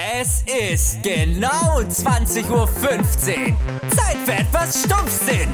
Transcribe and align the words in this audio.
Es 0.00 0.44
ist 0.46 1.02
genau 1.02 1.80
20.15 1.80 2.50
Uhr. 2.50 2.68
Zeit 3.96 4.16
für 4.24 4.32
etwas 4.32 4.84
Stumpfsinn. 4.84 5.50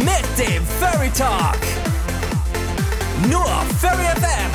Mit 0.00 0.26
dem 0.36 0.62
Furry 0.78 1.08
Talk. 1.16 1.56
Nur 3.30 3.46
Furry 3.80 4.04
FM. 4.04 4.50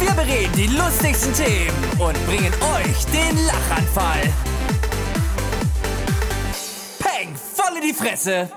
Wir 0.00 0.10
bereden 0.10 0.52
die 0.56 0.66
lustigsten 0.66 1.32
Themen 1.34 1.84
und 1.98 2.26
bringen 2.26 2.52
euch 2.74 3.06
den 3.06 3.46
Lachanfall. 3.46 4.22
Peng, 6.98 7.36
voll 7.54 7.76
in 7.76 7.82
die 7.82 7.94
Fresse. 7.94 8.50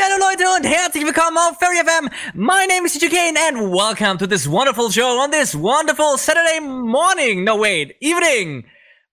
Hallo 0.00 0.18
Leute 0.18 0.44
und 0.56 0.64
herzlich 0.64 1.04
willkommen 1.04 1.36
auf 1.38 1.58
Fairy 1.58 1.76
FM. 1.76 2.10
My 2.34 2.66
name 2.66 2.84
is 2.84 2.94
TJ 2.94 3.10
Kane 3.10 3.36
and 3.38 3.72
welcome 3.72 4.18
to 4.18 4.26
this 4.26 4.48
wonderful 4.48 4.90
show 4.90 5.20
on 5.20 5.30
this 5.30 5.54
wonderful 5.54 6.18
Saturday 6.18 6.58
morning. 6.60 7.44
No 7.44 7.56
wait, 7.56 7.94
evening. 8.00 8.64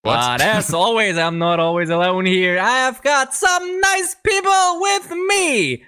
What? 0.02 0.40
But 0.40 0.42
as 0.42 0.74
always, 0.74 1.18
I'm 1.18 1.38
not 1.38 1.60
always 1.60 1.90
alone 1.92 2.26
here. 2.26 2.60
I've 2.60 3.02
got 3.04 3.34
some 3.36 3.80
nice 3.82 4.16
people 4.24 4.82
with 4.82 5.12
me. 5.30 5.84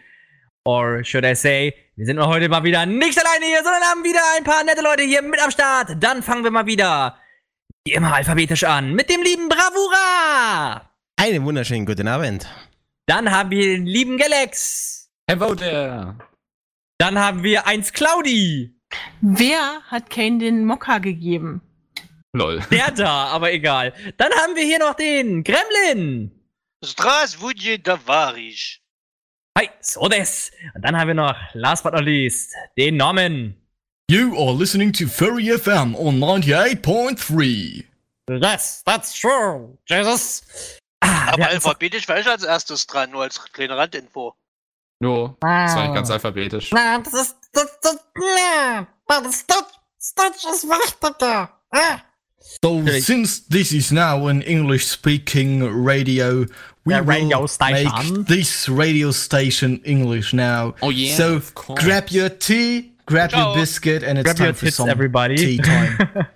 Or 0.64 1.04
should 1.04 1.26
I 1.26 1.34
say, 1.34 1.74
wir 1.96 2.06
sind 2.06 2.20
heute 2.20 2.48
mal 2.48 2.64
wieder 2.64 2.86
nicht 2.86 3.18
alleine 3.18 3.46
hier, 3.46 3.64
sondern 3.64 3.84
haben 3.84 4.04
wieder 4.04 4.22
ein 4.38 4.44
paar 4.44 4.64
nette 4.64 4.82
Leute 4.82 5.04
hier 5.04 5.24
mit 5.24 5.42
am 5.44 5.50
Start. 5.50 5.96
Dann 6.00 6.22
fangen 6.22 6.44
wir 6.44 6.52
mal 6.52 6.68
wieder, 6.68 7.18
wie 7.86 7.94
immer 7.94 8.14
alphabetisch 8.14 8.64
an, 8.64 8.94
mit 8.94 9.10
dem 9.10 9.24
lieben 9.24 9.50
Bravura. 9.50 10.90
Einen 11.16 11.46
wunderschönen 11.46 11.86
guten 11.86 12.08
Abend. 12.08 12.48
Dann 13.07 13.31
haben 13.31 13.51
wir 13.51 13.77
den 13.77 13.87
lieben 13.87 14.19
Galax. 14.19 15.11
Hello 15.29 15.55
there. 15.55 16.17
Dann 16.99 17.19
haben 17.19 17.43
wir 17.43 17.67
eins 17.67 17.93
Claudi. 17.93 18.75
Wer 19.21 19.83
hat 19.87 20.11
Kane 20.11 20.39
den 20.39 20.65
Mokka 20.65 20.99
gegeben? 20.99 21.61
Lol. 22.33 22.61
Der 22.71 22.91
da, 22.91 23.27
aber 23.27 23.53
egal. 23.53 23.93
Dann 24.17 24.33
haben 24.33 24.55
wir 24.57 24.65
hier 24.65 24.79
noch 24.79 24.95
den 24.95 25.45
Gremlin. 25.45 26.31
Здравствуйте, 26.85 27.83
товарищ. 27.83 28.81
Hi, 29.59 29.71
so 29.81 30.09
des. 30.09 30.53
Und 30.75 30.83
dann 30.85 30.97
haben 30.97 31.09
wir 31.09 31.15
noch, 31.15 31.35
last 31.55 31.83
but 31.83 31.93
not 31.93 32.05
least, 32.05 32.55
den 32.77 32.97
Norman. 32.97 33.57
You 34.11 34.37
are 34.39 34.55
listening 34.55 34.93
to 34.93 35.07
Furry 35.09 35.51
FM 35.51 35.95
on 35.97 36.21
98.3. 36.21 37.85
That's, 38.41 38.83
that's 38.85 39.19
true, 39.19 39.77
Jesus. 39.87 40.43
Ah, 41.06 41.34
Aber 41.34 41.48
alphabetisch 41.50 42.08
war 42.08 42.20
ich 42.20 42.28
als 42.28 42.44
erstes 42.44 42.88
dran, 42.88 43.12
nur 43.12 43.24
als 43.24 43.44
kleine 43.52 43.76
Randinfo. 43.78 44.36
No, 45.00 45.36
das 45.42 45.76
war 45.76 45.84
nicht 45.84 45.96
ganz 45.96 46.10
alphabetisch. 46.10 46.72
Na, 46.72 47.00
das 47.00 47.14
ist, 47.14 47.36
das, 47.52 47.80
das, 47.82 47.98
na, 48.16 48.88
das, 49.22 49.46
das, 49.46 49.64
das 50.16 50.36
ist 50.46 50.64
wichtiger. 50.70 51.50
Ah. 51.72 51.98
So, 52.62 52.78
Okay. 52.80 53.00
since 53.02 53.42
this 53.50 53.72
is 53.72 53.92
now 53.92 54.28
an 54.28 54.42
English 54.42 54.86
speaking 54.88 55.62
radio, 55.64 56.46
we 56.86 56.94
will 56.94 57.02
radio 57.04 57.48
station. 57.48 58.18
make 58.20 58.28
this 58.28 58.68
radio 58.70 59.12
station 59.12 59.82
English 59.84 60.34
now. 60.34 60.74
Oh, 60.82 60.90
yeah, 60.90 61.16
So, 61.16 61.36
of 61.36 61.54
course. 61.56 61.84
grab 61.84 62.10
your 62.10 62.30
tea, 62.30 62.94
grab 63.06 63.32
Ciao. 63.32 63.40
your 63.54 63.56
biscuit, 63.62 64.04
and 64.04 64.18
it's 64.18 64.26
Grab 64.26 64.38
time 64.38 64.46
your 64.48 64.54
for 64.56 64.66
tits, 64.66 64.78
some 64.78 64.90
everybody. 64.90 65.36
tea 65.36 65.58
time. 65.58 65.98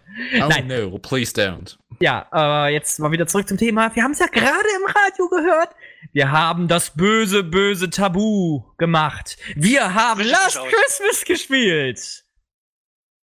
Oh 0.41 0.47
Nein. 0.47 0.67
no, 0.67 0.97
please 0.97 1.31
don't. 1.31 1.77
Ja, 1.99 2.27
äh, 2.67 2.73
jetzt 2.73 2.99
mal 2.99 3.11
wieder 3.11 3.25
zurück 3.27 3.47
zum 3.47 3.57
Thema. 3.57 3.93
Wir 3.95 4.03
haben 4.03 4.11
es 4.11 4.19
ja 4.19 4.27
gerade 4.27 4.49
im 4.75 4.85
Radio 4.85 5.29
gehört. 5.29 5.69
Wir 6.13 6.31
haben 6.31 6.67
das 6.67 6.91
böse, 6.91 7.43
böse 7.43 7.89
Tabu 7.89 8.63
gemacht. 8.77 9.37
Wir 9.55 9.93
haben 9.95 10.21
Last. 10.21 10.59
Christmas 10.59 11.25
gespielt. 11.25 12.23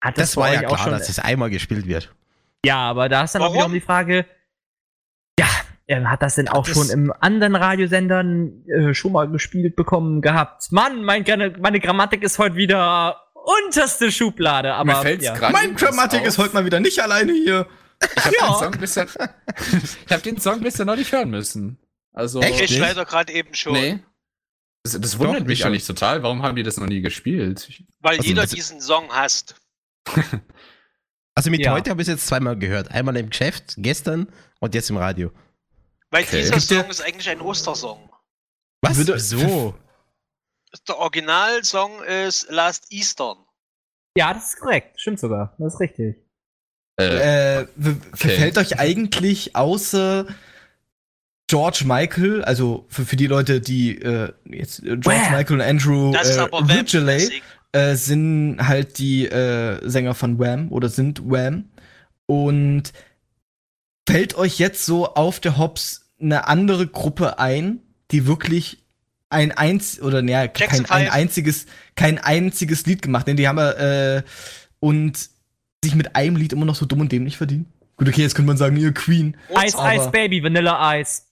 Hat 0.01 0.19
Das 0.19 0.35
bei 0.35 0.41
war 0.43 0.53
ja 0.53 0.61
auch 0.69 0.75
klar, 0.75 0.79
schon- 0.79 0.93
dass 0.93 1.09
es 1.09 1.19
einmal 1.19 1.51
gespielt 1.51 1.87
wird. 1.87 2.13
Ja, 2.67 2.79
aber 2.79 3.09
da 3.09 3.25
ist 3.25 3.35
dann 3.35 3.43
auch 3.43 3.47
Warum? 3.47 3.57
wiederum 3.57 3.73
die 3.75 3.81
Frage, 3.81 4.27
ja, 5.39 5.47
ähm, 5.87 6.11
hat 6.11 6.23
das 6.23 6.35
denn 6.35 6.49
auch 6.49 6.67
das- 6.67 6.75
schon 6.77 6.91
im 6.91 7.13
anderen 7.21 7.55
Radiosendern 7.57 8.67
äh, 8.67 8.95
schon 8.95 9.13
mal 9.13 9.29
gespielt 9.29 9.77
bekommen 9.77 10.21
gehabt? 10.21 10.73
Mann, 10.73 11.05
mein, 11.05 11.25
meine 11.61 11.79
Grammatik 11.81 12.23
ist 12.23 12.39
heute 12.39 12.57
wieder 12.57 13.21
unterste 13.67 14.11
Schublade, 14.11 14.75
aber 14.75 14.95
Mir 14.97 15.03
fällt's 15.03 15.25
ja. 15.27 15.35
gerade. 15.35 15.53
mein 15.53 15.77
Grammatik 15.77 16.25
ist 16.25 16.39
heute 16.39 16.55
mal 16.55 16.65
wieder 16.65 16.81
nicht 16.81 16.99
alleine 17.01 17.33
hier. 17.33 17.67
Ich 18.01 18.25
habe 18.25 18.37
den 18.37 18.55
Song 18.59 18.71
bisher. 18.81 19.07
ich 20.07 20.13
habe 20.13 20.23
den 20.23 20.41
Song 20.41 20.61
bisher 20.61 20.85
noch 20.85 20.97
nicht 20.97 21.13
hören 21.13 21.31
müssen. 21.31 21.79
Also. 22.13 22.41
Echt? 22.41 22.61
Ich 22.63 22.79
leider 22.79 23.05
gerade 23.05 23.33
eben 23.33 23.55
schon. 23.55 23.73
Nee. 23.75 23.99
Das, 24.83 25.01
das 25.01 25.19
wundert 25.19 25.41
Doch, 25.43 25.47
mich 25.47 25.61
ich 25.61 25.67
eigentlich 25.67 25.87
total. 25.87 26.23
Warum 26.23 26.43
haben 26.43 26.57
die 26.57 26.63
das 26.63 26.77
noch 26.77 26.87
nie 26.87 27.01
gespielt? 27.01 27.69
Weil 28.01 28.19
Also, 28.19 28.29
jeder 28.29 28.47
diesen 28.47 28.81
Song 28.81 29.09
hasst. 29.11 29.55
Also 31.37 31.51
mit 31.51 31.61
Ja. 31.65 31.73
heute 31.73 31.91
habe 31.91 32.01
ich 32.01 32.07
es 32.07 32.15
jetzt 32.15 32.27
zweimal 32.29 32.57
gehört. 32.57 32.93
Einmal 32.93 33.17
im 33.17 33.29
Geschäft, 33.31 33.75
gestern 33.79 34.33
und 34.61 34.73
jetzt 34.73 34.89
im 34.89 34.97
Radio. 34.97 35.33
Weil 36.11 36.23
Okay. 36.23 36.43
dieser 36.43 36.61
Song 36.61 36.89
ist 36.89 37.01
eigentlich 37.01 37.29
ein 37.29 37.41
Ostersong. 37.41 38.09
Was? 38.83 38.97
Würde- 38.99 39.15
Wieso? 39.15 39.75
Der 40.89 40.97
Originalsong 40.99 42.03
ist 42.05 42.49
Last 42.51 42.87
Eastern. 42.93 43.39
ja, 44.17 44.33
das 44.33 44.51
ist 44.55 44.61
korrekt. 44.61 45.01
Stimmt 45.01 45.19
sogar. 45.19 45.57
Das 45.59 45.75
ist 45.75 45.81
richtig. 45.81 46.24
Äh, 47.01 47.61
Äh, 47.61 47.67
verfällt 48.15 48.59
euch 48.59 48.79
eigentlich 48.79 49.57
außer 49.57 50.27
George 51.49 51.83
Michael, 51.85 52.43
also 52.45 52.87
für, 52.89 53.05
für 53.05 53.17
die 53.17 53.27
Leute, 53.27 53.61
die 53.61 54.01
äh, 54.01 54.33
jetzt 54.47 54.81
äh, 54.81 54.97
George 54.97 55.07
Where? 55.07 55.37
Michael 55.37 55.57
und 55.57 55.63
Andrew 55.63 56.13
Das 56.13 56.37
äh, 56.37 56.41
Ridgeley 56.41 57.43
äh, 57.73 57.95
sind 57.97 58.59
halt 58.61 58.99
die 58.99 59.27
äh, 59.27 59.81
Sänger 59.89 60.15
von 60.15 60.39
Wham 60.39 60.71
oder 60.71 60.89
sind 60.89 61.23
Wham. 61.25 61.65
Und 62.27 62.93
fällt 64.09 64.37
euch 64.37 64.59
jetzt 64.59 64.87
so 64.87 65.15
auf 65.15 65.41
der 65.41 65.59
Hops 65.59 66.07
eine 66.21 66.47
andere 66.47 66.87
Gruppe 66.87 67.39
ein, 67.39 67.81
die 68.11 68.27
wirklich 68.27 68.79
ein 69.29 69.53
einz 69.53 70.01
oder 70.01 70.23
naja, 70.23 70.47
kein 70.49 70.87
ein 70.87 71.09
einziges 71.11 71.67
kein 71.97 72.19
einziges 72.19 72.87
Lied 72.87 73.03
gemacht, 73.03 73.27
denn 73.27 73.37
die 73.37 73.49
haben 73.49 73.59
ja, 73.59 74.17
äh, 74.17 74.23
und 74.81 75.29
sich 75.85 75.95
mit 75.95 76.17
einem 76.17 76.37
Lied 76.37 76.53
immer 76.53 76.65
noch 76.67 76.75
so 76.75 76.87
dumm 76.87 77.01
und 77.01 77.13
dämlich 77.13 77.37
verdienen. 77.37 77.67
Gut, 77.97 78.09
okay, 78.09 78.23
jetzt 78.23 78.35
könnte 78.35 78.49
man 78.49 78.57
sagen, 78.57 78.77
ihr 78.77 78.93
Queen. 78.93 79.37
Ice 79.65 79.79
aber- 79.79 79.95
Ice 79.95 80.11
Baby, 80.11 80.43
Vanilla 80.43 80.99
Ice. 80.99 81.23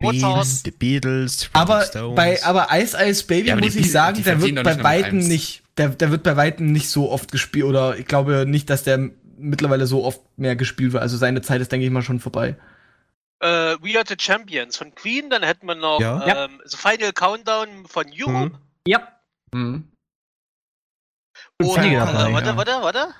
Beatles, 0.00 1.50
Rolling 1.54 1.68
Aber 1.70 1.82
Stones. 1.84 2.16
bei 2.16 2.42
aber 2.42 2.68
Ice 2.72 2.96
Ice 3.00 3.24
Baby 3.24 3.48
Ja, 3.50 3.56
muss 3.56 3.76
ich 3.76 3.92
sagen, 3.92 4.22
der 4.24 4.40
wird 4.40 4.62
bei 4.64 4.82
weitem 4.82 5.18
nicht, 5.18 5.62
der, 5.76 5.90
der 5.90 6.10
wird 6.10 6.22
bei 6.24 6.36
weitem 6.36 6.72
nicht 6.72 6.88
so 6.88 7.10
oft 7.10 7.30
gespielt 7.30 7.66
oder 7.66 7.96
ich 7.96 8.06
glaube 8.06 8.44
nicht, 8.46 8.68
dass 8.68 8.82
der 8.82 9.10
mittlerweile 9.36 9.86
so 9.86 10.04
oft 10.04 10.20
mehr 10.36 10.56
gespielt 10.56 10.92
wird. 10.92 11.02
Also 11.02 11.16
seine 11.16 11.42
Zeit 11.42 11.60
ist 11.60 11.70
denke 11.70 11.86
ich 11.86 11.92
mal 11.92 12.02
schon 12.02 12.18
vorbei. 12.20 12.56
Äh, 13.40 13.76
We 13.80 13.96
Are 13.96 14.04
the 14.06 14.16
Champions 14.18 14.76
von 14.76 14.94
Queen. 14.94 15.30
Dann 15.30 15.42
hätten 15.42 15.66
wir 15.66 15.74
noch 15.74 16.00
Ja. 16.00 16.46
ähm, 16.46 16.60
The 16.64 16.76
Final 16.76 17.12
Countdown 17.12 17.86
von 17.86 18.06
Europe. 18.12 18.56
Mhm. 18.56 18.58
Ja. 18.86 19.08
hm. 19.54 19.88
Und, 21.60 21.78
einige 21.78 21.96
äh, 21.96 21.98
dabei, 21.98 22.32
warte, 22.32 22.48
ja. 22.48 22.56
warte, 22.56 22.72
warte. 22.82 23.14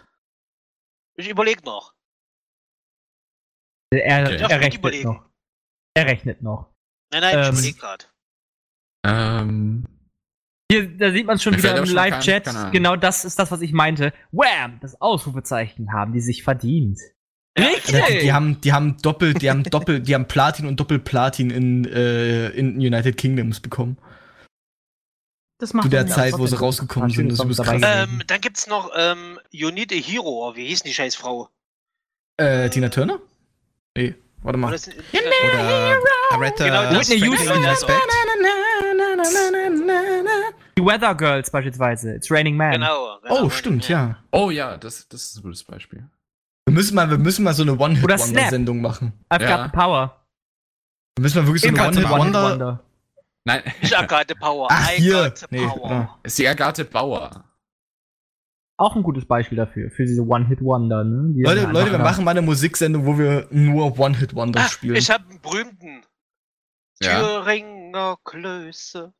Ich 1.16 1.28
überlege 1.28 1.62
noch. 1.64 1.94
Er, 3.92 4.24
Okay. 4.26 4.36
er 4.36 4.46
ich 4.46 4.50
rechnet 4.50 4.74
überlegen? 4.78 5.08
noch. 5.08 5.24
Er 5.94 6.06
rechnet 6.06 6.42
noch. 6.42 6.72
Nein, 7.12 7.20
nein, 7.22 7.38
ich 7.40 7.46
Ähm, 7.46 7.52
überlege 7.52 7.78
gerade. 7.78 8.04
Ähm. 9.06 9.84
Hier, 10.70 10.88
da 10.96 11.12
sieht 11.12 11.26
man 11.26 11.38
schon 11.38 11.52
Mir 11.52 11.58
wieder 11.58 11.76
im 11.76 11.84
schon 11.86 11.96
Live-Chat. 11.96 12.72
Genau 12.72 12.96
das 12.96 13.26
ist 13.26 13.38
das, 13.38 13.50
was 13.50 13.60
ich 13.60 13.72
meinte. 13.72 14.14
Wham! 14.30 14.80
Das 14.80 14.98
Ausrufezeichen 15.02 15.92
haben 15.92 16.14
die 16.14 16.20
sich 16.20 16.42
verdient. 16.42 16.98
Richtig! 17.58 18.02
Die, 18.06 18.18
die 18.20 18.32
haben 18.32 18.58
die 18.62 18.72
haben 18.72 18.96
doppelt, 19.02 19.42
die 19.42 19.50
haben 19.50 19.62
doppelt, 19.64 20.08
die 20.08 20.14
haben 20.14 20.26
Platin 20.26 20.64
und 20.64 20.80
Doppelplatin 20.80 21.50
in 21.50 21.84
äh, 21.84 22.48
in 22.48 22.76
United 22.76 23.18
Kingdoms 23.18 23.60
bekommen. 23.60 23.98
Das 25.62 25.72
macht 25.74 25.84
Zu 25.84 25.90
der 25.90 26.08
Zeit, 26.08 26.36
wo 26.36 26.44
sie 26.48 26.56
rausgekommen 26.58 27.08
sind, 27.10 27.30
das 27.30 27.38
ist 27.38 27.62
krass. 27.62 27.80
Ähm, 27.84 28.20
dann 28.26 28.40
gibt's 28.40 28.66
noch 28.66 28.90
ähm, 28.96 29.38
You 29.52 29.70
Need 29.70 29.92
a 29.92 29.94
Hero. 29.94 30.48
Oh, 30.48 30.56
Wie 30.56 30.66
hieß 30.66 30.82
denn 30.82 30.90
die 30.90 30.94
scheiß 30.94 31.14
Frau? 31.14 31.50
Äh, 32.36 32.68
Tina 32.68 32.88
Turner? 32.88 33.20
Nee, 33.96 34.16
warte 34.42 34.58
mal. 34.58 34.66
Oder 34.66 34.74
ist- 34.74 34.88
Oder 34.88 35.96
Aretha 36.32 36.64
Genau, 36.64 36.98
Whitney 36.98 37.20
Houston. 37.20 37.48
an. 37.52 37.62
Respect. 37.64 38.00
Die 40.76 40.84
Weather 40.84 41.14
Girls 41.14 41.48
beispielsweise. 41.48 42.12
It's 42.16 42.28
Raining 42.28 42.56
Man. 42.56 42.72
Genau. 42.72 43.18
genau. 43.22 43.42
Oh, 43.44 43.48
stimmt, 43.50 43.88
ja. 43.88 44.18
Oh 44.32 44.50
ja, 44.50 44.76
das, 44.76 45.06
das 45.06 45.22
ist 45.26 45.36
ein 45.36 45.42
gutes 45.42 45.62
Beispiel. 45.62 46.08
Wir 46.66 46.74
müssen 46.74 46.96
mal, 46.96 47.08
wir 47.08 47.18
müssen 47.18 47.44
mal 47.44 47.54
so 47.54 47.62
eine 47.62 47.74
Oder 47.74 47.84
One-Hit-Wonder-Sendung 47.84 48.80
machen. 48.80 49.12
I've 49.30 49.42
Ja. 49.42 49.56
got 49.58 49.66
the 49.66 49.76
power. 49.76 50.16
Wir 51.16 51.22
müssen 51.22 51.38
mal 51.38 51.46
wirklich 51.46 51.62
so 51.62 51.68
eine 51.68 51.76
Got 51.78 51.94
the 51.94 52.04
One-Hit-Wonder. 52.04 52.80
Nein, 53.44 53.62
Ich 53.80 53.96
hab 53.96 54.08
gerade 54.08 54.34
Power. 54.34 54.68
Ach, 54.70 54.90
I 54.92 54.96
hier. 55.00 55.34
Nee, 55.50 55.66
Power. 55.66 55.90
ja. 55.90 56.18
ist 56.22 56.38
die 56.38 56.46
Agathe 56.46 56.84
Bauer. 56.84 57.44
Auch 58.78 58.96
ein 58.96 59.02
gutes 59.02 59.26
Beispiel 59.26 59.56
dafür. 59.56 59.90
Für 59.90 60.04
diese 60.04 60.22
One-Hit-Wonder. 60.22 61.04
Ne? 61.04 61.34
Die 61.34 61.42
Leute, 61.42 61.66
Leute, 61.66 61.92
wir 61.92 61.98
machen 61.98 62.24
mal 62.24 62.32
eine 62.32 62.42
Musiksendung, 62.42 63.04
wo 63.06 63.18
wir 63.18 63.46
nur 63.50 63.98
One-Hit-Wonder 63.98 64.60
Ah, 64.60 64.68
spielen. 64.68 64.96
ich 64.96 65.10
hab 65.10 65.28
einen 65.28 65.40
berühmten. 65.40 66.02
Ja. 67.00 67.20
Thüringer 67.20 68.16
Klöße. 68.24 69.12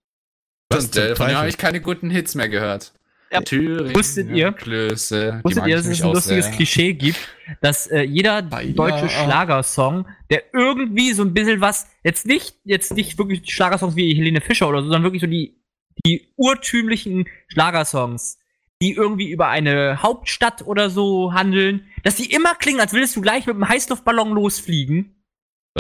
Äh, 0.73 1.15
von 1.17 1.29
dem 1.29 1.37
habe 1.37 1.49
ich 1.49 1.59
keine 1.59 1.81
guten 1.81 2.11
Hits 2.11 2.35
mehr 2.35 2.49
gehört. 2.49 2.93
Ja. 3.33 3.41
Thüringen, 3.41 3.95
Wusstet 3.95 4.31
ihr- 4.31 4.53
Klöße. 4.53 5.41
Wusstet 5.43 5.67
ihr, 5.67 5.77
dass 5.77 5.87
es 5.87 6.03
ein 6.03 6.13
lustiges 6.13 6.45
sehr. 6.47 6.55
Klischee 6.55 6.93
gibt, 6.93 7.19
dass 7.63 7.87
äh, 7.87 8.03
jeder 8.03 8.43
Beinahe. 8.43 8.75
deutsche 8.75 9.09
Schlagersong, 9.09 10.07
der 10.31 10.45
irgendwie 10.53 11.13
so 11.13 11.23
ein 11.23 11.33
bisschen 11.33 11.61
was, 11.61 11.89
jetzt 12.05 12.27
nicht, 12.27 12.57
jetzt 12.65 12.93
nicht 12.95 13.17
wirklich 13.19 13.51
Schlagersongs 13.53 13.97
wie 13.97 14.15
Helene 14.15 14.41
Fischer 14.41 14.69
oder 14.69 14.81
so, 14.81 14.85
sondern 14.85 15.03
wirklich 15.05 15.23
so 15.23 15.27
die, 15.27 15.63
die 16.05 16.33
urtümlichen 16.37 17.27
Schlagersongs, 17.49 18.39
die 18.83 18.93
irgendwie 18.93 19.31
über 19.31 19.49
eine 19.49 20.03
Hauptstadt 20.03 20.63
oder 20.67 20.91
so 20.91 21.33
handeln, 21.33 21.87
dass 22.03 22.17
die 22.17 22.33
immer 22.33 22.55
klingen, 22.55 22.81
als 22.81 22.93
würdest 22.93 23.17
du 23.17 23.21
gleich 23.23 23.47
mit 23.47 23.55
einem 23.55 23.69
Heißluftballon 23.69 24.31
losfliegen. 24.33 25.25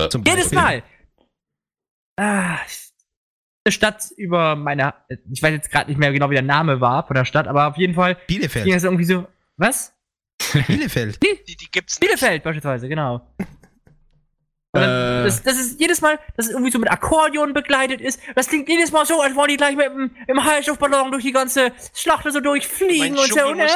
Zum 0.09 0.25
Jedes. 0.25 0.53
Mal. 0.53 0.83
Ah, 2.17 2.57
Stadt 3.71 4.11
über 4.17 4.57
meine, 4.57 4.95
ich 5.31 5.43
weiß 5.43 5.53
jetzt 5.53 5.71
gerade 5.71 5.89
nicht 5.89 5.99
mehr 5.99 6.13
genau, 6.13 6.31
wie 6.31 6.35
der 6.35 6.43
Name 6.43 6.81
war 6.81 7.07
von 7.07 7.15
der 7.15 7.25
Stadt, 7.25 7.47
aber 7.47 7.69
auf 7.69 7.77
jeden 7.77 7.95
Fall 7.95 8.15
ging 8.27 8.39
Bielefeld. 8.39 8.67
es 8.75 8.85
irgendwie 8.85 9.05
so, 9.05 9.27
was? 9.57 9.95
Bielefeld. 10.67 11.23
Die, 11.23 11.55
die 11.55 11.71
gibt's 11.71 12.01
nicht. 12.01 12.09
Bielefeld 12.09 12.43
beispielsweise, 12.43 12.89
genau. 12.89 13.25
Dann, 14.73 15.21
Äh. 15.21 15.25
das, 15.25 15.43
das 15.43 15.59
ist 15.61 15.79
jedes 15.81 16.01
Mal, 16.01 16.19
dass 16.37 16.47
es 16.47 16.53
irgendwie 16.53 16.73
so 16.73 16.79
mit 16.79 16.91
Akkordeon 16.91 17.53
begleitet 17.53 18.01
ist. 18.01 18.21
Das 18.35 18.49
klingt 18.49 18.69
jedes 18.69 18.91
Mal 18.91 19.05
so, 19.07 19.21
als 19.21 19.35
wollen 19.37 19.51
die 19.51 19.57
gleich 19.59 19.77
mit 19.77 19.87
dem 19.87 20.11
im 20.27 20.45
Heißluftballon 20.45 21.13
durch 21.13 21.23
die 21.25 21.33
ganze 21.33 21.73
Schlacht 21.95 22.27
so 22.33 22.41
durchfliegen 22.41 23.17
und 23.19 23.33
so, 23.33 23.53
ne? 23.55 23.67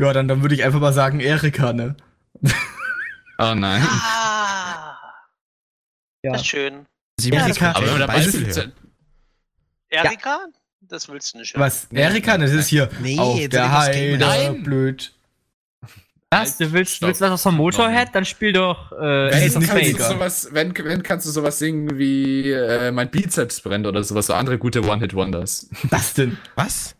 Ja, 0.00 0.12
dann, 0.12 0.28
dann 0.28 0.42
würde 0.42 0.54
ich 0.54 0.62
einfach 0.62 0.78
mal 0.78 0.92
sagen 0.92 1.20
Erika, 1.20 1.72
ne? 1.72 1.96
Oh 3.38 3.54
nein. 3.56 3.82
Ah. 3.82 4.98
Ja. 6.22 6.32
Das 6.32 6.42
ist 6.42 6.48
schön. 6.48 6.86
Sie 7.18 7.30
Ja, 7.30 7.46
Erika 7.46 7.70
Aber 7.70 7.86
wenn 7.86 7.92
wir 7.94 7.98
da 8.00 8.06
Beispiel 8.06 8.74
Erika? 9.88 10.46
Das 10.80 11.08
willst 11.08 11.34
du 11.34 11.38
nicht 11.38 11.54
hören. 11.54 11.62
Was? 11.62 11.88
Erika? 11.92 12.38
Das 12.38 12.52
ist 12.52 12.68
hier 12.68 12.88
Nee, 13.00 13.18
auf 13.18 13.48
der 13.48 13.72
Heide, 13.78 14.18
Nein. 14.18 14.62
blöd. 14.62 15.12
Was? 16.30 16.58
Du 16.58 16.72
willst, 16.72 16.96
Stopp. 16.96 17.08
willst 17.08 17.20
was 17.20 17.42
von 17.42 17.54
Motorhead? 17.54 18.08
Dann 18.12 18.24
spiel 18.24 18.52
doch 18.52 18.90
äh, 18.92 18.96
Wenn 18.96 19.32
Ace 19.44 19.56
of 19.56 19.72
mega. 19.72 20.08
sowas, 20.08 20.48
wenn, 20.50 20.76
wenn 20.76 21.02
kannst 21.02 21.26
du 21.26 21.30
sowas 21.30 21.58
singen 21.58 21.98
wie 21.98 22.50
äh, 22.50 22.90
mein 22.90 23.10
Bizeps 23.10 23.60
brennt 23.60 23.86
oder 23.86 24.02
sowas, 24.02 24.26
so 24.26 24.34
andere 24.34 24.58
gute 24.58 24.82
One-Hit-Wonders. 24.82 25.70
Was 25.84 26.14
denn? 26.14 26.36
Was? 26.56 26.94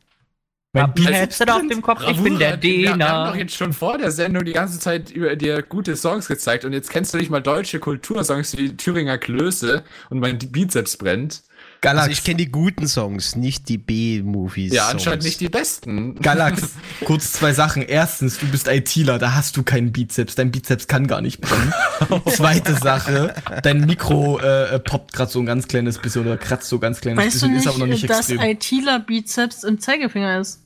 Mein 0.73 0.93
Bizeps 0.95 1.17
Headset 1.17 1.51
auf 1.51 1.63
dem 1.69 1.83
Kopf, 1.83 2.03
ich 2.09 2.21
bin 2.23 2.39
der 2.39 2.61
Wir 2.63 2.91
haben 2.91 2.99
doch 3.01 3.33
Dena. 3.33 3.37
jetzt 3.37 3.57
schon 3.57 3.73
vor 3.73 3.99
der 3.99 4.11
Sendung 4.13 4.45
die 4.45 4.53
ganze 4.53 4.79
Zeit 4.79 5.11
über 5.11 5.35
dir 5.35 5.63
gute 5.63 5.97
Songs 5.97 6.29
gezeigt 6.29 6.65
und 6.65 6.73
jetzt 6.73 6.91
kennst 6.91 7.13
du 7.15 7.19
nicht 7.19 7.31
mal 7.31 7.41
deutsche 7.41 7.81
Kultursongs 7.81 8.57
wie 8.59 8.77
Thüringer 8.77 9.17
Klöße 9.19 9.83
und 10.11 10.21
mein 10.21 10.39
Bizeps 10.39 10.97
brennt. 10.99 11.43
Galax. 11.81 12.09
Also 12.09 12.13
ich 12.13 12.25
kenne 12.25 12.37
die 12.39 12.51
guten 12.51 12.89
Songs, 12.89 13.37
nicht 13.37 13.69
die 13.69 13.79
B-Movies. 13.79 14.73
Ja, 14.73 14.89
anscheinend 14.89 15.25
nicht 15.25 15.41
die 15.41 15.49
besten. 15.49 16.17
Galax, 16.21 16.75
kurz 17.05 17.33
zwei 17.33 17.53
Sachen. 17.53 17.83
Erstens, 17.83 18.39
du 18.39 18.47
bist 18.47 18.69
ITler, 18.69 19.19
da 19.19 19.35
hast 19.35 19.57
du 19.57 19.63
keinen 19.63 19.93
Bizeps. 19.93 20.35
Dein 20.35 20.51
Bizeps 20.51 20.87
kann 20.87 21.07
gar 21.07 21.21
nicht 21.21 21.41
brennen. 21.41 21.73
Zweite 22.29 22.75
Sache, 22.75 23.35
dein 23.63 23.81
Mikro 23.87 24.39
äh, 24.41 24.75
äh, 24.75 24.79
poppt 24.79 25.13
gerade 25.13 25.31
so 25.31 25.41
ein 25.41 25.47
ganz 25.47 25.69
kleines 25.69 25.99
bisschen 25.99 26.23
oder 26.27 26.37
kratzt 26.37 26.69
so 26.69 26.79
ganz 26.79 27.01
kleines 27.01 27.25
Weißt 27.25 27.37
du 27.37 27.47
bisschen, 27.47 27.53
nicht, 27.53 27.67
ist 27.67 27.69
aber 27.69 27.79
noch 27.79 27.87
nicht 27.87 28.09
dass 28.09 28.31
extrem. 28.31 28.41
ITler 28.41 29.01
Bizeps 29.01 29.65
im 29.65 29.81
Zeigefinger 29.81 30.41
ist? 30.41 30.63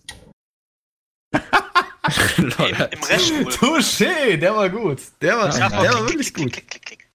Im, 2.38 2.44
im. 2.46 3.48
Touché, 3.48 4.36
der 4.36 4.56
war 4.56 4.68
gut. 4.68 5.00
Der 5.20 5.36
war, 5.36 5.48
mal, 5.48 5.82
der 5.82 5.94
war 5.94 6.08
wirklich 6.08 6.34
gut. 6.34 6.52
klick, 6.52 6.68
klick, 6.68 6.84
klick. 6.84 7.10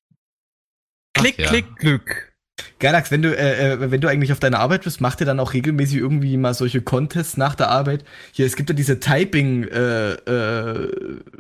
Klick, 1.14 1.36
Ach 1.38 1.44
ja. 1.44 1.50
klick, 1.50 1.76
Glück. 1.78 2.35
Galax, 2.80 3.12
wenn 3.12 3.22
du, 3.22 3.36
äh, 3.36 3.74
äh, 3.74 3.92
wenn 3.92 4.02
du 4.02 4.07
eigentlich 4.07 4.31
auf 4.31 4.40
deiner 4.40 4.60
Arbeit 4.60 4.84
bist, 4.84 5.02
macht 5.02 5.19
ihr 5.19 5.25
dann 5.25 5.40
auch 5.40 5.54
regelmäßig 5.54 5.98
irgendwie 5.98 6.38
mal 6.38 6.54
solche 6.54 6.81
Contests 6.81 7.38
nach 7.38 7.56
der 7.56 7.69
Arbeit? 7.69 8.04
Hier, 8.31 8.46
es 8.46 8.56
gibt 8.56 8.69
ja 8.69 8.75
diese 8.75 9.00
Typing, 9.00 9.63
äh, 9.66 10.12
äh, 10.13 10.90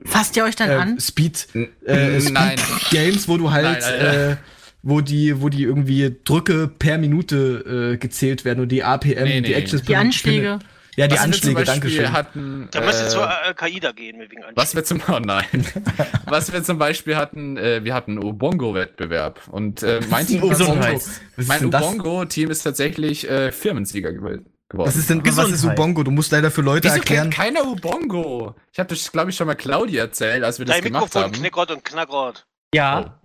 Fasst 0.05 0.35
ihr 0.35 0.43
euch 0.43 0.55
dann 0.55 0.69
äh, 0.69 0.73
an? 0.73 0.99
Speed, 0.99 1.47
äh, 1.85 2.19
Speed 2.19 2.33
nein. 2.33 2.55
Games, 2.91 3.27
wo 3.27 3.37
du 3.37 3.51
halt, 3.51 3.81
Nein, 3.81 4.31
äh, 4.31 4.35
wo 4.83 5.01
die, 5.01 5.41
wo 5.41 5.49
die 5.49 5.63
irgendwie 5.63 6.15
Drücke 6.23 6.67
per 6.67 6.97
Minute 6.97 7.93
äh, 7.93 7.97
gezählt 7.97 8.45
werden 8.45 8.59
und 8.61 8.69
die 8.69 8.83
APM, 8.83 9.23
Nee, 9.23 9.41
die 9.41 9.49
nee. 9.49 9.53
Actions 9.55 9.81
Die 9.83 9.91
per 9.93 9.99
Anschläge. 10.01 10.59
Ja, 10.95 11.07
die 11.07 11.15
Was 11.15 11.17
wir 11.17 11.17
zum 11.17 11.25
Anschläge, 11.25 11.55
Beispiel 11.55 11.65
danke 11.73 11.89
schön. 11.89 12.11
Hatten, 12.13 12.67
Da 12.71 12.81
müsst 12.81 13.01
ihr 13.01 13.05
äh, 13.07 13.09
zur 13.09 13.29
Al-Qaida 13.29 13.91
gehen 13.91 14.19
wegen 14.19 14.37
Anschlägen. 14.43 14.55
Was 14.55 14.75
wir 14.75 14.83
zum 14.85 15.01
oh 15.09 15.19
nein. 15.19 15.65
was 16.25 16.53
wir 16.53 16.63
zum 16.63 16.77
Beispiel 16.77 17.15
hatten, 17.17 17.57
äh, 17.57 17.83
wir 17.83 17.93
hatten 17.93 18.17
Ubongo-Wettbewerb 18.17 19.47
und 19.49 19.83
äh, 19.83 19.99
mein 20.09 20.25
Team, 20.25 20.43
ist 20.51 21.47
mein 21.47 21.69
das? 21.71 21.81
Ubongo-Team 21.83 22.49
ist 22.49 22.63
tatsächlich 22.63 23.29
äh, 23.29 23.51
Firmensieger 23.51 24.09
gew- 24.09 24.43
geworden. 24.69 24.87
Was 24.87 24.95
ist 24.95 25.09
denn, 25.09 25.21
was 25.25 25.49
ist. 25.51 25.63
Ubongo? 25.65 26.03
Du 26.03 26.11
musst 26.11 26.31
leider 26.31 26.49
für 26.49 26.61
Leute 26.61 26.87
Wieso 26.87 26.97
erklären. 26.97 27.29
kennt 27.29 27.55
keiner 27.55 27.67
Ubongo? 27.69 28.55
Ich 28.71 28.79
habe 28.79 28.89
das, 28.89 29.11
glaube 29.11 29.29
ich, 29.29 29.35
schon 29.35 29.47
mal 29.47 29.55
Claudia 29.55 30.03
erzählt, 30.03 30.43
als 30.43 30.59
wir 30.59 30.65
das 30.65 30.75
Dein 30.77 30.83
gemacht 30.85 31.03
Mikrofon 31.03 31.23
haben. 31.23 31.31
knickert 31.33 31.71
und 31.71 31.85
knackert. 31.85 32.47
Ja. 32.73 33.19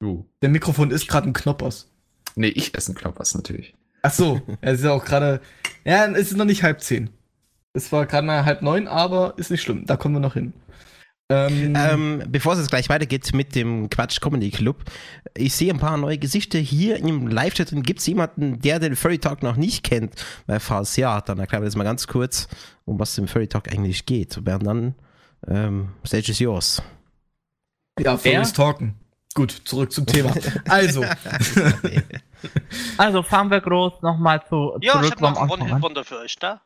Du. 0.00 0.28
Der 0.42 0.48
Mikrofon 0.48 0.90
ist 0.90 1.06
gerade 1.08 1.28
ein 1.28 1.32
Knoppers. 1.32 1.90
Nee, 2.36 2.48
ich 2.48 2.74
esse 2.74 2.88
einen 2.92 2.98
Knoppers 2.98 3.34
natürlich. 3.34 3.74
Ach 4.04 4.12
so, 4.12 4.42
es 4.60 4.80
ist 4.80 4.84
ja 4.84 4.92
auch 4.92 5.04
gerade. 5.04 5.40
Ja, 5.86 6.04
es 6.06 6.30
ist 6.30 6.36
noch 6.36 6.44
nicht 6.44 6.62
halb 6.62 6.82
zehn. 6.82 7.08
Es 7.72 7.90
war 7.90 8.04
gerade 8.04 8.26
mal 8.26 8.44
halb 8.44 8.60
neun, 8.60 8.86
aber 8.86 9.32
ist 9.38 9.50
nicht 9.50 9.62
schlimm. 9.62 9.86
Da 9.86 9.96
kommen 9.96 10.14
wir 10.14 10.20
noch 10.20 10.34
hin. 10.34 10.52
Ähm, 11.30 11.72
Ähm, 11.74 12.22
bevor 12.28 12.52
es 12.52 12.58
jetzt 12.58 12.68
gleich 12.68 12.90
weitergeht 12.90 13.32
mit 13.32 13.54
dem 13.54 13.88
Quatsch 13.88 14.20
Comedy 14.20 14.50
Club, 14.50 14.84
ich 15.34 15.54
sehe 15.54 15.72
ein 15.72 15.78
paar 15.80 15.96
neue 15.96 16.18
Gesichter 16.18 16.58
hier 16.58 16.98
im 16.98 17.28
Live-Chat 17.28 17.70
drin. 17.70 17.82
Gibt 17.82 18.00
es 18.00 18.06
jemanden, 18.06 18.60
der 18.60 18.78
den 18.78 18.94
Furry 18.94 19.18
Talk 19.18 19.42
noch 19.42 19.56
nicht 19.56 19.82
kennt? 19.84 20.22
Weil 20.46 20.60
falls 20.60 20.96
ja, 20.96 21.22
dann 21.22 21.38
erklären 21.38 21.62
wir 21.62 21.66
jetzt 21.68 21.76
mal 21.76 21.84
ganz 21.84 22.06
kurz, 22.06 22.46
um 22.84 22.98
was 22.98 23.16
im 23.16 23.26
Furry 23.26 23.48
Talk 23.48 23.72
eigentlich 23.72 24.04
geht. 24.04 24.36
Und 24.36 24.44
dann, 24.44 24.94
ähm, 25.48 25.88
Stage 26.06 26.30
is 26.30 26.38
yours. 26.40 26.82
ja, 27.98 28.18
Furries 28.18 28.52
talken. 28.52 28.96
Gut, 29.34 29.62
zurück 29.64 29.92
zum 29.92 30.04
Thema. 30.04 30.34
Also, 30.68 31.04
Also 32.98 33.22
fahren 33.22 33.50
wir 33.50 33.60
groß 33.60 34.02
nochmal 34.02 34.44
zu, 34.48 34.76
Ja, 34.80 34.94
ich 34.94 35.08
zurück 35.08 35.12
hab 35.12 35.20
noch 35.20 35.40
Anfang 35.40 35.60
an. 35.60 35.66
One-Hit-Wonder 35.66 36.04
für 36.04 36.18
euch 36.18 36.36
da. 36.36 36.60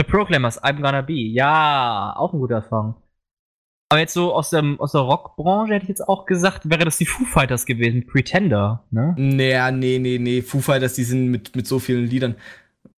The 0.00 0.06
Proclaimers, 0.06 0.62
I'm 0.62 0.80
Gonna 0.82 1.00
Be. 1.02 1.14
Ja, 1.14 2.14
auch 2.16 2.32
ein 2.32 2.38
guter 2.40 2.62
Song. 2.62 2.94
Aber 3.88 4.00
jetzt 4.00 4.14
so 4.14 4.34
aus, 4.34 4.50
dem, 4.50 4.80
aus 4.80 4.92
der 4.92 5.02
Rockbranche 5.02 5.74
hätte 5.74 5.84
ich 5.84 5.88
jetzt 5.88 6.08
auch 6.08 6.26
gesagt, 6.26 6.68
wäre 6.68 6.84
das 6.84 6.98
die 6.98 7.06
Foo 7.06 7.24
Fighters 7.24 7.66
gewesen. 7.66 8.04
Pretender, 8.06 8.84
ne? 8.90 9.14
naja, 9.16 9.70
nee, 9.70 9.98
nee, 10.00 10.18
nee. 10.18 10.42
Foo 10.42 10.60
Fighters, 10.60 10.94
die 10.94 11.04
sind 11.04 11.28
mit, 11.30 11.54
mit 11.54 11.66
so 11.68 11.78
vielen 11.78 12.06
Liedern 12.06 12.34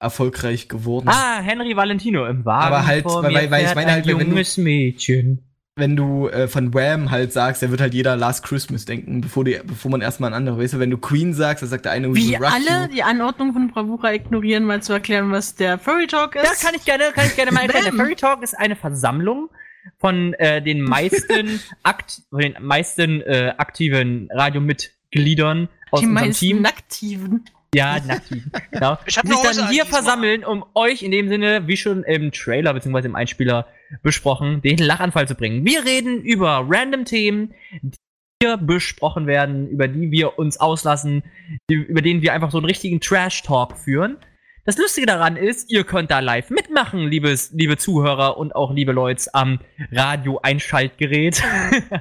erfolgreich 0.00 0.68
geworden. 0.68 1.08
Ah, 1.08 1.40
Henry 1.40 1.76
Valentino 1.76 2.26
im 2.26 2.44
Wagen. 2.44 2.66
Aber 2.66 2.86
halt, 2.86 3.02
vor 3.02 3.22
weil- 3.22 3.32
mir 3.32 3.36
weil- 3.42 3.50
weil 3.50 3.64
ich 3.66 3.74
meine 3.74 3.86
ein 3.88 3.92
halt, 3.96 4.06
wenn 4.06 4.18
du- 4.18 4.24
junges 4.26 4.56
Mädchen. 4.56 5.44
Wenn 5.78 5.96
du 5.96 6.28
äh, 6.28 6.48
von 6.48 6.74
Wham 6.74 7.10
halt 7.10 7.32
sagst, 7.32 7.62
da 7.62 7.70
wird 7.70 7.80
halt 7.80 7.94
jeder 7.94 8.16
Last 8.16 8.44
Christmas 8.44 8.84
denken, 8.84 9.20
bevor, 9.20 9.44
die, 9.44 9.60
bevor 9.64 9.90
man 9.90 10.00
erstmal 10.00 10.32
an 10.32 10.34
andere, 10.34 10.58
weißt 10.58 10.74
du, 10.74 10.78
wenn 10.78 10.90
du 10.90 10.98
Queen 10.98 11.32
sagst, 11.34 11.62
dann 11.62 11.70
sagt 11.70 11.84
der 11.84 11.92
eine, 11.92 12.14
Wie 12.14 12.36
alle 12.36 12.82
You. 12.82 12.88
die 12.92 13.02
Anordnung 13.02 13.52
von 13.52 13.70
Bravura 13.70 14.12
ignorieren, 14.12 14.64
mal 14.64 14.82
zu 14.82 14.92
erklären, 14.92 15.30
was 15.30 15.54
der 15.54 15.78
Furry 15.78 16.06
Talk 16.06 16.34
ist. 16.34 16.44
Ja, 16.44 16.50
kann 16.60 16.74
ich 16.74 16.84
gerne, 16.84 17.04
kann 17.14 17.26
ich 17.26 17.36
gerne 17.36 17.52
mal 17.52 17.62
erklären. 17.62 17.84
Der. 17.84 17.92
Furry 17.94 18.16
Talk 18.16 18.42
ist 18.42 18.58
eine 18.58 18.76
Versammlung 18.76 19.48
von 19.98 20.34
äh, 20.34 20.60
den 20.62 20.82
meisten, 20.82 21.60
akt, 21.82 22.22
von 22.30 22.40
den 22.40 22.56
meisten 22.60 23.20
äh, 23.22 23.54
aktiven 23.56 24.28
Radiomitgliedern 24.32 25.68
aus 25.90 26.00
die 26.00 26.06
unserem 26.06 26.26
meisten 26.26 26.46
Team. 26.46 26.66
Aktiven. 26.66 27.44
Ja, 27.74 27.94
aktiven. 27.94 28.50
Genau. 28.70 28.96
Ich 29.06 29.14
sich 29.14 29.22
dann 29.22 29.58
an 29.58 29.70
hier 29.70 29.84
versammeln, 29.84 30.44
um 30.44 30.64
euch 30.74 31.02
in 31.02 31.10
dem 31.10 31.28
Sinne, 31.28 31.66
wie 31.66 31.76
schon 31.76 32.02
im 32.04 32.32
Trailer 32.32 32.72
bzw. 32.72 33.06
im 33.06 33.14
Einspieler 33.14 33.66
besprochen, 34.02 34.62
den 34.62 34.78
Lachanfall 34.78 35.28
zu 35.28 35.34
bringen. 35.34 35.64
Wir 35.64 35.84
reden 35.84 36.22
über 36.22 36.64
random 36.68 37.04
Themen, 37.04 37.54
die 37.82 37.96
hier 38.42 38.56
besprochen 38.56 39.26
werden, 39.26 39.68
über 39.68 39.88
die 39.88 40.10
wir 40.10 40.38
uns 40.38 40.58
auslassen, 40.58 41.22
die, 41.68 41.74
über 41.74 42.02
denen 42.02 42.22
wir 42.22 42.32
einfach 42.32 42.50
so 42.50 42.58
einen 42.58 42.66
richtigen 42.66 43.00
Trash-Talk 43.00 43.76
führen. 43.76 44.16
Das 44.64 44.76
Lustige 44.76 45.06
daran 45.06 45.36
ist, 45.36 45.70
ihr 45.70 45.84
könnt 45.84 46.10
da 46.10 46.20
live 46.20 46.50
mitmachen, 46.50 47.08
liebes, 47.08 47.50
liebe 47.52 47.78
Zuhörer 47.78 48.36
und 48.36 48.54
auch 48.54 48.72
liebe 48.72 48.92
Leute 48.92 49.24
am 49.32 49.60
Radio-Einschaltgerät. 49.90 51.42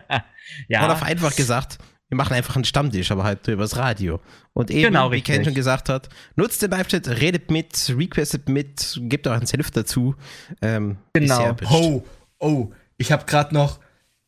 ja. 0.67 0.85
Oder 0.85 1.01
einfach 1.01 1.35
gesagt, 1.35 1.77
wir 2.09 2.15
machen 2.15 2.33
einfach 2.33 2.55
einen 2.55 2.63
Stammtisch, 2.65 3.11
aber 3.11 3.23
halt 3.23 3.47
übers 3.47 3.75
Radio. 3.75 4.21
Und 4.53 4.71
eben, 4.71 4.83
Genau, 4.83 5.11
wie 5.11 5.21
Ken 5.21 5.43
schon 5.43 5.53
gesagt 5.53 5.89
hat, 5.89 6.07
nutzt 6.35 6.61
den 6.61 6.71
Live-Chat, 6.71 7.07
redet 7.07 7.51
mit, 7.51 7.93
requestet 7.95 8.47
mit, 8.47 8.97
gebt 9.03 9.27
euren 9.27 9.45
Senf 9.45 9.71
dazu. 9.71 10.15
Ähm, 10.61 10.97
Genau. 11.13 11.55
Oh, 11.69 12.03
oh, 12.39 12.71
ich 12.97 13.11
hab 13.11 13.27
grad 13.27 13.51
noch, 13.51 13.79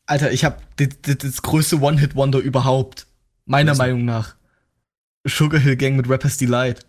Alter, 0.06 0.30
ich 0.32 0.44
hab 0.44 0.62
das, 0.76 1.40
größte 1.42 1.80
One-Hit-Wonder 1.80 2.40
überhaupt. 2.40 3.06
Meiner 3.46 3.72
Was? 3.72 3.78
Meinung 3.78 4.04
nach. 4.04 4.36
Sugar 5.24 5.60
Hill 5.60 5.76
Gang 5.76 5.96
mit 5.96 6.08
Rapper's 6.08 6.36
Delight. 6.36 6.84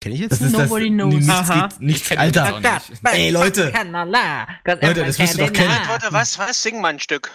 Kenn 0.00 0.12
ich 0.12 0.20
jetzt 0.20 0.32
Das 0.32 0.40
ist 0.42 0.52
Nobody 0.52 0.88
das, 0.88 0.96
knows. 0.96 1.14
Nichts, 1.14 1.48
geht, 1.48 1.80
nichts, 1.80 2.10
Alter. 2.18 2.54
auch 2.54 2.60
nicht. 2.60 3.00
Ey, 3.12 3.30
Leute. 3.30 3.72
Leute, 3.72 4.86
Leute, 4.86 5.04
das 5.04 5.18
müsst 5.18 5.38
ihr 5.38 5.46
doch 5.46 5.52
kennen. 5.52 5.72
Warte, 5.86 6.08
was, 6.10 6.38
was? 6.38 6.62
Sing 6.62 6.80
mal 6.80 6.88
ein 6.88 7.00
Stück. 7.00 7.30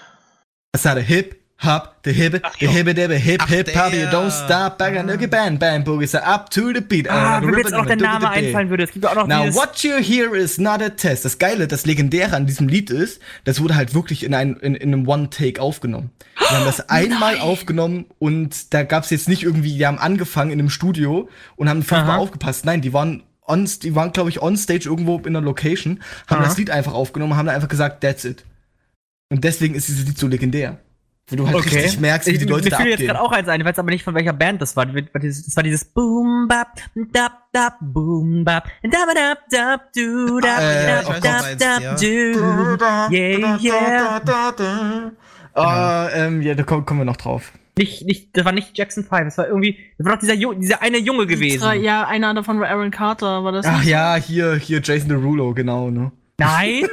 Das 0.72 0.86
hat 0.86 1.00
hip, 1.00 1.36
Hop, 1.64 1.96
the 2.06 2.14
hip, 2.14 2.40
Ach 2.44 2.56
the 2.60 2.68
hip, 2.68 2.86
hip, 2.88 3.42
Ach, 3.42 3.50
hip, 3.50 3.76
hop, 3.76 3.92
you 3.92 4.06
don't 4.06 4.30
stop, 4.30 4.78
bang, 4.78 4.98
and 4.98 5.30
bang, 5.30 5.58
bang, 5.58 5.84
boogie, 5.84 6.08
so 6.08 6.20
up 6.20 6.52
to 6.52 6.72
the 6.72 6.80
beat. 6.80 7.10
Ah, 7.10 7.40
uh, 7.40 7.42
wenn 7.42 7.50
mir 7.50 7.58
jetzt 7.58 7.74
auch 7.74 7.88
der 7.88 7.96
Name 7.96 8.30
einfallen 8.30 8.70
würde. 8.70 8.84
Es 8.84 8.92
gibt 8.92 9.06
auch 9.08 9.16
noch 9.16 9.26
Now, 9.26 9.52
what 9.56 9.84
you 9.84 9.98
hear 9.98 10.36
is 10.36 10.60
not 10.60 10.80
a 10.82 10.90
test. 10.90 11.26
Das 11.26 11.40
Geile, 11.40 11.68
das 11.68 11.88
Legendäre 11.88 12.36
an 12.36 12.46
diesem 12.46 12.68
Lied 12.68 12.92
ist, 12.92 13.20
das 13.46 13.62
wurde 13.62 13.76
halt 13.76 13.96
wirklich 13.96 14.24
in, 14.24 14.36
ein, 14.36 14.58
in, 14.58 14.76
in 14.76 14.94
einem 14.94 15.08
One-Take 15.08 15.60
aufgenommen. 15.60 16.12
Wir 16.38 16.52
haben 16.52 16.66
das 16.66 16.88
einmal 16.90 17.40
aufgenommen 17.40 18.06
und 18.20 18.72
da 18.72 18.84
gab's 18.84 19.10
jetzt 19.10 19.28
nicht 19.28 19.42
irgendwie, 19.42 19.76
die 19.76 19.88
haben 19.88 19.98
angefangen 19.98 20.52
in 20.52 20.60
einem 20.60 20.70
Studio 20.70 21.30
und 21.56 21.68
haben 21.68 21.82
fünfmal 21.82 22.12
Aha. 22.12 22.18
aufgepasst. 22.20 22.64
Nein, 22.64 22.82
die 22.82 22.94
waren 22.94 23.24
on, 23.48 23.68
die 23.82 23.96
waren, 23.96 24.14
glaube 24.14 24.30
ich, 24.30 24.40
on 24.42 24.56
stage 24.56 24.88
irgendwo 24.88 25.18
in 25.18 25.36
einer 25.36 25.42
Location, 25.42 26.00
haben 26.28 26.40
Aha. 26.42 26.46
das 26.46 26.58
Lied 26.58 26.70
einfach 26.70 26.94
aufgenommen, 26.94 27.36
haben 27.36 27.50
einfach 27.50 27.70
gesagt, 27.70 28.02
that's 28.02 28.24
it. 28.24 28.46
Und 29.30 29.44
deswegen 29.44 29.76
ist 29.76 29.88
dieses 29.88 30.06
Lied 30.06 30.18
so 30.18 30.28
legendär. 30.28 30.80
Wo 31.32 31.36
du 31.36 31.48
halt 31.48 31.64
richtig 31.64 32.00
merkst, 32.00 32.28
wie 32.28 32.32
Ich- 32.34 32.40
die 32.40 32.46
Leute 32.46 32.64
mir 32.64 32.70
da 32.72 32.78
fiel 32.78 32.86
jetzt 32.88 32.94
abgehen. 32.96 33.08
gerade 33.10 33.22
auch 33.22 33.32
eins 33.32 33.48
ein, 33.48 33.60
ich 33.62 33.66
weiß 33.68 33.78
aber 33.78 33.92
nicht 33.92 34.04
von 34.04 34.16
welcher 34.16 34.34
Band 34.34 34.60
das 34.64 34.76
war. 34.76 34.88
Das 34.88 35.56
war 35.56 35.62
dieses 35.64 35.86
Boom 35.86 36.48
Bap 36.48 36.70
Dap 37.14 37.34
Dap 37.54 37.76
Boom 37.82 38.44
Bap 38.44 38.64
Dap 38.82 38.92
Dap 39.14 39.38
Dap 39.52 39.94
Du 39.94 40.40
Dap 40.40 40.60
ich 40.60 41.20
Dap 41.22 41.22
Dap 41.22 41.58
Dap 41.60 41.98
Du 42.00 43.14
Yeah 43.14 43.58
Yeah 43.62 45.12
Ah, 45.54 46.10
ähm, 46.16 46.42
ja, 46.42 46.56
da 46.56 46.64
kommen, 46.64 46.86
kommen 46.86 47.02
wir 47.02 47.06
noch 47.06 47.18
drauf. 47.18 47.52
Nicht, 47.78 48.06
nicht, 48.06 48.36
das 48.36 48.44
war 48.46 48.52
nicht 48.52 48.78
Jackson 48.78 49.04
5, 49.04 49.26
das 49.26 49.38
war 49.38 49.48
irgendwie, 49.48 49.78
das 49.98 50.06
war 50.06 50.14
doch 50.14 50.20
dieser, 50.20 50.34
Ju- 50.34 50.54
dieser 50.60 50.82
eine 50.82 50.98
Junge 50.98 51.28
gewesen. 51.28 51.82
Ja, 51.82 52.08
einer 52.08 52.34
davon 52.34 52.60
war 52.60 52.68
Aaron 52.70 52.92
Carter, 52.92 53.44
war 53.44 53.52
das 53.52 53.66
Ach 53.66 53.80
nicht? 53.80 53.90
ja, 53.90 54.16
hier, 54.16 54.56
hier 54.56 54.82
Jason 54.84 55.10
Derulo, 55.10 55.54
genau, 55.54 55.90
ne? 55.90 56.12
Nein? 56.40 56.88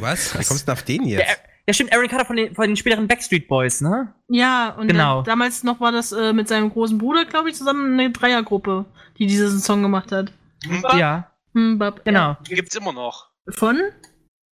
Was? 0.00 0.34
Wie 0.38 0.44
kommst 0.44 0.62
du 0.62 0.66
denn 0.66 0.72
auf 0.72 0.82
den 0.82 1.04
Ja, 1.06 1.18
jetzt? 1.20 1.40
ja, 1.66 1.74
stimmt, 1.74 1.92
Aaron 1.92 2.08
Carter 2.08 2.24
von 2.26 2.36
den, 2.36 2.54
von 2.54 2.66
den 2.66 2.76
späteren 2.76 3.08
Backstreet 3.08 3.48
Boys, 3.48 3.80
ne? 3.80 4.12
Ja, 4.28 4.70
und 4.78 4.88
Genau. 4.88 5.16
dann, 5.22 5.24
damals 5.24 5.62
noch 5.64 5.80
war 5.80 5.92
das 5.92 6.12
äh, 6.12 6.32
mit 6.32 6.48
seinem 6.48 6.70
großen 6.70 6.98
Bruder, 6.98 7.24
glaube 7.24 7.48
ich, 7.50 7.56
zusammen 7.56 7.98
eine 7.98 8.10
Dreiergruppe, 8.10 8.84
die 9.18 9.26
diesen 9.26 9.60
Song 9.60 9.82
gemacht 9.82 10.12
hat. 10.12 10.32
Mbab 10.66 10.94
Ja, 10.94 11.30
Hm, 11.54 11.78
Bab, 11.78 12.04
genau. 12.04 12.36
gibt's 12.44 12.76
immer 12.76 12.92
noch. 12.92 13.30
Ja. 13.46 13.52
Von? 13.52 13.80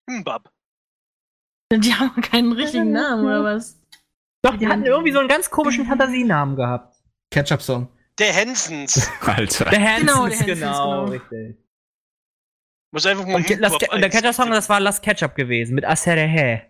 Mbab. 0.09 0.51
Die 1.73 1.93
haben 1.95 2.21
keinen 2.21 2.53
richtigen 2.53 2.93
Namen, 2.93 3.25
oder 3.25 3.43
was? 3.43 3.81
Doch, 4.43 4.57
die 4.57 4.69
hatten 4.69 4.85
irgendwie 4.85 5.11
so 5.13 5.19
einen 5.19 5.29
ganz 5.29 5.51
komischen 5.51 5.87
Fantasienamen 5.87 6.55
gehabt. 6.55 6.95
Ketchup-Song. 7.33 7.89
Der 8.19 8.33
Hensons. 8.33 9.11
Alter. 9.23 9.65
Der 9.71 9.81
Hansons, 9.81 10.01
Genau, 10.07 10.27
der 10.29 10.39
Hansons, 10.39 10.47
genau, 10.61 10.83
genau. 10.85 11.05
richtig. 11.07 11.57
Muss 12.95 13.05
einfach 13.07 13.27
mal 13.27 13.35
Und, 13.35 13.59
Las 13.59 13.73
und 13.73 14.01
der 14.01 14.09
Ketchup-Song, 14.09 14.53
das 14.53 14.69
war 14.69 14.79
Las 14.79 15.03
Ketchup 15.03 15.35
gewesen, 15.35 15.75
mit 15.75 15.85
Aserehe. 15.85 16.29
Hä. 16.29 16.63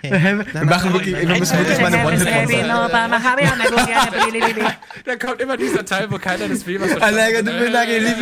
Wir 0.00 0.64
machen 0.64 0.92
wirklich, 0.92 1.18
wir 1.18 1.36
müssen 1.36 1.58
wirklich 1.58 1.80
mal 1.80 1.92
eine 1.92 2.06
One-Hit-Wonder. 2.06 3.10
Da 5.04 5.16
kommt 5.16 5.40
immer 5.40 5.56
dieser 5.56 5.84
Teil, 5.84 6.06
wo 6.08 6.18
keiner 6.18 6.46
das 6.46 6.64
will, 6.64 6.80
was 6.80 6.92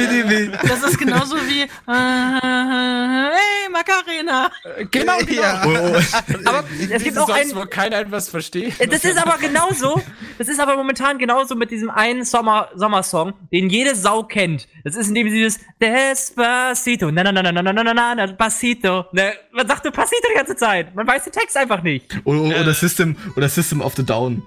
liebe. 0.09 0.59
Das 0.67 0.83
ist 0.85 0.99
genauso 0.99 1.37
wie, 1.37 1.65
äh, 1.65 1.69
hey, 1.87 3.69
Macarena. 3.71 4.51
Genau. 4.91 5.19
Oh, 5.67 5.69
oh. 5.69 6.01
Aber 6.47 6.65
es 6.91 7.05
gibt 7.05 7.19
auch 7.19 7.29
einen, 7.29 7.55
wo 7.55 7.67
keiner 7.67 7.99
etwas 7.99 8.31
versteht. 8.31 8.91
Das 8.91 9.05
ist 9.05 9.19
aber 9.19 9.37
genauso. 9.37 10.01
Das 10.39 10.49
ist 10.49 10.61
aber 10.61 10.77
momentan 10.77 11.19
genauso 11.19 11.55
mit 11.57 11.71
diesem 11.71 11.91
einen 11.91 12.25
Sommer 12.25 12.71
Sommersong, 12.75 13.35
den 13.53 13.69
jede 13.69 13.95
Sau 13.95 14.23
kennt. 14.23 14.67
Das 14.83 14.97
ist 14.97 15.09
in 15.09 15.15
dem 15.15 15.29
dieses 15.43 15.59
Despacito, 15.81 17.11
na 17.11 17.23
na 17.25 17.33
na 17.33 17.43
na 17.43 17.51
na 17.51 17.63
na 17.63 17.83
na 17.83 17.93
na 17.95 18.15
na 18.15 18.27
Pasito. 18.35 19.07
Ne, 19.13 19.35
man 19.53 19.67
sagt 19.67 19.85
nur 19.85 19.93
Pasito 19.93 20.29
die 20.29 20.37
ganze 20.37 20.55
Zeit. 20.57 20.95
Man 20.95 21.07
weiß 21.07 21.25
den 21.25 21.33
Text 21.33 21.57
einfach 21.57 21.83
nicht. 21.83 22.21
Oder, 22.25 22.61
oder 22.61 22.75
System, 22.75 23.17
oder 23.37 23.49
System 23.49 23.81
of 23.81 23.95
the 23.97 24.05
Down. 24.05 24.43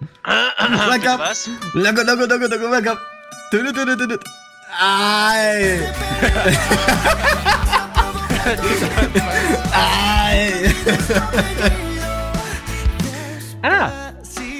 Like 0.87 1.07
up. 1.07 1.19
Was? 1.19 1.49
Lago, 1.73 2.01
lago, 2.03 2.25
lago, 2.25 2.47
lago, 2.47 2.67
lago. 2.67 2.97
Du, 3.51 3.63
du, 3.63 3.73
du, 3.73 3.95
du, 3.97 4.07
du. 4.07 4.17
Ei. 4.79 5.79
Ei. 9.73 10.73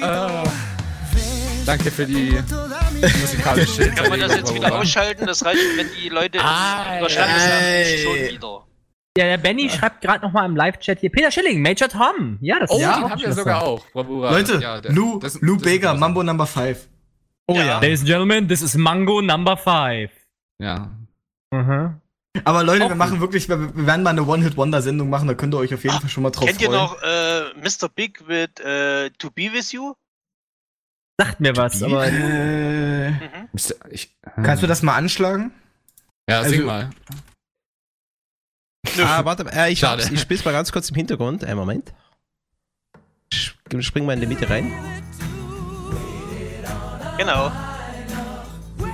Ah, 0.02 0.42
Danke 1.64 1.92
für 1.92 2.04
die 2.06 2.36
musikalische 3.02 3.90
Kann 3.90 4.08
man 4.10 4.20
das 4.20 4.36
jetzt 4.36 4.54
wieder 4.54 4.74
ausschalten? 4.78 5.26
Das 5.26 5.44
reicht, 5.44 5.60
wenn 5.76 5.86
die 6.02 6.08
Leute 6.08 6.38
Ah, 6.40 6.98
überstanden 6.98 7.34
haben. 7.34 7.98
Schon 8.02 8.14
wieder. 8.34 8.66
ja, 9.18 9.24
der 9.24 9.38
Benny 9.38 9.70
schreibt 9.70 10.00
gerade 10.02 10.24
noch 10.24 10.32
mal 10.32 10.44
im 10.46 10.56
Live-Chat 10.56 11.00
hier 11.00 11.10
Peter 11.10 11.30
Schilling, 11.30 11.62
Major 11.62 11.88
Tom. 11.88 12.38
Ja, 12.40 12.58
das 12.58 12.70
Oh, 12.70 12.76
auch 12.76 12.82
haben 12.84 13.12
ein 13.12 13.18
wir 13.20 13.32
sogar 13.32 13.62
auch. 13.62 13.86
Bravura. 13.92 14.30
Leute, 14.30 14.58
Ja, 14.60 14.80
der- 14.80 14.92
Lou, 14.92 15.18
das- 15.18 15.40
Lou 15.40 15.54
das- 15.56 15.62
Bega, 15.64 15.94
Mambo 15.94 16.22
Number 16.22 16.46
5. 16.46 16.88
Oh 17.48 17.54
ja. 17.54 17.78
Ladies 17.80 18.00
and 18.00 18.08
Gentlemen, 18.08 18.48
this 18.48 18.60
is 18.62 18.74
Mango 18.76 19.20
Number 19.22 19.56
5. 19.56 20.10
Ja. 20.60 20.90
Mhm. 21.52 22.00
Aber 22.44 22.62
Leute, 22.64 22.84
Auch 22.84 22.88
wir 22.88 22.96
gut. 22.96 22.98
machen 22.98 23.20
wirklich, 23.20 23.48
wir, 23.48 23.74
wir 23.74 23.86
werden 23.86 24.02
mal 24.02 24.10
eine 24.10 24.26
One-Hit-Wonder-Sendung 24.26 25.08
machen, 25.08 25.26
da 25.28 25.34
könnt 25.34 25.54
ihr 25.54 25.58
euch 25.58 25.72
auf 25.72 25.82
jeden 25.84 25.98
Fall 25.98 26.10
schon 26.10 26.22
mal 26.22 26.30
drauf 26.30 26.46
Kennt 26.46 26.60
ihr 26.60 26.66
freuen. 26.68 26.80
noch 26.80 27.00
äh, 27.02 27.44
Mr. 27.62 27.88
Big 27.88 28.26
mit 28.28 28.60
äh, 28.60 29.08
To 29.18 29.30
Be 29.30 29.50
With 29.52 29.72
You? 29.72 29.94
Sagt 31.18 31.40
mir 31.40 31.56
was, 31.56 31.82
aber 31.82 32.06
Äh, 32.06 33.10
Mhm. 33.10 33.20
Ich, 33.90 34.14
kannst 34.42 34.62
du 34.62 34.66
das 34.66 34.82
mal 34.82 34.96
anschlagen? 34.96 35.52
Ja, 36.28 36.42
sing 36.44 36.60
also- 36.60 36.66
mal. 36.66 36.90
Ah, 38.98 39.24
warte, 39.24 39.44
äh, 39.52 39.70
ich, 39.72 39.78
Schade. 39.80 40.02
hab's, 40.02 40.12
ich 40.12 40.20
spiel's 40.20 40.44
mal 40.44 40.52
ganz 40.52 40.72
kurz 40.72 40.90
im 40.90 40.96
Hintergrund. 40.96 41.44
Einen 41.44 41.58
Moment. 41.58 41.92
Spring 43.80 44.06
mal 44.06 44.12
in 44.14 44.20
die 44.20 44.26
Mitte 44.26 44.48
rein. 44.48 44.72
Genau. 47.18 47.50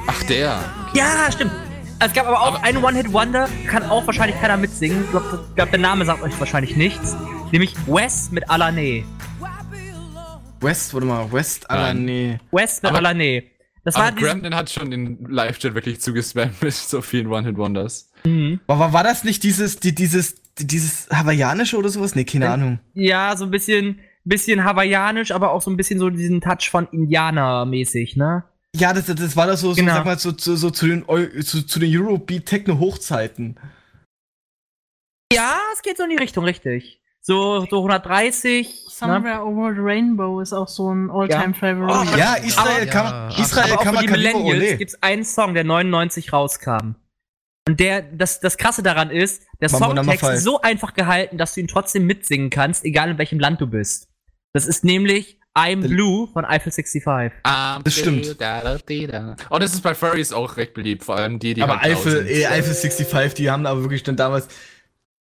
Ach, 0.06 0.22
der. 0.28 0.60
Ja, 0.94 1.30
stimmt. 1.30 1.52
Es 1.98 2.12
gab 2.14 2.26
aber 2.26 2.40
auch 2.40 2.62
einen 2.62 2.82
One-Hit-Wonder, 2.82 3.48
kann 3.68 3.84
auch 3.84 4.04
wahrscheinlich 4.06 4.40
keiner 4.40 4.56
mitsingen. 4.56 5.04
Ich 5.04 5.10
glaube, 5.10 5.44
glaub, 5.54 5.70
der 5.70 5.78
Name 5.78 6.04
sagt 6.04 6.22
euch 6.22 6.38
wahrscheinlich 6.40 6.76
nichts. 6.76 7.14
Nämlich 7.52 7.74
Wes 7.86 8.30
mit 8.32 8.48
Alané. 8.50 9.04
West, 10.62 10.94
warte 10.94 11.06
mal, 11.06 11.32
West, 11.32 11.66
Nein. 11.68 12.04
nee. 12.04 12.38
Wes 12.50 12.82
mit 12.82 12.92
Aber- 12.92 13.00
Alané. 13.08 13.44
Das 13.84 13.96
war 13.96 14.04
Aber 14.04 14.12
dieses, 14.16 14.30
Grandin 14.30 14.54
hat 14.54 14.70
schon 14.70 14.92
den 14.92 15.24
Live-Chat 15.28 15.74
wirklich 15.74 16.00
zugespammt 16.00 16.62
mit 16.62 16.72
so 16.72 17.02
vielen 17.02 17.26
One-Hit-Wonders. 17.26 18.12
Mhm. 18.24 18.60
Aber 18.68 18.78
war, 18.78 18.92
war 18.92 19.02
das 19.02 19.24
nicht 19.24 19.42
dieses, 19.42 19.80
die, 19.80 19.92
dieses, 19.92 20.36
die, 20.54 20.68
dieses 20.68 21.08
hawaiianische 21.10 21.76
oder 21.76 21.88
sowas? 21.88 22.14
Nee, 22.14 22.22
keine 22.24 22.44
Äh, 22.44 22.48
Ahnung. 22.48 22.78
Ja, 22.94 23.36
so 23.36 23.44
ein 23.44 23.50
bisschen, 23.50 23.98
bisschen 24.24 24.62
hawaiianisch, 24.62 25.32
aber 25.32 25.50
auch 25.50 25.62
so 25.62 25.70
ein 25.70 25.76
bisschen 25.76 25.98
so 25.98 26.10
diesen 26.10 26.40
Touch 26.40 26.70
von 26.70 26.86
Indianer-mäßig, 26.92 28.14
ne? 28.16 28.44
Ja, 28.76 28.92
das, 28.92 29.06
das 29.06 29.36
war 29.36 29.48
das 29.48 29.60
so, 29.62 29.70
so 29.72 29.80
Genau. 29.80 29.94
sag 29.94 30.04
mal, 30.04 30.18
so, 30.18 30.32
so, 30.36 30.54
so 30.54 30.70
zu 30.70 30.86
den, 30.86 31.04
zu, 31.42 31.66
zu 31.66 31.80
den 31.80 31.92
Eurobeat-Techno-Hochzeiten. 31.94 33.58
Ja, 35.32 35.58
es 35.74 35.82
geht 35.82 35.96
so 35.96 36.04
in 36.04 36.10
die 36.10 36.16
Richtung, 36.16 36.44
richtig. 36.44 37.00
So, 37.20 37.66
so 37.68 37.78
130. 37.78 38.81
Ne? 39.00 39.08
Somewhere 39.08 39.44
Over 39.44 39.74
the 39.74 39.80
Rainbow 39.80 40.40
ist 40.40 40.52
auch 40.52 40.68
so 40.68 40.92
ein 40.92 41.10
All-Time-Favorite. 41.10 42.10
Oh, 42.12 42.16
Ja, 42.16 42.34
Israel 42.34 42.86
ja, 42.86 42.92
kam, 42.92 43.06
absolut. 43.06 43.46
Israel 43.46 43.72
Aber 43.72 43.80
auch 43.80 43.84
kam 43.84 43.96
für 43.96 44.02
die 44.02 44.10
Millennials 44.10 44.56
Ole. 44.56 44.76
gibt's 44.76 45.02
einen 45.02 45.24
Song, 45.24 45.54
der 45.54 45.64
99 45.64 46.32
rauskam. 46.32 46.94
Und 47.68 47.78
der, 47.78 48.02
das, 48.02 48.40
das 48.40 48.56
krasse 48.56 48.82
daran 48.82 49.10
ist, 49.10 49.44
der 49.60 49.68
Songtext 49.68 50.24
ist 50.24 50.44
so 50.44 50.60
einfach 50.60 50.94
gehalten, 50.94 51.38
dass 51.38 51.54
du 51.54 51.60
ihn 51.60 51.68
trotzdem 51.68 52.06
mitsingen 52.06 52.50
kannst, 52.50 52.84
egal 52.84 53.10
in 53.10 53.18
welchem 53.18 53.38
Land 53.38 53.60
du 53.60 53.66
bist. 53.66 54.08
Das 54.52 54.66
ist 54.66 54.84
nämlich 54.84 55.38
I'm 55.54 55.86
Blue 55.86 56.28
von 56.32 56.44
Eiffel 56.44 56.72
65. 56.72 57.04
Das 57.84 57.94
stimmt. 57.94 58.26
Und 58.26 59.62
das 59.62 59.74
ist 59.74 59.82
bei 59.82 59.94
Furries 59.94 60.32
auch 60.32 60.56
recht 60.56 60.74
beliebt, 60.74 61.04
vor 61.04 61.16
allem 61.16 61.38
die, 61.38 61.54
die 61.54 61.62
Aber 61.62 61.80
halt 61.80 62.06
eh, 62.28 62.46
Eiffel 62.46 62.74
65, 62.74 63.34
die 63.34 63.50
haben 63.50 63.66
aber 63.66 63.82
wirklich 63.82 64.02
dann 64.02 64.16
damals 64.16 64.48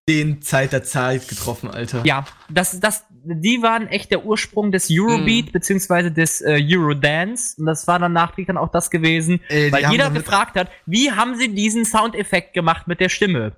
den 0.08 0.42
Zeit 0.42 0.72
der 0.72 0.82
Zeit 0.82 1.28
getroffen, 1.28 1.70
Alter. 1.70 2.02
Ja, 2.04 2.24
das, 2.48 2.80
das, 2.80 3.04
die 3.24 3.62
waren 3.62 3.86
echt 3.86 4.10
der 4.10 4.24
Ursprung 4.24 4.72
des 4.72 4.88
Eurobeat, 4.90 5.46
Mhm. 5.46 5.52
beziehungsweise 5.52 6.10
des 6.10 6.40
äh, 6.40 6.60
Eurodance. 6.60 7.54
Und 7.58 7.66
das 7.66 7.86
war 7.86 7.98
dann 8.00 8.12
nachträglich 8.12 8.48
dann 8.48 8.56
auch 8.58 8.70
das 8.72 8.90
gewesen, 8.90 9.40
Ey, 9.48 9.70
weil 9.70 9.90
jeder 9.92 10.10
gefragt 10.10 10.56
hat, 10.56 10.70
wie 10.86 11.12
haben 11.12 11.36
sie 11.36 11.54
diesen 11.54 11.84
Soundeffekt 11.84 12.52
gemacht 12.52 12.88
mit 12.88 13.00
der 13.00 13.08
Stimme? 13.08 13.52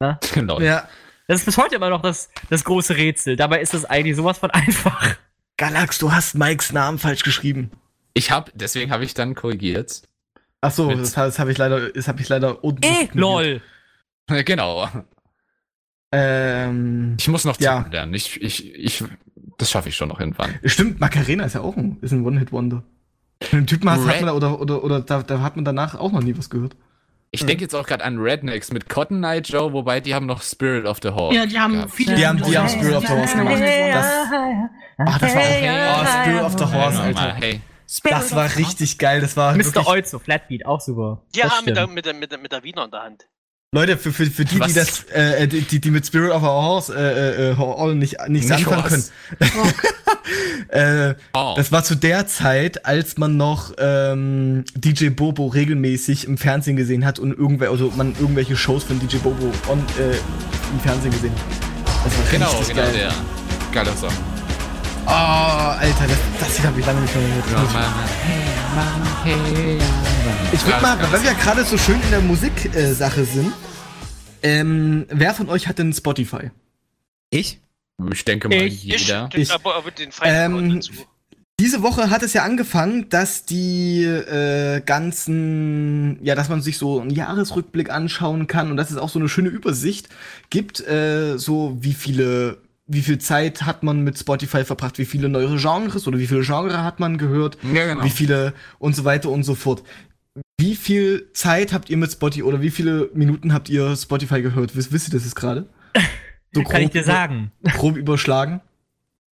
Genau. 0.32 0.58
Ja. 0.60 0.88
Das 1.28 1.40
ist 1.40 1.44
bis 1.44 1.58
heute 1.58 1.74
immer 1.74 1.90
noch 1.90 2.00
das, 2.00 2.30
das 2.48 2.64
große 2.64 2.96
Rätsel. 2.96 3.36
Dabei 3.36 3.60
ist 3.60 3.74
es 3.74 3.84
eigentlich 3.84 4.16
sowas 4.16 4.38
von 4.38 4.50
einfach. 4.52 5.14
Galax, 5.58 5.98
du 5.98 6.10
hast 6.10 6.34
Mikes 6.34 6.72
Namen 6.72 6.98
falsch 6.98 7.22
geschrieben. 7.22 7.70
Ich 8.14 8.30
hab, 8.30 8.50
deswegen 8.54 8.90
habe 8.92 9.04
ich 9.04 9.12
dann 9.12 9.34
korrigiert. 9.34 10.02
Ach 10.62 10.70
so, 10.70 10.86
Mit- 10.86 11.00
das, 11.00 11.12
das 11.12 11.38
habe 11.38 11.52
ich 11.52 11.58
leider, 11.58 11.90
das 11.90 12.08
habe 12.08 12.18
ich 12.22 12.30
leider 12.30 12.64
unten. 12.64 12.82
Eh, 12.82 13.02
ignoriert. 13.04 13.62
lol. 14.30 14.42
Genau. 14.44 14.88
Ähm, 16.12 17.16
Ich 17.18 17.28
muss 17.28 17.44
noch 17.44 17.58
Ja. 17.60 17.86
lernen. 17.90 18.14
Ich, 18.14 18.40
ich, 18.42 18.74
ich, 18.74 19.04
das 19.58 19.70
schaffe 19.70 19.88
ich 19.88 19.96
schon 19.96 20.08
noch 20.08 20.20
irgendwann. 20.20 20.54
stimmt, 20.64 21.00
Macarena 21.00 21.44
ist 21.44 21.54
ja 21.54 21.60
auch 21.60 21.76
ein, 21.76 21.98
ist 22.00 22.12
ein 22.12 22.24
One-Hit-Wonder. 22.26 22.82
Mit 23.42 23.52
dem 23.52 23.66
Typen 23.66 23.88
hast, 23.90 24.06
hat 24.06 24.16
man 24.20 24.26
da, 24.26 24.32
oder, 24.34 24.60
oder, 24.60 24.84
oder 24.84 25.00
da, 25.00 25.22
da 25.22 25.40
hat 25.40 25.56
man 25.56 25.64
danach 25.64 25.94
auch 25.94 26.12
noch 26.12 26.20
nie 26.22 26.36
was 26.36 26.50
gehört. 26.50 26.76
Ich 27.32 27.46
denke 27.46 27.62
jetzt 27.62 27.74
auch 27.76 27.86
gerade 27.86 28.02
an 28.04 28.18
Rednecks 28.18 28.72
mit 28.72 28.88
Cotton 28.88 29.22
Eye 29.22 29.38
Joe, 29.38 29.72
wobei 29.72 30.00
die 30.00 30.14
haben 30.16 30.26
noch 30.26 30.42
Spirit 30.42 30.84
of 30.84 30.98
the 31.00 31.10
Hawk. 31.10 31.32
Ja, 31.32 31.46
die 31.46 31.58
haben 31.60 31.74
gehabt. 31.74 31.92
viele. 31.94 32.16
Die 32.16 32.26
haben- 32.26 32.42
die 32.42 32.58
haben 32.58 32.68
Spirit 32.68 32.96
of 32.96 33.06
the 33.06 33.12
Horse 33.12 33.36
gemacht. 33.36 33.60
Das, 33.60 34.06
ach, 34.98 35.18
das 35.20 35.34
war 35.36 35.42
auch, 35.42 36.02
oh, 36.02 36.06
Spirit 36.06 36.42
of 36.42 36.52
the 36.58 36.64
Horse, 36.64 36.96
Ja, 36.98 37.02
Alter. 37.04 37.34
Hey. 37.34 37.60
Das 38.04 38.34
war 38.34 38.56
richtig 38.56 38.98
geil. 38.98 39.20
Das 39.20 39.36
war 39.36 39.56
Mr. 39.56 39.86
Oizo, 39.86 40.18
Flatbeat, 40.18 40.66
auch 40.66 40.80
super. 40.80 41.22
Ja, 41.34 41.48
der, 41.64 41.86
mit, 41.86 42.04
der, 42.06 42.14
mit, 42.14 42.30
der, 42.32 42.38
mit 42.38 42.52
der 42.52 42.62
Wiener 42.64 42.84
in 42.84 42.90
der 42.90 43.02
Hand. 43.02 43.26
Leute, 43.72 43.96
für, 43.96 44.12
für, 44.12 44.26
für 44.26 44.44
die, 44.44 44.56
die 44.56 44.60
Was? 44.60 44.72
das, 44.72 45.04
äh, 45.10 45.46
die, 45.46 45.60
die, 45.60 45.80
die 45.80 45.92
mit 45.92 46.04
Spirit 46.04 46.32
of 46.32 46.42
a 46.42 46.46
Horse, 46.48 46.92
äh, 46.92 47.50
äh, 47.50 47.52
äh, 47.52 47.94
nicht, 47.94 48.16
nichts 48.26 48.48
Nicht 48.50 48.66
anfangen 48.66 48.82
Horse. 48.82 49.12
können. 49.38 49.52
äh, 50.70 51.14
Oh. 51.34 51.54
Das 51.56 51.70
war 51.70 51.84
zu 51.84 51.94
der 51.94 52.26
Zeit, 52.26 52.84
als 52.84 53.16
man 53.16 53.36
noch 53.36 53.72
ähm, 53.78 54.64
DJ 54.74 55.10
Bobo 55.10 55.46
regelmäßig 55.46 56.26
im 56.26 56.36
Fernsehen 56.36 56.74
gesehen 56.74 57.04
hat 57.04 57.20
und 57.20 57.30
irgendwer, 57.30 57.70
also 57.70 57.92
man 57.94 58.16
irgendwelche 58.18 58.56
Shows 58.56 58.82
von 58.82 58.98
DJ 58.98 59.18
Bobo 59.18 59.52
on, 59.68 59.78
äh, 60.00 60.16
im 60.72 60.80
Fernsehen 60.82 61.12
gesehen 61.12 61.32
hat. 61.32 62.04
Das 62.06 62.18
war 62.18 62.24
genau, 62.28 62.50
richtig 62.50 62.68
genau 62.74 62.82
geil. 62.82 62.92
der. 62.92 63.12
Geiler 63.70 63.96
Song. 63.96 64.10
Oh, 65.06 65.10
Alter, 65.10 66.06
das, 66.08 66.18
das 66.40 66.66
habe 66.66 66.80
ich 66.80 66.84
lange 66.86 67.02
nicht 67.02 67.14
mehr 67.14 67.24
gehört. 67.48 67.68
Ich 70.52 70.66
würde 70.66 70.80
mal, 70.82 70.98
weil 71.12 71.22
wir 71.22 71.34
gerade 71.34 71.64
so 71.64 71.76
schön 71.78 72.00
in 72.02 72.10
der 72.10 72.20
Musiksache 72.20 72.68
äh, 72.78 72.92
Sache 72.94 73.24
sind, 73.24 73.52
ähm, 74.42 75.06
wer 75.10 75.34
von 75.34 75.48
euch 75.48 75.68
hat 75.68 75.78
denn 75.78 75.92
Spotify? 75.92 76.50
Ich? 77.30 77.60
Ich 78.12 78.24
denke 78.24 78.48
mal, 78.48 78.54
Ich- 78.62 78.88
Ich, 78.88 79.06
jeder. 79.08 79.28
den, 79.28 79.40
Ich- 79.42 79.52
aber, 79.52 79.74
aber 79.76 79.90
den 79.90 80.10
Ähm. 80.22 80.80
Diese 81.58 81.82
Woche 81.82 82.08
hat 82.08 82.22
es 82.22 82.32
ja 82.32 82.42
angefangen, 82.42 83.10
dass 83.10 83.44
die 83.44 84.02
äh, 84.04 84.80
ganzen, 84.80 86.18
ja, 86.24 86.34
dass 86.34 86.48
man 86.48 86.62
sich 86.62 86.78
so 86.78 87.00
einen 87.00 87.10
Jahresrückblick 87.10 87.90
anschauen 87.90 88.46
kann 88.46 88.70
und 88.70 88.78
dass 88.78 88.90
es 88.90 88.96
auch 88.96 89.10
so 89.10 89.18
eine 89.18 89.28
schöne 89.28 89.50
Übersicht 89.50 90.08
gibt, 90.48 90.80
äh, 90.80 91.36
so 91.36 91.76
wie 91.80 91.92
viele, 91.92 92.62
wie 92.92 93.02
viel 93.02 93.18
Zeit 93.18 93.62
hat 93.62 93.82
man 93.82 94.00
mit 94.02 94.18
Spotify 94.18 94.64
verbracht, 94.64 94.98
wie 94.98 95.04
viele 95.04 95.28
neue 95.28 95.56
Genres 95.56 96.06
oder 96.08 96.18
wie 96.18 96.26
viele 96.26 96.42
Genre 96.42 96.82
hat 96.82 96.98
man 97.00 97.18
gehört, 97.18 97.56
Ja, 97.72 97.86
genau. 97.86 98.04
wie 98.04 98.10
viele 98.10 98.52
und 98.78 98.96
so 98.96 99.04
weiter 99.04 99.30
und 99.30 99.44
so 99.44 99.54
fort. 99.54 99.82
Wie 100.60 100.74
viel 100.76 101.30
Zeit 101.32 101.72
habt 101.72 101.88
ihr 101.90 101.96
mit 101.96 102.12
Spotify 102.12 102.42
oder 102.42 102.60
wie 102.60 102.70
viele 102.70 103.10
Minuten 103.14 103.52
habt 103.54 103.68
ihr 103.68 103.96
Spotify 103.96 104.42
gehört? 104.42 104.74
Wisst, 104.76 104.92
wisst 104.92 105.08
ihr 105.08 105.12
das 105.14 105.24
jetzt 105.24 105.36
gerade? 105.36 105.68
So 106.52 106.64
Kann 106.64 106.82
ich 106.82 106.90
dir 106.90 107.04
sagen. 107.04 107.52
Grob 107.76 107.96
überschlagen. 107.96 108.60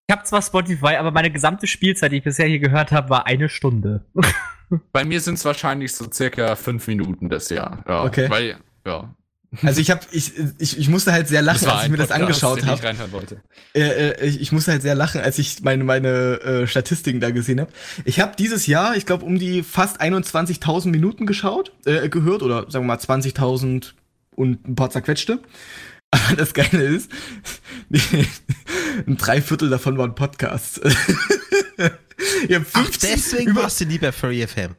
Ich 0.09 0.17
habe 0.17 0.25
zwar 0.25 0.41
Spotify, 0.41 0.97
aber 0.97 1.11
meine 1.11 1.31
gesamte 1.31 1.67
Spielzeit, 1.67 2.11
die 2.11 2.17
ich 2.17 2.25
bisher 2.25 2.47
hier 2.47 2.59
gehört 2.59 2.91
habe, 2.91 3.11
war 3.11 3.27
eine 3.27 3.51
Stunde. 3.51 4.07
Bei 4.93 5.05
mir 5.05 5.21
sind 5.21 5.35
es 5.35 5.45
wahrscheinlich 5.45 5.93
so 5.93 6.11
circa 6.11 6.57
fünf 6.57 6.87
Minuten 6.87 7.29
das 7.29 7.51
Jahr. 7.51 7.85
Ja, 7.87 8.05
Okay. 8.05 8.31
Weil, 8.31 8.57
ja. 8.87 9.15
Also 9.61 9.81
ich 9.81 9.91
habe 9.91 10.01
ich, 10.13 10.33
ich, 10.59 10.79
ich 10.79 10.89
musste 10.89 11.13
halt 11.13 11.29
sehr 11.29 11.43
lachen, 11.43 11.69
als 11.69 11.85
ich 11.85 11.91
mir 11.91 11.99
das 11.99 12.09
Podcast, 12.09 12.23
angeschaut 12.23 12.63
den 12.63 12.69
habe. 12.69 13.23
ich. 13.75 13.81
Äh, 13.81 14.11
äh, 14.11 14.27
ich, 14.27 14.41
ich 14.41 14.53
musste 14.53 14.73
halt 14.73 14.81
sehr 14.81 14.95
lachen, 14.95 15.21
als 15.21 15.39
ich 15.39 15.63
meine 15.63 15.85
meine 15.85 16.41
äh, 16.41 16.67
Statistiken 16.67 17.21
da 17.21 17.31
gesehen 17.31 17.61
habe. 17.61 17.71
Ich 18.05 18.19
habe 18.21 18.35
dieses 18.39 18.67
Jahr, 18.67 18.97
ich 18.97 19.05
glaube, 19.05 19.27
um 19.27 19.39
die 19.39 19.63
fast 19.63 20.01
21.000 20.01 20.89
Minuten 20.89 21.27
geschaut, 21.27 21.73
äh, 21.85 22.09
gehört 22.09 22.43
oder 22.43 22.71
sagen 22.71 22.87
wir 22.87 22.97
mal 22.97 22.97
20.000 22.97 23.93
und 24.35 24.67
ein 24.67 24.75
paar 24.75 24.91
zerquetschte. 24.91 25.41
Aber 26.11 26.37
das 26.37 26.53
Geile 26.55 26.85
ist, 26.85 27.11
ein 29.07 29.17
Dreiviertel 29.17 29.71
davon 29.71 29.97
waren 29.99 30.15
Podcasts. 30.15 30.81
Ach, 31.79 31.91
15, 32.49 33.11
deswegen 33.15 33.51
über, 33.51 33.63
warst 33.63 33.81
du 33.81 33.87
nie 33.87 33.99
bei 33.99 34.13
Furry 34.13 34.47
FM. 34.47 34.75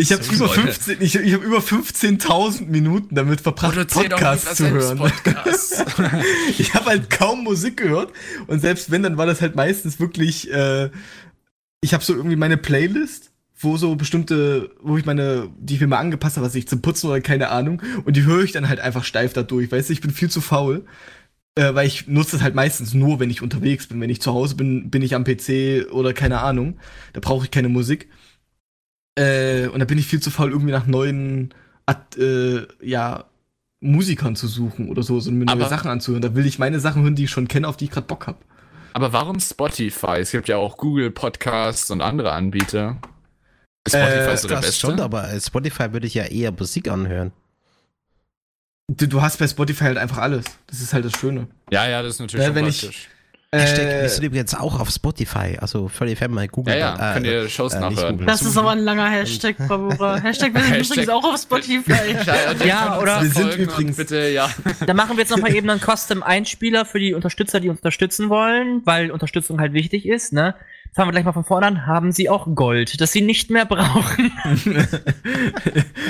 Ich 0.00 0.12
habe 0.12 0.22
So 0.22 0.32
über 0.32 0.46
Leute. 0.46 0.60
15, 0.60 0.96
ich, 1.00 1.16
ich 1.16 1.34
habe 1.34 1.44
über 1.44 1.58
15.000 1.58 2.66
Minuten 2.66 3.16
damit 3.16 3.40
verbracht, 3.40 3.74
Podcasts 3.92 4.54
zu 4.54 4.70
hören. 4.70 4.96
selbst 4.96 5.24
Podcasts. 5.24 5.84
ich 6.58 6.72
habe 6.74 6.86
halt 6.86 7.10
kaum 7.10 7.42
Musik 7.42 7.78
gehört 7.78 8.12
und 8.46 8.60
selbst 8.60 8.92
wenn, 8.92 9.02
dann 9.02 9.16
war 9.16 9.26
das 9.26 9.40
halt 9.40 9.56
meistens 9.56 9.98
wirklich, 9.98 10.52
äh, 10.52 10.90
ich 11.80 11.94
habe 11.94 12.04
so 12.04 12.14
irgendwie 12.14 12.36
meine 12.36 12.56
Playlist, 12.56 13.32
wo 13.58 13.76
so 13.76 13.96
bestimmte, 13.96 14.70
wo 14.80 14.96
ich 14.96 15.04
meine, 15.04 15.48
die 15.58 15.74
ich 15.74 15.80
mir 15.80 15.88
mal 15.88 15.98
angepasst 15.98 16.36
habe, 16.36 16.46
was 16.46 16.54
ich 16.54 16.68
zum 16.68 16.80
Putzen 16.80 17.08
oder 17.08 17.20
keine 17.20 17.48
Ahnung, 17.48 17.82
und 18.04 18.16
die 18.16 18.24
höre 18.24 18.44
ich 18.44 18.52
dann 18.52 18.68
halt 18.68 18.78
einfach 18.78 19.02
steif 19.02 19.32
da 19.32 19.42
durch, 19.42 19.72
weißt 19.72 19.88
du, 19.88 19.92
ich 19.92 20.00
bin 20.00 20.12
viel 20.12 20.30
zu 20.30 20.40
faul, 20.40 20.84
äh, 21.56 21.74
weil 21.74 21.88
ich 21.88 22.06
nutze 22.06 22.36
das 22.36 22.42
halt 22.42 22.54
meistens 22.54 22.94
nur, 22.94 23.18
wenn 23.18 23.30
ich 23.30 23.42
unterwegs 23.42 23.88
bin, 23.88 24.00
wenn 24.00 24.10
ich 24.10 24.20
zu 24.20 24.32
Hause 24.32 24.54
bin, 24.54 24.90
bin 24.90 25.02
ich 25.02 25.16
am 25.16 25.24
PC 25.24 25.90
oder 25.90 26.12
keine 26.12 26.40
Ahnung, 26.40 26.78
da 27.14 27.20
brauche 27.20 27.46
ich 27.46 27.50
keine 27.50 27.68
Musik. 27.68 28.08
Äh, 29.18 29.68
und 29.68 29.80
da 29.80 29.84
bin 29.84 29.98
ich 29.98 30.06
viel 30.06 30.20
zu 30.20 30.30
faul, 30.30 30.50
irgendwie 30.50 30.72
nach 30.72 30.86
neuen, 30.86 31.52
äh, 32.18 32.60
ja, 32.86 33.24
Musikern 33.80 34.34
zu 34.36 34.46
suchen 34.48 34.88
oder 34.88 35.02
so, 35.02 35.20
so 35.20 35.30
mir 35.30 35.44
neue 35.44 35.52
Aber- 35.54 35.68
Sachen 35.68 35.90
anzuhören. 35.90 36.22
Da 36.22 36.34
will 36.34 36.46
ich 36.46 36.58
meine 36.58 36.80
Sachen 36.80 37.02
hören, 37.02 37.14
die 37.14 37.24
ich 37.24 37.30
schon 37.30 37.48
kenne, 37.48 37.68
auf 37.68 37.76
die 37.76 37.84
ich 37.86 37.90
gerade 37.90 38.06
Bock 38.06 38.26
hab. 38.26 38.44
Aber 38.92 39.12
warum 39.12 39.38
Spotify? 39.38 40.16
Es 40.18 40.32
gibt 40.32 40.48
ja 40.48 40.56
auch 40.56 40.76
Google 40.76 41.10
Podcasts 41.10 41.90
und 41.90 42.00
andere 42.00 42.32
Anbieter. 42.32 42.96
Ist 43.86 43.94
Spotify 43.94 44.30
Äh, 44.30 44.36
so 44.36 44.48
der 44.48 44.56
Das 44.56 44.66
beste? 44.66 44.80
schon, 44.86 45.00
aber 45.00 45.22
als 45.22 45.46
Spotify 45.46 45.92
würde 45.92 46.06
ich 46.06 46.14
ja 46.14 46.24
eher 46.24 46.50
Musik 46.52 46.88
anhören. 46.88 47.32
Du, 48.90 49.06
du 49.06 49.20
hast 49.22 49.38
bei 49.38 49.46
Spotify 49.46 49.84
halt 49.84 49.98
einfach 49.98 50.18
alles. 50.18 50.46
Das 50.66 50.80
ist 50.80 50.92
halt 50.94 51.04
das 51.04 51.12
Schöne. 51.12 51.46
ja, 51.70 51.86
ja, 51.88 52.02
das 52.02 52.14
ist 52.14 52.20
natürlich 52.20 52.42
Ja, 52.42 52.48
schon 52.48 52.54
wenn 52.56 52.66
ich- 52.66 52.80
praktisch. 52.80 53.08
Hashtag, 53.50 53.86
Äh, 53.86 54.02
wir 54.02 54.08
sind 54.10 54.24
übrigens 54.24 54.54
auch 54.54 54.78
auf 54.78 54.90
Spotify, 54.90 55.56
also 55.58 55.88
Furry 55.88 56.14
FM 56.14 56.32
mal 56.34 56.42
Ja, 56.42 56.46
googeln. 56.48 56.78
ja, 56.78 57.12
könnt 57.14 57.24
ihr 57.24 57.48
Shows 57.48 57.72
äh, 57.72 57.80
nachhören. 57.80 58.26
Das 58.26 58.42
ist 58.42 58.58
aber 58.58 58.72
ein 58.72 58.80
langer 58.80 59.08
Hashtag, 59.08 59.56
Bravura. 59.56 60.16
Hashtag, 60.22 60.52
wir 60.52 60.60
sind 60.60 60.74
Hashtag- 60.74 60.90
übrigens 61.04 61.08
auch 61.08 61.24
auf 61.24 61.40
Spotify. 61.40 62.14
Ja, 62.66 62.98
oder- 63.00 63.22
Wir 63.22 63.30
sind 63.30 63.54
übrigens- 63.56 63.96
Bitte, 63.96 64.28
ja. 64.28 64.50
Da 64.86 64.92
machen 64.92 65.16
wir 65.16 65.20
jetzt 65.22 65.30
nochmal 65.30 65.54
eben 65.54 65.70
einen 65.70 65.80
Custom-Einspieler 65.80 66.84
für 66.84 66.98
die 66.98 67.14
Unterstützer, 67.14 67.58
die 67.60 67.70
uns 67.70 67.78
unterstützen 67.78 68.28
wollen, 68.28 68.82
weil 68.84 69.10
Unterstützung 69.10 69.60
halt 69.60 69.72
wichtig 69.72 70.04
ist, 70.06 70.34
ne? 70.34 70.54
Fangen 70.94 71.08
wir 71.08 71.12
gleich 71.12 71.24
mal 71.24 71.32
von 71.32 71.44
vorne 71.44 71.66
an. 71.68 71.86
Haben 71.86 72.12
sie 72.12 72.28
auch 72.28 72.46
Gold, 72.54 73.00
das 73.00 73.12
sie 73.12 73.22
nicht 73.22 73.50
mehr 73.50 73.64
brauchen? 73.64 74.30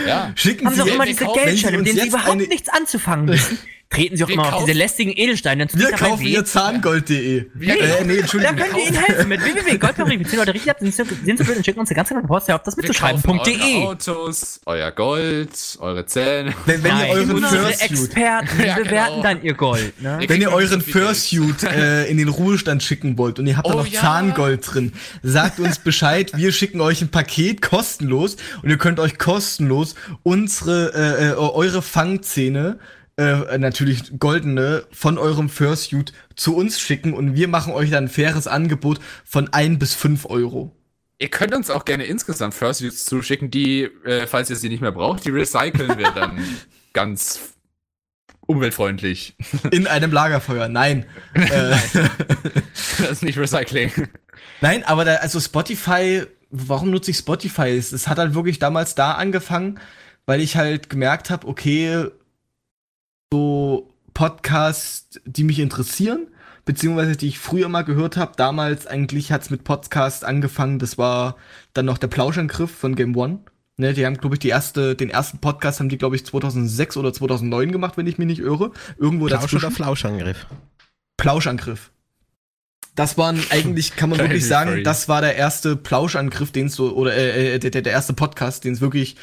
ja. 0.08 0.32
Schicken 0.34 0.66
Haben 0.66 0.74
sie 0.74 0.82
auch 0.82 0.86
immer 0.86 1.04
diese 1.06 1.24
Geldscheine, 1.26 1.78
mit 1.78 1.86
denen 1.86 2.00
sie 2.00 2.08
überhaupt 2.08 2.36
nichts 2.48 2.68
anzufangen 2.68 3.28
wissen? 3.28 3.58
Treten 3.90 4.18
sie 4.18 4.24
auch 4.24 4.28
Wir 4.28 4.34
immer 4.34 4.52
auf 4.54 4.64
diese 4.66 4.76
lästigen 4.76 5.12
Edelsteine. 5.16 5.66
dann 5.66 5.80
Wir 5.80 5.90
kaufen 5.92 6.26
ihr 6.26 6.44
Zahngold.de. 6.44 7.46
Wir 7.54 7.74
äh, 7.74 7.88
kaufen- 7.88 8.06
nee, 8.06 8.14
Da 8.16 8.20
Entschuldigung. 8.20 8.56
können 8.56 8.76
wir 8.76 8.86
ihnen 8.86 8.96
helfen 8.96 9.28
mit 9.28 9.42
www.goldpapier. 9.42 10.18
Wir 10.20 10.26
ziehen 10.28 10.38
Leute 10.38 10.52
richtig 10.54 10.70
ab, 10.70 10.76
sind 10.80 10.94
sind 10.94 11.38
so 11.38 11.44
blöd 11.44 11.56
und 11.56 11.64
schicken 11.64 11.80
uns 11.80 11.88
eine 11.90 11.96
ganze 11.96 12.14
Post 12.16 12.50
auf 12.50 12.62
das 12.64 12.76
Wir 12.76 12.84
kaufen 12.92 13.14
mitzuschreiben.de. 13.16 13.76
eure 13.78 13.88
Autos, 13.88 14.60
euer 14.66 14.92
Gold, 14.92 15.50
eure 15.80 16.04
Zähne. 16.04 16.52
Wenn, 16.66 16.82
wenn 16.84 16.98
ihr 16.98 17.06
euren 17.08 17.38
Fursuit, 17.38 17.80
Experten, 17.80 18.48
die 18.58 18.62
Ja, 18.66 18.74
genau. 18.74 18.88
bewerten 18.90 19.22
dann 19.22 19.42
ihr 19.42 19.54
Gold. 19.54 20.02
Ne? 20.02 20.18
Ihr 20.20 20.28
wenn 20.28 20.40
ihr 20.42 20.52
euren. 20.52 20.82
Fursuit 20.82 21.62
äh, 21.62 22.04
in 22.08 22.18
den 22.18 22.28
Ruhestand 22.28 22.82
schicken 22.82 23.16
wollt 23.16 23.38
und 23.38 23.46
ihr 23.46 23.56
habt 23.56 23.66
da 23.68 23.72
Oh 23.72 23.78
noch 23.78 23.86
ja. 23.86 24.00
Zahngold 24.02 24.60
drin, 24.70 24.92
sagt 25.22 25.60
uns 25.60 25.78
Bescheid. 25.78 26.32
Wir 26.36 26.52
schicken 26.52 26.82
euch 26.82 27.00
ein 27.00 27.08
Paket 27.10 27.62
kostenlos 27.62 28.36
und 28.62 28.68
ihr 28.68 28.76
könnt 28.76 29.00
euch 29.00 29.16
kostenlos 29.16 29.94
unsere 30.22 30.92
äh, 30.94 31.28
äh, 31.30 31.32
eure 31.36 31.80
Fangzähne 31.80 32.78
äh, 33.18 33.58
natürlich 33.58 34.18
goldene 34.18 34.86
von 34.92 35.18
eurem 35.18 35.48
Fursuit 35.48 36.12
zu 36.36 36.56
uns 36.56 36.80
schicken 36.80 37.12
und 37.12 37.34
wir 37.34 37.48
machen 37.48 37.72
euch 37.72 37.90
dann 37.90 38.04
ein 38.04 38.08
faires 38.08 38.46
Angebot 38.46 39.00
von 39.24 39.52
ein 39.52 39.78
bis 39.78 39.94
fünf 39.94 40.24
Euro. 40.26 40.74
Ihr 41.18 41.28
könnt 41.28 41.52
uns 41.52 41.68
auch 41.68 41.84
gerne 41.84 42.04
insgesamt 42.04 42.54
Fursuits 42.54 43.04
zuschicken, 43.04 43.50
die, 43.50 43.82
äh, 44.04 44.26
falls 44.28 44.50
ihr 44.50 44.56
sie 44.56 44.68
nicht 44.68 44.80
mehr 44.80 44.92
braucht, 44.92 45.24
die 45.24 45.30
recyceln 45.30 45.98
wir 45.98 46.12
dann 46.12 46.38
ganz 46.92 47.54
umweltfreundlich. 48.46 49.36
In 49.72 49.88
einem 49.88 50.12
Lagerfeuer. 50.12 50.68
Nein. 50.68 51.04
äh, 51.34 51.76
Das 52.98 53.10
ist 53.10 53.22
nicht 53.22 53.38
Recycling. 53.38 53.92
Nein, 54.60 54.82
aber 54.84 55.04
da, 55.04 55.16
also 55.16 55.38
Spotify, 55.40 56.22
warum 56.50 56.90
nutze 56.90 57.10
ich 57.10 57.18
Spotify? 57.18 57.76
Es, 57.76 57.92
es 57.92 58.08
hat 58.08 58.18
halt 58.18 58.34
wirklich 58.34 58.58
damals 58.58 58.94
da 58.94 59.12
angefangen, 59.12 59.78
weil 60.26 60.40
ich 60.40 60.56
halt 60.56 60.90
gemerkt 60.90 61.30
habe, 61.30 61.46
okay, 61.46 62.06
so 63.32 63.90
Podcasts, 64.14 65.20
die 65.24 65.44
mich 65.44 65.58
interessieren, 65.58 66.28
beziehungsweise 66.64 67.16
die 67.16 67.28
ich 67.28 67.38
früher 67.38 67.68
mal 67.68 67.82
gehört 67.82 68.16
habe. 68.16 68.32
Damals 68.36 68.86
eigentlich 68.86 69.32
hat's 69.32 69.50
mit 69.50 69.64
Podcast 69.64 70.24
angefangen. 70.24 70.78
Das 70.78 70.98
war 70.98 71.36
dann 71.72 71.86
noch 71.86 71.98
der 71.98 72.08
Plauschangriff 72.08 72.70
von 72.70 72.94
Game 72.94 73.16
One. 73.16 73.40
Ne, 73.76 73.94
die 73.94 74.04
haben, 74.04 74.16
glaube 74.16 74.34
ich, 74.34 74.40
die 74.40 74.48
erste, 74.48 74.96
den 74.96 75.08
ersten 75.08 75.38
Podcast 75.38 75.78
haben 75.78 75.88
die, 75.88 75.98
glaube 75.98 76.16
ich, 76.16 76.26
2006 76.26 76.96
oder 76.96 77.12
2009 77.12 77.70
gemacht, 77.70 77.96
wenn 77.96 78.08
ich 78.08 78.18
mich 78.18 78.26
nicht 78.26 78.40
irre. 78.40 78.72
Irgendwo 78.98 79.28
dazwischen. 79.28 79.58
oder 79.58 79.70
Flauschangriff? 79.70 80.46
Plauschangriff. 81.16 81.92
Das 82.96 83.16
waren 83.16 83.40
eigentlich, 83.50 83.94
kann 83.94 84.10
man 84.10 84.18
wirklich 84.18 84.44
sagen, 84.44 84.82
das 84.82 85.08
war 85.08 85.20
der 85.20 85.36
erste 85.36 85.76
Plauschangriff, 85.76 86.50
den 86.50 86.66
es 86.66 86.74
so, 86.74 86.92
oder 86.96 87.14
äh, 87.14 87.54
äh, 87.54 87.58
der, 87.60 87.70
der 87.70 87.82
der 87.82 87.92
erste 87.92 88.12
Podcast, 88.12 88.64
den 88.64 88.72
es 88.72 88.80
wirklich 88.80 89.14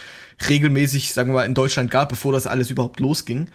regelmäßig, 0.47 1.13
sagen 1.13 1.31
wir 1.31 1.35
mal, 1.35 1.45
in 1.45 1.53
Deutschland 1.53 1.91
gab, 1.91 2.09
bevor 2.09 2.31
das 2.31 2.47
alles 2.47 2.69
überhaupt 2.69 2.99
losging. 2.99 3.49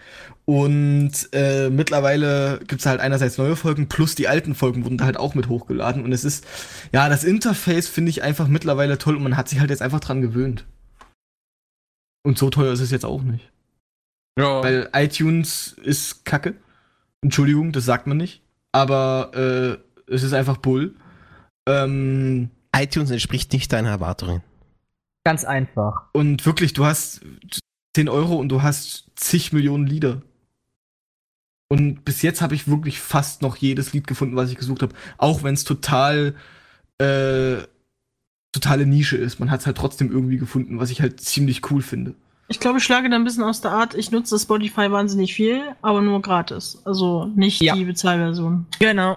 Und 0.50 1.28
äh, 1.30 1.70
mittlerweile 1.70 2.58
gibt's 2.66 2.84
halt 2.84 2.98
einerseits 2.98 3.38
neue 3.38 3.54
Folgen, 3.54 3.88
plus 3.88 4.16
die 4.16 4.26
alten 4.26 4.56
Folgen 4.56 4.82
wurden 4.82 4.98
da 4.98 5.04
halt 5.04 5.16
auch 5.16 5.36
mit 5.36 5.48
hochgeladen. 5.48 6.02
Und 6.02 6.10
es 6.10 6.24
ist, 6.24 6.44
ja, 6.90 7.08
das 7.08 7.22
Interface 7.22 7.86
finde 7.86 8.10
ich 8.10 8.24
einfach 8.24 8.48
mittlerweile 8.48 8.98
toll 8.98 9.14
und 9.14 9.22
man 9.22 9.36
hat 9.36 9.48
sich 9.48 9.60
halt 9.60 9.70
jetzt 9.70 9.80
einfach 9.80 10.00
dran 10.00 10.22
gewöhnt. 10.22 10.66
Und 12.24 12.36
so 12.36 12.50
teuer 12.50 12.72
ist 12.72 12.80
es 12.80 12.90
jetzt 12.90 13.04
auch 13.04 13.22
nicht. 13.22 13.52
Ja. 14.36 14.60
Weil 14.64 14.90
iTunes 14.92 15.76
ist 15.84 16.24
Kacke. 16.24 16.56
Entschuldigung, 17.22 17.70
das 17.70 17.84
sagt 17.84 18.08
man 18.08 18.16
nicht. 18.16 18.42
Aber 18.72 19.30
äh, 19.34 20.12
es 20.12 20.24
ist 20.24 20.32
einfach 20.32 20.56
Bull. 20.56 20.96
Ähm, 21.68 22.50
iTunes 22.74 23.12
entspricht 23.12 23.52
nicht 23.52 23.72
deinen 23.72 23.86
Erwartungen. 23.86 24.42
Ganz 25.22 25.44
einfach. 25.44 26.08
und 26.12 26.44
wirklich, 26.44 26.72
du 26.72 26.86
hast 26.86 27.20
10 27.94 28.08
Euro 28.08 28.34
und 28.34 28.48
du 28.48 28.62
hast 28.62 29.12
zig 29.14 29.52
Millionen 29.52 29.86
Lieder. 29.86 30.22
Und 31.72 32.04
bis 32.04 32.22
jetzt 32.22 32.42
habe 32.42 32.54
ich 32.56 32.66
wirklich 32.68 33.00
fast 33.00 33.42
noch 33.42 33.56
jedes 33.56 33.92
Lied 33.92 34.08
gefunden, 34.08 34.34
was 34.34 34.50
ich 34.50 34.56
gesucht 34.56 34.82
habe. 34.82 34.92
Auch 35.18 35.44
wenn 35.44 35.54
es 35.54 35.62
total 35.64 36.34
äh, 36.98 37.58
totale 38.52 38.86
Nische 38.86 39.16
ist. 39.16 39.38
Man 39.38 39.50
hat 39.52 39.60
es 39.60 39.66
halt 39.66 39.76
trotzdem 39.76 40.10
irgendwie 40.10 40.36
gefunden, 40.36 40.80
was 40.80 40.90
ich 40.90 41.00
halt 41.00 41.20
ziemlich 41.20 41.70
cool 41.70 41.80
finde. 41.80 42.14
Ich 42.48 42.58
glaube, 42.58 42.78
ich 42.78 42.84
schlage 42.84 43.08
da 43.08 43.14
ein 43.14 43.22
bisschen 43.22 43.44
aus 43.44 43.60
der 43.60 43.70
Art, 43.70 43.94
ich 43.94 44.10
nutze 44.10 44.36
Spotify 44.36 44.90
wahnsinnig 44.90 45.32
viel, 45.34 45.62
aber 45.82 46.00
nur 46.02 46.20
gratis. 46.20 46.82
Also 46.84 47.26
nicht 47.36 47.60
Ja. 47.62 47.76
die 47.76 47.84
Bezahlversion. 47.84 48.66
Genau. 48.80 49.16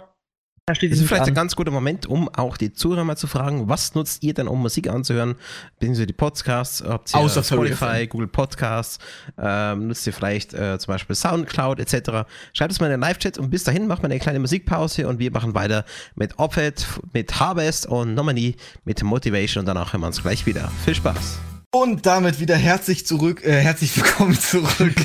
Da 0.65 0.76
steht 0.76 0.93
Das 0.93 0.99
ist 0.99 1.08
vielleicht 1.10 1.23
ein 1.23 1.30
an. 1.30 1.36
ganz 1.36 1.58
guter 1.58 1.71
Moment, 1.71 2.06
um 2.06 2.30
auch 2.30 2.56
die 2.56 2.71
Zuhörer 2.71 3.04
mal 3.04 3.17
zu 3.17 3.28
fragen, 3.28 3.67
was 3.67 3.95
nutzt 3.95 4.23
ihr 4.23 4.34
denn, 4.34 4.47
um 4.47 4.62
Musik 4.62 4.88
anzuhören? 4.88 5.36
Beziehungsweise 5.78 6.08
die 6.08 6.13
Podcasts, 6.13 6.82
habt 6.82 7.13
ihr 7.13 7.19
Außer 7.19 7.43
Spotify, 7.43 8.08
Google 8.08 8.30
Podcasts, 8.30 8.97
ähm, 9.38 9.88
nutzt 9.89 10.08
ihr 10.08 10.13
vielleicht 10.13 10.54
äh, 10.54 10.80
zum 10.80 10.93
Beispiel 10.93 11.17
Soundcloud 11.17 11.80
etc. 11.82 12.26
Schreibt 12.54 12.71
es 12.71 12.80
mal 12.80 12.86
in 12.86 12.91
den 12.93 13.02
Live-Chat 13.02 13.38
und 13.39 13.49
bis 13.49 13.65
dahin 13.65 13.88
machen 13.88 14.04
wir 14.04 14.06
eine 14.06 14.19
kleine 14.19 14.39
Musikpause 14.39 15.06
und 15.10 15.19
wir 15.19 15.32
machen 15.32 15.54
weiter 15.54 15.84
mit 16.15 16.39
Opet, 16.39 16.88
mit 17.12 17.38
Harvest 17.41 17.86
und 17.86 18.13
Nominee 18.13 18.56
mit 18.86 19.04
Motivation 19.04 19.63
und 19.63 19.65
danach 19.65 19.91
hören 19.91 19.99
wir 19.99 20.08
uns 20.08 20.21
gleich 20.21 20.45
wieder. 20.45 20.71
Viel 20.86 20.95
Spaß! 20.95 21.39
Und 21.73 22.06
damit 22.06 22.39
wieder 22.39 22.56
herzlich 22.56 23.06
zurück, 23.06 23.43
äh, 23.43 23.52
herzlich 23.52 23.97
willkommen 23.97 24.39
zurück 24.39 24.95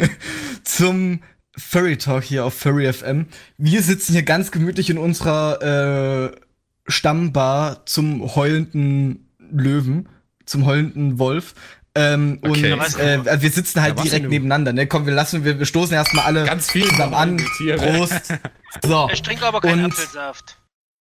zum 0.64 1.20
Furry 1.58 1.96
Talk 1.98 2.22
hier 2.24 2.44
auf 2.44 2.54
Furry 2.54 2.90
FM. 2.92 3.26
Wir 3.56 3.82
sitzen 3.82 4.12
hier 4.12 4.22
ganz 4.22 4.50
gemütlich 4.50 4.90
in 4.90 4.98
unserer 4.98 6.30
äh, 6.32 6.36
Stammbar 6.86 7.84
zum 7.86 8.34
heulenden 8.34 9.28
Löwen, 9.50 10.08
zum 10.46 10.64
heulenden 10.66 11.18
Wolf. 11.18 11.54
Ähm, 11.94 12.38
Okay. 12.42 12.72
Und 12.72 12.98
äh, 12.98 13.42
wir 13.42 13.50
sitzen 13.50 13.82
halt 13.82 13.96
Ja, 13.98 14.04
direkt 14.04 14.26
du? 14.26 14.28
nebeneinander. 14.30 14.72
Ne? 14.72 14.86
Komm, 14.86 15.04
wir 15.06 15.12
lassen, 15.14 15.44
wir, 15.44 15.58
wir 15.58 15.66
stoßen 15.66 15.94
erstmal 15.94 16.24
alle 16.26 16.44
Ganz 16.44 16.70
viel 16.70 16.86
zusammen 16.86 17.14
an. 17.14 17.44
Tiere. 17.56 17.78
Prost. 17.78 18.34
So. 18.84 19.08
Ich 19.12 19.22
trinke 19.22 19.44
aber 19.44 19.60
keinen 19.60 19.84
Und- 19.86 19.92
Apfelsaft. 19.92 20.58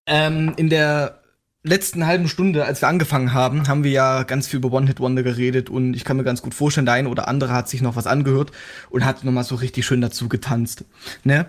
Ähm, 0.07 0.53
in 0.57 0.69
der 0.69 1.19
letzten 1.65 2.05
halben 2.05 2.27
Stunde, 2.27 2.65
als 2.65 2.81
wir 2.81 2.87
angefangen 2.87 3.33
haben, 3.33 3.67
haben 3.67 3.83
wir 3.83 3.91
ja 3.91 4.23
ganz 4.23 4.47
viel 4.47 4.57
über 4.57 4.71
One-Hit-Wonder 4.71 5.23
geredet 5.23 5.69
und 5.69 5.95
ich 5.95 6.03
kann 6.03 6.17
mir 6.17 6.23
ganz 6.23 6.41
gut 6.41 6.53
vorstellen, 6.53 6.85
der 6.85 6.95
eine 6.95 7.09
oder 7.09 7.27
andere 7.27 7.53
hat 7.53 7.67
sich 7.67 7.81
noch 7.81 7.95
was 7.95 8.07
angehört 8.07 8.51
und 8.89 9.03
hat 9.03 9.23
nochmal 9.23 9.43
so 9.43 9.55
richtig 9.55 9.85
schön 9.85 10.01
dazu 10.01 10.29
getanzt. 10.29 10.85
Ne? 11.23 11.47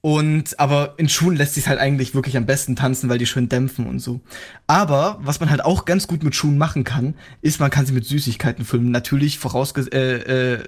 Und, 0.00 0.60
aber 0.60 0.94
in 0.96 1.08
Schuhen 1.08 1.36
lässt 1.36 1.54
sich 1.54 1.66
halt 1.66 1.80
eigentlich 1.80 2.14
wirklich 2.14 2.36
am 2.36 2.46
besten 2.46 2.76
tanzen, 2.76 3.08
weil 3.08 3.18
die 3.18 3.26
schön 3.26 3.48
dämpfen 3.48 3.86
und 3.86 3.98
so. 3.98 4.20
Aber, 4.68 5.18
was 5.20 5.40
man 5.40 5.50
halt 5.50 5.64
auch 5.64 5.84
ganz 5.86 6.06
gut 6.06 6.22
mit 6.22 6.36
Schuhen 6.36 6.56
machen 6.56 6.84
kann, 6.84 7.14
ist, 7.42 7.58
man 7.58 7.70
kann 7.70 7.84
sie 7.84 7.92
mit 7.92 8.06
Süßigkeiten 8.06 8.64
füllen. 8.64 8.92
Natürlich 8.92 9.38
vorausge 9.38 9.80
äh, 9.92 10.54
äh, 10.54 10.64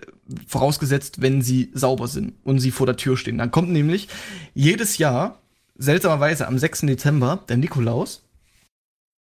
vorausgesetzt, 0.46 1.22
wenn 1.22 1.42
sie 1.42 1.70
sauber 1.74 2.08
sind 2.08 2.34
und 2.42 2.58
sie 2.58 2.72
vor 2.72 2.86
der 2.86 2.96
Tür 2.96 3.16
stehen. 3.16 3.38
Dann 3.38 3.52
kommt 3.52 3.70
nämlich 3.70 4.08
jedes 4.52 4.98
Jahr, 4.98 5.40
seltsamerweise 5.76 6.48
am 6.48 6.58
6. 6.58 6.80
Dezember, 6.82 7.44
der 7.48 7.56
Nikolaus. 7.56 8.24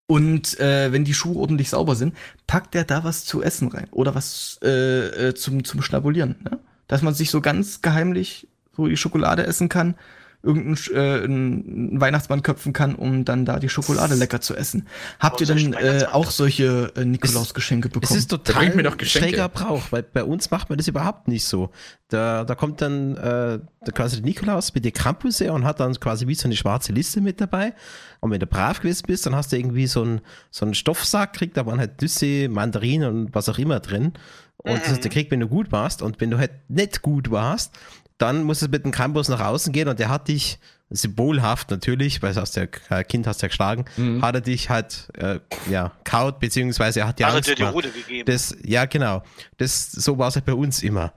Und 0.10 0.60
äh, 0.60 0.92
wenn 0.92 1.06
die 1.06 1.14
Schuhe 1.14 1.38
ordentlich 1.38 1.70
sauber 1.70 1.94
sind, 1.96 2.16
packt 2.48 2.74
er 2.74 2.84
da 2.84 3.04
was 3.04 3.26
zu 3.26 3.44
essen 3.44 3.68
rein 3.68 3.86
oder 3.92 4.16
was 4.16 4.60
äh, 4.64 5.28
äh, 5.28 5.36
zum, 5.36 5.64
zum 5.64 5.84
Schnabulieren. 5.84 6.38
Ne? 6.44 6.58
Dass 6.88 7.04
man 7.04 7.14
sich 7.14 7.30
so 7.30 7.42
ganz 7.42 7.84
geheimlich 7.84 8.48
so 8.76 8.88
die 8.88 8.98
Schokolade 8.98 9.46
essen 9.46 9.70
kann, 9.70 9.94
irgendeinen 10.42 10.78
äh, 10.96 11.24
einen 11.24 12.00
Weihnachtsmann 12.02 12.44
köpfen 12.44 12.72
kann, 12.72 12.96
um 12.96 13.26
dann 13.26 13.46
da 13.46 13.60
die 13.60 13.68
Schokolade 13.68 14.16
lecker 14.16 14.40
zu 14.40 14.56
essen. 14.56 14.88
Habt 15.20 15.42
Oh, 15.42 15.44
ihr 15.44 15.56
ich 15.56 15.64
denn 15.64 15.74
äh, 15.74 16.06
auch 16.12 16.32
solche 16.32 16.94
äh, 16.96 17.04
Nikolausgeschenke 17.04 17.90
Es 17.90 17.94
bekommen? 17.94 18.18
ist 18.18 18.30
bringt 18.30 18.46
total 18.46 18.76
mir 18.76 18.84
doch 18.84 18.98
Geschenke. 18.98 19.30
schräger 19.30 19.50
Brauch, 19.50 19.92
weil 19.92 20.04
bei 20.04 20.24
uns 20.24 20.50
macht 20.50 20.70
man 20.70 20.78
das 20.78 20.88
überhaupt 20.88 21.28
nicht 21.28 21.46
so. 21.46 21.72
Da, 22.08 22.46
da 22.46 22.56
kommt 22.56 22.82
dann 22.82 23.18
äh, 23.18 23.60
der 23.86 23.94
quasi 23.94 24.16
der 24.18 24.26
Nikolaus 24.26 24.74
mit 24.74 24.86
der 24.86 24.92
Krampusse 24.92 25.52
und 25.52 25.66
hat 25.66 25.80
dann 25.80 25.94
quasi 26.00 26.26
wie 26.28 26.36
so 26.36 26.46
eine 26.48 26.56
schwarze 26.56 26.92
Liste 26.94 27.22
mit 27.22 27.42
dabei. 27.42 27.74
Und 28.22 28.32
wenn 28.32 28.40
du 28.40 28.48
brav 28.48 28.80
gewesen 28.80 29.04
bist, 29.08 29.26
dann 29.26 29.36
hast 29.36 29.52
du 29.52 29.58
irgendwie 29.58 29.88
so 29.88 30.02
einen, 30.02 30.22
so 30.52 30.66
einen 30.66 30.74
Stoffsack, 30.74 31.34
kriegt 31.34 31.58
da 31.58 31.66
waren 31.66 31.80
halt 31.80 32.02
Nüsse, 32.02 32.48
Mandarinen 32.50 33.10
und 33.26 33.36
was 33.36 33.50
auch 33.50 33.60
immer 33.60 33.80
drin. 33.80 34.14
Und 34.62 34.82
das 34.82 34.90
hast 34.90 35.06
du 35.06 35.10
kriegt, 35.10 35.32
wenn 35.32 35.40
du 35.40 35.48
gut 35.48 35.72
warst. 35.72 36.02
Und 36.02 36.20
wenn 36.20 36.30
du 36.32 36.38
halt 36.38 36.52
nicht 36.68 37.02
gut 37.02 37.32
warst, 37.32 37.74
dann 38.20 38.44
musst 38.44 38.62
du 38.62 38.68
mit 38.68 38.86
dem 38.86 38.92
Krampus 38.92 39.28
nach 39.30 39.40
außen 39.42 39.74
gehen 39.74 39.88
und 39.88 39.98
der 40.00 40.10
hat 40.10 40.28
dich 40.28 40.60
symbolhaft 40.92 41.72
natürlich, 41.72 42.22
weil 42.22 42.34
du 42.34 42.42
hast 42.42 42.56
ja 42.56 42.64
äh, 42.90 43.04
Kind 43.04 43.26
hast 43.28 43.42
ja 43.42 43.48
geschlagen, 43.48 43.86
hat 44.22 44.36
er 44.36 44.42
dich 44.42 44.70
halt 44.70 45.08
ja 45.20 45.40
ja 45.70 45.92
kaut 46.04 46.40
beziehungsweise 46.40 47.00
er 47.02 47.08
hat 47.08 47.20
dir 47.20 47.26
Hat 47.28 47.34
er 47.34 47.38
Angst 47.38 47.50
dir 47.50 47.56
die. 47.56 47.64
Rude 47.64 47.90
gegeben. 47.90 48.26
Das, 48.26 48.56
ja, 48.64 48.86
genau. 48.86 49.24
Das, 49.58 49.92
so 49.92 50.18
war 50.18 50.28
es 50.28 50.36
halt 50.36 50.46
bei 50.46 50.54
uns 50.54 50.84
immer. 50.84 51.14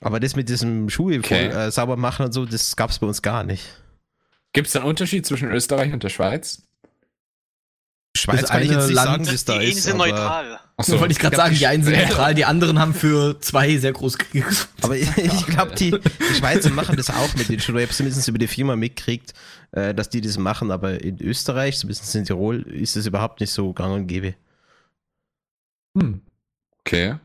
Aber 0.00 0.20
das 0.20 0.36
mit 0.36 0.48
diesem 0.48 0.88
Schuhe 0.90 1.18
Okay. 1.18 1.50
voll, 1.50 1.58
äh, 1.60 1.70
sauber 1.70 1.96
machen 1.96 2.26
und 2.26 2.32
so, 2.32 2.44
das 2.44 2.76
gab 2.76 2.90
es 2.90 2.98
bei 2.98 3.06
uns 3.06 3.22
gar 3.22 3.44
nicht. 3.44 3.64
Gibt 4.52 4.68
es 4.68 4.76
einen 4.76 4.84
Unterschied 4.86 5.26
zwischen 5.26 5.50
Österreich 5.50 5.92
und 5.92 6.02
der 6.02 6.08
Schweiz? 6.08 6.62
Schweiz 8.16 8.40
Das 8.42 8.50
kann 8.50 8.62
ich 8.62 8.70
eine 8.70 8.78
jetzt 8.78 8.86
nicht 8.88 8.94
Land- 8.96 9.06
sagen, 9.06 9.24
wie 9.24 9.28
die 9.28 9.34
es 9.34 9.44
da 9.44 9.52
einen 9.54 9.62
ist. 9.70 9.82
sind 9.84 9.94
aber, 9.94 10.06
neutral. 10.08 10.60
Achso, 10.78 10.92
so 10.92 11.00
wollte 11.00 11.12
ich 11.12 11.18
gerade 11.18 11.36
sagen, 11.36 11.54
die 11.56 11.66
einen 11.66 11.82
sind 11.84 11.96
neutral, 11.96 12.34
die 12.34 12.44
anderen 12.44 12.78
haben 12.78 12.92
für 12.94 13.40
zwei 13.40 13.76
sehr 13.78 13.92
groß 13.92 14.18
gekriegt. 14.18 14.68
aber 14.82 14.96
ich 14.96 15.46
glaube, 15.46 15.74
die, 15.74 15.90
die 15.92 16.34
Schweizer 16.34 16.70
machen 16.70 16.96
das 16.96 17.08
auch 17.10 17.34
mit 17.34 17.48
den 17.48 17.60
Schuhen. 17.60 17.76
Ich 17.78 17.84
habe 17.84 17.92
zumindest 17.94 18.28
über 18.28 18.38
die 18.38 18.46
Firma 18.46 18.76
mitgekriegt, 18.76 19.32
äh, 19.72 19.94
dass 19.94 20.10
die 20.10 20.20
das 20.20 20.36
machen, 20.38 20.70
aber 20.70 21.00
in 21.02 21.20
Österreich, 21.22 21.78
zumindest 21.78 22.14
in 22.14 22.24
Tirol, 22.24 22.62
ist 22.62 22.96
das 22.96 23.06
überhaupt 23.06 23.40
nicht 23.40 23.50
so 23.52 23.72
gang 23.72 23.94
und 23.94 24.06
gäbe. 24.06 24.34
Hm. 25.98 26.20
Okay. 26.80 27.16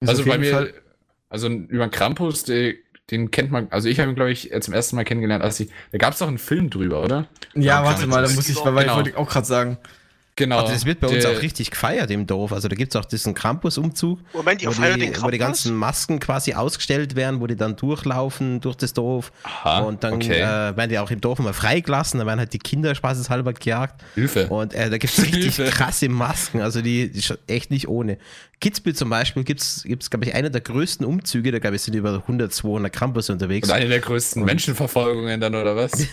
Ist 0.00 0.08
Also 0.08 0.24
bei 0.24 0.38
mir, 0.38 0.52
Fall- 0.52 0.74
also 1.28 1.48
über 1.48 1.88
Krampus, 1.88 2.44
den, 2.44 2.74
den 3.10 3.30
kennt 3.30 3.50
man, 3.52 3.68
also 3.70 3.88
ich 3.88 4.00
habe 4.00 4.10
ihn, 4.10 4.14
glaube 4.16 4.32
ich, 4.32 4.50
zum 4.60 4.74
ersten 4.74 4.96
Mal 4.96 5.04
kennengelernt, 5.04 5.44
als 5.44 5.60
ich, 5.60 5.68
da 5.92 5.98
gab 5.98 6.12
es 6.12 6.18
doch 6.18 6.28
einen 6.28 6.38
Film 6.38 6.70
drüber, 6.70 7.02
oder? 7.04 7.26
Ja, 7.54 7.60
Ja, 7.80 7.84
warte 7.84 8.00
kann 8.00 8.10
mal, 8.10 8.22
da 8.24 8.30
muss 8.30 8.48
ich, 8.48 8.56
weil 8.64 8.74
Genau. 8.84 8.96
wollte 8.96 9.10
ich 9.10 9.16
auch 9.16 9.28
gerade 9.28 9.46
sagen. 9.46 9.78
Genau. 10.38 10.58
Also 10.58 10.74
das 10.74 10.84
wird 10.84 11.00
bei 11.00 11.06
uns 11.08 11.22
Der- 11.24 11.30
auch 11.34 11.40
richtig 11.40 11.70
gefeiert 11.70 12.10
im 12.10 12.26
Dorf. 12.26 12.52
Also 12.52 12.68
da 12.68 12.76
gibt 12.76 12.94
es 12.94 13.00
auch 13.00 13.06
diesen 13.06 13.32
Krampus-Umzug, 13.32 14.18
Moment, 14.34 14.60
ihr 14.60 14.68
wo 14.68 14.72
feiert 14.72 15.00
den 15.00 15.14
die, 15.14 15.22
wo 15.22 15.30
die 15.30 15.38
ganzen 15.38 15.74
Masken 15.74 16.20
quasi 16.20 16.52
ausgestellt 16.52 17.16
werden, 17.16 17.40
wo 17.40 17.46
die 17.46 17.56
dann 17.56 17.74
durchlaufen 17.76 18.60
durch 18.60 18.76
das 18.76 18.92
Dorf. 18.92 19.32
Aha, 19.44 19.78
und 19.84 20.04
dann 20.04 20.14
okay. 20.16 20.34
äh, 20.40 20.76
werden 20.76 20.90
die 20.90 20.98
auch 20.98 21.10
im 21.10 21.22
Dorf 21.22 21.38
immer 21.38 21.54
freigelassen, 21.54 22.18
dann 22.18 22.26
werden 22.26 22.40
halt 22.40 22.52
die 22.52 22.58
Kinder 22.58 22.94
spaßeshalber 22.94 23.54
gejagt. 23.54 24.02
Hilfe. 24.14 24.48
Und 24.48 24.74
äh, 24.74 24.90
da 24.90 24.98
gibt 24.98 25.16
es 25.16 25.24
richtig 25.24 25.54
Hilfe. 25.56 25.70
krasse 25.70 26.10
Masken, 26.10 26.60
also 26.60 26.82
die, 26.82 27.10
die 27.10 27.22
schon 27.22 27.38
echt 27.46 27.70
nicht 27.70 27.88
ohne. 27.88 28.18
Kitzbühel 28.60 28.96
zum 28.96 29.10
Beispiel 29.10 29.44
gibt 29.44 29.60
es, 29.60 29.84
glaube 30.10 30.24
ich, 30.24 30.34
einer 30.34 30.48
der 30.48 30.62
größten 30.62 31.04
Umzüge, 31.04 31.52
da 31.52 31.58
glaube 31.58 31.76
ich, 31.76 31.82
sind 31.82 31.94
über 31.94 32.14
100, 32.14 32.52
200 32.52 32.90
Campus 32.90 33.28
unterwegs. 33.28 33.68
Und 33.68 33.74
eine 33.74 33.88
der 33.88 34.00
größten 34.00 34.44
Menschenverfolgungen 34.44 35.40
dann, 35.40 35.54
oder 35.54 35.76
was? 35.76 35.92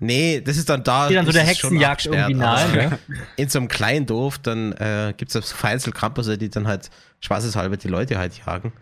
Nee, 0.00 0.40
das 0.44 0.56
ist 0.56 0.68
dann 0.68 0.82
da. 0.82 1.08
Die 1.08 1.14
dann 1.14 1.26
so 1.26 1.32
der 1.32 1.44
Hexenjagd 1.44 2.06
irgendwie 2.06 2.34
nahe, 2.34 2.64
aber 2.64 2.76
ne? 2.76 2.98
In 3.36 3.48
so 3.48 3.60
einem 3.60 3.68
kleinen 3.68 4.06
Dorf, 4.06 4.38
dann 4.38 4.72
äh, 4.72 5.14
gibt 5.16 5.34
es 5.34 5.48
so 5.48 5.56
vereinzelt 5.56 5.94
Krampusse, 5.94 6.36
die 6.36 6.48
dann 6.48 6.66
halt 6.66 6.90
spaßeshalber 7.20 7.76
die 7.76 7.88
Leute 7.88 8.18
halt 8.18 8.34
jagen. 8.44 8.72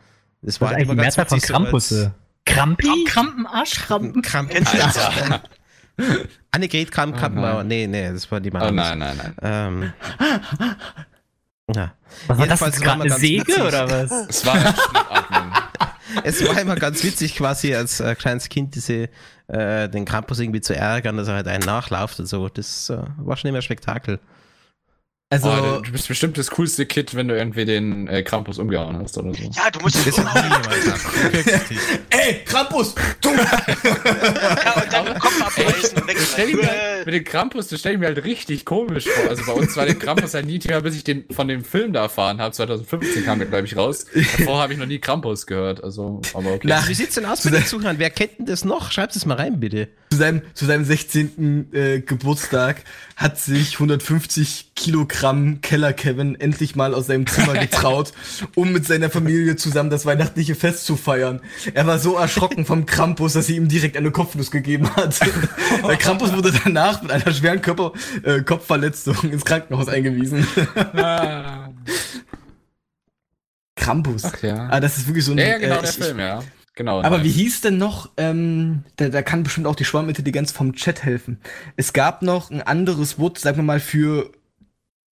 Das 0.40 0.60
war 0.60 0.70
eigentlich 0.70 0.86
die 0.88 0.92
immer 0.92 1.02
ganz 1.02 1.16
Mehrzahl 1.16 1.40
von 1.40 1.66
witzig, 1.72 1.98
so? 1.98 2.10
Krampi? 2.46 3.04
Krampen, 3.06 3.46
Arschkrampen. 3.46 4.22
Kramp 4.22 4.54
Alter. 4.54 5.42
Annegret 6.50 6.90
Kramp, 6.90 7.16
Kramp, 7.16 7.36
Oh 7.38 7.62
nee, 7.62 7.86
nee, 7.86 8.10
das 8.10 8.30
war 8.30 8.40
die 8.40 8.50
Oh 8.52 8.70
nein, 8.70 8.98
nein, 8.98 9.16
nein. 9.16 9.34
Ähm, 9.42 9.92
ja. 11.74 11.92
Was 12.26 12.38
war 12.38 12.46
das 12.46 12.60
Jedenfalls 12.60 12.74
jetzt 12.76 12.84
gerade? 12.84 13.00
Eine 13.00 13.10
ganz 13.10 13.20
Säge 13.20 13.46
witzig. 13.46 13.62
oder 13.62 13.90
was? 13.90 14.10
Es 14.28 14.46
war 14.46 14.54
ein. 14.54 15.52
Es 16.24 16.46
war 16.46 16.60
immer 16.60 16.76
ganz 16.76 17.02
witzig, 17.04 17.36
quasi 17.36 17.74
als 17.74 18.00
äh, 18.00 18.14
kleines 18.14 18.50
Kind 18.50 18.74
diese, 18.74 19.08
äh, 19.48 19.88
den 19.88 20.04
Krampus 20.04 20.40
irgendwie 20.40 20.60
zu 20.60 20.76
ärgern, 20.76 21.16
dass 21.16 21.28
er 21.28 21.34
halt 21.34 21.48
einen 21.48 21.64
nachlauft 21.64 22.20
und 22.20 22.26
so. 22.26 22.48
Das 22.50 22.90
äh, 22.90 22.98
war 23.16 23.36
schon 23.36 23.48
immer 23.48 23.62
Spektakel. 23.62 24.20
Also, 25.32 25.48
oh, 25.48 25.80
du 25.80 25.92
bist 25.92 26.08
bestimmt 26.08 26.36
das 26.36 26.50
coolste 26.50 26.84
Kid, 26.84 27.14
wenn 27.14 27.26
du 27.26 27.34
irgendwie 27.34 27.64
den 27.64 28.06
äh, 28.06 28.22
Krampus 28.22 28.58
umgehauen 28.58 28.98
hast 28.98 29.16
oder 29.16 29.32
so. 29.32 29.42
Ja, 29.42 29.70
du 29.70 29.80
musst 29.80 29.96
es 29.96 30.04
gesagt. 30.04 30.36
ey, 32.10 32.42
Krampus! 32.44 32.94
Du! 33.22 33.30
ja, 33.30 34.82
und 34.82 34.92
dann 34.92 35.18
Kopf 35.18 35.40
abreißen 35.40 35.96
und 35.96 36.06
mir 36.06 36.14
halt, 36.68 37.06
mit 37.06 37.14
dem 37.14 37.24
Krampus, 37.24 37.68
das 37.68 37.80
stelle 37.80 37.94
ich 37.94 38.00
mir 38.00 38.08
halt 38.08 38.22
richtig 38.24 38.66
komisch 38.66 39.08
vor. 39.08 39.30
Also 39.30 39.42
bei 39.46 39.52
uns 39.52 39.74
war 39.74 39.86
der 39.86 39.94
Krampus 39.94 40.34
halt 40.34 40.44
nie 40.44 40.58
Thema, 40.58 40.82
bis 40.82 40.96
ich 40.96 41.04
den 41.04 41.24
von 41.30 41.48
dem 41.48 41.64
Film 41.64 41.94
da 41.94 42.02
erfahren 42.02 42.38
habe. 42.38 42.52
2015 42.52 43.24
kam 43.24 43.38
der, 43.38 43.48
glaube 43.48 43.64
ich, 43.64 43.74
raus. 43.74 44.04
Davor 44.36 44.60
habe 44.60 44.74
ich 44.74 44.78
noch 44.78 44.84
nie 44.84 44.98
Krampus 44.98 45.46
gehört. 45.46 45.82
Also, 45.82 46.20
aber 46.34 46.52
okay. 46.52 46.66
Na, 46.68 46.86
Wie 46.86 46.94
sieht's 46.94 47.14
denn 47.14 47.24
aus 47.24 47.42
mit 47.46 47.54
den 47.54 47.64
Zuhörern? 47.64 47.98
Wer 47.98 48.10
kennt 48.10 48.38
denn 48.38 48.44
das 48.44 48.66
noch? 48.66 48.92
Schreibt 48.92 49.16
es 49.16 49.24
mal 49.24 49.38
rein, 49.38 49.60
bitte. 49.60 49.88
zu 50.10 50.18
seinem, 50.18 50.42
zu 50.52 50.66
seinem 50.66 50.84
16. 50.84 51.72
Äh, 51.72 52.00
Geburtstag 52.00 52.84
hat 53.22 53.38
sich 53.38 53.74
150 53.74 54.72
Kilogramm 54.74 55.60
Keller 55.60 55.92
Kevin 55.92 56.34
endlich 56.40 56.74
mal 56.76 56.92
aus 56.94 57.06
seinem 57.06 57.26
Zimmer 57.26 57.52
getraut, 57.58 58.12
um 58.56 58.72
mit 58.72 58.84
seiner 58.86 59.10
Familie 59.10 59.56
zusammen 59.56 59.90
das 59.90 60.04
weihnachtliche 60.06 60.54
Fest 60.54 60.84
zu 60.84 60.96
feiern. 60.96 61.40
Er 61.72 61.86
war 61.86 61.98
so 61.98 62.16
erschrocken 62.16 62.64
vom 62.66 62.84
Krampus, 62.84 63.34
dass 63.34 63.46
sie 63.46 63.56
ihm 63.56 63.68
direkt 63.68 63.96
eine 63.96 64.10
Kopfnuss 64.10 64.50
gegeben 64.50 64.94
hat. 64.96 65.20
Der 65.88 65.96
Krampus 65.96 66.32
wurde 66.34 66.52
danach 66.64 67.00
mit 67.02 67.10
einer 67.12 67.32
schweren 67.32 67.62
Körper, 67.62 67.92
äh, 68.24 68.42
Kopfverletzung 68.42 69.30
ins 69.30 69.44
Krankenhaus 69.44 69.88
eingewiesen. 69.88 70.46
Krampus. 73.76 74.24
Ach 74.24 74.42
ja. 74.42 74.68
Ah, 74.70 74.80
das 74.80 74.98
ist 74.98 75.06
wirklich 75.06 75.24
so 75.24 75.32
ein. 75.32 75.38
Ja, 75.38 75.58
genau, 75.58 75.76
äh, 75.76 75.80
der 75.80 75.90
ich- 75.90 75.96
Film, 75.96 76.18
ja. 76.18 76.42
Genau. 76.74 77.02
aber 77.02 77.18
nein. 77.18 77.26
wie 77.26 77.30
hieß 77.30 77.60
denn 77.60 77.76
noch, 77.76 78.10
ähm, 78.16 78.84
da, 78.96 79.08
da 79.10 79.22
kann 79.22 79.42
bestimmt 79.42 79.66
auch 79.66 79.76
die 79.76 79.84
Schwarmintelligenz 79.84 80.52
vom 80.52 80.74
Chat 80.74 81.02
helfen. 81.02 81.38
Es 81.76 81.92
gab 81.92 82.22
noch 82.22 82.50
ein 82.50 82.62
anderes 82.62 83.18
Wort, 83.18 83.38
sagen 83.38 83.58
wir 83.58 83.62
mal, 83.62 83.80
für 83.80 84.32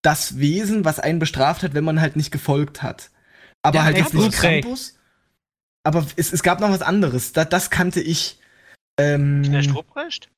das 0.01 0.39
Wesen, 0.39 0.85
was 0.85 0.99
einen 0.99 1.19
bestraft 1.19 1.63
hat, 1.63 1.73
wenn 1.73 1.83
man 1.83 1.99
halt 1.99 2.15
nicht 2.15 2.31
gefolgt 2.31 2.81
hat. 2.81 3.11
Aber 3.61 3.79
Ja, 3.79 3.83
halt 3.83 3.97
jetzt 3.97 4.13
nicht. 4.13 4.31
Krampus. 4.31 4.97
Aber 5.83 6.05
es, 6.15 6.31
es 6.31 6.43
gab 6.43 6.61
noch 6.61 6.69
was 6.69 6.81
anderes. 6.81 7.33
Da, 7.33 7.45
das 7.45 7.69
kannte 7.69 8.01
ich. 8.01 8.39
Ähm, 8.97 9.43
Knecht 9.43 9.73
Ruprecht? 9.73 10.29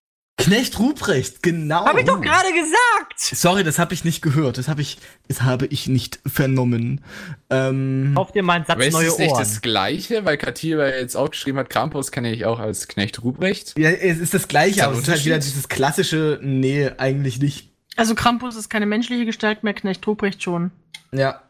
Knecht 0.44 0.80
Ruprecht, 0.80 1.44
genau. 1.44 1.86
Hab 1.86 1.98
ich 1.98 2.06
doch 2.06 2.20
gerade 2.22 2.50
gesagt! 2.54 3.20
Sorry, 3.20 3.64
das 3.64 3.80
habe 3.80 3.94
ich 3.94 4.04
nicht 4.04 4.22
gehört. 4.22 4.58
Das 4.58 4.68
habe 4.68 4.82
ich, 4.82 4.98
das 5.28 5.42
habe 5.44 5.68
ich 5.68 5.88
nicht 5.88 6.20
vernommen. 6.26 7.02
Ähm, 7.50 8.14
Kauf 8.16 8.32
dir 8.32 8.44
mal 8.44 8.54
einen 8.54 8.66
Satz 8.66 8.76
Aber 8.76 8.86
ist 8.86 8.94
neue 8.94 9.08
es 9.08 9.18
nicht 9.18 9.32
Ohren. 9.32 9.40
das 9.40 9.62
Gleiche, 9.62 10.26
weil 10.26 10.38
Katiba 10.38 10.88
jetzt 10.88 11.16
auch 11.16 11.30
geschrieben 11.30 11.58
hat, 11.60 11.70
Krampus 11.70 12.12
kenne 12.12 12.32
ich 12.34 12.46
auch 12.46 12.60
als 12.60 12.88
Knecht 12.88 13.24
Ruprecht. 13.24 13.78
ja, 13.78 13.90
es 13.92 14.20
ist 14.20 14.34
das 14.34 14.48
Gleiche, 14.48 14.80
Ist 14.80 14.84
aber 14.84 14.94
es 14.96 15.02
ist 15.02 15.10
halt 15.10 15.26
wieder 15.26 15.40
dieses 15.40 15.70
klassische, 15.70 16.40
nee, 16.42 16.90
eigentlich 16.98 17.40
nicht. 17.40 17.70
Also 17.96 18.16
Krampus 18.16 18.56
ist 18.56 18.70
keine 18.70 18.86
menschliche 18.86 19.26
Gestalt 19.26 19.64
mehr, 19.64 19.74
Knecht 19.74 20.06
Ruprecht 20.08 20.42
schon. 20.42 20.72
Ja. 21.12 21.42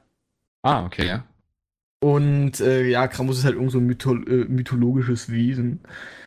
Ah, 0.63 0.85
okay, 0.85 1.07
ja. 1.07 1.23
Und 2.03 2.59
äh, 2.61 2.83
ja, 2.87 3.07
Krampus 3.07 3.37
ist 3.39 3.43
halt 3.45 3.55
irgend 3.55 3.71
so 3.71 3.77
ein 3.77 3.85
Mytho 3.85 4.15
äh, 4.15 4.45
mythologisches 4.47 5.29
Wesen. 5.31 5.81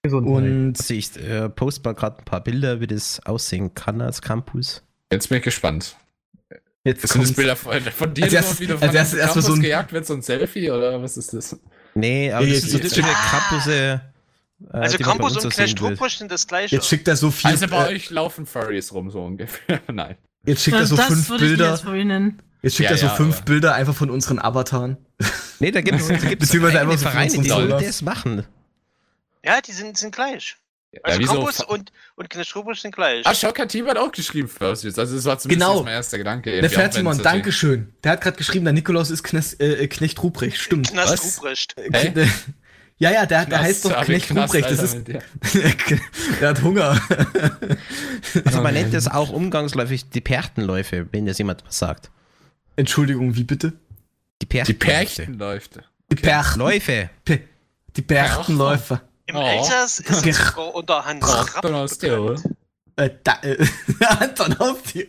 Und 0.04 0.74
Also 0.78 0.94
ich 0.94 1.16
äh, 1.20 1.48
poste 1.48 1.82
mal 1.84 1.94
gerade 1.94 2.18
ein 2.18 2.24
paar 2.24 2.42
Bilder, 2.44 2.80
wie 2.80 2.86
das 2.86 3.20
aussehen 3.26 3.74
kann 3.74 4.00
als 4.00 4.22
Campus. 4.22 4.84
Jetzt 5.12 5.28
bin 5.28 5.38
ich 5.38 5.44
gespannt. 5.44 5.96
jetzt 6.84 7.08
Sind 7.08 7.24
das 7.24 7.32
Bilder 7.32 7.56
von, 7.56 7.80
von 7.80 8.14
dir, 8.14 8.24
Als 8.24 8.32
nur, 8.32 8.40
erstes- 8.40 8.60
wie 8.60 8.66
du 8.66 8.74
als 8.74 8.84
von 8.84 8.94
erstmal 8.94 9.26
Campus 9.26 9.44
so 9.46 9.52
ein- 9.54 9.60
gejagt 9.62 9.92
wird, 9.92 10.06
so 10.06 10.14
ein 10.14 10.22
Selfie 10.22 10.70
oder 10.70 11.02
was 11.02 11.16
ist 11.16 11.32
das? 11.34 11.58
Nee, 11.96 12.30
aber 12.32 12.46
das 12.46 12.54
Jetzt- 12.56 12.70
sind 12.70 12.82
so 12.84 12.88
typische 12.94 13.14
Campusse. 13.30 14.00
Äh, 14.72 14.76
Also 14.76 14.96
die 14.96 15.02
man 15.02 15.18
bei 15.18 15.18
Krampus 15.24 15.44
und 15.44 15.52
so 15.52 15.58
will. 15.58 15.90
Ruprecht 15.90 16.18
sind 16.18 16.30
das 16.30 16.46
gleiche. 16.46 16.76
Jetzt 16.76 16.86
schickt 16.88 17.08
er 17.08 17.16
so 17.16 17.30
vier, 17.32 17.50
Also 17.50 17.66
bei 17.66 17.86
äh, 17.90 17.94
euch 17.94 18.10
laufen 18.10 18.46
Furries 18.46 18.92
rum, 18.92 19.10
so 19.10 19.24
ungefähr. 19.24 19.80
Nein. 19.92 20.16
jetzt 20.46 20.62
schickt 20.62 20.76
er 20.76 20.86
so 20.86 20.94
das 20.96 21.06
fünf 21.06 21.28
würde 21.30 21.44
ich 21.46 21.50
Bilder. 21.50 21.76
Jetzt 22.64 22.76
schickt 22.76 22.90
Ja, 22.90 22.96
er 22.96 22.98
so 22.98 23.06
ja, 23.06 23.14
fünf 23.14 23.36
aber- 23.36 23.44
Bilder 23.44 23.74
einfach 23.74 23.94
von 23.94 24.10
unseren 24.10 24.38
Avataren. 24.40 24.96
Nee, 25.60 25.70
da 25.70 25.80
gibt 25.80 26.00
es 26.00 26.08
Beziehungsweise 26.08 26.80
einfach 26.80 26.98
so 26.98 27.08
Vereine, 27.08 27.30
die 27.30 27.36
25 27.36 27.48
sollen 27.52 27.70
das 27.70 28.02
machen. 28.02 28.44
Ja, 29.44 29.60
die 29.60 29.72
sind, 29.72 29.96
sind 29.96 30.14
gleich. 30.14 30.56
Ja, 30.92 31.00
Also 31.04 31.20
wieso? 31.20 31.32
Krampus 31.34 31.60
und, 31.60 31.92
und 32.16 32.30
Knecht 32.30 32.54
Ruprecht 32.56 32.82
sind 32.82 32.94
gleich. 32.94 33.26
Ah, 33.26 33.34
schau, 33.34 33.50
Katiba 33.52 33.90
hat 33.90 33.98
auch 33.98 34.10
geschrieben 34.12 34.48
Furries. 34.48 34.84
Also 34.98 35.14
das 35.16 35.24
war 35.24 35.38
zumindest 35.38 35.68
Genau. 35.70 35.82
mein 35.82 35.92
erster 35.94 36.18
Gedanke. 36.18 36.50
Der 36.50 36.54
irgendwie, 36.60 36.74
auch 36.76 36.80
Fährt 36.80 36.94
Simon, 36.94 37.12
wenn's 37.14 37.22
danke 37.22 37.52
schön. 37.52 37.92
Der 38.04 38.12
hat 38.12 38.20
gerade 38.20 38.36
geschrieben, 38.36 38.64
der 38.64 38.74
Nikolaus 38.74 39.10
ist 39.10 39.22
Knes, 39.24 39.54
äh, 39.54 39.86
Knecht 39.88 40.22
Ruprecht. 40.22 40.58
Stimmt. 40.58 40.90
Knast 40.90 41.12
was? 41.12 41.36
Ruprecht. 41.38 41.74
Hä? 41.76 42.12
Äh, 42.14 42.26
Ja, 42.96 43.10
ja, 43.10 43.26
der, 43.26 43.40
der 43.40 43.46
Knast, 43.46 43.62
heißt 43.64 43.84
doch 43.86 44.04
Knecht 44.04 44.28
Knast, 44.28 44.54
Ruprecht. 44.54 44.70
Das 44.70 44.82
ist, 44.82 44.98
der 46.40 46.48
hat 46.48 46.62
Hunger. 46.62 47.00
Also 48.44 48.60
man 48.62 48.72
nennt 48.74 48.94
das 48.94 49.08
auch 49.08 49.30
umgangsläufig 49.30 50.08
die 50.10 50.20
Perchtenläufe, 50.20 51.06
wenn 51.12 51.26
das 51.26 51.38
jemand 51.38 51.64
was 51.66 51.78
sagt. 51.78 52.10
Entschuldigung, 52.76 53.34
wie 53.34 53.44
bitte? 53.44 53.72
Die 54.42 54.46
Die 54.46 54.74
Perchtenläufe. 54.74 55.70
Perchtenläufe. 55.78 55.84
Die 56.10 56.16
Perchten. 56.16 56.58
Läufe. 56.60 57.10
Die 57.96 58.02
Perchtenläufer. 58.02 59.02
Im 59.26 59.36
Oh. 59.36 59.40
Elsass 59.40 60.00
ist 60.00 60.26
es 60.26 60.36
sogar 60.48 60.74
unter 60.74 61.04
Hans 61.04 61.26
dann 61.62 61.74
aus 61.74 61.98
bekannt. 61.98 62.44
Äh, 62.96 63.10
da, 63.24 63.38
äh, 63.42 63.66
Anton 64.20 64.58
Haustier. 64.58 65.06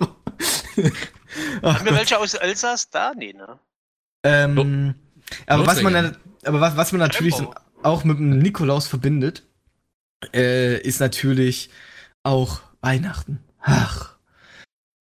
Ach 1.62 1.76
Haben 1.76 1.86
wir 1.86 1.96
welche 1.96 2.18
aus 2.18 2.34
Elsass 2.34 2.90
da? 2.90 3.12
Nee, 3.16 3.34
ne? 3.34 3.60
Ähm, 4.24 4.96
aber 5.48 5.68
was 5.68 5.82
man, 5.82 6.18
aber 6.44 6.62
was, 6.62 6.78
was 6.78 6.92
man 6.92 7.00
natürlich 7.00 7.36
Tempo. 7.36 7.54
auch 7.84 8.04
mit 8.04 8.18
dem 8.18 8.40
Nikolaus 8.40 8.88
verbindet, 8.88 9.44
äh, 10.34 10.80
ist 10.82 11.00
natürlich 11.00 11.70
auch 12.24 12.62
Weihnachten. 12.82 13.44
Ach, 13.60 14.16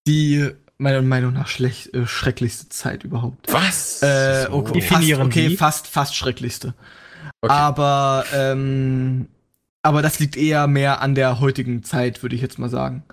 die 0.06 0.50
meiner 0.78 1.02
Meinung 1.02 1.32
nach 1.32 1.48
schlecht, 1.48 1.94
äh, 1.94 2.06
schrecklichste 2.06 2.68
Zeit 2.68 3.04
überhaupt. 3.04 3.52
Was? 3.52 4.02
Äh, 4.02 4.46
So. 4.46 4.54
okay, 4.54 4.80
fast, 4.80 4.92
Definieren 4.92 5.26
okay 5.26 5.56
fast, 5.56 5.86
fast 5.86 6.16
schrecklichste. 6.16 6.74
Okay. 7.40 7.52
Aber, 7.52 8.24
ähm, 8.34 9.28
aber 9.82 10.02
das 10.02 10.18
liegt 10.18 10.36
eher 10.36 10.66
mehr 10.66 11.00
an 11.00 11.14
der 11.14 11.40
heutigen 11.40 11.82
Zeit, 11.82 12.22
würde 12.22 12.34
ich 12.34 12.42
jetzt 12.42 12.58
mal 12.58 12.70
sagen. 12.70 13.04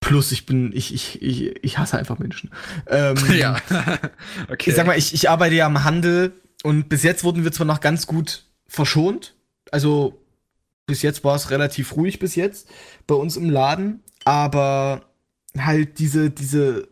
Plus, 0.00 0.32
ich 0.32 0.46
bin, 0.46 0.72
ich, 0.74 0.94
ich, 0.94 1.20
ich, 1.20 1.62
ich 1.62 1.78
hasse 1.78 1.98
einfach 1.98 2.18
Menschen. 2.18 2.50
Ähm, 2.86 3.16
ja. 3.32 3.56
okay. 4.50 4.70
ich 4.70 4.76
sag 4.76 4.86
mal, 4.86 4.96
ich, 4.96 5.12
ich 5.12 5.28
arbeite 5.28 5.54
ja 5.54 5.66
am 5.66 5.84
Handel 5.84 6.32
und 6.62 6.88
bis 6.88 7.02
jetzt 7.02 7.24
wurden 7.24 7.44
wir 7.44 7.52
zwar 7.52 7.66
noch 7.66 7.80
ganz 7.80 8.06
gut 8.06 8.44
verschont. 8.66 9.34
Also 9.72 10.22
bis 10.86 11.02
jetzt 11.02 11.22
war 11.22 11.36
es 11.36 11.50
relativ 11.50 11.96
ruhig 11.96 12.18
bis 12.18 12.34
jetzt 12.34 12.68
bei 13.06 13.14
uns 13.14 13.36
im 13.36 13.48
Laden, 13.50 14.02
aber 14.24 15.02
halt 15.56 15.98
diese, 15.98 16.30
diese, 16.30 16.88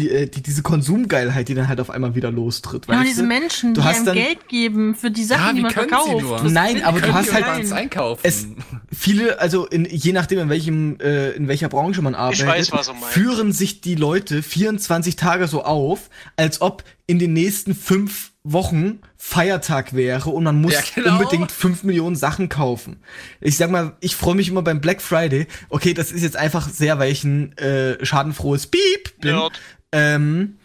die, 0.00 0.10
äh, 0.10 0.26
die, 0.26 0.42
diese 0.42 0.62
Konsumgeilheit, 0.62 1.48
die 1.48 1.54
dann 1.54 1.68
halt 1.68 1.80
auf 1.80 1.90
einmal 1.90 2.14
wieder 2.14 2.30
lostritt. 2.32 2.86
Ja, 2.88 3.02
diese 3.04 3.22
du? 3.22 3.28
Menschen, 3.28 3.74
Du 3.74 3.80
die 3.82 3.86
hast 3.86 3.96
einem 3.98 4.06
dann- 4.06 4.14
Geld 4.16 4.48
geben 4.48 4.94
für 4.94 5.10
die 5.10 5.24
Sachen, 5.24 5.46
Ja, 5.46 5.52
die 5.52 5.60
man 5.60 5.70
verkauft. 5.70 6.44
Nein, 6.50 6.82
aber 6.82 7.00
du 7.00 7.12
hast 7.14 7.32
halt- 7.32 7.72
einkaufen. 7.72 8.20
Es- 8.24 8.46
viele, 8.92 9.38
also 9.38 9.66
in, 9.66 9.84
je 9.84 10.12
nachdem, 10.12 10.38
in 10.40 10.48
welchem, 10.48 10.98
äh, 11.00 11.30
in 11.30 11.46
welcher 11.48 11.68
Branche 11.68 12.02
man 12.02 12.14
arbeitet, 12.14 12.46
weiß, 12.46 12.70
führen 13.10 13.52
sich 13.52 13.80
die 13.80 13.94
Leute 13.94 14.42
24 14.42 15.16
Tage 15.16 15.46
so 15.46 15.62
auf, 15.62 16.10
als 16.36 16.60
ob 16.60 16.82
in 17.06 17.18
den 17.18 17.32
nächsten 17.32 17.74
fünf 17.74 18.30
Wochen 18.42 19.00
Feiertag 19.18 19.92
wäre 19.94 20.30
und 20.30 20.44
man 20.44 20.60
muss 20.62 20.72
Ja, 20.72 20.80
genau. 20.94 21.18
unbedingt 21.18 21.52
fünf 21.52 21.82
Millionen 21.82 22.16
Sachen 22.16 22.48
kaufen. 22.48 22.96
Ich 23.40 23.56
sag 23.58 23.70
mal, 23.70 23.92
ich 24.00 24.16
freue 24.16 24.34
mich 24.34 24.48
immer 24.48 24.62
beim 24.62 24.80
Black 24.80 25.02
Friday. 25.02 25.46
Okay, 25.68 25.92
das 25.92 26.10
ist 26.10 26.22
jetzt 26.22 26.36
einfach 26.36 26.68
sehr, 26.70 26.98
weil 26.98 27.12
ich 27.12 27.22
ein 27.24 27.56
äh, 27.58 28.02
schadenfrohes 28.04 28.66
Piep 28.68 29.20
bin. 29.20 29.34
Nerd. 29.36 29.60
Ähm, 29.92 30.56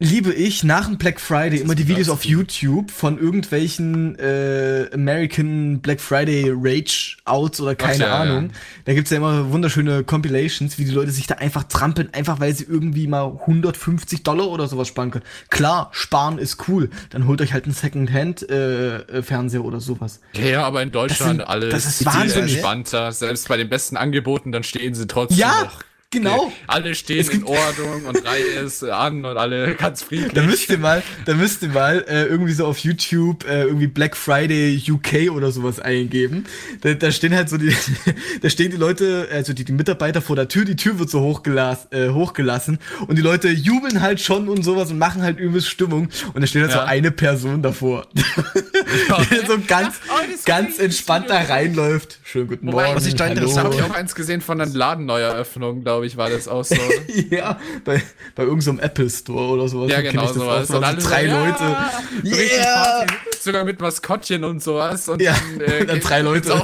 liebe 0.00 0.32
ich 0.32 0.62
nach 0.62 0.86
dem 0.86 0.96
Black 0.96 1.20
Friday 1.20 1.58
immer 1.58 1.74
die 1.74 1.88
Videos 1.88 2.06
das 2.06 2.14
auf 2.14 2.24
YouTube 2.24 2.92
von 2.92 3.18
irgendwelchen 3.18 4.16
äh, 4.18 4.88
American 4.94 5.80
Black 5.80 6.00
Friday 6.00 6.52
Rage 6.54 7.16
Outs 7.24 7.60
oder 7.60 7.74
keine 7.74 8.04
ja, 8.04 8.14
Ahnung. 8.20 8.44
ja. 8.46 8.50
Da 8.84 8.94
gibt's 8.94 9.10
ja 9.10 9.16
immer 9.16 9.50
wunderschöne 9.50 10.04
Compilations, 10.04 10.78
wie 10.78 10.84
die 10.84 10.92
Leute 10.92 11.10
sich 11.10 11.26
da 11.26 11.34
einfach 11.36 11.64
trampeln, 11.64 12.14
einfach 12.14 12.38
weil 12.38 12.54
sie 12.54 12.62
irgendwie 12.64 13.08
mal 13.08 13.26
150 13.40 14.22
Dollar 14.22 14.48
oder 14.48 14.68
sowas 14.68 14.86
sparen 14.86 15.10
können. 15.10 15.24
Klar, 15.50 15.88
sparen 15.92 16.38
ist 16.38 16.68
cool. 16.68 16.90
Dann 17.10 17.26
holt 17.26 17.40
euch 17.40 17.52
halt 17.52 17.64
einen 17.64 17.74
Secondhand 17.74 18.48
äh, 18.48 18.98
äh, 18.98 19.22
Fernseher 19.22 19.64
oder 19.64 19.80
sowas. 19.80 20.20
Ja, 20.34 20.64
aber 20.64 20.80
in 20.82 20.92
Deutschland 20.92 21.38
sind- 21.38 21.48
alles 21.48 21.70
das 21.72 21.86
ist 21.86 21.98
viel 21.98 22.06
wahnsinnig. 22.06 22.52
entspannter. 22.54 23.10
Selbst 23.10 23.48
bei 23.48 23.56
den 23.56 23.68
besten 23.68 23.96
Angeboten, 23.96 24.52
dann 24.52 24.62
stehen 24.62 24.94
sie 24.94 25.08
trotzdem 25.08 25.38
Ja, 25.38 25.64
noch. 25.64 25.82
Genau. 26.10 26.52
Alle 26.66 26.94
stehen 26.94 27.20
Es 27.20 27.28
in 27.28 27.44
Ordnung 27.44 28.06
und 28.06 28.24
Reihe 28.26 28.42
ist 28.64 28.82
an 28.84 29.24
und 29.24 29.36
alle 29.36 29.74
ganz 29.74 30.02
friedlich. 30.02 30.32
Da 30.32 30.42
müsst 30.42 30.68
ihr 30.70 30.78
mal, 30.78 31.02
da 31.26 31.34
müsst 31.34 31.62
ihr 31.62 31.68
mal 31.68 32.04
äh, 32.08 32.24
irgendwie 32.24 32.52
so 32.52 32.66
auf 32.66 32.78
YouTube 32.78 33.44
äh, 33.46 33.64
irgendwie 33.64 33.86
Black 33.86 34.16
Friday 34.16 34.82
UK 34.90 35.30
oder 35.30 35.50
sowas 35.52 35.80
eingeben. 35.80 36.44
Da, 36.80 36.94
da 36.94 37.10
stehen 37.12 37.34
halt 37.34 37.48
so 37.48 37.56
die, 37.58 37.74
da 38.42 38.50
stehen 38.50 38.70
die 38.70 38.76
Leute, 38.76 39.28
also 39.32 39.52
die, 39.52 39.64
die 39.64 39.72
Mitarbeiter 39.72 40.22
vor 40.22 40.36
der 40.36 40.48
Tür, 40.48 40.64
die 40.64 40.76
Tür 40.76 40.98
wird 40.98 41.10
so 41.10 41.20
hochgelas, 41.20 41.88
äh, 41.90 42.08
hochgelassen 42.10 42.78
und 43.06 43.16
die 43.16 43.22
Leute 43.22 43.48
jubeln 43.48 44.00
halt 44.00 44.20
schon 44.20 44.48
und 44.48 44.62
sowas 44.62 44.90
und 44.90 44.98
machen 44.98 45.22
halt 45.22 45.38
übelst 45.38 45.68
Stimmung 45.68 46.08
und 46.34 46.40
da 46.40 46.46
steht 46.46 46.62
halt 46.62 46.72
so 46.72 46.78
Ja. 46.78 46.84
eine 46.84 47.10
Person 47.10 47.62
davor, 47.62 48.06
die 48.14 49.46
so 49.46 49.58
ganz, 49.66 49.96
Oh, 50.08 50.14
das 50.26 50.36
ist 50.40 50.46
ganz 50.46 50.78
entspannt 50.78 51.26
da 51.28 51.38
reinläuft. 51.40 52.17
Schönen 52.30 52.46
guten 52.46 52.66
Wobei, 52.66 52.82
Morgen. 52.84 52.96
was 52.96 53.06
ich 53.06 53.14
da 53.14 53.26
interessant 53.26 53.68
Hab 53.68 53.74
ich 53.74 53.82
auch 53.82 53.94
eins 53.94 54.14
gesehen 54.14 54.42
von 54.42 54.60
einer 54.60 54.70
Ladenneueröffnung, 54.70 55.82
glaube 55.82 56.04
ich, 56.04 56.18
war 56.18 56.28
das 56.28 56.46
auch 56.46 56.62
so. 56.62 56.74
Ja, 57.30 57.58
bei, 57.86 58.02
bei 58.34 58.42
irgendeinem 58.42 58.80
Apple 58.80 59.08
Store 59.08 59.48
oder 59.54 59.66
sowas. 59.66 59.90
ja, 59.90 60.02
genau 60.02 60.24
ich 60.24 60.28
das 60.28 60.36
sowas. 60.36 60.70
auch. 60.70 60.74
Und 60.76 60.80
So 60.82 60.86
alle 60.86 60.98
drei 60.98 61.26
so, 61.26 61.34
Leute. 61.36 61.62
Ja, 61.64 62.34
richtig 62.36 62.52
Yeah! 62.52 62.84
Party. 62.98 63.14
Sogar 63.40 63.64
mit 63.64 63.80
Maskottchen 63.80 64.44
und 64.44 64.62
sowas. 64.62 65.08
Und 65.08 65.22
Ja, 65.22 65.34
dann, 65.58 65.60
äh, 65.70 65.86
dann 65.86 66.00
drei 66.00 66.20
Leute. 66.20 66.50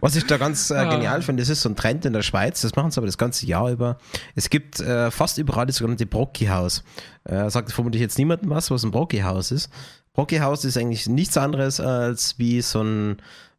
Was 0.00 0.16
ich 0.16 0.26
da 0.26 0.36
ganz 0.36 0.70
äh, 0.70 0.74
Ah. 0.74 0.90
genial 0.94 1.22
finde, 1.22 1.40
das 1.42 1.48
ist 1.48 1.62
so 1.62 1.70
ein 1.70 1.76
Trend 1.76 2.04
in 2.04 2.12
der 2.12 2.20
Schweiz, 2.22 2.60
das 2.60 2.76
machen 2.76 2.90
sie 2.90 2.98
aber 3.00 3.06
das 3.06 3.16
ganze 3.16 3.46
Jahr 3.46 3.70
über. 3.70 3.96
Es 4.34 4.50
gibt 4.50 4.80
äh, 4.80 5.10
fast 5.10 5.38
überall 5.38 5.64
das 5.64 5.76
sogenannte 5.76 6.04
Brocki-Haus. 6.04 6.84
Äh, 7.24 7.48
sagt 7.48 7.72
vermutlich 7.72 8.02
jetzt 8.02 8.18
niemandem 8.18 8.50
was, 8.50 8.70
was 8.70 8.82
ein 8.84 8.90
Brocki-Haus 8.90 9.50
ist. 9.50 9.70
Brocki-Haus 10.12 10.66
ist 10.66 10.76
eigentlich 10.76 11.06
nichts 11.08 11.38
anderes 11.38 11.80
als 11.80 12.38
wie 12.38 12.60
so 12.60 12.82
ein 12.82 13.16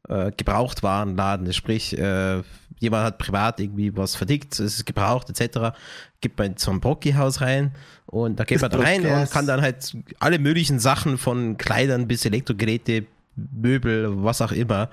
äh, 0.09 0.31
Gebrauchtwarenladen. 0.35 1.51
Sprich, 1.53 1.97
äh, 1.97 2.41
jemand 2.79 3.05
hat 3.05 3.17
privat 3.17 3.59
irgendwie 3.59 3.95
was 3.95 4.15
verdickt, 4.15 4.53
es 4.53 4.59
ist 4.59 4.85
gebraucht 4.85 5.29
etc. 5.29 5.75
Gibt 6.21 6.37
man 6.37 6.57
zum 6.57 6.79
Brocki-Haus 6.79 7.41
rein 7.41 7.71
und 8.05 8.39
da 8.39 8.43
geht 8.43 8.61
man 8.61 8.71
da 8.71 8.79
rein 8.79 9.05
und 9.05 9.31
kann 9.31 9.47
dann 9.47 9.61
halt 9.61 9.95
alle 10.19 10.39
möglichen 10.39 10.79
Sachen 10.79 11.17
von 11.17 11.57
Kleidern 11.57 12.07
bis 12.07 12.25
Elektrogeräte, 12.25 13.05
Möbel, 13.35 14.23
was 14.23 14.41
auch 14.41 14.51
immer, 14.51 14.89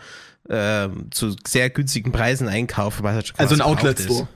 ähm, 0.48 1.08
zu 1.10 1.36
sehr 1.46 1.70
günstigen 1.70 2.12
Preisen 2.12 2.48
einkaufen. 2.48 3.06
Halt 3.06 3.32
Also 3.36 3.54
ein 3.54 3.60
Outlet-Store. 3.60 4.28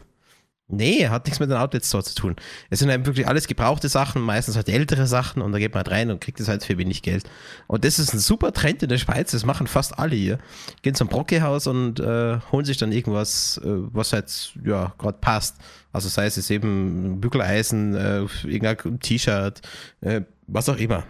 Nee, 0.68 1.06
hat 1.06 1.26
nichts 1.26 1.38
mit 1.38 1.48
einem 1.48 1.60
Outlet 1.60 1.84
Store 1.84 2.02
zu 2.02 2.16
tun. 2.16 2.34
Es 2.70 2.80
sind 2.80 2.90
halt 2.90 3.06
wirklich 3.06 3.28
alles 3.28 3.46
gebrauchte 3.46 3.88
Sachen, 3.88 4.20
meistens 4.20 4.56
halt 4.56 4.68
ältere 4.68 5.06
Sachen 5.06 5.40
und 5.40 5.52
da 5.52 5.60
geht 5.60 5.72
man 5.72 5.84
halt 5.84 5.92
rein 5.92 6.10
und 6.10 6.20
kriegt 6.20 6.40
es 6.40 6.48
halt 6.48 6.64
für 6.64 6.76
wenig 6.76 7.02
Geld. 7.02 7.22
Und 7.68 7.84
das 7.84 8.00
ist 8.00 8.12
ein 8.12 8.18
super 8.18 8.52
Trend 8.52 8.82
in 8.82 8.88
der 8.88 8.98
Schweiz, 8.98 9.30
das 9.30 9.46
machen 9.46 9.68
fast 9.68 9.96
alle 9.96 10.16
hier. 10.16 10.38
Gehen 10.82 10.96
zum 10.96 11.06
Brockehaus 11.06 11.68
und 11.68 12.00
äh, 12.00 12.40
holen 12.50 12.64
sich 12.64 12.78
dann 12.78 12.90
irgendwas, 12.90 13.60
äh, 13.64 13.68
was 13.68 14.12
halt 14.12 14.54
ja 14.64 14.92
gerade 14.98 15.18
passt. 15.20 15.56
Also 15.92 16.08
sei 16.08 16.26
es 16.26 16.34
jetzt 16.34 16.50
eben 16.50 17.12
ein 17.12 17.20
Bügeleisen, 17.20 17.94
äh, 17.94 18.26
irgendein 18.42 18.98
T-Shirt, 18.98 19.62
äh, 20.00 20.22
was 20.48 20.68
auch 20.68 20.78
immer. 20.78 21.04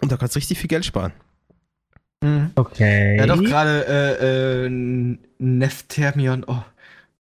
Und 0.00 0.10
da 0.10 0.16
kannst 0.16 0.34
du 0.34 0.38
richtig 0.38 0.58
viel 0.58 0.68
Geld 0.68 0.84
sparen. 0.84 1.12
Mhm. 2.20 2.50
Okay. 2.56 3.20
Hat 3.20 3.30
doch 3.30 3.42
gerade 3.42 3.86
äh, 3.86 4.66
äh, 4.66 5.18
Nefthermion. 5.38 6.44
Oh, 6.48 6.64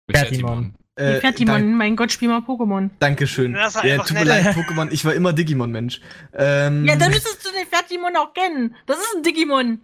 Fertimon. 0.09 0.73
Äh, 1.01 1.19
Fertimon, 1.21 1.75
mein 1.75 1.95
Gott, 1.95 2.11
spiel 2.11 2.27
mal 2.29 2.39
Pokémon. 2.41 2.89
Dankeschön. 2.99 3.53
Das 3.53 3.75
war 3.75 3.85
Ja, 3.85 3.97
tut 3.99 4.13
mir 4.17 4.23
leid, 4.25 4.45
Pokémon. 4.55 4.89
Ich 4.91 5.03
war 5.05 5.13
immer 5.13 5.33
Digimon-Mensch. 5.33 6.01
Ähm, 6.33 6.85
Ja, 6.85 6.95
dann 6.95 7.09
müsstest 7.11 7.45
du 7.45 7.49
den 7.51 7.67
Fertimon 7.67 8.15
auch 8.17 8.33
kennen. 8.33 8.75
Das 8.85 8.97
ist 8.97 9.15
ein 9.15 9.23
Digimon. 9.23 9.81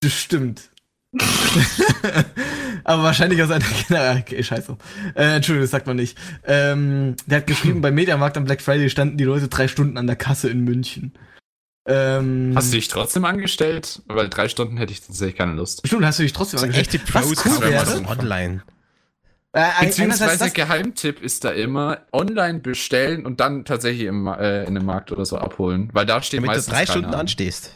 Das 0.00 0.12
stimmt. 0.12 0.70
Aber 2.84 3.02
wahrscheinlich 3.02 3.42
aus 3.42 3.50
einer 3.50 3.64
Kinder. 3.64 4.16
Okay, 4.20 4.42
scheiße. 4.42 4.76
Äh, 5.14 5.36
Entschuldigung, 5.36 5.62
das 5.64 5.70
sagt 5.70 5.86
man 5.86 5.96
nicht. 5.96 6.16
Ähm, 6.44 7.16
der 7.26 7.38
hat 7.38 7.46
geschrieben, 7.46 7.80
bei 7.80 7.90
Mediamarkt 7.90 8.36
am 8.36 8.44
Black 8.44 8.62
Friday 8.62 8.88
standen 8.90 9.16
die 9.16 9.24
Leute 9.24 9.48
drei 9.48 9.68
Stunden 9.68 9.96
an 9.96 10.06
der 10.06 10.16
Kasse 10.16 10.48
in 10.48 10.64
München. 10.64 11.12
Ähm, 11.86 12.52
Hast 12.54 12.72
du 12.72 12.76
dich 12.76 12.88
trotzdem 12.88 13.24
angestellt? 13.24 14.02
Weil 14.06 14.28
drei 14.28 14.48
Stunden 14.48 14.76
hätte 14.76 14.92
ich 14.92 15.00
tatsächlich 15.00 15.36
keine 15.36 15.52
Lust. 15.54 15.80
Stimmt, 15.86 16.04
hast 16.04 16.18
du 16.18 16.22
dich 16.22 16.32
trotzdem 16.34 16.60
angestellt. 16.60 16.94
echte 16.94 17.14
Was 17.14 17.26
Pros 17.26 17.44
cool 17.46 17.52
kaufen 17.52 17.70
wäre- 17.70 18.06
online. 18.20 18.62
Äh, 19.58 19.86
Beziehungsweise 19.86 20.50
Geheimtipp 20.50 21.20
ist 21.20 21.44
da 21.44 21.50
immer 21.50 22.02
online 22.12 22.60
bestellen 22.60 23.26
und 23.26 23.40
dann 23.40 23.64
tatsächlich 23.64 24.06
im, 24.06 24.28
äh, 24.28 24.62
in 24.62 24.76
einem 24.76 24.86
Markt 24.86 25.10
oder 25.10 25.24
so 25.24 25.36
abholen, 25.36 25.90
weil 25.92 26.06
da 26.06 26.22
steht 26.22 26.38
Damit 26.38 26.50
du 26.50 26.54
meistens 26.54 26.72
drei 26.72 26.84
keiner 26.84 26.90
Stunden 26.90 27.14
an. 27.14 27.20
anstehst. 27.20 27.72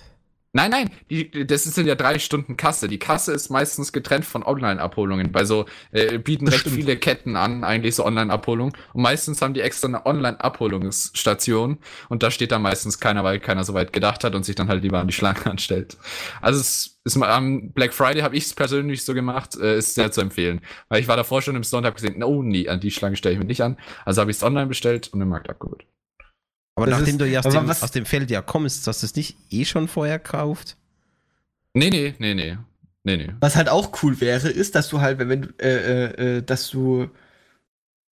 Nein, 0.55 0.71
nein, 0.71 0.91
die, 1.09 1.47
das 1.47 1.65
sind 1.65 1.87
ja 1.87 1.95
drei 1.95 2.19
Stunden 2.19 2.59
Kasse. 2.59 2.87
Die 2.87 2.99
Kasse 2.99 3.33
ist 3.33 3.49
meistens 3.49 3.91
getrennt 3.91 4.27
von 4.27 4.43
Online-Abholungen. 4.43 5.33
Bei 5.33 5.47
so 5.47 5.65
äh, 5.93 6.19
bieten 6.19 6.45
Das 6.45 6.55
recht 6.55 6.61
stimmt. 6.61 6.77
viele 6.77 6.99
Ketten 6.99 7.37
an, 7.37 7.65
eigentlich 7.65 7.95
so 7.95 8.05
Online-Abholungen. 8.05 8.75
Und 8.93 9.03
meistens 9.03 9.41
haben 9.41 9.55
die 9.55 9.63
extra 9.63 9.89
eine 9.89 10.05
Online-Abholungsstation. 10.05 11.79
Und 12.11 12.23
da 12.23 12.31
steht 12.31 12.53
dann 12.53 12.61
meistens 12.61 13.01
keiner, 13.01 13.25
weil 13.25 13.41
keiner 13.41 13.65
so 13.65 13.73
weit 13.73 13.95
gedacht 13.95 14.25
hat 14.25 14.35
und 14.35 14.45
sich 14.45 14.55
dann 14.55 14.69
halt 14.69 14.83
lieber 14.83 15.01
an 15.01 15.07
die 15.07 15.15
Schlange 15.15 15.47
anstellt. 15.51 15.97
Also 16.43 16.61
es 16.61 16.99
ist 17.05 17.17
mal 17.17 17.31
am 17.31 17.73
Black 17.73 17.95
Friday 17.95 18.21
habe 18.21 18.37
ich 18.37 18.45
es 18.45 18.53
persönlich 18.55 19.07
so 19.07 19.15
gemacht, 19.15 19.57
äh, 19.57 19.79
ist 19.79 19.95
sehr 19.95 20.13
zu 20.13 20.21
empfehlen. 20.21 20.61
Weil 20.91 21.01
ich 21.01 21.09
war 21.09 21.17
davor 21.17 21.41
schon 21.41 21.57
im 21.57 21.65
Store 21.65 21.79
und 21.81 21.87
habe 21.87 21.95
gesehen, 21.97 22.23
oh 22.23 22.43
nee, 22.43 22.69
an 22.69 22.79
die 22.79 22.91
Schlange 22.91 23.17
stelle 23.17 23.33
ich 23.33 23.39
mich 23.39 23.49
nicht 23.49 23.63
an. 23.63 23.79
Also 24.05 24.21
habe 24.21 24.31
ich 24.31 24.37
es 24.37 24.43
online 24.43 24.67
bestellt 24.67 25.09
und 25.15 25.23
im 25.23 25.29
Markt 25.31 25.49
abgeholt. 25.49 25.87
Aber 26.75 26.87
Das 26.87 26.99
nachdem 26.99 27.15
ist- 27.17 27.21
du 27.21 27.27
ja 27.29 27.41
aus 27.41 27.53
dem, 27.53 27.69
was- 27.69 27.83
aus 27.83 27.91
dem 27.91 28.07
Feld 28.07 28.31
ja 28.31 28.41
kommst, 28.43 28.87
hast 28.87 29.03
du 29.03 29.07
es 29.07 29.15
nicht 29.17 29.37
eh 29.51 29.65
schon 29.65 29.89
vorher 29.89 30.19
gekauft? 30.19 30.77
Nee, 31.75 31.91
nee, 31.91 32.15
nee, 32.19 32.35
nee. 32.35 32.57
Nee, 33.05 33.17
nee. 33.17 33.31
Was 33.41 33.57
halt 33.57 33.69
auch 33.69 34.03
cool 34.03 34.21
wäre, 34.21 34.49
ist, 34.49 34.75
dass 34.75 34.89
du 34.89 35.01
halt, 35.01 35.19
wenn, 35.19 35.29
wenn 35.29 35.43
du, 35.43 35.49
äh, 35.59 36.05
äh, 36.05 36.37
äh, 36.39 36.43
dass 36.43 36.71
du, 36.71 37.09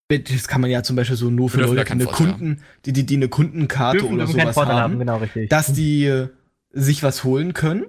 das 0.09 0.47
kann 0.47 0.61
man 0.61 0.71
ja 0.71 0.81
zum 0.81 0.95
Beispiel 0.95 1.15
so 1.15 1.29
nur 1.29 1.49
für 1.49 1.61
Leute, 1.61 1.85
die 1.85 1.91
eine, 1.91 2.05
Kunden, 2.05 2.63
die, 2.85 2.93
die, 2.93 3.05
die 3.05 3.15
eine 3.15 3.29
Kundenkarte 3.29 4.07
oder 4.07 4.25
sowas 4.25 4.55
haben, 4.57 4.67
haben, 4.69 4.99
genau 4.99 5.17
richtig. 5.17 5.49
dass 5.49 5.71
die 5.73 6.05
äh, 6.05 6.29
sich 6.71 7.03
was 7.03 7.23
holen 7.23 7.53
können. 7.53 7.85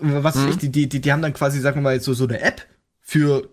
Was 0.00 0.36
Mhm. 0.36 0.48
ich, 0.48 0.56
die, 0.56 0.70
die, 0.70 0.88
die, 0.88 1.00
die 1.02 1.12
haben 1.12 1.20
dann 1.20 1.34
quasi, 1.34 1.60
sagen 1.60 1.76
wir 1.76 1.82
mal, 1.82 2.00
so, 2.00 2.14
so 2.14 2.24
eine 2.26 2.40
App 2.40 2.66
für 3.10 3.48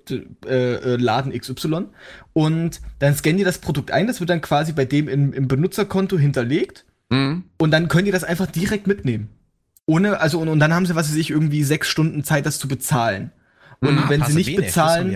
äh, 0.45 0.53
äh, 0.53 0.95
Laden 0.97 1.31
XY 1.31 1.85
und 2.33 2.79
dann 2.99 3.15
scannen 3.15 3.37
die 3.39 3.43
das 3.43 3.57
Produkt 3.57 3.89
ein, 3.89 4.05
das 4.05 4.19
wird 4.19 4.29
dann 4.29 4.39
quasi 4.41 4.71
bei 4.71 4.85
dem 4.85 5.07
im, 5.07 5.33
im 5.33 5.47
Benutzerkonto 5.47 6.17
hinterlegt 6.19 6.85
Mhm. 7.09 7.45
und 7.57 7.71
dann 7.71 7.87
können 7.87 8.05
die 8.05 8.11
das 8.11 8.23
einfach 8.25 8.45
direkt 8.47 8.85
mitnehmen. 8.85 9.29
Ohne, 9.87 10.19
also, 10.19 10.39
und, 10.39 10.49
und 10.49 10.59
dann 10.59 10.73
haben 10.75 10.85
sie, 10.85 10.93
was 10.93 11.09
weiß 11.09 11.15
ich, 11.15 11.29
irgendwie 11.31 11.63
sechs 11.63 11.87
Stunden 11.87 12.23
Zeit, 12.25 12.45
das 12.45 12.59
zu 12.59 12.67
bezahlen. 12.67 13.31
Und 13.79 13.95
Mhm. 13.95 14.09
wenn 14.09 14.23
sie 14.25 14.33
nicht 14.35 14.49
haben 14.49 14.55
bezahlen. 14.57 15.11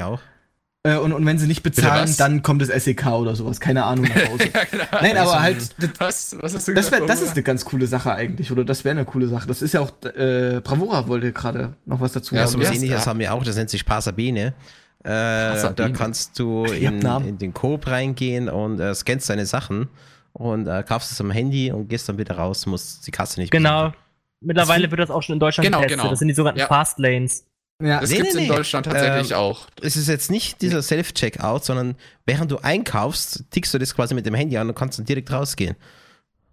Äh, 0.84 0.98
und, 0.98 1.14
und 1.14 1.26
wenn 1.26 1.38
sie 1.38 1.48
nicht 1.48 1.62
bezahlen, 1.64 2.14
dann 2.18 2.42
kommt 2.42 2.62
das 2.62 2.70
SEK 2.70 3.06
oder 3.08 3.36
sowas, 3.36 3.60
keine 3.60 3.84
Ahnung 3.86 4.06
nach 4.06 4.16
Hause. 4.32 4.50
ja, 4.54 4.64
genau. 4.70 4.84
Nein, 5.02 5.18
aber 5.18 5.42
halt, 5.42 5.58
das, 5.80 5.90
Was, 6.00 6.38
was 6.42 6.56
hast 6.56 6.68
du 6.68 6.74
das, 6.74 6.92
wär, 6.92 7.00
gesagt, 7.02 7.10
das 7.10 7.22
ist 7.22 7.34
eine 7.34 7.44
ganz 7.44 7.66
coole 7.66 7.86
Sache 7.88 8.14
eigentlich, 8.14 8.52
oder 8.52 8.64
das 8.66 8.84
wäre 8.84 8.96
eine 8.96 9.06
coole 9.06 9.28
Sache. 9.28 9.48
Das 9.48 9.62
ist 9.62 9.74
ja 9.74 9.82
auch, 9.82 9.92
äh, 10.06 10.60
Bravura 10.64 11.08
wollte 11.08 11.32
gerade 11.32 11.76
noch 11.86 12.00
was 12.02 12.14
dazu 12.14 12.34
Ja, 12.36 12.42
sagen. 12.48 12.52
so 12.54 12.60
was 12.60 12.70
ja, 12.70 12.76
ähnliches 12.76 13.06
ja. 13.06 13.06
haben 13.12 13.20
wir 13.20 13.34
auch, 13.34 13.44
das 13.44 13.56
nennt 13.56 13.70
sich 13.70 13.86
Pasabene. 13.86 14.54
Äh, 15.04 15.74
da 15.76 15.90
kannst 15.94 16.38
du 16.38 16.66
in, 16.66 17.02
in 17.02 17.38
den 17.40 17.54
Coop 17.54 17.88
reingehen 17.88 18.50
und 18.50 18.80
äh, 18.80 18.94
scannst 18.94 19.30
deine 19.32 19.48
Sachen 19.48 19.88
und 20.34 20.68
äh, 20.68 20.84
kaufst 20.88 21.12
es 21.12 21.20
am 21.20 21.32
Handy 21.32 21.72
und 21.72 21.88
gehst 21.90 22.08
dann 22.08 22.18
wieder 22.20 22.38
raus, 22.38 22.66
musst 22.68 23.06
die 23.08 23.12
Kasse 23.12 23.40
nicht 23.40 23.52
Genau. 23.52 23.92
Mittlerweile 24.42 24.90
wird 24.90 25.00
das 25.02 25.10
auch 25.12 25.22
schon 25.24 25.34
in 25.34 25.40
Deutschland 25.40 25.66
Genau, 25.66 25.80
getestet. 25.82 26.00
genau. 26.00 26.10
Das 26.12 26.20
sind 26.20 26.28
die 26.28 26.34
sogenannten 26.34 26.60
Ja. 26.62 26.68
Fast 26.68 26.98
Lanes. 27.00 27.46
Ja, 27.82 28.00
Das 28.02 28.10
Nee, 28.10 28.18
gibt's 28.18 28.34
nee, 28.36 28.42
in 28.44 28.48
nee. 28.50 28.56
Deutschland 28.56 28.86
tatsächlich 28.86 29.32
Ähm, 29.32 29.38
auch. 29.38 29.68
Es 29.82 29.96
ist 29.96 30.08
jetzt 30.08 30.30
nicht 30.32 30.62
dieser 30.62 30.82
Self-Checkout, 30.82 31.64
sondern 31.66 31.96
während 32.26 32.52
du 32.52 32.58
einkaufst, 32.58 33.46
tickst 33.52 33.74
du 33.74 33.78
das 33.78 33.96
quasi 33.96 34.14
mit 34.14 34.26
dem 34.26 34.34
Handy 34.36 34.58
an 34.58 34.68
und 34.70 34.76
kannst 34.76 35.00
dann 35.00 35.06
direkt 35.06 35.32
rausgehen. 35.32 35.76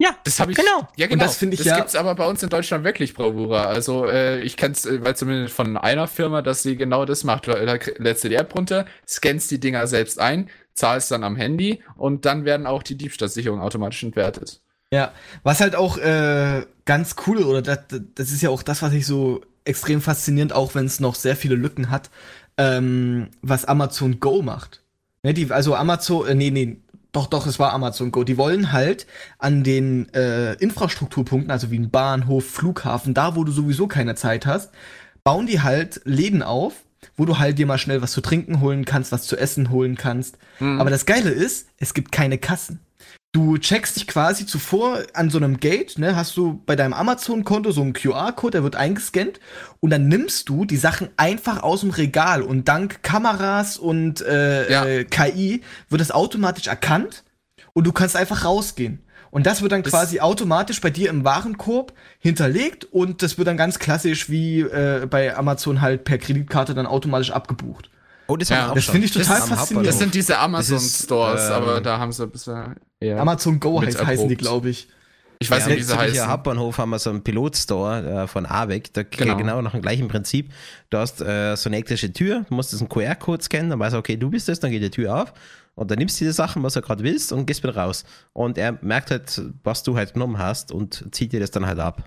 Ja, 0.01 0.11
Das 0.23 0.39
habe 0.39 0.51
ich. 0.51 0.57
genau. 0.57 0.87
Ja, 0.95 1.07
genau. 1.07 1.25
das 1.25 1.35
finde 1.35 1.55
ich 1.55 1.59
das 1.59 1.67
ja- 1.67 1.75
gibt's 1.75 1.93
aber 1.95 2.15
bei 2.15 2.25
uns 2.25 2.41
in 2.41 2.47
Deutschland 2.49 2.85
wirklich, 2.85 3.13
Bravura. 3.13 3.65
Also 3.65 4.05
äh, 4.07 4.39
ich 4.39 4.55
kenn's, 4.55 4.85
äh, 4.85 5.03
weil 5.03 5.15
zumindest 5.17 5.53
von 5.53 5.75
einer 5.75 6.07
Firma, 6.07 6.41
dass 6.41 6.63
sie 6.63 6.77
genau 6.77 7.03
das 7.03 7.25
macht. 7.25 7.49
Da 7.49 7.65
da 7.65 7.77
lädst 7.97 8.23
du 8.23 8.29
die 8.29 8.35
App 8.35 8.55
runter, 8.55 8.85
scannst 9.05 9.51
die 9.51 9.59
Dinger 9.59 9.87
selbst 9.87 10.17
ein, 10.19 10.49
zahlst 10.73 11.11
dann 11.11 11.25
am 11.25 11.35
Handy 11.35 11.83
und 11.97 12.23
dann 12.25 12.45
werden 12.45 12.65
auch 12.65 12.81
die 12.81 12.95
Diebstahlsicherungen 12.95 13.61
automatisch 13.61 14.01
entwertet. 14.03 14.61
Ja, 14.93 15.11
was 15.43 15.59
halt 15.59 15.75
auch 15.75 15.97
äh, 15.97 16.65
ganz 16.85 17.17
cool 17.27 17.43
oder 17.43 17.61
das, 17.61 17.79
das 18.15 18.31
ist 18.31 18.41
ja 18.41 18.49
auch 18.51 18.63
das, 18.63 18.81
was 18.81 18.93
ich 18.93 19.05
so 19.05 19.41
extrem 19.69 20.01
faszinierend, 20.01 20.53
auch 20.53 20.75
wenn 20.75 20.85
es 20.85 20.99
noch 20.99 21.15
sehr 21.15 21.35
viele 21.35 21.55
Lücken 21.55 21.89
hat, 21.89 22.09
ähm, 22.57 23.29
was 23.41 23.65
Amazon 23.65 24.19
Go 24.19 24.41
macht. 24.41 24.83
Ne, 25.23 25.33
die, 25.33 25.51
also 25.51 25.75
Amazon, 25.75 26.27
äh, 26.27 26.35
nee, 26.35 26.51
nee, 26.51 26.77
doch, 27.11 27.27
doch, 27.27 27.47
es 27.47 27.57
war 27.57 27.73
Amazon 27.73 28.11
Go. 28.11 28.23
Die 28.23 28.37
wollen 28.37 28.71
halt 28.71 29.07
an 29.39 29.63
den 29.63 30.13
äh, 30.13 30.53
Infrastrukturpunkten, 30.53 31.51
also 31.51 31.71
wie 31.71 31.79
ein 31.79 31.89
Bahnhof, 31.89 32.45
Flughafen, 32.45 33.13
da 33.13 33.35
wo 33.35 33.43
du 33.43 33.51
sowieso 33.51 33.87
keine 33.87 34.15
Zeit 34.15 34.45
hast, 34.45 34.71
bauen 35.23 35.47
die 35.47 35.61
halt 35.61 36.01
Läden 36.05 36.43
auf, 36.43 36.73
wo 37.17 37.25
du 37.25 37.39
halt 37.39 37.57
dir 37.57 37.65
mal 37.65 37.77
schnell 37.77 38.01
was 38.01 38.11
zu 38.11 38.21
trinken 38.21 38.61
holen 38.61 38.85
kannst, 38.85 39.11
was 39.11 39.25
zu 39.25 39.37
essen 39.37 39.71
holen 39.71 39.95
kannst. 39.95 40.37
Hm. 40.59 40.79
Aber 40.79 40.89
das 40.89 41.05
Geile 41.05 41.31
ist, 41.31 41.67
es 41.77 41.93
gibt 41.93 42.11
keine 42.11 42.37
Kassen. 42.37 42.79
Du 43.31 43.59
checkst 43.59 43.95
dich 43.95 44.07
quasi 44.07 44.47
zuvor 44.47 45.03
an 45.13 45.29
so 45.29 45.37
einem 45.37 45.59
Gate, 45.59 45.99
ne, 45.99 46.15
hast 46.15 46.35
du 46.35 46.63
bei 46.65 46.75
deinem 46.75 46.93
Amazon-Konto 46.93 47.71
so 47.71 47.81
einen 47.81 47.93
QR-Code, 47.93 48.51
der 48.53 48.63
wird 48.63 48.75
eingescannt 48.75 49.39
und 49.79 49.91
dann 49.91 50.07
nimmst 50.07 50.49
du 50.49 50.65
die 50.65 50.77
Sachen 50.77 51.09
einfach 51.15 51.61
aus 51.61 51.81
dem 51.81 51.91
Regal 51.91 52.41
und 52.41 52.67
dank 52.67 53.03
Kameras 53.03 53.77
und 53.77 54.21
äh, 54.21 54.71
Ja. 54.71 54.83
äh, 54.85 55.03
KI 55.03 55.61
wird 55.89 56.01
das 56.01 56.09
automatisch 56.09 56.65
erkannt 56.65 57.23
und 57.73 57.85
du 57.85 57.91
kannst 57.91 58.15
einfach 58.15 58.45
rausgehen. 58.45 59.03
Und 59.29 59.45
das 59.45 59.61
wird 59.61 59.73
dann 59.73 59.83
Das- 59.83 59.91
quasi 59.91 60.21
automatisch 60.21 60.81
bei 60.81 60.89
dir 60.89 61.11
im 61.11 61.23
Warenkorb 61.23 61.93
hinterlegt 62.17 62.85
und 62.85 63.21
das 63.21 63.37
wird 63.37 63.47
dann 63.47 63.57
ganz 63.57 63.77
klassisch 63.77 64.31
wie 64.31 64.61
äh, 64.61 65.05
bei 65.07 65.37
Amazon 65.37 65.81
halt 65.81 66.03
per 66.03 66.17
Kreditkarte 66.17 66.73
dann 66.73 66.87
automatisch 66.87 67.29
abgebucht. 67.29 67.91
Oh, 68.29 68.37
das 68.37 68.49
Ja, 68.49 68.73
das 68.73 68.85
finde 68.85 69.07
ich 69.07 69.13
Das 69.13 69.27
total 69.27 69.41
am 69.41 69.49
faszinierend. 69.49 69.87
Das 69.87 69.97
sind 69.99 70.13
diese 70.13 70.33
Das 70.33 70.41
Amazon-Stores, 70.41 71.47
ähm, 71.47 71.53
aber 71.53 71.81
da 71.81 71.97
haben 71.97 72.11
sie 72.11 72.23
ein 72.23 72.29
bisschen 72.29 72.75
eher. 72.99 73.19
Amazon 73.19 73.59
Go 73.59 73.81
heißt, 73.81 74.05
heißen 74.05 74.29
die, 74.29 74.35
glaube 74.35 74.69
ich. 74.69 74.87
Ich 75.41 75.49
weiß 75.49 75.63
ja, 75.63 75.69
nicht, 75.69 75.79
wie 75.79 75.83
sie 75.83 75.97
heißen. 75.97 76.19
Am 76.19 76.29
Hauptbahnhof 76.29 76.77
haben 76.77 76.89
wir 76.89 76.99
so 76.99 77.09
einen 77.09 77.23
Pilotstore 77.23 78.23
äh, 78.23 78.27
von 78.27 78.45
AWEC, 78.45 78.93
da 78.93 79.03
Genau. 79.03 79.23
genau. 79.23 79.37
genau 79.37 79.61
nach 79.61 79.71
dem 79.71 79.81
gleichen 79.81 80.07
Prinzip. 80.09 80.51
Du 80.89 80.97
hast 80.97 81.21
äh, 81.21 81.55
so 81.55 81.69
eine 81.69 81.77
elektrische 81.77 82.11
Tür, 82.13 82.45
du 82.47 82.53
musst 82.53 82.71
diesen 82.71 82.87
QR-Code 82.87 83.41
scannen, 83.43 83.69
dann 83.69 83.79
weißt 83.79 83.95
du, 83.95 83.97
okay, 83.97 84.17
du 84.17 84.29
bist 84.29 84.47
es, 84.49 84.59
dann 84.59 84.69
geht 84.69 84.83
die 84.83 84.91
Tür 84.91 85.23
auf 85.23 85.33
und 85.75 85.89
dann 85.89 85.97
nimmst 85.97 86.19
du 86.19 86.25
die 86.25 86.31
Sachen, 86.31 86.61
was 86.61 86.73
du 86.73 86.81
gerade 86.81 87.03
willst 87.03 87.31
und 87.31 87.45
gehst 87.45 87.63
wieder 87.63 87.75
raus. 87.75 88.03
Und 88.33 88.57
er 88.57 88.77
merkt 88.81 89.11
halt, 89.11 89.41
was 89.63 89.81
du 89.81 89.95
halt 89.95 90.13
genommen 90.13 90.37
hast 90.37 90.73
und 90.73 91.05
zieht 91.15 91.31
dir 91.31 91.39
das 91.39 91.51
dann 91.51 91.65
halt 91.65 91.79
ab. 91.79 92.03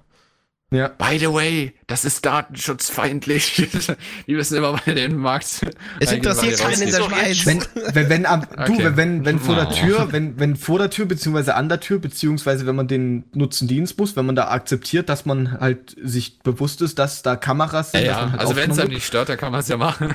Ja. 0.73 0.89
By 0.89 1.18
the 1.18 1.27
way, 1.33 1.75
das 1.87 2.05
ist 2.05 2.25
datenschutzfeindlich. 2.25 3.68
Die 4.27 4.35
müssen 4.35 4.57
immer 4.57 4.81
bei 4.85 4.93
den 4.95 5.16
Markt. 5.16 5.66
Es 6.01 6.11
interessiert 6.12 6.59
keinen 6.59 6.83
in 6.83 6.91
der 6.91 7.03
Schweiz. 7.03 7.47
Wenn, 7.47 7.62
wenn, 7.95 8.09
wenn 8.09 8.27
am, 8.27 8.41
du, 8.41 8.47
Okay. 8.62 8.85
wenn, 8.85 8.97
wenn, 8.97 9.25
wenn 9.27 9.39
vor 9.39 9.55
der. 9.55 9.68
Tür, 9.70 10.12
wenn, 10.12 10.39
wenn 10.41 10.57
vor 10.57 10.79
der 10.79 10.89
Tür, 10.91 11.05
beziehungsweise 11.07 11.55
an 11.55 11.68
der 11.68 11.81
Tür, 11.81 11.99
beziehungsweise 11.99 12.66
wenn 12.66 12.75
man 12.75 12.89
den 12.89 13.25
nutzen 13.35 13.68
Dienst 13.68 13.99
muss, 13.99 14.16
wenn 14.16 14.25
man 14.27 14.35
da 14.35 14.49
akzeptiert, 14.49 15.09
dass 15.09 15.27
man 15.27 15.61
halt 15.61 15.95
sich 16.03 16.39
bewusst 16.41 16.81
ist, 16.83 16.99
dass 16.99 17.23
da 17.23 17.37
Kameras 17.37 17.93
Ja, 17.93 17.99
sind, 17.99 18.07
ja. 18.09 18.14
man 18.20 18.31
halt 18.33 18.41
also 18.41 18.57
wenn 18.57 18.70
es 18.70 18.79
einem 18.79 18.91
nicht 18.95 19.07
stört, 19.07 19.29
dann 19.29 19.37
kann 19.37 19.53
man 19.53 19.61
es 19.61 19.68
ja 19.68 19.77
machen. 19.77 20.14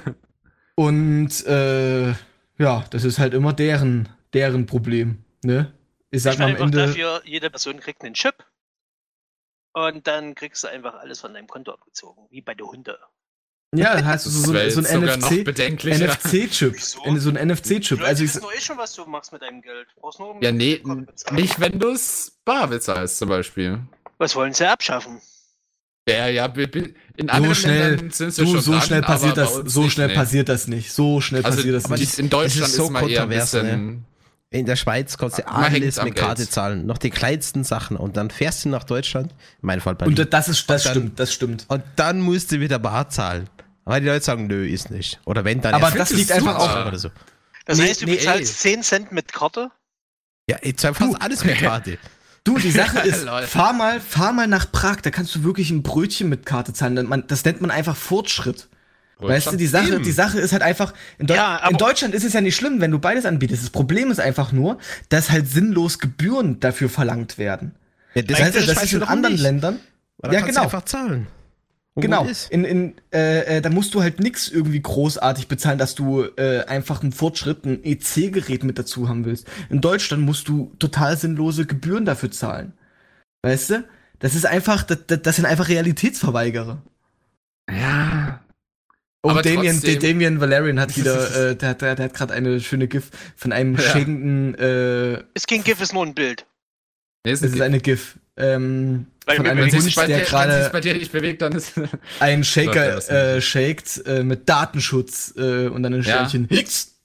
Und 0.76 1.46
äh, 1.46 2.10
ja, 2.60 2.84
das 2.90 3.04
ist 3.04 3.20
halt 3.20 3.34
immer 3.34 3.54
deren, 3.54 4.10
deren 4.34 4.66
Problem. 4.66 5.20
Ne? 5.44 5.72
Ich 6.12 6.24
sag 6.24 6.34
Ich 6.34 6.40
mal 6.40 6.50
am 6.56 6.56
Ende. 6.56 6.88
dafür, 6.88 7.22
jede 7.26 7.50
Person 7.50 7.80
kriegt 7.80 8.04
einen 8.04 8.14
Chip. 8.16 8.36
Und 9.78 10.08
dann 10.08 10.34
kriegst 10.34 10.64
du 10.64 10.70
einfach 10.70 10.96
alles 10.96 11.22
von 11.22 11.36
deinem 11.36 11.46
Konto 11.46 11.72
abgezogen, 11.72 12.26
wie 12.32 12.42
bei 12.42 12.56
den 12.56 12.66
Hunde. 12.66 12.98
Ja, 13.76 13.94
dann 13.94 14.06
hast 14.08 14.26
du 14.26 14.32
so, 14.32 14.48
so, 14.48 14.54
jetzt 14.56 14.76
ein 14.76 15.02
noch 15.06 15.18
NFC. 15.18 15.46
NFC-Chip. 15.46 16.74
Wieso? 16.74 17.18
So 17.20 17.30
ein 17.30 17.48
NFC-Chip. 17.48 18.02
Also 18.02 18.24
ich, 18.24 18.34
doch 18.34 18.52
eh 18.52 18.60
schon, 18.60 18.78
was 18.80 18.96
du 18.96 19.06
machst 19.06 19.32
mit 19.34 19.44
deinem 19.44 19.62
Geld. 19.62 19.88
Du 19.94 20.02
brauchst 20.02 20.18
nur 20.18 20.32
um 20.32 20.42
Ja, 20.42 20.52
nee, 20.52 20.82
nicht 21.32 21.60
wenn 21.60 21.78
du 21.78 21.90
es 21.90 22.40
bar 22.44 22.68
bezahlst 22.68 23.20
zum 23.20 23.30
Beispiel. 23.30 23.82
Was 24.18 24.36
wollen 24.36 24.54
sie 24.54 24.68
abschaffen? 24.68 25.22
Ja, 26.10 26.28
ja, 26.28 26.46
in 26.46 26.96
so 27.28 27.28
anderen 27.28 27.54
schnell, 27.54 27.90
Ländern 27.90 28.12
sind 28.12 28.34
sie 28.34 28.46
du, 28.46 28.52
schon 28.52 28.62
so 28.62 28.72
dran, 28.72 28.82
schnell 28.82 29.04
aber 29.04 29.14
passiert 29.14 29.38
das, 29.38 29.54
so 29.54 29.82
nicht, 29.84 29.94
schnell 29.94 30.08
nee. 30.08 30.16
passiert 30.16 30.50
das 30.50 30.68
nicht. 30.68 30.92
So 30.92 31.22
schnell 31.22 31.46
Also 31.46 31.58
passiert 31.58 31.76
das 31.76 31.90
nicht. 31.90 32.18
in 32.18 32.30
Deutschland 32.32 32.64
Das 32.64 32.70
ist 32.70 32.76
so 32.78 32.86
ist 32.86 32.90
mal 32.92 33.08
eher 33.08 33.24
ein 33.24 33.30
kontrovers, 33.30 33.54
ne? 33.54 34.02
In 34.50 34.66
der 34.66 34.78
Schweiz 34.78 35.18
kannst 35.18 35.40
du 35.40 35.44
hängt's 35.44 35.54
alles 35.98 36.04
mit 36.04 36.16
Geld. 36.16 36.26
Karte 36.26 36.50
zahlen. 36.50 36.86
Noch 36.86 36.98
die 36.98 37.10
kleinsten 37.10 37.64
Sachen. 37.66 37.98
Und 37.98 38.16
dann 38.16 38.30
fährst 38.30 38.64
du 38.64 38.70
nach 38.70 38.86
Deutschland. 38.86 39.32
In 39.62 39.68
meinem 39.68 39.82
Fall 39.82 39.96
Berlin. 39.96 40.18
Und 40.18 40.34
das 40.34 40.48
ist, 40.48 40.70
das 40.70 40.86
Und 40.86 40.86
dann- 40.86 40.94
stimmt, 41.02 41.20
das 41.20 41.34
stimmt. 41.34 41.66
Und 41.68 41.84
dann 41.98 42.22
musst 42.22 42.52
du 42.54 42.60
wieder 42.62 42.80
bar 42.80 43.10
zahlen. 43.10 43.50
Aber 43.84 44.00
die 44.00 44.06
Leute 44.08 44.24
sagen, 44.24 44.48
nö, 44.48 44.66
ist 44.66 44.90
nicht. 44.90 45.20
Oder 45.26 45.44
wenn 45.44 45.60
dann 45.62 45.74
Aber 45.74 45.88
das 45.92 46.10
50 46.10 46.18
liegt 46.18 46.32
einfach 46.32 46.56
auch- 46.58 46.88
oder 46.88 46.98
so. 46.98 47.10
Das 47.66 47.78
Nee, 47.78 47.90
heißt, 47.90 48.02
du 48.02 48.06
nee, 48.06 48.16
bezahlst 48.16 48.60
10 48.62 48.84
Cent 48.84 49.12
mit 49.12 49.34
Karte? 49.34 49.70
Ja, 50.50 50.58
ich 50.62 50.78
zahl 50.78 50.94
fast 50.94 51.22
alles 51.22 51.44
mit 51.44 51.58
Karte. 51.58 51.98
Du, 52.46 52.58
die 52.58 52.72
Sache 52.72 53.00
ist, 53.06 53.28
fahr 53.28 53.74
mal, 53.74 54.00
fahr 54.00 54.32
mal 54.32 54.48
nach 54.48 54.72
Prag, 54.72 55.02
da 55.02 55.10
kannst 55.10 55.36
du 55.36 55.44
wirklich 55.44 55.70
ein 55.70 55.84
Brötchen 55.84 56.30
mit 56.30 56.46
Karte 56.46 56.72
zahlen. 56.72 57.26
Das 57.28 57.44
nennt 57.44 57.60
man 57.60 57.72
einfach 57.72 57.98
Fortschritt. 57.98 58.70
Weißt 59.20 59.52
du, 59.52 59.56
die 59.56 59.68
Sache, 59.68 59.94
Eben. 59.96 60.04
die 60.04 60.12
Sache 60.12 60.40
ist 60.40 60.52
halt 60.54 60.62
einfach, 60.62 60.94
in, 61.18 61.26
Deu 61.28 61.36
Ja, 61.36 61.68
in 61.70 61.78
Deutschland 61.78 62.14
ist 62.14 62.24
es 62.24 62.34
ja 62.34 62.42
nicht 62.42 62.56
schlimm, 62.56 62.82
wenn 62.82 62.92
du 62.92 63.00
beides 63.00 63.26
anbietest. 63.26 63.64
Das 63.64 63.70
Problem 63.72 64.12
ist 64.12 64.20
einfach 64.20 64.52
nur, 64.52 64.78
dass 65.10 65.32
halt 65.32 65.48
sinnlos 65.50 65.98
Gebühren 66.00 66.60
dafür 66.60 66.90
verlangt 66.90 67.38
werden. 67.38 67.74
Ja, 68.14 68.22
Das 68.22 68.40
heißt, 68.40 68.56
ja, 68.56 68.66
das 68.66 68.84
ist 68.84 68.94
in 68.94 69.04
anderen 69.04 69.34
nicht. 69.34 69.42
Ländern. 69.42 69.80
Weil 70.18 70.34
Ja, 70.34 70.42
genau. 70.42 70.60
Du 70.60 70.64
einfach 70.66 70.86
zahlen. 70.86 71.28
Und 71.96 72.02
Genau. 72.02 72.28
In, 72.52 72.64
in, 72.64 72.94
äh, 73.12 73.58
äh, 73.58 73.62
da 73.62 73.72
musst 73.72 73.96
du 73.96 74.04
halt 74.04 74.20
nix 74.20 74.50
irgendwie 74.50 74.80
großartig 74.80 75.48
bezahlen, 75.48 75.80
dass 75.80 75.96
du 75.96 76.26
äh, 76.38 76.64
einfach 76.66 77.02
einen 77.02 77.12
Fortschritt, 77.12 77.66
ein 77.66 77.84
EC-Gerät 77.84 78.64
mit 78.64 78.78
dazu 78.78 79.10
haben 79.10 79.26
willst. 79.26 79.48
In 79.72 79.82
Deutschland 79.82 80.22
musst 80.24 80.48
du 80.48 80.72
total 80.78 81.18
sinnlose 81.18 81.66
Gebühren 81.66 82.06
dafür 82.06 82.30
zahlen. 82.30 82.74
Weißt 83.42 83.72
du? 83.72 83.84
Das 84.20 84.36
ist 84.36 84.46
einfach, 84.46 84.84
das, 84.84 85.00
das 85.08 85.22
das 85.24 85.36
sind 85.38 85.46
einfach 85.46 85.70
Realitätsverweigerer. 85.70 86.84
Ja. 87.70 88.42
Und 89.22 89.32
Aber 89.32 89.42
Damien, 89.42 89.82
Damien 89.82 90.40
Valerian 90.40 90.80
hat 90.80 90.96
wieder, 90.98 91.50
äh, 91.52 91.56
der, 91.56 91.74
der, 91.74 91.96
der 91.96 92.06
hat 92.06 92.14
gerade 92.14 92.34
eine 92.34 92.60
schöne 92.62 92.88
GIF 92.88 93.10
von 93.36 93.52
einem 93.52 93.76
Ja. 93.76 93.82
schenkenden, 93.82 94.56
äh, 94.56 95.24
Ist 95.34 95.48
kein 95.48 95.64
GIF, 95.64 95.82
ist 95.82 95.94
nur 95.94 96.06
ein 96.06 96.14
Bild. 96.14 96.46
Nee, 97.26 97.32
es 97.34 97.42
ist 97.42 97.60
eine 97.60 97.80
GIF, 97.80 98.18
ähm, 98.38 99.08
Weil 99.26 99.38
von 99.38 99.48
einem 99.48 99.58
wenn 99.60 99.66
bewegen 99.66 99.82
sich 99.82 99.96
Hund, 99.98 100.08
bei 100.08 100.08
der 100.08 100.22
gerade 100.26 100.70
bei 100.72 100.80
dir 100.80 100.94
nicht 100.94 101.12
bewegt, 101.12 101.42
dann 101.42 101.52
ist. 101.54 101.74
einen 102.20 102.44
ja 102.44 102.46
Shaker 102.46 103.10
äh, 103.36 103.42
shakt 103.42 104.04
äh, 104.06 104.24
mit 104.24 104.48
Datenschutz 104.48 105.34
äh, 105.36 105.68
und 105.68 105.84
dann 105.84 105.94
ein 105.94 106.02
Ja. 106.04 106.28
Sternchen 106.30 106.48
Hicks. 106.50 106.96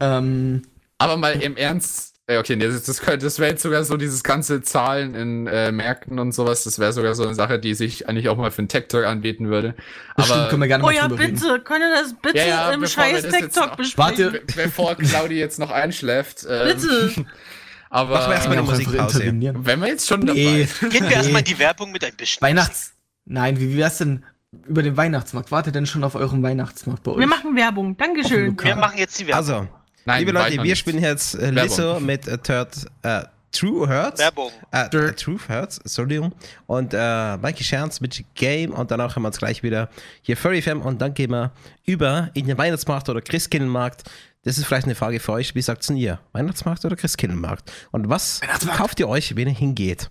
ähm, 0.00 0.62
Aber 0.98 1.16
mal 1.16 1.32
im 1.42 1.56
Ernst. 1.56 2.11
Okay, 2.28 2.54
nee, 2.56 2.66
das, 2.66 2.84
das, 2.84 3.00
könnte- 3.00 3.26
das 3.26 3.38
wäre 3.40 3.50
jetzt 3.50 3.62
sogar 3.62 3.82
so 3.84 3.96
dieses 3.96 4.22
ganze 4.22 4.62
Zahlen 4.62 5.14
in 5.16 5.46
äh, 5.48 5.72
Märkten 5.72 6.18
und 6.20 6.32
sowas. 6.32 6.62
Das 6.64 6.78
wäre 6.78 6.92
sogar 6.92 7.14
so 7.16 7.24
eine 7.24 7.34
Sache, 7.34 7.58
die 7.58 7.74
sich 7.74 8.08
eigentlich 8.08 8.28
auch 8.28 8.36
mal 8.36 8.50
für 8.52 8.60
einen 8.60 8.68
Tech-Talk 8.68 9.04
anbieten 9.04 9.48
würde. 9.48 9.74
bestimmt 10.16 10.38
Aber 10.38 10.48
können 10.48 10.62
wir 10.62 10.68
gerne 10.68 10.84
Oh 10.84 10.86
mal 10.86 10.94
ja, 10.94 11.08
bitte, 11.08 11.60
können 11.60 11.80
wir 11.90 12.00
das 12.02 12.14
bitte 12.22 12.38
Ja, 12.38 12.46
ja, 12.46 12.70
im 12.72 12.86
scheiß 12.86 13.24
noch- 13.24 13.76
besprechen? 13.76 13.92
Warte. 13.96 14.30
be 14.30 14.40
bevor 14.56 14.94
Claudi 14.94 15.34
jetzt 15.38 15.58
noch 15.58 15.70
einschläft. 15.72 16.46
Ähm, 16.48 16.68
Bitte. 16.76 17.10
Aber 17.90 18.14
Machen 18.14 18.28
wir 18.30 18.34
erstmal 18.36 18.56
eine 18.58 18.66
Musikpause. 18.66 19.22
wenn 19.26 19.80
wir 19.80 19.88
jetzt 19.88 20.08
schon 20.08 20.20
dabei 20.24 20.32
Nee. 20.40 20.68
Gehen 20.80 20.92
wir 20.92 21.00
Nee. 21.02 21.12
erstmal 21.14 21.40
in 21.40 21.44
die 21.44 21.58
Werbung 21.58 21.92
mit 21.92 22.02
ein 22.04 22.14
bisschen. 22.16 22.40
Weihnachts. 22.40 22.92
Nein, 23.26 23.60
wie 23.60 23.76
wär's 23.76 23.98
denn 23.98 24.24
über 24.66 24.82
den 24.82 24.96
Weihnachtsmarkt? 24.96 25.50
Wart 25.50 25.66
ihr 25.66 25.72
denn 25.72 25.84
schon 25.86 26.02
auf 26.04 26.14
eurem 26.14 26.42
Weihnachtsmarkt 26.42 27.02
bei 27.02 27.10
euch? 27.12 27.18
Wir 27.18 27.26
machen 27.26 27.54
Werbung, 27.56 27.96
Dankeschön. 27.98 28.56
Wir 28.62 28.76
machen 28.76 28.96
jetzt 28.96 29.18
die 29.20 29.26
Werbung. 29.26 29.38
Also, 29.54 29.68
Nein, 30.04 30.20
liebe 30.20 30.32
Leute, 30.32 30.62
wir 30.62 30.76
spielen 30.76 31.00
jetzt 31.00 31.34
äh. 31.34 31.50
Lizzo 31.50 32.00
mit 32.00 32.26
äh, 32.26 32.38
Third, 32.38 32.86
äh, 33.02 33.22
True 33.52 33.86
Hurts. 33.88 34.18
Werbung. 34.18 34.50
Äh, 34.72 34.86
äh, 34.86 35.12
Truth 35.12 35.48
Hurts, 35.48 35.78
Entschuldigung. 35.78 36.32
Und 36.66 36.94
äh, 36.94 37.36
Mikey 37.36 37.62
Scherns 37.62 38.00
mit 38.00 38.24
Game 38.34 38.72
und 38.72 38.90
danach 38.90 39.14
haben 39.14 39.22
wir 39.22 39.28
uns 39.28 39.38
gleich 39.38 39.62
wieder 39.62 39.90
hier 40.22 40.36
Furry 40.36 40.62
Fam 40.62 40.80
und 40.80 41.00
dann 41.00 41.14
gehen 41.14 41.30
wir 41.30 41.52
über 41.84 42.30
in 42.34 42.46
den 42.46 42.56
Weihnachtsmarkt 42.58 43.08
oder 43.08 43.20
Christkindlmarkt. 43.20 44.04
Das 44.44 44.58
ist 44.58 44.64
vielleicht 44.64 44.86
eine 44.86 44.94
Frage 44.94 45.20
für 45.20 45.32
euch. 45.32 45.54
Wie 45.54 45.62
sagt's 45.62 45.86
denn 45.86 45.96
ihr? 45.96 46.18
Weihnachtsmarkt 46.32 46.84
oder 46.84 46.96
Christkindlmarkt? 46.96 47.70
Und 47.92 48.08
was 48.08 48.40
kauft 48.76 48.98
ihr 48.98 49.08
euch, 49.08 49.36
wenn 49.36 49.46
ihr 49.46 49.54
hingeht? 49.54 50.10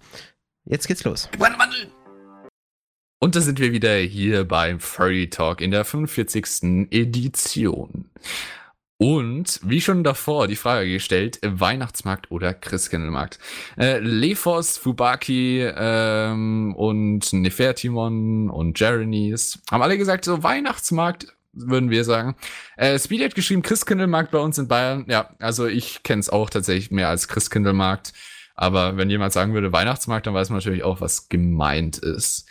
Jetzt 0.64 0.88
geht's 0.88 1.04
los. 1.04 1.28
Und 3.20 3.36
da 3.36 3.42
sind 3.42 3.60
wir 3.60 3.72
wieder 3.72 3.96
hier 3.98 4.48
beim 4.48 4.80
Furry 4.80 5.30
Talk 5.30 5.62
in 5.62 5.72
der 5.72 5.84
45. 5.84 6.88
Edition. 6.92 8.10
Und 9.02 9.60
wie 9.64 9.82
schon 9.82 10.04
davor 10.04 10.48
die 10.48 10.56
Frage 10.56 10.92
gestellt, 10.92 11.40
Weihnachtsmarkt 11.42 12.30
oder 12.30 12.54
Christkindlmarkt. 12.54 13.40
Äh, 13.76 13.98
Lefos, 13.98 14.78
Fubaki 14.78 15.64
ähm, 15.76 16.76
und 16.76 17.34
Nefertimon 17.34 18.52
und 18.52 18.80
Jeremys 18.80 19.58
haben 19.72 19.82
alle 19.82 19.98
gesagt, 19.98 20.26
so 20.26 20.44
Weihnachtsmarkt 20.44 21.34
würden 21.52 21.90
wir 21.90 22.04
sagen. 22.04 22.36
Äh, 22.78 23.00
Speedy 23.00 23.24
hat 23.24 23.34
geschrieben, 23.34 23.64
Christkindlmarkt 23.64 24.30
bei 24.30 24.38
uns 24.38 24.60
in 24.60 24.68
Bayern. 24.68 25.06
Ja, 25.10 25.32
also 25.40 25.66
ich 25.66 26.04
kenne 26.04 26.20
es 26.20 26.30
auch 26.30 26.52
tatsächlich 26.52 26.92
mehr 26.92 27.10
als 27.10 27.28
Christkindlmarkt. 27.28 28.14
Aber 28.54 28.98
wenn 28.98 29.10
jemand 29.10 29.34
sagen 29.34 29.56
würde 29.56 29.74
Weihnachtsmarkt, 29.74 30.28
dann 30.28 30.36
weiß 30.36 30.52
man 30.52 30.60
natürlich 30.60 30.84
auch, 30.84 31.02
was 31.02 31.28
gemeint 31.28 31.98
ist. 31.98 32.48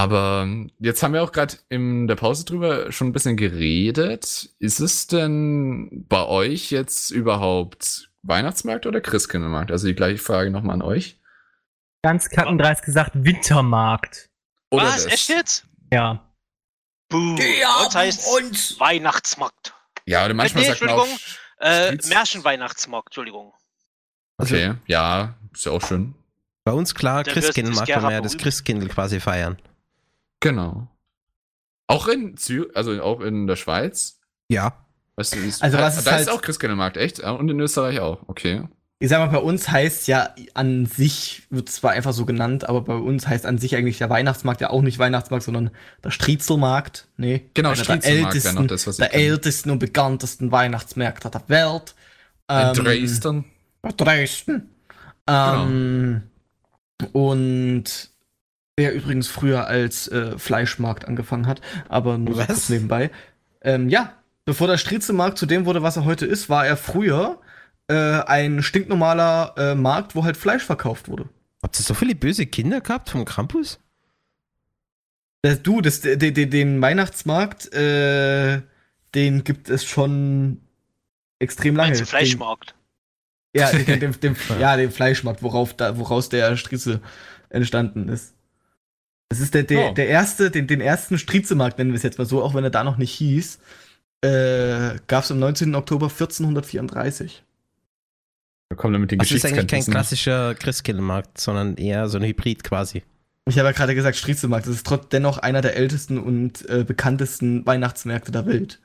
Aber 0.00 0.48
jetzt 0.78 1.02
haben 1.02 1.12
wir 1.12 1.22
auch 1.22 1.32
gerade 1.32 1.56
in 1.68 2.08
der 2.08 2.16
Pause 2.16 2.46
drüber 2.46 2.90
schon 2.90 3.08
ein 3.08 3.12
bisschen 3.12 3.36
geredet. 3.36 4.48
Ist 4.58 4.80
es 4.80 5.08
denn 5.08 6.06
bei 6.08 6.24
euch 6.24 6.70
jetzt 6.70 7.10
überhaupt 7.10 8.10
Weihnachtsmarkt 8.22 8.86
oder 8.86 9.02
Christkindlmarkt? 9.02 9.70
Also 9.70 9.88
die 9.88 9.94
gleiche 9.94 10.16
Frage 10.16 10.50
nochmal 10.50 10.76
an 10.76 10.82
euch. 10.82 11.20
Ganz 12.02 12.30
kackendreist 12.30 12.82
gesagt, 12.82 13.10
Wintermarkt. 13.14 14.30
Oder 14.70 14.84
Was? 14.84 15.04
das? 15.04 15.12
Echt 15.12 15.28
jetzt? 15.28 15.66
Ja. 15.92 16.32
Buh. 17.10 17.36
Was 17.36 17.94
heißt 17.94 18.80
Weihnachtsmarkt? 18.80 19.74
Ja, 20.06 20.24
oder 20.24 20.32
manchmal 20.32 20.62
Nee, 20.62 20.70
sagt 20.70 20.80
man 20.80 20.90
auch. 20.90 21.06
Entschuldigung. 21.06 22.08
Äh. 22.08 22.14
Märchenweihnachtsmarkt, 22.14 23.08
Entschuldigung. 23.08 23.52
Okay, 24.38 24.76
ja, 24.86 25.34
ist 25.52 25.66
ja 25.66 25.72
auch 25.72 25.86
schön. 25.86 26.14
Bei 26.64 26.72
uns 26.72 26.94
klar, 26.94 27.22
Christkindlmarkt, 27.24 27.90
ist 27.90 27.94
kann 27.94 28.02
man 28.02 28.12
ja 28.12 28.22
das. 28.22 28.38
Christkindl 28.38 28.88
quasi 28.88 29.20
feiern. 29.20 29.60
Genau. 30.40 30.88
Auch 31.86 32.08
in 32.08 32.36
Zürich, 32.36 32.74
also 32.76 33.00
auch 33.02 33.20
in 33.20 33.46
der 33.46 33.56
Schweiz. 33.56 34.20
Ja. 34.48 34.84
Weißt 35.16 35.34
du, 35.34 35.42
wie 35.42 35.48
es- 35.48 35.60
Also 35.62 35.76
da, 35.76 35.82
was 35.84 35.98
ist 35.98 36.06
da 36.06 36.12
halt- 36.12 36.22
ist 36.22 36.28
auch 36.28 36.40
Christkindlmarkt, 36.42 36.96
echt? 36.96 37.22
Ah, 37.24 37.32
Und 37.32 37.48
in 37.50 37.60
Österreich 37.60 38.00
auch, 38.00 38.20
okay. 38.28 38.62
Ich 39.02 39.08
sag 39.08 39.18
mal, 39.18 39.26
bei 39.34 39.42
uns 39.42 39.70
heißt 39.70 40.08
ja 40.08 40.34
an 40.52 40.84
sich, 40.84 41.44
wird 41.48 41.70
zwar 41.70 41.92
einfach 41.92 42.12
so 42.12 42.26
genannt, 42.26 42.68
aber 42.68 42.82
bei 42.82 42.94
uns 42.94 43.26
heißt 43.26 43.46
an 43.46 43.56
sich 43.56 43.74
eigentlich 43.74 43.96
der 43.96 44.10
Weihnachtsmarkt 44.10 44.60
ja 44.60 44.68
auch 44.70 44.82
nicht 44.82 44.98
Weihnachtsmarkt, 44.98 45.42
sondern 45.44 45.70
der 46.04 46.10
Striezelmarkt. 46.10 47.08
Nee, 47.16 47.48
Genau, 47.54 47.70
der 47.70 47.76
Striezelmarkt 47.82 48.34
ältesten, 48.34 48.54
noch 48.56 48.66
das, 48.66 48.86
was 48.86 48.96
ich 48.96 49.00
der 49.00 49.08
kenne. 49.08 49.24
ältesten 49.24 49.70
und 49.70 49.78
bekanntesten 49.78 50.52
Weihnachtsmärkte 50.52 51.30
der 51.30 51.42
Welt. 51.48 51.94
In 52.50 52.56
Ähm, 52.56 52.74
Dresden. 52.74 53.44
Bei 53.80 53.90
Dresden. 53.92 54.68
Ähm, 55.26 56.22
Und 57.12 58.09
der 58.78 58.94
übrigens 58.94 59.28
früher 59.28 59.66
als 59.66 60.08
äh, 60.08 60.38
Fleischmarkt 60.38 61.06
angefangen 61.06 61.46
hat, 61.46 61.60
aber 61.88 62.18
nur 62.18 62.34
so 62.34 62.40
Was? 62.40 62.46
kurz 62.46 62.68
nebenbei. 62.68 63.10
Ähm, 63.62 63.88
ja, 63.88 64.14
bevor 64.44 64.66
der 64.66 64.78
Striezelmarkt 64.78 65.38
zu 65.38 65.46
dem 65.46 65.66
wurde, 65.66 65.82
was 65.82 65.96
er 65.96 66.04
heute 66.04 66.26
ist, 66.26 66.48
war 66.48 66.66
er 66.66 66.76
früher 66.76 67.40
äh, 67.88 67.94
ein 67.94 68.62
stinknormaler 68.62 69.54
äh, 69.56 69.74
Markt, 69.74 70.14
wo 70.14 70.24
halt 70.24 70.36
Fleisch 70.36 70.62
verkauft 70.62 71.08
wurde. 71.08 71.28
Habt 71.62 71.78
ihr 71.78 71.82
so 71.82 71.94
viele 71.94 72.14
böse 72.14 72.46
Kinder 72.46 72.80
gehabt 72.80 73.10
vom 73.10 73.24
Campus? 73.24 73.80
Das, 75.42 75.62
du, 75.62 75.80
das, 75.80 76.00
de, 76.00 76.16
de, 76.16 76.46
den 76.46 76.80
Weihnachtsmarkt, 76.80 77.72
äh, 77.74 78.62
den 79.14 79.44
gibt 79.44 79.68
es 79.70 79.84
schon 79.84 80.60
extrem 81.38 81.76
lange. 81.76 81.90
Meinst 81.90 82.02
du 82.02 82.06
Fleischmarkt? 82.06 82.74
Den, 83.54 83.60
ja, 83.60 83.70
den, 83.72 84.00
den, 84.00 84.20
den, 84.20 84.36
ja, 84.58 84.76
den 84.76 84.90
Fleischmarkt, 84.90 85.42
worauf 85.42 85.74
da, 85.74 85.98
woraus 85.98 86.28
der 86.28 86.56
Striezel 86.56 87.00
entstanden 87.48 88.08
ist. 88.08 88.34
Das 89.30 89.40
ist 89.40 89.54
der, 89.54 89.62
der, 89.62 89.90
Oh. 89.90 89.94
der 89.94 90.08
erste, 90.08 90.50
den, 90.50 90.66
den 90.66 90.80
ersten 90.80 91.16
Striezelmarkt, 91.16 91.78
nennen 91.78 91.92
wir 91.92 91.96
es 91.96 92.02
jetzt 92.02 92.18
mal 92.18 92.26
so, 92.26 92.42
auch 92.42 92.52
wenn 92.54 92.64
er 92.64 92.70
da 92.70 92.84
noch 92.84 92.98
nicht 92.98 93.12
hieß, 93.12 93.58
äh, 94.22 94.96
gab 95.06 95.24
es 95.24 95.30
am 95.30 95.38
19. 95.38 95.74
Oktober 95.74 96.06
1434. 96.10 97.42
Da 98.68 98.76
kommen 98.76 98.94
wir 98.94 98.98
mit 98.98 99.10
den 99.12 99.18
Das 99.18 99.30
ist 99.30 99.44
eigentlich 99.46 99.66
kein 99.66 99.84
klassischer 99.84 100.54
Christkindlmarkt, 100.54 101.40
sondern 101.40 101.76
eher 101.76 102.08
so 102.08 102.18
ein 102.18 102.24
Hybrid 102.24 102.62
quasi. 102.64 103.02
Ich 103.48 103.58
habe 103.58 103.68
ja 103.68 103.72
gerade 103.72 103.94
gesagt, 103.94 104.16
Striezelmarkt, 104.16 104.66
das 104.66 104.74
ist 104.76 104.86
trotz 104.86 105.08
dennoch 105.08 105.38
einer 105.38 105.60
der 105.60 105.76
ältesten 105.76 106.18
und 106.18 106.68
äh, 106.68 106.84
bekanntesten 106.84 107.64
Weihnachtsmärkte 107.66 108.30
der 108.32 108.46
Welt. 108.46 108.80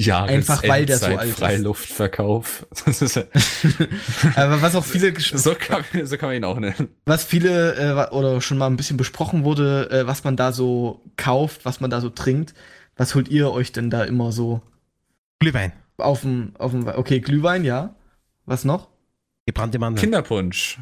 Ja, 0.00 0.24
Einfach 0.24 0.62
weil 0.66 0.86
der 0.86 0.98
so 0.98 1.06
alt 1.06 1.30
ist. 1.30 1.38
Freiluftverkauf. 1.38 2.66
Aber 4.36 4.62
was 4.62 4.74
auch 4.74 4.84
viele, 4.84 5.18
so, 5.18 5.54
kann, 5.54 5.84
so 6.04 6.16
kann 6.16 6.28
man 6.28 6.36
ihn 6.36 6.44
auch 6.44 6.58
nennen. 6.58 6.88
was 7.06 7.24
viele 7.24 7.74
äh, 7.74 8.14
oder 8.14 8.40
schon 8.40 8.58
mal 8.58 8.66
ein 8.66 8.76
bisschen 8.76 8.96
besprochen 8.96 9.44
wurde, 9.44 9.90
äh, 9.90 10.06
was 10.06 10.24
man 10.24 10.36
da 10.36 10.52
so 10.52 11.02
kauft, 11.16 11.64
was 11.64 11.80
man 11.80 11.90
da 11.90 12.00
so 12.00 12.10
trinkt. 12.10 12.54
Was 12.96 13.14
holt 13.14 13.28
ihr 13.28 13.50
euch 13.50 13.72
denn 13.72 13.88
da 13.90 14.04
immer 14.04 14.32
so 14.32 14.60
Glühwein, 15.38 15.72
auf 15.96 16.20
dem, 16.20 16.52
auf 16.58 16.72
dem, 16.72 16.86
okay, 16.86 17.20
Glühwein, 17.20 17.64
ja. 17.64 17.94
Was 18.44 18.64
noch? 18.64 18.88
gebrannte 19.46 19.78
Mandeln. 19.78 20.00
Kinderpunsch. 20.00 20.78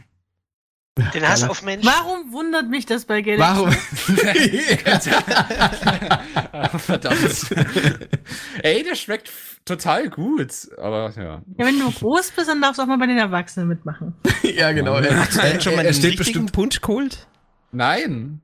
Den 1.14 1.28
Hass 1.28 1.44
auf 1.44 1.62
Menschen. 1.62 1.88
Warum 1.88 2.32
wundert 2.32 2.68
mich 2.68 2.84
das 2.86 3.04
bei 3.04 3.22
Galaxy? 3.22 3.40
Warum? 3.40 3.72
Verdammt. 6.78 7.46
Ey, 8.62 8.82
der 8.82 8.94
schmeckt 8.94 9.30
total 9.64 10.08
gut. 10.10 10.52
Aber 10.78 11.12
ja. 11.16 11.42
Ja, 11.58 11.66
wenn 11.66 11.78
du 11.78 11.90
groß 11.90 12.30
bist, 12.32 12.48
dann 12.48 12.60
darfst 12.60 12.78
du 12.78 12.82
auch 12.82 12.86
mal 12.86 12.98
bei 12.98 13.06
den 13.06 13.18
Erwachsenen 13.18 13.68
mitmachen. 13.68 14.14
ja, 14.42 14.72
genau. 14.72 14.96
Er, 14.96 15.18
Hast 15.18 15.36
du 15.36 15.40
denn 15.42 15.60
schon 15.60 15.74
mal 15.76 15.82
er 15.82 15.88
einen 15.90 15.94
steht 15.98 16.16
bestimmt. 16.16 16.52
Punsch 16.52 16.80
geholt? 16.80 17.26
Nein. 17.72 18.40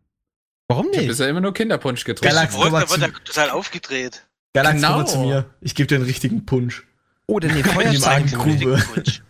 Warum 0.69 0.87
Ich 0.87 0.93
habe 0.93 0.99
nicht? 1.03 1.09
bisher 1.09 1.29
immer 1.29 1.41
nur 1.41 1.53
Kinderpunsch 1.55 2.05
getrunken. 2.05 2.35
Galax- 2.35 2.53
Verrückt, 2.55 2.65
komm 2.65 2.73
mal 2.73 2.85
da 2.87 2.91
wird 2.91 3.03
er 3.03 3.25
total 3.25 3.51
aufgedreht. 3.51 4.25
Galax, 4.55 4.77
Genau. 4.77 4.89
komm 4.89 4.97
mal 4.99 5.07
zu 5.07 5.19
mir. 5.21 5.47
Ich 5.61 5.75
gebe 5.75 5.87
dir 5.87 5.97
einen 5.97 6.05
richtigen 6.05 6.47
Punsch. 6.47 6.87
Oder 7.27 7.49
eine 7.49 7.59
In 7.61 7.65
dem 7.65 7.79
einen 7.79 7.99
Feuerzangenbowle. 7.99 8.57
Grube. 8.57 8.75
Glückwunsch. 8.77 9.23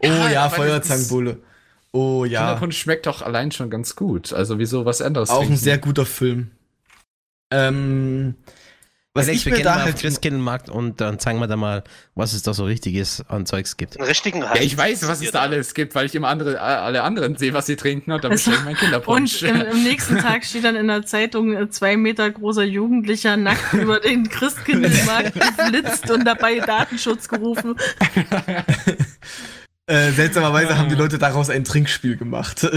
Oh 0.00 0.06
Ja, 0.06 0.30
ja, 0.30 0.48
Feuerzangenbowle. 0.48 1.42
Oh 1.92 2.24
ja. 2.24 2.40
Kinderpunsch 2.40 2.78
schmeckt 2.78 3.06
doch 3.06 3.22
allein 3.22 3.52
schon 3.52 3.70
ganz 3.70 3.96
gut. 3.96 4.32
Also 4.32 4.58
wieso 4.58 4.84
was 4.84 5.00
anderes 5.00 5.30
Auch 5.30 5.40
ein 5.40 5.46
trinken? 5.46 5.56
sehr 5.56 5.78
guter 5.78 6.04
Film. 6.06 6.50
Ähm, 7.50 8.34
was 9.14 9.28
Alex, 9.28 9.40
ich 9.40 9.46
wir 9.46 9.52
mir 9.52 9.56
gehen 9.58 9.64
da 9.64 9.82
halt. 9.82 9.96
Christkindlmarkt 9.96 10.68
und 10.68 11.00
dann 11.00 11.18
zeigen 11.18 11.38
wir 11.38 11.46
da 11.46 11.56
mal, 11.56 11.84
was 12.14 12.34
es 12.34 12.42
da 12.42 12.52
so 12.52 12.64
richtiges 12.66 13.24
an 13.28 13.46
Zeugs 13.46 13.78
gibt. 13.78 13.96
Einen 13.96 14.06
richtigen 14.08 14.46
Hass. 14.46 14.58
Ja, 14.58 14.62
ich 14.64 14.76
weiß, 14.76 15.08
was 15.08 15.22
es 15.22 15.30
da 15.30 15.40
alles 15.40 15.72
gibt, 15.72 15.94
weil 15.94 16.04
ich 16.04 16.14
immer 16.14 16.28
andere, 16.28 16.60
alle 16.60 17.02
anderen 17.02 17.36
sehe, 17.36 17.54
was 17.54 17.64
sie 17.64 17.76
trinken 17.76 18.12
und 18.12 18.22
dann 18.24 18.32
Also, 18.32 18.50
bestelle 18.50 18.58
ich 18.58 18.64
meinen 18.64 18.76
Kinderpunsch. 18.76 19.42
Und 19.42 19.48
im, 19.48 19.60
im 19.62 19.82
nächsten 19.84 20.18
Tag 20.18 20.44
steht 20.44 20.64
dann 20.64 20.76
in 20.76 20.88
der 20.88 21.06
Zeitung 21.06 21.56
äh, 21.56 21.70
zwei 21.70 21.96
Meter 21.96 22.30
großer 22.30 22.64
Jugendlicher 22.64 23.38
nackt 23.38 23.72
über 23.72 24.00
den 24.00 24.28
Christkindlmarkt 24.28 25.32
geflitzt 25.32 26.10
und 26.10 26.26
dabei 26.26 26.58
Datenschutz 26.58 27.26
gerufen. 27.28 27.76
Äh, 29.88 30.10
seltsamerweise 30.10 30.76
haben 30.76 30.88
die 30.88 30.96
Leute 30.96 31.16
daraus 31.16 31.48
ein 31.48 31.62
Trinkspiel 31.64 32.16
gemacht. 32.16 32.66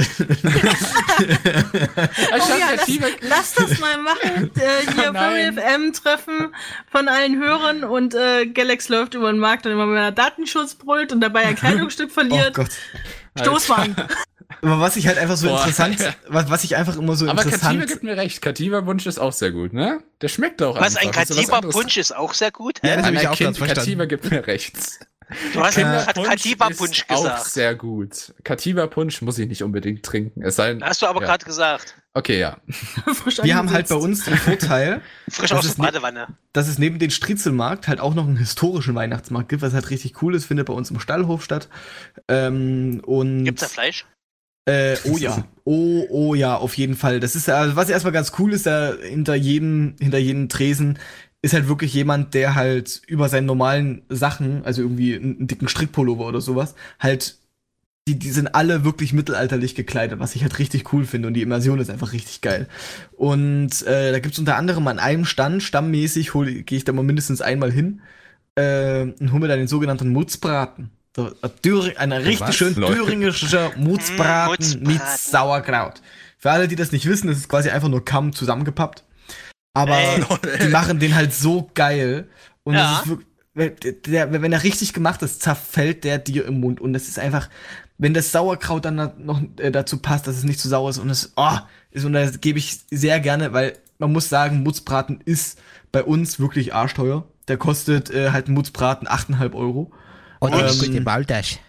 Oh 1.19 2.37
ja, 2.37 2.57
ja 2.57 2.75
das, 2.75 2.85
Tiefe- 2.85 3.11
lass 3.21 3.53
das 3.55 3.79
mal 3.79 3.97
machen. 3.97 4.51
Äh, 4.55 4.91
hier 4.93 5.09
Oh 5.09 5.11
nein. 5.13 5.53
Furry 5.53 5.61
FM 5.81 5.93
Treffen 5.93 6.53
von 6.89 7.07
allen 7.07 7.37
Hörern 7.41 7.83
und 7.83 8.13
äh, 8.15 8.45
Galax 8.47 8.89
läuft 8.89 9.15
über 9.15 9.31
den 9.31 9.39
Markt 9.39 9.65
und 9.65 9.71
immer 9.73 9.87
wenn 9.89 9.97
er 9.97 10.11
Datenschutz 10.11 10.75
brüllt 10.75 11.11
und 11.11 11.19
dabei 11.21 11.41
ein 11.41 11.55
Kleidungsstück 11.55 12.09
oh 12.11 12.13
verliert. 12.13 12.53
Gott. 12.55 12.69
Stoßwagen. 13.39 13.95
Aber 14.61 14.79
was 14.79 14.95
ich 14.95 15.07
halt 15.07 15.17
einfach 15.17 15.37
so 15.37 15.47
Boah. 15.47 15.57
interessant, 15.59 15.97
was, 16.27 16.49
was 16.49 16.63
ich 16.63 16.75
einfach 16.75 16.97
immer 16.97 17.15
so 17.15 17.25
Aber 17.29 17.35
Kativa 17.43 17.55
interessant. 17.55 17.87
gibt 17.87 18.03
mir 18.03 18.17
recht. 18.17 18.41
Kativa-Punsch 18.41 19.05
ist 19.05 19.19
auch 19.19 19.31
sehr 19.33 19.51
gut, 19.51 19.73
ne? 19.73 20.01
Der 20.21 20.27
schmeckt 20.27 20.61
auch 20.61 20.79
Was, 20.79 20.95
ein 20.95 21.07
einfach. 21.07 21.21
Was 21.21 21.31
anderes. 21.31 21.47
Katiba-Punsch 21.49 21.97
ist 21.97 22.15
auch 22.15 22.33
sehr 22.33 22.51
gut. 22.51 22.79
Ja, 22.83 22.95
das 22.97 23.05
habe 23.05 23.15
ich 23.15 23.27
auch 23.27 23.37
ganz 23.39 23.57
verstanden. 23.57 23.79
Kativa 23.81 24.05
gibt 24.05 24.29
mir 24.31 24.45
recht. 24.47 24.75
Du 25.53 25.61
hast 25.61 25.75
gerade 25.75 25.97
Kinderpunsch 26.13 26.27
Katiba-Punsch 26.29 26.99
ist 26.99 27.09
auch 27.09 27.23
gesagt. 27.23 27.45
sehr 27.45 27.75
gut. 27.75 28.33
Kativa-Punsch 28.43 29.21
muss 29.21 29.37
ich 29.37 29.47
nicht 29.47 29.63
unbedingt 29.63 30.03
trinken. 30.03 30.41
Es 30.41 30.55
sei 30.55 30.69
denn, 30.73 30.83
Hast 30.83 31.01
du 31.01 31.05
aber 31.07 31.21
ja. 31.21 31.27
gerade 31.27 31.45
gesagt. 31.45 31.95
Okay, 32.13 32.39
ja. 32.39 32.57
Frisch 33.13 33.37
Wir 33.43 33.55
haben 33.55 33.71
halt 33.71 33.87
bei 33.87 33.95
uns 33.95 34.25
den 34.25 34.35
Vorteil, 34.37 35.01
Frisch 35.29 35.49
Das 35.51 35.59
aus 35.59 35.65
ist 35.65 35.77
der 35.77 35.85
ne- 35.85 35.91
Badewanne. 35.91 36.27
dass 36.53 36.67
es 36.67 36.79
neben 36.79 36.97
den 36.99 37.11
Striezelmarkt 37.11 37.87
halt 37.87 37.99
auch 37.99 38.15
noch 38.15 38.25
einen 38.27 38.37
historischen 38.37 38.95
Weihnachtsmarkt 38.95 39.49
gibt, 39.49 39.61
was 39.61 39.73
halt 39.73 39.89
richtig 39.91 40.21
cool 40.23 40.33
ist, 40.33 40.45
findet 40.45 40.65
bei 40.65 40.73
uns 40.73 40.89
im 40.89 40.99
Stallhof 40.99 41.43
statt. 41.43 41.69
Ähm, 42.27 43.01
und 43.05 43.45
Gibt's 43.45 43.61
da 43.61 43.67
Fleisch? 43.67 44.05
Äh, 44.65 44.97
oh 45.05 45.17
ja. 45.17 45.45
Oh, 45.71 46.07
oh 46.09 46.33
ja, 46.33 46.55
auf 46.57 46.75
jeden 46.79 46.95
Fall. 46.95 47.19
Das 47.19 47.35
ist 47.35 47.47
also, 47.47 47.75
was 47.75 47.91
erstmal 47.91 48.11
ganz 48.11 48.31
cool 48.39 48.53
ist, 48.53 48.65
da 48.65 48.93
hinter 48.99 49.35
jedem, 49.35 49.95
hinter 49.99 50.17
jedem 50.17 50.49
Tresen 50.49 50.97
ist 51.41 51.53
halt 51.53 51.67
wirklich 51.67 51.93
jemand, 51.93 52.33
der 52.33 52.55
halt 52.55 53.01
über 53.07 53.29
seinen 53.29 53.45
normalen 53.45 54.01
Sachen, 54.09 54.65
also 54.65 54.81
irgendwie 54.81 55.15
einen, 55.15 55.37
einen 55.37 55.47
dicken 55.47 55.67
Strickpullover 55.69 56.25
oder 56.27 56.41
sowas, 56.41 56.75
halt, 56.99 57.37
die, 58.07 58.19
die 58.19 58.31
sind 58.31 58.55
alle 58.55 58.83
wirklich 58.83 59.13
mittelalterlich 59.13 59.75
gekleidet, 59.75 60.19
was 60.19 60.35
ich 60.35 60.41
halt 60.41 60.59
richtig 60.59 60.91
cool 60.93 61.05
finde 61.05 61.27
und 61.27 61.35
die 61.35 61.41
Immersion 61.41 61.79
ist 61.79 61.89
einfach 61.89 62.11
richtig 62.11 62.41
geil. 62.41 62.67
Und 63.15 63.85
äh, 63.85 64.11
da 64.11 64.19
gibt's 64.19 64.39
unter 64.39 64.57
anderem 64.57 64.87
an 64.87 64.99
einem 64.99 65.25
Stand, 65.25 65.63
stammmäßig, 65.63 66.31
gehe 66.33 66.77
ich 66.77 66.83
da 66.83 66.91
mal 66.91 67.03
mindestens 67.03 67.41
einmal 67.41 67.71
hin 67.71 68.01
äh, 68.55 69.01
und 69.03 69.31
hole 69.31 69.41
mir 69.41 69.47
dann 69.47 69.59
den 69.59 69.67
sogenannten 69.67 70.09
Mutzbraten. 70.09 70.89
So, 71.15 71.31
ein 71.41 71.95
ein 71.97 72.11
richtig 72.13 72.39
Was? 72.47 72.55
schön 72.55 72.75
Leute. 72.75 72.95
thüringischer 72.95 73.71
Mutzbraten 73.77 74.79
Mutzbraten. 74.83 74.83
mit 74.87 75.01
Sauerkraut. 75.17 76.01
Für 76.37 76.51
alle, 76.51 76.67
die 76.67 76.75
das 76.75 76.91
nicht 76.91 77.05
wissen, 77.05 77.27
das 77.27 77.37
ist 77.37 77.49
quasi 77.49 77.69
einfach 77.69 77.89
nur 77.89 78.05
Kamm 78.05 78.33
zusammengepappt. 78.33 79.03
Aber 79.73 79.97
Ey. 79.97 80.23
die 80.61 80.67
machen 80.67 80.99
den 80.99 81.15
halt 81.15 81.33
so 81.33 81.69
geil. 81.73 82.29
Und 82.63 82.75
Ja. 82.75 82.91
das 82.91 83.01
ist 83.01 83.07
wirklich, 83.53 84.01
der, 84.05 84.27
der, 84.27 84.41
wenn 84.41 84.51
er 84.53 84.63
richtig 84.63 84.93
gemacht 84.93 85.21
ist, 85.21 85.41
zerfällt 85.41 86.03
der 86.03 86.17
dir 86.17 86.45
im 86.45 86.59
Mund. 86.59 86.81
Und 86.81 86.93
das 86.93 87.07
ist 87.07 87.19
einfach, 87.19 87.49
wenn 87.97 88.13
das 88.13 88.31
Sauerkraut 88.31 88.85
dann 88.85 88.97
da 88.97 89.13
noch 89.17 89.41
äh, 89.57 89.71
dazu 89.71 89.97
passt, 89.99 90.27
dass 90.27 90.37
es 90.37 90.43
nicht 90.43 90.59
zu 90.59 90.69
sauer 90.69 90.89
ist 90.89 90.97
und 90.97 91.09
es, 91.09 91.33
oh, 91.35 91.57
ist, 91.91 92.05
und 92.05 92.13
das 92.13 92.41
gebe 92.41 92.59
ich 92.59 92.79
sehr 92.89 93.19
gerne, 93.19 93.53
weil 93.53 93.77
man 93.97 94.11
muss 94.13 94.29
sagen, 94.29 94.63
Mutzbraten 94.63 95.21
ist 95.25 95.59
bei 95.91 96.03
uns 96.03 96.39
wirklich 96.39 96.73
arschteuer. 96.73 97.27
Der 97.47 97.57
kostet 97.57 98.09
äh, 98.11 98.31
halt 98.31 98.47
Mutzbraten 98.47 99.07
8,5 99.07 99.53
Euro. 99.53 99.91
Und 100.39 100.53
Ähm, 100.53 100.59
ähm, 100.59 100.79
gute 100.79 101.01
Baldasch. 101.01 101.59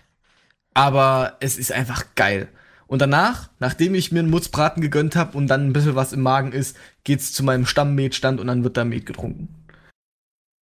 Aber 0.74 1.36
es 1.40 1.58
ist 1.58 1.72
einfach 1.72 2.04
geil. 2.14 2.48
Und 2.90 3.00
danach, 3.00 3.50
nachdem 3.60 3.94
ich 3.94 4.10
mir 4.10 4.18
einen 4.18 4.30
Mutzbraten 4.30 4.82
gegönnt 4.82 5.14
habe 5.14 5.38
und 5.38 5.46
dann 5.46 5.68
ein 5.68 5.72
bisschen 5.72 5.94
was 5.94 6.12
im 6.12 6.22
Magen 6.22 6.50
ist, 6.50 6.76
geht's 7.04 7.32
zu 7.32 7.44
meinem 7.44 7.64
Stammmetstand 7.64 8.40
und 8.40 8.48
dann 8.48 8.64
wird 8.64 8.76
da 8.76 8.84
Met 8.84 9.06
getrunken. 9.06 9.48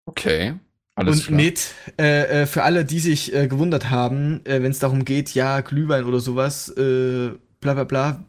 Okay. 0.06 0.56
Alles 0.96 1.20
und 1.20 1.28
klar. 1.28 1.38
Met, 1.38 1.74
äh, 1.98 2.42
äh, 2.42 2.46
für 2.46 2.64
alle, 2.64 2.84
die 2.84 3.00
sich 3.00 3.34
äh, 3.34 3.48
gewundert 3.48 3.90
haben, 3.92 4.46
äh, 4.46 4.62
wenn 4.62 4.72
es 4.72 4.80
darum 4.80 5.06
geht, 5.06 5.36
ja, 5.36 5.62
Glühwein 5.62 6.04
oder 6.04 6.20
sowas, 6.20 6.68
äh, 6.76 7.32
bla 7.62 7.76
bla 7.76 7.86
bla, 7.86 8.26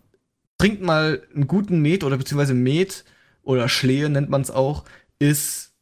trinkt 0.59 0.80
mal 0.80 1.20
einen 1.34 1.49
guten 1.49 1.82
Met 1.82 2.05
oder 2.05 2.18
beziehungsweise 2.18 2.55
Met 2.55 3.05
oder 3.42 3.68
Schlehe 3.68 4.09
nennt 4.09 4.30
man 4.30 4.42
es 4.42 4.53
auch, 4.53 4.84
ist 5.18 5.72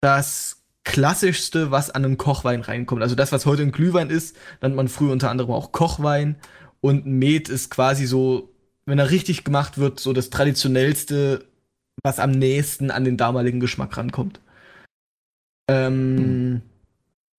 das 0.00 0.62
klassischste, 0.84 1.72
was 1.72 1.90
an 1.90 2.04
einen 2.04 2.18
Kochwein 2.18 2.60
reinkommt. 2.60 3.02
Also 3.02 3.16
das, 3.16 3.32
was 3.32 3.46
heute 3.46 3.62
ein 3.62 3.72
Glühwein 3.72 4.10
ist, 4.10 4.36
nennt 4.62 4.76
man 4.76 4.86
früher 4.86 5.10
unter 5.10 5.30
anderem 5.30 5.50
auch 5.50 5.72
Kochwein. 5.72 6.36
Und 6.84 7.06
ein 7.06 7.18
Met 7.18 7.48
ist 7.48 7.70
quasi 7.70 8.04
so, 8.04 8.52
wenn 8.84 8.98
er 8.98 9.10
richtig 9.10 9.42
gemacht 9.42 9.78
wird, 9.78 10.00
so 10.00 10.12
das 10.12 10.28
traditionellste, 10.28 11.46
was 12.02 12.18
am 12.18 12.30
nächsten 12.30 12.90
an 12.90 13.06
den 13.06 13.16
damaligen 13.16 13.58
Geschmack 13.58 13.96
rankommt. 13.96 14.38
Ähm, 15.66 16.60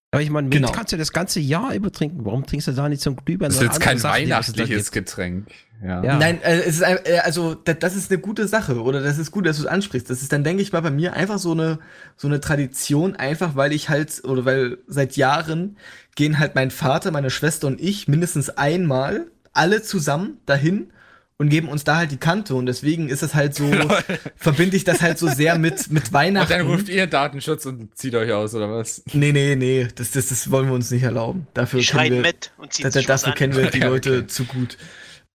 Aber 0.09 0.23
ich 0.23 0.31
meine, 0.31 0.49
genau. 0.49 0.71
kannst 0.71 0.93
du 0.93 0.97
das 0.97 1.13
ganze 1.13 1.39
Jahr 1.39 1.75
über 1.75 1.91
trinken. 1.91 2.25
Warum 2.25 2.47
trinkst 2.47 2.69
du 2.69 2.71
da 2.71 2.89
nicht 2.89 3.03
so 3.03 3.11
ein 3.11 3.17
Glühwein? 3.17 3.49
Das 3.49 3.57
ist 3.57 3.61
jetzt 3.61 3.79
kein 3.81 3.99
Sachen, 3.99 4.15
weihnachtliches? 4.15 4.89
Getränk. 4.89 5.51
Ja. 5.83 6.03
Ja. 6.03 6.17
Nein, 6.17 6.41
äh, 6.41 6.61
es 6.61 6.77
ist 6.77 6.83
ein, 6.83 6.97
äh, 7.05 7.19
also 7.19 7.53
da, 7.53 7.75
das 7.75 7.95
ist 7.95 8.09
eine 8.09 8.19
gute 8.19 8.47
Sache 8.47 8.81
oder 8.81 8.99
das 8.99 9.19
ist 9.19 9.29
gut, 9.29 9.45
dass 9.45 9.57
du 9.57 9.63
es 9.63 9.67
ansprichst. 9.67 10.09
Das 10.09 10.23
ist 10.23 10.33
dann 10.33 10.43
denke 10.43 10.63
ich 10.63 10.73
mal 10.73 10.81
bei 10.81 10.89
mir 10.89 11.13
einfach 11.13 11.37
so 11.37 11.51
eine 11.51 11.77
so 12.15 12.27
eine 12.27 12.39
Tradition, 12.39 13.15
einfach 13.15 13.55
weil 13.55 13.73
ich 13.73 13.89
halt 13.89 14.23
oder 14.23 14.43
weil 14.43 14.79
seit 14.87 15.17
Jahren 15.17 15.77
gehen 16.15 16.39
halt 16.39 16.55
mein 16.55 16.71
Vater, 16.71 17.11
meine 17.11 17.29
Schwester 17.29 17.67
und 17.67 17.79
ich 17.79 18.07
mindestens 18.07 18.49
einmal 18.49 19.27
alle 19.55 19.81
zusammen 19.81 20.37
dahin 20.45 20.91
und 21.37 21.49
geben 21.49 21.67
uns 21.67 21.83
da 21.83 21.97
halt 21.97 22.11
die 22.11 22.17
Kante 22.17 22.55
und 22.55 22.65
deswegen 22.65 23.09
ist 23.09 23.21
es 23.23 23.35
halt 23.35 23.53
so 23.55 23.69
verbinde 24.37 24.77
ich 24.77 24.83
das 24.85 25.01
halt 25.01 25.17
so 25.19 25.27
sehr 25.27 25.57
mit 25.57 25.91
mit 25.91 26.05
Und 26.05 26.13
Weihnachten. 26.13 26.49
dann 26.49 26.67
ruft 26.67 26.87
ihr 26.87 27.07
Datenschutz 27.07 27.65
und 27.65 27.97
zieht 27.97 28.15
euch 28.15 28.31
aus, 28.31 28.53
oder 28.55 28.69
was? 28.71 29.03
nee, 29.13 29.31
nee, 29.33 29.55
nee, 29.55 29.87
das, 29.95 30.11
das 30.11 30.27
das 30.27 30.49
wollen 30.51 30.67
wir 30.67 30.73
uns 30.75 30.91
nicht 30.91 31.03
erlauben. 31.03 31.47
Dafür 31.53 31.79
kennen 31.81 31.85
schreien 31.87 32.13
wir 32.13 32.21
mit 32.21 32.51
und 32.57 32.71
ziehen 32.73 32.83
da, 32.83 32.89
da, 32.89 33.01
dafür 33.01 33.29
an. 33.29 33.35
kennen 33.35 33.55
wir 33.55 33.69
die 33.69 33.79
Ja, 33.81 33.87
Leute 33.89 34.17
okay. 34.19 34.27
zu 34.27 34.45
gut. 34.45 34.77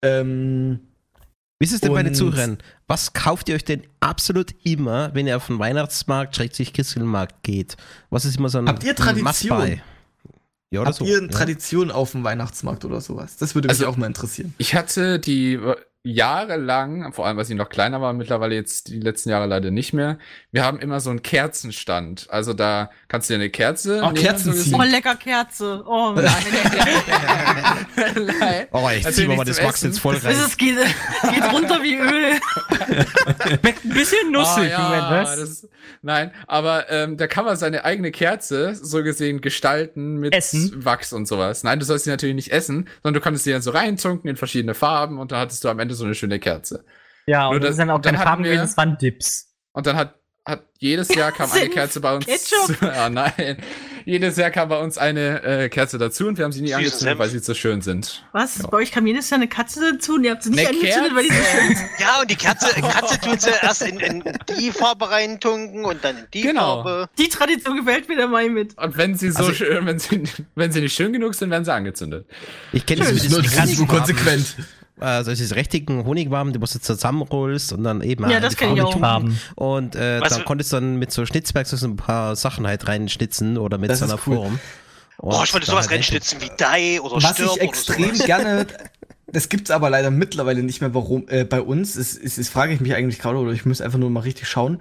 Ähm, 0.03 0.81
Wie 1.59 1.65
ist 1.67 1.73
es 1.73 1.81
denn 1.81 1.93
bei 1.93 2.03
den 2.05 2.11
Und- 2.13 2.15
Zuhörern? 2.15 2.59
Was 2.87 3.13
kauft 3.13 3.49
ihr 3.49 3.57
euch 3.57 3.65
denn 3.65 3.83
absolut 4.01 4.55
immer, 4.65 5.13
wenn 5.15 5.27
ihr 5.27 5.37
auf 5.37 5.49
den 5.49 5.59
Weihnachtsmarkt, 5.59 6.37
schrägstrich 6.37 6.73
Christkindlmarkt 6.73 7.43
geht? 7.43 7.77
Was 8.11 8.25
ist 8.25 8.37
immer 8.39 8.49
so 8.49 8.59
ein 8.59 8.69
Habt 8.69 8.85
ihr 8.85 8.95
Tradition? 8.95 9.59
Must-buy? 9.59 9.81
Ja, 10.71 10.81
oder 10.81 10.89
Habt 10.89 10.99
so. 10.99 11.05
ihr 11.05 11.17
eine 11.19 11.27
ja. 11.27 11.33
Tradition 11.33 11.91
auf 11.91 12.13
dem 12.13 12.25
Weihnachtsmarkt 12.25 12.85
oder 12.85 13.01
sowas? 13.01 13.37
Das 13.37 13.55
würde 13.55 13.69
mich 13.69 13.79
Also- 13.79 13.87
auch 13.87 13.97
mal 13.97 14.07
interessieren. 14.07 14.55
Ich 14.59 14.75
hatte 14.75 15.19
die, 15.19 15.59
jahrelang, 16.05 17.13
vor 17.13 17.27
allem, 17.27 17.39
als 17.39 17.51
ich 17.51 17.57
noch 17.57 17.69
kleiner 17.69 18.01
war, 18.01 18.13
mittlerweile 18.13 18.55
jetzt 18.55 18.89
die 18.89 19.01
letzten 19.01 19.31
Jahre 19.31 19.47
leider 19.47 19.71
nicht 19.71 19.93
mehr. 19.93 20.19
Wir 20.53 20.65
haben 20.65 20.79
immer 20.81 21.01
so 21.01 21.11
einen 21.11 21.23
Kerzenstand. 21.23 22.27
Also 22.31 22.55
da 22.55 22.91
kannst 23.09 23.29
du 23.29 23.35
dir 23.35 23.41
eine 23.41 23.51
Kerze. 23.51 24.03
Auch 24.03 24.13
nehmen, 24.13 24.25
Kerzen 24.25 24.53
so 24.53 24.63
ziehen. 24.63 24.75
Oh, 24.75 24.83
lecker 24.83 25.17
Kerze. 25.17 25.83
Oh, 25.87 26.13
Nein. 26.13 26.29
Oh, 28.73 28.89
ich 28.95 29.05
Natürlich 29.05 29.31
zieh 29.31 29.37
mal 29.37 29.45
das 29.45 29.63
Wachs 29.63 29.83
jetzt 29.83 30.01
voll 30.01 30.17
rein. 30.17 30.35
es 30.37 30.57
geht, 30.57 30.77
geht 30.77 31.53
runter 31.53 31.83
wie 31.83 31.97
Öl. 31.97 32.39
Schmeckt 33.61 33.85
ein 33.85 33.89
bisschen 33.91 34.31
nussig, 34.31 34.73
Ah, 34.75 34.83
Moment, 34.83 35.03
ja, 35.03 35.23
was? 35.23 35.37
das, 35.37 35.69
nein, 36.03 36.33
aber 36.47 36.91
ähm, 36.91 37.17
da 37.17 37.27
kann 37.27 37.45
man 37.45 37.57
seine 37.57 37.85
eigene 37.85 38.11
Kerze 38.11 38.75
so 38.75 39.03
gesehen 39.03 39.41
gestalten 39.41 40.17
mit 40.19 40.35
Essen? 40.35 40.85
Wachs 40.85 41.13
und 41.13 41.27
sowas. 41.27 41.65
Nein, 41.65 41.79
du 41.79 41.85
sollst 41.85 42.05
sie 42.05 42.11
natürlich 42.11 42.35
nicht 42.35 42.53
essen, 42.53 42.89
sondern 43.03 43.15
du 43.15 43.21
kannst 43.21 43.45
sie 43.45 43.53
dann 43.53 43.63
so 43.63 43.71
reintunken 43.71 44.29
in 44.29 44.37
verschiedene 44.37 44.75
Farben 44.75 45.19
und 45.19 45.33
da 45.33 45.41
hattest 45.41 45.65
du 45.65 45.69
am 45.69 45.79
Ende 45.79 45.88
so 45.95 46.05
eine 46.05 46.15
schöne 46.15 46.39
Kerze. 46.39 46.85
Ja, 47.27 47.47
und 47.49 47.53
Nur 47.55 47.61
das 47.61 47.71
das- 47.71 47.77
dann 47.79 47.91
auch 47.91 47.97
und 47.97 48.07
dann 48.07 48.15
keine 48.15 48.25
Farben 48.27 48.45
wir- 48.45 48.53
gewesen, 48.53 48.65
es 48.71 48.77
waren 48.77 48.97
Dips. 48.99 49.53
Und 49.73 49.87
dann 49.87 49.97
hat, 49.97 50.15
hat 50.45 50.63
jedes 50.79 51.15
Jahr 51.15 51.31
kam 51.33 51.51
eine 51.53 51.69
Kerze 51.69 52.01
bei 52.01 52.15
uns. 52.15 52.25
Ketchup. 52.27 52.77
Ah, 52.83 53.09
nein. 53.11 53.59
Jedes 54.07 54.39
Jahr 54.39 54.51
kam 54.51 54.71
bei 54.71 54.79
uns 54.81 54.97
eine 54.97 55.43
äh, 55.43 55.69
Kerze 55.69 55.99
dazu 55.99 56.27
und 56.29 56.39
wir 56.39 56.45
haben 56.47 56.53
sie 56.53 56.63
nie 56.63 56.73
angezündet, 56.73 57.19
weil 57.19 57.29
sie 57.29 57.41
so 57.41 57.53
schön 57.53 57.83
sind. 57.83 58.25
Was? 58.33 58.63
Bei 58.63 58.79
euch 58.79 58.91
kam 58.91 59.07
jedes 59.07 59.29
Jahr 59.29 59.39
eine 59.39 59.49
Katze 59.49 59.93
dazu 59.93 60.15
und 60.15 60.25
ihr 60.25 60.31
habt 60.31 60.43
sie 60.43 60.49
nicht 60.49 60.67
Eine 60.67 60.79
angezündet, 60.79 61.15
weil 61.15 61.25
die 61.25 61.29
so 61.29 61.35
Kerze. 61.35 61.57
schön 61.59 61.77
sind. 61.77 61.89
Ja, 61.99 62.21
und 62.23 62.31
die 62.31 62.37
Katze, 62.37 62.81
Katze 62.81 63.21
tut 63.21 63.41
sie 63.43 63.51
erst 63.61 63.83
in, 63.83 64.01
in 64.01 64.25
die 64.59 64.71
Farbe 64.73 65.11
reintunken 65.11 65.85
und 65.85 66.03
dann 66.03 66.17
in 66.17 66.25
die 66.33 66.41
Genau. 66.41 66.83
Farbe. 66.85 67.11
Die 67.19 67.29
Tradition 67.29 67.77
gefällt 67.77 68.09
mir 68.09 68.17
dabei 68.17 68.49
mit. 68.49 68.79
Und 68.79 68.97
wenn 68.97 69.15
sie 69.15 69.31
so 69.31 69.41
Also- 69.41 69.53
schön, 69.53 69.85
wenn 69.85 69.99
sie, 69.99 70.25
wenn 70.55 70.73
sie 70.73 70.81
nicht 70.81 70.95
schön 70.95 71.13
genug 71.13 71.35
sind, 71.35 71.51
werden 71.51 71.67
sie 71.67 71.75
angezündet. 71.75 72.27
Ich 72.73 72.87
kenne 72.87 73.01
das 73.03 73.11
ist 73.11 73.31
nur 73.31 73.43
nur 73.43 73.51
Honigwaben. 73.51 73.89
konsequent. 73.89 74.57
Äh, 75.01 75.23
solches 75.25 75.55
rechtigen 75.55 76.05
Honigwaben, 76.05 76.53
die 76.53 76.59
du 76.59 76.67
zusammenrollst 76.67 77.73
und 77.73 77.85
dann 77.85 78.01
eben 78.03 78.29
Ja, 78.29 78.37
in 78.37 78.43
das 78.43 78.55
die 78.55 78.57
kenn 78.65 78.75
ich 78.75 78.83
auch. 78.83 78.91
tunken. 78.93 79.01
Farben. 79.01 79.41
Und 79.55 79.95
äh, 79.97 80.21
für- 80.29 80.43
konntest 80.45 80.73
du 80.73 80.77
dann 80.77 80.97
mit 80.99 81.13
so 81.13 81.25
Schnitzwerk 81.27 81.67
so 81.67 81.87
ein 81.87 81.97
paar 81.97 82.35
Sachen 82.37 82.67
halt 82.67 82.89
reinschnitzen 82.89 83.59
oder 83.59 83.79
mit 83.79 83.91
Das 83.91 84.01
so 84.01 84.07
ist 84.07 84.11
einer 84.13 84.21
cool. 84.27 84.37
Form. 84.37 84.59
Oh, 85.21 85.41
ich 85.45 85.53
wollte 85.53 85.67
da 85.67 85.73
sowas 85.73 85.87
halt 85.87 85.97
reinschnitzen 85.97 86.41
wie 86.41 86.51
Die 86.59 87.01
oder 87.01 87.17
Was 87.23 87.35
Stirb 87.35 87.53
ich 87.57 87.61
extrem 87.63 88.13
gerne, 88.19 88.67
das 89.27 89.49
gibt's 89.49 89.71
aber 89.71 89.91
leider 89.91 90.11
mittlerweile 90.11 90.63
nicht 90.63 90.81
mehr 90.81 90.95
warum, 90.95 91.27
äh, 91.29 91.45
bei 91.45 91.61
uns. 91.61 91.97
Es, 91.97 92.17
es, 92.17 92.39
es 92.39 92.49
frage 92.49 92.73
ich 92.73 92.81
mich 92.81 92.95
eigentlich 92.95 93.19
gerade, 93.19 93.37
oder 93.39 93.53
ich 93.53 93.67
muss 93.67 93.81
einfach 93.81 93.99
nur 93.99 94.11
mal 94.11 94.21
richtig 94.21 94.49
schauen. 94.49 94.81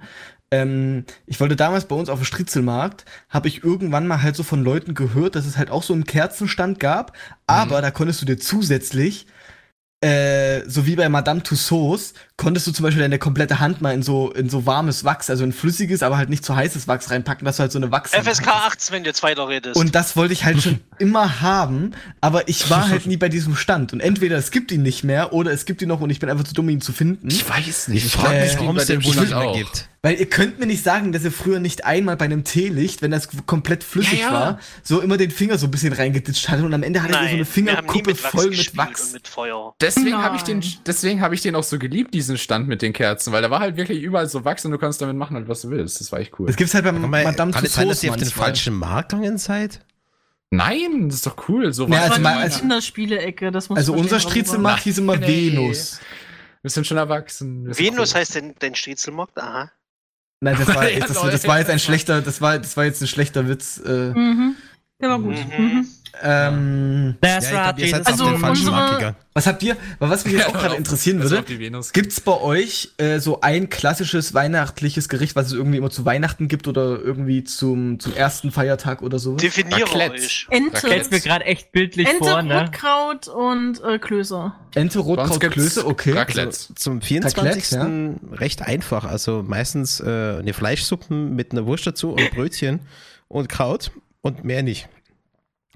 Ähm, 0.50 1.04
ich 1.26 1.40
wollte 1.40 1.56
damals 1.56 1.84
bei 1.84 1.94
uns 1.96 2.08
auf 2.08 2.20
dem 2.20 2.24
Stritzelmarkt, 2.24 3.04
habe 3.28 3.48
ich 3.48 3.62
irgendwann 3.62 4.06
mal 4.06 4.22
halt 4.22 4.34
so 4.36 4.42
von 4.42 4.64
Leuten 4.64 4.94
gehört, 4.94 5.34
dass 5.34 5.44
es 5.44 5.58
halt 5.58 5.70
auch 5.70 5.82
so 5.82 5.92
einen 5.92 6.04
Kerzenstand 6.04 6.80
gab, 6.80 7.12
aber 7.46 7.82
da 7.82 7.90
konntest 7.90 8.22
du 8.22 8.26
dir 8.26 8.38
zusätzlich 8.38 9.26
äh, 10.00 10.60
so 10.68 10.86
wie 10.86 10.94
bei 10.94 11.08
Madame 11.08 11.42
Tussauds, 11.42 12.14
konntest 12.36 12.68
du 12.68 12.72
zum 12.72 12.84
Beispiel 12.84 13.02
deine 13.02 13.18
komplette 13.18 13.58
Hand 13.58 13.80
mal 13.80 13.92
in 13.92 14.02
so, 14.04 14.30
in 14.30 14.48
so 14.48 14.64
warmes 14.64 15.02
Wachs, 15.04 15.28
also 15.28 15.42
in 15.42 15.52
flüssiges, 15.52 16.04
aber 16.04 16.16
halt 16.16 16.28
nicht 16.28 16.44
zu 16.44 16.54
heißes 16.54 16.86
Wachs 16.86 17.10
reinpacken, 17.10 17.44
dass 17.44 17.56
du 17.56 17.62
halt 17.62 17.72
so 17.72 17.80
eine 17.80 17.90
Wachs 17.90 18.12
FSK 18.14 18.46
18, 18.46 18.94
wenn 18.94 19.02
du 19.02 19.08
jetzt 19.10 19.22
weiter 19.24 19.48
redest. 19.48 19.76
und 19.76 19.94
das 19.96 20.16
wollte 20.16 20.32
ich 20.34 20.44
halt 20.44 20.62
schon 20.62 20.78
immer 20.98 21.40
haben, 21.40 21.92
aber 22.20 22.46
ich 22.48 22.70
war 22.70 22.88
halt 22.88 23.06
nie 23.06 23.16
bei 23.16 23.28
diesem 23.28 23.56
Stand. 23.56 23.92
Und 23.92 24.00
entweder 24.00 24.36
es 24.36 24.52
gibt 24.52 24.70
ihn 24.70 24.82
nicht 24.82 25.02
mehr 25.02 25.32
oder 25.32 25.50
es 25.50 25.64
gibt 25.64 25.82
ihn 25.82 25.88
noch 25.88 26.00
und 26.00 26.10
ich 26.10 26.20
bin 26.20 26.30
einfach 26.30 26.44
zu 26.44 26.54
dumm, 26.54 26.68
ihn 26.68 26.80
zu 26.80 26.92
finden. 26.92 27.28
weiß 27.28 27.88
nicht. 27.88 28.06
Ich 28.06 28.12
frage 28.12 28.40
mich, 28.40 28.52
Äh, 28.54 28.60
warum 28.60 28.76
es 28.76 28.86
den 28.86 29.02
wohl 29.04 29.16
nicht 29.16 29.30
mehr 29.34 29.52
gibt. 29.52 29.88
Weil 30.00 30.20
ihr 30.20 30.26
könnt 30.30 30.60
mir 30.60 30.66
nicht 30.66 30.84
sagen, 30.84 31.10
dass 31.10 31.24
ihr 31.24 31.32
früher 31.32 31.58
nicht 31.58 31.84
einmal 31.84 32.16
bei 32.16 32.26
einem 32.26 32.44
Teelicht, 32.44 33.02
wenn 33.02 33.10
das 33.10 33.28
komplett 33.46 33.82
flüssig 33.82 34.20
Ja, 34.20 34.26
ja. 34.26 34.32
war, 34.32 34.60
so 34.84 35.00
immer 35.00 35.16
den 35.16 35.32
Finger 35.32 35.58
so 35.58 35.66
ein 35.66 35.72
bisschen 35.72 35.92
reingeditscht 35.92 36.48
hattet 36.48 36.64
und 36.64 36.72
am 36.72 36.84
Ende 36.84 37.02
hattet 37.02 37.16
ihr 37.20 37.28
so 37.28 37.34
eine 37.34 37.44
Fingerkuppe 37.44 38.10
mit 38.10 38.16
voll 38.18 38.50
mit 38.50 38.76
Wachs. 38.76 39.06
Und 39.08 39.12
mit 39.14 39.26
Feuer. 39.28 39.74
Deswegen 39.80 40.10
Nein. 40.10 40.22
habe 40.22 40.36
ich 40.36 40.42
den, 40.42 40.62
deswegen 40.86 41.20
habe 41.20 41.34
ich 41.34 41.42
den 41.42 41.56
auch 41.56 41.64
so 41.64 41.80
geliebt, 41.80 42.14
diesen 42.14 42.38
Stand 42.38 42.68
mit 42.68 42.80
den 42.80 42.92
Kerzen, 42.92 43.32
weil 43.32 43.42
da 43.42 43.50
war 43.50 43.58
halt 43.58 43.76
wirklich 43.76 44.00
überall 44.00 44.28
so 44.28 44.44
Wachs 44.44 44.64
und 44.64 44.70
du 44.70 44.78
konntest 44.78 45.02
damit 45.02 45.16
machen, 45.16 45.34
halt, 45.36 45.48
was 45.48 45.62
du 45.62 45.70
willst. 45.70 46.00
Das 46.00 46.12
war 46.12 46.20
echt 46.20 46.38
cool. 46.38 46.46
Das 46.46 46.54
gibt's 46.54 46.74
halt 46.74 46.84
bei 46.84 46.92
man, 46.92 47.10
Madame 47.10 47.50
kann 47.52 47.64
es 47.64 47.74
sein, 47.74 47.88
dass 47.88 48.00
Tussauds 48.00 48.04
ihr 48.04 48.10
auf 48.12 48.16
den 48.16 48.28
falschen 48.30 48.74
Markt 48.74 49.10
gegangen 49.10 49.38
seid? 49.38 49.80
Nein, 50.50 51.08
das 51.08 51.16
ist 51.16 51.26
doch 51.26 51.48
cool. 51.48 51.72
So 51.72 51.84
Ja, 51.86 51.90
war 51.90 52.02
also 52.02 52.20
mal- 52.20 52.38
also- 52.38 52.60
Kinderspiele-Ecke, 52.60 53.50
das 53.50 53.68
muss 53.68 53.78
Also 53.78 53.94
unser 53.94 54.20
Striezelmarkt 54.20 54.84
hieß 54.84 54.98
immer 54.98 55.16
Nee. 55.16 55.50
Venus. 55.52 56.00
Wir 56.62 56.70
sind 56.70 56.86
schon 56.86 56.96
erwachsen. 56.96 57.66
Venus 57.76 58.12
cool. 58.14 58.20
heißt 58.20 58.34
denn 58.36 58.54
dein 58.58 58.74
Striezelmarkt? 58.74 59.36
Aha. 59.38 59.70
Nein, 60.40 60.56
das 60.58 60.74
war, 60.74 60.88
Ja, 60.90 61.00
das, 61.00 61.20
das, 61.20 61.46
war 61.48 61.58
jetzt 61.58 61.70
ein 61.70 61.78
schlechter, 61.78 62.22
das 62.22 62.40
war, 62.40 62.58
das 62.58 62.76
war 62.76 62.84
jetzt 62.84 63.00
ein 63.00 63.08
schlechter 63.08 63.48
Witz. 63.48 63.80
Äh. 63.84 64.10
Mhm. 64.10 64.56
Der 65.00 65.10
war 65.10 65.18
gut. 65.18 65.36
Mhm. 65.58 65.86
Ähm, 66.22 67.16
Das 67.20 67.50
Ja, 67.50 67.74
ich 67.76 67.90
glaub, 67.90 68.06
Also 68.06 68.24
unsere- 68.26 69.14
was 69.34 69.46
habt 69.46 69.62
ihr, 69.62 69.76
was 70.00 70.24
mich 70.24 70.34
jetzt 70.34 70.48
auch 70.48 70.52
gerade 70.52 70.74
interessieren 70.74 71.22
war 71.22 71.30
würde. 71.30 71.80
Gibt's 71.92 72.20
bei 72.20 72.40
euch 72.40 72.90
äh, 72.98 73.20
so 73.20 73.40
ein 73.40 73.70
klassisches 73.70 74.34
weihnachtliches 74.34 75.08
Gericht, 75.08 75.36
was 75.36 75.46
es 75.46 75.52
irgendwie 75.52 75.78
immer 75.78 75.90
zu 75.90 76.04
Weihnachten 76.04 76.48
gibt 76.48 76.66
oder 76.66 76.98
irgendwie 77.00 77.44
zum, 77.44 78.00
zum 78.00 78.14
ersten 78.14 78.50
Feiertag 78.50 79.02
oder 79.02 79.18
so? 79.20 79.36
Definiere 79.36 79.88
euch. 79.94 80.48
Ente, 80.50 80.76
stell's 80.78 81.10
mir 81.10 81.20
gerade 81.20 81.44
echt 81.44 81.70
bildlich 81.70 82.08
Ente 82.08 82.18
vor, 82.24 82.42
ne? 82.42 82.62
Rotkraut 82.62 83.28
und 83.28 83.80
äh, 83.84 83.98
Klöße. 83.98 84.52
Ente, 84.74 84.98
Rotkraut, 84.98 85.40
Klöße, 85.40 85.86
okay. 85.86 86.12
Raclette. 86.12 86.48
Also 86.48 86.74
zum 86.74 87.00
24. 87.00 87.78
recht 88.32 88.62
einfach. 88.62 89.04
Also 89.04 89.44
meistens 89.46 90.00
äh, 90.00 90.38
eine 90.40 90.52
Fleischsuppe 90.52 91.14
mit 91.14 91.52
einer 91.52 91.64
Wurst 91.66 91.86
dazu 91.86 92.10
und 92.12 92.30
Brötchen 92.32 92.80
und 93.28 93.48
Kraut 93.48 93.92
und 94.20 94.44
mehr 94.44 94.62
nicht. 94.62 94.88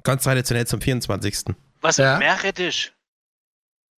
Ganz 0.03 0.25
traditionell 0.25 0.67
zum 0.67 0.81
24. 0.81 1.45
Was? 1.81 1.97
Ja. 1.97 2.19
Meerrettich? 2.19 2.93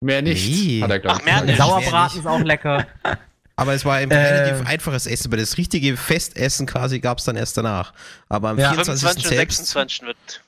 Mehr 0.02 0.22
nicht. 0.22 0.46
Nee. 0.48 0.82
Hat 0.82 0.92
er, 0.92 1.02
Ach, 1.06 1.24
mehr 1.24 1.42
nicht. 1.44 1.58
Sauerbraten 1.58 2.20
ist 2.20 2.26
auch 2.26 2.40
lecker. 2.42 2.86
Aber 3.56 3.74
es 3.74 3.86
war 3.86 3.96
ein 3.98 4.10
Äh. 4.10 4.16
relativ 4.18 4.68
einfaches 4.68 5.06
Essen, 5.06 5.32
weil 5.32 5.40
das 5.40 5.58
richtige 5.58 5.96
Festessen 5.96 6.66
quasi 6.66 7.00
gab 7.00 7.20
es 7.20 7.26
dann 7.26 7.36
erst 7.36 7.56
danach. 7.56 7.94
Aber 8.28 8.50
am 8.50 8.58
Ja. 8.60 8.72
24. 8.74 9.02
25 9.04 9.26
und 9.26 9.38
selbst. 9.38 9.58
26 9.58 10.02
wird. 10.08 10.44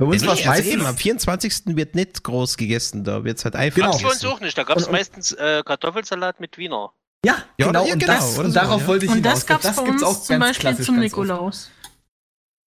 Bei 0.00 0.06
uns 0.06 0.20
Nee, 0.22 0.28
war 0.28 0.34
es 0.34 0.40
also 0.40 0.50
meistens. 0.50 0.72
eben, 0.74 0.86
am 0.86 0.96
24. 0.96 1.62
wird 1.76 1.94
nicht 1.96 2.22
groß 2.22 2.56
gegessen, 2.56 3.02
da 3.02 3.24
wird 3.24 3.38
es 3.38 3.44
halt 3.44 3.56
einfach 3.56 3.74
Genau. 3.76 3.98
Bei 3.98 4.08
uns 4.10 4.24
auch 4.24 4.38
nicht. 4.40 4.56
Da 4.56 4.62
gab's 4.62 4.82
Und- 4.82 4.88
und- 4.88 4.92
meistens 4.92 5.32
äh, 5.32 5.62
Kartoffelsalat 5.64 6.38
mit 6.38 6.56
Wiener. 6.58 6.92
ja, 7.24 7.38
Ja, 7.58 7.66
genau, 7.66 7.84
ja, 7.86 7.92
und, 7.94 7.98
genau, 7.98 8.12
das, 8.12 8.38
und 8.38 8.46
so, 8.46 8.52
darauf 8.52 8.82
ja. 8.82 8.86
wollte 8.86 9.06
ich 9.06 9.10
Und 9.10 9.22
das 9.22 9.44
gab's 9.46 9.64
das 9.64 9.74
bei 9.76 9.82
uns 9.82 10.00
zum 10.00 10.38
ganz 10.38 10.58
Beispiel 10.58 10.84
zum. 10.84 11.00
Nikolaus. 11.00 11.70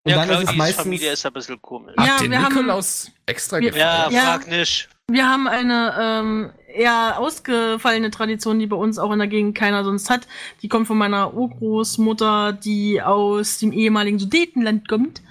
Und 0.07 0.13
ja, 0.13 0.25
dann 0.25 0.41
ist 0.43 0.49
es 0.51 0.55
meistens. 0.55 0.83
Familie 0.83 1.11
ist 1.11 1.25
ein 1.25 1.33
bisschen 1.33 1.61
komisch. 1.61 1.93
Ja, 1.97 2.07
Habt 2.07 2.21
ihr 2.21 2.31
wir 2.31 2.41
haben- 2.41 2.53
Nikolaus 2.55 3.11
extra 3.25 3.59
wir- 3.59 3.71
gefeiert? 3.71 4.11
Ja, 4.11 4.17
Ja. 4.17 4.21
frag 4.33 4.47
nicht. 4.47 4.89
Wir 5.09 5.27
haben 5.29 5.47
eine 5.47 5.95
ähm, 5.99 6.49
eher 6.73 7.17
ausgefallene 7.17 8.09
Tradition, 8.11 8.59
die 8.59 8.67
bei 8.67 8.75
uns 8.75 8.99
auch 8.99 9.11
in 9.11 9.19
der 9.19 9.27
Gegend 9.27 9.55
keiner 9.57 9.83
sonst 9.83 10.09
hat. 10.09 10.27
Die 10.61 10.67
kommt 10.69 10.87
von 10.87 10.97
meiner 10.97 11.33
Urgroßmutter, 11.33 12.53
die 12.53 13.01
aus 13.01 13.57
dem 13.59 13.71
ehemaligen 13.71 14.19
Sudetenland 14.19 14.87
kommt 14.87 15.21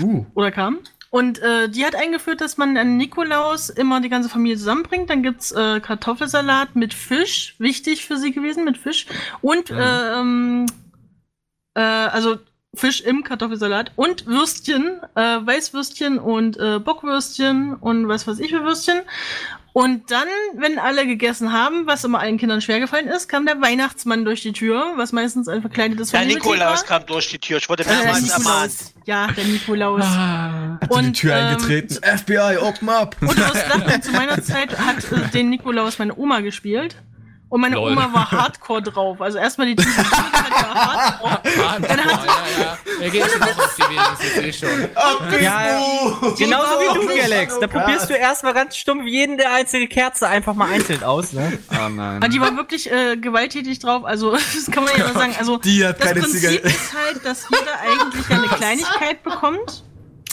Uh, 0.00 0.24
oder 0.34 0.50
kam. 0.50 0.78
Und 1.10 1.38
äh, 1.38 1.68
die 1.70 1.84
hat 1.86 1.94
eingeführt, 1.94 2.40
dass 2.42 2.56
man 2.58 2.76
an 2.76 2.96
Nikolaus 2.98 3.70
immer 3.70 4.00
die 4.00 4.08
ganze 4.10 4.28
Familie 4.28 4.58
zusammenbringt. 4.58 5.08
Dann 5.08 5.22
gibt's 5.22 5.52
äh, 5.52 5.80
Kartoffelsalat 5.80 6.74
mit 6.76 6.92
Fisch, 6.92 7.54
wichtig 7.58 8.04
für 8.06 8.16
sie 8.18 8.32
gewesen, 8.32 8.64
mit 8.64 8.76
Fisch. 8.76 9.06
Und 9.40 9.70
Mhm. 9.70 9.78
ähm, 9.80 10.66
äh, 11.74 11.80
also 11.80 12.36
Fisch 12.76 13.00
im 13.00 13.24
Kartoffelsalat 13.24 13.92
und 13.96 14.26
Würstchen, 14.26 15.00
äh, 15.14 15.20
Weißwürstchen 15.20 16.18
und 16.18 16.56
äh, 16.58 16.78
Bockwürstchen 16.78 17.74
und 17.74 18.06
was 18.08 18.26
weiß 18.26 18.38
ich 18.38 18.50
für 18.50 18.62
Würstchen. 18.64 19.00
Und 19.72 20.10
dann, 20.10 20.26
wenn 20.54 20.78
alle 20.78 21.06
gegessen 21.06 21.52
haben, 21.52 21.86
was 21.86 22.02
immer 22.02 22.18
allen 22.20 22.38
Kindern 22.38 22.62
schwer 22.62 22.80
gefallen 22.80 23.08
ist, 23.08 23.28
kam 23.28 23.44
der 23.44 23.60
Weihnachtsmann 23.60 24.24
durch 24.24 24.40
die 24.40 24.52
Tür, 24.54 24.94
was 24.96 25.12
meistens 25.12 25.48
ein 25.48 25.60
verkleidetes 25.60 26.12
Der 26.12 26.24
Nikolaus 26.24 26.78
war. 26.80 26.84
kam 27.00 27.06
durch 27.06 27.28
die 27.28 27.38
Tür. 27.38 27.58
Ich 27.58 27.68
wurde 27.68 27.82
Äh, 27.82 27.88
der 27.88 27.96
mehrmals 27.96 28.28
ermahnt. 28.30 28.70
Nikolaus. 28.72 28.94
Ja, 29.04 29.26
der 29.32 29.44
Nikolaus. 29.44 30.02
Ah. 30.02 30.78
hat 30.80 30.82
die 30.82 30.86
die 30.88 30.94
Und, 30.94 31.12
Tür 31.14 31.34
ähm, 31.36 31.46
eingetreten. 31.48 31.94
FBI, 32.02 32.56
open 32.62 32.88
up! 32.88 33.16
Und 33.20 33.32
du 33.32 33.36
wirst 33.36 33.68
lachen, 33.68 34.02
zu 34.02 34.12
meiner 34.12 34.42
Zeit 34.42 34.78
hat 34.78 35.12
äh, 35.12 35.28
den 35.34 35.50
Nikolaus 35.50 35.98
meine 35.98 36.16
Oma 36.16 36.40
gespielt. 36.40 36.96
Und 37.48 37.60
meine 37.60 37.76
Lol. 37.76 37.92
Oma 37.92 38.08
war 38.12 38.30
hardcore 38.30 38.82
drauf. 38.82 39.20
Also 39.20 39.38
erstmal 39.38 39.68
die 39.68 39.76
Tür 39.76 39.86
die 39.92 39.96
war 39.98 40.74
hardcore. 40.74 41.40
Ah, 41.64 41.78
Dann 41.78 42.00
hat- 42.04 42.26
ja, 42.26 42.62
ja. 42.62 42.78
Er 43.00 43.10
geht 43.10 43.30
schon 43.30 43.42
auf 43.42 43.76
die 43.76 43.82
Venus, 43.82 44.46
ich 44.48 44.58
schon. 44.58 44.88
Ja, 45.40 45.78
genauso 46.36 46.70
wie 46.80 47.06
du, 47.06 47.06
Galax. 47.16 47.58
Da 47.60 47.66
probierst 47.68 48.10
du 48.10 48.14
erstmal 48.14 48.52
ganz 48.52 48.76
stumpf 48.76 49.04
jeden 49.06 49.36
der 49.36 49.52
einzelne 49.52 49.86
Kerze 49.86 50.26
einfach 50.26 50.54
mal 50.54 50.70
einzeln 50.72 51.04
aus, 51.04 51.32
ne? 51.34 51.56
Oh 51.70 51.88
nein. 51.88 52.16
Aber 52.16 52.28
die 52.28 52.40
war 52.40 52.56
wirklich 52.56 52.90
äh, 52.90 53.16
gewalttätig 53.16 53.78
drauf. 53.78 54.04
Also, 54.04 54.32
das 54.32 54.68
kann 54.72 54.84
man 54.84 54.92
ja 54.96 55.04
mal 55.12 55.14
sagen. 55.14 55.34
Also, 55.38 55.58
Die 55.58 55.86
hat 55.86 56.00
das 56.00 56.06
keine 56.08 56.20
Prinzip 56.22 56.40
Zigarette. 56.40 56.66
ist 56.68 56.94
halt, 56.94 57.24
dass 57.24 57.46
jeder 57.50 57.80
eigentlich 57.80 58.28
ja 58.28 58.36
eine 58.38 58.48
Kleinigkeit 58.48 59.22
bekommt. 59.22 59.84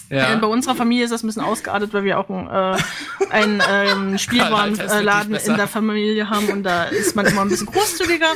Äh, 0.10 0.18
ja. 0.18 0.36
bei 0.36 0.48
unserer 0.48 0.76
Familie 0.76 1.06
ist 1.06 1.12
das 1.12 1.24
ein 1.24 1.28
bisschen 1.28 1.44
ausgeartet, 1.44 1.94
weil 1.94 2.04
wir 2.04 2.20
auch 2.20 2.30
einen, 2.30 2.48
äh, 2.48 2.78
einen 3.32 3.62
ähm, 3.68 4.18
Spielwarenladen 4.18 5.32
besser. 5.32 5.52
in 5.52 5.58
der 5.58 5.68
Familie 5.68 6.30
haben 6.30 6.50
und 6.50 6.64
da 6.64 6.86
ist 6.86 7.16
man 7.16 7.26
immer 7.26 7.42
ein 7.42 7.50
bisschen 7.50 7.68
großzügiger. 7.68 8.28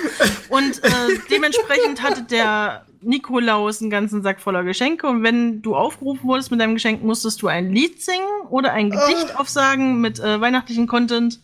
Und 0.50 0.84
äh, 0.84 0.90
dementsprechend 1.30 2.02
hatte 2.02 2.24
der 2.24 2.87
Nikolaus 3.02 3.82
einen 3.82 3.90
ganzen 3.90 4.22
Sack 4.24 4.40
voller 4.42 4.64
Geschenke 4.64 5.08
und 5.08 5.24
wenn 5.24 5.62
du 5.62 5.76
aufgerufen 5.76 6.24
wurdest 6.28 6.52
mit 6.52 6.60
deinem 6.60 6.74
Geschenk, 6.76 7.04
musstest 7.04 7.42
du 7.42 7.48
ein 7.48 7.72
Lied 7.72 8.02
singen 8.02 8.26
oder 8.50 8.74
ein 8.74 8.90
Gedicht 8.90 9.36
Ah. 9.36 9.40
aufsagen 9.40 10.02
mit 10.02 10.20
äh, 10.20 10.40
weihnachtlichen 10.42 10.88
Content 10.88 11.40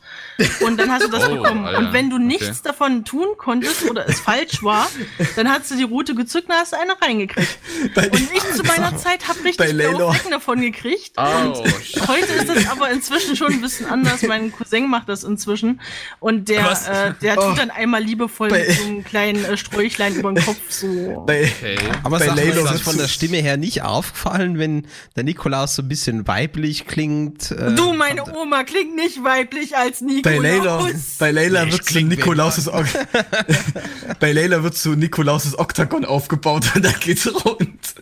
und 0.65 0.79
dann 0.79 0.91
hast 0.91 1.03
du 1.05 1.11
das 1.11 1.27
Oh, 1.29 1.35
bekommen. 1.35 1.65
Alter. 1.65 1.77
Und 1.79 1.93
wenn 1.93 2.09
du 2.09 2.15
Okay. 2.17 2.25
nichts 2.25 2.61
davon 2.61 3.05
tun 3.05 3.27
konntest 3.37 3.89
oder 3.89 4.07
es 4.07 4.19
falsch 4.19 4.63
war, 4.63 4.87
dann 5.35 5.49
hast 5.49 5.69
du 5.71 5.75
die 5.75 5.83
Route 5.83 6.15
gezückt 6.15 6.47
und 6.49 6.55
hast 6.55 6.73
eine 6.73 6.99
reingekriegt. 7.01 7.57
Bei, 7.95 8.09
Und 8.09 8.31
ich 8.33 8.43
zu 8.53 8.63
meiner 8.63 8.95
Zeit 8.97 9.27
habe 9.27 9.43
richtig. 9.43 9.69
Flecken 9.69 10.31
davon 10.31 10.61
gekriegt. 10.61 11.13
Oh, 11.17 11.63
Heute 12.07 12.33
ist 12.33 12.49
das 12.49 12.67
aber 12.69 12.89
inzwischen 12.91 13.35
schon 13.35 13.53
ein 13.53 13.61
bisschen 13.61 13.85
anders. 13.87 14.21
Mein 14.23 14.51
Cousin 14.51 14.89
macht 14.89 15.09
das 15.09 15.23
inzwischen. 15.23 15.81
Und 16.19 16.49
der, 16.49 16.71
äh, 16.71 17.13
der 17.21 17.37
Oh. 17.39 17.49
tut 17.49 17.57
dann 17.59 17.71
einmal 17.71 18.01
liebevoll 18.03 18.49
Bei- 18.49 18.59
mit 18.67 18.71
so 18.71 18.83
einem 18.85 19.03
kleinen 19.03 19.43
äh, 19.45 19.57
Sträuchlein 19.57 20.15
über 20.15 20.31
den 20.31 20.43
Kopf 20.43 20.57
so. 20.69 21.23
bei, 21.25 21.42
okay. 21.43 21.77
Aber 22.03 22.19
Bei 22.19 22.27
Layla 22.27 22.71
ist 22.73 22.81
von 22.83 22.97
der 22.97 23.07
Stimme 23.07 23.37
her 23.37 23.57
nicht 23.57 23.81
aufgefallen, 23.81 24.57
wenn 24.57 24.87
der 25.15 25.23
Nikolaus 25.23 25.75
so 25.75 25.81
ein 25.81 25.87
bisschen 25.87 26.27
weiblich 26.27 26.85
klingt? 26.87 27.51
Äh, 27.51 27.73
du, 27.75 27.93
meine 27.93 28.23
Oma 28.35 28.63
klingt 28.63 28.95
nicht 28.95 29.23
weiblich 29.23 29.75
als 29.77 30.01
bei 30.23 30.37
Layla, 30.37 30.77
Nikolaus. 30.77 31.15
bei 31.19 31.31
Layla 31.31 31.63
Ich 31.65 31.71
wird 31.73 31.85
zu 31.85 31.99
Nikolauses 32.01 32.69
bei 34.19 34.31
Layla 34.31 34.63
wird 34.63 34.75
zu 34.75 34.95
Nikolauses 34.95 35.57
Oktagon 35.57 36.05
aufgebaut 36.05 36.71
und 36.75 36.85
da 36.85 36.91
geht's 36.91 37.27
rund. 37.45 37.95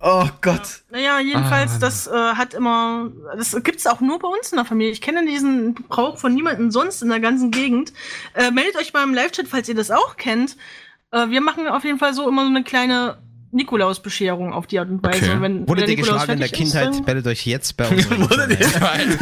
Oh 0.00 0.28
Gott. 0.42 0.82
Naja, 0.90 1.18
jedenfalls, 1.18 1.72
Ah. 1.72 1.78
das 1.80 2.06
äh, 2.06 2.10
hat 2.12 2.54
immer, 2.54 3.10
das 3.36 3.56
gibt's 3.64 3.84
auch 3.86 4.00
nur 4.00 4.20
bei 4.20 4.28
uns 4.28 4.52
in 4.52 4.56
der 4.56 4.64
Familie. 4.64 4.92
Ich 4.92 5.00
kenne 5.00 5.26
diesen 5.26 5.74
Brauch 5.74 6.18
von 6.18 6.32
niemandem 6.34 6.70
sonst 6.70 7.02
in 7.02 7.08
der 7.08 7.18
ganzen 7.18 7.50
Gegend. 7.50 7.92
Äh, 8.34 8.52
meldet 8.52 8.76
euch 8.76 8.92
mal 8.92 9.02
im 9.02 9.12
Live-Chat, 9.12 9.48
falls 9.48 9.68
ihr 9.68 9.74
das 9.74 9.90
auch 9.90 10.16
kennt. 10.16 10.56
Äh, 11.12 11.30
wir 11.30 11.40
machen 11.40 11.66
auf 11.68 11.84
jeden 11.84 11.98
Fall 11.98 12.14
so 12.14 12.28
immer 12.28 12.42
so 12.42 12.48
eine 12.50 12.64
kleine 12.64 13.18
Nikolaus-Bescherung 13.50 14.52
auf 14.52 14.66
die 14.66 14.78
Art 14.78 14.90
und 14.90 15.02
Weise. 15.02 15.24
Okay. 15.30 15.40
Wenn, 15.40 15.66
Wurde 15.66 15.80
wenn 15.80 15.88
dir 15.88 15.96
Nikolaus 15.96 16.20
geschlagen 16.26 16.32
in 16.32 16.38
der 16.40 16.46
ist, 16.48 16.54
Kindheit? 16.54 16.94
dann- 16.94 17.04
Meldet 17.04 17.26
euch 17.28 17.46
jetzt 17.46 17.76
bei 17.78 17.88
uns. 17.88 18.10
Wurde 18.30 18.48
dir- 18.48 18.56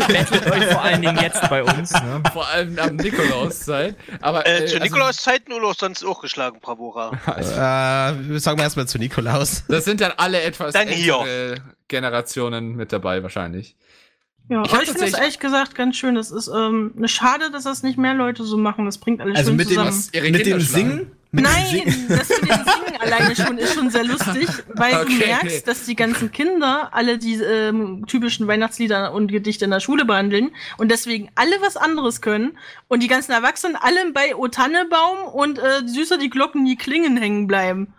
Bettelt 0.08 0.50
euch 0.50 0.64
vor 0.66 0.82
allen 0.82 1.00
Dingen 1.02 1.18
jetzt 1.22 1.48
bei 1.48 1.62
uns. 1.62 1.92
Ne? 1.92 2.22
Vor 2.32 2.46
allem 2.48 2.76
am 2.78 2.96
Nikolauszeit. 2.96 3.94
Aber 4.20 4.44
Äh, 4.46 4.64
äh, 4.64 4.66
zu 4.66 4.74
also, 4.74 4.84
Nikolauszeiten 4.84 5.52
oder 5.54 5.72
sonst 5.74 6.04
auch 6.04 6.20
geschlagen, 6.20 6.58
Bravura. 6.60 7.12
äh, 7.36 8.38
sagen 8.40 8.58
wir 8.58 8.64
erstmal 8.64 8.88
zu 8.88 8.98
Nikolaus. 8.98 9.62
das 9.68 9.84
sind 9.84 10.00
dann 10.00 10.12
alle 10.16 10.40
etwas 10.42 10.72
Dann 10.74 10.88
ältere 10.88 11.56
Generationen 11.86 12.74
mit 12.74 12.92
dabei 12.92 13.22
wahrscheinlich. 13.22 13.76
Ja, 14.48 14.62
Ich 14.64 14.72
aber 14.72 14.82
ich 14.82 14.90
finde 14.90 15.08
das 15.10 15.18
ehrlich 15.20 15.38
gesagt 15.38 15.74
ganz 15.76 15.96
schön. 15.96 16.14
Das 16.16 16.30
ist 16.30 16.48
ähm, 16.48 16.92
eine 16.96 17.08
Schade, 17.08 17.50
dass 17.52 17.64
das 17.64 17.82
nicht 17.82 17.98
mehr 17.98 18.14
Leute 18.14 18.44
so 18.44 18.56
machen. 18.56 18.84
Das 18.86 18.98
bringt 18.98 19.20
alles 19.20 19.36
Also 19.36 19.50
schön 19.50 19.56
mit 19.56 19.66
dem, 19.66 19.74
zusammen. 19.74 19.88
Was? 19.90 20.10
Ihre 20.12 20.30
mit 20.30 20.42
Kinder 20.42 20.58
dem 20.58 20.64
schlagen? 20.64 20.88
Singen? 20.90 21.12
Nein, 21.42 22.06
das 22.08 22.28
mit 22.28 22.50
dem 22.50 22.64
Singen 22.64 22.96
alleine 23.00 23.36
schon 23.36 23.58
ist 23.58 23.74
schon 23.74 23.90
sehr 23.90 24.04
lustig, 24.04 24.48
weil 24.68 24.94
Okay, 24.94 25.04
du 25.06 25.26
merkst, 25.26 25.46
okay. 25.46 25.62
dass 25.66 25.84
die 25.84 25.96
ganzen 25.96 26.32
Kinder 26.32 26.90
alle 26.92 27.18
die 27.18 27.34
ähm, 27.34 28.04
typischen 28.06 28.46
Weihnachtslieder 28.46 29.12
und 29.12 29.30
Gedichte 29.30 29.64
in 29.64 29.70
der 29.70 29.80
Schule 29.80 30.04
behandeln 30.04 30.50
und 30.78 30.90
deswegen 30.90 31.28
alle 31.34 31.60
was 31.60 31.76
anderes 31.76 32.20
können 32.20 32.58
und 32.88 33.02
die 33.02 33.08
ganzen 33.08 33.32
Erwachsenen 33.32 33.76
alle 33.76 34.12
bei 34.12 34.34
O 34.36 34.48
Tannebaum 34.48 35.26
und 35.32 35.58
äh, 35.58 35.86
süßer 35.86 36.18
die 36.18 36.30
Glocken 36.30 36.62
nie 36.62 36.76
klingen 36.76 37.16
hängen 37.16 37.46
bleiben. 37.46 37.92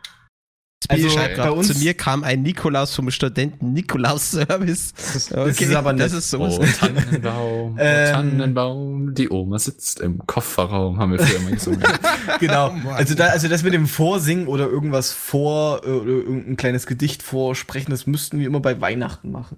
Also, 0.89 1.09
bei 1.15 1.51
uns- 1.51 1.67
zu 1.67 1.80
mir 1.80 1.95
kam 1.95 2.23
ein 2.23 2.43
Nikolaus 2.43 2.93
vom 2.95 3.09
Studenten 3.09 3.73
Nikolaus 3.73 4.32
Service. 4.32 4.93
das 4.93 5.59
ist 5.59 5.75
aber 5.75 5.93
das 5.93 6.11
nett. 6.11 6.19
ist 6.19 6.30
sowas. 6.30 6.57
Oh, 6.59 6.63
Tannenbaum, 6.80 7.73
oh, 7.73 7.75
Ähm. 7.80 8.13
Tannenbaum, 8.13 9.13
die 9.15 9.30
Oma 9.30 9.57
sitzt 9.59 9.99
im 9.99 10.25
Kofferraum, 10.28 10.99
haben 10.99 11.11
wir 11.13 11.19
früher 11.19 11.39
immer 11.39 11.51
gesungen. 11.51 11.84
Genau. 12.39 12.71
Mann. 12.71 12.93
Also 12.95 13.15
da, 13.15 13.28
also 13.28 13.47
das 13.47 13.63
mit 13.63 13.73
dem 13.73 13.88
Vorsingen 13.88 14.47
oder 14.47 14.67
irgendwas 14.67 15.11
vor 15.13 15.82
äh, 15.84 15.89
oder 15.89 16.09
irgendein 16.11 16.57
kleines 16.57 16.86
Gedicht 16.86 17.23
vorsprechen, 17.23 17.89
das 17.89 18.05
müssten 18.05 18.39
wir 18.39 18.45
immer 18.47 18.59
bei 18.59 18.80
Weihnachten 18.80 19.32
machen. 19.32 19.57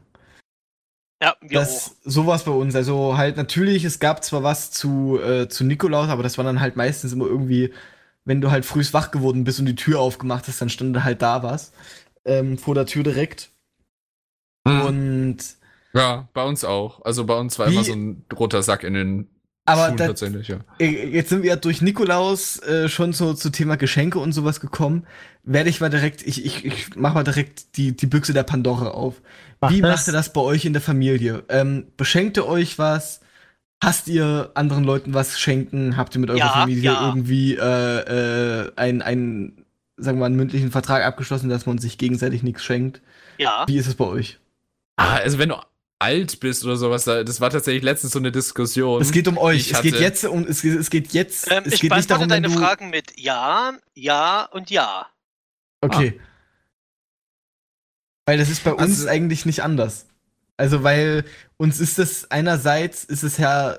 Ja, 1.21 1.35
wir 1.41 1.59
auch. 1.59 1.63
Das 1.65 1.97
sowas 2.05 2.45
bei 2.45 2.51
uns. 2.51 2.75
Also 2.75 3.17
halt 3.17 3.35
natürlich, 3.35 3.83
es 3.83 3.99
gab 3.99 4.23
zwar 4.23 4.43
was 4.43 4.71
zu 4.71 5.19
äh, 5.21 5.49
zu 5.49 5.65
Nikolaus, 5.65 6.07
aber 6.09 6.23
das 6.23 6.37
war 6.37 6.45
dann 6.45 6.61
halt 6.61 6.77
meistens 6.77 7.11
immer 7.11 7.25
irgendwie, 7.25 7.73
wenn 8.25 8.41
du 8.41 8.51
halt 8.51 8.65
frühst 8.65 8.93
wach 8.93 9.11
geworden 9.11 9.43
bist 9.43 9.59
und 9.59 9.65
die 9.65 9.75
Tür 9.75 9.99
aufgemacht 9.99 10.47
hast, 10.47 10.61
dann 10.61 10.69
stand 10.69 11.03
halt 11.03 11.21
da 11.21 11.43
was 11.43 11.71
ähm, 12.25 12.57
vor 12.57 12.75
der 12.75 12.85
Tür 12.85 13.03
direkt. 13.03 13.49
Mhm. 14.65 14.81
Und 14.81 15.37
ja, 15.93 16.27
bei 16.33 16.43
uns 16.43 16.63
auch. 16.63 17.03
Also 17.03 17.25
bei 17.25 17.35
uns 17.37 17.57
war 17.57 17.69
Wie- 17.69 17.73
immer 17.73 17.83
so 17.83 17.93
ein 17.93 18.25
roter 18.37 18.61
Sack 18.61 18.83
in 18.83 18.93
den 18.93 19.29
aber 19.65 19.85
Schuhen 19.87 19.97
das, 19.97 20.07
tatsächlich, 20.07 20.47
ja. 20.47 20.59
Jetzt 20.79 21.29
sind 21.29 21.43
wir 21.43 21.49
ja 21.49 21.55
durch 21.55 21.81
Nikolaus 21.83 22.57
äh, 22.63 22.89
schon 22.89 23.13
so 23.13 23.35
zu 23.35 23.51
Thema 23.51 23.77
Geschenke 23.77 24.17
und 24.17 24.31
sowas 24.31 24.61
gekommen. 24.61 25.05
Werde 25.43 25.69
ich 25.69 25.79
mal 25.79 25.89
direkt, 25.91 26.25
ich, 26.25 26.43
ich, 26.43 26.65
ich 26.65 26.95
mach 26.95 27.13
mal 27.13 27.23
direkt 27.23 27.77
die, 27.77 27.95
die 27.95 28.07
Büchse 28.07 28.33
der 28.33 28.41
Pandora 28.43 28.89
auf. 28.89 29.21
Mach 29.61 29.69
Wie 29.69 29.81
das. 29.81 29.91
macht 29.99 30.07
ihr 30.07 30.13
das 30.13 30.33
bei 30.33 30.41
euch 30.41 30.65
in 30.65 30.73
der 30.73 30.81
Familie? 30.81 31.43
Ähm, 31.49 31.85
beschenkt 31.97 32.37
ihr 32.37 32.47
euch 32.47 32.79
was? 32.79 33.21
Hasst 33.83 34.07
ihr 34.09 34.51
anderen 34.55 34.83
Leuten 34.83 35.13
was 35.13 35.39
schenken? 35.39 35.95
Habt 35.95 36.13
ihr 36.15 36.19
mit 36.21 36.29
eurer 36.29 36.37
Ja, 36.39 36.49
Familie 36.49 36.83
ja. 36.83 37.05
irgendwie 37.07 37.55
äh, 37.55 38.65
äh, 38.65 38.71
einen, 38.75 39.01
einen, 39.01 39.65
sagen 39.97 40.17
wir 40.17 40.21
mal, 40.21 40.25
einen 40.25 40.35
mündlichen 40.35 40.71
Vertrag 40.71 41.03
abgeschlossen, 41.05 41.49
dass 41.49 41.65
man 41.65 41.77
sich 41.77 41.97
gegenseitig 41.97 42.43
nichts 42.43 42.63
schenkt? 42.63 43.01
Ja. 43.37 43.65
Wie 43.67 43.77
ist 43.77 43.87
es 43.87 43.95
bei 43.95 44.05
euch? 44.05 44.37
Ah, 44.97 45.15
also 45.15 45.37
wenn 45.37 45.49
du 45.49 45.55
alt 45.99 46.41
bist 46.41 46.65
oder 46.65 46.75
sowas, 46.75 47.05
da- 47.05 47.23
das 47.23 47.39
war 47.39 47.49
tatsächlich 47.49 47.83
letztens 47.83 48.11
so 48.13 48.19
eine 48.19 48.33
Diskussion. 48.33 49.01
Es 49.01 49.11
geht 49.13 49.27
um 49.29 49.37
euch. 49.37 49.71
Es 49.71 49.81
geht 49.81 49.97
jetzt 49.99 50.25
um, 50.25 50.43
es, 50.45 50.61
geht- 50.61 50.77
es 50.77 50.89
geht 50.89 51.13
jetzt, 51.13 51.49
Ähm, 51.49 51.63
es 51.65 51.73
ich 51.75 51.79
geht 51.81 51.91
nicht 51.93 52.07
beantworte 52.09 52.27
darum, 52.27 52.43
deine 52.43 52.47
du, 52.49 52.59
Fragen 52.59 52.89
mit 52.89 53.17
Ja, 53.17 53.73
Ja 53.95 54.43
und 54.51 54.69
Ja. 54.69 55.07
Okay. 55.81 56.19
Weil 58.25 58.37
das 58.37 58.49
ist 58.49 58.63
bei 58.65 58.73
uns 58.73 58.81
Also- 58.81 59.07
eigentlich 59.07 59.45
nicht 59.45 59.63
anders. 59.63 60.05
Also, 60.59 60.83
weil 60.83 61.23
uns 61.57 61.79
ist 61.79 61.97
das 61.99 62.29
einerseits, 62.31 63.03
ist 63.05 63.23
es 63.23 63.37
ja, 63.37 63.77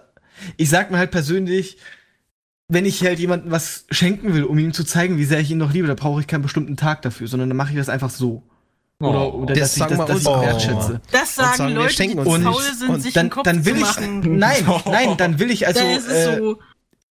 ich 0.56 0.68
sag 0.70 0.90
mir 0.90 0.98
halt 0.98 1.10
persönlich, 1.10 1.76
wenn 2.68 2.86
ich 2.86 3.02
halt 3.04 3.18
jemandem 3.18 3.50
was 3.50 3.84
schenken 3.90 4.32
will, 4.34 4.44
um 4.44 4.58
ihm 4.58 4.72
zu 4.72 4.84
zeigen, 4.84 5.18
wie 5.18 5.24
sehr 5.24 5.40
ich 5.40 5.50
ihn 5.50 5.58
noch 5.58 5.72
liebe, 5.72 5.88
da 5.88 5.94
brauche 5.94 6.20
ich 6.20 6.26
keinen 6.26 6.42
bestimmten 6.42 6.76
Tag 6.76 7.02
dafür, 7.02 7.26
sondern 7.28 7.50
dann 7.50 7.56
mache 7.56 7.70
ich 7.72 7.76
das 7.76 7.88
einfach 7.88 8.10
so. 8.10 8.42
Oder, 9.00 9.32
Oh. 9.34 9.40
oder 9.42 9.54
Das 9.54 9.60
dass 9.62 9.72
ich 9.72 9.78
sagen 9.78 9.98
das, 9.98 9.98
wir 9.98 10.06
dass 10.06 10.20
ich 10.20 10.26
uns 10.26 10.26
ihn 10.26 10.32
auch. 10.32 10.42
wertschätze. 10.42 11.00
Das 11.10 11.34
sagen, 11.34 11.56
sagen, 11.56 11.68
wir 11.74 11.82
Leute, 11.82 12.02
die 12.02 12.14
faul 12.14 12.62
sind, 12.62 12.88
Und 12.90 13.00
sich 13.00 13.14
dann, 13.14 13.26
den 13.26 13.30
Kopf 13.30 13.44
dann 13.44 13.64
will 13.64 13.74
zu 13.74 13.80
ich, 13.80 13.86
machen. 13.86 14.38
nein, 14.38 14.64
nein, 14.86 15.14
dann 15.18 15.38
will 15.38 15.50
ich 15.50 15.66
also, 15.66 15.80
da 15.80 15.90
ist 15.92 16.06
es 16.06 16.12
äh, 16.28 16.36
so. 16.38 16.58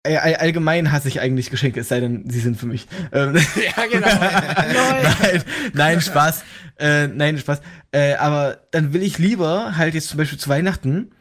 Äh, 0.04 0.18
all- 0.18 0.36
allgemein 0.36 0.91
hasse 0.91 1.08
ich 1.08 1.20
eigentlich 1.20 1.49
Geschenke, 1.49 1.80
es 1.80 1.89
sei 1.89 1.99
denn, 1.99 2.30
sie 2.30 2.39
sind 2.39 2.58
für 2.60 2.66
mich. 2.66 2.88
Ähm, 3.12 3.36
ja, 3.78 3.86
genau. 3.91 4.08
nein, 5.22 5.43
nein, 5.74 6.01
Spaß. 6.01 6.43
Äh, 6.78 7.08
nein, 7.08 7.38
Spaß. 7.38 7.62
Äh, 7.91 8.16
aber 8.16 8.60
dann 8.72 8.93
will 8.93 9.01
ich 9.04 9.18
lieber 9.18 9.78
halt 9.78 9.93
jetzt 9.93 10.10
zum 10.10 10.18
Beispiel 10.18 10.39
zu 10.39 10.49
Weihnachten 10.49 11.12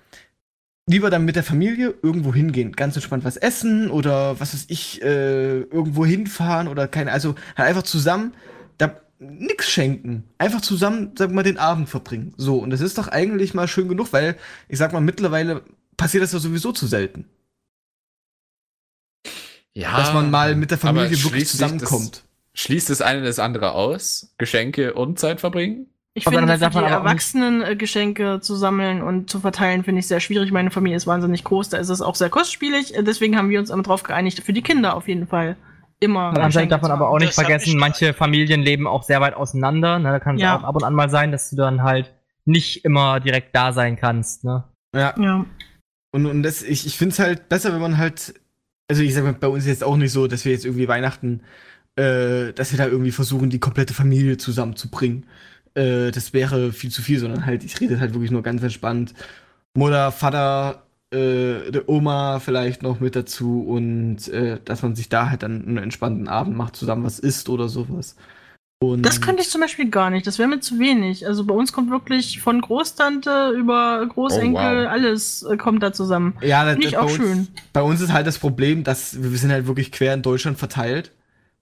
lieber 0.88 1.10
dann 1.10 1.24
mit 1.24 1.36
der 1.36 1.44
Familie 1.44 1.94
irgendwo 2.02 2.34
hingehen, 2.34 2.72
ganz 2.72 2.96
entspannt 2.96 3.24
was 3.24 3.36
essen 3.36 3.88
oder 3.88 4.40
was 4.40 4.52
weiß 4.52 4.64
ich, 4.68 5.00
äh, 5.02 5.60
irgendwo 5.60 6.04
hinfahren 6.04 6.66
oder 6.66 6.88
keine, 6.88 7.12
also 7.12 7.36
halt 7.56 7.68
einfach 7.68 7.84
zusammen 7.84 8.34
da 8.78 8.96
nix 9.20 9.70
schenken. 9.70 10.24
Einfach 10.38 10.60
zusammen, 10.60 11.12
sag 11.16 11.30
mal, 11.30 11.44
den 11.44 11.56
Abend 11.58 11.88
verbringen. 11.88 12.34
So, 12.36 12.58
und 12.58 12.70
das 12.70 12.80
ist 12.80 12.98
doch 12.98 13.06
eigentlich 13.06 13.54
mal 13.54 13.68
schön 13.68 13.86
genug, 13.88 14.12
weil 14.12 14.34
ich 14.68 14.76
sag 14.78 14.92
mal, 14.92 15.00
mittlerweile 15.00 15.62
passiert 15.96 16.24
das 16.24 16.32
ja 16.32 16.40
sowieso 16.40 16.72
zu 16.72 16.88
selten, 16.88 17.26
ja, 19.74 19.96
dass 19.96 20.12
man 20.12 20.30
mal 20.30 20.54
mit 20.54 20.70
der 20.70 20.78
Familie 20.78 21.10
wirklich 21.10 21.48
sich 21.50 21.60
das- 21.60 21.70
zusammenkommt. 21.70 22.22
Schließt 22.54 22.90
das 22.90 23.00
eine 23.00 23.22
das 23.22 23.38
andere 23.38 23.72
aus? 23.72 24.34
Geschenke 24.36 24.92
und 24.92 25.18
Zeit 25.18 25.40
verbringen? 25.40 25.86
Ich 26.14 26.26
Aber 26.26 26.36
finde, 26.36 26.58
dann 26.58 26.70
für 26.72 26.78
die 26.80 26.84
man 26.84 26.92
Erwachsenen 26.92 27.62
äh, 27.62 27.74
Geschenke 27.76 28.40
zu 28.42 28.54
sammeln 28.56 29.00
und 29.02 29.30
zu 29.30 29.40
verteilen, 29.40 29.82
finde 29.84 30.00
ich 30.00 30.06
sehr 30.06 30.20
schwierig. 30.20 30.52
Meine 30.52 30.70
Familie 30.70 30.98
ist 30.98 31.06
wahnsinnig 31.06 31.42
groß, 31.44 31.70
da 31.70 31.78
ist 31.78 31.88
es 31.88 32.02
auch 32.02 32.14
sehr 32.14 32.28
kostspielig. 32.28 32.94
Äh, 32.94 33.02
Deswegen 33.02 33.38
haben 33.38 33.48
wir 33.48 33.58
uns 33.58 33.70
immer 33.70 33.82
drauf 33.82 34.02
geeinigt, 34.02 34.40
für 34.44 34.52
die 34.52 34.60
Kinder 34.60 34.94
auf 34.94 35.08
jeden 35.08 35.26
Fall 35.26 35.56
immer. 36.00 36.34
Geschenke 36.34 36.68
darf 36.68 36.82
man 36.82 36.90
aber 36.90 37.08
auch 37.08 37.18
nicht 37.18 37.32
vergessen, 37.32 37.78
manche 37.78 38.12
Familien 38.12 38.60
leben 38.60 38.86
auch 38.86 39.04
sehr 39.04 39.22
weit 39.22 39.32
auseinander. 39.34 39.98
Ne? 39.98 40.10
Da 40.10 40.18
kann 40.20 40.36
es 40.36 40.42
Ja. 40.42 40.58
auch 40.58 40.64
ab 40.64 40.76
und 40.76 40.84
an 40.84 40.92
mal 40.92 41.08
sein, 41.08 41.32
dass 41.32 41.48
du 41.48 41.56
dann 41.56 41.82
halt 41.82 42.12
nicht 42.44 42.84
immer 42.84 43.18
direkt 43.20 43.56
da 43.56 43.72
sein 43.72 43.96
kannst. 43.96 44.44
Ne? 44.44 44.64
Ja. 44.94 45.14
Ja. 45.18 45.46
Und, 46.14 46.26
und 46.26 46.42
das, 46.42 46.60
ich, 46.62 46.86
ich 46.86 46.98
finde 46.98 47.14
es 47.14 47.18
halt 47.20 47.48
besser, 47.48 47.72
wenn 47.72 47.80
man 47.80 47.96
halt, 47.96 48.34
also 48.88 49.02
ich 49.02 49.14
sag 49.14 49.24
mal, 49.24 49.34
bei 49.34 49.48
uns 49.48 49.64
ist 49.64 49.70
jetzt 49.70 49.84
auch 49.84 49.96
nicht 49.96 50.12
so, 50.12 50.26
dass 50.26 50.44
wir 50.44 50.52
jetzt 50.52 50.64
irgendwie 50.64 50.88
Weihnachten, 50.88 51.40
äh, 51.96 52.52
dass 52.52 52.72
wir 52.72 52.78
da 52.78 52.86
irgendwie 52.86 53.12
versuchen, 53.12 53.50
die 53.50 53.60
komplette 53.60 53.94
Familie 53.94 54.36
zusammenzubringen. 54.38 55.26
Äh, 55.74 56.10
das 56.12 56.32
wäre 56.32 56.72
viel 56.72 56.90
zu 56.90 57.02
viel, 57.02 57.18
sondern 57.18 57.46
halt, 57.46 57.64
ich 57.64 57.80
rede 57.80 58.00
halt 58.00 58.14
wirklich 58.14 58.30
nur 58.30 58.42
ganz 58.42 58.62
entspannt. 58.62 59.14
Mutter, 59.74 60.12
Vater, 60.12 60.86
äh, 61.12 61.80
Oma 61.86 62.40
vielleicht 62.40 62.82
noch 62.82 63.00
mit 63.00 63.16
dazu 63.16 63.62
und 63.62 64.28
äh, 64.28 64.58
dass 64.64 64.82
man 64.82 64.94
sich 64.96 65.08
da 65.08 65.30
halt 65.30 65.42
dann 65.42 65.62
einen 65.66 65.78
entspannten 65.78 66.28
Abend 66.28 66.56
macht, 66.56 66.76
zusammen 66.76 67.04
was 67.04 67.18
isst 67.18 67.48
oder 67.48 67.68
sowas. 67.68 68.16
Und 68.82 69.02
Das 69.02 69.20
könnte 69.20 69.42
ich 69.42 69.50
zum 69.50 69.60
Beispiel 69.60 69.88
gar 69.90 70.10
nicht. 70.10 70.26
Das 70.26 70.38
wäre 70.38 70.48
mir 70.48 70.60
zu 70.60 70.78
wenig. 70.78 71.26
Also 71.26 71.44
bei 71.44 71.54
uns 71.54 71.72
kommt 71.72 71.90
wirklich 71.90 72.40
von 72.40 72.60
Großtante 72.60 73.50
über 73.56 74.04
Großenkel 74.06 74.52
Oh, 74.52 74.84
wow. 74.84 74.90
alles 74.90 75.42
äh, 75.44 75.56
kommt 75.56 75.82
da 75.82 75.92
zusammen. 75.92 76.36
Ja, 76.40 76.64
das, 76.64 76.72
Finde 76.74 76.86
ich 76.88 76.92
das 76.94 77.00
auch 77.00 77.06
bei 77.06 77.12
uns, 77.12 77.22
schön. 77.22 77.48
Bei 77.72 77.82
uns 77.82 78.00
ist 78.00 78.12
halt 78.12 78.26
das 78.26 78.38
Problem, 78.38 78.84
dass 78.84 79.22
wir 79.22 79.38
sind 79.38 79.52
halt 79.52 79.66
wirklich 79.66 79.92
quer 79.92 80.14
in 80.14 80.22
Deutschland 80.22 80.58
verteilt. 80.58 81.12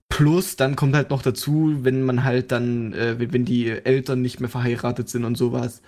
Plus, 0.09 0.57
dann 0.57 0.75
kommt 0.75 0.95
halt 0.95 1.09
noch 1.09 1.21
dazu, 1.21 1.77
wenn 1.83 2.03
man 2.03 2.23
halt 2.23 2.51
dann, 2.51 2.93
äh, 2.93 3.15
wenn 3.31 3.45
die 3.45 3.69
Eltern 3.69 4.21
nicht 4.21 4.39
mehr 4.41 4.49
verheiratet 4.49 5.07
sind 5.07 5.23
und 5.23 5.37
sowas. 5.37 5.81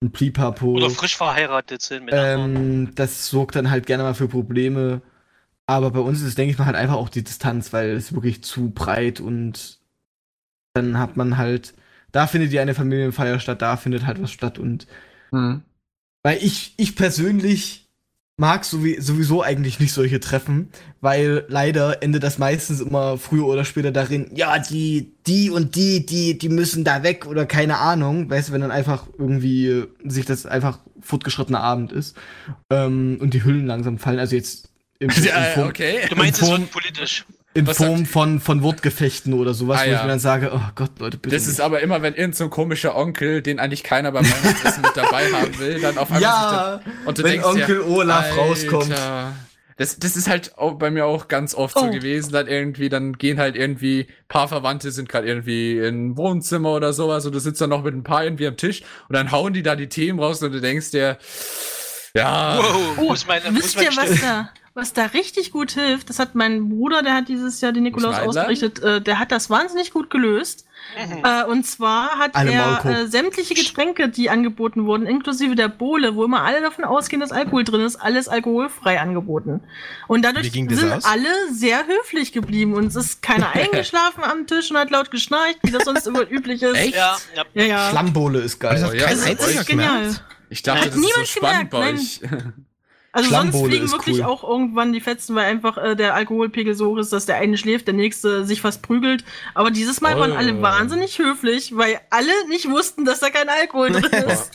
Und 0.00 0.12
Plipapo. 0.12 0.72
Oder 0.72 0.90
frisch 0.90 1.16
verheiratet 1.16 1.82
sind. 1.82 2.08
Ähm, 2.12 2.90
das 2.94 3.28
sorgt 3.28 3.56
dann 3.56 3.70
halt 3.70 3.86
gerne 3.86 4.02
mal 4.02 4.14
für 4.14 4.28
Probleme. 4.28 5.02
Aber 5.66 5.90
bei 5.92 6.00
uns 6.00 6.20
ist 6.20 6.26
es, 6.26 6.34
denke 6.34 6.52
ich 6.52 6.58
mal, 6.58 6.66
halt 6.66 6.76
einfach 6.76 6.96
auch 6.96 7.08
die 7.08 7.22
Distanz, 7.22 7.72
weil 7.72 7.90
es 7.90 8.12
wirklich 8.12 8.42
zu 8.42 8.70
breit 8.70 9.20
und 9.20 9.79
dann 10.74 10.98
hat 10.98 11.16
man 11.16 11.36
halt, 11.36 11.74
da 12.12 12.26
findet 12.26 12.52
ja 12.52 12.62
eine 12.62 12.74
Familienfeier 12.74 13.40
statt, 13.40 13.62
da 13.62 13.76
findet 13.76 14.06
halt 14.06 14.22
was 14.22 14.32
statt 14.32 14.58
und 14.58 14.86
Hm. 15.32 15.62
weil 16.24 16.38
ich, 16.42 16.74
ich 16.76 16.96
persönlich 16.96 17.88
mag 18.36 18.64
sowie, 18.64 18.98
sowieso 19.00 19.42
eigentlich 19.42 19.80
nicht 19.80 19.92
solche 19.92 20.18
Treffen, 20.18 20.70
weil 21.02 21.44
leider 21.48 22.02
endet 22.02 22.22
das 22.22 22.38
meistens 22.38 22.80
immer 22.80 23.18
früher 23.18 23.44
oder 23.46 23.64
später 23.66 23.92
darin, 23.92 24.30
ja, 24.34 24.58
die, 24.58 25.12
die 25.26 25.50
und 25.50 25.76
die, 25.76 26.06
die, 26.06 26.38
die 26.38 26.48
müssen 26.48 26.82
da 26.82 27.02
weg 27.02 27.26
oder 27.26 27.44
keine 27.44 27.78
Ahnung, 27.78 28.30
weißt 28.30 28.48
du, 28.48 28.52
wenn 28.54 28.62
dann 28.62 28.70
einfach 28.70 29.06
irgendwie 29.18 29.84
sich 30.04 30.24
das 30.24 30.46
einfach 30.46 30.80
fortgeschrittener 31.02 31.60
Abend 31.60 31.92
ist 31.92 32.16
ähm, 32.70 33.18
und 33.20 33.34
die 33.34 33.44
Hüllen 33.44 33.66
langsam 33.66 33.98
fallen, 33.98 34.18
also 34.18 34.34
jetzt 34.34 34.70
in, 34.98 35.10
Ja, 35.22 35.42
Form, 35.54 35.68
okay. 35.68 36.00
Du 36.08 36.16
meinst, 36.16 36.40
in 36.40 36.46
es 36.46 36.50
wird 36.50 36.70
politisch. 36.70 37.26
In 37.60 37.66
Was 37.66 37.76
Form 37.76 38.06
von, 38.06 38.40
von 38.40 38.62
Wortgefechten 38.62 39.32
oder 39.34 39.54
sowas, 39.54 39.78
Ah, 39.78 39.82
wo 39.82 39.86
ich 39.86 39.92
ja. 39.92 40.02
mir 40.02 40.08
dann 40.08 40.18
sage, 40.18 40.50
oh 40.54 40.60
Gott, 40.74 40.90
Leute, 40.98 41.16
bitte. 41.18 41.34
Das 41.34 41.44
ist 41.44 41.58
nicht. 41.58 41.60
aber 41.60 41.80
immer, 41.80 42.02
wenn 42.02 42.14
irgendein 42.14 42.32
so 42.32 42.44
ein 42.44 42.50
komischer 42.50 42.96
Onkel, 42.96 43.40
den 43.42 43.58
eigentlich 43.60 43.82
keiner 43.84 44.10
beim 44.12 44.24
Weihnachtsessen 44.24 44.82
mit 44.82 44.96
dabei 44.96 45.24
haben 45.32 45.58
will, 45.58 45.80
dann 45.80 45.96
auf 45.98 46.10
einmal 46.10 46.20
sich 46.20 46.22
ja, 46.22 46.80
dann, 46.84 46.92
und 47.06 47.18
du 47.18 47.22
wenn 47.22 47.30
denkst 47.32 47.46
Onkel 47.46 47.76
dir, 47.76 47.86
Olaf 47.88 48.24
Alter, 48.24 48.36
rauskommt. 48.36 48.94
Das, 49.76 49.98
das 49.98 50.14
ist 50.14 50.28
halt 50.28 50.58
auch 50.58 50.74
bei 50.74 50.90
mir 50.90 51.06
auch 51.06 51.28
ganz 51.28 51.54
oft 51.54 51.74
so 51.78 51.86
Oh. 51.86 51.90
gewesen, 51.90 52.32
dann 52.32 52.46
irgendwie, 52.48 52.90
dann 52.90 53.14
gehen 53.14 53.38
halt 53.38 53.56
irgendwie, 53.56 54.08
paar 54.28 54.46
Verwandte 54.46 54.90
sind 54.90 55.08
gerade 55.08 55.26
irgendwie 55.26 55.78
im 55.78 56.18
Wohnzimmer 56.18 56.72
oder 56.72 56.92
sowas 56.92 57.24
und 57.24 57.34
du 57.34 57.38
sitzt 57.38 57.62
dann 57.62 57.70
noch 57.70 57.82
mit 57.82 57.94
ein 57.94 58.02
paar 58.04 58.22
irgendwie 58.24 58.46
am 58.46 58.58
Tisch 58.58 58.82
und 59.08 59.16
dann 59.16 59.32
hauen 59.32 59.54
die 59.54 59.62
da 59.62 59.76
die 59.76 59.88
Themen 59.88 60.18
raus 60.20 60.42
und 60.42 60.52
du 60.52 60.60
denkst 60.60 60.90
dir, 60.90 61.16
ja, 62.14 62.58
Wow, 62.58 62.98
Oh, 62.98 63.02
muss 63.04 63.26
meine, 63.26 63.50
muss 63.52 63.62
wisst 63.64 63.76
meine 63.76 63.88
ihr, 63.90 63.96
was 63.96 64.20
da, 64.20 64.50
was 64.74 64.92
da 64.92 65.06
richtig 65.06 65.50
gut 65.50 65.72
hilft? 65.72 66.08
Das 66.10 66.18
hat 66.18 66.34
mein 66.34 66.68
Bruder, 66.68 67.02
der 67.02 67.14
hat 67.14 67.28
dieses 67.28 67.60
Jahr 67.60 67.72
den 67.72 67.82
Nikolaus 67.82 68.18
ausgerichtet, 68.18 68.80
äh, 68.82 69.00
der 69.00 69.18
hat 69.18 69.32
das 69.32 69.50
wahnsinnig 69.50 69.90
gut 69.92 70.10
gelöst. 70.10 70.64
Mhm. 70.96 71.24
Äh, 71.24 71.44
und 71.44 71.66
zwar 71.66 72.18
hat 72.18 72.34
Alle 72.36 72.52
er 72.52 72.84
äh, 72.84 73.06
sämtliche 73.06 73.54
Getränke, 73.54 74.08
die 74.08 74.30
angeboten 74.30 74.86
wurden, 74.86 75.06
inklusive 75.06 75.54
der 75.54 75.68
Bohle, 75.68 76.14
wo 76.14 76.24
immer 76.24 76.42
alle 76.42 76.60
davon 76.60 76.84
ausgehen, 76.84 77.20
dass 77.20 77.32
Alkohol 77.32 77.64
drin 77.64 77.82
ist, 77.82 77.96
alles 77.96 78.28
alkoholfrei 78.28 79.00
angeboten. 79.00 79.60
Und 80.08 80.24
dadurch 80.24 80.50
sind 80.52 80.72
aus? 80.92 81.04
alle 81.04 81.28
sehr 81.52 81.86
höflich 81.86 82.32
geblieben 82.32 82.74
und 82.74 82.86
es 82.86 82.96
ist 82.96 83.22
keiner 83.22 83.50
eingeschlafen 83.54 84.24
am 84.24 84.46
Tisch 84.46 84.70
und 84.70 84.78
hat 84.78 84.90
laut 84.90 85.10
geschnarcht, 85.10 85.58
wie 85.62 85.70
das 85.70 85.84
sonst 85.84 86.06
immer 86.06 86.22
üblich 86.30 86.62
ist. 86.62 86.76
Echt? 86.76 86.94
Ja, 86.94 87.16
ja. 87.34 87.44
Ja, 87.54 87.64
ja. 87.64 87.90
Schlammbowle 87.90 88.40
ist 88.40 88.58
geil. 88.58 88.80
Das 88.80 88.88
Oh, 88.90 88.92
ja, 88.92 89.06
kein 89.06 89.36
das 89.36 89.48
ist 89.48 89.66
genial. 89.66 90.14
ich 90.48 90.62
dachte, 90.62 90.80
Hat 90.80 90.88
das 90.88 90.94
ist 90.96 91.02
so 91.02 91.08
niemand 91.08 91.28
spannend 91.28 91.70
bei 91.70 91.78
gemerkt, 91.78 91.98
euch. 91.98 92.20
Also 93.12 93.30
sonst 93.30 93.56
fliegen 93.60 93.90
wirklich 93.90 94.18
cool. 94.18 94.24
auch 94.24 94.44
irgendwann 94.44 94.92
die 94.92 95.00
Fetzen, 95.00 95.34
weil 95.34 95.46
einfach 95.46 95.76
äh, 95.78 95.96
der 95.96 96.14
Alkoholpegel 96.14 96.74
so 96.74 96.90
hoch 96.92 96.98
ist, 96.98 97.12
dass 97.12 97.26
der 97.26 97.36
eine 97.36 97.56
schläft, 97.58 97.86
der 97.88 97.94
nächste 97.94 98.44
sich 98.44 98.60
fast 98.60 98.82
prügelt. 98.82 99.24
Aber 99.54 99.70
dieses 99.72 100.00
Mal 100.00 100.16
waren 100.18 100.30
Oh. 100.32 100.36
alle 100.36 100.62
wahnsinnig 100.62 101.18
höflich, 101.18 101.76
weil 101.76 101.98
alle 102.10 102.30
nicht 102.48 102.70
wussten, 102.70 103.04
dass 103.04 103.18
da 103.18 103.30
kein 103.30 103.48
Alkohol 103.48 103.90
drin 103.90 104.04
ist. 104.28 104.52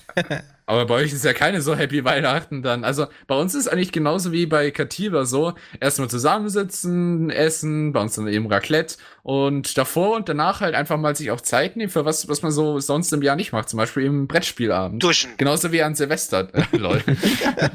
Aber 0.67 0.85
bei 0.85 0.95
euch 0.95 1.13
ist 1.13 1.23
ja 1.23 1.33
keine 1.33 1.61
so 1.61 1.75
happy 1.75 2.03
Weihnachten 2.03 2.63
dann. 2.63 2.83
Also 2.83 3.05
bei 3.27 3.35
uns 3.35 3.53
ist 3.53 3.67
eigentlich 3.67 3.91
genauso 3.91 4.31
wie 4.31 4.45
bei 4.47 4.71
Katiba 4.71 5.25
so. 5.25 5.53
Erstmal 5.79 6.09
zusammensitzen, 6.09 7.29
essen, 7.29 7.93
bei 7.93 8.01
uns 8.01 8.15
dann 8.15 8.27
eben 8.27 8.47
Raclette 8.47 8.95
und 9.21 9.77
davor 9.77 10.15
und 10.15 10.27
danach 10.27 10.61
halt 10.61 10.73
einfach 10.73 10.97
mal 10.97 11.15
sich 11.15 11.29
auch 11.31 11.41
Zeit 11.41 11.75
nehmen 11.75 11.91
für 11.91 12.05
was, 12.05 12.27
was 12.29 12.41
man 12.41 12.51
so 12.51 12.79
sonst 12.79 13.13
im 13.13 13.21
Jahr 13.21 13.35
nicht 13.35 13.51
macht. 13.51 13.69
Zum 13.69 13.77
Beispiel 13.77 14.03
eben 14.05 14.27
Brettspielabend. 14.27 15.03
Duschen. 15.03 15.31
Genauso 15.37 15.71
wie 15.71 15.83
an 15.83 15.93
Silvester. 15.95 16.49
Äh, 16.53 16.63
lol. 16.77 17.03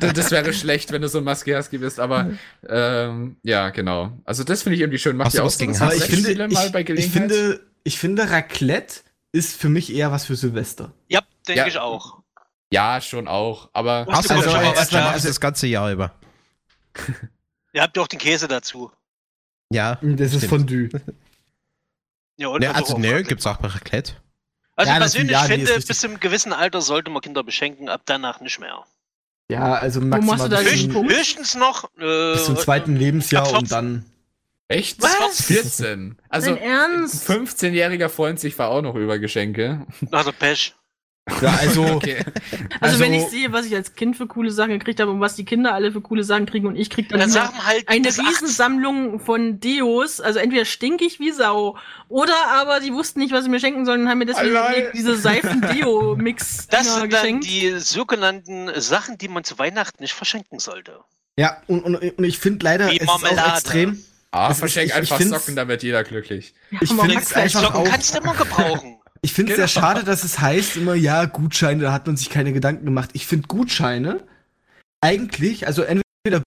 das, 0.00 0.30
wäre 0.30 0.52
schlecht, 0.52 0.90
wenn 0.92 1.02
du 1.02 1.08
so 1.08 1.18
ein 1.18 1.24
Maske-Husky 1.24 1.78
bist, 1.78 2.00
aber 2.00 2.30
ähm, 2.68 3.36
ja, 3.42 3.70
genau. 3.70 4.12
Also 4.24 4.44
das 4.44 4.62
finde 4.62 4.74
ich 4.74 4.80
irgendwie 4.80 4.98
schön. 4.98 5.16
Macht 5.16 5.34
ihr 5.34 5.42
auch 5.42 5.46
was 5.46 5.58
so 5.58 5.60
gegen 5.60 5.72
ich 5.72 5.78
finde, 6.04 6.48
mal 6.48 6.66
ich, 6.66 6.72
bei 6.72 6.80
ich 6.80 6.86
Gelegenheit? 6.86 7.12
finde, 7.12 7.60
ich 7.84 7.98
finde, 7.98 8.30
Raclette 8.30 9.00
ist 9.32 9.56
für 9.60 9.68
mich 9.68 9.94
eher 9.94 10.10
was 10.10 10.24
für 10.26 10.34
Silvester. 10.36 10.92
Ja, 11.08 11.20
denke 11.46 11.60
Ja. 11.60 11.66
ich 11.68 11.78
auch. 11.78 12.19
Ja, 12.72 13.00
schon 13.00 13.28
auch, 13.28 13.68
aber 13.72 14.06
Hast 14.10 14.30
du 14.30 14.34
Also, 14.34 14.50
schon 14.50 14.62
mal 14.62 14.74
was 15.14 15.22
das 15.22 15.40
ganze 15.40 15.66
Jahr 15.66 15.90
über. 15.92 16.12
Ihr 17.72 17.82
habt 17.82 17.96
ja 17.96 18.02
auch 18.02 18.08
den 18.08 18.18
Käse 18.18 18.48
dazu. 18.48 18.90
Ja. 19.72 19.98
Das 20.02 20.32
ist 20.32 20.44
Stimmt. 20.44 20.50
Fondue. 20.50 20.88
Ja, 22.36 22.48
und 22.48 22.60
Ne, 22.60 22.68
also 22.74 22.94
also, 22.94 22.98
ne, 22.98 23.22
gibt's 23.22 23.46
auch 23.46 23.58
bei 23.58 23.68
Raclette. 23.68 24.14
Also 24.74 24.88
Ja, 24.88 24.96
ich 24.96 25.00
persönlich 25.00 25.32
ja, 25.32 25.42
finde, 25.42 25.68
richtig. 25.68 25.86
bis 25.86 26.00
zu 26.00 26.08
einem 26.08 26.20
gewissen 26.20 26.52
Alter 26.52 26.80
sollte 26.80 27.10
man 27.10 27.20
Kinder 27.22 27.44
beschenken, 27.44 27.88
ab 27.88 28.02
danach 28.06 28.40
nicht 28.40 28.58
mehr. 28.58 28.84
Ja, 29.50 29.74
also 29.74 30.00
machst 30.00 30.26
maximal 30.26 30.48
du 30.48 30.56
da 30.56 30.62
bis, 30.62 30.70
den 30.70 30.72
Höchst, 30.72 30.84
zum, 30.84 30.92
Punkt? 30.92 31.12
höchstens 31.12 31.54
noch. 31.56 31.84
Äh, 31.98 32.32
bis 32.32 32.44
zum 32.46 32.56
zweiten 32.56 32.96
Lebensjahr 32.96 33.44
und 33.46 33.68
14. 33.68 33.68
dann. 33.68 34.04
echt? 34.68 35.02
Was? 35.02 35.42
14. 35.42 36.16
Also 36.28 36.54
Ernst? 36.54 37.28
15-jähriger 37.28 38.08
freut 38.08 38.40
sich 38.40 38.58
war 38.58 38.68
auch 38.70 38.82
noch 38.82 38.94
über 38.94 39.18
Geschenke. 39.18 39.86
Also 40.10 40.32
Pech. 40.32 40.74
Ja, 41.40 41.56
also, 41.60 41.84
Okay. 41.94 42.18
Also, 42.80 42.98
wenn 43.00 43.12
ich 43.14 43.20
also- 43.24 43.30
sehe, 43.36 43.52
was 43.52 43.66
ich 43.66 43.74
als 43.74 43.94
Kind 43.94 44.16
für 44.16 44.26
coole 44.26 44.50
Sachen 44.50 44.70
gekriegt 44.70 45.00
habe 45.00 45.10
und 45.10 45.20
was 45.20 45.34
die 45.36 45.44
Kinder 45.44 45.74
alle 45.74 45.92
für 45.92 46.00
coole 46.00 46.24
Sachen 46.24 46.46
kriegen 46.46 46.66
und 46.66 46.76
ich 46.76 46.90
krieg 46.90 47.08
dann, 47.08 47.20
Dann 47.20 47.66
halt 47.66 47.88
eine 47.88 48.02
bis 48.02 48.18
18. 48.18 48.26
Riesensammlung 48.28 49.20
von 49.20 49.60
Deos. 49.60 50.20
Also 50.20 50.38
entweder 50.38 50.64
stink 50.64 51.02
ich 51.02 51.20
wie 51.20 51.32
Sau 51.32 51.76
oder 52.08 52.34
aber 52.48 52.80
die 52.80 52.92
wussten 52.92 53.20
nicht, 53.20 53.32
was 53.32 53.44
sie 53.44 53.50
mir 53.50 53.60
schenken 53.60 53.84
sollen 53.86 54.02
und 54.02 54.08
haben 54.08 54.18
mir 54.18 54.26
deswegen 54.26 54.56
Allein. 54.56 54.88
diese 54.94 55.16
Seifen-Deo-Mix 55.16 56.66
Das 56.70 56.86
sind 56.94 57.00
dann 57.02 57.10
geschenkt. 57.10 57.44
die 57.46 57.78
sogenannten 57.78 58.70
Sachen, 58.80 59.18
die 59.18 59.28
man 59.28 59.44
zu 59.44 59.58
Weihnachten 59.58 60.02
nicht 60.02 60.14
verschenken 60.14 60.58
sollte. 60.58 61.00
ja, 61.36 61.56
und, 61.66 61.82
und, 61.84 61.96
und 61.96 62.24
ich 62.24 62.38
finde 62.38 62.64
leider, 62.64 62.88
es 62.92 63.00
ist 63.02 63.08
auch 63.08 63.22
extrem. 63.54 64.02
Ah, 64.32 64.54
verschenk 64.54 64.86
ich- 64.86 64.90
ich 64.92 64.96
einfach 64.96 65.20
Socken, 65.20 65.56
da 65.56 65.66
wird 65.66 65.82
jeder 65.82 66.04
glücklich. 66.04 66.54
Ich 66.80 66.90
Aber 66.92 67.02
finde 67.04 67.18
es 67.20 67.32
einfach 67.32 67.62
Socken 67.62 67.76
auch. 67.80 67.84
kannst 67.84 68.14
du 68.14 68.18
immer 68.20 68.34
gebrauchen. 68.34 68.99
Ich 69.22 69.32
finde 69.32 69.52
es 69.52 69.56
sehr 69.56 69.66
Genau. 69.66 69.86
schade, 69.94 70.04
dass 70.04 70.24
es 70.24 70.38
heißt 70.40 70.76
immer, 70.76 70.94
ja, 70.94 71.26
Gutscheine, 71.26 71.82
da 71.82 71.92
hat 71.92 72.06
man 72.06 72.16
sich 72.16 72.30
keine 72.30 72.52
Gedanken 72.52 72.84
gemacht. 72.86 73.10
Ich 73.12 73.26
finde 73.26 73.46
Gutscheine 73.48 74.26
eigentlich, 75.02 75.66
also 75.66 75.82
entweder 75.82 76.42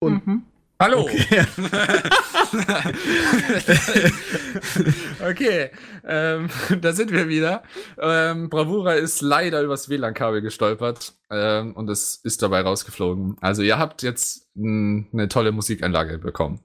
und- 0.00 0.26
Mhm. 0.26 0.42
Hallo. 0.78 1.04
Okay. 1.08 1.46
okay, 5.26 5.70
ähm, 6.06 6.50
da 6.82 6.92
sind 6.92 7.12
wir 7.12 7.28
wieder. 7.28 7.62
Ähm, 7.98 8.50
Bravura 8.50 8.92
ist 8.92 9.22
leider 9.22 9.62
übers 9.62 9.88
WLAN-Kabel 9.88 10.42
gestolpert 10.42 11.14
ähm, 11.30 11.72
und 11.74 11.88
es 11.88 12.16
ist 12.16 12.42
dabei 12.42 12.60
rausgeflogen. 12.60 13.38
Also 13.40 13.62
ihr 13.62 13.78
habt 13.78 14.02
jetzt 14.02 14.48
eine 14.56 15.28
tolle 15.30 15.50
Musikanlage 15.52 16.18
bekommen. 16.18 16.60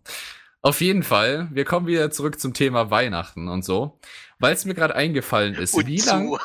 Auf 0.62 0.82
jeden 0.82 1.04
Fall, 1.04 1.48
wir 1.52 1.66
kommen 1.66 1.88
wieder 1.88 2.12
zurück 2.12 2.40
zum 2.40 2.54
Thema 2.54 2.92
Weihnachten 2.92 3.48
und 3.48 3.66
so, 3.66 4.00
weil 4.40 4.54
es 4.54 4.66
mir 4.66 4.76
gerade 4.76 4.96
eingefallen 4.96 5.56
ist, 5.56 5.74
Und 5.74 5.88
wie 5.88 5.98
zu. 5.98 6.10
lang 6.10 6.38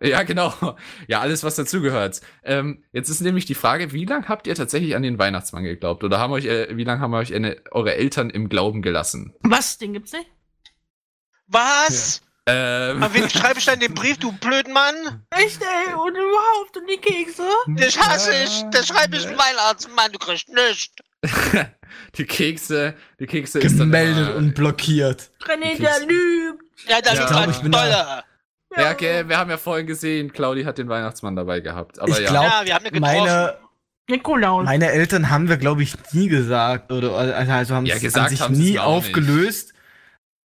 Ja, 0.00 0.22
genau. 0.22 0.52
Ja, 1.08 1.20
alles, 1.20 1.42
was 1.42 1.56
dazugehört. 1.56 2.20
Ähm, 2.44 2.84
jetzt 2.92 3.08
ist 3.08 3.20
nämlich 3.22 3.46
die 3.46 3.54
Frage, 3.54 3.92
wie 3.92 4.04
lange 4.04 4.28
habt 4.28 4.46
ihr 4.46 4.54
tatsächlich 4.54 4.94
an 4.94 5.02
den 5.02 5.18
Weihnachtsmann 5.18 5.64
geglaubt? 5.64 6.04
Oder 6.04 6.18
haben 6.18 6.32
euch, 6.32 6.44
äh, 6.44 6.76
wie 6.76 6.84
lange 6.84 7.00
haben 7.00 7.14
euch 7.14 7.34
eine, 7.34 7.56
eure 7.70 7.94
Eltern 7.94 8.30
im 8.30 8.48
Glauben 8.48 8.82
gelassen? 8.82 9.34
Was? 9.40 9.78
Den 9.78 9.94
gibt's 9.94 10.12
nicht? 10.12 10.30
Was? 11.46 12.22
Ähm, 12.48 13.02
An 13.02 13.12
wen 13.14 13.28
schreibe 13.28 13.58
ich 13.58 13.64
denn 13.64 13.80
den 13.80 13.94
Brief, 13.94 14.18
du 14.18 14.32
blöden 14.32 14.72
Mann? 14.72 15.26
Echt, 15.30 15.60
ey? 15.62 15.94
Und 15.94 16.14
überhaupt? 16.14 16.76
Und 16.76 16.88
die 16.88 16.98
Kekse? 16.98 17.48
Das 17.68 17.98
hasse 17.98 18.32
ich. 18.44 18.64
Das 18.70 18.86
schreibe 18.88 19.16
ich 19.16 19.24
dem 19.24 19.38
Weihnachtsmann, 19.38 20.12
du 20.12 20.18
kriegst 20.18 20.48
nichts. 20.48 20.94
die 22.18 22.24
Kekse, 22.24 22.94
die 23.20 23.26
Kekse 23.26 23.58
ist 23.60 23.72
dann 23.78 23.90
gemeldet 23.90 24.28
immer, 24.28 24.36
und 24.36 24.54
blockiert. 24.54 25.30
René, 25.44 25.76
der 25.80 26.06
lügt. 26.06 26.62
Ja, 26.88 27.00
das 27.00 27.14
Ja. 27.14 27.24
ist 27.24 27.30
glaub, 27.30 27.48
ich 27.50 27.58
bin 27.58 27.72
toll. 27.72 27.94
Ja, 28.76 28.90
okay, 28.92 29.26
wir 29.26 29.38
haben 29.38 29.48
ja 29.48 29.56
vorhin 29.56 29.86
gesehen, 29.86 30.32
Claudi 30.32 30.64
hat 30.64 30.76
den 30.78 30.88
Weihnachtsmann 30.88 31.34
dabei 31.36 31.60
gehabt. 31.60 31.98
Aber 31.98 32.10
Ich 32.10 32.18
ja. 32.18 32.28
glaub- 32.30 32.44
Ja, 32.44 32.60
wir 32.64 32.74
haben 32.74 32.84
ihn 32.86 32.92
getroffen. 32.92 33.18
Meine, 33.18 33.54
Nikolaus. 34.08 34.64
meine 34.64 34.90
Eltern 34.92 35.30
haben 35.30 35.48
wir, 35.48 35.56
glaube 35.56 35.82
ich, 35.82 35.94
nie 36.12 36.28
gesagt. 36.28 36.92
Oder 36.92 37.12
also, 37.14 37.52
also 37.52 37.74
haben 37.74 37.86
Ja, 37.86 37.94
es 37.96 38.02
gesagt 38.02 38.30
sich 38.30 38.40
nie 38.50 38.78
auch 38.78 38.96
nicht. 39.02 39.06
aufgelöst. 39.08 39.72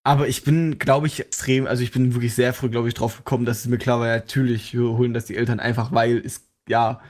Aber 0.03 0.27
ich 0.27 0.43
bin, 0.43 0.79
glaube 0.79 1.05
ich, 1.07 1.19
extrem, 1.19 1.67
also 1.67 1.83
ich 1.83 1.91
bin 1.91 2.13
wirklich 2.15 2.33
sehr 2.33 2.53
früh, 2.55 2.69
glaube 2.69 2.87
ich, 2.87 2.95
drauf 2.95 3.17
gekommen, 3.17 3.45
dass 3.45 3.59
es 3.59 3.67
mir 3.67 3.77
klar 3.77 3.99
war, 3.99 4.07
ja, 4.07 4.15
natürlich 4.15 4.73
holen 4.73 5.13
das 5.13 5.25
die 5.25 5.35
Eltern 5.35 5.59
einfach, 5.59 5.91
weil 5.91 6.17
es, 6.25 6.41
ja, 6.67 7.01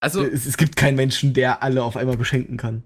also 0.00 0.22
es, 0.24 0.46
es 0.46 0.56
gibt 0.56 0.76
keinen 0.76 0.96
Menschen, 0.96 1.32
der 1.34 1.62
alle 1.62 1.82
auf 1.82 1.96
einmal 1.96 2.16
beschenken 2.16 2.56
kann. 2.56 2.82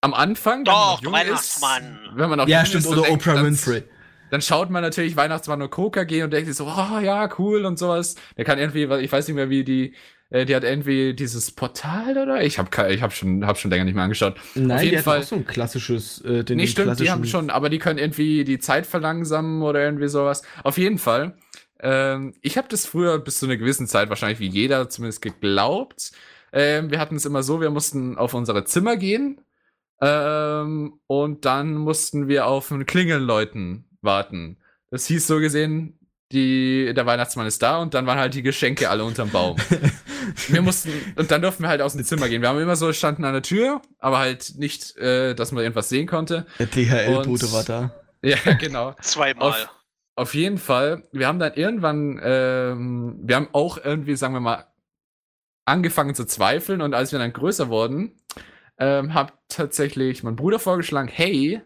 am 0.00 0.14
Anfang, 0.14 0.58
wenn 0.60 0.64
Doch, 0.66 0.74
man 0.74 0.94
noch 0.94 1.02
jung 1.02 1.12
Weihnachtsmann. 1.12 1.82
ist, 2.10 2.16
wenn 2.16 2.28
man 2.30 2.38
noch 2.38 2.48
Ja, 2.48 2.58
jung 2.58 2.66
stimmt, 2.66 2.84
ist, 2.84 2.90
oder 2.90 3.02
denkt- 3.02 3.26
Oprah 3.26 3.42
Winfrey. 3.44 3.82
dann 4.30 4.40
schaut 4.42 4.70
man 4.70 4.82
natürlich 4.82 5.16
Weihnachtsmann 5.16 5.62
und 5.62 5.70
Coca 5.70 6.04
gehen 6.04 6.24
und 6.24 6.32
denkt 6.32 6.46
sich 6.48 6.56
so, 6.56 6.66
oh 6.66 6.98
ja, 7.00 7.28
cool 7.38 7.64
und 7.64 7.78
sowas. 7.78 8.14
Der 8.36 8.44
kann 8.44 8.58
irgendwie, 8.58 8.84
ich 9.02 9.10
weiß 9.12 9.26
nicht 9.28 9.34
mehr, 9.36 9.50
wie 9.50 9.64
die, 9.64 9.94
Äh, 10.28 10.44
die 10.44 10.56
hat 10.56 10.64
irgendwie 10.64 11.14
dieses 11.14 11.52
Portal 11.52 12.18
oder? 12.18 12.42
Ich 12.42 12.58
habe 12.58 12.68
ich 12.92 13.00
hab 13.00 13.12
schon, 13.12 13.46
hab 13.46 13.58
schon 13.58 13.70
länger 13.70 13.84
nicht 13.84 13.94
mehr 13.94 14.02
angeschaut. 14.02 14.34
Nein, 14.56 14.82
jeden 14.84 14.96
die 14.96 15.02
Fall- 15.04 15.20
auch 15.20 15.22
so 15.24 15.36
ein 15.36 15.46
klassisches, 15.46 16.20
äh, 16.22 16.42
den 16.42 16.56
Nee, 16.56 16.66
stimmt, 16.66 16.98
die 16.98 17.10
haben 17.12 17.24
schon, 17.26 17.48
aber 17.48 17.70
die 17.70 17.78
können 17.78 18.00
irgendwie 18.00 18.42
die 18.42 18.58
Zeit 18.58 18.86
verlangsamen 18.86 19.62
oder 19.62 19.84
irgendwie 19.84 20.08
sowas. 20.08 20.42
Auf 20.64 20.78
jeden 20.78 20.98
Fall. 20.98 21.36
Ähm, 21.78 22.34
ich 22.42 22.58
habe 22.58 22.66
das 22.68 22.86
früher 22.86 23.20
bis 23.20 23.38
zu 23.38 23.46
einer 23.46 23.56
gewissen 23.56 23.86
Zeit 23.86 24.08
wahrscheinlich 24.08 24.40
wie 24.40 24.48
jeder 24.48 24.88
zumindest 24.88 25.22
geglaubt. 25.22 26.10
Ähm, 26.56 26.90
wir 26.90 26.98
hatten 26.98 27.16
es 27.16 27.26
immer 27.26 27.42
so, 27.42 27.60
wir 27.60 27.68
mussten 27.68 28.16
auf 28.16 28.32
unsere 28.32 28.64
Zimmer 28.64 28.96
gehen 28.96 29.42
ähm, 30.00 30.98
und 31.06 31.44
dann 31.44 31.74
mussten 31.74 32.28
wir 32.28 32.46
auf 32.46 32.72
einen 32.72 32.86
Klingelleuten 32.86 33.84
warten. 34.00 34.56
Das 34.90 35.04
hieß 35.04 35.26
so 35.26 35.38
gesehen, 35.38 35.98
die, 36.32 36.94
der 36.96 37.04
Weihnachtsmann 37.04 37.46
ist 37.46 37.62
da 37.62 37.76
und 37.76 37.92
dann 37.92 38.06
waren 38.06 38.18
halt 38.18 38.32
die 38.32 38.42
Geschenke 38.42 38.88
alle 38.88 39.04
unterm 39.04 39.28
Baum. 39.28 39.58
wir 40.48 40.62
mussten, 40.62 40.92
und 41.16 41.30
dann 41.30 41.42
durften 41.42 41.62
wir 41.62 41.68
halt 41.68 41.82
aus 41.82 41.92
dem 41.92 42.04
Zimmer 42.04 42.30
gehen. 42.30 42.40
Wir 42.40 42.48
haben 42.48 42.58
immer 42.58 42.76
so 42.76 42.90
standen 42.94 43.26
an 43.26 43.34
der 43.34 43.42
Tür, 43.42 43.82
aber 43.98 44.18
halt 44.18 44.54
nicht, 44.56 44.96
äh, 44.96 45.34
dass 45.34 45.52
man 45.52 45.62
irgendwas 45.62 45.90
sehen 45.90 46.06
konnte. 46.06 46.46
Der 46.58 46.68
DHL-Bote 46.68 47.52
war 47.52 47.64
da. 47.64 47.90
Ja, 48.22 48.38
genau. 48.54 48.96
Zweimal. 49.02 49.50
Auf, 49.50 49.68
auf 50.16 50.34
jeden 50.34 50.58
Fall. 50.58 51.04
Wir 51.12 51.28
haben 51.28 51.38
dann 51.38 51.52
irgendwann, 51.52 52.18
ähm, 52.24 53.20
wir 53.22 53.36
haben 53.36 53.48
auch 53.52 53.76
irgendwie, 53.76 54.16
sagen 54.16 54.34
wir 54.34 54.40
mal, 54.40 54.64
angefangen 55.66 56.14
zu 56.14 56.24
zweifeln 56.24 56.80
und 56.80 56.94
als 56.94 57.12
wir 57.12 57.18
dann 57.18 57.32
größer 57.32 57.68
wurden, 57.68 58.12
ähm, 58.78 59.14
hat 59.14 59.32
tatsächlich 59.48 60.22
mein 60.22 60.36
Bruder 60.36 60.58
vorgeschlagen, 60.58 61.08
hey, 61.08 61.60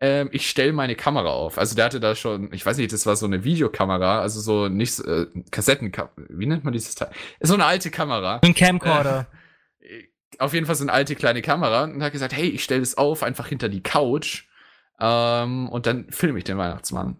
ähm, 0.00 0.28
ich 0.32 0.48
stelle 0.48 0.72
meine 0.72 0.94
Kamera 0.94 1.30
auf. 1.30 1.58
Also 1.58 1.74
der 1.74 1.86
hatte 1.86 2.00
da 2.00 2.14
schon, 2.14 2.52
ich 2.52 2.64
weiß 2.64 2.76
nicht, 2.76 2.92
das 2.92 3.06
war 3.06 3.16
so 3.16 3.26
eine 3.26 3.44
Videokamera, 3.44 4.20
also 4.20 4.40
so 4.40 4.68
nicht 4.68 5.00
äh, 5.00 5.26
Kassettenkamera, 5.50 6.12
wie 6.28 6.46
nennt 6.46 6.64
man 6.64 6.72
dieses 6.72 6.94
Teil? 6.94 7.10
So 7.40 7.54
eine 7.54 7.64
alte 7.64 7.90
Kamera. 7.90 8.40
Ein 8.42 8.54
Camcorder. 8.54 9.26
Äh, 9.80 10.04
auf 10.38 10.54
jeden 10.54 10.66
Fall 10.66 10.76
so 10.76 10.84
eine 10.84 10.92
alte 10.92 11.16
kleine 11.16 11.42
Kamera 11.42 11.84
und 11.84 12.02
hat 12.02 12.12
gesagt, 12.12 12.32
hey, 12.32 12.48
ich 12.48 12.62
stelle 12.62 12.80
das 12.80 12.96
auf, 12.96 13.22
einfach 13.22 13.48
hinter 13.48 13.68
die 13.68 13.82
Couch 13.82 14.44
ähm, 15.00 15.68
und 15.68 15.86
dann 15.86 16.10
filme 16.10 16.38
ich 16.38 16.44
den 16.44 16.58
Weihnachtsmann. 16.58 17.16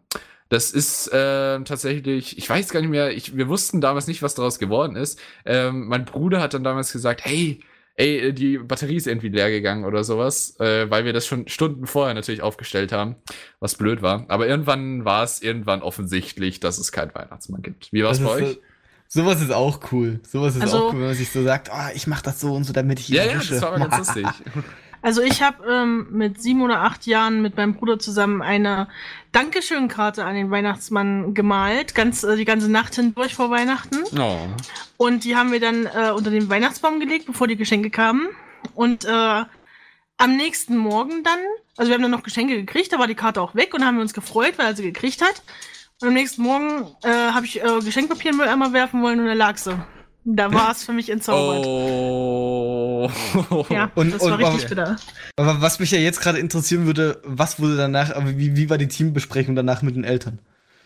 Das 0.51 0.70
ist 0.70 1.11
ähm, 1.12 1.64
tatsächlich, 1.66 2.38
ich 2.38 2.49
weiß 2.49 2.70
gar 2.70 2.80
nicht 2.80 2.88
mehr, 2.90 3.11
ich, 3.11 3.36
wir 3.36 3.49
wussten 3.49 3.80
damals 3.82 4.07
nicht, 4.07 4.22
was 4.22 4.34
daraus 4.34 4.59
geworden 4.59 4.96
ist. 4.96 5.18
Ähm, 5.44 5.88
mein 5.88 6.05
Bruder 6.07 6.40
hat 6.40 6.55
dann 6.55 6.64
damals 6.64 6.90
gesagt, 6.92 7.22
hey, 7.24 7.61
ey, 7.96 8.32
die 8.32 8.57
Batterie 8.59 8.96
ist 8.96 9.07
irgendwie 9.07 9.28
leer 9.28 9.51
gegangen 9.51 9.84
oder 9.84 10.05
sowas, 10.05 10.59
äh, 10.61 10.88
weil 10.90 11.05
wir 11.05 11.12
das 11.12 11.26
schon 11.26 11.49
Stunden 11.49 11.86
vorher 11.86 12.14
natürlich 12.14 12.40
aufgestellt 12.42 12.92
haben, 12.92 13.16
was 13.61 13.74
blöd 13.74 14.01
war. 14.01 14.24
Aber 14.28 14.46
irgendwann 14.46 15.05
war 15.05 15.22
es 15.24 15.42
irgendwann 15.42 15.82
offensichtlich, 15.82 16.61
dass 16.61 16.78
es 16.78 16.92
keinen 16.92 17.14
Weihnachtsmann 17.14 17.61
gibt. 17.61 17.92
Wie 17.92 18.03
war 18.05 18.12
es 18.12 18.18
Das 18.18 18.26
bei 18.26 18.32
euch? 18.34 18.49
so- 18.55 18.59
Sowas 19.11 19.40
ist 19.40 19.53
auch 19.53 19.80
cool. 19.92 20.20
Sowas 20.22 20.55
ist 20.55 20.62
Also- 20.62 20.78
auch 20.78 20.92
cool, 20.92 21.01
wenn 21.01 21.07
man 21.09 21.14
sich 21.14 21.30
so 21.30 21.42
sagt, 21.42 21.70
ah, 21.72 21.90
ich 21.94 22.07
mach 22.07 22.20
das 22.22 22.40
so 22.40 22.55
und 22.55 22.64
so, 22.64 22.72
damit 22.72 23.01
ich 23.01 23.09
ihn 23.11 23.16
Ja, 23.16 23.24
ja, 23.24 23.32
erwische. 23.32 23.55
das 23.55 23.62
war 23.62 23.72
aber 23.74 23.88
ganz 23.88 23.99
lustig. 24.14 24.26
Also 25.03 25.22
ich 25.22 25.42
habe 25.42 25.64
ähm, 25.66 26.09
mit 26.11 26.42
sieben 26.42 26.62
oder 26.62 26.82
acht 26.82 27.07
Jahren 27.07 27.40
mit 27.42 27.57
meinem 27.57 27.74
Bruder 27.74 27.99
zusammen 27.99 28.42
eine 28.42 28.88
Dankeschön-Karte 29.32 30.24
an 30.24 30.34
den 30.34 30.51
Weihnachtsmann 30.51 31.34
gemalt, 31.34 31.94
ganz 31.94 32.24
äh, 32.24 32.36
die 32.36 32.44
ganze 32.44 32.70
Nacht 32.70 32.94
hindurch 32.94 33.34
vor 33.34 33.51
Weihnachten. 33.51 33.99
Oh. 34.18 34.38
Und 34.96 35.24
die 35.24 35.36
haben 35.36 35.53
wir 35.53 35.61
dann 35.61 35.86
äh, 35.86 36.11
unter 36.11 36.30
den 36.30 36.49
Weihnachtsbaum 36.49 37.01
gelegt, 37.01 37.26
bevor 37.26 37.46
die 37.46 37.57
Geschenke 37.57 37.90
kamen. 37.90 38.28
Und 38.74 39.05
äh, 39.05 39.44
am 40.18 40.36
nächsten 40.36 40.76
Morgen 40.76 41.22
dann, 41.22 41.38
also 41.76 41.90
wir 41.90 41.94
haben 41.94 42.03
dann 42.03 42.11
noch 42.11 42.24
Geschenke 42.24 42.57
gekriegt, 42.57 42.92
da 42.92 42.99
war 42.99 43.07
die 43.07 43.14
Karte 43.14 43.40
auch 43.40 43.55
weg 43.55 43.74
und 43.74 43.84
haben 43.84 43.96
wir 43.96 44.03
uns 44.03 44.14
gefreut, 44.14 44.55
weil 44.57 44.66
er 44.66 44.76
sie 44.76 44.82
gekriegt 44.82 45.22
hat. 45.22 45.42
Und 46.01 46.09
am 46.09 46.14
nächsten 46.14 46.42
Morgen 46.42 46.86
äh, 47.03 47.09
habe 47.09 47.46
ich 47.46 47.62
äh, 47.62 47.80
Geschenkpapier 47.80 48.34
Mülleimer 48.34 48.72
werfen 48.72 49.03
wollen 49.03 49.20
und 49.20 49.26
da 49.26 49.32
lag 49.32 49.57
sie. 49.57 49.78
Da 50.31 50.53
war 50.53 50.72
es 50.72 50.85
für 50.85 50.93
mich 50.93 51.09
entzaubert. 51.09 51.64
Oh. 51.66 53.09
Ja, 53.70 53.91
Und- 53.95 54.12
das 54.12 54.20
war 54.20 54.33
und- 54.35 54.45
richtig 54.45 54.61
aber- 54.66 54.68
bitter. 54.68 54.97
Aber 55.37 55.62
was 55.62 55.79
mich 55.81 55.91
ja 55.91 55.99
jetzt 55.99 56.20
gerade 56.20 56.39
interessieren 56.39 56.85
würde, 56.85 57.20
was 57.24 57.59
wurde 57.61 57.76
danach, 57.79 58.14
aber 58.14 58.37
wie, 58.37 58.55
wie 58.55 58.68
war 58.68 58.76
die 58.76 58.89
Teambesprechung 58.89 59.55
danach 59.55 59.81
mit 59.81 59.97
den 59.97 60.05
Eltern? 60.05 60.39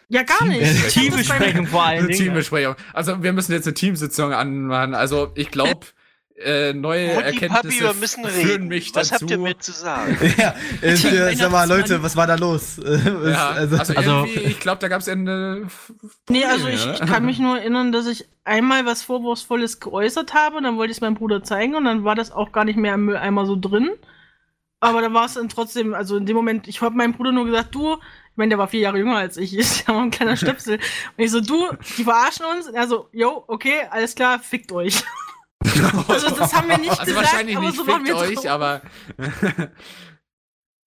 Ja, 0.09 0.23
gar 0.23 0.45
nicht. 0.47 0.91
Teambesprechung 0.91 1.67
vor 1.67 1.91
Dingen. 1.97 2.09
Teambesprechung. 2.11 2.77
Also 2.93 3.23
wir 3.23 3.33
müssen 3.33 3.51
jetzt 3.53 3.67
eine 3.67 3.75
Teamsitzung 3.75 4.33
anmachen. 4.33 4.95
Also 4.95 5.33
ich 5.35 5.51
glaube, 5.51 5.81
äh, 6.45 6.73
neue 6.75 7.15
Mutti, 7.15 7.23
Erkenntnisse 7.27 7.63
Papi, 7.63 7.81
wir 7.81 7.95
müssen 7.95 8.25
führen 8.25 8.47
reden. 8.51 8.69
mich 8.69 8.95
Was 8.95 9.09
dazu. 9.09 9.23
habt 9.23 9.31
ihr 9.31 9.39
mir 9.39 9.59
zu 9.59 9.73
sagen? 9.73 10.19
ja, 10.37 10.55
äh, 10.83 10.93
äh, 10.93 11.37
sag 11.37 11.51
mal. 11.51 11.69
Leute, 11.69 12.03
was 12.03 12.17
war 12.17 12.27
da 12.27 12.35
los? 12.37 12.79
Was- 12.83 13.05
ja, 13.33 13.51
also, 13.51 13.77
also, 13.77 13.95
Also- 13.95 14.11
irgendwie, 14.11 14.41
ich 14.41 14.61
glaube, 14.61 14.79
da 14.81 14.89
gab 14.89 15.01
es 15.01 15.09
eine. 15.09 15.67
Nee, 16.29 16.45
also 16.45 16.69
ich, 16.69 16.77
Probleme, 16.81 16.95
ich 16.95 17.01
ne? 17.01 17.07
kann 17.07 17.25
mich 17.27 17.39
nur 17.41 17.59
erinnern, 17.59 17.93
dass 17.93 18.07
ich 18.07 18.29
einmal 18.45 18.87
was 18.87 19.03
Vorwurfsvolles 19.03 19.81
geäußert 19.81 20.35
habe, 20.35 20.61
dann 20.63 20.77
wollte 20.77 20.91
ich 20.91 20.99
es 20.99 21.01
meinem 21.01 21.15
Bruder 21.15 21.43
zeigen 21.43 21.75
und 21.75 21.85
dann 21.85 22.05
war 22.05 22.15
das 22.15 22.33
auch 22.33 22.53
gar 22.53 22.65
nicht 22.65 22.77
mehr 22.77 22.95
im 22.95 23.05
Mülleimer 23.07 23.47
so 23.47 23.57
drin. 23.59 23.91
Aber 24.81 25.01
da 25.01 25.13
war 25.15 25.27
es 25.27 25.35
dann 25.35 25.49
trotzdem, 25.49 25.95
also 25.95 26.17
in 26.17 26.27
dem 26.27 26.35
Moment, 26.35 26.67
ich 26.67 26.81
habe 26.83 26.97
meinem 26.97 27.13
Bruder 27.13 27.31
nur 27.31 27.45
gesagt, 27.47 27.73
du, 27.73 27.93
ich 27.95 28.37
meine, 28.37 28.49
der 28.49 28.59
war 28.59 28.67
vier 28.67 28.81
Jahre 28.81 28.99
jünger 28.99 29.17
als 29.17 29.37
ich, 29.37 29.57
ist 29.57 29.87
ja 29.87 29.95
noch 29.95 30.01
ein 30.03 30.11
kleiner 30.11 30.37
Stöpsel. 30.37 30.79
Und 31.17 31.25
ich 31.25 31.31
so, 31.31 31.41
du, 31.41 31.69
die 31.99 32.03
verarschen 32.03 32.45
uns. 32.47 32.67
Und 32.67 32.75
er 32.75 32.89
so, 32.89 33.09
yo, 33.13 33.45
okay, 33.47 33.83
alles 33.91 34.17
klar, 34.17 34.41
fickt 34.41 34.73
euch. 34.73 35.05
also 36.09 36.35
das 36.35 36.55
haben 36.55 36.69
wir 36.69 36.79
nicht 36.79 36.91
Also 36.91 37.05
gesagt, 37.05 37.17
wahrscheinlich 37.27 37.57
aber 37.57 37.67
nicht 37.67 37.77
so 37.77 37.85
fickt 37.85 38.07
wir 38.07 38.17
euch, 38.17 38.35
drauf. 38.35 38.47
aber 38.47 38.83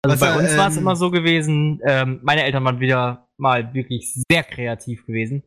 Also 0.03 0.19
bei 0.19 0.27
Also, 0.27 0.39
uns 0.39 0.57
war 0.57 0.67
es 0.67 0.75
ähm, 0.75 0.81
immer 0.81 0.95
so 0.95 1.11
gewesen, 1.11 1.81
ähm, 1.85 2.19
meine 2.23 2.43
Eltern 2.43 2.63
waren 2.63 2.79
wieder 2.79 3.27
mal 3.37 3.73
wirklich 3.73 4.13
sehr 4.29 4.43
kreativ 4.43 5.05
gewesen. 5.05 5.43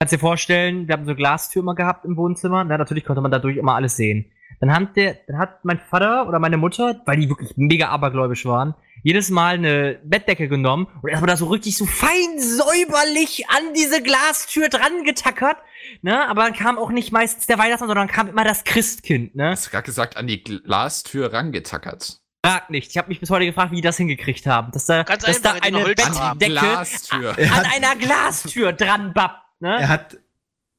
Kannst 0.00 0.12
dir 0.12 0.18
vorstellen, 0.18 0.88
wir 0.88 0.94
haben 0.94 1.06
so 1.06 1.14
Glastürme 1.14 1.74
gehabt 1.74 2.04
im 2.04 2.16
Wohnzimmer, 2.16 2.64
na, 2.64 2.76
natürlich 2.76 3.04
konnte 3.04 3.22
man 3.22 3.30
dadurch 3.30 3.56
immer 3.56 3.74
alles 3.76 3.96
sehen. 3.96 4.32
Dann 4.60 4.74
hat, 4.74 4.96
der, 4.96 5.18
dann 5.26 5.38
hat 5.38 5.64
mein 5.64 5.78
Vater 5.78 6.28
oder 6.28 6.38
meine 6.38 6.56
Mutter, 6.56 7.00
weil 7.06 7.16
die 7.16 7.28
wirklich 7.28 7.56
mega 7.56 7.88
abergläubisch 7.88 8.44
waren, 8.44 8.74
jedes 9.02 9.30
Mal 9.30 9.54
eine 9.54 10.00
Bettdecke 10.04 10.48
genommen 10.48 10.86
und 11.02 11.08
erstmal 11.10 11.28
da 11.28 11.36
so 11.36 11.46
richtig 11.46 11.76
so 11.76 11.86
fein 11.86 12.38
säuberlich 12.38 13.48
an 13.48 13.74
diese 13.74 14.02
Glastür 14.02 14.68
dran 14.68 15.04
getackert. 15.04 15.56
Ne? 16.02 16.28
Aber 16.28 16.42
dann 16.44 16.54
kam 16.54 16.78
auch 16.78 16.90
nicht 16.90 17.12
meistens 17.12 17.46
der 17.46 17.58
Weihnachtsmann, 17.58 17.88
sondern 17.88 18.08
kam 18.08 18.28
immer 18.28 18.44
das 18.44 18.64
Christkind. 18.64 19.34
Ne? 19.34 19.50
hast 19.50 19.66
du 19.66 19.70
gerade 19.70 19.84
gesagt, 19.84 20.16
an 20.16 20.26
die 20.26 20.42
Glastür 20.42 21.32
rangetackert. 21.32 22.18
Frag 22.44 22.70
nicht. 22.70 22.90
Ich 22.90 22.98
habe 22.98 23.08
mich 23.08 23.20
bis 23.20 23.30
heute 23.30 23.46
gefragt, 23.46 23.70
wie 23.70 23.76
die 23.76 23.82
das 23.82 23.96
hingekriegt 23.96 24.46
haben. 24.46 24.72
Dass 24.72 24.86
da, 24.86 25.04
Ganz 25.04 25.24
dass 25.24 25.42
da 25.42 25.52
einfach, 25.52 25.68
in 25.68 25.76
eine. 25.76 25.84
An 25.84 26.38
Bettdecke 26.38 26.60
an 26.60 27.50
hat- 27.56 27.66
einer 27.76 27.96
Glastür 27.96 28.72
dran 28.72 29.12
bappt. 29.12 29.38
Ne? 29.60 29.76
er 29.78 29.88
hat, 29.88 30.16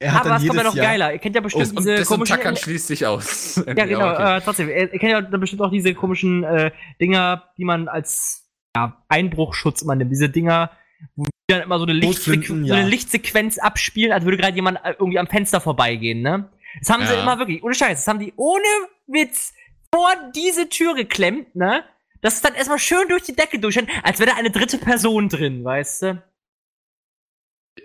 er 0.03 0.13
hat 0.13 0.21
Aber 0.21 0.29
dann 0.29 0.41
es 0.41 0.47
kommt 0.47 0.57
ja 0.57 0.63
noch 0.63 0.75
Jahr, 0.75 0.85
geiler. 0.85 1.13
Ihr 1.13 1.19
kennt 1.19 1.35
ja 1.35 1.41
bestimmt 1.41 1.69
Und 1.69 1.79
diese 1.79 1.95
das 1.95 2.07
komischen. 2.07 2.35
Tackern 2.37 2.55
schließt 2.55 2.87
sich 2.87 3.05
aus. 3.05 3.55
ja, 3.67 3.73
genau, 3.73 4.11
Okay. 4.11 4.37
äh, 4.37 4.41
trotzdem. 4.41 4.69
Ihr 4.69 4.93
ihr 4.93 4.99
kennt 4.99 5.11
ja 5.11 5.21
dann 5.21 5.39
bestimmt 5.39 5.61
auch 5.61 5.71
diese 5.71 5.93
komischen 5.93 6.43
äh, 6.43 6.71
Dinger, 7.01 7.43
die 7.57 7.65
man 7.65 7.87
als 7.87 8.49
ja, 8.75 8.97
Einbruchschutz 9.07 9.81
immer 9.81 9.95
nimmt. 9.95 10.11
Diese 10.11 10.29
Dinger, 10.29 10.71
wo 11.15 11.23
die 11.25 11.31
dann 11.47 11.61
immer 11.61 11.77
so 11.79 11.85
eine, 11.85 11.93
Lichtsequ 11.93 12.45
so 12.47 12.53
eine 12.53 12.67
ja. 12.67 12.77
Lichtsequenz 12.87 13.57
abspielen, 13.57 14.11
als 14.11 14.25
würde 14.25 14.37
gerade 14.37 14.55
jemand 14.55 14.79
äh, 14.83 14.91
irgendwie 14.91 15.19
am 15.19 15.27
Fenster 15.27 15.61
vorbeigehen, 15.61 16.21
ne? 16.21 16.49
Das 16.79 16.89
haben 16.89 17.05
sie 17.05 17.13
Ja. 17.13 17.21
immer 17.21 17.37
wirklich, 17.37 17.63
ohne 17.63 17.75
Scheiß, 17.75 17.99
das 17.99 18.07
haben 18.07 18.19
die 18.19 18.33
ohne 18.35 18.63
Witz 19.07 19.53
vor 19.93 20.09
diese 20.35 20.69
Tür 20.69 20.95
geklemmt, 20.95 21.55
ne? 21.55 21.83
Das 22.21 22.35
ist 22.35 22.45
dann 22.45 22.55
erstmal 22.55 22.79
schön 22.79 23.07
durch 23.09 23.23
die 23.23 23.35
Decke 23.35 23.59
durch, 23.59 23.77
als 24.01 24.19
wäre 24.19 24.31
da 24.31 24.37
eine 24.37 24.49
dritte 24.49 24.77
Person 24.77 25.27
drin, 25.29 25.63
weißt 25.63 26.01
du? 26.03 26.23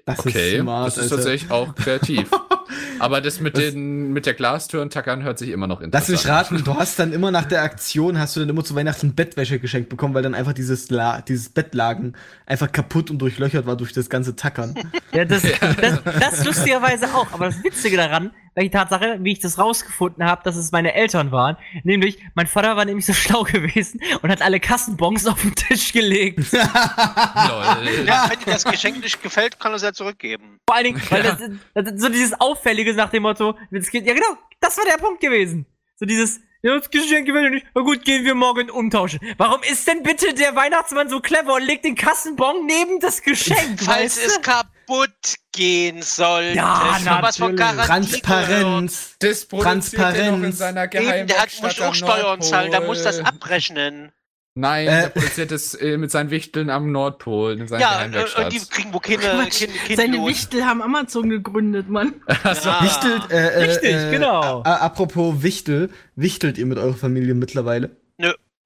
Das 0.05 0.18
Okay, 0.20 0.57
ist 0.57 0.61
smart, 0.62 0.86
das 0.86 0.97
ist 0.97 1.03
Alter. 1.05 1.16
tatsächlich 1.16 1.51
auch 1.51 1.74
kreativ. 1.74 2.30
Aber 2.99 3.20
das 3.20 3.41
mit 3.41 3.57
Das- 3.57 3.64
den 3.72 4.12
mit 4.12 4.26
der 4.26 4.34
Glastür 4.34 4.82
und 4.82 4.93
Tackern 4.93 5.22
hört 5.22 5.39
sich 5.39 5.51
immer 5.51 5.66
noch 5.66 5.80
Lass 5.80 6.09
interessant. 6.09 6.11
mich 6.12 6.28
raten, 6.28 6.64
du 6.64 6.74
hast 6.74 6.99
dann 6.99 7.12
immer 7.12 7.30
nach 7.30 7.45
der 7.47 7.62
Aktion, 7.62 8.18
hast 8.18 8.34
du 8.36 8.41
dann 8.41 8.49
immer 8.49 8.64
zu 8.64 8.74
Weihnachten 8.74 9.14
Bettwäsche 9.14 9.59
geschenkt 9.59 9.89
bekommen, 9.89 10.14
weil 10.14 10.22
dann 10.22 10.34
einfach 10.34 10.53
dieses, 10.53 10.91
La 10.91 11.20
dieses 11.22 11.49
Bettlagen 11.51 12.14
einfach 12.47 12.70
kaputt 12.72 13.11
und 13.11 13.18
durchlöchert 13.18 13.66
war 13.66 13.76
durch 13.76 13.93
das 13.93 14.11
ganze 14.11 14.34
Tackern. 14.36 14.74
Ja, 15.12 15.24
das, 15.24 15.43
das, 15.80 16.01
das 16.05 16.45
lustigerweise 16.45 17.07
auch. 17.14 17.32
Aber 17.32 17.47
das 17.47 17.62
Witzige 17.64 17.97
daran, 17.97 18.30
die 18.62 18.70
Tatsache, 18.70 19.18
wie 19.20 19.32
ich 19.32 19.38
das 19.38 19.59
rausgefunden 19.59 20.24
habe, 20.24 20.42
dass 20.44 20.56
es 20.56 20.72
meine 20.72 20.94
Eltern 20.94 21.32
waren. 21.32 21.56
Nämlich, 21.84 22.18
mein 22.34 22.46
Vater 22.46 22.76
war 22.76 22.84
nämlich 22.84 23.06
so 23.06 23.12
schlau 23.14 23.42
gewesen 23.42 24.00
und 24.22 24.30
hat 24.30 24.42
alle 24.42 24.61
Kassenbons 24.61 25.26
auf 25.26 25.40
den 25.42 25.54
Tisch 25.54 25.92
gelegt. 25.92 26.38
Lol. 26.52 26.62
Ja, 28.06 28.28
wenn 28.30 28.38
dir 28.38 28.52
das 28.52 28.64
Geschenk 28.64 29.00
nicht 29.00 29.22
gefällt, 29.22 29.59
kann 29.59 29.72
er 29.72 29.76
es 29.76 29.82
ja 29.82 29.92
zurückgeben. 29.92 30.61
Vor 30.66 30.76
allen 30.76 30.84
Dingen, 30.84 31.02
weil 31.11 31.22
das, 31.22 31.38
das 31.74 31.92
ist 31.92 32.00
so 32.00 32.09
dieses 32.09 32.40
Auffällige 32.40 32.94
nach 32.94 33.11
dem 33.11 33.22
Motto, 33.22 33.54
das 33.70 33.90
geht, 33.90 34.06
ja 34.06 34.14
genau, 34.14 34.36
das 34.61 34.76
war 34.76 34.84
der 34.84 34.98
Punkt 34.98 35.20
gewesen. 35.20 35.66
So 35.96 36.06
dieses, 36.06 36.40
ja, 36.62 36.76
das 36.76 36.90
Geschenk 36.90 37.26
gefällt 37.26 37.46
dir 37.46 37.50
nicht, 37.50 37.66
na 37.74 37.82
gut, 37.82 38.04
gehen 38.04 38.24
wir 38.24 38.34
morgen 38.34 38.70
umtauschen. 38.70 39.20
Warum 39.36 39.62
ist 39.62 39.86
denn 39.86 40.02
bitte 40.02 40.34
der 40.34 40.56
Weihnachtsmann 40.56 41.09
so 41.09 41.20
clever 41.20 41.54
und 41.54 41.62
legt 41.62 41.84
den 41.84 41.94
Kassenbon 41.94 42.66
neben 42.66 43.00
das 43.00 43.22
Geschenk, 43.22 43.80
Falls 43.80 44.16
es 44.18 44.40
du? 44.40 44.50
Kaputt 44.89 45.34
gehen 45.53 46.03
sollte. 46.03 46.57
Ja, 46.57 46.97
für 46.99 47.22
was 47.22 47.36
von 47.36 47.55
natürlich. 47.55 47.86
Transparenz. 47.86 49.16
Das 49.20 49.45
produziert 49.47 50.03
er 50.03 50.30
noch 50.30 50.36
in 50.39 50.43
Transparenz. 50.53 50.59
seiner 50.59 50.84
Eben, 50.95 51.26
der 51.26 51.39
hat, 51.43 51.51
muss 51.62 51.80
auch 51.80 51.95
Steuern 51.95 52.41
zahlen, 52.43 52.70
der 52.70 52.80
muss 52.82 53.03
das 53.03 53.20
abrechnen. 53.20 54.12
Nein, 54.55 54.89
Äh. 54.89 55.03
der 55.03 55.09
produziert 55.11 55.53
es 55.53 55.74
äh, 55.74 55.97
mit 55.99 56.11
seinen 56.11 56.30
Wichteln 56.30 56.68
am 56.68 56.91
Nordpol, 56.91 57.61
in 57.61 57.68
seiner 57.68 57.80
Ja, 57.80 57.93
Geheimwerkstatt. 57.99 58.45
und 58.47 58.53
die 58.53 58.59
kriegen 58.68 58.93
wo 58.93 58.99
keine, 58.99 59.18
keine, 59.18 59.49
keine 59.49 59.97
Seine 59.97 60.16
Lohn. 60.16 60.26
Wichtel 60.26 60.64
haben 60.66 60.82
Amazon 60.82 61.28
gegründet, 61.30 61.89
Mann. 61.89 62.14
Ja. 62.45 62.82
Wichtelt, 62.82 63.30
äh, 63.30 63.36
äh, 63.36 63.64
Richtig, 63.64 63.95
äh, 63.95 64.11
genau. 64.11 64.62
apropos 64.62 65.43
Wichtel, 65.45 65.91
wichtelt 66.16 66.59
ihr 66.59 66.66
mit 66.66 66.78
eurer 66.78 66.95
Familie 66.97 67.34
mittlerweile? 67.34 67.91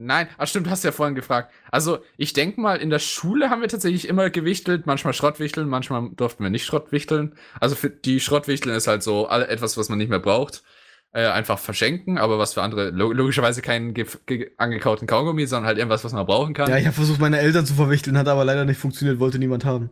Nein, 0.04 0.26
ach 0.36 0.48
stimmt, 0.48 0.68
hast 0.68 0.82
ja 0.84 0.90
vorhin 0.90 1.14
gefragt. 1.14 1.52
Also, 1.70 2.00
ich 2.16 2.32
denke 2.32 2.60
mal, 2.60 2.76
in 2.76 2.90
der 2.90 2.98
Schule 2.98 3.50
haben 3.50 3.60
wir 3.60 3.68
tatsächlich 3.68 4.08
immer 4.08 4.30
gewichtelt, 4.30 4.84
manchmal 4.86 5.12
Schrottwichteln, 5.12 5.68
manchmal 5.68 6.10
durften 6.16 6.42
wir 6.42 6.50
nicht 6.50 6.64
Schrottwichteln. 6.64 7.34
Also 7.60 7.76
für 7.76 7.88
die 7.88 8.18
Schrottwichteln 8.18 8.74
ist 8.74 8.88
halt 8.88 9.02
so 9.02 9.28
etwas, 9.28 9.76
was 9.76 9.88
man 9.88 9.98
nicht 9.98 10.10
mehr 10.10 10.18
braucht. 10.18 10.64
Äh, 11.14 11.26
einfach 11.26 11.58
verschenken, 11.58 12.16
aber 12.16 12.38
was 12.38 12.54
für 12.54 12.62
andere, 12.62 12.88
lo 12.88 13.12
logischerweise 13.12 13.60
keinen 13.60 13.92
ge 13.92 14.06
ge 14.24 14.50
angekauten 14.56 15.06
Kaugummi, 15.06 15.46
sondern 15.46 15.66
halt 15.66 15.76
irgendwas, 15.76 16.04
was 16.04 16.14
man 16.14 16.24
brauchen 16.24 16.54
kann. 16.54 16.70
Ja, 16.70 16.78
ich 16.78 16.86
habe 16.86 16.94
versucht, 16.94 17.20
meine 17.20 17.38
Eltern 17.38 17.66
zu 17.66 17.74
verwichteln, 17.74 18.16
hat 18.16 18.28
aber 18.28 18.46
leider 18.46 18.64
nicht 18.64 18.78
funktioniert, 18.78 19.20
wollte 19.20 19.38
niemand 19.38 19.66
haben. 19.66 19.90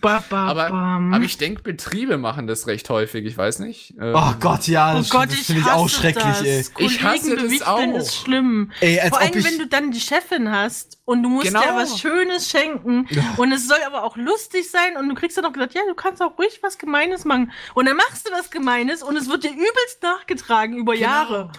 Ba, 0.00 0.24
ba, 0.30 0.46
aber, 0.48 0.70
aber 0.72 1.24
ich 1.24 1.36
denke, 1.36 1.62
Betriebe 1.62 2.16
machen 2.16 2.46
das 2.46 2.66
recht 2.66 2.88
häufig, 2.88 3.26
ich 3.26 3.36
weiß 3.36 3.58
nicht. 3.58 3.94
Ähm, 4.00 4.14
Oh 4.16 4.32
Gott, 4.40 4.66
ja, 4.66 4.94
Oh 4.94 4.98
das, 4.98 5.10
Gott, 5.10 5.28
das 5.28 5.34
ich 5.40 5.46
finde 5.46 5.60
ich 5.60 5.66
hasse 5.66 5.76
auch 5.76 5.88
schrecklich, 5.90 6.24
das. 6.24 6.42
ey. 6.42 6.64
Ich 6.78 7.02
hasse 7.02 7.36
Kollegen 7.36 7.58
das 7.58 7.68
auch. 7.68 7.94
ist 7.96 8.14
schlimm. 8.16 8.72
Ey, 8.80 8.98
als 9.00 9.10
Vor 9.10 9.20
allem, 9.20 9.36
ich. 9.36 9.44
wenn 9.44 9.58
du 9.58 9.66
dann 9.66 9.90
die 9.90 10.00
Chefin 10.00 10.50
hast 10.50 10.98
und 11.04 11.22
du 11.22 11.28
musst 11.28 11.48
Genau. 11.48 11.60
ja 11.62 11.76
was 11.76 11.98
Schönes 12.00 12.48
schenken 12.48 13.06
und 13.36 13.52
es 13.52 13.68
soll 13.68 13.76
aber 13.86 14.04
auch 14.04 14.16
lustig 14.16 14.70
sein 14.70 14.96
und 14.98 15.08
du 15.10 15.14
kriegst 15.14 15.36
dann 15.36 15.44
auch 15.44 15.52
gesagt, 15.52 15.74
ja, 15.74 15.82
du 15.86 15.94
kannst 15.94 16.22
auch 16.22 16.38
ruhig 16.38 16.60
was 16.62 16.78
Gemeines 16.78 17.26
machen. 17.26 17.52
Und 17.74 17.86
dann 17.86 17.96
machst 17.98 18.26
du 18.26 18.32
was 18.32 18.50
Gemeines 18.50 19.02
und 19.02 19.16
es 19.16 19.28
wird 19.28 19.44
dir 19.44 19.52
übelst 19.52 20.02
nachgetragen 20.02 20.78
über 20.78 20.94
Genau. 20.94 21.04
Jahre. 21.06 21.52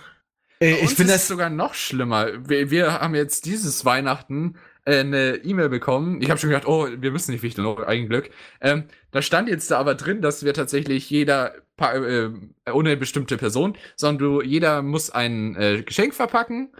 ey, 0.59 0.79
ich 0.83 0.95
finde 0.95 1.13
das. 1.13 1.27
sogar 1.27 1.51
noch 1.51 1.75
schlimmer. 1.75 2.27
Wir, 2.49 2.71
wir 2.71 2.93
haben 3.01 3.13
jetzt 3.13 3.45
dieses 3.45 3.85
Weihnachten 3.85 4.55
eine 4.85 5.37
E-Mail 5.37 5.69
bekommen. 5.69 6.21
Ich 6.21 6.29
habe 6.29 6.39
schon 6.39 6.49
gedacht, 6.49 6.67
oh, 6.67 6.87
wir 6.87 7.11
müssen 7.11 7.31
nicht 7.31 7.41
wichteln, 7.41 7.65
oh, 7.65 7.83
Eigenglück. 7.83 8.29
Ähm, 8.61 8.85
da 9.11 9.21
stand 9.21 9.49
jetzt 9.49 9.71
da 9.71 9.79
aber 9.79 9.95
drin, 9.95 10.21
dass 10.21 10.45
wir 10.45 10.53
tatsächlich 10.53 11.09
jeder, 11.09 11.55
äh, 11.79 12.29
ohne 12.71 12.95
bestimmte 12.97 13.37
Person, 13.37 13.75
sondern 13.95 14.17
du, 14.19 14.41
jeder 14.41 14.81
muss 14.81 15.09
ein 15.09 15.55
äh, 15.55 15.81
Geschenk 15.83 16.13
verpacken 16.13 16.71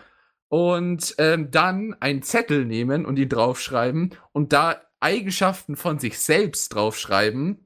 und 0.47 1.15
ähm, 1.17 1.49
dann 1.51 1.95
einen 1.99 2.21
Zettel 2.21 2.65
nehmen 2.65 3.05
und 3.05 3.17
ihn 3.17 3.29
draufschreiben 3.29 4.13
und 4.31 4.53
da 4.53 4.81
Eigenschaften 4.99 5.75
von 5.75 5.99
sich 5.99 6.19
selbst 6.19 6.73
draufschreiben 6.73 7.65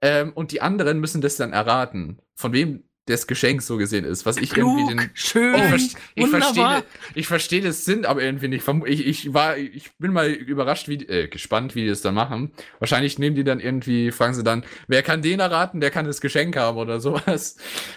ähm, 0.00 0.32
und 0.32 0.52
die 0.52 0.62
anderen 0.62 1.00
müssen 1.00 1.20
das 1.20 1.36
dann 1.36 1.52
erraten, 1.52 2.20
von 2.34 2.52
wem 2.52 2.84
das 3.10 3.26
Geschenk 3.26 3.60
so 3.62 3.76
gesehen 3.76 4.04
ist, 4.04 4.24
was 4.24 4.36
ich 4.38 4.56
irgendwie 4.56 4.86
Klug, 4.86 4.98
den 5.00 5.10
schön, 5.14 5.54
ich, 5.54 5.60
verste- 5.62 5.96
ich 6.14 6.28
verstehe, 6.28 6.84
ich 7.14 7.26
verstehe 7.26 7.60
das 7.60 7.84
Sinn, 7.84 8.06
aber 8.06 8.22
irgendwie 8.22 8.48
nicht. 8.48 8.64
Ich, 8.86 9.06
ich 9.06 9.34
war, 9.34 9.56
ich 9.58 9.90
bin 9.98 10.12
mal 10.12 10.30
überrascht, 10.30 10.88
wie, 10.88 11.04
äh, 11.06 11.28
gespannt, 11.28 11.74
wie 11.74 11.82
die 11.82 11.88
das 11.88 12.00
dann 12.00 12.14
machen. 12.14 12.52
Wahrscheinlich 12.78 13.18
nehmen 13.18 13.36
die 13.36 13.44
dann 13.44 13.60
irgendwie, 13.60 14.10
fragen 14.12 14.34
sie 14.34 14.42
dann, 14.42 14.64
wer 14.88 15.02
kann 15.02 15.20
den 15.22 15.40
erraten, 15.40 15.80
der 15.80 15.90
kann 15.90 16.06
das 16.06 16.20
Geschenk 16.20 16.56
haben 16.56 16.78
oder 16.78 17.00
sowas. 17.00 17.56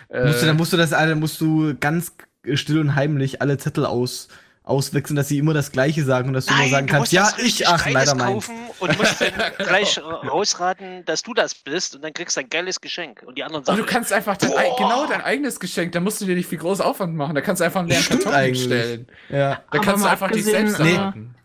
Äh, 0.09 0.25
Musst 0.27 0.41
du, 0.41 0.45
dann 0.45 0.57
musst 0.57 0.73
du 0.73 0.77
das 0.77 0.93
alle, 0.93 1.15
musst 1.15 1.39
du 1.39 1.75
ganz 1.79 2.13
still 2.53 2.79
und 2.79 2.95
heimlich 2.95 3.41
alle 3.41 3.57
Zettel 3.57 3.85
aus, 3.85 4.27
auswechseln, 4.63 5.15
dass 5.17 5.27
sie 5.27 5.37
immer 5.37 5.53
das 5.53 5.71
Gleiche 5.71 6.03
sagen 6.05 6.29
und 6.29 6.33
dass 6.35 6.45
du 6.45 6.53
immer 6.53 6.69
sagen 6.69 6.87
kannst, 6.87 7.11
ja, 7.11 7.29
ich, 7.37 7.67
ach, 7.67 7.83
Geiles 7.83 7.93
leider 7.93 8.15
meins. 8.15 8.49
und 8.79 8.97
musst 8.97 9.19
dann 9.21 9.33
gleich 9.57 9.99
rausraten, 10.01 11.03
dass 11.05 11.21
du 11.21 11.33
das 11.33 11.53
bist 11.53 11.95
und 11.95 12.01
dann 12.03 12.13
kriegst 12.13 12.37
du 12.37 12.41
ein 12.41 12.49
geiles 12.49 12.79
Geschenk. 12.79 13.23
Und 13.23 13.37
die 13.37 13.43
anderen 13.43 13.65
sagen, 13.65 13.77
du 13.77 13.85
kannst 13.85 14.13
einfach 14.13 14.37
dein, 14.37 14.51
genau 14.77 15.05
dein 15.05 15.21
eigenes 15.21 15.59
Geschenk, 15.59 15.91
da 15.91 15.99
musst 15.99 16.21
du 16.21 16.25
dir 16.25 16.35
nicht 16.35 16.47
viel 16.47 16.59
groß 16.59 16.79
Aufwand 16.81 17.15
machen, 17.15 17.35
da 17.35 17.41
kannst 17.41 17.59
du 17.59 17.65
einfach 17.65 17.81
einen 17.81 17.89
leeren 17.89 18.05
Karton 18.07 18.33
eigentlich. 18.33 18.59
hinstellen. 18.61 19.07
Ja. 19.29 19.55
Da 19.55 19.61
Aber 19.69 19.79
kannst 19.81 20.05
du 20.05 20.09
einfach 20.09 20.31
dich 20.31 20.45
selbst 20.45 20.79
nee. 20.79 20.93
erraten. 20.95 21.35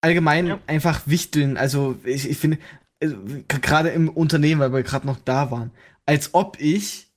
allgemein 0.00 0.46
Ja. 0.46 0.58
einfach 0.66 1.02
wichteln. 1.06 1.56
Also 1.58 1.96
ich, 2.04 2.28
ich 2.28 2.38
finde, 2.38 2.58
also, 3.02 3.16
gerade 3.48 3.90
im 3.90 4.08
Unternehmen, 4.08 4.60
weil 4.60 4.72
wir 4.72 4.82
gerade 4.82 5.06
noch 5.06 5.18
da 5.24 5.50
waren, 5.50 5.72
als 6.06 6.32
ob 6.34 6.58
ich 6.58 7.09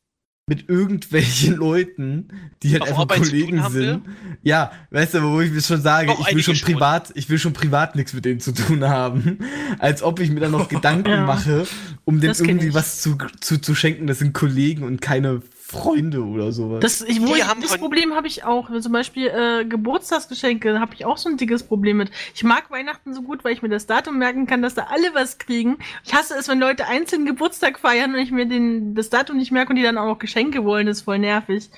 mit 0.46 0.68
irgendwelchen 0.68 1.56
Leuten, 1.56 2.28
die 2.62 2.74
halt 2.74 2.82
Auf 2.82 2.90
einfach 2.90 3.02
Arbeit 3.04 3.20
Kollegen 3.20 3.64
sind. 3.70 4.02
Ja, 4.42 4.72
weißt 4.92 5.14
du, 5.14 5.24
wo 5.24 5.40
ich 5.40 5.52
mir 5.52 5.62
schon 5.62 5.82
sage, 5.82 6.08
Doch, 6.08 6.28
ich 6.28 6.36
will 6.36 6.44
schon 6.44 6.56
schon. 6.56 6.74
privat, 6.74 7.12
ich 7.16 7.30
will 7.30 7.40
schon 7.40 7.54
privat 7.54 7.96
nichts 7.96 8.14
mit 8.14 8.26
denen 8.26 8.42
zu 8.42 8.52
tun 8.52 8.84
haben. 8.84 9.40
Als 9.80 10.04
ob 10.04 10.20
ich 10.20 10.30
mir 10.30 10.42
dann 10.42 10.52
noch 10.52 10.68
Gedanken 10.70 11.10
Ja. 11.10 11.26
mache, 11.26 11.66
um 12.04 12.20
kenn 12.20 12.50
irgendwie 12.58 12.74
was 12.74 13.02
zu, 13.02 13.18
zu, 13.40 13.62
zu 13.62 13.74
schenken. 13.74 14.06
Das 14.06 14.20
sind 14.20 14.34
Kollegen 14.34 14.84
und 14.84 15.00
keine 15.02 15.42
Freunde 15.74 16.24
oder 16.24 16.52
sowas. 16.52 16.80
Das, 16.82 17.02
ich, 17.02 17.20
wo 17.22 17.36
ich, 17.36 17.44
das 17.44 17.78
Problem 17.78 18.14
habe 18.14 18.28
ich 18.28 18.44
auch. 18.44 18.70
Zum 18.80 18.92
Beispiel 18.92 19.28
äh, 19.28 19.66
Geburtstagsgeschenke 19.66 20.80
habe 20.80 20.94
ich 20.94 21.06
auch 21.06 21.18
so 21.18 21.30
ein 21.30 21.38
dickes 21.38 21.64
Problem 21.64 21.98
mit. 21.98 22.12
Ich 22.36 22.44
mag 22.44 22.70
Weihnachten 22.70 23.14
so 23.14 23.22
gut, 23.24 23.44
weil 23.44 23.54
ich 23.54 23.62
mir 23.62 23.70
das 23.70 23.88
Datum 23.88 24.18
merken 24.20 24.46
kann, 24.46 24.62
dass 24.62 24.76
da 24.76 24.88
alle 24.92 25.14
was 25.14 25.40
kriegen. 25.40 25.78
Ich 26.06 26.14
hasse 26.14 26.36
es, 26.38 26.48
wenn 26.48 26.60
Leute 26.60 26.88
einzeln 26.88 27.26
Geburtstag 27.26 27.80
feiern 27.80 28.14
und 28.14 28.20
ich 28.20 28.32
mir 28.32 28.46
den, 28.46 28.94
das 28.96 29.10
Datum 29.10 29.38
nicht 29.38 29.52
merke 29.52 29.72
und 29.72 29.76
die 29.78 29.84
dann 29.84 29.98
auch 29.98 30.06
noch 30.06 30.20
Geschenke 30.20 30.64
wollen. 30.64 30.86
Das 30.88 30.98
ist 30.98 31.04
voll 31.04 31.20
nervig. 31.20 31.70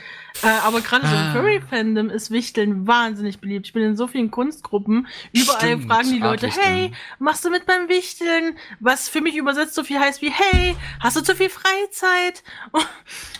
Äh, 0.44 0.48
aber 0.66 0.82
gerade 0.82 1.08
so 1.08 1.14
im 1.14 1.22
Ah. 1.22 1.34
Furry-Fandom 1.34 2.10
ist 2.10 2.30
Wichteln 2.32 2.86
wahnsinnig 2.88 3.40
beliebt. 3.40 3.68
Ich 3.68 3.74
bin 3.74 3.84
in 3.84 3.96
so 3.96 4.08
vielen 4.08 4.32
Kunstgruppen. 4.32 5.08
Überall 5.32 5.60
Stimmt, 5.78 5.86
fragen 5.86 6.10
die 6.12 6.20
Leute, 6.20 6.48
hey, 6.48 6.92
machst 7.20 7.46
du 7.46 7.50
mit 7.50 7.66
beim 7.66 7.88
Wichteln? 7.88 8.58
Was 8.80 9.08
für 9.08 9.22
mich 9.22 9.38
übersetzt 9.38 9.76
so 9.76 9.84
viel 9.84 10.00
heißt 10.00 10.22
wie, 10.22 10.32
hey, 10.32 10.76
hast 11.00 11.16
du 11.16 11.22
zu 11.24 11.36
viel 11.36 11.50
Freizeit? 11.50 12.44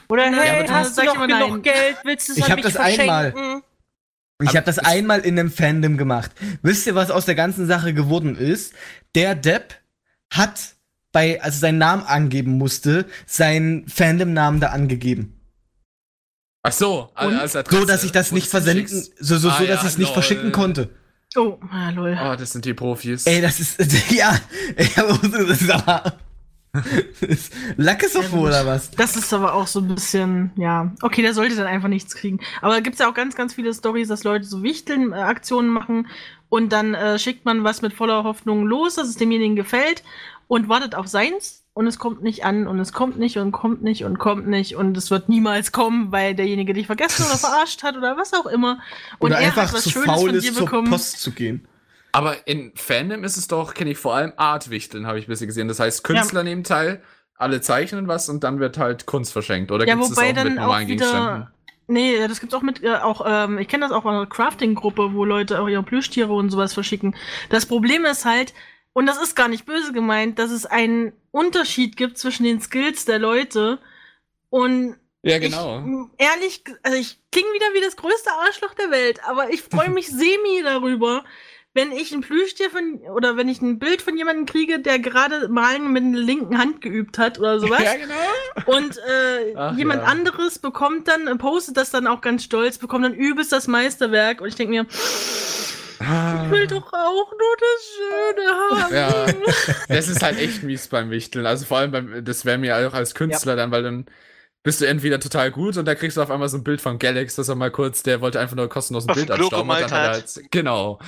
Oder 0.10 0.26
Ja, 0.32 0.38
hey, 0.42 0.64
aber 0.66 0.74
hast 0.74 0.98
du 0.98 1.02
ich 1.02 1.08
noch 1.08 1.14
genug 1.28 1.30
nein. 1.30 1.62
Geld? 1.62 1.98
Willst 2.04 2.28
du 2.28 2.32
es 2.34 2.38
Ich 2.38 2.44
an 2.46 2.52
hab 2.52 2.56
mich 2.58 2.66
das 2.66 2.78
einmal. 2.78 3.32
verschenken? 3.32 3.64
Ich 4.42 4.50
Aber 4.50 4.58
habe 4.58 4.66
das 4.66 4.80
einmal 4.80 5.20
in 5.22 5.40
einem 5.40 5.50
Fandom 5.52 5.98
gemacht. 5.98 6.32
Wisst 6.62 6.86
ihr, 6.88 6.96
was 6.96 7.10
aus 7.10 7.26
der 7.26 7.36
ganzen 7.36 7.68
Sache 7.68 7.94
geworden 7.94 8.36
ist? 8.36 8.74
Der 9.16 9.34
Depp 9.34 9.76
hat 10.34 10.76
bei, 11.14 11.42
als 11.42 11.56
er 11.56 11.60
seinen 11.60 11.78
Namen 11.78 12.04
angeben 12.04 12.58
musste, 12.58 13.06
seinen 13.26 13.88
Fandom-Namen 13.88 14.60
da 14.60 14.68
angegeben. 14.72 15.40
Ach 16.64 16.74
so, 16.74 17.10
als 17.14 17.56
Adresse, 17.56 17.80
So, 17.80 17.86
dass 17.86 18.04
ich 18.04 18.12
das 18.12 18.32
nicht 18.34 18.48
versenden, 18.48 18.88
hinschickst. 18.88 19.14
so, 19.20 19.38
so, 19.38 19.50
Ah, 19.50 19.58
so 19.60 19.66
dass 19.66 19.68
ja, 19.70 19.82
ich 19.82 19.88
es 19.88 19.98
nicht 19.98 20.08
lol. 20.08 20.14
verschicken 20.16 20.52
konnte. 20.52 20.90
Oh, 21.38 21.58
ah, 21.72 21.90
lol. 21.92 22.18
Oh, 22.22 22.36
das 22.36 22.52
sind 22.52 22.66
die 22.66 22.74
Profis. 22.74 23.26
Ey, 23.28 23.40
das 23.40 23.60
ist, 23.60 23.80
ja, 24.12 24.38
ich 24.76 24.94
das 24.96 25.62
ist 25.62 25.70
aber, 25.70 26.18
das 27.22 27.30
ist 27.30 27.54
Lackesopho 27.78 28.48
oder 28.48 28.66
was? 28.66 28.92
Das 28.92 29.16
ist 29.16 29.34
aber 29.34 29.54
auch 29.54 29.68
so 29.68 29.80
ein 29.80 29.88
bisschen, 29.88 30.52
ja. 30.56 30.92
Okay, 31.02 31.22
der 31.22 31.34
sollte 31.34 31.56
dann 31.56 31.68
einfach 31.68 31.90
nichts 31.90 32.16
kriegen. 32.16 32.40
Aber 32.62 32.74
da 32.74 32.80
gibt's 32.80 33.00
ja 33.00 33.10
auch 33.10 33.14
ganz, 33.14 33.36
ganz 33.36 33.54
viele 33.54 33.74
Stories, 33.74 34.08
dass 34.08 34.24
Leute 34.24 34.46
so 34.46 34.64
Wichteln-Aktionen 34.64 35.70
machen 35.70 36.08
und 36.50 36.72
dann 36.72 36.94
äh, 36.94 37.20
schickt 37.20 37.46
man 37.46 37.64
was 37.64 37.82
mit 37.82 37.94
voller 37.94 38.24
Hoffnung 38.24 38.66
los, 38.66 38.96
dass 38.96 39.08
es 39.08 39.16
demjenigen 39.16 39.56
gefällt 39.56 40.04
und 40.48 40.70
wartet 40.70 40.96
auf 40.96 41.08
seins 41.08 41.64
und 41.74 41.88
es 41.88 42.00
kommt 42.00 42.24
nicht 42.24 42.46
an 42.46 42.68
und 42.68 42.80
es 42.80 42.94
kommt 42.94 43.20
nicht 43.20 43.38
und 43.38 43.52
kommt 43.52 43.84
nicht 43.84 44.06
und 44.06 44.18
kommt 44.18 44.48
nicht 44.48 44.76
und 44.76 44.96
es 44.96 45.12
wird 45.12 45.28
niemals 45.28 45.72
kommen, 45.74 46.12
weil 46.12 46.34
derjenige 46.34 46.74
dich 46.74 46.86
vergessen 46.88 47.26
oder 47.26 47.38
verarscht 47.38 47.84
hat 47.84 47.98
oder 47.98 48.16
was 48.16 48.34
auch 48.34 48.46
immer. 48.46 48.80
Und 49.20 49.32
Oder 49.32 49.40
er 49.40 49.48
einfach 49.48 49.68
hat 49.68 49.74
was 49.74 49.84
zu 49.84 49.90
Schönes 49.90 50.08
faul 50.08 50.30
von 50.30 50.40
dir 50.40 50.50
ist, 50.50 50.56
zur 50.56 50.66
bekommen. 50.66 50.90
Post 50.90 51.20
zu 51.20 51.32
gehen. 51.32 51.68
Aber 52.16 52.48
in 52.48 52.72
Fandom 52.76 53.26
ist 53.26 53.36
es 53.36 53.50
doch, 53.50 53.74
kenne 53.74 53.92
ich 53.92 53.98
vor 53.98 54.16
allem 54.16 54.32
Artwichteln, 54.38 55.06
habe 55.06 55.20
ich 55.20 55.28
bisher 55.28 55.48
gesehen. 55.48 55.68
Das 55.68 55.80
heißt, 55.82 56.04
Künstler 56.06 56.44
nehmen 56.44 56.64
teil, 56.64 57.02
alle 57.36 57.60
zeichnen 57.60 58.08
was 58.08 58.30
und 58.30 58.44
dann 58.46 58.62
wird 58.62 58.78
halt 58.78 59.06
Kunst 59.06 59.34
verschenkt. 59.34 59.70
Oder 59.70 59.86
Ja, 59.86 59.96
gibt 59.96 60.06
es 60.06 60.16
das 60.16 60.20
auch 60.20 60.34
dann 60.34 60.48
mit 60.48 60.56
normalen 60.56 60.88
Gegenständen? 60.88 61.48
Nee, 61.88 62.18
ja, 62.18 62.28
das 62.30 62.40
gibt's 62.40 62.56
auch 62.56 62.62
mit, 62.62 62.82
äh, 62.84 62.96
auch, 62.96 63.26
ähm, 63.28 63.58
ich 63.60 63.68
kenne 63.68 63.86
das 63.86 63.92
auch 63.92 64.04
von 64.04 64.16
einer 64.16 64.26
Crafting-Gruppe, 64.26 65.14
wo 65.14 65.26
Leute 65.26 65.62
auch 65.62 65.68
ihre 65.68 65.84
Plüschtiere 65.84 66.32
und 66.32 66.50
sowas 66.50 66.74
verschicken. 66.74 67.16
Das 67.50 67.66
Problem 67.66 68.06
ist 68.06 68.24
halt, 68.26 68.54
und 68.94 69.06
das 69.08 69.22
ist 69.22 69.36
gar 69.36 69.50
nicht 69.50 69.66
böse 69.66 69.92
gemeint, 69.92 70.40
dass 70.40 70.52
es 70.52 70.66
einen 70.66 71.12
Unterschied 71.32 71.98
gibt 71.98 72.18
zwischen 72.18 72.46
den 72.46 72.62
Skills 72.62 73.04
der 73.04 73.20
Leute 73.20 73.80
und 74.50 74.96
Ja, 75.22 75.38
genau. 75.38 75.80
ich, 75.80 76.26
ehrlich, 76.26 76.64
also 76.82 76.98
ich 76.98 77.20
klinge 77.32 77.50
wieder 77.54 77.68
wie 77.74 77.82
das 77.82 77.98
größte 77.98 78.32
Arschloch 78.48 78.74
der 78.74 78.90
Welt, 78.90 79.20
aber 79.28 79.50
ich 79.50 79.62
freue 79.62 79.90
mich 79.90 80.08
semi 80.12 80.64
darüber, 80.64 81.26
wenn 81.76 81.92
ich 81.92 82.14
ein 82.14 82.22
Plüschtier 82.22 82.70
von, 82.70 83.02
oder 83.14 83.36
wenn 83.36 83.50
ich 83.50 83.62
ein 83.62 83.80
Bild 83.80 84.02
von 84.02 84.18
jemandem 84.18 84.46
kriege, 84.46 84.80
der 84.80 84.98
gerade 84.98 85.50
malen 85.50 85.92
mit 85.92 86.04
der 86.04 86.22
linken 86.22 86.58
Hand 86.58 86.80
geübt 86.80 87.18
hat 87.18 87.38
oder 87.38 87.60
sowas. 87.60 87.84
Ja, 87.84 87.96
genau. 87.96 88.78
Und 88.78 88.98
äh, 88.98 89.54
Ach, 89.56 89.78
jemand 89.78 90.04
ja. 90.04 90.08
anderes 90.08 90.58
bekommt 90.58 91.10
dann, 91.10 91.38
postet 91.38 91.76
das 91.76 91.92
dann 91.92 92.08
auch 92.08 92.22
ganz 92.22 92.46
stolz, 92.46 92.78
bekommt 92.78 93.04
dann 93.04 93.14
übelst 93.14 93.52
das 93.52 93.68
Meisterwerk. 93.68 94.40
Und 94.40 94.48
ich 94.48 94.56
denke 94.56 94.72
mir, 94.72 94.86
ich 94.90 96.52
will 96.52 96.66
doch 96.66 96.94
auch 96.94 97.32
nur 97.32 97.56
das 97.60 97.92
Schöne 97.98 98.52
haben. 98.72 98.96
Ja, 98.96 99.26
das 99.90 100.08
ist 100.08 100.24
halt 100.24 100.40
echt 100.40 100.64
mies 100.64 100.88
beim 100.88 101.10
Wichteln. 101.12 101.46
Also 101.46 101.66
vor 101.66 101.80
allem 101.80 101.92
beim, 101.92 102.24
das 102.24 102.46
wäre 102.46 102.58
mir 102.58 102.78
auch 102.88 102.94
als 102.94 103.16
Künstler 103.16 103.58
dann, 103.58 103.72
weil 103.72 103.84
dann 103.84 104.06
bist 104.64 104.80
du 104.80 104.86
entweder 104.88 105.20
total 105.20 105.52
gut 105.52 105.76
und 105.76 105.86
da 105.86 105.94
kriegst 105.94 106.16
du 106.16 106.22
auf 106.22 106.32
einmal 106.32 106.48
so 106.48 106.58
ein 106.58 106.64
Bild 106.64 106.80
von 106.80 107.00
Galax, 107.00 107.36
dass 107.36 107.50
er 107.50 107.56
mal 107.56 107.70
kurz, 107.70 108.02
der 108.02 108.22
wollte 108.22 108.40
einfach 108.40 108.56
nur 108.56 108.70
kostenlos 108.70 109.08
ein 109.08 109.14
Bild 109.14 109.30
abstauben 109.30 109.70
halt, 109.72 110.42
genau. 110.52 111.00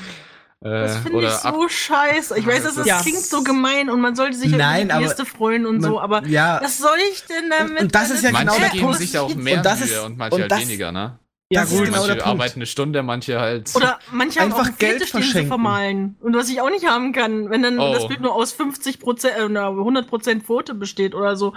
Äh, 0.65 0.69
Das 0.69 0.93
finde 0.97 1.09
ich 1.09 1.15
oder 1.15 1.29
so 1.37 1.69
scheiße. 1.69 2.39
Ich 2.39 2.47
weiß, 2.47 2.63
dass 2.63 2.75
das 2.75 2.87
Ja. 2.87 2.99
klingt 2.99 3.19
so 3.19 3.43
gemein 3.43 3.89
und 3.91 4.01
man 4.01 4.15
sollte 4.15 4.35
sich 4.37 4.51
ja 4.51 4.57
Nein, 4.57 4.87
über 4.89 5.13
die 5.13 5.25
freuen 5.25 5.65
und 5.67 5.81
so, 5.83 5.91
Man- 5.95 6.03
aber 6.03 6.25
ja, 6.27 6.59
was 6.63 6.79
soll 6.79 6.97
ich 7.11 7.23
denn 7.25 7.49
damit? 7.49 7.71
Und- 7.73 7.81
und 7.83 7.95
das 7.95 8.09
ist 8.09 8.23
ja 8.23 8.29
wenn 8.29 8.39
genau 8.39 8.45
manche 8.53 8.61
der 8.61 8.69
geben 8.71 8.83
Punkt. 8.85 8.97
sich 8.99 9.11
da 9.11 9.21
auch 9.21 9.35
mehr 9.35 9.57
Und 9.57 9.65
das 9.65 9.79
Mühe 9.79 9.89
ist- 9.89 9.99
und 10.03 10.17
manche 10.17 10.35
und 10.35 10.41
halt 10.41 10.51
das- 10.51 10.59
weniger, 10.61 10.91
ne? 10.91 11.19
Ja, 11.49 11.61
Das 11.61 11.71
ist 11.71 11.77
gut. 11.77 11.85
genau 11.85 11.97
der 11.99 12.07
manche 12.07 12.23
Punkt. 12.23 12.27
arbeiten 12.41 12.55
eine 12.59 12.65
Stunde, 12.65 13.03
manche 13.03 13.39
halt. 13.39 13.73
Oder 13.75 13.99
manche 14.11 14.39
haben 14.41 14.51
auch 14.51 14.59
Einfach 14.59 14.77
Geld 14.79 14.93
Fetisch, 14.95 15.11
den 15.11 15.21
sie 15.21 15.23
verschenken. 15.27 15.47
vermalen. 15.47 16.17
Und 16.21 16.35
was 16.35 16.49
ich 16.49 16.59
auch 16.59 16.69
nicht 16.69 16.85
haben 16.87 17.13
kann, 17.13 17.49
wenn 17.49 17.61
dann 17.63 17.79
Oh. 17.79 17.93
das 17.93 18.07
Bild 18.07 18.19
nur 18.19 18.33
aus 18.33 18.51
50 18.51 18.99
Prozent, 18.99 19.35
äh, 19.37 19.47
na, 19.47 19.69
100 19.69 20.07
Prozent 20.09 20.43
Foto 20.45 20.73
besteht 20.73 21.15
oder 21.15 21.37
so. 21.37 21.53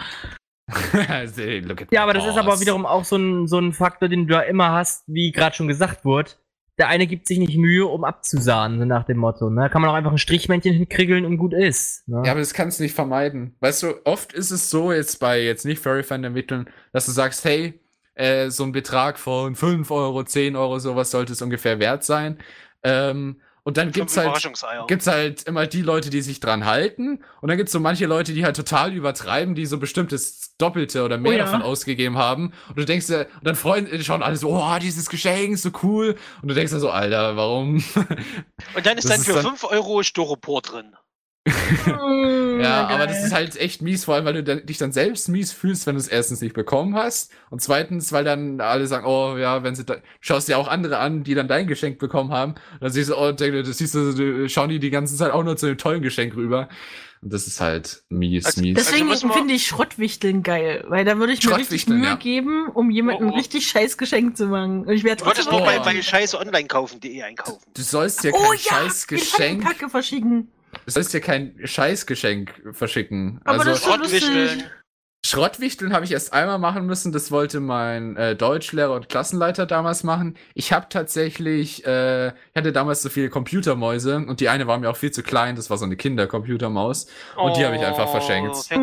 Ja, 1.90 2.02
aber 2.04 2.14
das 2.14 2.26
ist 2.26 2.36
aber 2.36 2.60
wiederum 2.60 2.86
auch 2.86 3.04
so 3.04 3.16
ein, 3.16 3.48
so 3.48 3.58
ein 3.58 3.72
Faktor, 3.72 4.08
den 4.08 4.26
du 4.28 4.34
ja 4.34 4.40
immer 4.42 4.70
hast, 4.70 5.02
wie 5.08 5.32
gerade 5.32 5.56
schon 5.56 5.66
gesagt 5.68 6.04
wurde. 6.04 6.30
Der 6.80 6.88
eine 6.88 7.06
gibt 7.06 7.26
sich 7.26 7.38
nicht 7.38 7.58
Mühe, 7.58 7.86
um 7.86 8.04
abzusahnen, 8.04 8.78
so 8.78 8.86
nach 8.86 9.04
dem 9.04 9.18
Motto. 9.18 9.50
Ne? 9.50 9.68
Kann 9.68 9.82
man 9.82 9.90
auch 9.90 9.94
einfach 9.94 10.12
ein 10.12 10.18
Strichmännchen 10.18 10.72
hinkrigeln 10.72 11.26
und 11.26 11.36
gut 11.36 11.52
ist. 11.52 12.08
Ne? 12.08 12.22
Ja, 12.24 12.30
aber 12.30 12.40
das 12.40 12.54
kannst 12.54 12.78
du 12.78 12.84
nicht 12.84 12.94
vermeiden. 12.94 13.54
Weißt 13.60 13.82
du, 13.82 13.94
oft 14.04 14.32
ist 14.32 14.50
es 14.50 14.70
so, 14.70 14.90
jetzt 14.90 15.20
bei 15.20 15.42
jetzt 15.42 15.66
nicht 15.66 15.82
Furry-Fan-Ermitteln, 15.82 16.70
dass 16.94 17.04
du 17.04 17.12
sagst, 17.12 17.44
hey, 17.44 17.78
äh, 18.14 18.48
so 18.48 18.64
ein 18.64 18.72
Betrag 18.72 19.18
von 19.18 19.56
5 19.56 19.90
Euro, 19.90 20.24
10 20.24 20.56
Euro, 20.56 20.78
sowas 20.78 21.10
sollte 21.10 21.34
es 21.34 21.42
ungefähr 21.42 21.80
wert 21.80 22.02
sein. 22.02 22.38
Ähm, 22.82 23.42
und 23.62 23.76
dann 23.76 23.92
gibt's 23.92 24.16
halt, 24.16 24.42
gibt's 24.88 25.06
halt 25.06 25.42
immer 25.42 25.66
die 25.66 25.82
Leute, 25.82 26.08
die 26.08 26.22
sich 26.22 26.40
dran 26.40 26.64
halten. 26.64 27.22
Und 27.42 27.48
dann 27.48 27.58
gibt's 27.58 27.72
so 27.72 27.80
manche 27.80 28.06
Leute, 28.06 28.32
die 28.32 28.46
halt 28.46 28.56
total 28.56 28.94
übertreiben, 28.94 29.54
die 29.54 29.66
so 29.66 29.78
bestimmtes 29.78 30.49
Doppelte 30.60 31.02
oder 31.04 31.18
mehr 31.18 31.32
Oh 31.32 31.34
ja. 31.36 31.44
davon 31.44 31.62
ausgegeben 31.62 32.16
haben. 32.18 32.52
Und 32.68 32.78
du 32.78 32.84
denkst 32.84 33.06
dir, 33.08 33.26
und 33.38 33.46
dann 33.46 33.56
freuen 33.56 33.88
schauen 34.04 34.22
alle 34.22 34.36
so, 34.36 34.50
oh, 34.50 34.78
dieses 34.80 35.08
Geschenk 35.08 35.54
ist 35.54 35.62
so 35.62 35.70
cool. 35.82 36.16
Und 36.42 36.48
du 36.48 36.54
denkst 36.54 36.72
dir 36.72 36.80
so, 36.80 36.90
Alter, 36.90 37.36
warum? 37.36 37.82
Und 38.74 38.86
dann 38.86 38.98
ist 38.98 39.04
Das 39.04 39.10
dann 39.12 39.20
ist 39.20 39.26
für 39.26 39.32
dann- 39.34 39.42
5 39.56 39.64
Euro 39.64 40.02
Styropor 40.02 40.62
drin. 40.62 40.92
Mm, 41.86 42.60
Ja, 42.60 42.86
aber 42.88 43.06
das 43.06 43.24
ist 43.24 43.32
halt 43.32 43.56
echt 43.56 43.80
mies, 43.80 44.04
vor 44.04 44.14
allem, 44.14 44.24
weil 44.26 44.34
du 44.34 44.42
dann, 44.44 44.66
dich 44.66 44.76
dann 44.78 44.92
selbst 44.92 45.28
mies 45.28 45.52
fühlst, 45.52 45.86
wenn 45.86 45.94
du 45.94 46.00
es 46.00 46.06
erstens 46.08 46.42
nicht 46.42 46.54
bekommen 46.54 46.94
hast 46.94 47.32
und 47.48 47.62
zweitens, 47.62 48.12
weil 48.12 48.24
dann 48.24 48.60
alle 48.60 48.86
sagen, 48.86 49.06
oh 49.06 49.36
ja, 49.38 49.62
wenn 49.62 49.74
sie 49.74 49.84
da, 49.84 49.96
schaust 50.20 50.48
dir 50.48 50.58
auch 50.58 50.68
andere 50.68 50.98
an, 50.98 51.24
die 51.24 51.34
dann 51.34 51.48
dein 51.48 51.66
Geschenk 51.66 51.98
bekommen 51.98 52.30
haben, 52.32 52.52
und 52.52 52.82
dann 52.82 52.90
siehst 52.92 53.08
du, 53.10 53.16
oh, 53.16 53.32
denk, 53.32 53.54
das 53.64 53.78
siehst 53.78 53.94
du, 53.94 54.12
du, 54.14 54.48
schauen 54.50 54.68
die 54.68 54.78
die 54.78 54.90
ganze 54.90 55.16
Zeit 55.16 55.32
auch 55.32 55.42
nur 55.42 55.56
zu 55.56 55.66
dem 55.66 55.78
tollen 55.78 56.02
Geschenk 56.02 56.36
rüber 56.36 56.68
und 57.22 57.32
das 57.32 57.46
ist 57.46 57.60
halt 57.60 58.02
mies, 58.08 58.46
Also- 58.46 58.60
mies. 58.62 58.76
das- 58.76 58.86
Deswegen 58.86 59.08
wir- 59.08 59.16
finde 59.32 59.54
ich 59.54 59.66
Schrottwichteln 59.66 60.42
geil, 60.42 60.84
weil 60.88 61.04
da 61.04 61.18
würde 61.18 61.32
ich 61.34 61.44
mir 61.46 61.56
richtig 61.56 61.86
Mühe 61.86 62.04
ja. 62.04 62.14
geben, 62.16 62.68
um 62.72 62.90
jemandem 62.90 63.28
Oh, 63.28 63.32
oh. 63.32 63.36
richtig 63.36 63.66
scheiß 63.68 63.98
Geschenk 63.98 64.36
zu 64.36 64.46
machen. 64.46 64.84
Und 64.86 64.90
ich 64.92 65.04
werde 65.04 65.20
Du 65.20 65.26
wolltest 65.26 65.48
trotzdem 65.48 65.64
nur 65.66 65.84
bei, 65.84 65.92
bei 65.94 66.00
scheißonlinekaufen.de 66.02 67.22
einkaufen. 67.22 67.62
du 67.74 67.82
sollst 67.82 68.24
dir 68.24 68.32
Oh 68.34 68.38
kein 68.38 68.52
ja, 68.52 68.58
scheiß 68.58 69.06
Geschenk, 69.06 69.62
Kacke 69.64 69.88
verschicken. 69.88 70.48
du 70.86 70.90
sollst 70.90 71.12
dir 71.12 71.20
kein 71.20 71.54
Scheißgeschenk 71.62 72.62
verschicken. 72.72 73.40
Aber 73.44 73.58
also 73.58 73.70
das 73.70 73.78
ist 73.80 73.84
so 73.84 73.96
lustig. 73.96 74.64
Schrottwichteln. 75.24 75.92
Habe 75.92 76.04
ich 76.04 76.12
erst 76.12 76.32
einmal 76.32 76.58
machen 76.58 76.86
müssen. 76.86 77.12
Das 77.12 77.30
wollte 77.30 77.60
mein 77.60 78.16
äh, 78.16 78.34
Deutschlehrer 78.34 78.94
und 78.94 79.08
Klassenleiter 79.10 79.66
damals 79.66 80.02
machen. 80.02 80.36
Ich 80.54 80.72
habe 80.72 80.86
tatsächlich, 80.88 81.84
äh, 81.86 82.28
ich 82.28 82.34
hatte 82.56 82.72
damals 82.72 83.02
so 83.02 83.10
viele 83.10 83.28
Computermäuse 83.28 84.16
und 84.16 84.40
die 84.40 84.48
eine 84.48 84.66
war 84.66 84.78
mir 84.78 84.88
auch 84.90 84.96
viel 84.96 85.10
zu 85.10 85.22
klein. 85.22 85.56
Das 85.56 85.68
war 85.68 85.76
so 85.76 85.84
eine 85.84 85.96
Kindercomputermaus 85.96 87.06
und 87.36 87.56
die 87.56 87.64
habe 87.66 87.76
ich 87.76 87.82
einfach 87.82 88.10
verschenkt. 88.10 88.50
Oh. 88.54 88.80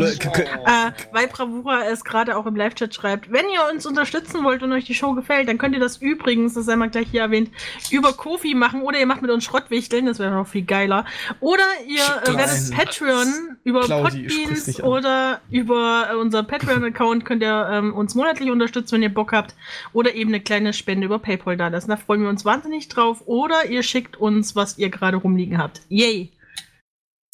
Le- 0.00 0.16
k- 0.16 0.42
Äh, 0.42 0.92
weil 1.12 1.26
Bravura 1.26 1.82
es 1.90 2.04
gerade 2.04 2.36
auch 2.36 2.46
im 2.46 2.54
Live-Chat 2.54 2.94
schreibt, 2.94 3.32
wenn 3.32 3.46
ihr 3.52 3.60
uns 3.72 3.84
unterstützen 3.84 4.44
wollt 4.44 4.62
und 4.62 4.72
euch 4.72 4.84
die 4.84 4.94
Show 4.94 5.12
gefällt, 5.14 5.48
dann 5.48 5.58
könnt 5.58 5.74
ihr 5.74 5.80
das 5.80 5.96
übrigens, 5.96 6.54
das 6.54 6.66
sei 6.66 6.76
mal 6.76 6.88
gleich 6.88 7.08
hier 7.10 7.22
erwähnt, 7.22 7.50
über 7.90 8.12
Kofi 8.12 8.54
machen 8.54 8.82
oder 8.82 9.00
ihr 9.00 9.06
macht 9.06 9.22
mit 9.22 9.30
uns 9.32 9.42
Schrottwichteln, 9.44 10.06
das 10.06 10.20
wäre 10.20 10.30
noch 10.30 10.46
viel 10.46 10.64
geiler. 10.64 11.04
Oder 11.40 11.64
ihr 11.88 12.32
äh, 12.32 12.36
werdet 12.38 12.70
Patreon 12.76 13.56
über 13.64 13.80
Claudi, 13.82 14.28
Podbeans 14.28 14.80
oder 14.82 15.40
über 15.50 15.63
äh, 15.72 16.14
unser 16.16 16.42
Patreon-Account 16.42 17.24
könnt 17.24 17.42
ihr 17.42 17.68
ähm, 17.72 17.94
uns 17.94 18.14
monatlich 18.14 18.50
unterstützen, 18.50 18.96
wenn 18.96 19.02
ihr 19.02 19.14
Bock 19.14 19.32
habt. 19.32 19.54
Oder 19.92 20.14
eben 20.14 20.30
eine 20.30 20.40
kleine 20.40 20.72
Spende 20.72 21.06
über 21.06 21.18
Paypal 21.18 21.56
da 21.56 21.68
lassen. 21.68 21.88
Da 21.90 21.96
freuen 21.96 22.22
wir 22.22 22.28
uns 22.28 22.44
wahnsinnig 22.44 22.88
drauf. 22.88 23.22
Oder 23.26 23.66
ihr 23.70 23.82
schickt 23.82 24.16
uns, 24.16 24.54
was 24.54 24.76
ihr 24.78 24.90
gerade 24.90 25.16
rumliegen 25.16 25.58
habt. 25.58 25.80
Yay! 25.88 26.30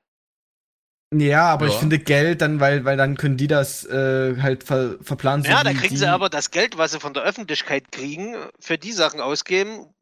Ja, 1.13 1.45
aber 1.47 1.67
ich 1.67 1.73
Ja. 1.73 1.79
finde 1.79 1.99
Geld 1.99 2.41
dann, 2.41 2.59
weil, 2.61 2.85
weil 2.85 2.95
dann 2.95 3.17
können 3.17 3.35
die 3.35 3.47
das 3.47 3.83
äh, 3.85 4.37
halt 4.41 4.63
ver, 4.63 4.95
verplanen. 5.01 5.43
so 5.43 5.51
Ja, 5.51 5.63
da 5.63 5.71
wie 5.71 5.75
kriegen 5.75 5.89
die, 5.95 5.97
sie 5.97 6.07
aber 6.07 6.29
das 6.29 6.51
Geld, 6.51 6.77
was 6.77 6.91
sie 6.91 6.99
von 7.01 7.13
der 7.13 7.23
Öffentlichkeit 7.23 7.91
kriegen, 7.91 8.35
für 8.59 8.77
die 8.77 8.93
Sachen 8.93 9.19
ausgeben, 9.19 9.93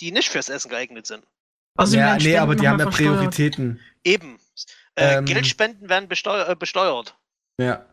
die 0.00 0.10
nicht 0.10 0.30
fürs 0.30 0.48
Essen 0.48 0.70
geeignet 0.70 1.06
sind. 1.06 1.24
Außerdem 1.76 2.00
Ja, 2.00 2.16
nee, 2.16 2.36
aber 2.36 2.54
die 2.54 2.68
haben 2.68 2.78
ja 2.78 2.84
versteuert. 2.84 3.16
Prioritäten. 3.16 3.80
Eben. 4.04 4.38
Äh, 4.94 5.18
Ähm. 5.18 5.24
Geldspenden 5.24 5.88
werden 5.88 6.08
besteu 6.08 6.40
äh, 6.40 6.54
besteuert. 6.54 7.16
Ja. 7.60 7.84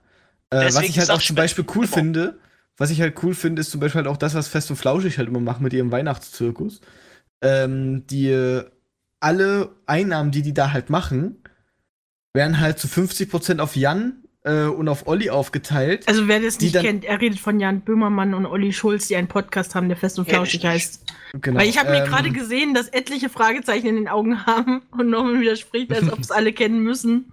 Äh, 0.50 0.66
was 0.74 0.82
ich 0.82 1.00
halt 1.00 1.10
auch 1.10 1.22
zum 1.22 1.36
Beispiel 1.36 1.66
cool 1.76 1.86
immer. 1.86 1.94
finde, 1.94 2.40
was 2.78 2.90
ich 2.92 3.02
halt 3.02 3.22
cool 3.24 3.34
finde, 3.34 3.62
ist 3.62 3.72
zum 3.72 3.80
Beispiel 3.80 4.00
halt 4.00 4.08
auch 4.08 4.18
das, 4.18 4.36
was 4.36 4.48
Fest 4.48 4.70
und 4.70 4.78
Flauschig 4.78 5.18
halt 5.18 5.30
immer 5.30 5.40
machen 5.40 5.64
mit 5.64 5.74
ihrem 5.74 5.92
Weihnachtszirkus. 5.92 6.82
Ähm, 7.42 8.06
die 8.08 8.62
alle 9.20 9.70
Einnahmen, 9.86 10.32
die 10.32 10.42
die 10.42 10.54
da 10.54 10.72
halt 10.72 10.90
machen, 10.90 11.44
werden 12.34 12.60
halt 12.60 12.80
zu 12.80 12.88
50% 12.88 13.60
auf 13.60 13.76
Jan 13.76 14.24
äh, 14.44 14.66
und 14.66 14.88
auf 14.88 15.08
Olli 15.08 15.30
aufgeteilt. 15.30 16.08
Also 16.08 16.28
wer 16.28 16.40
das 16.40 16.60
nicht 16.60 16.76
kennt, 16.76 17.06
er 17.06 17.20
redet 17.22 17.40
von 17.40 17.60
Jan 17.60 17.82
Böhmermann 17.82 18.34
und 18.34 18.46
Olli 18.46 18.74
Schulz, 18.74 19.08
die 19.08 19.16
einen 19.16 19.28
Podcast 19.28 19.76
haben, 19.76 19.88
der 19.88 19.98
Fest 19.98 20.20
und 20.20 20.28
Flauschig 20.28 20.66
heißt. 20.66 21.06
Genau. 21.34 21.60
Weil 21.60 21.70
ich 21.70 21.78
habe 21.78 21.92
mir 21.92 22.04
ähm, 22.04 22.10
gerade 22.10 22.32
gesehen, 22.32 22.74
dass 22.74 22.88
etliche 22.90 23.30
Fragezeichen 23.30 23.88
in 23.88 23.96
den 23.96 24.08
Augen 24.08 24.46
haben 24.46 24.82
und 24.92 25.10
Norman 25.10 25.42
widerspricht, 25.42 25.94
als 25.94 26.12
ob 26.12 26.20
es 26.20 26.32
alle 26.32 26.54
kennen 26.54 26.84
müssen. 26.84 27.32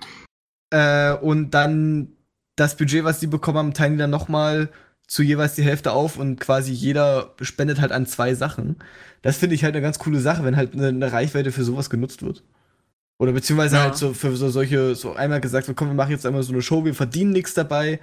Äh, 0.71 1.15
und 1.15 1.51
dann 1.53 2.13
das 2.57 2.77
Budget, 2.77 3.05
was 3.05 3.21
die 3.21 3.27
bekommen 3.27 3.59
haben, 3.59 3.75
teilen 3.75 3.93
die 3.93 3.99
dann 3.99 4.11
nochmal 4.11 4.69
zu 5.07 5.23
jeweils 5.23 5.55
die 5.55 5.63
Hälfte 5.63 5.93
auf 5.93 6.19
und 6.19 6.39
quasi 6.39 6.73
jeder 6.73 7.35
spendet 7.41 7.81
halt 7.81 7.93
an 7.93 8.05
zwei 8.05 8.35
Sachen. 8.35 8.77
Das 9.23 9.39
finde 9.39 9.55
ich 9.55 9.65
halt 9.65 9.75
eine 9.75 9.83
ganz 9.83 9.99
coole 9.99 10.21
Sache, 10.21 10.45
wenn 10.45 10.57
halt 10.57 10.75
eine, 10.75 10.89
eine 10.89 11.13
Reichweite 11.13 11.51
für 11.51 11.65
sowas 11.65 11.89
genutzt 11.89 12.23
wird. 12.23 12.43
Oder 13.21 13.33
beziehungsweise 13.33 13.77
Ja. 13.77 13.83
halt 13.83 13.97
so 13.97 14.15
für 14.15 14.37
so 14.37 14.49
solche, 14.49 14.95
so 14.95 15.15
einmal 15.15 15.41
gesagt, 15.41 15.67
wird, 15.69 15.77
komm, 15.77 15.89
wir 15.89 15.95
machen 15.95 16.13
jetzt 16.13 16.25
einmal 16.27 16.43
so 16.43 16.53
eine 16.53 16.63
Show, 16.63 16.85
wir 16.85 16.95
verdienen 16.95 17.33
nichts 17.33 17.55
dabei. 17.55 18.01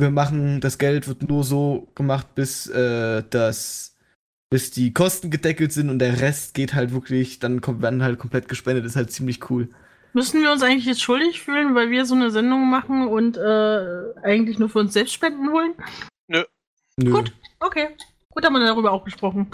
Wir 0.00 0.10
machen, 0.10 0.60
das 0.60 0.78
Geld 0.78 1.08
wird 1.08 1.28
nur 1.28 1.42
so 1.44 1.88
gemacht, 1.94 2.34
bis 2.34 2.66
äh, 2.68 3.22
das, 3.30 3.96
bis 4.50 4.70
die 4.70 4.92
Kosten 4.92 5.30
gedeckelt 5.30 5.72
sind 5.72 5.88
und 5.90 5.98
der 5.98 6.20
Rest 6.20 6.54
geht 6.54 6.74
halt 6.74 6.92
wirklich, 6.92 7.38
dann 7.40 7.60
kommt, 7.60 7.82
werden 7.82 8.02
halt 8.02 8.18
komplett 8.18 8.46
gespendet, 8.48 8.84
ist 8.84 8.96
halt 8.96 9.10
ziemlich 9.10 9.50
cool. 9.50 9.68
Müssen 10.12 10.42
wir 10.42 10.52
uns 10.52 10.62
eigentlich 10.62 10.84
jetzt 10.84 11.02
schuldig 11.02 11.40
fühlen, 11.40 11.74
weil 11.74 11.90
wir 11.90 12.04
so 12.04 12.14
eine 12.14 12.30
Sendung 12.30 12.70
machen 12.70 13.08
und 13.08 13.36
äh, 13.36 14.12
eigentlich 14.22 14.60
nur 14.60 14.68
für 14.68 14.78
uns 14.78 14.92
selbst 14.92 15.12
spenden 15.14 15.50
wollen? 15.50 15.72
Nö. 16.28 17.10
Gut. 17.10 17.32
Okay. 17.58 17.88
Gut, 18.30 18.44
haben 18.44 18.52
wir 18.52 18.64
darüber 18.64 18.92
auch 18.92 19.04
gesprochen. 19.04 19.48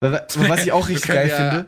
Wa- 0.00 0.12
wa- 0.12 0.26
Was 0.48 0.62
ich 0.64 0.70
auch 0.70 0.88
richtig 0.88 1.08
geil 1.10 1.28
ja- 1.28 1.36
finde, 1.36 1.66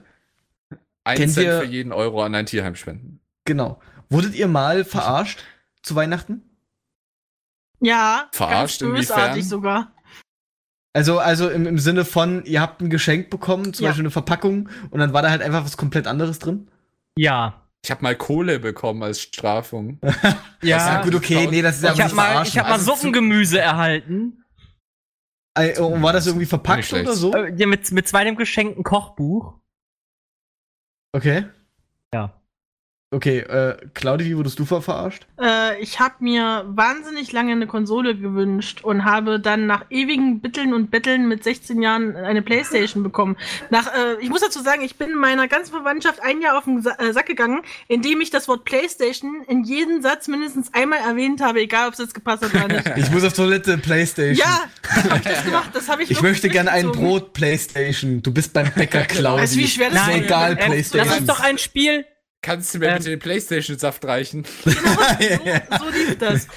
Ein 1.05 1.16
Kennt 1.16 1.32
Cent 1.32 1.47
ihr- 1.47 1.59
für 1.60 1.66
jeden 1.66 1.93
Euro 1.93 2.22
an 2.22 2.35
ein 2.35 2.47
Tierheim 2.47 2.74
spenden. 2.77 3.20
genau. 3.44 3.81
Wurdet 4.12 4.35
ihr 4.35 4.48
mal 4.48 4.85
verarscht 4.85 5.44
zu 5.82 5.94
Weihnachten? 5.94 6.43
Ja, 7.81 8.28
Verarscht 8.32 8.81
ganz 8.81 8.93
bösartig 8.93 9.27
inwiefern? 9.31 9.43
sogar. 9.48 9.93
Also, 10.93 11.20
also 11.20 11.48
im, 11.48 11.66
im 11.66 11.78
Sinne 11.78 12.05
von, 12.05 12.44
ihr 12.44 12.60
habt 12.60 12.81
ein 12.81 12.90
Geschenk 12.90 13.31
bekommen, 13.31 13.72
zum 13.72 13.85
Ja. 13.85 13.90
Beispiel 13.90 14.02
eine 14.02 14.10
Verpackung, 14.10 14.68
und 14.90 14.98
dann 14.98 15.12
war 15.12 15.22
da 15.22 15.31
halt 15.31 15.43
einfach 15.43 15.64
was 15.64 15.77
komplett 15.77 16.06
anderes 16.09 16.40
drin? 16.40 16.68
Ja. 17.16 17.68
Ich 17.85 17.90
habe 17.93 18.02
mal 18.02 18.16
Kohle 18.16 18.59
bekommen 18.59 19.02
als 19.05 19.20
Strafung. 19.22 20.01
Ja, 20.62 21.01
gut, 21.02 21.14
okay, 21.14 21.47
nee, 21.51 21.62
das 21.62 21.77
ist 21.77 21.85
ja 21.85 21.93
ich 21.93 22.01
habe 22.01 22.09
nicht 22.09 22.16
mal, 22.16 22.27
verarschen. 22.32 22.52
ich 22.52 22.59
hab 22.59 22.66
mal 22.66 22.72
Also 22.74 22.94
Suppengemüse 22.94 23.60
erhalten. 23.60 24.44
Äh, 25.56 25.78
Und 25.81 26.02
war 26.02 26.12
das 26.12 26.27
irgendwie 26.27 26.44
verpackt 26.47 26.93
oder 26.93 27.14
so? 27.14 27.32
Äh, 27.32 27.55
ja, 27.56 27.66
mit, 27.66 27.90
mit 27.93 28.06
zweiten 28.06 28.36
geschenkten 28.36 28.82
Kochbuch. 28.85 29.55
Okay. 31.15 31.45
Okay, 33.12 33.39
äh, 33.41 33.77
Claudi, 33.93 34.24
wie 34.27 34.37
wurdest 34.37 34.57
du 34.61 34.65
ver 34.65 34.81
verarscht? 34.82 35.27
Äh, 35.43 35.81
ich 35.82 35.99
habe 35.99 36.15
mir 36.20 36.65
wahnsinnig 36.69 37.32
lange 37.32 37.51
eine 37.51 37.66
Konsole 37.66 38.15
gewünscht 38.16 38.85
und 38.85 39.05
habe 39.05 39.41
dann 39.41 39.66
nach 39.66 39.87
ewigen 39.91 40.41
Bitteln 40.41 40.73
und 40.73 40.93
Betteln 40.93 41.27
mit 41.27 41.43
16 41.43 41.82
Jahren 41.82 42.15
eine 42.15 42.41
Playstation 42.41 43.03
bekommen. 43.03 43.37
Nach, 43.69 43.89
äh, 43.89 44.15
ich 44.20 44.28
muss 44.31 44.43
dazu 44.43 44.62
sagen, 44.62 44.82
ich 44.82 44.95
bin 44.95 45.16
meiner 45.16 45.49
ganzen 45.49 45.73
Verwandtschaft 45.73 46.20
ein 46.23 46.41
Jahr 46.41 46.57
auf 46.57 46.65
den 46.66 46.82
Sa 46.82 46.93
äh, 47.01 47.12
Sack 47.12 47.27
gegangen, 47.27 47.62
indem 47.89 48.20
ich 48.20 48.31
das 48.31 48.47
Wort 48.47 48.65
Playstation 48.65 49.43
in 49.49 49.65
jedem 49.65 50.03
Satz 50.03 50.28
mindestens 50.28 50.73
einmal 50.73 51.01
erwähnt 51.01 51.41
habe, 51.41 51.59
egal 51.62 51.89
ob 51.89 51.95
es 51.95 51.99
jetzt 51.99 52.15
gepasst 52.15 52.45
hat 52.45 52.55
oder 52.55 52.69
nicht. 52.69 52.93
Ich 52.97 53.11
muss 53.11 53.24
auf 53.24 53.32
Toilette, 53.32 53.77
Playstation. 53.78 54.37
ja, 54.37 54.61
hab 55.11 55.16
ich 55.16 55.23
das 55.24 55.45
gemacht. 55.45 55.70
Das 55.73 55.89
habe 55.89 56.05
ich 56.05 56.12
Ich 56.12 56.23
möchte 56.23 56.49
gerne 56.49 56.70
ein. 56.70 56.93
Brot, 56.93 57.32
Playstation. 57.32 58.23
Du 58.23 58.32
bist 58.32 58.53
beim 58.53 58.70
Bäcker, 58.73 59.03
Claudi. 59.03 59.47
Du, 59.47 59.57
wie 59.57 59.66
schwer 59.66 59.91
das 59.91 60.03
ist 60.07 60.15
ist? 60.15 60.24
egal, 60.27 60.51
Ähm, 60.53 60.57
Das 60.59 60.66
Playstation. 60.66 61.19
ist 61.19 61.28
doch 61.28 61.41
ein 61.41 61.59
Spiel. 61.59 62.05
Kannst 62.43 62.75
du 62.75 62.79
mir 62.79 62.87
Ähm. 62.89 62.97
bitte 62.99 63.11
den 63.11 63.19
Playstation-Saft 63.19 64.05
reichen? 64.05 64.45
so, 64.65 64.71
so 64.71 65.91
lief 65.91 66.19
das. 66.19 66.49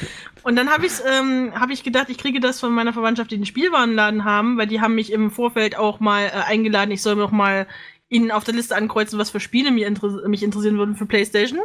Und 0.44 0.56
dann 0.56 0.70
habe 0.70 0.86
ich 0.86 0.94
ähm, 1.10 1.54
hab 1.60 1.70
ich 1.70 1.84
gedacht, 1.84 2.10
ich 2.10 2.18
kriege 2.18 2.40
das 2.40 2.60
von 2.60 2.74
meiner 2.74 2.94
Verwandtschaft, 2.94 3.32
die 3.32 3.38
den 3.38 3.46
Spielwarenladen 3.46 4.26
haben, 4.26 4.58
weil 4.58 4.68
die 4.68 4.82
haben 4.82 4.96
mich 4.96 5.12
im 5.12 5.32
Vorfeld 5.32 5.78
auch 5.78 6.00
mal 6.00 6.26
äh, 6.26 6.32
eingeladen, 6.32 6.92
ich 6.92 7.02
soll 7.02 7.16
mir 7.16 7.24
auch 7.26 7.32
mal 7.32 7.68
ihnen 8.10 8.30
auf 8.32 8.44
der 8.44 8.54
Liste 8.54 8.76
ankreuzen, 8.76 9.18
was 9.18 9.30
für 9.32 9.40
Spiele 9.40 9.72
mir 9.72 9.90
mich 10.28 10.44
interessieren 10.44 10.78
würden 10.78 10.96
für 10.96 11.06
Playstation. 11.06 11.60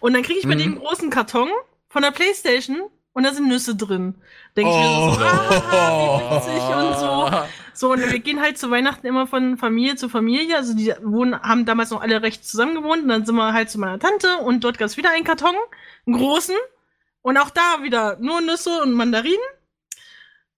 Und 0.00 0.12
dann 0.14 0.22
kriege 0.22 0.38
ich 0.38 0.46
bei 0.46 0.54
Mhm. 0.54 0.58
dem 0.60 0.78
großen 0.78 1.10
Karton 1.10 1.48
von 1.88 2.02
der 2.02 2.10
Playstation 2.12 2.82
und 3.12 3.22
da 3.24 3.32
sind 3.34 3.48
Nüsse 3.48 3.74
drin. 3.76 4.14
Denke 4.56 4.70
ich 4.70 4.76
mir 4.76 4.82
so, 4.84 5.20
Oh. 5.20 5.24
ah, 5.24 6.30
wie 6.30 6.36
witzig 6.36 6.76
und 6.76 6.98
so. 6.98 7.30
So, 7.74 7.92
und 7.92 8.00
wir 8.10 8.18
gehen 8.18 8.40
halt 8.40 8.58
zu 8.58 8.70
Weihnachten 8.70 9.06
immer 9.06 9.26
von 9.28 9.56
Familie 9.56 9.94
zu 9.96 10.08
Familie. 10.08 10.56
Also 10.56 10.74
die 10.74 10.92
wohnen, 11.02 11.40
haben 11.40 11.64
damals 11.64 11.90
noch 11.90 12.00
alle 12.02 12.22
recht 12.22 12.44
zusammen 12.44 12.74
gewohnt. 12.74 13.02
Und 13.02 13.08
dann 13.08 13.24
sind 13.24 13.36
wir 13.36 13.52
halt 13.52 13.70
zu 13.70 13.78
meiner 13.78 13.98
Tante 14.00 14.38
und 14.38 14.64
dort 14.64 14.78
gab 14.78 14.86
es 14.86 14.96
wieder 14.96 15.10
einen 15.10 15.24
Karton, 15.24 15.54
einen 16.06 16.16
großen. 16.16 16.56
Und 17.22 17.36
auch 17.36 17.50
da 17.50 17.82
wieder 17.82 18.16
nur 18.20 18.40
Nüsse 18.40 18.82
und 18.82 18.94
Mandarinen. 18.94 19.36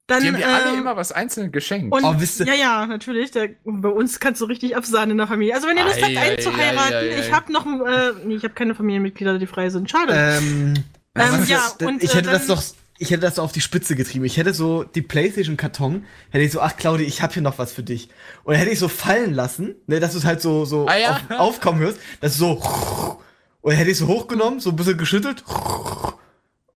Dann, 0.07 0.23
Die 0.23 0.29
haben 0.29 0.37
dir 0.39 0.49
alle 0.49 0.71
ähm, 0.73 0.79
immer 0.81 0.97
was 0.97 1.13
einzeln 1.13 1.53
geschenkt. 1.53 1.95
und, 1.95 2.05
Oh, 2.05 2.15
wisst 2.19 2.41
ihr- 2.41 2.47
ja, 2.47 2.55
ja, 2.55 2.87
natürlich. 2.87 3.31
Der, 3.33 3.51
bei 3.65 3.89
uns 3.91 4.19
kannst 4.19 4.41
du 4.41 4.47
richtig 4.47 4.75
absahnen 4.77 5.13
in 5.13 5.19
der 5.19 5.27
Familie. 5.29 5.55
Also 5.55 5.69
wenn 5.69 5.77
ihr 5.77 5.85
Lust 5.85 5.99
Ei, 5.99 6.03
habt, 6.03 6.17
ei, 6.17 6.31
einzuheiraten, 6.33 6.95
ei, 6.95 7.11
ei, 7.11 7.15
ei. 7.17 7.21
ich 7.21 7.33
habe 7.33 7.53
noch, 7.53 7.65
äh, 7.67 8.13
nee, 8.25 8.35
ich 8.35 8.43
habe 8.45 8.55
keine 8.55 8.75
Familienmitglieder, 8.75 9.39
die 9.39 9.47
frei 9.47 9.69
sind. 9.71 9.89
Schade. 9.91 10.13
Ähm, 10.15 10.75
was 11.15 11.49
ja, 11.49 11.59
das? 11.79 11.89
und, 11.89 12.03
ich 12.03 12.13
äh, 12.13 12.19
hätte 12.19 12.31
das 12.31 12.47
dann- 12.47 12.57
doch, 12.57 12.63
ich 12.99 13.11
hätte 13.11 13.21
das 13.23 13.37
so 13.37 13.43
auf 13.43 13.53
die 13.53 13.61
Spitze 13.63 13.97
getrieben. 13.97 14.25
Ich 14.27 14.37
hätte 14.37 14.53
so 14.53 14.85
die 14.85 15.01
Playstation-Karton, 15.03 16.05
hätte 16.31 16.45
ich 16.45 16.53
so, 16.53 16.61
ach 16.61 16.77
Claudi, 16.77 17.05
ich 17.05 17.23
habe 17.23 17.33
hier 17.33 17.43
noch 17.43 17.59
was 17.59 17.73
für 17.73 17.83
dich. 17.83 18.11
Und 18.45 18.55
hätte 18.55 18.71
ich 18.71 18.79
so 18.79 18.89
fallen 18.89 19.33
lassen, 19.33 19.75
ne, 19.87 20.01
dass 20.01 20.13
du 20.13 20.19
es 20.19 20.25
halt 20.25 20.43
so, 20.43 20.65
so 20.67 20.87
Ah, 20.87 20.97
ja. 20.97 21.11
auf, 21.31 21.41
aufkommen 21.41 21.81
hörst, 21.81 21.99
dass 22.21 22.37
du 22.37 22.39
so, 22.61 23.19
und 23.63 23.73
hätte 23.73 23.91
ich 23.91 23.97
so 23.99 24.07
hochgenommen, 24.07 24.61
so 24.61 24.71
ein 24.71 24.77
bisschen 24.77 24.99
geschüttelt. 24.99 25.45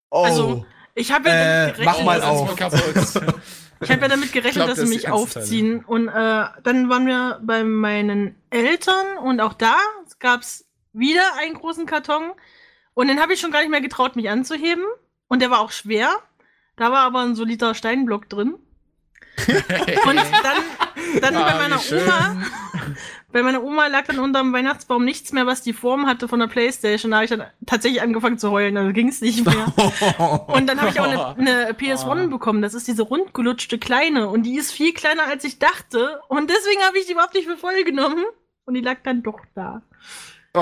Oh. 0.10 0.23
Also, 0.23 0.65
ich 0.95 1.11
habe 1.11 1.27
ja 1.30 1.35
Äh, 1.35 1.72
damit 1.73 1.85
mach 1.85 1.97
gerechnet, 1.97 2.05
mal 2.05 2.19
das 2.19 3.15
auf. 3.18 3.34
Ich 3.81 3.91
habe 3.91 4.01
ja 4.03 4.07
damit 4.07 4.31
gerechnet, 4.31 4.53
glaub, 4.53 4.69
dass 4.69 4.80
das 4.80 4.88
sie 4.88 4.95
mich 4.95 5.10
aufziehen. 5.10 5.84
Und 5.84 6.07
äh, 6.07 6.45
dann 6.64 6.88
waren 6.89 7.05
wir 7.05 7.41
bei 7.43 7.65
meinen 7.65 8.35
Eltern 8.49 9.18
und 9.22 9.41
auch 9.41 9.51
da 9.53 9.76
gab's 10.19 10.64
wieder 10.93 11.23
einen 11.41 11.55
großen 11.55 11.85
Karton. 11.85 12.31
Und 12.93 13.07
den 13.07 13.19
habe 13.19 13.33
ich 13.33 13.39
schon 13.39 13.51
gar 13.51 13.61
nicht 13.61 13.71
mehr 13.71 13.81
getraut, 13.81 14.15
mich 14.15 14.29
anzuheben. 14.29 14.83
Und 15.27 15.41
der 15.41 15.49
war 15.49 15.59
auch 15.59 15.71
schwer. 15.71 16.09
Da 16.75 16.91
war 16.91 16.99
aber 16.99 17.21
ein 17.21 17.35
solider 17.35 17.73
Steinblock 17.75 18.29
drin. 18.29 18.55
Und 19.47 20.15
dann, 20.15 21.21
dann 21.21 21.35
Ah, 21.35 21.43
bei 21.43 21.55
meiner. 21.57 21.79
Oma, 21.91 22.37
bei 23.31 23.41
meiner 23.41 23.63
Oma 23.63 23.87
lag 23.87 24.05
dann 24.05 24.19
unterm 24.19 24.53
Weihnachtsbaum 24.53 25.03
nichts 25.03 25.31
mehr, 25.31 25.47
was 25.47 25.63
die 25.63 25.73
Form 25.73 26.05
hatte 26.05 26.27
von 26.27 26.39
der 26.39 26.47
Playstation. 26.47 27.11
Da 27.11 27.17
habe 27.17 27.25
ich 27.25 27.31
dann 27.31 27.43
tatsächlich 27.65 28.01
angefangen 28.03 28.37
zu 28.37 28.51
heulen, 28.51 28.77
also 28.77 28.93
ging's 28.93 29.21
nicht 29.21 29.43
mehr. 29.43 29.73
Und 30.47 30.67
dann 30.67 30.79
habe 30.79 30.91
ich 30.91 30.99
auch 30.99 31.35
eine, 31.35 31.35
eine 31.35 31.71
PS1 31.71 32.27
bekommen. 32.29 32.61
Das 32.61 32.75
ist 32.75 32.87
diese 32.87 33.01
rundgelutschte 33.01 33.79
kleine. 33.79 34.29
Und 34.29 34.43
die 34.43 34.55
ist 34.55 34.71
viel 34.71 34.93
kleiner, 34.93 35.23
als 35.23 35.43
ich 35.43 35.57
dachte. 35.57 36.21
Und 36.27 36.51
deswegen 36.51 36.81
habe 36.83 36.99
ich 36.99 37.07
die 37.07 37.13
überhaupt 37.13 37.33
nicht 37.33 37.47
für 37.47 37.57
voll 37.57 37.83
genommen. 37.83 38.23
Und 38.65 38.75
die 38.75 38.81
lag 38.81 38.97
dann 39.03 39.23
doch 39.23 39.39
da. 39.55 39.81
Oh. 40.55 40.59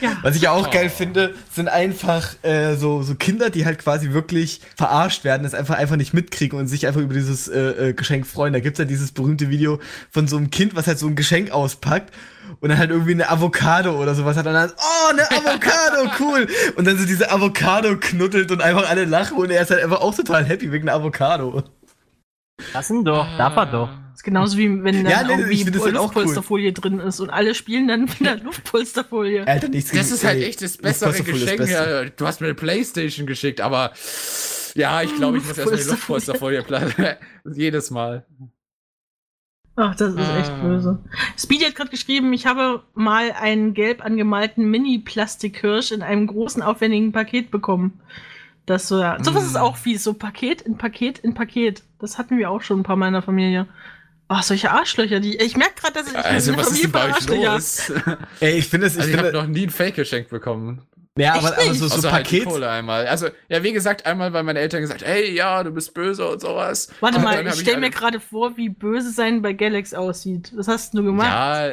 Ja. 0.00 0.16
Was 0.22 0.34
ich 0.34 0.48
auch 0.48 0.66
Oh. 0.66 0.70
geil 0.72 0.90
finde, 0.90 1.34
sind 1.52 1.68
einfach 1.68 2.34
äh, 2.42 2.74
so, 2.74 3.02
so 3.02 3.14
Kinder, 3.14 3.48
die 3.48 3.64
halt 3.64 3.78
quasi 3.78 4.10
wirklich 4.12 4.60
verarscht 4.76 5.22
werden, 5.22 5.44
das 5.44 5.54
einfach 5.54 5.76
einfach 5.76 5.94
nicht 5.94 6.14
mitkriegen 6.14 6.58
und 6.58 6.66
sich 6.66 6.88
einfach 6.88 7.00
über 7.00 7.14
dieses 7.14 7.46
äh, 7.46 7.60
äh, 7.90 7.92
Geschenk 7.92 8.26
freuen. 8.26 8.52
Da 8.52 8.58
gibt's 8.58 8.80
ja 8.80 8.84
dieses 8.84 9.12
berühmte 9.12 9.50
Video 9.50 9.78
von 10.10 10.26
so 10.26 10.36
einem 10.36 10.50
Kind, 10.50 10.74
was 10.74 10.88
halt 10.88 10.98
so 10.98 11.06
ein 11.06 11.14
Geschenk 11.14 11.52
auspackt 11.52 12.12
und 12.58 12.70
dann 12.70 12.78
halt 12.78 12.90
irgendwie 12.90 13.12
eine 13.12 13.30
Avocado 13.30 14.02
oder 14.02 14.16
sowas 14.16 14.36
hat 14.36 14.48
und 14.48 14.54
dann, 14.54 14.72
oh, 14.76 15.10
eine 15.10 15.30
Avocado, 15.30 16.10
cool. 16.18 16.48
Und 16.74 16.84
dann 16.84 16.98
so 16.98 17.06
diese 17.06 17.30
Avocado 17.30 17.96
knuddelt 17.96 18.50
und 18.50 18.62
einfach 18.62 18.90
alle 18.90 19.04
lachen 19.04 19.36
und 19.38 19.48
er 19.50 19.62
ist 19.62 19.70
halt 19.70 19.84
einfach 19.84 20.00
auch 20.00 20.14
total 20.16 20.44
happy 20.44 20.72
wegen 20.72 20.88
einer 20.88 20.98
Avocado. 20.98 21.62
Lassen 22.72 23.04
doch, 23.04 23.28
darf 23.38 23.54
er 23.56 23.66
doch. 23.66 23.90
Das 24.24 24.32
genauso 24.32 24.58
wie 24.58 24.82
wenn 24.82 25.04
dann 25.04 25.12
Ja, 25.12 25.22
nee, 25.22 25.32
irgendwie 25.32 25.64
find 25.64 25.76
das 25.76 25.82
halt 25.84 25.94
cool. 25.94 26.00
Luftpolsterfolie 26.00 26.72
drin 26.72 26.98
ist 27.00 27.20
und 27.20 27.30
alle 27.30 27.54
spielen 27.54 27.88
dann 27.88 28.08
wieder 28.18 28.36
Luftpolsterfolie. 28.42 29.46
Alter, 29.46 29.68
nichts 29.68 29.90
Das 29.92 30.10
ist 30.10 30.24
halt 30.24 30.42
echt 30.42 30.62
das 30.62 30.72
das 30.78 30.82
bessere 30.82 31.10
das 31.12 31.24
Geschenk. 31.24 31.58
Beste. 31.58 32.12
Du 32.16 32.26
hast 32.26 32.40
mir 32.40 32.46
eine 32.48 32.54
Playstation 32.54 33.26
geschickt, 33.26 33.60
aber 33.60 33.92
ja, 34.74 35.02
ich 35.02 35.14
glaube, 35.16 35.38
ich 35.38 35.44
muss 35.46 35.58
erstmal 35.58 35.78
die 35.80 35.88
Luftpolsterfolie 35.90 36.62
platten. 36.64 37.04
Jedes 37.54 37.90
Mal. 37.90 38.24
Ach, 39.76 39.94
das 39.96 40.14
ist 40.14 40.18
echt 40.20 40.50
Ah. 40.50 40.62
böse. 40.62 40.98
Speedy 41.36 41.64
hat 41.64 41.74
gerade 41.74 41.90
geschrieben, 41.90 42.32
ich 42.32 42.46
habe 42.46 42.82
mal 42.94 43.32
einen 43.32 43.74
gelb 43.74 44.04
angemalten 44.04 44.70
Mini-Plastikhirsch 44.70 45.90
in 45.90 46.02
einem 46.02 46.28
großen, 46.28 46.62
aufwendigen 46.62 47.10
Paket 47.12 47.50
bekommen. 47.50 48.00
Das 48.66 48.86
so, 48.88 49.00
ja. 49.00 49.22
Sowas 49.22 49.42
Mm. 49.42 49.46
ist 49.48 49.56
auch 49.56 49.76
fies. 49.76 50.04
So 50.04 50.14
Paket 50.14 50.62
in 50.62 50.78
Paket 50.78 51.18
in 51.18 51.34
Paket. 51.34 51.82
Das 51.98 52.18
hatten 52.18 52.38
wir 52.38 52.50
auch 52.50 52.62
schon 52.62 52.80
ein 52.80 52.82
paar 52.84 52.96
Mal 52.96 53.08
in 53.08 53.12
der 53.14 53.22
Familie. 53.22 53.66
Ach, 54.36 54.42
solche 54.42 54.70
Arschlöcher, 54.70 55.20
die. 55.20 55.36
Ich 55.36 55.56
merke 55.56 55.74
gerade, 55.80 55.94
dass 55.94 56.06
ich 56.08 56.12
mich 56.14 56.24
Also, 56.24 56.56
was 56.56 56.70
ist 56.72 56.82
denn 56.84 56.92
bei 56.92 57.08
euch 57.10 57.28
los? 57.28 57.92
Ey, 58.40 58.58
ich 58.58 58.68
finde 58.68 58.86
es, 58.88 58.94
ich 58.94 59.00
Also, 59.02 59.12
ich 59.12 59.18
habe 59.18 59.32
noch 59.32 59.46
nie 59.46 59.64
ein 59.66 59.70
Fake-Geschenk 59.70 60.28
bekommen. 60.28 60.82
ja, 61.16 61.34
aber, 61.34 61.52
aber 61.56 61.74
so, 61.74 61.86
so 61.86 61.94
Außer 61.96 62.12
halt 62.12 62.24
Paket, 62.24 62.44
Kohle 62.46 62.68
einmal. 62.68 63.06
Also, 63.06 63.28
ja, 63.48 63.62
wie 63.62 63.72
gesagt, 63.72 64.04
einmal, 64.06 64.32
weil 64.32 64.42
meine 64.42 64.58
Eltern 64.58 64.80
gesagt 64.80 65.04
hey, 65.04 65.32
ja, 65.32 65.62
du 65.62 65.70
bist 65.70 65.94
böse 65.94 66.26
und 66.28 66.40
sowas. 66.40 66.88
Warte 67.00 67.18
Und 67.18 67.24
mal, 67.24 67.46
ich 67.46 67.54
stell 67.60 67.76
mir 67.76 67.86
alle- 67.86 67.90
gerade 67.90 68.20
vor, 68.20 68.56
wie 68.56 68.68
böse 68.68 69.10
sein 69.12 69.40
bei 69.42 69.52
Galax 69.52 69.94
aussieht. 69.94 70.52
Was 70.56 70.66
hast 70.68 70.94
du 70.94 71.04
gemacht? 71.04 71.28
Ja, 71.28 71.72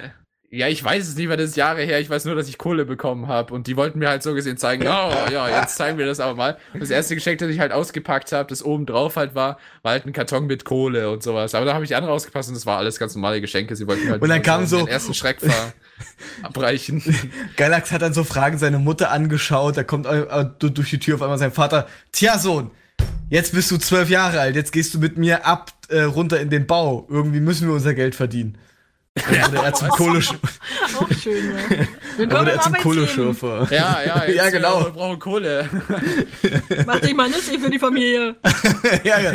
ja, 0.54 0.68
ich 0.68 0.84
weiß 0.84 1.08
es 1.08 1.16
nicht, 1.16 1.30
weil 1.30 1.38
das 1.38 1.52
ist 1.52 1.56
Jahre 1.56 1.82
her. 1.84 2.02
Ich 2.02 2.10
weiß 2.10 2.26
nur, 2.26 2.36
dass 2.36 2.50
ich 2.50 2.58
Kohle 2.58 2.84
bekommen 2.84 3.28
habe. 3.30 3.54
Und 3.54 3.68
die 3.68 3.78
wollten 3.78 4.00
mir 4.00 4.10
halt 4.10 4.22
so 4.22 4.34
gesehen 4.34 4.58
zeigen, 4.58 4.84
oh, 4.84 5.12
ja, 5.32 5.62
jetzt 5.62 5.78
zeigen 5.78 5.98
wir 5.98 6.06
das 6.06 6.20
aber 6.20 6.36
mal. 6.36 6.58
Und 6.74 6.82
das 6.82 6.90
erste 6.90 7.16
Geschenk, 7.16 7.40
das 7.40 7.50
ich 7.50 7.60
halt 7.62 7.72
ausgepackt 7.72 8.34
habe, 8.34 8.50
das 8.50 8.62
oben 8.62 8.86
drauf 8.86 9.16
halt 9.16 9.34
war, 9.34 9.58
war 9.82 9.94
halt 9.94 10.06
ein 10.06 10.12
Karton 10.12 10.48
mit 10.48 10.66
Kohle 10.66 11.10
und 11.10 11.24
sowas. 11.24 11.56
Aber 11.56 11.66
da 11.66 11.74
habe 11.74 11.86
ich 11.86 11.88
die 11.88 11.96
andere 11.96 12.12
ausgepasst 12.12 12.50
und 12.50 12.56
das 12.56 12.66
war 12.66 12.78
alles 12.80 13.00
ganz 13.00 13.16
normale 13.16 13.40
Geschenke. 13.40 13.78
Sie 13.78 13.88
wollten 13.88 14.10
halt 14.10 14.22
Und 14.22 14.28
dann 14.28 14.42
kam 14.42 14.66
so- 14.66 14.80
den 14.80 14.88
ersten 14.88 15.14
Schreck 15.14 15.38
verbrechen. 16.42 17.02
Galax 17.58 17.92
hat 17.92 18.02
dann 18.02 18.14
so 18.14 18.24
Fragen 18.24 18.58
seine 18.58 18.80
Mutter 18.80 19.12
angeschaut, 19.12 19.78
da 19.78 19.84
kommt 19.84 20.06
äh, 20.06 20.46
du- 20.60 20.70
durch 20.70 20.90
die 20.90 21.00
Tür 21.00 21.16
auf 21.16 21.22
einmal 21.22 21.38
sein 21.38 21.52
Vater, 21.52 21.88
tja 22.12 22.38
Sohn, 22.38 22.72
jetzt 23.30 23.54
bist 23.54 23.72
du 23.72 23.78
zwölf 23.78 24.10
Jahre 24.10 24.40
alt, 24.40 24.56
jetzt 24.56 24.72
gehst 24.74 24.94
du 24.94 25.00
mit 25.00 25.18
mir 25.18 25.46
ab 25.46 25.72
äh, 25.90 26.02
runter 26.02 26.40
in 26.40 26.50
den 26.50 26.68
Bau. 26.68 27.08
Irgendwie 27.10 27.40
müssen 27.40 27.68
wir 27.68 27.74
unser 27.76 27.94
Geld 27.94 28.16
verdienen. 28.16 28.58
Dann 29.16 29.52
wurde 29.52 29.66
er 29.66 29.74
zum 29.74 29.88
Kohlesch 29.98 30.30
Auch 30.98 31.12
schön, 31.22 31.52
ja. 31.52 31.58
dann 31.68 31.88
Willkommen 32.18 32.40
wurde 32.46 32.52
er 32.52 32.62
zum. 32.62 32.74
Kohleschürfer. 32.76 33.68
Ja, 33.70 34.00
ja, 34.06 34.24
jetzt, 34.26 34.36
Ja, 34.38 34.50
genau. 34.50 34.80
Äh, 34.80 34.86
wir 34.86 34.92
brauchen 34.92 35.20
Kohle. 35.20 35.70
Mach 36.88 37.00
dich 37.02 37.14
mal 37.14 37.28
nützlich 37.28 37.60
für 37.60 37.70
die 37.70 37.78
Familie. 37.80 38.38
ja, 39.04 39.20
ja. 39.20 39.34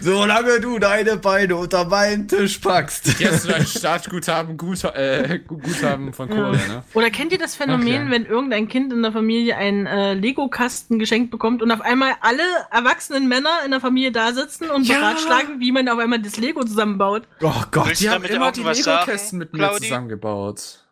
Solange 0.00 0.60
du 0.60 0.78
deine 0.78 1.16
Beine 1.16 1.56
unter 1.56 1.84
meinen 1.86 2.28
Tisch 2.28 2.58
packst. 2.58 3.20
Du 3.20 3.48
dein 3.48 3.66
Startguthaben, 3.66 4.56
Gut, 4.56 4.84
äh, 4.84 5.40
Guthaben 5.46 6.12
von 6.12 6.28
Kohle, 6.28 6.52
ne? 6.52 6.84
Oder 6.94 7.10
kennt 7.10 7.32
ihr 7.32 7.38
das 7.38 7.56
Phänomen, 7.56 8.02
Okay. 8.02 8.10
wenn 8.10 8.26
irgendein 8.26 8.68
Kind 8.68 8.92
in 8.92 9.02
der 9.02 9.10
Familie 9.10 9.56
einen 9.56 9.86
äh, 9.86 10.14
Lego-Kasten 10.14 11.00
geschenkt 11.00 11.32
bekommt 11.32 11.62
und 11.62 11.72
auf 11.72 11.80
einmal 11.80 12.12
alle 12.20 12.42
erwachsenen 12.70 13.26
Männer 13.26 13.50
in 13.64 13.72
der 13.72 13.80
Familie 13.80 14.12
da 14.12 14.32
sitzen 14.32 14.70
und 14.70 14.86
Ja. 14.86 14.98
beratschlagen, 15.00 15.58
wie 15.58 15.72
man 15.72 15.88
auf 15.88 15.98
einmal 15.98 16.20
das 16.20 16.36
Lego 16.36 16.62
zusammenbaut? 16.62 17.24
Oh 17.42 17.52
Gott. 17.72 17.98
Die 17.98 18.08
haben 18.08 18.22
damit 18.22 18.30
immer 18.30 18.52
die 18.52 18.60
irgendwas 18.60 18.78
Lego-Kästen 19.16 19.38
mit 19.38 19.52
mir 19.52 19.58
Claudi? 19.58 19.82
zusammengebaut. 19.84 20.82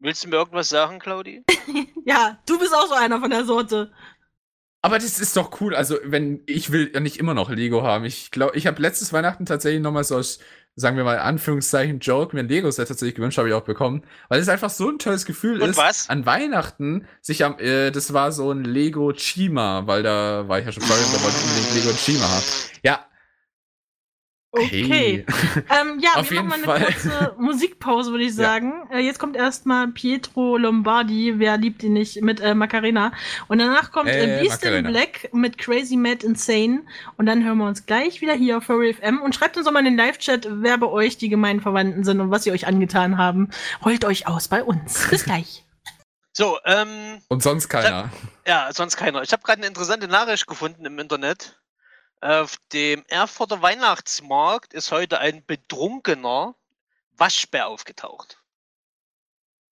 Willst 0.00 0.24
du 0.24 0.28
mir 0.28 0.36
irgendwas 0.36 0.68
sagen, 0.68 0.98
Claudi? 0.98 1.44
Ja, 2.06 2.38
du 2.46 2.58
bist 2.58 2.74
auch 2.74 2.86
so 2.86 2.92
einer 2.94 3.18
von 3.18 3.30
der 3.30 3.46
Sorte. 3.46 3.90
Aber 4.82 4.98
das 4.98 5.18
ist 5.18 5.34
doch 5.38 5.58
cool. 5.62 5.74
Also, 5.74 5.96
wenn 6.04 6.42
ich 6.44 6.70
will 6.70 6.90
ja 6.92 7.00
nicht 7.00 7.16
immer 7.16 7.32
noch 7.32 7.48
Lego 7.48 7.82
haben. 7.82 8.04
Ich 8.04 8.30
glaube, 8.30 8.54
ich 8.58 8.66
habe 8.66 8.82
letztes 8.82 9.10
Weihnachten 9.14 9.46
tatsächlich 9.46 9.80
nochmal 9.80 10.04
so 10.04 10.16
aus, 10.18 10.38
sagen 10.76 10.98
wir 10.98 11.04
mal, 11.04 11.18
Anführungszeichen 11.18 12.00
Joke, 12.00 12.36
mir 12.36 12.42
ein 12.42 12.48
Lego-Set 12.48 12.88
tatsächlich 12.88 13.14
gewünscht, 13.14 13.38
habe 13.38 13.48
ich 13.48 13.54
auch 13.54 13.62
bekommen. 13.64 14.04
Weil 14.28 14.40
es 14.40 14.50
einfach 14.50 14.68
so 14.68 14.90
ein 14.90 14.98
tolles 14.98 15.24
Gefühl 15.24 15.62
Und 15.62 15.70
ist, 15.70 15.78
was? 15.78 16.10
an 16.10 16.26
Weihnachten 16.26 17.06
sich 17.22 17.42
am, 17.42 17.58
äh, 17.58 17.90
das 17.90 18.12
war 18.12 18.30
so 18.32 18.50
ein 18.52 18.64
Lego 18.64 19.14
Chima, 19.14 19.86
weil 19.86 20.02
da 20.02 20.46
war 20.46 20.58
ich 20.58 20.66
ja 20.66 20.72
schon 20.72 20.82
vorher, 20.82 21.06
da 21.06 21.22
wollte 21.24 21.36
ich 21.38 21.44
unbedingt 21.44 21.74
Lego 21.86 21.96
Chima 21.96 22.28
haben. 22.28 22.44
Ja. 22.82 23.06
Okay. 24.56 25.26
Ähm, 25.68 25.98
ja, 26.00 26.10
Auf 26.14 26.30
wir 26.30 26.36
jeden 26.38 26.48
machen 26.48 26.64
mal 26.66 26.74
eine 26.76 26.84
Fall. 26.84 26.92
kurze 26.92 27.34
Musikpause, 27.38 28.10
würde 28.12 28.24
ich 28.24 28.30
Ja. 28.36 28.44
sagen. 28.44 28.72
Äh, 28.92 29.00
jetzt 29.00 29.18
kommt 29.18 29.36
erstmal 29.36 29.88
Pietro 29.88 30.56
Lombardi, 30.56 31.34
wer 31.38 31.56
liebt 31.56 31.82
ihn 31.82 31.92
nicht, 31.94 32.20
mit 32.22 32.40
äh, 32.40 32.54
Macarena. 32.54 33.12
Und 33.48 33.58
danach 33.58 33.90
kommt 33.92 34.08
äh, 34.08 34.38
Äh, 34.38 34.42
Beast 34.42 34.62
in 34.64 34.70
Macarena. 34.70 34.90
Black 34.90 35.30
mit 35.32 35.58
Crazy 35.58 35.96
Mad 35.96 36.24
Insane. 36.24 36.82
Und 37.16 37.26
dann 37.26 37.44
hören 37.44 37.58
wir 37.58 37.66
uns 37.66 37.84
gleich 37.86 38.20
wieder 38.20 38.34
hier 38.34 38.58
auf 38.58 38.64
Furry 38.64 38.94
FM. 38.94 39.20
Und 39.20 39.34
schreibt 39.34 39.56
uns 39.56 39.66
doch 39.66 39.72
mal 39.72 39.80
in 39.80 39.86
den 39.86 39.96
Live-Chat, 39.96 40.46
wer 40.50 40.78
bei 40.78 40.86
euch 40.86 41.16
die 41.18 41.28
gemeinen 41.28 41.60
Verwandten 41.60 42.04
sind 42.04 42.20
und 42.20 42.30
was 42.30 42.44
sie 42.44 42.52
euch 42.52 42.66
angetan 42.66 43.18
haben. 43.18 43.50
Holt 43.84 44.04
euch 44.04 44.26
aus 44.28 44.48
bei 44.48 44.62
uns. 44.62 45.08
Bis 45.10 45.24
gleich. 45.24 45.64
So, 46.36 46.58
ähm, 46.64 47.18
Und 47.28 47.42
sonst 47.42 47.68
keiner. 47.68 48.10
ja, 48.46 48.68
sonst 48.72 48.96
keiner. 48.96 49.22
Ich 49.22 49.32
habe 49.32 49.42
gerade 49.44 49.58
eine 49.58 49.66
interessante 49.68 50.08
Nachricht 50.08 50.46
gefunden 50.46 50.84
im 50.84 50.98
Internet. 50.98 51.56
Auf 52.20 52.56
dem 52.72 53.04
Erfurter 53.08 53.60
Weihnachtsmarkt 53.60 54.72
ist 54.72 54.90
heute 54.92 55.18
ein 55.20 55.44
betrunkener 55.44 56.54
Waschbär 57.16 57.68
aufgetaucht. 57.68 58.40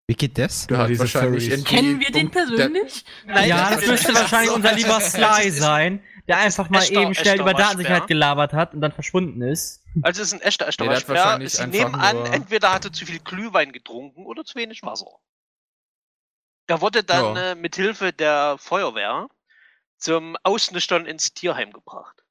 Wie 0.07 0.15
geht 0.15 0.37
das? 0.37 0.67
Hast 0.71 0.89
diese 0.89 1.01
wahrscheinlich 1.01 1.65
Kennen 1.65 2.01
wir 2.01 2.11
den 2.11 2.31
persönlich? 2.31 3.05
Nein, 3.25 3.49
ja, 3.49 3.71
das 3.75 3.87
müsste 3.87 4.15
wahrscheinlich 4.15 4.51
unser 4.51 4.73
lieber 4.75 5.01
Sly 5.01 5.51
sein, 5.51 6.05
der 6.29 6.39
einfach 6.39 6.69
mal 6.69 6.83
Echter- 6.83 7.01
eben 7.01 7.15
schnell 7.15 7.41
über 7.41 7.55
Datensicherheit 7.55 8.07
gelabert 8.09 8.53
hat 8.53 8.75
und 8.75 8.81
dann 8.83 8.93
verschwunden 8.93 9.41
ist. 9.43 9.83
Also 10.03 10.21
es 10.21 10.29
ist 10.29 10.35
ein 10.35 10.41
echter, 10.43 10.69
echter 10.69 10.85
Nee, 10.85 10.91
Waschbär. 10.91 11.49
Sie 11.49 11.67
nehmen 11.69 11.95
an, 11.95 12.17
nur- 12.17 12.33
entweder 12.33 12.73
hat 12.73 12.85
er 12.85 12.93
zu 12.93 13.07
viel 13.07 13.21
Glühwein 13.21 13.73
getrunken 13.73 14.27
oder 14.27 14.45
zu 14.45 14.57
wenig 14.57 14.83
Wasser. 14.83 15.19
Er 16.67 16.81
wurde 16.81 17.03
dann 17.05 17.37
Ja. 17.37 17.53
äh, 17.53 17.55
mit 17.55 17.77
Hilfe 17.77 18.13
der 18.13 18.57
Feuerwehr 18.59 19.29
zum 19.99 20.37
Ausnüchtern 20.43 21.07
ins 21.07 21.33
Tierheim 21.33 21.73
gebracht. 21.73 22.22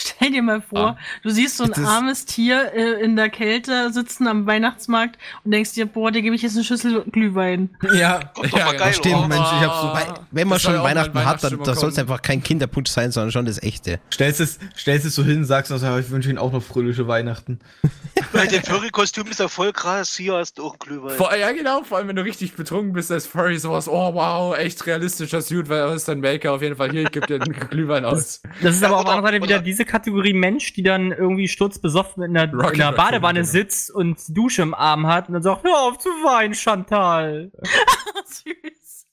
Stell 0.00 0.30
dir 0.30 0.42
mal 0.42 0.60
vor, 0.62 0.78
Ah. 0.90 0.98
du 1.24 1.30
siehst 1.30 1.56
so 1.56 1.64
ein 1.64 1.70
Das 1.70 1.78
ist- 1.78 1.86
armes 1.86 2.24
Tier 2.24 2.72
äh, 2.72 3.02
in 3.02 3.16
der 3.16 3.28
Kälte 3.30 3.92
sitzen 3.92 4.28
am 4.28 4.46
Weihnachtsmarkt 4.46 5.18
und 5.44 5.50
denkst 5.50 5.72
dir, 5.72 5.86
boah, 5.86 6.12
dir 6.12 6.22
gebe 6.22 6.36
ich 6.36 6.42
jetzt 6.42 6.54
eine 6.54 6.62
Schüssel 6.64 7.02
Glühwein. 7.10 7.70
Ja, 7.94 8.20
Kommt 8.32 8.52
geil, 8.52 8.92
stimmt, 8.94 9.16
oder? 9.16 9.28
Mensch, 9.28 9.40
ich 9.60 9.66
hab 9.66 9.80
so- 9.82 9.88
Weil, 9.92 10.14
wenn 10.30 10.46
man 10.46 10.54
Das 10.56 10.62
schon 10.62 10.76
auch 10.76 10.84
Weihnachten 10.84 11.24
hat, 11.24 11.42
dann 11.42 11.64
soll 11.74 11.88
es 11.90 11.98
einfach 11.98 12.22
kein 12.22 12.42
Kinderpunsch 12.44 12.90
sein, 12.90 13.10
sondern 13.10 13.32
schon 13.32 13.44
das 13.46 13.60
echte. 13.60 13.98
stellst 14.12 14.40
es, 14.40 14.58
stellst 14.76 15.04
es 15.04 15.16
so 15.16 15.24
hin, 15.24 15.44
sagst 15.44 15.72
noch, 15.72 15.98
ich 15.98 16.10
wünsche 16.10 16.28
Ihnen 16.28 16.38
auch 16.38 16.52
noch 16.52 16.62
fröhliche 16.62 17.08
Weihnachten. 17.08 17.58
Bei 18.32 18.46
dem 18.46 18.62
Furry-Kostüm 18.62 19.26
ist 19.28 19.40
ja 19.40 19.48
voll 19.48 19.72
krass. 19.72 20.14
Hier 20.16 20.34
hast 20.34 20.58
du 20.58 20.64
auch 20.64 20.78
Glühwein. 20.78 21.16
Vor, 21.16 21.34
ja, 21.34 21.50
genau, 21.52 21.82
vor 21.82 21.98
allem 21.98 22.08
wenn 22.08 22.16
du 22.16 22.22
richtig 22.22 22.54
betrunken 22.54 22.92
bist 22.92 23.10
als 23.10 23.26
Furry, 23.26 23.58
sowas, 23.58 23.88
oh 23.88 24.14
wow, 24.14 24.56
echt 24.56 24.86
realistischer 24.86 25.40
Suit, 25.40 25.68
weil 25.68 25.78
er 25.78 25.94
ist 25.94 26.06
dein 26.08 26.20
Maker 26.20 26.52
auf 26.52 26.62
jeden 26.62 26.76
Fall 26.76 26.90
hier, 26.90 27.02
ich 27.02 27.10
geb 27.10 27.26
dir 27.26 27.40
einen 27.40 27.52
Glühwein 27.70 28.04
aus. 28.04 28.42
Das 28.62 28.74
ist 28.76 28.82
Ja, 28.82 28.88
aber 28.88 28.98
anderen 28.98 29.22
Seite 29.22 29.42
wieder 29.42 29.58
diese 29.60 29.84
Kategorie 29.88 30.32
Mensch, 30.32 30.72
die 30.74 30.82
dann 30.82 31.10
irgendwie 31.10 31.48
sturzbesoffen 31.48 32.22
in 32.22 32.34
der, 32.34 32.52
Rocky 32.52 32.74
in 32.74 32.78
der 32.78 32.92
Badewanne 32.92 33.40
genau. 33.40 33.50
sitzt 33.50 33.90
und 33.90 34.18
Dusche 34.28 34.62
im 34.62 34.74
Arm 34.74 35.06
hat 35.06 35.28
und 35.28 35.34
dann 35.34 35.42
sagt, 35.42 35.64
hör 35.64 35.76
auf 35.82 35.98
zu 35.98 36.08
weinen, 36.08 36.54
Chantal. 36.54 37.50
Süß. 38.24 39.06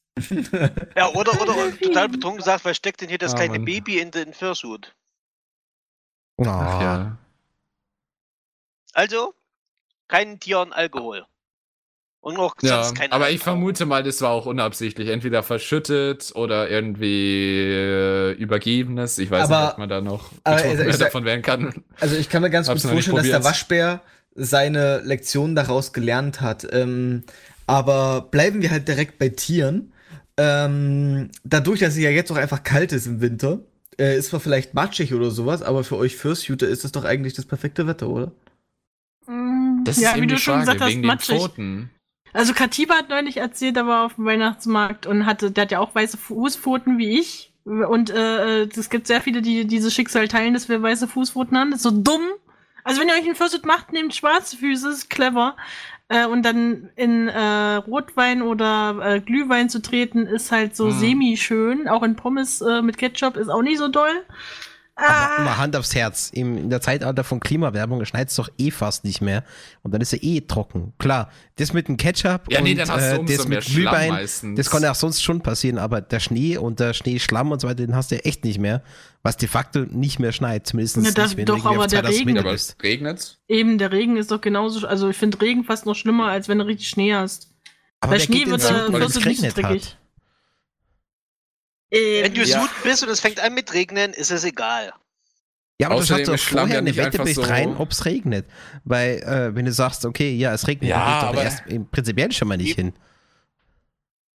Ja, 0.95 1.09
oder, 1.09 1.41
oder 1.41 1.77
total 1.77 2.09
betrunken 2.09 2.43
sagt, 2.43 2.63
wer 2.65 2.73
steckt 2.73 3.01
denn 3.01 3.09
hier 3.09 3.17
das 3.17 3.33
Ah, 3.33 3.37
kleine 3.37 3.53
Mann. 3.53 3.65
Baby 3.65 3.99
in 3.99 4.11
den 4.11 4.33
Fursuit? 4.33 4.95
Oh. 6.37 6.45
Ach 6.47 6.81
ja. 6.81 7.17
Also, 8.93 9.33
keinen 10.07 10.39
Tieren 10.39 10.71
Alkohol. 10.71 11.25
Und 12.25 12.37
auch 12.37 12.55
Ja, 12.63 12.83
sonst 12.83 12.97
kein 12.97 13.11
aber 13.11 13.29
ich 13.29 13.39
vermute 13.39 13.85
mal, 13.85 14.01
das 14.01 14.19
war 14.21 14.31
auch 14.31 14.47
unabsichtlich. 14.47 15.09
Entweder 15.09 15.43
verschüttet 15.43 16.31
oder 16.33 16.67
irgendwie 16.71 17.51
äh, 17.71 18.31
übergebenes. 18.31 19.19
Ich 19.19 19.29
weiß 19.29 19.43
Aber- 19.43 19.61
nicht, 19.61 19.71
ob 19.73 19.77
man 19.77 19.89
da 19.89 20.01
noch 20.01 20.31
also 20.43 20.65
ich 20.65 20.95
sag- 20.95 21.07
davon 21.07 21.23
werden 21.23 21.43
kann. 21.43 21.83
Also 21.99 22.15
ich 22.15 22.27
kann 22.27 22.41
mir 22.41 22.49
ganz 22.49 22.67
Hab's 22.67 22.81
gut 22.81 22.91
vorstellen, 22.93 23.17
dass 23.17 23.27
der. 23.27 23.43
Waschbär 23.43 24.01
seine 24.33 25.01
Lektion 25.01 25.53
daraus 25.53 25.93
gelernt 25.93 26.41
hat. 26.41 26.67
Ähm, 26.71 27.25
aber 27.67 28.21
bleiben 28.31 28.63
wir 28.63 28.71
halt 28.71 28.87
direkt 28.87 29.19
bei 29.19 29.29
Tieren. 29.29 29.93
Ähm, 30.37 31.29
dadurch, 31.43 31.79
dass 31.81 31.93
es 31.93 31.99
ja 31.99 32.09
jetzt 32.09 32.31
auch 32.31 32.37
einfach 32.37 32.63
kalt 32.63 32.91
ist 32.91 33.05
im 33.05 33.21
Winter, 33.21 33.59
äh, 33.99 34.17
ist 34.17 34.29
zwar 34.29 34.39
vielleicht 34.39 34.73
matschig 34.73 35.13
oder 35.13 35.29
sowas, 35.29 35.61
aber 35.61 35.83
für 35.83 35.95
euch 35.97 36.15
Fursuiter 36.17 36.67
ist 36.67 36.83
das 36.83 36.91
doch 36.91 37.05
eigentlich 37.05 37.35
das 37.35 37.45
perfekte 37.45 37.85
Wetter, 37.85 38.09
oder? 38.09 38.31
Mm, 39.27 39.83
Das 39.85 39.97
ja, 40.01 40.09
ist 40.09 40.15
wie 40.15 40.19
eben 40.19 40.27
du 40.29 40.35
die 40.35 40.41
schon 40.41 40.53
Frage, 40.55 40.65
gesagt 40.65 40.81
hast, 40.81 40.89
wegen 40.89 41.01
den 41.03 41.07
matschig. 41.07 41.37
Pfoten. 41.37 41.89
Also 42.35 42.53
Katiba 42.53 42.95
hat 42.95 43.07
neulich 43.07 43.37
erzählt, 43.37 43.77
er 43.77 43.87
war 43.87 44.05
auf 44.05 44.15
dem 44.15 44.25
Weihnachtsmarkt 44.25 45.05
und 45.07 45.25
hatte, 45.25 45.51
der 45.51 45.61
hat 45.61 45.71
ja 45.71 45.79
auch 45.79 45.95
weiße 45.95 46.17
Fußpfoten 46.17 46.97
wie 46.97 47.17
ich. 47.17 47.53
Und 47.63 48.09
äh, 48.09 48.63
es 48.63 48.89
gibt 48.89 49.07
sehr 49.07 49.21
viele, 49.21 49.41
die 49.41 49.65
dieses 49.65 49.93
Schicksal 49.93 50.27
teilen, 50.27 50.53
dass 50.53 50.67
wir 50.67 50.81
weiße 50.83 51.07
Fußpfoten 51.07 51.57
haben. 51.57 51.71
Das 51.71 51.77
ist 51.77 51.83
so 51.83 51.91
dumm. 51.91 52.23
Also 52.83 52.99
wenn 52.99 53.07
ihr 53.07 53.13
euch 53.13 53.23
einen 53.23 53.35
Fursuit 53.35 53.65
macht, 53.65 53.93
nehmt 53.93 54.13
schwarze 54.13 54.57
Füße, 54.57 54.89
ist 54.89 55.09
clever. 55.09 55.55
Äh, 56.09 56.25
und 56.25 56.43
dann 56.43 56.89
in 56.97 57.29
äh, 57.29 57.75
Rotwein 57.75 58.41
oder 58.41 58.99
äh, 59.01 59.19
Glühwein 59.21 59.69
zu 59.69 59.81
treten, 59.81 60.27
ist 60.27 60.51
halt 60.51 60.75
so 60.75 60.87
Hm. 60.89 60.99
semi-schön. 60.99 61.87
Auch 61.87 62.03
in 62.03 62.17
Pommes 62.17 62.59
äh, 62.59 62.81
mit 62.81 62.97
Ketchup 62.97 63.37
ist 63.37 63.47
auch 63.47 63.61
nicht 63.61 63.77
so 63.77 63.87
doll. 63.87 64.25
Aber 64.97 65.07
Ah, 65.37 65.43
mal 65.43 65.57
Hand 65.57 65.75
aufs 65.75 65.93
Herz. 65.93 66.29
Im, 66.33 66.57
in 66.57 66.69
der 66.69 66.79
Zeitalter 66.79 67.25
von 67.25 67.41
Klimawerbung 67.41 68.05
schneit 68.05 68.29
es 68.29 68.35
doch 68.35 68.47
eh 68.57 68.71
fast 68.71 69.03
nicht 69.03 69.19
mehr. 69.21 69.43
Und 69.83 69.93
dann 69.93 69.99
ist 69.99 70.13
er 70.13 70.23
eh 70.23 70.39
trocken. 70.41 70.93
Klar, 70.99 71.29
das 71.57 71.73
mit 71.73 71.89
dem 71.89 71.97
Ketchup 71.97 72.43
Ja, 72.49 72.61
nee, 72.61 72.71
und 72.71 72.77
dann 72.77 72.89
hast 72.89 73.11
du 73.11 73.15
äh, 73.15 73.19
umso 73.19 73.35
das 73.37 73.47
mit 73.49 73.65
Glühwein, 73.65 74.27
das 74.55 74.69
kann 74.69 74.83
ja 74.83 74.91
auch 74.91 74.95
sonst 74.95 75.21
schon 75.21 75.41
passieren, 75.41 75.79
aber 75.79 75.99
der 75.99 76.21
Schnee 76.21 76.57
und 76.57 76.79
der 76.79 76.93
Schneeschlamm 76.93 77.51
und 77.51 77.59
so 77.59 77.67
weiter, 77.67 77.85
den 77.85 77.93
hast 77.95 78.11
du 78.11 78.15
ja 78.15 78.21
echt 78.21 78.45
nicht 78.45 78.57
mehr. 78.59 78.83
Was 79.21 79.35
de 79.35 79.49
facto 79.49 79.79
nicht 79.89 80.19
mehr 80.19 80.31
schneit, 80.31 80.65
zumindest 80.67 80.95
Ja, 80.97 81.11
das- 81.11 81.29
nicht, 81.31 81.37
wenn 81.37 81.45
doch, 81.45 81.61
du 81.61 81.67
aber 81.67 81.79
auf 81.79 81.87
der 81.87 82.01
2000 82.03 82.27
Regen- 82.27 82.37
Aber 82.39 82.53
es 82.53 82.75
regnet. 82.81 83.37
eben, 83.49 83.77
der 83.77 83.91
Regen 83.91 84.15
ist 84.15 84.31
doch 84.31 84.39
genauso, 84.39 84.87
also 84.87 85.09
ich 85.09 85.17
finde 85.17 85.41
Regen 85.41 85.65
fast 85.65 85.85
noch 85.85 85.95
schlimmer, 85.95 86.27
als 86.27 86.47
wenn 86.47 86.59
du 86.59 86.65
richtig 86.65 86.87
Schnee 86.87 87.13
hast. 87.13 87.51
Aber 87.99 88.13
Bei 88.13 88.19
Schnee 88.19 88.45
wird 88.45 88.61
es 88.61 88.69
wird 88.69 89.25
er 89.25 89.27
nicht 89.27 89.57
dreckig. 89.57 89.83
hat? 89.87 89.97
Wenn 91.91 92.33
du 92.33 92.41
Ja. 92.43 92.61
Sud 92.61 92.69
bist 92.83 93.03
und 93.03 93.09
es 93.09 93.19
fängt 93.19 93.39
an 93.39 93.53
mit 93.53 93.73
Regnen, 93.73 94.13
ist 94.13 94.31
es 94.31 94.43
egal. 94.43 94.93
Ja, 95.79 95.87
aber 95.87 95.95
Außerdem 95.97 96.25
du 96.25 96.31
sagst 96.31 96.45
doch 96.45 96.59
vorher 96.59 96.77
eine 96.79 96.89
einfach 96.89 97.27
so- 97.27 97.41
rein, 97.41 97.75
ob 97.77 97.91
es 97.91 98.05
regnet. 98.05 98.45
Weil, 98.85 99.17
äh, 99.23 99.55
wenn 99.55 99.65
du 99.65 99.71
sagst, 99.73 100.05
okay, 100.05 100.33
ja, 100.33 100.53
es 100.53 100.67
regnet, 100.67 100.89
Ja, 100.89 101.21
dann 101.21 101.31
geht 101.31 101.37
doch 101.39 101.43
erst 101.43 101.63
im 101.67 101.89
prinzipiell 101.89 102.31
schon 102.31 102.47
mal 102.47 102.57
nicht 102.57 102.75
hin. 102.75 102.93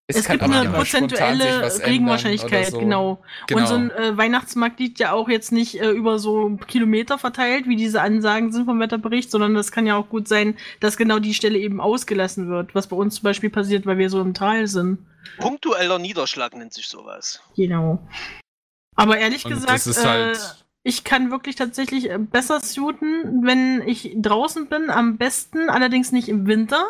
Es 0.09 0.23
kann 0.23 0.39
gibt 0.39 0.49
eine 0.49 0.69
prozentuelle 0.69 1.69
Regenwahrscheinlichkeit, 1.85 2.71
so. 2.71 2.79
genau. 2.79 3.21
Genau. 3.47 3.61
Und 3.61 3.67
so 3.67 3.75
ein 3.75 3.91
äh, 3.91 4.17
Weihnachtsmarkt 4.17 4.79
liegt 4.79 4.99
ja 4.99 5.11
auch 5.11 5.27
jetzt 5.27 5.51
nicht 5.51 5.81
äh, 5.81 5.89
über 5.89 6.17
so 6.17 6.57
Kilometer 6.65 7.17
verteilt, 7.17 7.67
wie 7.67 7.75
diese 7.75 8.01
Ansagen 8.01 8.53
sind 8.53 8.65
vom 8.65 8.79
Wetterbericht, 8.79 9.29
sondern 9.29 9.53
das 9.53 9.73
kann 9.73 9.85
ja 9.85 9.97
auch 9.97 10.07
gut 10.07 10.29
sein, 10.29 10.55
dass 10.79 10.95
genau 10.95 11.19
die 11.19 11.33
Stelle 11.33 11.59
eben 11.59 11.81
ausgelassen 11.81 12.47
wird, 12.47 12.73
was 12.73 12.87
bei 12.87 12.95
uns 12.95 13.15
zum 13.15 13.23
Beispiel 13.23 13.49
passiert, 13.49 13.85
weil 13.85 13.97
wir 13.97 14.09
so 14.09 14.21
im 14.21 14.33
Tal 14.33 14.67
sind. 14.67 14.99
Punktueller 15.39 15.99
Niederschlag 15.99 16.55
nennt 16.55 16.73
sich 16.73 16.87
sowas. 16.87 17.41
Genau. 17.57 17.99
Aber 18.95 19.17
ehrlich 19.17 19.43
Und 19.43 19.55
gesagt, 19.55 19.87
äh, 19.87 20.07
halt. 20.07 20.65
ich 20.83 21.03
kann 21.03 21.31
wirklich 21.31 21.57
tatsächlich 21.57 22.09
äh, 22.09 22.17
besser 22.17 22.61
suiten, 22.61 23.43
wenn 23.43 23.85
ich 23.85 24.13
draußen 24.15 24.69
bin, 24.69 24.89
am 24.89 25.17
besten, 25.17 25.69
allerdings 25.69 26.13
nicht 26.13 26.29
im 26.29 26.47
Winter, 26.47 26.85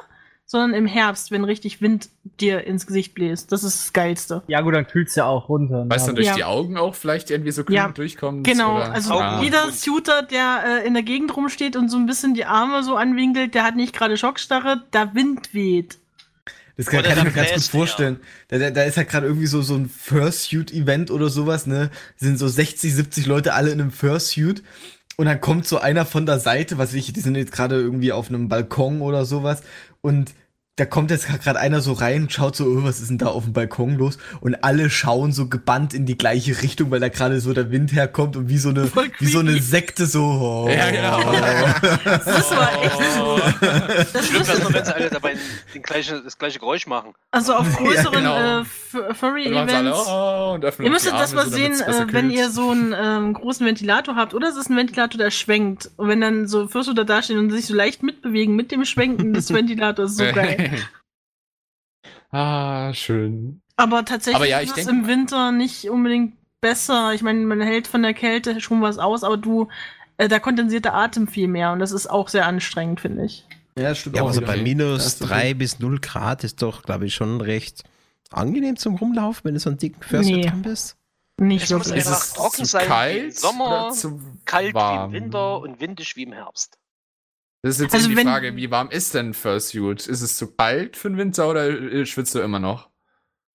sondern 0.49 0.73
im 0.73 0.85
Herbst, 0.87 1.29
wenn 1.29 1.43
richtig 1.43 1.81
Wind 1.81 2.07
dir 2.39 2.63
ins 2.65 2.87
Gesicht 2.87 3.13
bläst. 3.13 3.51
Das 3.51 3.63
ist 3.65 3.79
das 3.83 3.93
Geilste. 3.93 4.43
Ja 4.47 4.61
gut, 4.61 4.73
dann 4.73 4.87
kühlt's 4.87 5.13
ja 5.15 5.25
auch 5.25 5.49
runter. 5.49 5.85
Weißt 5.89 6.07
du, 6.07 6.11
Ja. 6.11 6.15
durch 6.15 6.27
Ja. 6.27 6.35
die 6.35 6.43
Augen 6.45 6.77
auch 6.77 6.95
vielleicht 6.95 7.29
irgendwie 7.29 7.51
so 7.51 7.63
kühl 7.65 7.75
Ja, 7.75 7.89
durchkommt? 7.89 8.47
Genau, 8.47 8.77
oder? 8.77 8.91
also 8.93 9.11
Augen- 9.13 9.43
jeder 9.43 9.69
Suiter, 9.71 10.23
der 10.23 10.63
äh, 10.83 10.87
in 10.87 10.93
der 10.93 11.03
Gegend 11.03 11.35
rumsteht 11.35 11.75
und 11.75 11.89
so 11.89 11.97
ein 11.97 12.05
bisschen 12.05 12.33
die 12.33 12.45
Arme 12.45 12.81
so 12.83 12.95
anwinkelt, 12.95 13.53
der 13.55 13.63
hat 13.63 13.75
nicht 13.75 13.93
gerade 13.93 14.15
Schockstarre, 14.17 14.83
da 14.91 15.13
Wind 15.13 15.53
weht. 15.53 15.97
Das 16.77 16.85
kann, 16.85 17.03
kann 17.03 17.17
ich 17.17 17.23
mir 17.23 17.31
ganz 17.31 17.51
gut 17.53 17.63
vorstellen. 17.63 18.19
Da, 18.49 18.57
da, 18.59 18.69
da 18.71 18.83
ist 18.83 18.95
halt 18.97 19.09
gerade 19.09 19.25
irgendwie 19.27 19.47
so, 19.47 19.61
so 19.61 19.73
ein 19.75 19.89
Fursuit-Event 19.89 21.11
oder 21.11 21.29
sowas, 21.29 21.65
ne? 21.67 21.89
Sind 22.17 22.37
so 22.37 22.47
60, 22.47 22.93
70 22.93 23.25
Leute 23.25 23.53
alle 23.53 23.71
in 23.71 23.81
einem 23.81 23.91
Fursuit. 23.91 24.63
Und 25.15 25.25
dann 25.25 25.41
kommt 25.41 25.65
so 25.67 25.79
einer 25.79 26.05
von 26.05 26.27
der 26.27 26.39
Seite, 26.39 26.77
was 26.77 26.89
weiß 26.89 26.93
ich, 26.95 27.11
die 27.11 27.19
sind 27.21 27.35
jetzt 27.35 27.51
gerade 27.51 27.75
irgendwie 27.75 28.11
auf 28.11 28.29
einem 28.29 28.49
Balkon 28.49 29.01
oder 29.01 29.25
sowas. 29.25 29.63
Und 30.07 30.33
da 30.77 30.85
kommt 30.85 31.09
jetzt 31.09 31.27
gerade 31.27 31.59
einer 31.59 31.81
so 31.81 31.93
rein 31.93 32.23
und 32.23 32.31
schaut 32.31 32.55
so, 32.55 32.65
oh, 32.65 32.83
was 32.83 32.99
ist 32.99 33.09
denn 33.09 33.17
da 33.17 33.25
auf 33.25 33.45
dem 33.45 33.53
Balkon 33.53 33.97
los? 33.97 34.19
Und 34.41 34.63
alle 34.63 34.91
schauen 34.91 35.31
so 35.31 35.47
gebannt 35.47 35.95
in 35.95 36.05
die 36.05 36.15
gleiche 36.15 36.61
Richtung, 36.61 36.91
weil 36.91 36.99
da 36.99 37.09
gerade 37.09 37.39
so 37.39 37.51
der 37.51 37.71
Wind 37.71 37.93
herkommt 37.93 38.35
und 38.35 38.47
wie 38.47 38.59
so 38.59 38.69
eine, 38.69 38.87
wie 39.19 39.25
so 39.25 39.39
eine. 39.39 39.57
Sekte 39.57 40.05
so. 40.05 40.23
Oh. 40.23 40.69
Ja, 40.69 40.91
genau. 40.91 41.31
Das 42.03 42.51
war 42.51 42.83
echt 42.83 42.95
so. 43.15 43.39
Das 44.13 44.27
Schlimm 44.27 44.47
wäre 44.47 44.57
ist 44.57 44.63
nur, 44.63 44.73
wenn 44.73 44.85
sie 44.85 44.95
alle 44.95 45.09
dabei 45.09 45.35
den 45.73 45.81
gleiche, 45.81 46.21
das 46.21 46.37
gleiche 46.37 46.59
Geräusch 46.59 46.85
machen. 46.85 47.13
also 47.31 47.55
auf 47.55 47.75
größeren 47.77 48.13
genau. 48.13 48.59
äh, 48.61 49.13
Furry-Events. 49.15 50.07
oh, 50.07 50.59
Ihr 50.61 50.91
müsstet 50.91 51.13
das 51.13 51.33
mal 51.33 51.49
sehen, 51.49 51.73
äh, 51.73 52.05
wenn 52.11 52.29
ihr 52.29 52.51
so 52.51 52.69
einen 52.69 52.93
ähm, 52.95 53.33
großen 53.33 53.65
Ventilator 53.65 54.15
habt. 54.15 54.35
Oder 54.35 54.49
es 54.49 54.55
ist 54.55 54.69
ein 54.69 54.77
Ventilator, 54.77 55.17
der 55.17 55.31
schwenkt. 55.31 55.89
Und 55.97 56.07
wenn 56.07 56.21
dann 56.21 56.47
so 56.47 56.67
Fursuiter 56.67 57.03
dastehen 57.03 57.39
und 57.39 57.49
sich 57.49 57.65
so 57.65 57.73
leicht 57.73 58.03
mitbewegen 58.03 58.55
mit 58.55 58.71
dem 58.71 58.85
Schwenken 58.85 59.33
des 59.33 59.51
Ventilators, 59.53 60.11
ist 60.11 60.17
so 60.17 60.25
geil. 60.31 60.66
ah, 62.31 62.93
schön. 62.93 63.61
Aber 63.75 64.05
tatsächlich 64.05 64.35
Aber 64.35 64.47
ja, 64.47 64.61
ich 64.61 64.69
ist 64.69 64.77
es 64.77 64.87
im 64.87 65.07
Winter 65.07 65.51
nicht 65.51 65.89
unbedingt 65.89 66.35
besser. 66.61 67.13
Ich 67.13 67.21
meine, 67.21 67.39
man 67.45 67.61
hält 67.61 67.87
von 67.87 68.01
der 68.01 68.13
Kälte 68.13 68.59
schon 68.61 68.81
was 68.81 68.97
aus, 68.97 69.23
aber 69.23 69.37
du 69.37 69.67
äh, 70.17 70.27
da 70.27 70.39
kondensiert 70.39 70.85
der 70.85 70.95
Atem 70.95 71.27
viel 71.27 71.47
mehr 71.47 71.71
und 71.71 71.79
das 71.79 71.91
ist 71.91 72.07
auch 72.07 72.27
sehr 72.29 72.47
anstrengend, 72.47 73.01
finde 73.01 73.25
ich. 73.25 73.45
Ja, 73.77 73.93
stimmt 73.93 74.15
Ja, 74.15 74.23
auch. 74.23 74.27
also 74.27 74.41
bei 74.41 74.57
minus 74.57 75.05
hast 75.05 75.21
du 75.21 75.25
3 75.27 75.53
bis 75.53 75.79
0 75.79 75.99
Grad 75.99 76.43
ist 76.43 76.61
doch, 76.63 76.81
glaube 76.81 77.05
ich, 77.05 77.13
schon 77.13 77.39
recht 77.41 77.83
angenehm 78.31 78.75
zum 78.77 78.95
Rumlaufen, 78.95 79.43
wenn 79.45 79.53
du 79.53 79.59
so 79.59 79.69
einen 79.69 79.77
dicken 79.77 80.01
First 80.01 80.29
Nee. 80.29 80.41
dran 80.41 80.63
bist. 80.63 80.97
Nicht 81.39 81.65
Es 81.65 81.71
muss 81.71 81.91
einfach 81.91 82.13
es 82.19 82.33
trocken 82.33 82.65
sein 82.65 82.81
wie 82.81 82.85
im 82.85 82.89
kalt 82.89 83.39
Sommer, 83.39 83.93
Kalt 84.45 84.73
warm? 84.73 85.11
wie 85.11 85.17
im 85.17 85.23
Winter 85.23 85.59
und 85.59 85.79
windig 85.79 86.15
wie 86.15 86.23
im 86.23 86.33
Herbst. 86.33 86.79
Das 87.67 87.75
ist 87.75 87.81
jetzt 87.81 87.93
Also 87.93 88.05
eben 88.07 88.15
die 88.15 88.17
wenn- 88.25 88.27
Frage, 88.27 88.55
wie 88.55 88.71
warm 88.71 88.89
ist 88.89 89.13
denn 89.13 89.33
Fursuit? 89.33 90.07
Ist 90.07 90.21
es 90.21 90.37
zu 90.37 90.47
kalt 90.55 90.95
für 90.97 91.09
den 91.09 91.17
Winter 91.17 91.49
oder 91.49 91.67
äh, 91.69 92.05
schwitzt 92.05 92.33
du 92.35 92.39
immer 92.39 92.59
noch? 92.59 92.89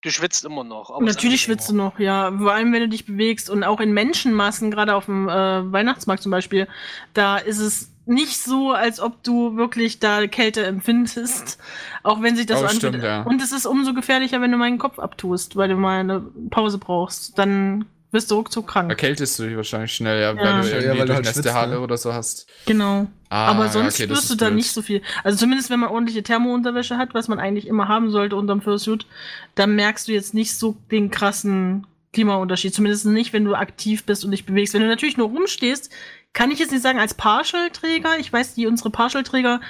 Du 0.05 0.11
schwitzt 0.11 0.45
immer 0.45 0.65
noch. 0.65 1.01
Natürlich 1.01 1.43
schwitzt 1.43 1.71
du 1.71 1.75
noch, 1.77 1.99
ja. 2.01 2.33
Vor 2.37 2.53
allem, 2.53 2.73
wenn 2.73 2.81
du 2.81 2.89
dich 2.89 3.07
bewegst 3.07 3.49
und 3.49 3.63
auch 3.63 3.79
in 3.81 3.93
Menschenmassen, 3.93 4.71
gerade 4.73 4.95
auf 4.97 5.05
dem 5.05 5.29
äh, 5.29 5.73
Weihnachtsmarkt 5.73 6.23
zum 6.25 6.33
Beispiel, 6.33 6.67
da 7.15 7.37
ist 7.39 7.59
es 7.61 7.89
nicht 8.05 8.37
so, 8.43 8.73
als 8.73 8.99
ob 8.99 9.23
du 9.23 9.55
wirklich 9.57 10.01
da 10.01 10.27
Kälte 10.27 10.65
empfindest, 10.67 11.59
auch 12.03 12.21
wenn 12.21 12.35
sich 12.35 12.47
das 12.47 12.57
Oh, 12.59 12.61
so 12.63 12.65
anfühlt. 12.67 12.95
stimmt, 12.95 13.05
ja. 13.05 13.23
Und 13.23 13.41
es 13.41 13.53
ist 13.53 13.65
umso 13.65 13.95
gefährlicher, 13.95 14.41
wenn 14.41 14.51
du 14.51 14.57
meinen 14.59 14.79
Kopf 14.79 14.99
abtust, 14.99 15.55
weil 15.55 15.69
du 15.69 15.77
mal 15.77 16.01
eine 16.01 16.21
Pause 16.51 16.79
brauchst. 16.79 17.39
Dann 17.39 17.85
wirst 18.13 18.31
du 18.31 18.37
ruckzuck 18.37 18.69
krank. 18.69 18.91
Erkältest 18.91 19.39
du 19.39 19.45
dich 19.45 19.57
wahrscheinlich 19.57 19.93
schnell, 19.93 20.21
ja, 20.21 20.33
Ja. 20.33 20.37
weil 20.37 20.63
du 20.63 20.69
Ja, 20.69 20.75
irgendwie 20.77 20.99
weil 21.01 21.07
du 21.07 21.15
halt 21.15 21.55
Halle 21.55 21.75
ne? 21.75 21.81
oder 21.81 21.97
so 21.97 22.13
hast. 22.13 22.47
Genau. 22.67 23.07
Ah, 23.31 23.47
Aber 23.49 23.65
ja, 23.67 23.73
sonst 23.73 23.99
okay, 24.01 24.09
wirst 24.11 24.31
du 24.31 24.35
da 24.37 24.47
blöd. 24.47 24.57
nicht 24.57 24.71
so 24.71 24.83
viel. 24.83 25.03
Also 25.25 25.39
zumindest 25.39 25.71
wenn 25.71 25.81
man 25.81 25.89
ordentliche 25.91 26.23
Thermounterwäsche 26.23 26.99
hat, 26.99 27.15
was 27.15 27.29
man 27.29 27.39
eigentlich 27.39 27.67
immer 27.67 27.89
haben 27.89 28.11
sollte 28.11 28.37
unterm 28.37 28.61
Fursuit, 28.61 29.07
dann 29.55 29.75
merkst 29.75 30.07
du 30.09 30.13
jetzt 30.13 30.35
nicht 30.35 30.57
so 30.57 30.77
den 30.91 31.11
krassen 31.11 31.87
Klimaunterschied. 32.13 32.75
Zumindest 32.75 33.07
nicht, 33.07 33.33
wenn 33.33 33.45
du 33.47 33.55
aktiv 33.55 34.05
bist 34.05 34.25
und 34.25 34.31
dich 34.33 34.45
bewegst. 34.45 34.75
Wenn 34.75 34.83
du 34.83 34.89
natürlich 34.89 35.17
nur 35.17 35.29
rumstehst, 35.29 35.91
kann 36.35 36.51
ich 36.51 36.59
jetzt 36.59 36.73
nicht 36.73 36.83
sagen, 36.83 36.99
als 36.99 37.15
Partial-Träger, 37.15 38.19
ich 38.19 38.31
weiß, 38.33 38.55
die 38.55 38.67
unsere 38.67 38.91
Partial-Träger, 38.91 39.61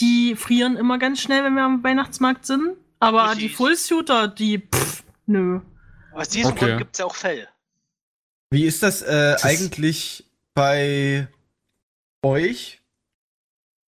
die 0.00 0.34
frieren 0.36 0.76
immer 0.76 0.98
ganz 0.98 1.20
schnell, 1.20 1.44
wenn 1.44 1.54
wir 1.54 1.62
am 1.64 1.84
Weihnachtsmarkt 1.84 2.46
sind. 2.46 2.70
Aber 3.00 3.24
Richtig. 3.32 3.38
die 3.40 3.48
Fullsuiter, 3.50 4.28
die, 4.28 4.58
pff, 4.58 5.02
nö. 5.26 5.60
Aus 6.14 6.28
diesem 6.30 6.52
Okay. 6.52 6.66
Grund 6.66 6.78
gibt 6.78 6.92
es 6.94 6.98
ja 6.98 7.04
auch 7.06 7.14
Fell. 7.14 7.48
Wie 8.50 8.64
ist 8.64 8.82
das, 8.82 9.02
äh, 9.02 9.32
Das- 9.32 9.44
eigentlich 9.44 10.24
bei 10.54 11.28
euch? 12.24 12.78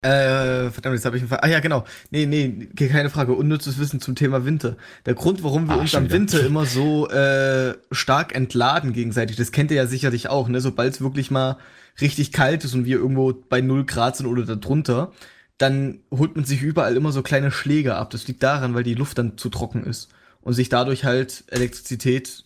Äh, 0.04 0.72
verdammt, 0.72 0.96
jetzt 0.96 1.06
habe 1.06 1.18
ich 1.18 1.22
einen 1.22 1.30
Fall. 1.30 1.40
Ah 1.44 1.48
ja, 1.48 1.60
genau. 1.60 1.86
Nee, 2.10 2.26
nee, 2.26 2.68
keine 2.76 3.12
Frage. 3.12 3.34
Unnützes 3.34 3.78
Wissen 3.78 4.02
zum 4.02 4.16
Thema 4.16 4.46
Winter. 4.46 4.76
Der 5.06 5.14
Grund, 5.14 5.44
warum 5.44 5.68
wir 5.68 5.76
Ah, 5.76 5.80
uns 5.82 5.94
am 5.94 6.06
wieder. 6.06 6.14
Winter 6.16 6.40
immer 6.46 6.66
so 6.66 7.08
äh, 7.10 7.76
stark 7.92 8.34
entladen 8.34 8.94
gegenseitig, 8.94 9.36
das 9.38 9.52
kennt 9.52 9.70
ihr 9.70 9.78
ja 9.78 9.86
sicherlich 9.86 10.28
auch, 10.28 10.48
ne? 10.48 10.60
Sobald 10.60 10.94
es 10.96 11.02
wirklich 11.02 11.30
mal 11.30 11.58
richtig 12.00 12.32
kalt 12.32 12.64
ist 12.64 12.74
und 12.74 12.86
wir 12.86 12.98
irgendwo 12.98 13.32
bei 13.34 13.62
0 13.62 13.86
Grad 13.86 14.18
sind 14.18 14.26
oder 14.26 14.44
darunter, 14.56 15.12
dann 15.60 16.00
holt 16.10 16.36
man 16.36 16.46
sich 16.46 16.64
überall 16.64 16.96
immer 16.96 17.12
so 17.12 17.22
kleine 17.22 17.52
Schläge 17.52 17.94
ab. 17.96 18.10
Das 18.10 18.28
liegt 18.28 18.42
daran, 18.42 18.74
weil 18.74 18.84
die 18.84 18.96
Luft 18.96 19.20
dann 19.20 19.38
zu 19.38 19.50
trocken 19.50 19.84
ist 19.84 20.10
und 20.42 20.54
sich 20.56 20.70
dadurch 20.70 21.06
halt 21.06 21.44
Elektrizität 21.48 22.44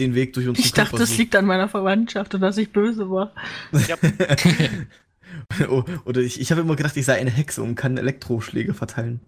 den 0.00 0.14
Weg 0.14 0.32
durch 0.32 0.48
unseren 0.48 0.64
Ich 0.64 0.72
dachte, 0.72 0.96
das 0.96 1.16
liegt 1.18 1.36
an 1.36 1.46
meiner 1.46 1.68
Verwandtschaft 1.68 2.34
und 2.34 2.40
dass 2.40 2.58
ich 2.58 2.72
böse 2.72 3.08
war. 3.10 3.32
Ja, 3.88 3.96
O- 5.68 5.84
Oder 6.04 6.20
ich, 6.20 6.40
ich 6.40 6.50
habe 6.50 6.60
immer 6.62 6.76
gedacht, 6.76 6.96
ich 6.96 7.04
sei 7.04 7.18
eine 7.18 7.30
Hexe 7.30 7.62
und 7.62 7.74
kann 7.74 7.96
Elektroschläge 7.96 8.74
verteilen. 8.74 9.20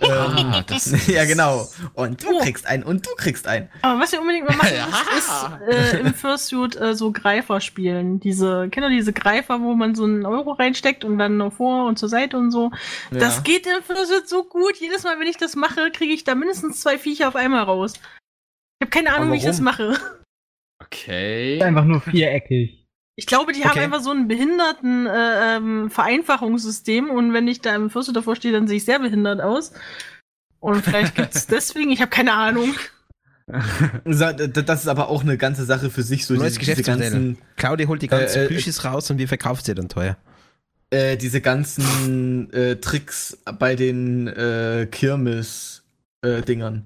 Ah, 0.00 0.62
das 0.66 1.06
ja, 1.08 1.24
genau. 1.24 1.68
Und 1.94 2.22
du 2.22 2.28
Oh. 2.30 2.38
kriegst 2.40 2.66
einen 2.66 2.84
und 2.84 3.04
du 3.06 3.10
kriegst 3.16 3.48
einen. 3.48 3.68
Aber 3.82 4.00
was 4.00 4.12
ihr 4.12 4.20
unbedingt 4.20 4.48
mal 4.48 4.56
machen 4.56 4.72
Ja. 4.74 4.86
müsst, 4.86 5.68
ist 5.68 5.94
äh, 5.94 6.00
im 6.00 6.14
Fursuit 6.14 6.76
äh, 6.76 6.94
so 6.94 7.10
Greifer 7.10 7.60
spielen. 7.60 8.20
Diese, 8.20 8.68
kennt 8.70 8.86
ihr 8.86 8.90
diese 8.90 9.12
Greifer, 9.12 9.60
wo 9.60 9.74
man 9.74 9.94
so 9.96 10.04
einen 10.04 10.24
Euro 10.24 10.52
reinsteckt 10.52 11.04
und 11.04 11.18
dann 11.18 11.36
noch 11.36 11.54
vor 11.54 11.86
und 11.86 11.98
zur 11.98 12.08
Seite 12.08 12.38
und 12.38 12.52
so. 12.52 12.70
Das 13.10 13.36
Ja. 13.36 13.42
geht 13.42 13.66
im 13.66 13.82
Fursuit 13.82 14.28
so 14.28 14.44
gut. 14.44 14.76
Jedes 14.76 15.02
Mal, 15.02 15.18
wenn 15.18 15.26
ich 15.26 15.36
das 15.36 15.56
mache, 15.56 15.90
kriege 15.90 16.12
ich 16.12 16.22
da 16.24 16.34
mindestens 16.36 16.80
zwei 16.80 16.96
Viecher 16.98 17.26
auf 17.28 17.36
einmal 17.36 17.64
raus. 17.64 17.94
Ich 18.80 18.86
habe 18.86 18.90
keine 18.90 19.14
Ahnung, 19.14 19.32
wie 19.32 19.36
ich 19.38 19.44
das 19.44 19.60
mache. 19.60 19.96
Okay. 20.80 21.60
Einfach 21.62 21.84
nur 21.84 22.00
viereckig. 22.00 22.86
Ich 23.16 23.26
glaube, 23.26 23.52
die 23.52 23.64
haben 23.64 23.72
Okay. 23.72 23.80
einfach 23.80 24.00
so 24.00 24.12
ein 24.12 24.28
behinderten 24.28 25.06
äh, 25.06 25.56
ähm, 25.56 25.90
Vereinfachungssystem 25.90 27.10
und 27.10 27.32
wenn 27.32 27.48
ich 27.48 27.60
da 27.60 27.74
im 27.74 27.90
Fursuit 27.90 28.14
davor 28.14 28.36
stehe, 28.36 28.54
dann 28.54 28.68
sehe 28.68 28.76
ich 28.76 28.84
sehr 28.84 29.00
behindert 29.00 29.40
aus. 29.40 29.72
Und 30.60 30.84
vielleicht 30.84 31.16
gibt's 31.16 31.46
deswegen, 31.48 31.90
ich 31.90 32.00
habe 32.00 32.10
keine 32.10 32.32
Ahnung. 32.34 32.74
Das 34.04 34.80
ist 34.82 34.88
aber 34.88 35.08
auch 35.08 35.22
eine 35.22 35.38
ganze 35.38 35.64
Sache 35.64 35.88
für 35.88 36.02
sich, 36.02 36.26
so 36.26 36.34
Neues 36.34 36.58
diese, 36.58 36.74
diese 36.74 36.82
Geschäftsmodell. 36.82 37.10
ganzen, 37.12 37.38
Claudia 37.56 37.88
holt 37.88 38.02
die 38.02 38.08
ganzen 38.08 38.40
Äh, 38.40 38.44
äh, 38.44 38.48
Plüschis 38.48 38.84
raus 38.84 39.10
und 39.10 39.16
wir 39.16 39.26
verkaufen 39.26 39.64
sie 39.64 39.74
dann 39.74 39.88
teuer. 39.88 40.18
äh, 40.90 41.16
diese 41.16 41.40
ganzen 41.40 42.52
äh, 42.52 42.76
Tricks 42.76 43.38
bei 43.58 43.74
den 43.74 44.26
äh, 44.28 44.86
Kirmes-Dingern. 44.90 46.84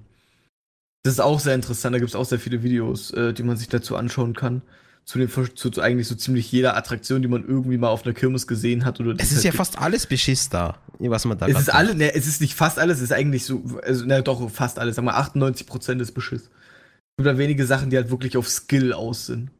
Das 1.03 1.13
ist 1.15 1.19
auch 1.19 1.39
sehr 1.39 1.53
interessant, 1.55 1.93
da 1.93 1.99
gibt 1.99 2.09
es 2.09 2.15
auch 2.15 2.25
sehr 2.25 2.39
viele 2.39 2.63
Videos, 2.63 3.11
äh, 3.11 3.33
die 3.33 3.43
man 3.43 3.57
sich 3.57 3.67
dazu 3.67 3.95
anschauen 3.95 4.33
kann. 4.35 4.61
Zu, 5.05 5.17
den, 5.19 5.29
zu, 5.29 5.69
zu 5.69 5.81
eigentlich 5.81 6.07
so 6.07 6.15
ziemlich 6.15 6.49
jeder 6.49 6.77
Attraktion, 6.77 7.21
die 7.21 7.27
man 7.27 7.45
irgendwie 7.45 7.77
mal 7.77 7.89
auf 7.89 8.05
einer 8.05 8.13
Kirmes 8.13 8.47
gesehen 8.47 8.85
hat. 8.85 9.01
Oder 9.01 9.13
die 9.15 9.21
Es 9.21 9.33
ist 9.33 9.43
ja 9.43 9.49
halt 9.51 9.57
fast 9.57 9.77
alles 9.77 10.07
Beschiss 10.07 10.47
da, 10.47 10.77
was 10.97 11.25
man 11.25 11.37
da 11.37 11.45
Es 11.47 11.59
ist 11.59 11.67
macht. 11.67 11.75
alle, 11.75 11.93
ne, 11.95 12.13
es 12.15 12.25
ist 12.25 12.39
nicht 12.39 12.53
fast 12.55 12.79
alles, 12.79 12.97
es 12.99 13.03
ist 13.03 13.11
eigentlich 13.11 13.43
so, 13.43 13.61
also, 13.83 14.05
na 14.07 14.21
doch, 14.21 14.49
fast 14.49 14.79
alles, 14.79 14.95
sagen 14.95 15.05
wir 15.07 15.17
98% 15.17 15.99
ist 15.99 16.13
Beschiss. 16.13 16.43
Es 16.43 17.17
gibt 17.17 17.27
da 17.27 17.37
wenige 17.37 17.65
Sachen, 17.65 17.89
die 17.89 17.97
halt 17.97 18.09
wirklich 18.11 18.37
auf 18.37 18.47
Skill 18.47 18.93
aus 18.93 19.25
sind. 19.25 19.51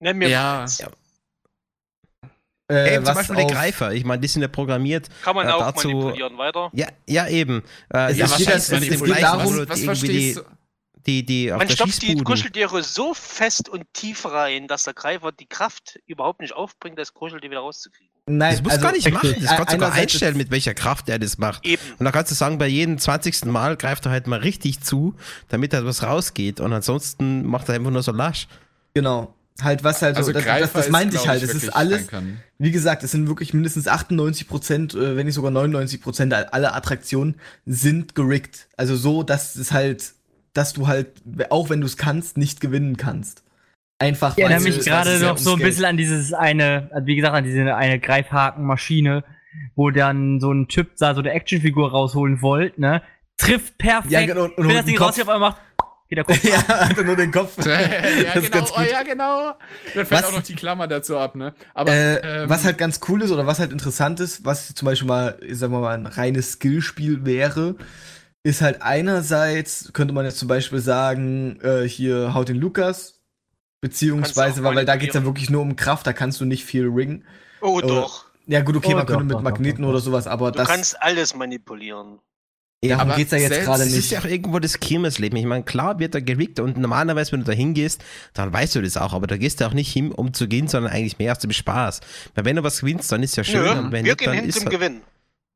Nenn 0.00 0.16
mir 0.18 0.28
Ja. 0.28 0.60
eins. 0.62 0.80
Äh, 2.70 2.94
Eben, 2.94 3.04
zum 3.04 3.14
Beispiel 3.16 3.34
der 3.36 3.46
Greifer. 3.46 3.92
Ich 3.92 4.04
meine, 4.04 4.20
die 4.22 4.28
sind 4.28 4.42
ja 4.42 4.48
programmiert. 4.48 5.08
Kann 5.24 5.34
man 5.34 5.48
Äh, 5.48 5.50
auch 5.50 5.72
dazu- 5.72 5.88
manipulieren. 5.88 6.38
Weiter. 6.38 6.70
Ja, 6.72 6.86
ja 7.08 7.26
eben. 7.26 7.64
Äh, 7.92 8.12
Es 8.12 8.18
ja, 8.18 8.24
ist 8.26 8.30
was 8.32 8.38
jeder- 8.38 8.52
heißt, 8.52 8.72
es- 8.72 8.88
es 8.88 9.02
geht 9.02 9.20
darum- 9.20 9.56
was, 9.58 9.68
was 9.68 9.78
irgendwie 9.80 9.84
verstehst 9.84 10.36
du? 10.38 10.42
Die, 11.10 11.26
die 11.26 11.52
auf 11.52 11.58
Man 11.58 11.66
der 11.66 11.74
stopft 11.74 12.02
die. 12.02 12.16
Kuscheltiere 12.16 12.82
so 12.84 13.14
fest 13.14 13.68
und 13.68 13.84
tief 13.92 14.24
rein, 14.26 14.68
dass 14.68 14.84
der 14.84 14.94
Greifer 14.94 15.32
die 15.32 15.46
Kraft 15.46 15.98
überhaupt 16.06 16.40
nicht 16.40 16.54
aufbringt, 16.54 16.98
das 16.98 17.12
Kuscheltier 17.14 17.50
wieder 17.50 17.60
rauszukriegen. 17.60 18.10
Nein, 18.26 18.52
Das 18.52 18.62
muss 18.62 18.72
also, 18.74 18.84
gar 18.84 18.92
nicht 18.92 19.10
machen. 19.10 19.34
Das 19.40 19.56
kannst 19.56 19.72
du 19.72 19.76
sogar 19.76 19.92
einstellen, 19.92 20.36
mit 20.36 20.52
welcher 20.52 20.74
Kraft 20.74 21.08
er 21.08 21.18
das 21.18 21.36
macht. 21.38 21.66
Eben. 21.66 21.82
Und 21.98 22.04
dann 22.04 22.12
kannst 22.12 22.30
du 22.30 22.36
sagen, 22.36 22.58
bei 22.58 22.68
jedem 22.68 22.96
20. 22.98 23.46
Mal 23.46 23.76
greift 23.76 24.06
er 24.06 24.12
halt 24.12 24.28
mal 24.28 24.38
richtig 24.38 24.82
zu, 24.82 25.16
damit 25.48 25.72
da 25.72 25.84
was 25.84 26.04
rausgeht. 26.04 26.60
Und 26.60 26.72
ansonsten 26.72 27.44
macht 27.44 27.68
er 27.68 27.74
einfach 27.74 27.90
nur 27.90 28.04
so 28.04 28.12
lasch. 28.12 28.46
Genau. 28.94 29.34
Halt, 29.62 29.82
was 29.82 30.00
halt 30.00 30.14
so, 30.14 30.20
Also 30.20 30.32
das, 30.32 30.44
Greifer 30.44 30.60
das, 30.60 30.72
das 30.72 30.86
ist, 30.86 30.92
meinte 30.92 31.16
ich 31.16 31.26
halt, 31.26 31.42
es 31.42 31.48
wirklich 31.48 31.64
ist 31.64 31.70
alles, 31.70 32.06
wie 32.58 32.70
gesagt, 32.70 33.02
es 33.02 33.10
sind 33.10 33.26
wirklich 33.26 33.52
mindestens 33.52 33.88
98 33.88 34.48
Prozent, 34.48 34.94
äh, 34.94 35.16
wenn 35.16 35.26
nicht 35.26 35.34
sogar 35.34 35.50
99 35.50 36.00
Prozent 36.00 36.32
aller 36.32 36.74
Attraktionen 36.74 37.34
sind 37.66 38.14
gerickt. 38.14 38.68
Also 38.76 38.96
so, 38.96 39.22
dass 39.22 39.56
es 39.56 39.72
halt, 39.72 40.12
dass 40.52 40.72
du 40.72 40.86
halt, 40.88 41.08
auch 41.50 41.70
wenn 41.70 41.80
du 41.80 41.86
es 41.86 41.96
kannst, 41.96 42.36
nicht 42.38 42.60
gewinnen 42.60 42.96
kannst. 42.96 43.42
Einfach, 43.98 44.36
Ich 44.36 44.42
erinnere 44.42 44.64
weil 44.64 44.72
mich 44.72 44.84
gerade 44.84 45.12
ja 45.18 45.28
noch 45.28 45.38
so 45.38 45.52
ein 45.52 45.58
Geld. 45.58 45.68
bisschen 45.68 45.84
an 45.84 45.96
dieses 45.96 46.32
eine, 46.32 46.88
also 46.92 47.06
wie 47.06 47.16
gesagt, 47.16 47.34
an 47.34 47.44
diese 47.44 47.74
eine 47.76 47.98
Greifhakenmaschine, 48.00 49.24
wo 49.74 49.90
dann 49.90 50.40
so 50.40 50.50
ein 50.52 50.68
Typ 50.68 50.96
da 50.98 51.14
so 51.14 51.20
eine 51.20 51.30
Actionfigur 51.32 51.90
rausholen 51.90 52.40
wollte, 52.42 52.80
ne? 52.80 53.02
Trifft 53.36 53.78
perfekt. 53.78 54.10
Ja, 54.12 54.24
genau, 54.26 54.44
und 54.44 54.56
Wenn 54.58 54.66
holt 54.66 54.76
das 54.78 54.84
Ding 54.86 54.98
raus 54.98 55.20
auf 55.20 55.28
einmal 55.28 55.50
macht, 55.50 55.60
geht 56.08 56.18
der 56.18 56.24
Kopf. 56.24 56.44
ja, 56.44 56.66
hat 56.88 57.04
nur 57.04 57.16
den 57.16 57.30
Kopf. 57.30 57.56
ja, 57.66 57.78
Das 58.34 58.44
ist 58.44 58.52
genau, 58.52 58.66
oh, 58.76 58.80
ja, 58.90 59.02
genau. 59.02 59.52
Dann 59.94 60.06
fällt 60.06 60.10
Was- 60.10 60.24
auch 60.24 60.32
noch 60.36 60.42
die 60.42 60.54
Klammer 60.54 60.88
dazu 60.88 61.18
ab, 61.18 61.36
ne? 61.36 61.54
Aber 61.74 61.92
Äh, 61.92 62.42
ähm, 62.42 62.48
was 62.50 62.64
halt 62.64 62.78
ganz 62.78 63.00
cool 63.08 63.20
ist 63.22 63.30
oder 63.30 63.46
was 63.46 63.58
halt 63.58 63.70
interessant 63.72 64.18
ist, 64.20 64.44
was 64.44 64.74
zum 64.74 64.86
Beispiel 64.86 65.08
mal, 65.08 65.38
sagen 65.50 65.72
wir 65.72 65.80
mal, 65.80 65.94
ein 65.94 66.06
reines 66.06 66.52
Skillspiel 66.52 67.24
wäre, 67.26 67.76
ist 68.42 68.62
halt 68.62 68.82
einerseits, 68.82 69.92
könnte 69.92 70.14
man 70.14 70.24
jetzt 70.24 70.38
zum 70.38 70.48
Beispiel 70.48 70.78
sagen, 70.80 71.60
äh, 71.60 71.86
hier 71.88 72.32
haut 72.34 72.48
den 72.48 72.56
Lukas, 72.56 73.20
beziehungsweise, 73.80 74.60
du 74.60 74.64
weil, 74.64 74.76
weil 74.76 74.84
da 74.84 74.96
geht's 74.96 75.14
ja 75.14 75.24
wirklich 75.24 75.50
nur 75.50 75.62
um 75.62 75.76
Kraft, 75.76 76.06
da 76.06 76.12
kannst 76.12 76.40
du 76.40 76.44
nicht 76.44 76.64
viel 76.64 76.88
ringen. 76.88 77.24
Oh, 77.60 77.76
Oder- 77.76 77.86
doch. 77.88 78.24
Ja 78.46 78.62
gut, 78.62 78.74
okay, 78.76 78.94
Oh, 78.94 78.96
man 78.96 79.06
doch, 79.06 79.12
könnte 79.12 79.24
mit 79.26 79.34
doch, 79.36 79.42
Magneten 79.42 79.82
doch, 79.82 79.88
doch. 79.88 79.94
oder 79.94 80.00
sowas, 80.00 80.26
aber 80.26 80.50
Du 80.50 80.58
das, 80.58 80.68
kannst 80.68 81.00
alles 81.00 81.36
manipulieren. 81.36 82.18
darum 82.82 83.00
Aber 83.10 83.16
geht's 83.16 83.30
ja 83.30 83.38
jetzt 83.38 83.60
gerade 83.64 83.80
Das 83.80 83.88
ist 83.88 83.94
nicht. 83.96 84.10
ja 84.10 84.20
auch 84.20 84.24
irgendwo 84.24 84.58
das 84.58 84.80
Kirmesleben. 84.80 85.38
Ich 85.38 85.44
meine, 85.44 85.62
klar 85.64 85.98
wird 86.00 86.14
da 86.16 86.20
gerickt 86.20 86.58
und 86.58 86.76
normalerweise, 86.78 87.30
wenn 87.32 87.40
du 87.40 87.46
da 87.46 87.52
hingehst, 87.52 88.02
dann 88.34 88.52
weißt 88.52 88.74
du 88.74 88.82
das 88.82 88.96
auch, 88.96 89.12
aber 89.12 89.26
da 89.28 89.36
gehst 89.36 89.60
du 89.60 89.66
auch 89.66 89.72
nicht 89.74 89.92
hin, 89.92 90.10
um 90.10 90.32
zu 90.32 90.48
gewinnen, 90.48 90.66
sondern 90.66 90.90
eigentlich 90.92 91.18
mehr 91.18 91.30
aus 91.32 91.38
dem 91.38 91.52
Spaß. 91.52 92.00
Weil 92.34 92.44
wenn 92.46 92.56
du 92.56 92.64
was 92.64 92.80
gewinnst, 92.80 93.12
dann 93.12 93.22
ist 93.22 93.36
ja 93.36 93.44
schön. 93.44 93.62
Nö, 93.62 93.70
und 93.70 93.92
wenn 93.92 94.04
wir 94.04 94.12
nicht, 94.14 94.18
gehen 94.18 94.26
dann 94.26 94.36
hin 94.36 94.48
ist 94.48 94.56
zum 94.58 94.64
halt- 94.64 94.72
Gewinn. 94.80 95.00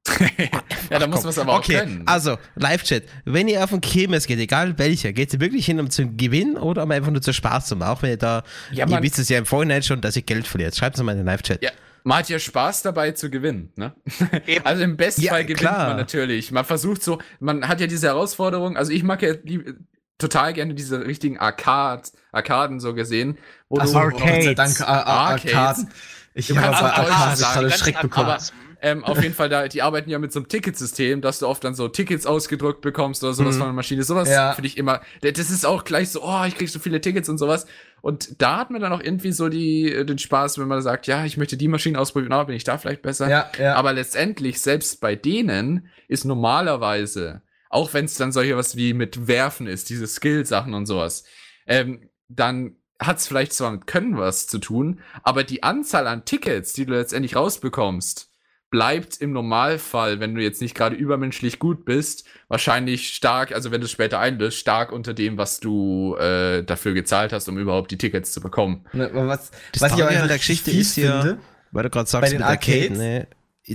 ja, 0.90 0.98
da 0.98 1.06
muss 1.06 1.22
man 1.22 1.31
es 1.31 1.39
aber 1.39 1.55
auch 1.55 1.59
okay, 1.60 1.78
können. 1.78 2.02
also, 2.06 2.36
Live-Chat. 2.56 3.05
Wenn 3.24 3.48
ihr 3.48 3.64
auf 3.64 3.70
den 3.70 3.81
Kirmes 3.81 4.26
geht, 4.26 4.39
egal 4.39 4.78
welcher, 4.78 5.12
geht 5.12 5.32
ihr 5.32 5.40
wirklich 5.40 5.64
hin, 5.66 5.81
um 5.81 5.90
zu 5.90 6.06
gewinnen 6.14 6.56
oder 6.59 6.82
um 6.82 6.90
einfach 6.90 7.10
nur 7.10 7.22
zu 7.22 7.32
Spaß 7.32 7.66
zu 7.66 7.76
machen? 7.76 7.90
Auch 7.90 8.02
wenn 8.02 8.10
ihr 8.10 8.16
da, 8.18 8.43
Ja, 8.70 8.86
ihr 8.86 9.02
wisst 9.02 9.18
es 9.18 9.28
ja 9.31 9.39
im 9.39 9.47
Vorhinein 9.47 9.82
schon, 9.82 10.01
dass 10.02 10.16
ihr 10.16 10.22
Geld 10.22 10.47
verliert. 10.47 10.76
Schreibt 10.76 10.97
es 10.97 11.02
mal 11.02 11.12
in 11.12 11.18
den 11.18 11.26
Live-Chat. 11.26 11.62
Ja, 11.62 11.70
man 12.05 12.18
hat 12.18 12.28
ja 12.28 12.39
Spaß 12.39 12.82
dabei 12.82 13.12
zu 13.12 13.31
gewinnen, 13.31 13.72
ne? 13.76 13.94
Also 14.64 14.82
im 14.82 14.97
besten 14.98 15.22
Ja, 15.22 15.32
Fall 15.32 15.44
gewinnt 15.44 15.60
klar. 15.60 15.89
man 15.89 15.97
natürlich. 15.97 16.52
Man 16.52 16.66
versucht 16.66 17.02
so, 17.02 17.18
man 17.40 17.66
hat 17.66 17.81
ja 17.81 17.86
diese 17.86 18.09
Herausforderung, 18.09 18.76
also 18.76 18.93
ich 18.93 19.02
mag 19.05 19.22
ja 19.22 19.32
lieb, 19.43 19.74
total 20.18 20.52
gerne 20.52 20.74
diese 20.74 21.06
richtigen 21.06 21.39
Arcade, 21.39 22.02
Arkaden 22.31 22.78
so 22.78 22.93
gesehen, 22.94 23.39
wo 23.70 23.78
Ach 23.78 23.85
du 23.85 23.89
so, 23.89 23.98
Gott 23.98 24.18
sei 24.20 24.51
Arcades. 24.51 24.55
Dank, 24.55 24.81
Ar 24.82 25.06
Ar 25.06 25.31
Arcades. 25.31 25.55
Arkaden. 25.55 25.89
Ich 26.35 26.51
habe 26.51 26.60
bei 26.60 26.93
auch 26.93 26.97
Deutsch 27.05 27.10
Arcade 27.10 27.36
sagen, 27.36 27.55
gerade 27.60 27.70
Schreck 27.78 28.01
bekommen. 28.01 28.26
Arcades. 28.31 28.52
Ähm, 28.86 29.02
auf 29.02 29.23
jeden 29.23 29.35
Fall, 29.35 29.48
da, 29.48 29.66
die 29.66 29.81
arbeiten 29.81 30.11
ja 30.11 30.19
mit 30.19 30.31
so 30.32 30.40
einem 30.40 30.48
Ticketsystem, 30.48 31.23
dass 31.23 31.39
du 31.39 31.47
oft 31.48 31.65
dann 31.65 31.74
so 31.74 31.89
Tickets 31.89 32.27
ausgedrückt 32.27 32.82
bekommst 32.82 33.24
oder 33.24 33.32
sowas 33.32 33.55
Mhm. 33.55 33.59
von 33.61 33.66
der 33.69 33.73
Maschine. 33.74 34.02
Sowas 34.02 34.28
Ja. 34.28 34.52
finde 34.52 34.66
ich 34.69 34.77
immer, 34.77 35.01
das 35.23 35.39
ist 35.51 35.65
auch 35.65 35.85
gleich 35.85 36.11
so, 36.11 36.23
oh, 36.23 36.44
ich 36.47 36.55
krieg 36.55 36.69
so 36.69 36.78
viele 36.78 37.01
Tickets 37.01 37.28
und 37.31 37.39
sowas. 37.39 37.66
Und 38.02 38.43
da 38.43 38.59
hat 38.59 38.70
man 38.70 38.82
dann 38.82 38.93
auch 38.93 39.01
irgendwie 39.01 39.32
so 39.32 39.48
die, 39.48 40.05
den 40.05 40.19
Spaß, 40.19 40.59
wenn 40.59 40.69
man 40.69 40.82
sagt, 40.82 41.06
ja, 41.06 41.24
ich 41.24 41.39
möchte 41.39 41.56
die 41.56 41.69
Maschine 41.69 41.98
ausprobieren, 41.98 42.35
aber 42.35 42.44
bin 42.44 42.56
ich 42.56 42.65
da 42.65 42.77
vielleicht 42.77 43.01
besser. 43.01 43.31
Ja, 43.31 43.51
ja. 43.59 43.74
Aber 43.77 43.94
letztendlich, 43.94 44.61
selbst 44.61 45.01
bei 45.01 45.16
denen, 45.16 45.89
ist 46.06 46.27
normalerweise, 46.27 47.43
auch 47.70 47.94
wenn 47.94 48.05
es 48.05 48.16
dann 48.16 48.32
solche 48.32 48.56
was 48.56 48.77
wie 48.77 48.93
mit 48.94 49.27
Werfen 49.27 49.66
ist, 49.66 49.90
diese 49.90 50.06
Skill-Sachen 50.06 50.74
und 50.74 50.86
sowas, 50.86 51.24
ähm, 51.66 52.11
dann 52.28 52.77
hat 53.01 53.19
es 53.19 53.27
vielleicht 53.27 53.52
zwar 53.52 53.73
mit 53.73 53.86
Können 53.86 54.19
was 54.19 54.47
zu 54.47 54.59
tun, 54.59 55.01
aber 55.23 55.43
die 55.44 55.62
Anzahl 55.62 56.06
an 56.06 56.24
Tickets, 56.24 56.73
die 56.74 56.86
du 56.86 56.93
letztendlich 56.93 57.36
rausbekommst, 57.36 58.31
bleibt 58.75 59.19
im 59.21 59.31
Normalfall, 59.33 60.19
wenn 60.19 60.35
du 60.35 60.43
jetzt 60.43 60.61
nicht 60.61 60.75
gerade 60.75 60.97
übermenschlich 60.97 61.61
gut 61.61 61.85
bist, 61.85 62.25
wahrscheinlich 62.49 63.15
stark, 63.15 63.53
also 63.53 63.71
wenn 63.71 63.81
du 63.81 63.85
es 63.85 63.93
später 63.93 64.19
einlöst, 64.19 64.59
stark 64.59 64.91
unter 64.91 65.15
dem, 65.15 65.39
was 65.39 65.61
du 65.61 66.17
äh, 66.17 66.65
dafür 66.65 66.93
gezahlt 66.93 67.33
hast, 67.33 67.49
um 67.49 67.57
überhaupt 67.57 67.93
die 67.93 67.99
Tickets 67.99 68.33
zu 68.33 68.41
bekommen. 68.41 68.85
Ne, 68.93 69.09
was, 69.13 69.53
Das 69.71 69.83
was 69.83 69.93
ich 69.97 70.03
auch 70.03 70.09
an 70.09 70.15
einfach 70.15 70.27
der 70.27 70.39
Geschichte 70.39 70.73
fies 70.73 70.89
ist 70.89 70.97
ja- 70.97 71.21
finde, 71.23 71.39
Weil 71.71 71.85
du 71.85 71.91
gerade 71.91 72.05
Bei 72.07 72.11
sagst, 72.11 72.33
den 72.33 72.39
mit 72.41 72.49
Arcade, 72.49 72.81
Arcades? 72.81 72.99
ne, 72.99 73.29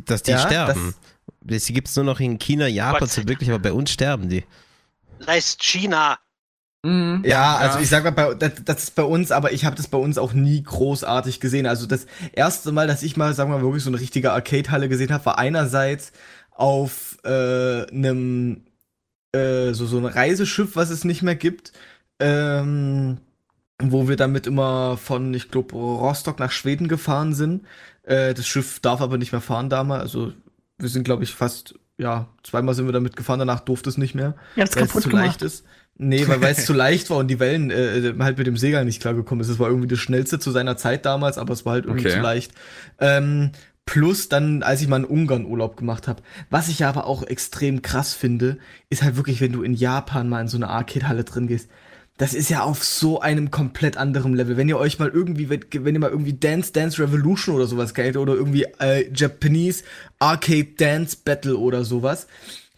dass 0.03 0.23
die 0.23 0.31
Ja, 0.31 0.39
sterben. 0.39 0.93
Das 1.39 1.65
gibt 1.67 1.87
es 1.87 1.95
nur 1.95 2.03
noch 2.03 2.19
in 2.19 2.37
China, 2.37 2.67
Japan 2.67 3.07
so 3.07 3.25
wirklich, 3.25 3.49
aber 3.49 3.59
bei 3.59 3.71
uns 3.71 3.91
sterben 3.91 4.27
die. 4.27 4.43
Leist 5.19 5.63
China. 5.63 6.19
Mhm. 6.83 7.23
Ja, 7.25 7.57
also 7.57 7.79
ich 7.79 7.89
sag 7.89 8.03
mal, 8.03 8.11
bei, 8.11 8.33
das, 8.33 8.63
das 8.63 8.83
ist 8.83 8.95
bei 8.95 9.03
uns, 9.03 9.31
aber 9.31 9.51
ich 9.51 9.65
habe 9.65 9.75
das 9.75 9.87
bei 9.87 9.97
uns 9.97 10.17
auch 10.17 10.33
nie 10.33 10.63
großartig 10.63 11.39
gesehen. 11.39 11.65
Also 11.65 11.85
das 11.87 12.05
erste 12.31 12.71
Mal, 12.71 12.87
dass 12.87 13.03
ich 13.03 13.17
mal, 13.17 13.33
sagen 13.33 13.51
wir 13.51 13.57
mal, 13.57 13.63
wirklich 13.63 13.83
so 13.83 13.89
eine 13.89 13.99
richtige 13.99 14.31
Arcade-Halle 14.31 14.87
gesehen 14.87 15.11
habe, 15.11 15.25
war 15.25 15.37
einerseits 15.37 16.13
auf 16.51 17.17
äh, 17.23 17.85
einem 17.87 18.63
äh, 19.33 19.73
so, 19.73 19.85
so 19.85 19.97
ein 19.97 20.05
Reiseschiff, 20.05 20.75
was 20.75 20.89
es 20.89 21.03
nicht 21.03 21.21
mehr 21.21 21.35
gibt, 21.35 21.73
ähm, 22.19 23.17
wo 23.81 24.07
wir 24.07 24.15
damit 24.15 24.47
immer 24.47 24.97
von, 24.97 25.33
ich 25.33 25.51
glaube, 25.51 25.75
Rostock 25.75 26.39
nach 26.39 26.51
Schweden 26.51 26.87
gefahren 26.87 27.33
sind. 27.33 27.65
Äh, 28.03 28.33
das 28.33 28.47
Schiff 28.47 28.79
darf 28.79 29.01
aber 29.01 29.17
nicht 29.17 29.33
mehr 29.33 29.41
fahren 29.41 29.69
damals. 29.69 30.01
Also 30.01 30.33
wir 30.77 30.89
sind, 30.89 31.03
glaube 31.03 31.23
ich, 31.23 31.33
fast, 31.33 31.75
ja, 31.97 32.27
zweimal 32.43 32.73
sind 32.73 32.85
wir 32.85 32.93
damit 32.93 33.17
gefahren, 33.17 33.39
danach 33.39 33.59
durfte 33.59 33.89
es 33.89 33.97
nicht 33.97 34.15
mehr 34.15 34.35
weil 34.55 34.63
es 34.63 34.71
kaputt 34.71 35.03
zu 35.03 35.09
gemacht. 35.09 35.25
leicht 35.25 35.41
ist. 35.41 35.65
Nee, 36.01 36.27
weil 36.29 36.41
weil 36.41 36.53
es 36.53 36.65
zu 36.65 36.73
leicht 36.73 37.09
war 37.09 37.17
und 37.17 37.27
die 37.27 37.39
Wellen 37.39 37.71
äh, 37.71 38.13
halt 38.19 38.37
mit 38.37 38.47
dem 38.47 38.55
Segel 38.55 38.83
nicht 38.85 39.01
klargekommen 39.01 39.41
ist. 39.43 39.49
Es 39.49 39.59
war 39.59 39.67
irgendwie 39.67 39.89
das 39.89 39.99
schnellste 39.99 40.39
zu 40.39 40.49
seiner 40.51 40.77
Zeit 40.77 41.05
damals, 41.05 41.37
aber 41.37 41.51
es 41.53 41.65
war 41.65 41.73
halt 41.73 41.85
irgendwie 41.85 42.07
Okay. 42.07 42.15
zu 42.15 42.21
leicht. 42.21 42.53
Ähm, 42.99 43.51
plus 43.85 44.29
dann, 44.29 44.63
als 44.63 44.81
ich 44.81 44.87
mal 44.87 44.97
in 44.97 45.05
Ungarn 45.05 45.45
Urlaub 45.45 45.75
gemacht 45.75 46.07
habe. 46.07 46.21
Was 46.49 46.69
ich 46.69 46.79
ja 46.79 46.89
aber 46.89 47.05
auch 47.05 47.23
extrem 47.23 47.81
krass 47.81 48.13
finde, 48.13 48.59
ist 48.89 49.03
halt 49.03 49.17
wirklich, 49.17 49.41
wenn 49.41 49.51
du 49.51 49.61
in 49.61 49.73
Japan 49.73 50.29
mal 50.29 50.41
in 50.41 50.47
so 50.47 50.57
eine 50.57 50.69
Arcade-Halle 50.69 51.25
drin 51.25 51.47
gehst. 51.47 51.69
Das 52.17 52.33
ist 52.33 52.49
ja 52.49 52.61
auf 52.63 52.83
so 52.83 53.19
einem 53.21 53.49
komplett 53.49 53.97
anderen 53.97 54.35
Level. 54.35 54.57
Wenn 54.57 54.69
ihr 54.69 54.77
euch 54.77 54.99
mal 54.99 55.09
irgendwie, 55.09 55.49
wenn, 55.49 55.65
wenn 55.73 55.95
ihr 55.95 55.99
mal 56.01 56.11
irgendwie 56.11 56.33
Dance 56.33 56.71
Dance 56.71 57.01
Revolution 57.01 57.55
oder 57.55 57.65
sowas 57.65 57.93
kennt 57.93 58.15
oder 58.15 58.35
irgendwie 58.35 58.65
äh, 58.79 59.09
Japanese 59.13 59.83
Arcade 60.19 60.67
Dance 60.77 61.17
Battle 61.25 61.57
oder 61.57 61.83
sowas, 61.83 62.27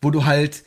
wo 0.02 0.12
du 0.12 0.26
halt 0.26 0.64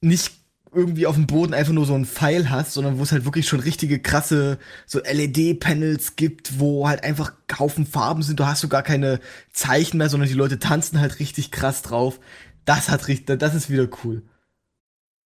nicht 0.00 0.37
irgendwie 0.72 1.06
auf 1.06 1.14
dem 1.14 1.26
Boden 1.26 1.54
einfach 1.54 1.72
nur 1.72 1.86
so 1.86 1.94
einen 1.94 2.06
Pfeil 2.06 2.50
hast, 2.50 2.72
sondern 2.72 2.98
wo 2.98 3.02
es 3.02 3.12
halt 3.12 3.24
wirklich 3.24 3.48
schon 3.48 3.60
richtige 3.60 4.00
krasse 4.00 4.58
so 4.86 5.00
LED-Panels 5.00 6.16
gibt, 6.16 6.58
wo 6.58 6.88
halt 6.88 7.04
einfach 7.04 7.32
Haufen 7.58 7.86
Farben 7.86 8.22
sind. 8.22 8.40
Du 8.40 8.46
hast 8.46 8.60
so 8.60 8.68
gar 8.68 8.82
keine 8.82 9.20
Zeichen 9.52 9.98
mehr, 9.98 10.08
sondern 10.08 10.28
die 10.28 10.34
Leute 10.34 10.58
tanzen 10.58 11.00
halt 11.00 11.18
richtig 11.18 11.50
krass 11.50 11.82
drauf. 11.82 12.20
Das 12.64 12.88
hat 12.88 13.08
richtig, 13.08 13.38
das 13.38 13.54
ist 13.54 13.70
wieder 13.70 13.88
cool. 14.04 14.22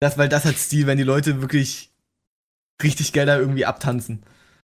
Das, 0.00 0.18
weil 0.18 0.28
das 0.28 0.44
hat 0.44 0.56
Stil, 0.56 0.86
wenn 0.86 0.98
die 0.98 1.04
Leute 1.04 1.40
wirklich 1.40 1.92
richtig 2.82 3.12
geil 3.12 3.26
da 3.26 3.38
irgendwie 3.38 3.66
abtanzen. 3.66 4.22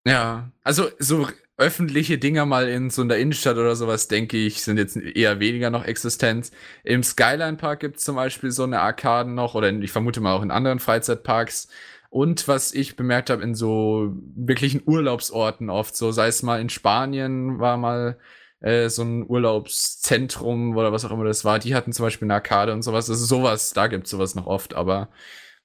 Ja, 0.06 0.50
also 0.62 0.88
so 0.98 1.28
öffentliche 1.58 2.18
Dinger 2.18 2.44
mal 2.44 2.68
in 2.68 2.90
so 2.90 3.02
einer 3.02 3.16
Innenstadt 3.16 3.56
oder 3.56 3.76
sowas, 3.76 4.08
denke 4.08 4.36
ich, 4.36 4.62
sind 4.62 4.76
jetzt 4.76 4.96
eher 4.96 5.40
weniger 5.40 5.70
noch 5.70 5.84
existent. 5.84 6.50
Im 6.84 7.02
Skyline 7.02 7.56
Park 7.56 7.80
gibt 7.80 7.96
es 7.96 8.04
zum 8.04 8.16
Beispiel 8.16 8.50
so 8.50 8.64
eine 8.64 8.80
Arkaden 8.80 9.34
noch 9.34 9.54
oder 9.54 9.72
ich 9.72 9.92
vermute 9.92 10.20
mal 10.20 10.34
auch 10.34 10.42
in 10.42 10.50
anderen 10.50 10.80
Freizeitparks. 10.80 11.68
Und 12.10 12.46
was 12.48 12.72
ich 12.74 12.96
bemerkt 12.96 13.30
habe, 13.30 13.42
in 13.42 13.54
so 13.54 14.14
wirklichen 14.36 14.82
Urlaubsorten 14.84 15.70
oft, 15.70 15.96
so 15.96 16.12
sei 16.12 16.28
es 16.28 16.42
mal 16.42 16.60
in 16.60 16.68
Spanien 16.68 17.58
war 17.58 17.76
mal 17.76 18.18
äh, 18.60 18.88
so 18.88 19.02
ein 19.02 19.28
Urlaubszentrum 19.28 20.76
oder 20.76 20.92
was 20.92 21.04
auch 21.04 21.10
immer 21.10 21.24
das 21.24 21.44
war, 21.44 21.58
die 21.58 21.74
hatten 21.74 21.92
zum 21.92 22.04
Beispiel 22.04 22.26
eine 22.26 22.34
Arkade 22.34 22.72
und 22.72 22.82
sowas. 22.82 23.10
Also 23.10 23.24
sowas, 23.24 23.72
da 23.72 23.86
gibt's 23.86 24.10
sowas 24.10 24.34
noch 24.34 24.46
oft, 24.46 24.74
aber 24.74 25.10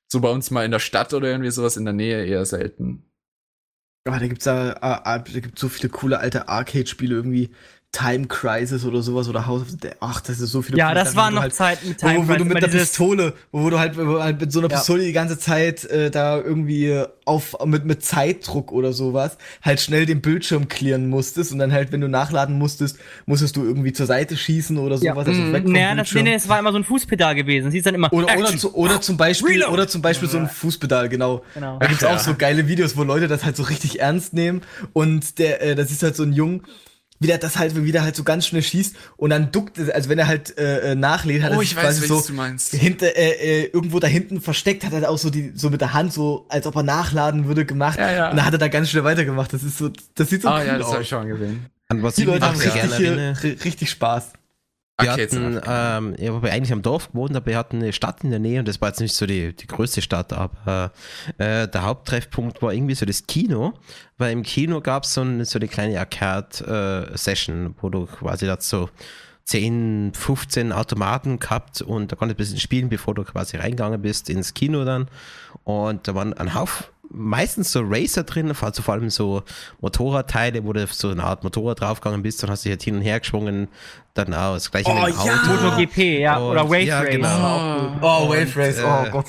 so 0.07 0.21
bei 0.21 0.29
uns 0.29 0.51
mal 0.51 0.65
in 0.65 0.71
der 0.71 0.79
Stadt 0.79 1.13
oder 1.13 1.29
irgendwie 1.29 1.51
sowas 1.51 1.77
in 1.77 1.85
der 1.85 1.93
Nähe 1.93 2.25
eher 2.25 2.45
selten. 2.45 3.10
Aber 4.05 4.19
da 4.19 4.27
gibt's 4.27 4.45
da, 4.45 4.77
ah, 4.81 5.01
ah, 5.05 5.19
da 5.19 5.39
gibt's 5.39 5.61
so 5.61 5.69
viele 5.69 5.89
coole 5.89 6.19
alte 6.19 6.47
Arcade-Spiele, 6.49 7.13
irgendwie 7.15 7.51
Time 7.93 8.27
Crisis 8.27 8.85
oder 8.85 9.01
sowas 9.01 9.27
oder 9.27 9.45
House 9.45 9.63
of 9.63 9.69
the 9.69 9.75
Dead. 9.77 9.95
Ach, 9.99 10.21
das 10.21 10.39
ist 10.39 10.51
so 10.51 10.61
viele 10.61 10.77
Ja, 10.77 10.87
coole 10.93 11.03
das 11.03 11.13
waren 11.17 11.25
wo 11.25 11.29
du 11.31 11.35
noch 11.35 11.41
halt, 11.41 11.53
Zeiten 11.53 11.89
mit 11.89 12.01
wo, 12.01 12.07
Time 12.07 12.19
wo 12.19 12.21
du 12.21 12.27
Crisis, 12.37 12.53
mit 12.53 12.63
der 12.63 12.67
Pistole, 12.69 13.33
wo 13.51 13.69
du 13.69 13.79
halt, 13.79 13.97
wo 13.97 14.03
du 14.03 14.23
halt 14.23 14.39
mit 14.39 14.49
so 14.53 14.59
einer 14.59 14.69
Ja. 14.69 14.77
Pistole 14.77 15.03
die 15.03 15.11
ganze 15.11 15.37
Zeit 15.37 15.83
äh, 15.85 16.09
da 16.09 16.37
irgendwie 16.39 17.03
auf 17.25 17.57
mit 17.65 17.83
mit 17.83 18.01
Zeitdruck 18.03 18.71
oder 18.71 18.93
sowas 18.93 19.37
halt 19.61 19.81
schnell 19.81 20.05
den 20.05 20.21
Bildschirm 20.21 20.69
clearen 20.69 21.09
musstest 21.09 21.51
und 21.51 21.59
dann 21.59 21.73
halt, 21.73 21.91
wenn 21.91 21.99
du 21.99 22.07
nachladen 22.07 22.57
musstest, 22.57 22.97
musstest 23.25 23.57
du 23.57 23.63
irgendwie 23.65 23.91
zur 23.91 24.05
Seite 24.05 24.37
schießen 24.37 24.77
oder 24.77 24.95
Ja. 24.95 25.13
sowas, 25.13 25.27
also 25.27 25.41
Mhm. 25.41 25.51
weg 25.51 25.63
vom 25.63 25.73
Naja, 25.73 25.87
das, 25.89 25.95
nee, 25.95 25.95
Bildschirm. 25.95 26.23
nee, 26.23 26.33
es 26.35 26.47
war 26.47 26.59
immer 26.59 26.71
so 26.71 26.77
ein 26.77 26.83
Fußpedal 26.85 27.35
gewesen. 27.35 27.71
Sie 27.71 27.77
ist 27.79 27.85
dann 27.85 27.95
immer. 27.95 28.11
Oder, 28.13 28.37
oder, 28.37 28.55
zu, 28.57 28.73
oder 28.73 29.01
zum 29.01 29.17
Beispiel, 29.17 29.51
Reload. 29.55 29.73
oder 29.73 29.87
zum 29.89 30.01
Beispiel 30.01 30.29
so 30.29 30.37
ein 30.37 30.47
Fußpedal, 30.47 31.09
genau. 31.09 31.43
Genau. 31.55 31.77
Da 31.79 31.87
gibt's 31.87 32.03
Ja. 32.03 32.15
auch 32.15 32.19
so 32.19 32.35
geile 32.35 32.69
Videos, 32.69 32.95
wo 32.95 33.03
Leute 33.03 33.27
das 33.27 33.43
halt 33.43 33.57
so 33.57 33.63
richtig 33.63 33.99
ernst 33.99 34.33
nehmen 34.33 34.61
und 34.93 35.39
der, 35.39 35.61
äh, 35.61 35.75
das 35.75 35.91
ist 35.91 36.03
halt 36.03 36.15
so 36.15 36.23
ein 36.23 36.31
Jung, 36.31 36.63
wie 37.21 37.27
der 37.27 37.37
das 37.37 37.57
halt, 37.57 37.81
wie 37.81 37.91
der 37.93 38.01
halt 38.01 38.15
so 38.17 38.23
ganz 38.23 38.45
schnell 38.47 38.61
schießt 38.63 38.95
und 39.15 39.29
dann 39.29 39.51
duckt, 39.53 39.77
es, 39.77 39.89
also 39.89 40.09
wenn 40.09 40.19
er 40.19 40.27
halt 40.27 40.57
äh, 40.57 40.91
äh, 40.91 40.95
nachlädt, 40.95 41.43
hat 41.43 41.51
er 41.51 41.57
Oh, 41.57 41.61
sich 41.61 41.71
ich 41.71 41.77
weiß, 41.77 41.83
quasi 42.01 42.07
so 42.07 42.21
du 42.27 42.33
meinst. 42.33 42.71
hinter, 42.73 43.15
äh, 43.15 43.61
äh, 43.61 43.69
irgendwo 43.71 43.99
da 43.99 44.07
hinten 44.07 44.41
versteckt, 44.41 44.83
hat 44.83 44.91
er 44.91 45.09
auch 45.09 45.17
so 45.17 45.29
die, 45.29 45.53
so 45.55 45.69
mit 45.69 45.79
der 45.81 45.93
Hand 45.93 46.11
so, 46.11 46.45
als 46.49 46.67
ob 46.67 46.75
er 46.75 46.83
nachladen 46.83 47.45
würde, 47.45 47.63
gemacht. 47.65 47.97
Ja, 47.99 48.11
ja. 48.11 48.29
Und 48.31 48.35
dann 48.37 48.45
hat 48.45 48.53
er 48.53 48.57
da 48.59 48.67
ganz 48.67 48.89
schnell 48.89 49.03
weitergemacht. 49.05 49.53
Das 49.53 49.63
ist 49.63 49.77
so, 49.77 49.89
das 50.15 50.29
sieht 50.29 50.41
so 50.41 50.49
Ah 50.49 50.59
cool 50.59 50.67
ja, 50.67 50.77
das 50.79 50.87
aus. 50.87 50.99
ich 50.99 51.07
schon 51.09 51.27
gesehen. 51.27 51.67
An 51.89 52.01
was 52.03 52.15
Die 52.15 52.23
Leute 52.25 52.45
haben 52.45 52.57
richtig, 52.59 52.95
hier, 52.97 53.35
ri- 53.35 53.63
richtig 53.63 53.89
Spaß. 53.91 54.33
Wir 55.01 55.11
Arcades 55.11 55.35
hatten, 55.35 55.61
ähm, 55.67 56.15
ja, 56.17 56.33
wobei 56.33 56.51
eigentlich 56.51 56.73
am 56.73 56.81
Dorf 56.81 57.11
gewohnt, 57.11 57.35
aber 57.35 57.45
wir 57.47 57.57
hatten 57.57 57.77
eine 57.77 57.93
Stadt 57.93 58.23
in 58.23 58.29
der 58.29 58.39
Nähe 58.39 58.59
und 58.59 58.67
das 58.67 58.81
war 58.81 58.89
jetzt 58.89 58.99
nicht 58.99 59.15
so 59.15 59.25
die, 59.25 59.55
die 59.55 59.67
größte 59.67 60.01
Stadt, 60.01 60.33
aber 60.33 60.91
äh, 61.37 61.67
der 61.67 61.83
Haupttreffpunkt 61.83 62.61
war 62.61 62.73
irgendwie 62.73 62.95
so 62.95 63.05
das 63.05 63.27
Kino, 63.27 63.73
weil 64.17 64.31
im 64.31 64.43
Kino 64.43 64.81
gab 64.81 65.03
es 65.03 65.13
so, 65.13 65.21
ein, 65.21 65.43
so 65.45 65.59
eine 65.59 65.67
kleine 65.67 65.99
Arcade-Session, 65.99 67.75
wo 67.81 67.89
du 67.89 68.05
quasi 68.05 68.45
dazu 68.45 68.89
10, 69.45 70.13
15 70.13 70.71
Automaten 70.71 71.39
gehabt 71.39 71.81
und 71.81 72.11
da 72.11 72.15
konntest 72.15 72.39
du 72.39 72.43
ein 72.43 72.45
bisschen 72.45 72.59
spielen, 72.59 72.89
bevor 72.89 73.15
du 73.15 73.23
quasi 73.23 73.57
reingegangen 73.57 74.01
bist 74.01 74.29
ins 74.29 74.53
Kino 74.53 74.85
dann. 74.85 75.07
Und 75.63 76.07
da 76.07 76.15
waren 76.15 76.33
ein 76.33 76.53
Haufen, 76.53 76.85
meistens 77.09 77.71
so 77.71 77.81
Racer 77.83 78.23
drin, 78.23 78.53
also 78.59 78.81
vor 78.81 78.93
allem 78.93 79.09
so 79.09 79.43
Motorradteile, 79.81 80.63
wo 80.63 80.73
du 80.73 80.85
so 80.87 81.09
eine 81.09 81.23
Art 81.23 81.43
Motorrad 81.43 81.81
draufgegangen 81.81 82.23
bist, 82.23 82.41
dann 82.41 82.49
hast 82.49 82.65
dich 82.65 82.71
halt 82.71 82.83
hin 82.83 82.95
und 82.95 83.01
her 83.01 83.19
geschwungen, 83.19 83.67
dann 84.13 84.33
auch 84.33 84.55
das 84.55 84.69
gleiche 84.69 84.89
Oh, 84.89 84.93
mit 85.05 85.15
dem 85.15 85.25
ja! 85.25 85.33
Auto. 85.33 85.63
MotoGP, 85.63 85.97
ja, 86.19 86.37
Und- 86.37 86.51
oder 86.51 86.65
Wave 86.65 86.81
ja, 86.83 86.99
Race. 86.99 87.09
genau. 87.11 87.97
Oh, 88.01 88.29
Wave 88.29 88.55
Race, 88.57 88.77
oh 88.83 89.05
äh, 89.05 89.09
Gott. 89.09 89.25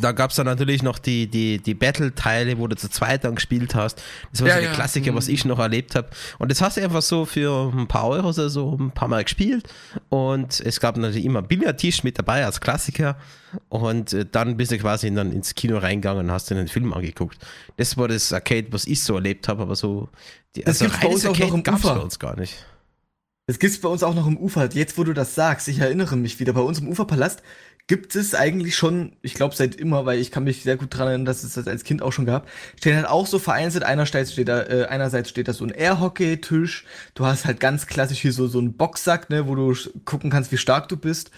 Da 0.00 0.12
gab 0.12 0.30
es 0.30 0.36
dann 0.36 0.46
natürlich 0.46 0.82
noch 0.84 0.98
die, 1.00 1.26
die, 1.26 1.58
die 1.58 1.74
Battle-Teile, 1.74 2.56
wo 2.58 2.68
du 2.68 2.76
zu 2.76 2.88
zweit 2.88 3.24
dann 3.24 3.34
gespielt 3.34 3.74
hast. 3.74 4.00
Das 4.30 4.42
war 4.42 4.48
Ja, 4.48 4.54
so 4.54 4.60
der 4.60 4.68
ja. 4.70 4.74
Klassiker, 4.74 5.14
was 5.14 5.26
ich 5.26 5.44
noch 5.44 5.58
erlebt 5.58 5.96
habe. 5.96 6.08
Und 6.38 6.50
das 6.52 6.60
hast 6.60 6.76
du 6.76 6.82
einfach 6.82 7.02
so 7.02 7.24
für 7.24 7.72
ein 7.74 7.88
paar 7.88 8.06
Euro 8.06 8.28
oder 8.28 8.48
so 8.48 8.76
ein 8.78 8.92
paar 8.92 9.08
Mal 9.08 9.24
gespielt. 9.24 9.68
Und 10.08 10.60
es 10.60 10.78
gab 10.78 10.96
natürlich 10.96 11.24
immer 11.24 11.42
Billardtisch 11.42 12.04
mit 12.04 12.16
dabei 12.18 12.44
als 12.44 12.60
Klassiker. 12.60 13.16
Und 13.68 14.12
äh, 14.12 14.24
dann 14.30 14.56
bist 14.56 14.70
du 14.70 14.78
quasi 14.78 15.12
dann 15.12 15.32
ins 15.32 15.54
Kino 15.54 15.78
reingegangen 15.78 16.26
und 16.26 16.30
hast 16.32 16.48
dir 16.50 16.54
den 16.54 16.68
Film 16.68 16.92
angeguckt. 16.92 17.38
Das 17.76 17.96
war 17.96 18.06
das 18.06 18.32
Arcade, 18.32 18.68
was 18.70 18.86
ich 18.86 19.02
so 19.02 19.14
erlebt 19.16 19.48
habe, 19.48 19.62
aber 19.62 19.74
so 19.74 20.08
die, 20.54 20.62
Das 20.62 20.78
gibt's 20.78 20.98
bei 21.00 21.08
uns 21.08 21.26
auch 21.26 21.36
noch 21.36 21.54
im 21.54 21.62
gab's 21.62 21.84
Ufer. 21.84 21.94
bei 21.96 22.00
uns 22.02 22.18
gar 22.20 22.38
nicht. 22.38 22.54
Das 23.46 23.58
gibt's 23.60 23.80
bei 23.80 23.88
uns 23.88 24.02
auch 24.02 24.14
noch 24.14 24.26
im 24.26 24.36
Ufer. 24.36 24.68
Jetzt, 24.72 24.98
wo 24.98 25.04
du 25.04 25.12
das 25.12 25.34
sagst, 25.34 25.68
ich 25.68 25.78
erinnere 25.78 26.16
mich 26.16 26.40
wieder, 26.40 26.52
bei 26.52 26.60
uns 26.60 26.80
im 26.80 26.88
Uferpalast 26.88 27.42
gibt 27.86 28.16
es 28.16 28.34
eigentlich 28.34 28.74
schon, 28.74 29.16
ich 29.22 29.34
glaube 29.34 29.54
seit 29.54 29.76
immer, 29.76 30.04
weil 30.06 30.18
ich 30.18 30.32
kann 30.32 30.42
mich 30.42 30.64
sehr 30.64 30.76
gut 30.76 30.88
dran 30.92 31.06
erinnern, 31.06 31.24
dass 31.24 31.44
es 31.44 31.54
das 31.54 31.68
als 31.68 31.84
Kind 31.84 32.02
auch 32.02 32.12
schon 32.12 32.26
gab, 32.26 32.48
stehen 32.76 32.96
halt 32.96 33.06
auch 33.06 33.26
so 33.26 33.38
vereinzelt, 33.38 33.84
einerseits 33.84 34.32
steht 34.32 34.48
da, 34.48 34.62
äh, 34.64 34.86
einerseits 34.86 35.30
steht 35.30 35.46
da 35.46 35.52
so 35.52 35.64
ein 35.64 35.70
Airhockey-Tisch, 35.70 36.84
du 37.14 37.26
hast 37.26 37.44
halt 37.44 37.60
ganz 37.60 37.86
klassisch 37.86 38.18
hier 38.20 38.32
so, 38.32 38.48
so 38.48 38.58
einen 38.58 38.76
Boxsack, 38.76 39.30
ne, 39.30 39.46
wo 39.46 39.54
du 39.54 39.72
gucken 40.04 40.30
kannst, 40.30 40.50
wie 40.50 40.56
stark 40.56 40.88
du 40.88 40.96
bist. 40.96 41.30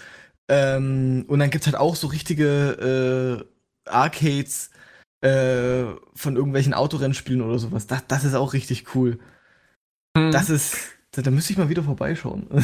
Ähm, 0.48 1.26
und 1.28 1.38
dann 1.38 1.50
gibt's 1.50 1.66
halt 1.66 1.76
auch 1.76 1.96
so 1.96 2.06
richtige 2.06 3.44
äh, 3.86 3.90
Arcades 3.90 4.70
äh, 5.20 5.84
von 6.14 6.36
irgendwelchen 6.36 6.72
Autorennspielen 6.72 7.42
oder 7.42 7.58
sowas. 7.58 7.86
Das, 7.86 8.06
das 8.06 8.24
ist 8.24 8.34
auch 8.34 8.54
richtig 8.54 8.94
cool. 8.94 9.18
Hm. 10.16 10.32
Das 10.32 10.48
ist, 10.48 10.97
Da, 11.18 11.22
da 11.22 11.32
müsste 11.32 11.52
ich 11.52 11.58
mal 11.58 11.68
wieder 11.68 11.82
vorbeischauen. 11.82 12.46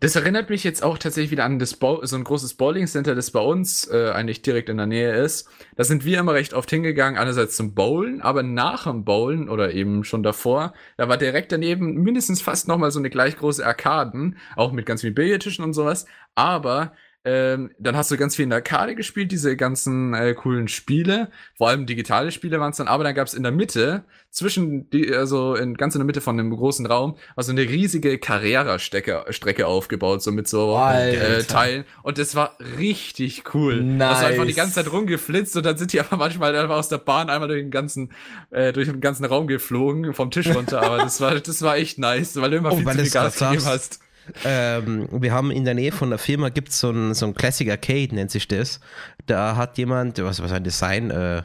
Das 0.00 0.14
erinnert 0.14 0.50
mich 0.50 0.62
jetzt 0.62 0.82
auch 0.82 0.98
tatsächlich 0.98 1.30
wieder 1.30 1.44
an 1.44 1.58
das 1.58 1.74
Bo 1.74 2.04
so 2.04 2.16
ein 2.16 2.24
großes 2.24 2.54
Bowling 2.54 2.86
Center, 2.86 3.14
das 3.14 3.30
bei 3.30 3.40
uns 3.40 3.88
äh, 3.90 4.10
eigentlich 4.10 4.42
direkt 4.42 4.68
in 4.68 4.76
der 4.76 4.86
Nähe 4.86 5.12
ist. 5.16 5.48
Da 5.76 5.84
sind 5.84 6.04
wir 6.04 6.18
immer 6.18 6.34
recht 6.34 6.52
oft 6.52 6.68
hingegangen, 6.70 7.18
einerseits 7.18 7.56
zum 7.56 7.74
Bowlen, 7.74 8.20
aber 8.20 8.42
nach 8.42 8.84
dem 8.84 9.04
Bowlen 9.04 9.48
oder 9.48 9.72
eben 9.72 10.04
schon 10.04 10.22
davor, 10.22 10.74
da 10.98 11.08
war 11.08 11.16
direkt 11.16 11.50
daneben 11.50 11.94
mindestens 11.94 12.42
fast 12.42 12.68
nochmal 12.68 12.90
so 12.90 12.98
eine 12.98 13.10
gleich 13.10 13.36
große 13.36 13.64
Arkaden, 13.64 14.36
auch 14.54 14.72
mit 14.72 14.84
ganz 14.84 15.00
vielen 15.00 15.14
Billardtischen 15.14 15.64
und 15.64 15.72
sowas. 15.72 16.04
Aber 16.34 16.92
ähm, 17.28 17.70
dann 17.78 17.94
hast 17.94 18.10
du 18.10 18.16
ganz 18.16 18.36
viel 18.36 18.44
in 18.44 18.50
der 18.50 18.58
Arcade 18.58 18.94
gespielt, 18.94 19.30
diese 19.30 19.54
ganzen 19.54 20.14
äh, 20.14 20.32
coolen 20.32 20.66
Spiele. 20.66 21.30
Vor 21.58 21.68
allem 21.68 21.84
digitale 21.84 22.32
Spiele 22.32 22.58
waren 22.58 22.70
es 22.70 22.78
dann, 22.78 22.88
aber 22.88 23.04
dann 23.04 23.14
gab 23.14 23.26
es 23.26 23.34
in 23.34 23.42
der 23.42 23.52
Mitte, 23.52 24.04
zwischen 24.30 24.88
die, 24.88 25.14
also 25.14 25.54
in, 25.54 25.74
ganz 25.74 25.94
in 25.94 25.98
der 25.98 26.06
Mitte 26.06 26.22
von 26.22 26.38
dem 26.38 26.50
großen 26.50 26.86
Raum, 26.86 27.16
also 27.36 27.52
eine 27.52 27.62
riesige 27.62 28.18
Carrera-Strecke 28.18 29.26
Strecke 29.28 29.66
aufgebaut, 29.66 30.22
so 30.22 30.32
mit 30.32 30.48
so 30.48 30.74
äh. 30.78 31.42
Teilen. 31.44 31.84
Und 32.02 32.16
das 32.16 32.34
war 32.34 32.56
richtig 32.78 33.54
cool. 33.54 33.96
Das 33.98 34.22
war 34.22 34.28
einfach 34.28 34.42
die 34.44 34.48
Nice. 34.48 34.56
ganze 34.56 34.74
Zeit 34.76 34.90
rumgeflitzt 34.90 35.54
und 35.56 35.66
dann 35.66 35.76
sind 35.76 35.92
die 35.92 36.00
aber 36.00 36.16
manchmal 36.16 36.56
einfach 36.56 36.76
aus 36.76 36.88
der 36.88 36.98
Bahn 36.98 37.28
einmal 37.28 37.48
durch 37.48 37.60
den 37.60 37.70
ganzen, 37.70 38.12
äh, 38.50 38.72
durch 38.72 38.88
den 38.88 39.02
ganzen 39.02 39.26
Raum 39.26 39.48
geflogen, 39.48 40.14
vom 40.14 40.30
Tisch 40.30 40.48
runter. 40.54 40.82
aber 40.82 40.98
das 40.98 41.20
war, 41.20 41.38
das 41.38 41.60
war 41.60 41.76
echt 41.76 41.98
nice, 41.98 42.40
weil 42.40 42.52
du 42.52 42.56
immer 42.56 42.72
Oh, 42.72 42.76
viel 42.76 42.86
zu 42.86 42.98
viel 42.98 43.10
Gas 43.10 43.38
gegeben 43.38 43.64
hast. 43.66 44.00
Ähm, 44.44 45.08
wir 45.10 45.32
haben 45.32 45.50
in 45.50 45.64
der 45.64 45.74
Nähe 45.74 45.92
von 45.92 46.10
der 46.10 46.18
Firma 46.18 46.48
gibt 46.48 46.72
so 46.72 46.90
ein, 46.90 47.14
so 47.14 47.26
ein 47.26 47.34
Classic 47.34 47.68
Arcade, 47.70 48.14
nennt 48.14 48.30
sich 48.30 48.48
das. 48.48 48.80
Da 49.26 49.56
hat 49.56 49.78
jemand, 49.78 50.18
was, 50.22 50.42
was 50.42 50.52
das 50.62 50.78
sein, 50.78 51.10
äh, 51.10 51.42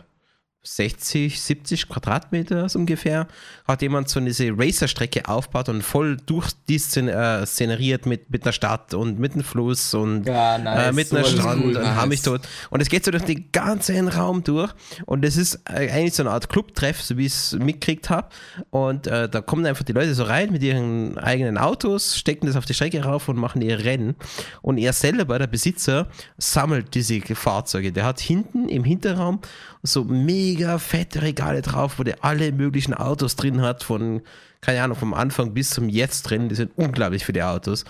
60, 0.65 1.41
70 1.41 1.89
Quadratmeter 1.89 2.69
so 2.69 2.79
ungefähr, 2.79 3.27
hat 3.67 3.81
jemand 3.81 4.07
so 4.07 4.19
diese 4.21 4.49
Racer-Strecke 4.57 5.27
aufgebaut 5.27 5.67
und 5.69 5.81
voll 5.83 6.17
durchszeneriert 6.25 8.05
mit, 8.05 8.29
mit 8.31 8.43
einer 8.43 8.53
Stadt 8.53 8.93
und 8.93 9.19
mit 9.19 9.33
einem 9.33 9.43
Fluss 9.43 9.93
und 9.93 10.25
Ja, 10.25 10.57
nice. 10.57 10.87
äh, 10.89 10.91
mit 10.93 11.07
Sowas 11.09 11.27
ist 11.27 11.39
Strand 11.39 11.61
cool, 11.63 11.75
und 11.75 11.81
nice. 11.83 11.95
haben 11.95 12.09
mich 12.09 12.21
dort. 12.21 12.47
Und 12.69 12.81
es 12.81 12.89
geht 12.89 13.03
so 13.03 13.11
durch 13.11 13.23
den 13.23 13.51
ganzen 13.51 14.07
Raum 14.07 14.43
durch 14.43 14.71
und 15.05 15.25
es 15.25 15.35
ist 15.35 15.67
eigentlich 15.69 16.13
so 16.13 16.23
eine 16.23 16.31
Art 16.31 16.47
Clubtreff, 16.49 17.01
so 17.01 17.17
wie 17.17 17.25
ich 17.25 17.33
es 17.33 17.53
mitgekriegt 17.53 18.09
habe. 18.09 18.29
Und 18.69 19.07
äh, 19.07 19.27
da 19.27 19.41
kommen 19.41 19.65
einfach 19.65 19.83
die 19.83 19.93
Leute 19.93 20.13
so 20.15 20.23
rein 20.23 20.51
mit 20.51 20.63
ihren 20.63 21.17
eigenen 21.17 21.57
Autos, 21.57 22.17
stecken 22.17 22.47
das 22.47 22.55
auf 22.55 22.65
die 22.65 22.73
Strecke 22.73 23.03
rauf 23.03 23.27
und 23.27 23.37
machen 23.37 23.61
ihr 23.61 23.79
Rennen. 23.83 24.15
Und 24.61 24.77
er 24.77 24.93
selber, 24.93 25.39
der 25.39 25.47
Besitzer, 25.47 26.07
sammelt 26.37 26.95
diese 26.95 27.19
Fahrzeuge. 27.35 27.91
Der 27.91 28.05
hat 28.05 28.19
hinten 28.21 28.69
im 28.69 28.83
Hinterraum 28.83 29.39
so 29.81 30.03
mega 30.05 30.52
fette 30.79 31.21
Regale 31.21 31.61
drauf, 31.61 31.99
wo 31.99 32.03
der 32.03 32.23
alle 32.23 32.51
möglichen 32.51 32.93
Autos 32.93 33.35
drin 33.35 33.61
hat, 33.61 33.83
von, 33.83 34.21
keine 34.61 34.81
Ahnung, 34.83 34.97
vom 34.97 35.13
Anfang 35.13 35.53
bis 35.53 35.69
zum 35.71 35.89
Jetzt 35.89 36.23
drin. 36.23 36.49
Die 36.49 36.55
sind 36.55 36.71
unglaublich 36.75 37.25
viele 37.25 37.47
Autos. 37.47 37.85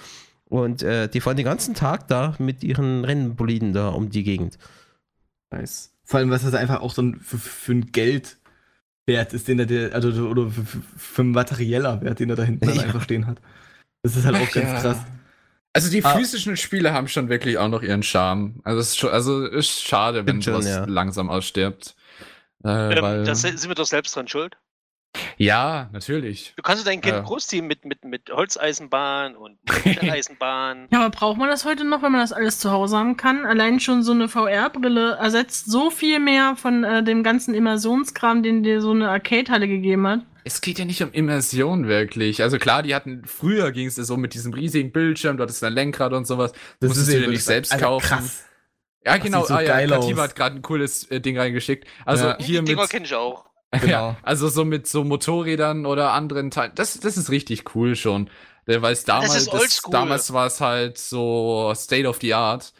Und 0.45 0.83
äh, 0.83 1.07
die 1.07 1.21
fahren 1.21 1.37
den 1.37 1.45
ganzen 1.45 1.73
Tag 1.73 2.07
da 2.07 2.35
mit 2.39 2.63
ihren 2.63 3.05
Rennboliden 3.05 3.73
da 3.73 3.89
um 3.89 4.09
die 4.09 4.23
Gegend. 4.23 4.57
Nice. 5.51 5.91
Vor 6.03 6.19
allem, 6.19 6.29
was 6.29 6.43
das 6.43 6.53
einfach 6.53 6.81
auch 6.81 6.93
so 6.93 7.01
ein, 7.01 7.19
für, 7.19 7.37
für 7.37 7.71
ein 7.71 7.91
Geld 7.91 8.37
wert 9.05 9.33
ist, 9.33 9.47
den 9.47 9.59
er, 9.59 9.65
der- 9.65 9.93
also, 9.95 10.09
oder 10.27 10.49
für, 10.49 10.63
für, 10.97 11.21
ein 11.23 11.31
materieller 11.31 12.01
Wert, 12.01 12.19
den 12.19 12.29
er 12.29 12.35
da 12.35 12.43
hinten 12.43 12.65
dann 12.67 12.75
Ja. 12.75 12.83
einfach 12.83 13.01
stehen 13.03 13.25
hat. 13.27 13.39
Das 14.03 14.15
ist 14.15 14.25
halt 14.25 14.35
auch 14.35 14.41
Ach 14.47 14.51
ganz 14.51 14.67
ja. 14.67 14.79
krass. 14.81 14.97
Also 15.75 15.89
die 15.89 16.05
Ah. 16.05 16.15
physischen 16.15 16.55
Spiele 16.55 16.93
haben 16.93 17.07
schon 17.07 17.29
wirklich 17.29 17.57
auch 17.57 17.67
noch 17.67 17.81
ihren 17.81 18.03
Charme. 18.03 18.59
Also 18.63 18.79
es 18.79 18.89
ist, 18.89 18.97
schon, 18.99 19.09
also 19.09 19.45
ist 19.45 19.81
schade, 19.83 20.25
wenn 20.27 20.41
schon, 20.41 20.53
sowas 20.53 20.67
ja. 20.67 20.85
langsam 20.85 21.29
ausstirbt. 21.29 21.95
Äh, 22.63 22.69
Ähm, 22.95 23.01
weil, 23.03 23.23
da 23.23 23.35
sind 23.35 23.67
wir 23.67 23.75
doch 23.75 23.85
selbst 23.85 24.15
dran 24.15 24.27
schuld. 24.27 24.55
ja, 25.37 25.89
natürlich. 25.91 26.53
Du 26.55 26.63
kannst 26.63 26.87
dein 26.87 27.01
Kind 27.01 27.15
Ja. 27.15 27.21
großziehen 27.21 27.67
mit, 27.67 27.85
mit, 27.85 28.03
mit 28.03 28.29
Holzeisenbahn 28.31 29.35
und 29.35 29.57
Eisenbahn. 30.01 30.87
Ja, 30.91 31.01
aber 31.01 31.09
braucht 31.09 31.37
man 31.37 31.49
das 31.49 31.65
heute 31.65 31.83
noch, 31.83 32.01
wenn 32.01 32.11
man 32.11 32.21
das 32.21 32.33
alles 32.33 32.59
zu 32.59 32.71
Hause 32.71 32.97
haben 32.97 33.17
kann? 33.17 33.45
Allein 33.45 33.79
schon 33.79 34.01
so 34.03 34.11
eine 34.11 34.27
VR-Brille 34.27 35.15
ersetzt 35.15 35.69
so 35.69 35.89
viel 35.89 36.19
mehr 36.19 36.55
von 36.55 36.83
äh, 36.83 37.03
dem 37.03 37.23
ganzen 37.23 37.53
Immersionskram, 37.53 38.41
den 38.43 38.63
dir 38.63 38.81
so 38.81 38.91
eine 38.91 39.09
Arcade-Halle 39.09 39.67
gegeben 39.67 40.07
hat. 40.07 40.21
Es 40.45 40.59
geht 40.61 40.77
ja 40.79 40.85
nicht 40.85 41.01
um 41.01 41.11
Immersion 41.11 41.87
wirklich. 41.87 42.41
Also 42.41 42.57
klar, 42.57 42.83
die 42.83 42.93
hatten, 42.95 43.23
früher 43.25 43.71
ging 43.71 43.87
es 43.87 43.95
so 43.95 44.17
mit 44.17 44.33
diesem 44.33 44.53
riesigen 44.53 44.91
Bildschirm, 44.91 45.37
du 45.37 45.43
hattest 45.43 45.63
ein 45.63 45.73
Lenkrad 45.73 46.11
und 46.13 46.25
sowas. 46.27 46.51
Das 46.79 46.89
musstest 46.89 47.09
du 47.09 47.13
eben 47.15 47.23
dir 47.25 47.29
nicht 47.29 47.45
selbst 47.45 47.71
Alter, 47.71 47.85
kaufen. 47.85 48.07
Krass. 48.07 48.43
Ja, 49.05 49.15
Das 49.15 49.23
genau. 49.23 49.39
sieht 49.39 49.47
so 49.49 49.53
ah, 49.55 49.61
ja, 49.61 49.87
Katiba 49.87 50.23
aus. 50.23 50.29
hat 50.29 50.35
gerade 50.35 50.55
ein 50.55 50.61
cooles 50.61 51.09
äh, 51.11 51.19
Ding 51.19 51.37
reingeschickt. 51.37 51.87
Also 52.05 52.27
Ja. 52.27 52.37
hier 52.39 52.59
die 52.61 52.65
Dinger 52.67 52.81
mit, 52.83 52.89
kenne 52.89 53.05
ich 53.05 53.13
auch. 53.15 53.45
Genau. 53.73 53.87
ja, 53.87 54.17
also 54.21 54.49
so 54.49 54.65
mit 54.65 54.85
so 54.87 55.03
Motorrädern 55.03 55.85
oder 55.87 56.11
anderen 56.11 56.51
Teilen. 56.51 56.73
Das, 56.75 56.99
das 56.99 57.17
ist 57.17 57.31
richtig 57.31 57.75
cool 57.75 57.95
schon. 57.95 58.29
Weil 58.67 58.93
es 58.93 59.03
damals, 59.03 59.35
ist 59.35 59.47
oldschool. 59.51 59.91
damals 59.91 60.31
war 60.31 60.45
es 60.45 60.61
halt 60.61 60.97
so 60.97 61.73
State 61.75 62.07
of 62.07 62.19
the 62.21 62.33
Art. 62.35 62.71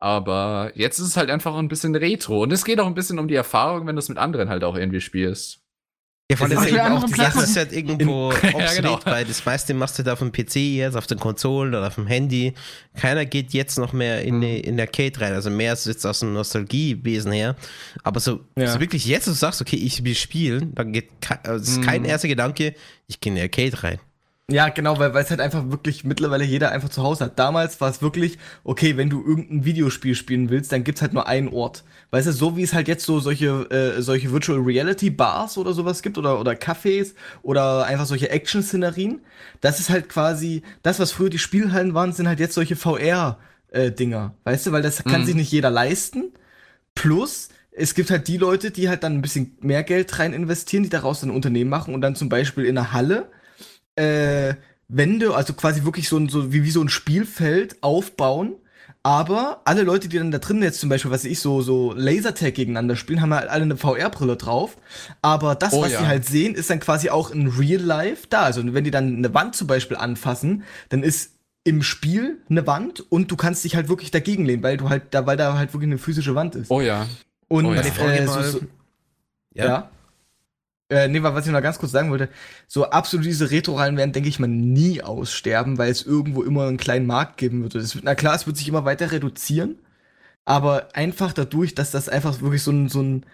Aber 0.00 0.72
jetzt 0.74 0.98
ist 0.98 1.06
es 1.08 1.16
halt 1.16 1.30
einfach 1.30 1.54
ein 1.56 1.68
bisschen 1.68 1.94
Retro. 1.94 2.42
Und 2.42 2.52
es 2.52 2.64
geht 2.64 2.80
auch 2.80 2.86
ein 2.86 2.94
bisschen 2.94 3.18
um 3.18 3.28
die 3.28 3.34
Erfahrung, 3.34 3.86
wenn 3.86 3.94
du 3.96 4.00
es 4.00 4.08
mit 4.08 4.16
anderen 4.18 4.48
halt 4.48 4.64
auch 4.64 4.74
irgendwie 4.76 5.00
spielst. 5.00 5.60
Ja, 6.30 6.36
vor 6.36 6.46
Das 6.48 6.58
allem 6.58 6.74
ist 6.74 6.80
auch 6.80 7.04
die 7.06 7.14
Sache 7.14 7.42
ist 7.44 7.56
halt 7.56 7.72
irgendwo 7.72 8.30
Ja, 8.42 8.48
obsolet, 8.54 8.76
genau. 8.76 9.00
weil 9.06 9.24
das 9.24 9.42
meiste 9.46 9.72
machst 9.72 9.98
du 9.98 10.02
da 10.02 10.12
auf 10.12 10.18
dem 10.18 10.30
PC 10.30 10.56
jetzt, 10.56 10.94
auf 10.94 11.06
den 11.06 11.18
Konsolen 11.18 11.74
oder 11.74 11.86
auf 11.86 11.94
dem 11.94 12.06
Handy. 12.06 12.52
Keiner 12.94 13.24
geht 13.24 13.54
jetzt 13.54 13.78
noch 13.78 13.94
mehr 13.94 14.20
in, 14.22 14.42
die, 14.42 14.60
in 14.60 14.76
der 14.76 14.86
Arcade 14.88 15.18
rein, 15.22 15.32
also 15.32 15.48
mehr 15.48 15.72
ist 15.72 15.86
jetzt 15.86 16.04
aus 16.06 16.20
dem 16.20 16.34
Nostalgiewesen 16.34 17.32
her. 17.32 17.56
Aber 18.02 18.20
so, 18.20 18.40
Ja. 18.58 18.66
so 18.70 18.78
wirklich 18.78 19.06
jetzt, 19.06 19.26
du 19.26 19.32
sagst, 19.32 19.62
okay, 19.62 19.76
ich 19.76 20.04
will 20.04 20.14
spielen, 20.14 20.74
dann 20.74 20.92
geht 20.92 21.08
ke 21.22 21.38
also 21.44 21.62
es 21.62 21.68
ist 21.78 21.82
kein 21.82 22.02
Mhm. 22.02 22.08
erster 22.08 22.28
Gedanke, 22.28 22.74
ich 23.06 23.20
gehe 23.20 23.30
in 23.30 23.36
die 23.36 23.42
Arcade 23.42 23.82
rein. 23.82 23.98
Ja, 24.50 24.70
genau, 24.70 24.98
weil 24.98 25.12
weil 25.12 25.24
es 25.24 25.28
halt 25.30 25.42
einfach 25.42 25.70
wirklich 25.70 26.04
mittlerweile 26.04 26.42
jeder 26.42 26.70
einfach 26.72 26.88
zu 26.88 27.02
Hause 27.02 27.26
hat. 27.26 27.38
Damals 27.38 27.82
war 27.82 27.90
es 27.90 28.00
wirklich, 28.00 28.38
okay, 28.64 28.96
wenn 28.96 29.10
du 29.10 29.22
irgendein 29.22 29.66
Videospiel 29.66 30.14
spielen 30.14 30.48
willst, 30.48 30.72
dann 30.72 30.84
gibt's 30.84 31.02
halt 31.02 31.12
nur 31.12 31.26
einen 31.28 31.48
Ort. 31.48 31.84
Weißt 32.12 32.26
du, 32.28 32.32
so 32.32 32.56
wie 32.56 32.62
es 32.62 32.72
halt 32.72 32.88
jetzt 32.88 33.04
so 33.04 33.20
solche, 33.20 33.70
äh, 33.70 34.00
solche 34.00 34.32
Virtual 34.32 34.58
Reality 34.58 35.10
Bars 35.10 35.58
oder 35.58 35.74
sowas 35.74 36.00
gibt 36.00 36.16
oder, 36.16 36.40
oder 36.40 36.52
Cafés 36.52 37.12
oder 37.42 37.84
einfach 37.84 38.06
solche 38.06 38.30
Action-Szenerien, 38.30 39.20
das 39.60 39.80
ist 39.80 39.90
halt 39.90 40.08
quasi, 40.08 40.62
das, 40.82 40.98
was 40.98 41.12
früher 41.12 41.28
die 41.28 41.38
Spielhallen 41.38 41.92
waren, 41.92 42.14
sind 42.14 42.26
halt 42.26 42.40
jetzt 42.40 42.54
solche 42.54 42.74
VR-Dinger. 42.74 44.34
weißt 44.44 44.66
du, 44.66 44.72
weil 44.72 44.80
das 44.82 45.04
kann 45.04 45.20
Mhm. 45.20 45.26
sich 45.26 45.34
nicht 45.34 45.52
jeder 45.52 45.68
leisten. 45.68 46.32
Plus, 46.94 47.48
es 47.72 47.94
gibt 47.94 48.10
halt 48.10 48.28
die 48.28 48.38
Leute, 48.38 48.70
die 48.70 48.88
halt 48.88 49.02
dann 49.04 49.14
ein 49.14 49.22
bisschen 49.22 49.56
mehr 49.60 49.82
Geld 49.84 50.18
rein 50.18 50.32
investieren, 50.32 50.84
die 50.84 50.88
daraus 50.90 51.20
dann 51.20 51.30
ein 51.30 51.36
Unternehmen 51.36 51.70
machen 51.70 51.94
und 51.94 52.00
dann 52.00 52.16
zum 52.16 52.28
Beispiel 52.30 52.64
in 52.64 52.78
einer 52.78 52.92
Halle 52.92 53.30
äh, 53.98 54.54
Wände, 54.88 55.34
also 55.34 55.52
quasi 55.52 55.84
wirklich 55.84 56.08
so, 56.08 56.16
ein, 56.16 56.28
so 56.28 56.52
wie, 56.52 56.64
wie 56.64 56.70
so 56.70 56.80
ein 56.82 56.88
Spielfeld 56.88 57.82
aufbauen. 57.82 58.54
Aber 59.02 59.62
alle 59.64 59.82
Leute, 59.82 60.08
die 60.08 60.18
dann 60.18 60.30
da 60.30 60.38
drin 60.38 60.62
jetzt 60.62 60.80
zum 60.80 60.88
Beispiel, 60.88 61.10
was 61.10 61.24
weiß 61.24 61.30
ich, 61.30 61.40
so, 61.40 61.62
so 61.62 61.92
Lasertag 61.94 62.54
gegeneinander 62.54 62.96
spielen, 62.96 63.20
haben 63.20 63.32
halt 63.32 63.48
alle 63.48 63.62
eine 63.62 63.76
VR-Brille 63.76 64.36
drauf. 64.36 64.76
Aber 65.22 65.54
das, 65.54 65.72
Oh 65.72 65.82
was 65.82 65.92
ja. 65.92 66.00
sie 66.00 66.06
halt 66.06 66.24
sehen, 66.26 66.54
ist 66.54 66.68
dann 66.68 66.80
quasi 66.80 67.10
auch 67.10 67.30
in 67.30 67.48
Real 67.48 67.80
Life 67.80 68.26
da. 68.28 68.42
Also 68.42 68.62
wenn 68.74 68.84
die 68.84 68.90
dann 68.90 69.16
eine 69.16 69.32
Wand 69.34 69.54
zum 69.54 69.66
Beispiel 69.66 69.96
anfassen, 69.96 70.64
dann 70.88 71.02
ist 71.02 71.32
im 71.64 71.82
Spiel 71.82 72.38
eine 72.48 72.66
Wand 72.66 73.00
und 73.10 73.30
du 73.30 73.36
kannst 73.36 73.64
dich 73.64 73.76
halt 73.76 73.88
wirklich 73.88 74.10
dagegen 74.10 74.46
lehnen, 74.46 74.62
weil 74.62 74.78
du 74.78 74.88
halt 74.88 75.04
da, 75.10 75.26
weil 75.26 75.36
da 75.36 75.54
halt 75.56 75.74
wirklich 75.74 75.88
eine 75.88 75.98
physische 75.98 76.34
Wand 76.34 76.54
ist. 76.54 76.70
Oh 76.70 76.80
ja. 76.80 77.06
Und 77.48 77.66
Oh 77.66 77.74
ja. 77.74 77.82
Die 77.82 77.90
Frage 77.90 78.18
äh, 78.18 78.26
so, 78.26 78.42
so, 78.42 78.60
Ja. 79.54 79.64
ja. 79.64 79.90
Äh, 80.90 81.08
nee, 81.08 81.22
was 81.22 81.46
ich 81.46 81.52
noch 81.52 81.60
ganz 81.60 81.78
kurz 81.78 81.92
sagen 81.92 82.10
wollte, 82.10 82.30
so 82.66 82.86
absolut 82.88 83.26
diese 83.26 83.50
Retro-Reihen 83.50 83.98
werden, 83.98 84.12
denke 84.12 84.28
ich 84.30 84.38
mal, 84.38 84.46
nie 84.48 85.02
aussterben, 85.02 85.76
weil 85.76 85.90
es 85.90 86.02
irgendwo 86.06 86.42
immer 86.42 86.66
einen 86.66 86.78
kleinen 86.78 87.06
Markt 87.06 87.36
geben. 87.36 87.64
Es 87.66 87.94
wird. 87.94 88.04
Na 88.04 88.14
klar, 88.14 88.34
es 88.34 88.46
wird 88.46 88.56
sich 88.56 88.68
immer 88.68 88.86
weiter 88.86 89.12
reduzieren, 89.12 89.78
aber 90.46 90.88
einfach 90.94 91.32
dadurch, 91.34 91.74
dass 91.74 91.92
das 91.92 92.08
einfach 92.08 92.40
wirklich 92.42 92.62
so 92.62 92.72
ein, 92.72 92.88
so 92.88 93.02
ein 93.02 93.26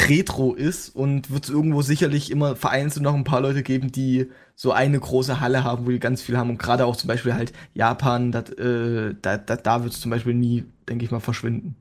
Retro 0.00 0.54
ist 0.54 0.90
und 0.90 1.30
wird 1.30 1.44
es 1.44 1.50
irgendwo 1.50 1.82
sicherlich 1.82 2.30
immer 2.30 2.56
vereinzelt 2.56 3.04
noch 3.04 3.14
ein 3.14 3.24
paar 3.24 3.40
Leute 3.42 3.62
geben, 3.62 3.92
die 3.92 4.30
so 4.56 4.72
eine 4.72 5.00
große 5.00 5.40
Halle 5.40 5.64
haben, 5.64 5.86
wo 5.86 5.90
die 5.90 6.00
ganz 6.00 6.22
viel 6.22 6.38
haben 6.38 6.50
und 6.50 6.58
gerade 6.58 6.86
auch 6.86 6.96
zum 6.96 7.08
Beispiel 7.08 7.34
halt 7.34 7.52
Japan, 7.74 8.32
dat, 8.32 8.58
äh, 8.58 9.14
da, 9.22 9.38
da, 9.38 9.56
da 9.56 9.84
wird 9.84 9.94
es 9.94 10.00
zum 10.00 10.10
Beispiel 10.10 10.34
nie, 10.34 10.64
denke 10.88 11.04
ich 11.04 11.10
mal, 11.12 11.20
verschwinden. 11.20 11.76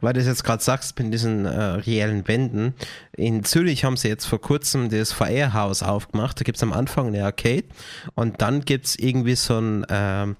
Weil 0.00 0.14
du 0.14 0.20
es 0.20 0.26
jetzt 0.26 0.44
gerade 0.44 0.62
sagst, 0.62 0.98
mit 0.98 1.12
diesen 1.12 1.44
äh, 1.44 1.50
reellen 1.50 2.26
Wänden. 2.26 2.74
In 3.16 3.44
Zürich 3.44 3.84
haben 3.84 3.96
sie 3.96 4.08
jetzt 4.08 4.26
vor 4.26 4.40
kurzem 4.40 4.88
das 4.88 5.12
VR-Haus 5.12 5.82
aufgemacht. 5.82 6.40
Da 6.40 6.44
gibt 6.44 6.56
es 6.56 6.62
am 6.62 6.72
Anfang 6.72 7.08
eine 7.08 7.24
Arcade 7.24 7.64
und 8.14 8.40
dann 8.40 8.64
gibt 8.64 8.86
es 8.86 8.98
irgendwie 8.98 9.34
so 9.34 9.58
ein, 9.58 9.86
ähm, 9.88 10.36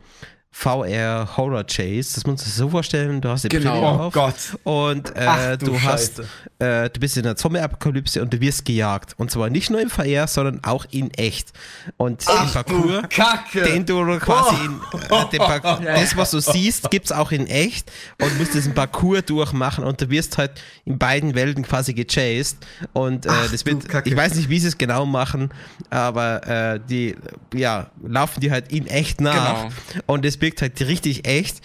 VR 0.51 1.29
Horror 1.37 1.65
Chase. 1.65 2.15
Das 2.15 2.27
musst 2.27 2.45
du 2.45 2.49
dir 2.51 2.55
so 2.57 2.69
vorstellen, 2.71 3.21
du 3.21 3.29
hast 3.29 3.45
die 3.45 3.49
Genau. 3.49 3.73
Brille 3.73 3.87
Oh 3.87 4.03
auf 4.07 4.13
Gott. 4.13 4.35
und 4.65 5.15
äh, 5.15 5.25
Ach, 5.27 5.57
du, 5.57 5.67
du 5.67 5.83
hast, 5.83 6.21
äh, 6.59 6.91
du 6.91 6.99
bist 7.01 7.17
in 7.17 7.23
der 7.25 7.37
Zombie-Apokalypse 7.37 8.21
und 8.23 8.33
du 8.33 8.41
wirst 8.41 8.65
gejagt. 8.65 9.15
Und 9.19 9.31
zwar 9.31 9.51
nicht 9.51 9.71
nur 9.71 9.81
im 9.81 9.91
VR, 9.91 10.27
sondern 10.27 10.65
auch 10.65 10.87
in 10.91 11.13
echt. 11.15 11.53
Und 11.97 12.27
den 12.27 12.51
Parcours, 12.53 13.03
Kacke. 13.11 13.63
den 13.63 13.87
du 13.87 14.19
quasi 14.19 14.57
Oh. 14.61 14.97
in, 14.97 15.01
äh, 15.03 15.31
den 15.31 15.39
Par- 15.39 15.81
das, 15.85 16.17
was 16.17 16.31
du 16.33 16.41
siehst, 16.41 16.91
gibt's 16.91 17.13
auch 17.13 17.31
in 17.31 17.47
echt 17.47 17.93
und 18.21 18.37
musst 18.39 18.55
diesen 18.55 18.75
Parcours 18.75 19.25
durchmachen 19.27 19.85
und 19.85 20.01
du 20.01 20.11
wirst 20.11 20.39
halt 20.39 20.53
in 20.85 20.99
beiden 20.99 21.35
Welten 21.35 21.63
quasi 21.63 21.93
gechased. 21.95 22.57
Und 22.95 23.27
äh, 23.27 23.31
Ach, 23.31 23.51
das 23.53 23.63
du 23.65 23.73
wird, 23.73 24.07
ich 24.07 24.17
weiß 24.17 24.35
nicht, 24.35 24.49
wie 24.49 24.59
sie 24.59 24.69
es 24.69 24.79
genau 24.79 25.07
machen, 25.07 25.51
aber 25.91 26.47
äh, 26.49 26.81
die 26.89 27.15
ja, 27.55 27.91
laufen 28.03 28.41
die 28.41 28.51
halt 28.51 28.73
in 28.73 28.87
echt 28.87 29.21
nach. 29.21 29.35
Genau. 29.63 29.69
Und 30.07 30.25
es 30.39 30.43
wirkt 30.43 30.63
halt 30.63 30.81
richtig 30.81 31.27
echt 31.27 31.61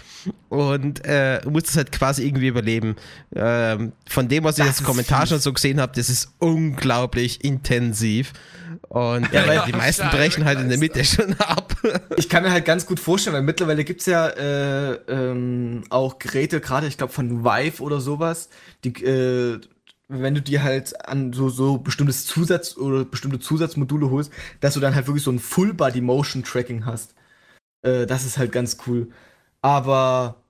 und 0.50 1.06
äh, 1.06 1.42
du 1.42 1.52
musst 1.52 1.70
es 1.70 1.78
halt 1.78 1.92
quasi 1.92 2.26
irgendwie 2.26 2.48
überleben. 2.48 2.96
Ähm, 3.36 3.94
von 4.08 4.28
dem, 4.28 4.44
was 4.44 4.58
ich 4.58 4.66
Das 4.66 4.68
jetzt 4.68 4.80
ist 4.82 4.86
Kommentar 4.86 5.28
schon 5.28 5.40
so 5.40 5.52
gesehen 5.54 5.80
habe, 5.82 5.94
das 5.96 6.10
ist 6.10 6.34
unglaublich 6.40 7.44
intensiv. 7.44 8.34
Und 8.90 9.32
Ja, 9.32 9.44
äh, 9.44 9.48
weil- 9.48 9.64
die 9.68 9.72
meisten 9.78 10.08
brechen 10.10 10.46
halt 10.46 10.60
in 10.60 10.70
der 10.70 10.78
Mitte 10.78 11.04
schon 11.04 11.34
ab. 11.40 11.76
Ich 12.18 12.30
kann 12.30 12.44
mir 12.44 12.52
halt 12.52 12.64
ganz 12.66 12.86
gut 12.86 13.00
vorstellen, 13.00 13.36
weil 13.36 13.42
mittlerweile 13.44 13.84
gibt's 13.84 14.06
ja 14.06 14.28
äh, 14.30 14.94
ähm, 15.10 15.84
auch 15.90 16.20
Geräte, 16.20 16.62
gerade 16.62 16.88
ich 16.88 16.98
glaube 16.98 17.12
von 17.12 17.44
Vive 17.44 17.82
oder 17.84 18.00
sowas, 18.00 18.50
die, 18.84 18.90
äh, 19.04 19.60
wenn 20.08 20.36
du 20.36 20.42
dir 20.42 20.64
halt 20.64 21.08
an 21.08 21.34
so, 21.34 21.50
so 21.50 21.78
bestimmtes 21.80 22.26
Zusatz 22.26 22.78
oder 22.78 23.04
bestimmte 23.04 23.40
Zusatzmodule 23.40 24.10
holst, 24.12 24.32
dass 24.62 24.76
du 24.76 24.80
dann 24.80 24.96
halt 24.96 25.08
wirklich 25.08 25.24
so 25.24 25.32
ein 25.32 25.40
Full-Body-Motion-Tracking 25.40 26.86
hast. 26.86 27.16
Äh, 27.84 28.06
das 28.06 28.26
ist 28.26 28.38
halt 28.38 28.52
ganz 28.52 28.78
cool. 28.88 29.10
Aber, 29.62 30.44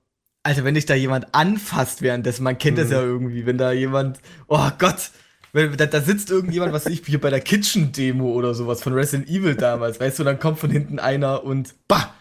Alter, 0.44 0.64
wenn 0.64 0.76
dich 0.76 0.86
da 0.86 0.96
jemand 0.96 1.34
anfasst 1.36 2.02
währenddessen, 2.02 2.44
man 2.44 2.58
kennt 2.58 2.78
das 2.78 2.90
ja 2.90 3.02
irgendwie, 3.02 3.46
wenn 3.46 3.58
da 3.58 3.72
jemand, 3.72 4.20
oh 4.48 4.70
Gott, 4.80 5.12
wenn, 5.52 5.78
da, 5.78 5.86
da 5.86 6.02
sitzt 6.02 6.32
irgendjemand, 6.32 6.74
was 6.74 6.88
ich, 6.88 7.04
hier 7.06 7.22
bei 7.22 7.30
der 7.30 7.42
Kitchen-Demo 7.42 8.32
oder 8.32 8.54
sowas 8.56 8.82
von 8.82 8.94
Resident 8.94 9.30
Evil 9.30 9.56
damals, 9.56 10.00
weißt 10.00 10.20
du, 10.20 10.24
dann 10.24 10.40
kommt 10.40 10.60
von 10.60 10.72
hinten 10.72 11.00
einer 11.00 11.44
und 11.44 11.76
bah, 11.88 12.14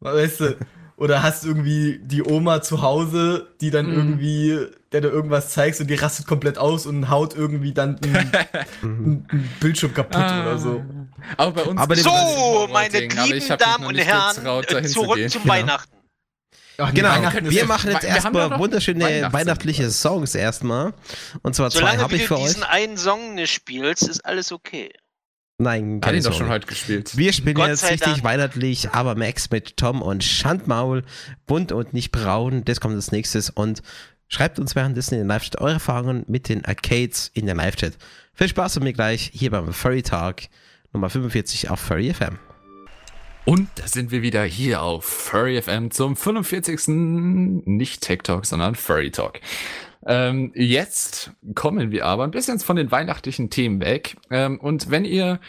weißt 0.00 0.40
du, 0.40 0.56
oder 0.96 1.22
hast 1.22 1.44
irgendwie 1.44 2.00
die 2.02 2.22
Oma 2.22 2.62
zu 2.62 2.82
Hause, 2.82 3.48
die 3.60 3.70
dann 3.70 3.92
irgendwie, 3.92 4.66
der 4.92 5.00
du 5.00 5.08
irgendwas 5.08 5.50
zeigst 5.50 5.80
und 5.80 5.88
die 5.90 5.94
rastet 5.94 6.26
komplett 6.26 6.58
aus 6.58 6.86
und 6.86 7.08
haut 7.08 7.34
irgendwie 7.34 7.72
dann 7.72 7.98
einen, 8.02 8.30
einen 8.82 9.48
Bildschirm 9.60 9.94
kaputt 9.94 10.16
oder 10.22 10.58
so. 10.58 10.84
Auch 11.36 11.52
bei 11.52 11.62
uns. 11.62 11.80
Aber 11.80 11.96
So, 11.96 12.68
meine 12.70 12.98
aber 12.98 13.24
lieben 13.26 13.48
Damen 13.58 13.86
und 13.86 13.96
Herren, 13.98 14.34
zu 14.86 14.92
zurück 14.92 15.16
gehen. 15.16 15.28
zum 15.30 15.42
Genau. 15.42 15.54
Weihnachten. 15.54 15.92
Ach, 16.78 16.92
Genau, 16.94 17.10
Weihnachten 17.10 17.50
wir 17.50 17.64
machen 17.66 17.90
jetzt 17.92 18.04
erstmal 18.04 18.58
wunderschöne 18.58 19.04
Weihnachtssongs. 19.04 19.32
weihnachtliche 19.34 19.90
Songs 19.90 20.34
erstmal. 20.34 20.94
Und 21.42 21.54
zwar 21.54 21.70
zwei 21.70 21.80
Solange 21.80 21.98
habe 22.02 22.12
wie 22.12 22.16
ich 22.16 22.22
du 22.22 22.28
für 22.28 22.38
euch. 22.38 22.44
diesen 22.46 22.62
einen 22.64 22.96
Song 22.96 23.34
nicht 23.34 23.52
spielst, 23.52 24.08
ist 24.08 24.24
alles 24.24 24.52
okay. 24.52 24.90
Nein, 25.58 26.00
Hat 26.04 26.14
ihn 26.14 26.22
doch 26.24 26.32
schon 26.32 26.48
heute 26.48 26.66
gespielt. 26.66 27.16
Wir 27.16 27.32
spielen 27.32 27.54
Gott 27.54 27.68
jetzt 27.68 27.84
richtig 27.84 28.14
Dank. 28.14 28.24
weihnachtlich, 28.24 28.90
aber 28.90 29.14
Max 29.14 29.48
mit 29.50 29.76
Tom 29.76 30.02
und 30.02 30.24
Schandmaul, 30.24 31.04
bunt 31.46 31.70
und 31.72 31.92
nicht 31.92 32.10
braun. 32.10 32.64
Das 32.64 32.80
kommt 32.80 32.94
als 32.96 33.12
nächstes 33.12 33.50
und 33.50 33.82
schreibt 34.28 34.58
uns 34.58 34.74
währenddessen 34.74 35.14
in 35.14 35.20
den 35.20 35.28
Live-Chat 35.28 35.60
eure 35.60 35.74
Erfahrungen 35.74 36.24
mit 36.26 36.48
den 36.48 36.64
Arcades 36.64 37.30
in 37.34 37.46
den 37.46 37.58
Live-Chat. 37.58 37.96
Viel 38.34 38.48
Spaß 38.48 38.78
und 38.78 38.84
mir 38.84 38.94
gleich 38.94 39.30
hier 39.32 39.50
beim 39.50 39.72
Furry 39.72 40.02
Talk 40.02 40.44
Nummer 40.92 41.08
45 41.08 41.70
auf 41.70 41.80
Furry 41.80 42.12
FM. 42.12 42.38
Und 43.44 43.68
da 43.76 43.88
sind 43.88 44.10
wir 44.10 44.22
wieder 44.22 44.44
hier 44.44 44.82
auf 44.82 45.04
Furry 45.04 45.60
FM 45.60 45.90
zum 45.90 46.16
45. 46.16 46.88
nicht 47.66 48.02
Tech 48.02 48.20
Talk, 48.22 48.46
sondern 48.46 48.74
Furry 48.74 49.10
Talk. 49.10 49.40
Ähm, 50.06 50.52
jetzt 50.54 51.32
kommen 51.54 51.90
wir 51.90 52.06
aber 52.06 52.24
ein 52.24 52.30
bisschen 52.30 52.58
von 52.60 52.76
den 52.76 52.90
weihnachtlichen 52.90 53.50
Themen 53.50 53.80
weg. 53.80 54.16
Ähm, 54.30 54.60
und 54.60 54.90
wenn 54.90 55.04
ihr 55.04 55.40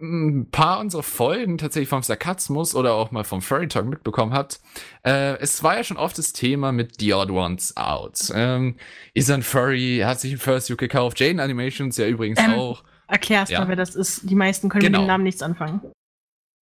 ein 0.00 0.48
paar 0.50 0.80
unserer 0.80 1.04
Folgen 1.04 1.58
tatsächlich 1.58 1.88
vom 1.88 2.02
Sarkasmus 2.02 2.74
oder 2.74 2.94
auch 2.94 3.12
mal 3.12 3.24
vom 3.24 3.40
Furry 3.40 3.68
Talk 3.68 3.86
mitbekommen 3.86 4.32
habt, 4.34 4.60
äh, 5.04 5.38
es 5.38 5.62
war 5.62 5.76
ja 5.76 5.84
schon 5.84 5.96
oft 5.96 6.18
das 6.18 6.32
Thema 6.32 6.72
mit 6.72 6.98
The 6.98 7.14
Odd 7.14 7.30
Ones 7.30 7.76
Out. 7.76 8.32
Ähm, 8.34 8.76
ist 9.14 9.30
ein 9.30 9.42
Furry, 9.42 10.02
hat 10.04 10.20
sich 10.20 10.32
ein 10.32 10.38
Fursuit 10.38 10.76
gekauft, 10.78 11.20
Jane 11.20 11.40
Animations 11.40 11.96
ja 11.96 12.08
übrigens 12.08 12.40
Ähm, 12.40 12.54
auch. 12.54 12.82
Erklär's 13.12 13.50
Ja. 13.50 13.60
mal, 13.60 13.68
wer 13.68 13.76
das 13.76 13.94
ist. 13.94 14.28
Die 14.28 14.34
meisten 14.34 14.68
können 14.68 14.82
Genau. 14.86 14.98
mit 15.00 15.04
dem 15.06 15.08
Namen 15.08 15.24
nichts 15.24 15.42
anfangen. 15.42 15.80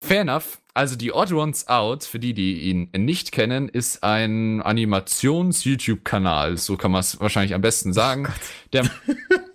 Fair 0.03 0.21
enough. 0.21 0.59
Also 0.73 0.95
die 0.95 1.13
Odd 1.13 1.33
Ones 1.33 1.67
Out, 1.67 2.05
für 2.05 2.19
die, 2.19 2.33
die 2.33 2.61
ihn 2.61 2.89
nicht 2.95 3.31
kennen, 3.33 3.67
ist 3.69 4.01
ein 4.03 4.61
Animations-YouTube-Kanal. 4.61 6.57
So 6.57 6.77
kann 6.77 6.91
man 6.91 7.01
es 7.01 7.19
wahrscheinlich 7.19 7.53
am 7.53 7.61
besten 7.61 7.91
sagen. 7.93 8.27
Der, 8.73 8.89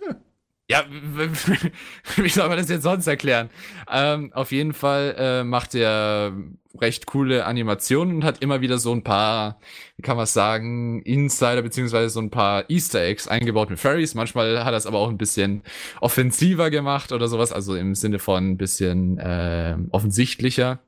ja, 0.67 0.83
wie 2.15 2.29
soll 2.29 2.49
man 2.49 2.57
das 2.57 2.69
jetzt 2.69 2.83
sonst 2.83 3.07
erklären? 3.07 3.49
Ähm, 3.91 4.33
auf 4.33 4.51
jeden 4.51 4.73
Fall 4.73 5.15
äh, 5.17 5.43
macht 5.43 5.75
er 5.75 6.33
recht 6.81 7.05
coole 7.05 7.45
Animationen 7.45 8.15
und 8.17 8.23
hat 8.23 8.41
immer 8.41 8.61
wieder 8.61 8.79
so 8.79 8.91
ein 8.91 9.03
paar, 9.03 9.59
wie 9.95 10.01
kann 10.01 10.17
man 10.17 10.25
sagen, 10.25 11.01
Insider 11.03 11.61
beziehungsweise 11.61 12.09
so 12.09 12.19
ein 12.19 12.31
paar 12.31 12.69
Easter 12.69 13.01
Eggs 13.01 13.27
eingebaut 13.27 13.69
mit 13.69 13.79
Furries. 13.79 14.15
Manchmal 14.15 14.65
hat 14.65 14.73
er 14.73 14.77
es 14.77 14.87
aber 14.87 14.99
auch 14.99 15.09
ein 15.09 15.17
bisschen 15.17 15.61
offensiver 16.01 16.69
gemacht 16.69 17.11
oder 17.11 17.27
sowas, 17.27 17.51
also 17.51 17.75
im 17.75 17.95
Sinne 17.95 18.19
von 18.19 18.51
ein 18.51 18.57
bisschen 18.57 19.19
ähm, 19.23 19.87
offensichtlicher. 19.91 20.79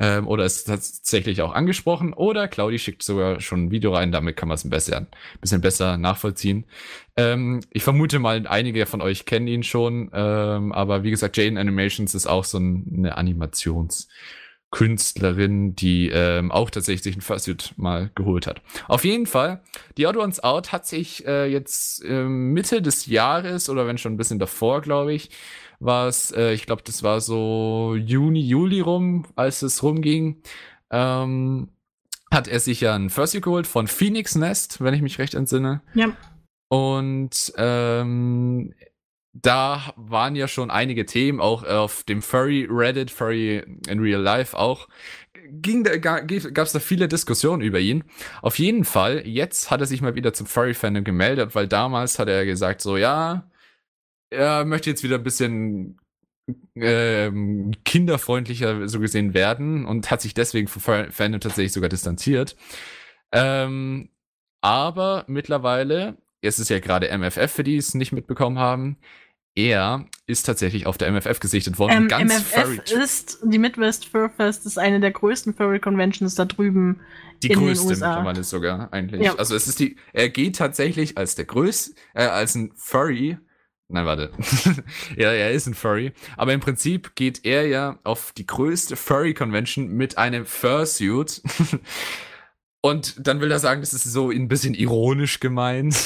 Ähm, 0.00 0.28
oder 0.28 0.44
ist 0.44 0.64
tatsächlich 0.64 1.42
auch 1.42 1.52
angesprochen. 1.52 2.12
Oder 2.12 2.46
Claudi 2.48 2.78
schickt 2.78 3.02
sogar 3.02 3.40
schon 3.40 3.64
ein 3.64 3.70
Video 3.70 3.92
rein, 3.92 4.12
damit 4.12 4.36
kann 4.36 4.48
man 4.48 4.54
es 4.54 4.64
ein 4.64 4.70
bisschen, 4.70 5.08
bisschen 5.40 5.60
besser 5.60 5.98
nachvollziehen. 5.98 6.64
Ähm, 7.16 7.60
ich 7.70 7.82
vermute 7.82 8.20
mal, 8.20 8.46
einige 8.46 8.86
von 8.86 9.02
euch 9.02 9.24
kennen 9.24 9.48
ihn 9.48 9.64
schon, 9.64 10.10
ähm, 10.12 10.70
aber 10.72 11.02
wie 11.02 11.10
gesagt, 11.10 11.36
Jane 11.36 11.58
Animations 11.58 12.14
ist 12.14 12.28
auch 12.28 12.44
so 12.44 12.58
ein, 12.58 12.94
eine 12.96 13.16
Animationskünstlerin, 13.16 15.74
die 15.74 16.10
ähm, 16.10 16.52
auch 16.52 16.70
tatsächlich 16.70 17.16
ein 17.16 17.20
Fursuit 17.20 17.72
mal 17.76 18.12
geholt 18.14 18.46
hat. 18.46 18.62
Auf 18.86 19.04
jeden 19.04 19.26
Fall, 19.26 19.62
die 19.96 20.06
Odd 20.06 20.18
Ones 20.18 20.44
Out 20.44 20.70
hat 20.70 20.86
sich 20.86 21.26
äh, 21.26 21.46
jetzt 21.46 22.04
ähm, 22.04 22.52
Mitte 22.52 22.82
des 22.82 23.06
Jahres 23.06 23.68
oder 23.68 23.88
wenn 23.88 23.98
schon 23.98 24.12
ein 24.12 24.18
bisschen 24.18 24.38
davor, 24.38 24.80
glaube 24.80 25.12
ich, 25.12 25.30
war 25.80 26.08
es, 26.08 26.30
äh, 26.32 26.52
ich 26.52 26.66
glaube, 26.66 26.82
das 26.84 27.02
war 27.02 27.20
so 27.20 27.96
Juni, 27.96 28.40
Juli 28.40 28.80
rum, 28.80 29.26
als 29.36 29.62
es 29.62 29.82
rumging, 29.82 30.42
ähm, 30.90 31.68
hat 32.32 32.48
er 32.48 32.60
sich 32.60 32.80
ja 32.80 32.94
ein 32.94 33.10
Fursuit 33.10 33.42
geholt 33.42 33.66
von 33.66 33.86
Phoenix 33.86 34.34
Nest, 34.34 34.82
wenn 34.82 34.94
ich 34.94 35.02
mich 35.02 35.18
recht 35.18 35.34
entsinne. 35.34 35.82
Ja. 35.94 36.12
Und 36.68 37.52
ähm, 37.56 38.74
da 39.32 39.92
waren 39.96 40.36
ja 40.36 40.48
schon 40.48 40.70
einige 40.70 41.06
Themen, 41.06 41.40
auch 41.40 41.62
auf 41.64 42.02
dem 42.02 42.22
Furry 42.22 42.66
Reddit, 42.68 43.10
Furry 43.10 43.64
in 43.88 44.00
Real 44.00 44.20
Life 44.20 44.56
auch. 44.56 44.88
Ging 45.50 45.84
da, 45.84 45.96
gab 45.96 46.30
es 46.30 46.72
da 46.72 46.78
viele 46.78 47.08
Diskussionen 47.08 47.62
über 47.62 47.78
ihn. 47.78 48.04
Auf 48.42 48.58
jeden 48.58 48.84
Fall, 48.84 49.26
jetzt 49.26 49.70
hat 49.70 49.80
er 49.80 49.86
sich 49.86 50.02
mal 50.02 50.14
wieder 50.14 50.34
zum 50.34 50.46
Furry-Fandom 50.46 51.04
gemeldet, 51.04 51.54
weil 51.54 51.66
damals 51.66 52.18
hat 52.18 52.28
er 52.28 52.44
gesagt, 52.44 52.82
so 52.82 52.98
ja, 52.98 53.48
er 54.30 54.64
möchte 54.64 54.90
jetzt 54.90 55.02
wieder 55.02 55.16
ein 55.16 55.22
bisschen 55.22 56.00
ähm, 56.74 57.72
kinderfreundlicher 57.84 58.88
so 58.88 59.00
gesehen 59.00 59.34
werden 59.34 59.84
und 59.84 60.10
hat 60.10 60.22
sich 60.22 60.34
deswegen 60.34 60.68
Fur- 60.68 61.10
Fandom 61.10 61.40
tatsächlich 61.40 61.72
sogar 61.72 61.88
distanziert. 61.88 62.56
Ähm, 63.32 64.10
aber 64.60 65.24
mittlerweile, 65.28 66.16
es 66.40 66.58
ist 66.58 66.70
ja 66.70 66.78
gerade 66.80 67.08
MFF, 67.16 67.50
für 67.52 67.64
die 67.64 67.76
es 67.76 67.94
nicht 67.94 68.12
mitbekommen 68.12 68.58
haben, 68.58 68.96
er 69.54 70.06
ist 70.26 70.44
tatsächlich 70.44 70.86
auf 70.86 70.98
der 70.98 71.10
MFF 71.10 71.40
gesichtet 71.40 71.78
worden. 71.78 72.02
Ähm, 72.02 72.08
ganz 72.08 72.32
MFF 72.32 72.92
ist, 72.92 73.40
die 73.42 73.58
Midwest 73.58 74.06
Fur 74.06 74.30
Fest 74.30 74.66
ist 74.66 74.78
eine 74.78 75.00
der 75.00 75.10
größten 75.10 75.52
Furry 75.54 75.80
Conventions 75.80 76.36
da 76.36 76.44
drüben. 76.44 77.00
Die 77.42 77.48
in 77.48 77.58
den 77.58 77.66
größte 77.66 77.88
USA. 77.88 78.08
mittlerweile 78.08 78.44
sogar 78.44 78.92
eigentlich. 78.92 79.22
Ja. 79.22 79.34
Also 79.34 79.56
es 79.56 79.66
ist 79.66 79.80
die, 79.80 79.96
er 80.12 80.28
geht 80.28 80.56
tatsächlich 80.56 81.18
als 81.18 81.34
der 81.34 81.44
größte, 81.44 81.94
äh, 82.14 82.26
als 82.26 82.54
ein 82.54 82.72
Furry. 82.76 83.38
Nein, 83.90 84.04
warte. 84.04 84.30
ja, 85.16 85.32
er 85.32 85.52
ist 85.52 85.66
ein 85.66 85.74
Furry. 85.74 86.12
Aber 86.36 86.52
im 86.52 86.60
Prinzip 86.60 87.14
geht 87.14 87.46
er 87.46 87.66
ja 87.66 87.98
auf 88.04 88.32
die 88.36 88.46
größte 88.46 88.96
Furry-Convention 88.96 89.88
mit 89.88 90.18
einem 90.18 90.44
Fursuit. 90.44 91.42
Und 92.80 93.26
dann 93.26 93.40
will 93.40 93.50
er 93.50 93.58
sagen, 93.58 93.80
das 93.80 93.92
ist 93.92 94.04
so 94.04 94.30
ein 94.30 94.46
bisschen 94.46 94.74
ironisch 94.74 95.40
gemeint. 95.40 95.96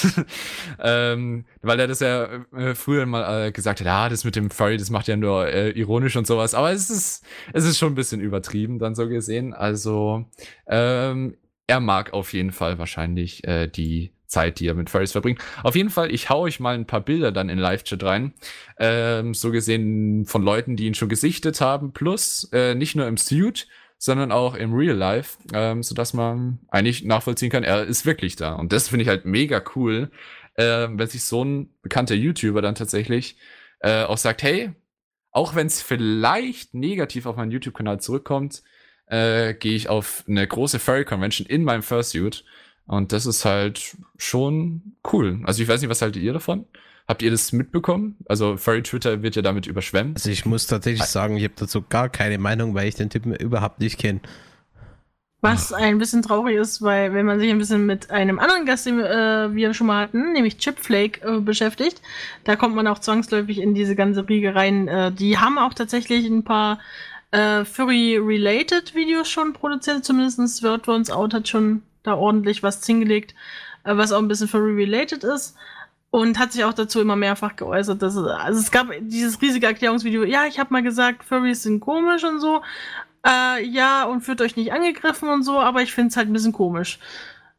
ähm, 0.79 1.45
weil 1.61 1.81
er 1.81 1.89
das 1.89 2.01
ja 2.01 2.45
äh, 2.57 2.75
früher 2.75 3.05
mal 3.05 3.49
äh, 3.49 3.53
gesagt 3.53 3.81
hat, 3.81 3.87
ja, 3.87 4.09
das 4.09 4.25
mit 4.25 4.37
dem 4.37 4.51
Furry, 4.51 4.77
das 4.77 4.89
macht 4.89 5.09
ja 5.09 5.17
nur 5.17 5.49
äh, 5.49 5.71
ironisch 5.71 6.17
und 6.17 6.27
sowas. 6.27 6.55
Aber 6.55 6.73
es 6.73 6.89
ist, 6.89 7.25
es 7.53 7.65
ist 7.65 7.79
schon 7.79 7.93
ein 7.93 7.97
bisschen 7.97 8.21
übertrieben, 8.21 8.79
dann 8.79 8.95
so 8.95 9.09
gesehen. 9.09 9.53
Also, 9.53 10.25
ähm, 10.67 11.37
er 11.67 11.81
mag 11.81 12.13
auf 12.13 12.33
jeden 12.33 12.53
Fall 12.53 12.79
wahrscheinlich 12.79 13.47
äh, 13.47 13.67
die 13.67 14.13
Zeit, 14.33 14.59
die 14.59 14.67
er 14.67 14.75
mit 14.75 14.91
Furries 14.91 15.13
verbringt. 15.13 15.41
Auf 15.63 15.77
jeden 15.77 15.91
Fall, 15.91 16.13
ich 16.13 16.31
hau 16.31 16.41
euch 16.41 16.59
mal 16.59 16.75
ein 16.75 16.87
paar 16.87 17.01
Bilder 17.01 17.31
dann 17.31 17.49
in 17.49 17.59
Live-Chat 17.59 18.03
rein. 18.03 18.33
Ähm, 18.79 19.35
so 19.35 19.51
gesehen 19.51 20.25
von 20.27 20.43
Leuten, 20.43 20.77
die 20.77 20.87
ihn 20.87 20.95
schon 20.95 21.09
gesichtet 21.09 21.61
haben. 21.61 21.93
Plus, 21.93 22.49
äh, 22.53 22.75
nicht 22.75 22.97
nur 22.97 23.07
im 23.07 23.17
Suit, 23.17 23.69
sondern 23.99 24.33
auch 24.33 24.57
im 24.57 24.75
Real 24.75 24.97
Life, 24.97 25.39
ähm, 25.55 25.85
sodass 25.85 26.13
man 26.13 26.59
eigentlich 26.69 27.05
nachvollziehen 27.05 27.51
kann, 27.51 27.63
er 27.63 27.85
ist 27.85 28.05
wirklich 28.05 28.35
da. 28.35 28.55
Und 28.55 28.73
das 28.73 28.89
finde 28.89 29.05
ich 29.05 29.09
halt 29.09 29.27
mega 29.27 29.63
cool, 29.77 30.11
äh, 30.55 30.89
wenn 30.91 31.07
sich 31.07 31.23
so 31.23 31.45
ein 31.45 31.71
bekannter 31.83 32.15
YouTuber 32.17 32.63
dann 32.63 32.75
tatsächlich 32.75 33.37
äh, 33.81 34.03
auch 34.03 34.19
sagt, 34.19 34.43
hey, 34.43 34.73
auch 35.31 35.55
wenn 35.55 35.67
es 35.67 35.83
vielleicht 35.83 36.75
negativ 36.75 37.27
auf 37.27 37.37
meinen 37.37 37.53
YouTube-Kanal 37.53 38.01
zurückkommt, 38.01 38.63
äh, 39.07 39.55
gehe 39.55 39.75
ich 39.75 39.89
auf 39.89 40.25
eine 40.27 40.47
große 40.47 40.79
Furry 40.79 41.05
Convention 41.05 41.47
in 41.47 41.65
meinem 41.65 41.83
Fursuit. 41.83 42.45
Und 42.87 43.13
das 43.13 43.27
ist 43.27 43.45
halt 43.45 43.97
schon 44.19 44.97
cool. 45.13 45.41
Also 45.45 45.63
ich 45.63 45.69
weiß 45.69 45.81
nicht, 45.81 45.91
was 45.91 46.03
haltet 46.03 46.23
ihr 46.23 46.33
davon? 46.33 46.67
Habt 47.09 47.23
ihr 47.23 47.31
das 47.31 47.53
mitbekommen? 47.53 48.17
Also 48.27 48.57
Furry 48.57 48.83
Twitter 48.83 49.23
wird 49.23 49.37
ja 49.37 49.43
damit 49.43 49.67
überschwemmt. 49.67 50.17
Also 50.17 50.31
ich 50.31 50.47
muss 50.47 50.67
tatsächlich 50.67 51.05
sagen, 51.05 51.37
ich 51.37 51.45
habe 51.45 51.55
dazu 51.57 51.83
gar 51.83 52.09
keine 52.09 52.39
Meinung, 52.39 52.75
weil 52.75 52.89
ich 52.89 52.95
den 52.95 53.11
Typen 53.11 53.35
überhaupt 53.35 53.81
nicht 53.81 53.99
kenne. 53.99 54.21
Was 55.45 55.73
ein 55.73 55.99
bisschen 55.99 56.23
traurig 56.23 56.57
ist, 56.57 56.83
weil 56.83 57.15
wenn 57.15 57.27
man 57.27 57.41
sich 57.41 57.51
ein 57.51 57.59
bisschen 57.59 57.85
mit 57.85 58.13
einem 58.13 58.39
anderen 58.39 58.65
Gast, 58.65 58.87
den 58.87 59.01
äh, 59.01 59.53
wir 59.53 59.75
schon 59.75 59.89
mal 59.89 60.05
hatten, 60.05 60.33
nämlich 60.33 60.59
Chipflake, 60.59 61.21
äh, 61.27 61.41
beschäftigt, 61.41 62.01
da 62.45 62.55
kommt 62.55 62.77
man 62.77 62.87
auch 62.87 63.01
zwangsläufig 63.01 63.59
in 63.59 63.75
diese 63.75 63.97
ganze 63.97 64.29
Riege 64.29 64.55
rein. 64.55 64.87
Äh, 64.87 65.11
die 65.11 65.39
haben 65.39 65.59
auch 65.59 65.75
tatsächlich 65.75 66.27
ein 66.27 66.45
paar 66.45 66.79
äh, 67.33 67.65
Furry-related 67.65 68.95
Videos 68.95 69.29
schon 69.29 69.53
produziert, 69.53 70.05
zumindest 70.05 70.63
Word 70.63 70.87
Ones 70.87 71.11
Out 71.11 71.35
hat 71.35 71.49
schon 71.49 71.83
da 72.03 72.15
ordentlich 72.15 72.63
was 72.63 72.85
hingelegt, 72.85 73.35
äh, 73.85 73.97
was 73.97 74.13
auch 74.13 74.19
ein 74.19 74.29
bisschen 74.29 74.49
Furry-related 74.49 75.25
ist. 75.25 75.57
Und 76.11 76.39
hat 76.39 76.53
sich 76.53 76.63
auch 76.65 76.75
dazu 76.75 77.01
immer 77.01 77.17
mehrfach 77.17 77.57
geäußert, 77.57 78.03
dass 78.03 78.17
es, 78.17 78.27
also 78.27 78.61
es 78.61 78.71
gab 78.71 78.89
dieses 79.01 79.41
riesige 79.41 79.67
Erklärungsvideo, 79.67 80.25
ja, 80.25 80.45
ich 80.45 80.59
habe 80.59 80.71
mal 80.71 80.83
gesagt, 80.83 81.25
Furries 81.25 81.63
sind 81.63 81.81
komisch 81.81 82.23
und 82.23 82.39
so, 82.39 82.61
äh, 83.27 83.65
ja, 83.65 84.05
und 84.05 84.21
fühlt 84.21 84.43
euch 84.43 84.55
nicht 84.55 84.75
angegriffen 84.75 85.31
und 85.31 85.43
so, 85.43 85.59
aber 85.59 85.81
ich 85.81 85.95
finde 85.95 86.11
es 86.11 86.17
halt 86.19 86.29
ein 86.29 86.35
bisschen 86.35 86.53
komisch. 86.53 86.99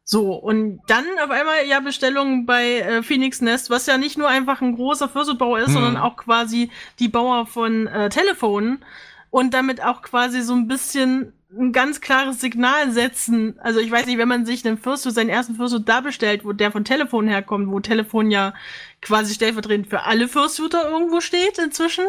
So, 0.04 0.34
und 0.34 0.80
dann 0.86 1.04
auf 1.24 1.30
einmal 1.30 1.66
ja 1.66 1.80
Bestellungen 1.80 2.46
bei 2.46 2.78
äh, 2.80 3.02
Phoenix 3.02 3.40
Nest, 3.40 3.70
was 3.70 3.86
ja 3.86 3.96
nicht 3.98 4.18
nur 4.18 4.28
einfach 4.28 4.60
ein 4.60 4.76
großer 4.76 5.08
Fursuitbauer 5.08 5.58
ist, 5.60 5.70
Mhm. 5.70 5.72
sondern 5.72 5.96
auch 5.96 6.16
quasi 6.16 6.70
die 7.00 7.08
Bauer 7.08 7.46
von 7.46 7.88
äh, 7.88 8.08
Telefonen 8.10 8.84
und 9.30 9.52
damit 9.52 9.82
auch 9.82 10.02
quasi 10.02 10.42
so 10.42 10.54
ein 10.54 10.68
bisschen 10.68 11.32
ein 11.58 11.72
ganz 11.72 12.00
klares 12.00 12.40
Signal 12.40 12.90
setzen. 12.92 13.58
Also 13.60 13.80
ich 13.80 13.90
weiß 13.90 14.06
nicht, 14.06 14.18
wenn 14.18 14.28
man 14.28 14.46
sich 14.46 14.66
einen 14.66 14.78
Fursuit, 14.78 15.14
seinen 15.14 15.28
ersten 15.28 15.54
Fursuit 15.54 15.88
da 15.88 16.00
bestellt, 16.00 16.44
wo 16.44 16.52
der 16.52 16.72
von 16.72 16.84
Telefon 16.84 17.28
herkommt, 17.28 17.70
wo 17.70 17.80
Telefon 17.80 18.30
ja 18.30 18.54
quasi 19.00 19.34
stellvertretend 19.34 19.88
für 19.88 20.02
alle 20.02 20.28
Fursuiter 20.28 20.88
irgendwo 20.90 21.20
steht 21.20 21.58
inzwischen, 21.58 22.04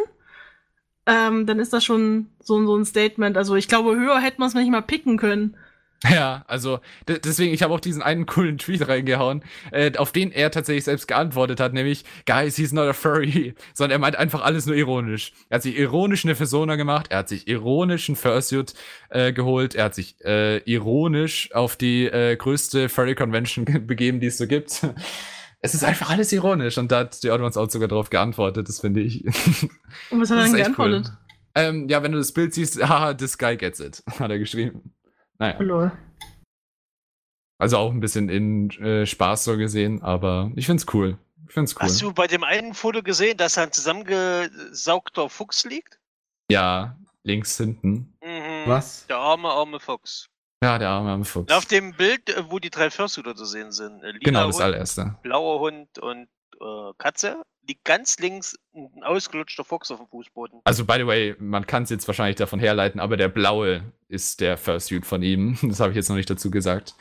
ähm, 1.05 1.45
dann 1.45 1.59
ist 1.59 1.73
das 1.73 1.83
schon 1.83 2.27
so, 2.39 2.65
so 2.65 2.75
ein 2.75 2.85
Statement. 2.85 3.37
Also 3.37 3.55
ich 3.55 3.67
glaube, 3.67 3.95
höher 3.95 4.19
hätte 4.19 4.39
man 4.39 4.47
es 4.47 4.55
nicht 4.55 4.71
mal 4.71 4.81
picken 4.81 5.17
können. 5.17 5.55
Ja, 6.11 6.43
also 6.47 6.79
de- 7.07 7.19
deswegen, 7.19 7.53
ich 7.53 7.63
habe 7.63 7.73
auch 7.73 7.79
diesen 7.79 8.01
einen 8.01 8.25
coolen 8.25 8.57
Tweet 8.57 8.87
reingehauen, 8.87 9.43
äh, 9.71 9.95
auf 9.97 10.11
den 10.11 10.31
er 10.31 10.51
tatsächlich 10.51 10.83
selbst 10.83 11.07
geantwortet 11.07 11.59
hat, 11.59 11.73
nämlich, 11.73 12.03
Guys, 12.27 12.55
he's 12.57 12.73
not 12.73 12.87
a 12.87 12.93
furry, 12.93 13.55
sondern 13.73 13.91
er 13.95 13.99
meint 13.99 14.15
einfach 14.15 14.43
alles 14.43 14.65
nur 14.65 14.75
ironisch. 14.75 15.33
Er 15.49 15.55
hat 15.55 15.63
sich 15.63 15.77
ironisch 15.77 16.25
eine 16.25 16.35
Persona 16.35 16.75
gemacht, 16.75 17.07
er 17.09 17.19
hat 17.19 17.29
sich 17.29 17.47
ironisch 17.47 18.09
einen 18.09 18.15
Fursuit 18.17 18.73
äh, 19.09 19.31
geholt, 19.33 19.73
er 19.75 19.85
hat 19.85 19.95
sich 19.95 20.15
äh, 20.25 20.57
ironisch 20.59 21.51
auf 21.53 21.75
die 21.75 22.05
äh, 22.05 22.35
größte 22.35 22.89
Furry 22.89 23.15
Convention 23.15 23.65
ge- 23.65 23.79
begeben, 23.85 24.19
die 24.19 24.27
es 24.27 24.37
so 24.37 24.47
gibt. 24.47 24.85
Es 25.61 25.73
ist 25.73 25.83
einfach 25.83 26.11
alles 26.11 26.31
ironisch 26.31 26.77
und 26.77 26.91
da 26.91 26.99
hat 26.99 27.23
die 27.23 27.31
Odd 27.31 27.41
auch 27.57 27.69
sogar 27.71 27.87
drauf 27.87 28.11
geantwortet, 28.11 28.69
das 28.69 28.81
finde 28.81 29.01
ich. 29.01 29.25
Und 30.11 30.21
was 30.21 30.29
hat 30.29 30.37
er 30.37 30.43
dann 30.43 30.55
echt 30.55 30.67
cool. 30.77 30.89
geantwortet? 30.91 31.13
ähm, 31.55 31.87
ja, 31.89 32.03
wenn 32.03 32.11
du 32.11 32.19
das 32.19 32.33
Bild 32.33 32.53
siehst, 32.53 32.79
haha, 32.87 33.15
this 33.15 33.35
guy 33.39 33.57
gets 33.57 33.79
it, 33.79 34.03
hat 34.19 34.29
er 34.29 34.37
geschrieben. 34.37 34.93
Naja. 35.37 35.57
Oh, 35.59 35.63
lol. 35.63 35.91
Also 37.57 37.77
auch 37.77 37.91
ein 37.91 37.99
bisschen 37.99 38.29
in 38.29 38.69
äh, 38.81 39.05
Spaß 39.05 39.45
so 39.45 39.57
gesehen, 39.57 40.01
aber 40.01 40.51
ich 40.55 40.65
find's 40.65 40.85
cool. 40.93 41.17
Ich 41.47 41.53
find's 41.53 41.73
cool. 41.75 41.83
Hast 41.83 42.01
du 42.01 42.11
bei 42.13 42.27
dem 42.27 42.43
einen 42.43 42.73
Foto 42.73 43.01
gesehen, 43.01 43.37
dass 43.37 43.57
ein 43.57 43.71
zusammengesaugter 43.71 45.29
Fuchs 45.29 45.63
liegt? 45.63 45.99
Ja, 46.51 46.97
links 47.23 47.57
hinten. 47.57 48.13
Mhm. 48.21 48.63
Was? 48.65 49.07
Der 49.07 49.17
arme, 49.17 49.49
arme 49.49 49.79
Fuchs. 49.79 50.27
Ja, 50.63 50.77
der 50.77 50.89
arme, 50.89 51.11
arme 51.11 51.25
Fuchs. 51.25 51.51
Und 51.51 51.57
auf 51.57 51.65
dem 51.65 51.93
Bild, 51.93 52.29
äh, 52.29 52.49
wo 52.49 52.59
die 52.59 52.69
drei 52.69 52.89
Fursuiter 52.89 53.35
zu 53.35 53.45
sehen 53.45 53.71
sind, 53.71 54.03
äh, 54.03 54.07
lila 54.07 54.19
genau, 54.21 54.47
das 54.47 54.55
Hund, 54.55 54.65
allererste. 54.65 55.15
blauer 55.21 55.59
Hund 55.59 55.99
und 55.99 56.27
äh, 56.59 56.93
Katze, 56.97 57.43
liegt 57.67 57.83
ganz 57.85 58.17
links 58.19 58.57
ein 58.75 59.03
ausgelutschter 59.03 59.63
Fuchs 59.63 59.89
auf 59.91 59.97
dem 59.99 60.07
Fußboden. 60.07 60.59
Also, 60.63 60.85
by 60.85 60.95
the 60.97 61.07
way, 61.07 61.35
man 61.39 61.65
kann 61.65 61.83
es 61.83 61.89
jetzt 61.89 62.07
wahrscheinlich 62.07 62.35
davon 62.35 62.59
herleiten, 62.59 62.99
aber 62.99 63.17
der 63.17 63.27
blaue 63.29 63.83
ist 64.07 64.39
der 64.41 64.57
Fursuit 64.57 65.05
von 65.05 65.21
ihm. 65.23 65.57
Das 65.63 65.79
habe 65.79 65.91
ich 65.91 65.95
jetzt 65.95 66.09
noch 66.09 66.15
nicht 66.15 66.29
dazu 66.29 66.51
gesagt. 66.51 66.95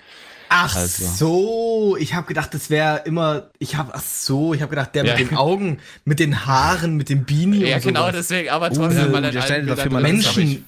Ach 0.49 0.77
Also. 0.77 1.07
so, 1.07 1.97
ich 1.99 2.15
habe 2.15 2.27
gedacht, 2.27 2.53
das 2.55 2.71
wäre 2.71 3.03
immer, 3.07 3.51
ich 3.59 3.77
habe, 3.77 3.93
ach 3.95 4.03
so, 4.03 4.55
ich 4.55 4.61
habe 4.63 4.71
gedacht, 4.71 4.95
der 4.95 5.05
Ja. 5.05 5.17
mit 5.17 5.31
den 5.31 5.37
Augen, 5.37 5.79
mit 6.05 6.21
den 6.21 6.47
Haaren, 6.47 6.97
mit 6.97 7.09
dem 7.09 7.25
Beanie 7.25 7.67
Ja, 7.67 7.77
und 7.77 7.83
genau 7.83 8.01
sowas. 8.03 8.15
deswegen, 8.17 8.51
aber 8.51 8.71
Uh, 8.71 8.75
trotzdem, 8.75 9.13
weil 9.13 9.23
der 9.23 9.35
er 9.35 9.43
stellt 9.43 9.69
dafür 9.69 9.91
mal 9.91 10.03
Menschen, 10.03 10.65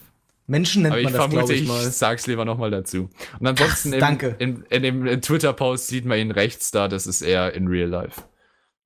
Menschen 0.49 0.83
nennt 0.83 0.93
Aber 0.93 1.01
ich 1.01 1.05
man 1.05 1.13
das, 1.13 1.21
vermute, 1.21 1.39
glaube 1.41 1.55
ich 1.55 1.63
ich, 1.63 1.69
mal. 1.69 1.91
sag's 1.91 2.27
lieber 2.27 2.45
nochmal 2.45 2.71
dazu. 2.71 3.11
Und 3.39 3.47
ansonsten 3.47 3.91
Ach, 3.91 3.95
im- 3.95 4.01
danke. 4.01 4.37
In, 4.39 4.65
in, 4.71 4.83
dem 4.83 5.21
Twitter-Post 5.21 5.89
sieht 5.89 6.05
man 6.05 6.19
ihn 6.19 6.31
rechts 6.31 6.71
da, 6.71 6.89
das 6.89 7.07
ist 7.07 7.23
er 7.23 7.53
in 7.55 7.67
Real 7.69 7.89
Life. 7.89 8.23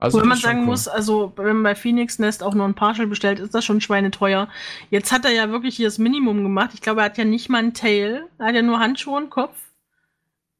Also 0.00 0.16
Wobei 0.18 0.28
man 0.28 0.36
das 0.36 0.42
sagen 0.42 0.60
cool. 0.60 0.66
muss, 0.66 0.88
also 0.88 1.32
wenn 1.36 1.46
man 1.56 1.62
bei 1.62 1.74
Phoenix 1.74 2.18
Nest 2.18 2.42
auch 2.42 2.54
nur 2.54 2.64
ein 2.66 2.74
Partial 2.74 3.06
bestellt, 3.06 3.38
ist 3.38 3.54
das 3.54 3.64
schon 3.64 3.80
schweineteuer. 3.82 4.48
Jetzt 4.90 5.12
hat 5.12 5.24
er 5.26 5.30
ja 5.32 5.50
wirklich 5.50 5.76
hier 5.76 5.86
das 5.88 5.98
Minimum 5.98 6.42
gemacht. 6.42 6.70
Ich 6.74 6.80
glaube, 6.80 7.02
er 7.02 7.04
hat 7.06 7.18
ja 7.18 7.24
nicht 7.24 7.48
mal 7.50 7.58
ein 7.58 7.74
Tail. 7.74 8.24
Er 8.38 8.46
hat 8.46 8.54
ja 8.54 8.62
nur 8.62 8.78
Handschuhe 8.80 9.16
und 9.18 9.28
Kopf. 9.30 9.54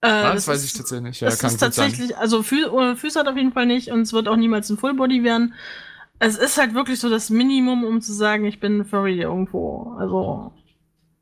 Äh, 0.03 0.09
Ah, 0.09 0.35
das, 0.35 0.47
weiß 0.47 0.59
ist- 0.59 0.65
ich 0.67 0.73
tatsächlich 0.75 1.05
nicht. 1.09 1.21
Ja, 1.21 1.29
kann 1.29 1.35
ist 1.37 1.41
gut 1.43 1.51
sein. 1.53 1.59
tatsächlich, 1.71 2.17
also 2.19 2.43
Fü 2.43 2.65
äh, 2.65 2.97
Füße 2.97 3.19
hat 3.19 3.27
er 3.27 3.33
auf 3.33 3.39
jeden 3.39 3.53
Fall 3.53 3.67
nicht 3.67 3.91
und 3.91 4.03
es 4.03 4.13
wird 4.13 4.29
auch 4.29 4.37
niemals 4.37 4.69
ein 4.71 4.77
Fullbody 4.79 5.25
werden. 5.25 5.55
Es 6.19 6.37
ist 6.37 6.59
halt 6.59 6.75
wirklich 6.75 7.01
so 7.01 7.09
das 7.09 7.31
Minimum, 7.31 7.83
um 7.85 8.03
zu 8.03 8.13
sagen, 8.13 8.45
ich 8.45 8.61
bin 8.61 8.85
Furry 8.85 9.21
irgendwo. 9.21 9.95
Also 9.99 10.53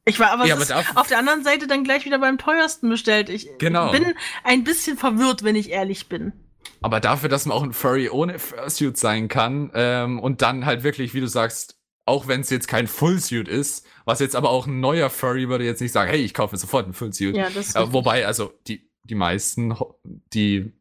ich 0.04 0.18
war 0.18 0.30
aber, 0.32 0.46
Ja, 0.46 0.56
aber 0.56 0.64
auf 1.00 1.06
der 1.06 1.18
anderen 1.18 1.44
Seite 1.44 1.66
dann 1.68 1.84
gleich 1.84 2.04
wieder 2.04 2.18
beim 2.18 2.38
teuersten 2.38 2.88
bestellt. 2.88 3.28
Ich 3.28 3.48
Genau. 3.58 3.92
bin 3.92 4.04
ein 4.42 4.64
bisschen 4.64 4.96
verwirrt, 4.96 5.44
wenn 5.44 5.54
ich 5.54 5.70
ehrlich 5.70 6.08
bin. 6.08 6.32
Aber 6.80 7.00
dafür, 7.00 7.28
dass 7.28 7.46
man 7.46 7.56
auch 7.56 7.62
ein 7.62 7.72
Furry 7.72 8.08
ohne 8.08 8.38
Fursuit 8.38 8.96
sein 8.96 9.28
kann 9.28 9.70
ähm, 9.74 10.20
und 10.20 10.42
dann 10.42 10.66
halt 10.66 10.82
wirklich, 10.82 11.14
wie 11.14 11.20
du 11.20 11.26
sagst, 11.26 11.78
auch 12.04 12.26
wenn 12.26 12.40
es 12.40 12.50
jetzt 12.50 12.68
kein 12.68 12.86
Fullsuit 12.86 13.48
ist, 13.48 13.86
was 14.04 14.20
jetzt 14.20 14.34
aber 14.34 14.50
auch 14.50 14.66
ein 14.66 14.80
neuer 14.80 15.10
Furry 15.10 15.48
würde 15.48 15.64
jetzt 15.64 15.80
nicht 15.80 15.92
sagen, 15.92 16.10
hey, 16.10 16.20
ich 16.20 16.32
kaufe 16.32 16.54
mir 16.54 16.58
sofort 16.58 16.86
ein 16.86 16.94
Fullsuit. 16.94 17.36
Ja, 17.36 17.50
das 17.50 17.68
ist 17.68 17.76
Äh, 17.76 17.92
wobei, 17.92 18.26
also 18.26 18.52
die, 18.66 18.90
die 19.04 19.14
meisten, 19.14 19.74
die 20.32 20.72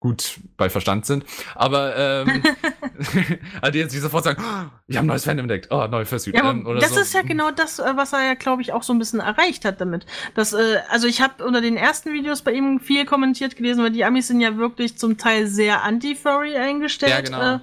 gut 0.00 0.38
bei 0.56 0.68
Verstand 0.68 1.06
sind, 1.06 1.24
aber 1.54 1.96
ähm, 1.96 2.42
also 3.60 3.72
die 3.72 3.78
jetzt 3.78 3.92
nicht 3.92 4.02
sofort 4.02 4.24
sagen, 4.24 4.42
oh, 4.42 4.66
ich 4.86 4.96
habe 4.96 5.06
ein 5.06 5.08
neues 5.08 5.24
Fan 5.24 5.38
entdeckt, 5.38 5.68
oh, 5.70 5.86
neue 5.86 6.04
Fursuit. 6.04 6.34
Ja, 6.34 6.50
ähm, 6.50 6.64
das 6.80 6.94
so. 6.94 7.00
ist 7.00 7.14
ja 7.14 7.22
genau 7.22 7.50
das, 7.50 7.78
äh, 7.78 7.92
was 7.94 8.12
er 8.12 8.24
ja, 8.24 8.34
glaube 8.34 8.62
ich, 8.62 8.72
auch 8.72 8.82
so 8.82 8.92
ein 8.92 8.98
bisschen 8.98 9.20
erreicht 9.20 9.64
hat 9.64 9.80
damit. 9.80 10.06
Das, 10.34 10.52
äh, 10.52 10.78
also 10.90 11.06
ich 11.06 11.20
habe 11.20 11.44
unter 11.44 11.60
den 11.60 11.76
ersten 11.76 12.12
Videos 12.12 12.42
bei 12.42 12.52
ihm 12.52 12.78
viel 12.80 13.06
kommentiert 13.06 13.56
gelesen, 13.56 13.82
weil 13.82 13.90
die 13.90 14.04
Amis 14.04 14.28
sind 14.28 14.40
ja 14.40 14.56
wirklich 14.56 14.98
zum 14.98 15.16
Teil 15.16 15.46
sehr 15.46 15.82
anti-furry 15.82 16.56
eingestellt. 16.56 17.12
Ja, 17.12 17.20
genau. 17.20 17.54
Äh, 17.56 17.58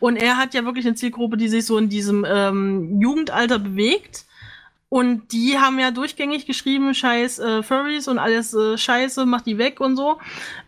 und 0.00 0.16
er 0.16 0.36
hat 0.36 0.54
ja 0.54 0.64
wirklich 0.64 0.86
eine 0.86 0.94
Zielgruppe, 0.94 1.36
die 1.36 1.48
sich 1.48 1.66
so 1.66 1.78
in 1.78 1.88
diesem 1.88 2.24
ähm, 2.28 3.00
Jugendalter 3.00 3.58
bewegt. 3.58 4.24
Und 4.94 5.32
die 5.32 5.56
haben 5.58 5.78
ja 5.78 5.90
durchgängig 5.90 6.44
geschrieben, 6.44 6.92
scheiß 6.92 7.38
äh, 7.38 7.62
Furries 7.62 8.08
und 8.08 8.18
alles 8.18 8.52
äh, 8.52 8.76
scheiße, 8.76 9.24
mach 9.24 9.40
die 9.40 9.56
weg 9.56 9.80
und 9.80 9.96
so. 9.96 10.18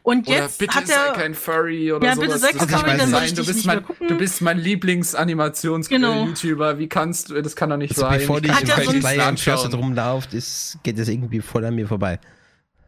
Und 0.02 0.26
Oder 0.26 0.36
jetzt 0.38 0.58
bitte 0.58 0.76
hat 0.76 0.86
sei 0.86 0.94
er 0.94 1.12
kein 1.12 1.34
Furry 1.34 1.92
oder 1.92 2.06
Ja, 2.06 2.14
sowas. 2.14 2.28
bitte 2.28 2.38
sei 2.38 2.52
Das 2.52 2.66
kein 2.66 2.78
Furry, 2.80 2.96
dann 2.96 3.10
sein. 3.10 3.34
Du 3.34 3.44
bist 3.44 3.66
mein, 3.66 3.84
du 4.08 4.16
bist 4.16 4.40
mein 4.40 4.56
Genau. 4.56 4.66
Lieblings-Animations-YouTuber. 4.66 6.78
Wie 6.78 6.88
kannst 6.88 7.30
du, 7.30 7.40
das 7.42 7.56
kann 7.56 7.70
doch 7.70 7.76
nicht 7.76 7.90
Also 7.90 8.02
sein. 8.02 8.18
bevor 8.20 8.42
Ich 8.42 8.50
Hat 8.50 8.66
ja 8.66 8.76
nicht 8.78 9.42
so 9.44 9.50
ein- 9.66 9.74
rumläuft, 9.74 10.34
ist, 10.34 10.78
geht 10.82 10.98
das 10.98 11.08
irgendwie 11.08 11.40
voll 11.40 11.64
an 11.64 11.74
mir 11.74 11.86
vorbei. 11.86 12.18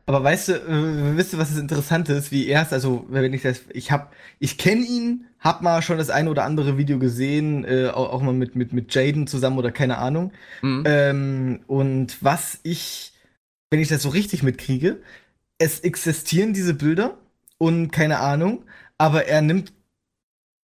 Aber 0.06 0.22
weißt 0.22 0.48
du, 0.48 0.52
äh, 0.54 1.16
wisst 1.16 1.32
ihr, 1.32 1.38
was 1.38 1.48
das 1.50 1.58
Interessante 1.58 2.12
ist, 2.12 2.30
wie 2.30 2.46
er 2.46 2.62
ist, 2.62 2.72
also 2.72 3.04
wenn 3.08 3.32
ich 3.34 3.42
das, 3.42 3.60
ich 3.74 3.90
hab, 3.90 4.12
ich 4.38 4.56
kenne 4.56 4.84
ihn, 4.86 5.26
hab 5.40 5.62
mal 5.62 5.82
schon 5.82 5.98
das 5.98 6.10
eine 6.10 6.30
oder 6.30 6.44
andere 6.44 6.78
Video 6.78 6.98
gesehen, 6.98 7.64
äh, 7.64 7.88
auch, 7.88 8.12
auch 8.12 8.22
mal 8.22 8.32
mit, 8.32 8.56
mit, 8.56 8.72
mit 8.72 8.94
Jaden 8.94 9.26
zusammen 9.26 9.58
oder 9.58 9.70
keine 9.70 9.98
Ahnung. 9.98 10.32
Mhm. 10.62 10.84
Ähm, 10.86 11.60
und 11.66 12.22
was 12.22 12.58
ich, 12.62 13.12
wenn 13.70 13.80
ich 13.80 13.88
das 13.88 14.02
so 14.02 14.08
richtig 14.08 14.42
mitkriege, 14.42 15.00
es 15.58 15.80
existieren 15.80 16.52
diese 16.52 16.74
Bilder 16.74 17.16
und 17.58 17.90
keine 17.90 18.18
Ahnung, 18.20 18.64
aber 18.98 19.26
er 19.26 19.42
nimmt, 19.42 19.72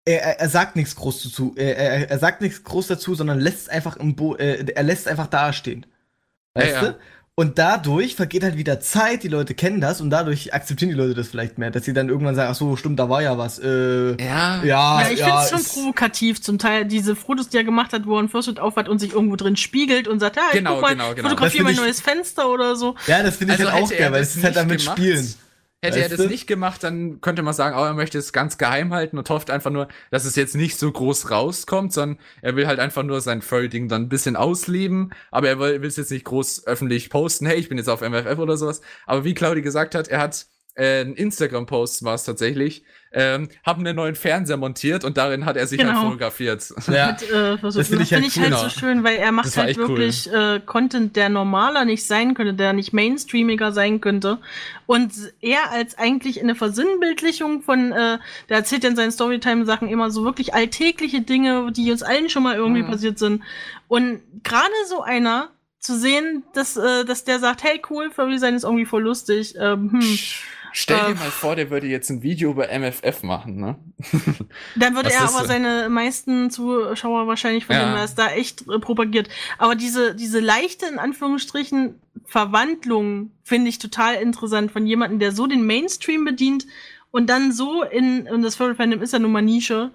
er, 0.05 0.41
er, 0.41 0.49
sagt 0.49 0.77
nichts 0.77 0.97
groß 0.97 1.25
dazu, 1.25 1.55
er, 1.57 2.11
er, 2.11 2.19
sagt 2.19 2.41
nichts 2.41 2.65
groß 2.65 2.87
dazu, 2.87 3.15
sondern 3.15 3.41
lässt 3.41 3.69
einfach 3.71 3.97
im 3.97 4.17
Bo 4.17 4.37
äh, 4.37 4.65
er 4.75 4.83
lässt 4.83 5.09
einfach 5.09 5.27
dastehen. 5.27 5.87
Ja, 6.57 6.63
Weißt 6.63 6.75
ja. 6.75 6.83
du? 6.83 6.99
Und 7.39 7.57
dadurch 7.57 8.17
vergeht 8.17 8.43
halt 8.43 8.57
wieder 8.57 8.81
Zeit, 8.81 9.23
die 9.23 9.29
Leute 9.29 9.55
kennen 9.55 9.81
das 9.81 10.01
und 10.01 10.11
dadurch 10.11 10.53
akzeptieren 10.53 10.89
die 10.89 10.97
Leute 10.97 11.15
das 11.15 11.29
vielleicht 11.29 11.57
mehr, 11.57 11.71
dass 11.71 11.85
sie 11.85 11.93
dann 11.93 12.09
irgendwann 12.09 12.35
sagen, 12.35 12.51
ach 12.51 12.57
so, 12.57 12.75
stimmt, 12.75 12.99
da 12.99 13.09
war 13.09 13.23
ja 13.23 13.39
was. 13.39 13.61
Äh, 13.61 14.21
Ja. 14.21 14.61
ja, 14.65 14.65
Ja, 14.65 15.11
ich 15.13 15.21
finde 15.21 15.37
es 15.39 15.51
schon 15.51 15.63
provokativ, 15.63 16.43
zum 16.43 16.59
Teil 16.59 16.85
diese 16.85 17.15
Fotos, 17.15 17.49
die 17.49 17.57
er 17.57 17.63
gemacht 17.63 17.93
hat, 17.93 18.07
wo 18.07 18.17
er 18.17 18.25
ein 18.25 18.29
Fursuit 18.29 18.59
aufhat 18.59 18.89
und 18.89 18.99
sich 18.99 19.13
irgendwo 19.13 19.37
drin 19.37 19.55
spiegelt 19.55 20.09
und 20.09 20.19
sagt, 20.19 20.35
ja, 20.35 20.43
ich 20.51 20.59
Genau, 20.59 20.73
guck 20.75 20.83
mal, 20.83 20.91
genau, 20.95 21.15
genau. 21.15 21.29
fotografiere 21.29 21.63
mein 21.63 21.77
neues 21.77 22.01
Fenster 22.01 22.51
oder 22.51 22.75
so. 22.75 22.97
Ja, 23.07 23.23
das 23.23 23.37
finde 23.37 23.55
ich 23.55 23.61
Also 23.61 23.73
halt 23.73 23.85
auch 23.85 23.89
geil, 23.89 24.11
weil 24.11 24.23
es 24.23 24.35
ist 24.35 24.43
halt 24.43 24.57
damit 24.57 24.81
gemacht, 24.81 24.99
spielen. 24.99 25.35
Hätte 25.81 25.99
er 25.99 26.11
Weißt 26.11 26.13
das 26.15 26.21
du? 26.23 26.27
nicht 26.27 26.49
gemacht, 26.49 26.83
dann 26.83 27.21
könnte 27.21 27.43
man 27.43 27.55
sagen, 27.55 27.77
oh, 27.79 27.85
er 27.85 27.95
möchte 27.95 28.19
es 28.19 28.33
ganz 28.33 28.59
geheim 28.59 28.93
halten 28.93 29.17
und 29.17 29.31
hofft 29.31 29.49
einfach 29.49 29.71
nur, 29.71 29.87
dass 30.11 30.25
es 30.25 30.35
jetzt 30.35 30.57
nicht 30.57 30.77
so 30.77 30.91
groß 30.91 31.31
rauskommt, 31.31 31.93
sondern 31.93 32.19
er 32.43 32.57
will 32.57 32.67
halt 32.67 32.81
einfach 32.81 33.05
nur 33.05 33.21
sein 33.21 33.43
Furry-Ding 33.43 33.87
dann 33.89 34.03
ein 34.03 34.09
bisschen 34.09 34.35
ausleben, 34.35 35.13
aber 35.31 35.49
er 35.49 35.61
will 35.61 35.81
will 35.81 35.89
es 35.89 35.97
jetzt 35.97 36.11
nicht 36.11 36.25
groß 36.25 36.67
öffentlich 36.67 37.11
posten, 37.11 37.47
hey, 37.47 37.57
ich 37.59 37.69
bin 37.69 37.79
jetzt 37.79 37.89
auf 37.89 38.01
MFF 38.01 38.39
oder 38.39 38.57
sowas. 38.57 38.81
Aber 39.07 39.23
wie 39.23 39.35
Claudi 39.35 39.63
gesagt 39.63 39.95
hat, 39.95 40.09
er 40.09 40.21
hat 40.21 40.47
äh, 40.79 41.01
einen 41.01 41.15
Instagram-Post 41.15 42.05
war 42.05 42.15
es 42.15 42.25
tatsächlich, 42.25 42.85
ähm, 43.13 43.49
haben 43.65 43.81
einen 43.87 43.97
neuen 43.97 44.15
Fernseher 44.15 44.59
montiert 44.59 45.03
und 45.03 45.17
darin 45.17 45.45
hat 45.47 45.57
er 45.57 45.67
sich 45.67 45.79
halt 45.81 45.89
Genau. 45.91 46.05
fotografiert. 46.05 46.63
Ja. 46.87 47.09
Mit, 47.13 47.23
äh. 47.31 47.57
Das 47.61 47.89
finde 47.89 48.05
ich 48.05 48.13
halt 48.13 48.27
find 48.27 48.37
cool. 48.47 48.55
halt 48.55 48.71
so 48.71 48.79
schön, 48.81 49.03
weil 49.03 49.17
er 49.17 49.33
macht 49.33 49.57
halt 49.57 49.71
echt 49.71 49.79
cool. 49.81 49.89
wirklich 49.89 50.31
äh, 50.33 50.61
Content, 50.65 51.17
der 51.17 51.31
normaler 51.31 51.85
nicht 51.87 52.07
sein 52.07 52.35
könnte, 52.35 52.53
der 52.55 52.75
nicht 52.75 52.93
mainstreamiger 52.93 53.73
sein 53.73 54.01
könnte. 54.03 54.39
Und 54.87 55.13
er 55.41 55.71
als 55.73 55.97
eigentlich 55.99 56.41
eine 56.41 56.55
Versinnbildlichung 56.55 57.63
von, 57.63 57.93
äh, 57.93 58.19
der 58.49 58.57
erzählt 58.59 58.85
in 58.85 58.95
seinen 58.95 59.11
Storytime-Sachen 59.13 59.89
immer 59.89 60.11
so 60.11 60.25
wirklich 60.25 60.55
alltägliche 60.55 61.23
Dinge, 61.23 61.73
die 61.73 61.91
uns 61.91 62.03
allen 62.03 62.29
schon 62.31 62.43
mal 62.43 62.57
irgendwie 62.57 62.83
Mhm. 62.83 62.91
passiert 62.91 63.19
sind. 63.19 63.43
Und 63.89 64.21
gerade 64.45 64.69
so 64.89 65.03
einer 65.03 65.49
zu 65.81 65.97
sehen, 65.99 66.43
dass, 66.55 66.77
äh, 66.77 67.05
dass 67.05 67.25
der 67.25 67.39
sagt, 67.39 67.63
hey 67.65 67.81
cool, 67.89 68.11
Furry 68.11 68.39
sein 68.39 68.55
ist 68.55 68.65
irgendwie 68.65 68.85
voll 68.85 69.03
lustig. 69.05 69.55
Ähm, 69.59 69.93
hm. 69.93 70.19
Stell 70.73 70.99
dir 70.99 71.07
Äh, 71.13 71.15
mal 71.15 71.31
vor, 71.31 71.57
der 71.57 71.71
würde 71.71 71.87
jetzt 71.87 72.11
ein 72.11 72.23
Video 72.23 72.51
über 72.51 72.69
MFF 72.71 73.23
machen, 73.23 73.57
ne? 73.57 73.77
Dann 74.77 74.95
würde 74.95 75.11
er 75.13 75.23
aber 75.23 75.41
so? 75.41 75.45
seine 75.47 75.89
meisten 75.89 76.51
Zuschauer 76.51 77.27
wahrscheinlich 77.27 77.67
von 77.67 77.77
Ja. 77.77 77.85
dem, 77.87 77.97
er 77.97 78.05
ist 78.05 78.17
da 78.17 78.29
echt 78.31 78.63
äh, 78.69 78.79
propagiert. 78.79 79.29
Aber 79.59 79.75
diese, 79.75 80.15
diese 80.15 80.41
leichte, 80.41 80.87
in 80.87 80.99
Anführungsstrichen, 80.99 82.01
Verwandlung 82.27 83.31
finde 83.43 83.69
ich 83.69 83.79
total 83.79 84.15
interessant 84.17 84.71
von 84.73 84.87
jemandem, 84.87 85.19
der 85.19 85.33
so 85.33 85.47
den 85.47 85.67
Mainstream 85.67 86.25
bedient 86.25 86.67
und 87.11 87.29
dann 87.29 87.53
so 87.53 87.83
in, 87.83 88.29
und 88.29 88.43
das 88.43 88.55
Furry 88.57 88.75
Fandom 88.75 89.03
ist 89.03 89.13
ja 89.13 89.19
nun 89.19 89.33
mal 89.33 89.43
Nische, 89.43 89.91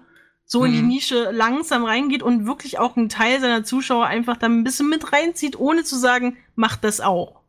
so 0.46 0.64
in 0.64 0.72
die 0.72 0.82
Mhm. 0.82 0.88
Nische 0.88 1.30
langsam 1.32 1.84
reingeht 1.84 2.22
und 2.22 2.46
wirklich 2.46 2.78
auch 2.78 2.96
einen 2.96 3.08
Teil 3.08 3.40
seiner 3.40 3.64
Zuschauer 3.64 4.06
einfach 4.06 4.36
da 4.36 4.46
ein 4.46 4.62
bisschen 4.64 4.88
mit 4.88 5.12
reinzieht, 5.12 5.58
ohne 5.58 5.84
zu 5.84 5.96
sagen, 5.96 6.36
macht 6.54 6.84
das 6.84 7.00
auch. 7.00 7.40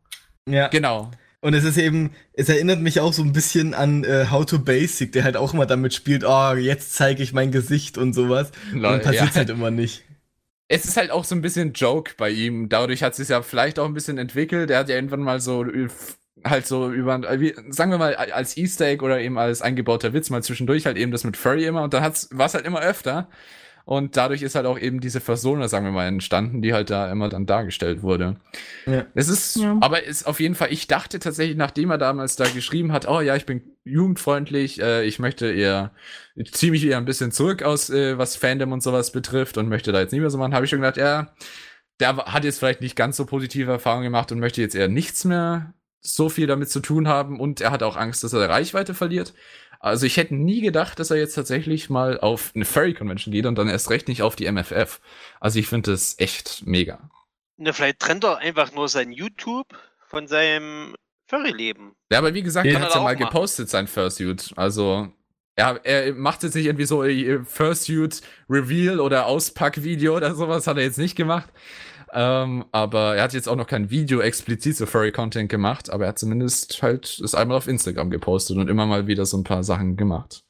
Ja. 0.48 0.68
Genau. 0.70 1.12
Und 1.46 1.54
es 1.54 1.64
ist 1.64 1.78
eben, 1.78 2.10
es 2.34 2.50
erinnert 2.50 2.82
mich 2.82 3.02
auch 3.02 3.14
so 3.14 3.22
ein 3.22 3.32
bisschen 3.32 3.76
an 3.76 4.04
äh, 4.04 4.26
How 4.32 4.48
to 4.48 4.58
Basic, 4.58 5.12
der 5.12 5.24
halt 5.24 5.38
auch 5.38 5.54
immer 5.54 5.68
damit 5.68 5.94
spielt, 5.94 6.24
oh, 6.26 6.56
jetzt 6.56 6.96
zeige 6.96 7.22
ich 7.22 7.34
mein 7.34 7.52
Gesicht 7.52 8.00
und 8.00 8.14
sowas. 8.14 8.52
Und 8.74 8.82
dann 8.82 9.00
passiert 9.00 9.30
Ja. 9.30 9.36
halt 9.36 9.52
immer 9.52 9.70
nicht. 9.70 10.02
Es 10.70 10.86
ist 10.86 10.98
halt 10.98 11.12
auch 11.12 11.24
so 11.24 11.36
ein 11.36 11.44
bisschen 11.44 11.74
Joke 11.74 12.14
bei 12.18 12.32
ihm. 12.32 12.68
Dadurch 12.68 13.04
hat 13.04 13.20
es 13.20 13.28
ja 13.28 13.44
vielleicht 13.44 13.78
auch 13.78 13.86
ein 13.86 13.94
bisschen 13.94 14.18
entwickelt. 14.18 14.72
Er 14.72 14.80
hat 14.80 14.90
ja 14.90 14.96
irgendwann 14.96 15.22
mal 15.22 15.40
so 15.40 15.64
äh, 15.64 15.88
halt 16.44 16.66
so 16.66 16.92
über, 16.92 17.14
äh, 17.30 17.40
wie, 17.40 17.54
sagen 17.70 17.92
wir 17.92 18.00
mal, 18.00 18.16
als 18.16 18.58
Easter 18.58 18.88
Egg 18.88 19.06
oder 19.06 19.20
eben 19.20 19.38
als 19.38 19.62
eingebauter 19.62 20.14
Witz 20.14 20.32
mal 20.32 20.42
zwischendurch 20.42 20.88
halt 20.88 20.98
eben 20.98 21.12
das 21.12 21.26
mit 21.26 21.38
Furry 21.38 21.68
immer 21.68 21.84
und 21.84 21.94
dann 21.94 22.02
hat's, 22.02 22.28
war 22.32 22.48
es 22.48 22.56
halt 22.56 22.66
immer 22.66 22.82
öfter. 22.82 23.30
Und 23.86 24.18
dadurch 24.18 24.42
ist 24.42 24.56
halt 24.56 24.66
auch 24.66 24.80
eben 24.80 25.00
diese 25.00 25.20
Persona, 25.20 25.68
sagen 25.68 25.86
wir 25.86 25.92
mal, 25.92 26.08
entstanden, 26.08 26.64
die 26.64 26.74
halt 26.74 26.90
da 26.90 27.12
immer 27.12 27.30
dann 27.30 27.46
dargestellt 27.46 28.02
wurde. 28.02 28.36
Ja. 28.88 29.06
Es 29.14 29.28
ist, 29.28 29.58
Ja. 29.58 29.78
aber 29.80 30.04
ist 30.04 30.26
auf 30.26 30.40
jeden 30.40 30.56
Fall, 30.56 30.74
ich 30.74 30.88
dachte 30.88 31.20
tatsächlich, 31.20 31.56
nachdem 31.56 31.92
er 31.92 32.00
damals 32.00 32.36
da 32.36 32.46
geschrieben 32.46 32.92
hat, 32.92 33.08
oh 33.08 33.22
ja, 33.22 33.36
ich 33.36 33.46
bin 33.46 33.62
jugendfreundlich, 33.84 34.82
äh, 34.82 35.04
ich 35.06 35.20
möchte 35.20 35.52
eher, 35.52 35.92
ich 36.36 36.52
ziehe 36.54 36.72
mich 36.72 36.84
eher 36.84 36.98
ein 36.98 37.06
bisschen 37.06 37.32
zurück 37.32 37.62
aus, 37.62 37.92
äh, 37.92 38.18
was 38.18 38.36
Fandom 38.36 38.72
und 38.72 38.82
sowas 38.82 39.12
betrifft 39.12 39.58
und 39.58 39.70
möchte 39.70 39.92
da 39.92 40.00
jetzt 40.00 40.12
nicht 40.12 40.22
mehr 40.22 40.32
so 40.32 40.40
machen, 40.40 40.56
habe 40.56 40.66
ich 40.66 40.72
schon 40.72 40.82
gedacht, 40.82 40.98
ja, 40.98 41.34
der 42.00 42.18
hat 42.18 42.44
jetzt 42.44 42.58
vielleicht 42.60 42.82
nicht 42.82 42.96
ganz 42.96 43.18
so 43.18 43.26
positive 43.26 43.72
Erfahrungen 43.72 44.06
gemacht 44.06 44.32
und 44.32 44.40
möchte 44.40 44.62
jetzt 44.62 44.76
eher 44.76 44.88
nichts 44.88 45.26
mehr 45.26 45.74
so 46.02 46.30
viel 46.30 46.46
damit 46.48 46.70
zu 46.70 46.82
tun 46.82 47.08
haben 47.08 47.40
und 47.40 47.62
er 47.62 47.72
hat 47.72 47.82
auch 47.82 47.98
Angst, 47.98 48.24
dass 48.24 48.34
er 48.34 48.48
Reichweite 48.50 48.94
verliert. 48.94 49.34
Also 49.80 50.06
ich 50.06 50.18
hätte 50.18 50.36
nie 50.36 50.62
gedacht, 50.62 51.00
dass 51.00 51.12
er 51.12 51.18
jetzt 51.18 51.36
tatsächlich 51.36 51.90
mal 51.90 52.20
auf 52.20 52.52
eine 52.56 52.66
Furry 52.66 52.94
Convention 52.94 53.32
geht 53.32 53.46
und 53.46 53.56
dann 53.56 53.68
erst 53.70 53.90
recht 53.90 54.08
nicht 54.08 54.22
auf 54.24 54.36
die 54.36 54.50
MFF. 54.52 55.00
Also 55.40 55.60
ich 55.60 55.68
finde 55.68 55.92
das 55.92 56.16
echt 56.18 56.66
mega. 56.66 57.10
Ne, 57.58 57.74
vielleicht 57.74 58.00
trennt 58.00 58.24
er 58.24 58.38
einfach 58.40 58.74
nur 58.74 58.90
sein 58.90 59.12
YouTube 59.12 59.68
von 60.08 60.28
seinem 60.28 60.96
Furry-Leben. 61.28 61.94
Ja, 62.12 62.20
aber 62.20 62.34
wie 62.34 62.44
gesagt, 62.44 62.68
Ja. 62.68 62.74
er 62.74 62.82
hat 62.82 62.94
ja 62.94 63.02
mal 63.02 63.14
machen. 63.14 63.26
gepostet, 63.26 63.70
sein 63.70 63.88
Fursuit. 63.88 64.52
Also, 64.56 65.08
er, 65.56 65.80
er 65.86 66.14
macht 66.14 66.44
jetzt 66.44 66.54
nicht 66.56 66.66
irgendwie 66.66 66.86
so 66.86 67.02
ein 67.02 67.46
Fursuit 67.46 68.22
Reveal 68.50 69.00
oder 69.00 69.26
Auspack-Video 69.26 70.16
oder 70.18 70.36
sowas, 70.36 70.68
hat 70.68 70.78
er 70.78 70.84
jetzt 70.84 70.98
nicht 70.98 71.16
gemacht. 71.16 71.50
Ähm, 72.14 72.66
aber 72.72 73.16
er 73.16 73.24
hat 73.24 73.34
jetzt 73.34 73.48
auch 73.48 73.56
noch 73.56 73.68
kein 73.68 73.90
Video 73.90 74.20
explizit 74.20 74.78
zu 74.78 74.88
Furry-Content 74.88 75.50
gemacht, 75.50 75.90
aber 75.90 76.06
er 76.06 76.10
hat 76.10 76.20
zumindest 76.20 76.82
halt 76.82 77.20
es 77.20 77.36
einmal 77.36 77.58
auf 77.58 77.68
Instagram 77.68 78.10
gepostet 78.10 78.58
und 78.58 78.70
immer 78.70 78.86
mal 78.86 79.08
wieder 79.08 79.26
so 79.26 79.38
ein 79.38 79.44
paar 79.44 79.64
Sachen 79.64 79.98
gemacht. 79.98 80.44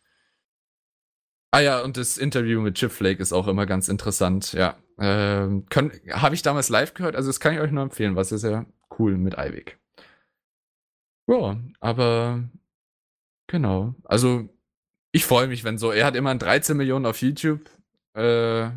Ah 1.51 1.61
ja, 1.61 1.81
und 1.81 1.97
das 1.97 2.17
Interview 2.17 2.59
mit 2.61 2.75
Chip 2.75 2.91
Flake 2.91 3.21
ist 3.21 3.31
auch 3.31 3.47
immer 3.47 3.65
ganz 3.65 3.87
interessant, 3.87 4.53
ja. 4.53 4.75
Ähm, 4.99 5.65
Habe 6.11 6.35
ich 6.35 6.41
damals 6.41 6.69
live 6.69 6.93
gehört, 6.93 7.15
also 7.15 7.29
das 7.29 7.39
kann 7.39 7.53
ich 7.53 7.59
euch 7.59 7.71
nur 7.71 7.83
empfehlen, 7.83 8.15
was 8.15 8.31
ist 8.31 8.41
sehr 8.41 8.65
cool 8.99 9.17
mit 9.17 9.37
Eivik. 9.37 9.79
Ja, 11.27 11.57
aber 11.79 12.43
genau. 13.47 13.95
Also 14.03 14.49
ich 15.11 15.25
freue 15.25 15.47
mich, 15.47 15.63
wenn 15.63 15.77
so. 15.77 15.91
Er 15.91 16.05
hat 16.05 16.15
immerhin 16.15 16.39
13 16.39 16.75
Millionen 16.77 17.05
auf 17.05 17.21
YouTube. 17.21 17.69
Äh, 18.13 18.69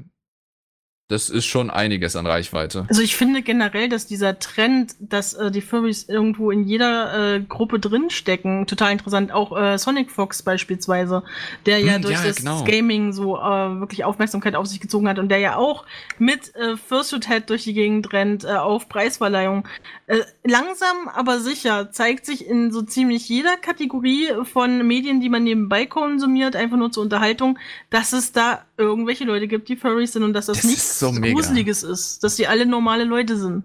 das 1.08 1.30
ist 1.30 1.46
schon 1.46 1.70
einiges 1.70 2.16
an 2.16 2.26
Reichweite. 2.26 2.86
Also 2.88 3.02
ich 3.02 3.16
finde 3.16 3.42
generell, 3.42 3.88
dass 3.88 4.06
dieser 4.06 4.38
Trend, 4.38 4.94
dass 5.00 5.34
äh, 5.34 5.50
die 5.50 5.62
Furries 5.62 6.08
irgendwo 6.08 6.50
in 6.50 6.64
jeder 6.64 7.36
äh, 7.36 7.40
Gruppe 7.40 7.78
drinstecken, 7.78 8.66
total 8.66 8.92
interessant. 8.92 9.32
Auch 9.32 9.56
äh, 9.56 9.78
Sonic 9.78 10.10
Fox 10.10 10.42
beispielsweise, 10.42 11.22
der 11.66 11.80
ja 11.80 11.94
Hm, 11.94 12.02
durch 12.02 12.14
ja, 12.14 12.24
das 12.26 12.36
genau. 12.36 12.64
Gaming 12.64 13.12
so 13.12 13.38
äh, 13.38 13.40
wirklich 13.80 14.04
Aufmerksamkeit 14.04 14.54
auf 14.54 14.66
sich 14.66 14.80
gezogen 14.80 15.08
hat 15.08 15.18
und 15.18 15.28
der 15.28 15.38
ja 15.38 15.56
auch 15.56 15.84
mit 16.18 16.54
äh, 16.54 16.76
Fursuit 16.76 17.26
Head 17.26 17.50
durch 17.50 17.64
die 17.64 17.74
Gegend 17.74 18.12
rennt 18.12 18.44
äh, 18.44 18.48
auf 18.48 18.88
Preisverleihung. 18.88 19.66
Äh, 20.06 20.20
langsam, 20.44 21.08
aber 21.14 21.40
sicher 21.40 21.90
zeigt 21.90 22.26
sich 22.26 22.46
in 22.46 22.70
so 22.70 22.82
ziemlich 22.82 23.28
jeder 23.28 23.56
Kategorie 23.56 24.28
von 24.44 24.86
Medien, 24.86 25.20
die 25.20 25.28
man 25.28 25.44
nebenbei 25.44 25.86
konsumiert, 25.86 26.54
einfach 26.54 26.76
nur 26.76 26.92
zur 26.92 27.02
Unterhaltung, 27.02 27.58
dass 27.90 28.12
es 28.12 28.32
da 28.32 28.64
irgendwelche 28.78 29.24
Leute 29.24 29.48
gibt, 29.48 29.68
die 29.68 29.76
Furries 29.76 30.12
sind 30.12 30.22
und 30.22 30.32
dass 30.32 30.46
das, 30.46 30.58
Das 30.58 30.64
nichts 30.66 30.98
so. 30.98 31.12
Gruseliges 31.12 31.82
ist, 31.82 32.22
dass 32.24 32.36
die 32.36 32.46
alle 32.46 32.64
normale 32.66 33.04
Leute 33.04 33.36
sind. 33.36 33.64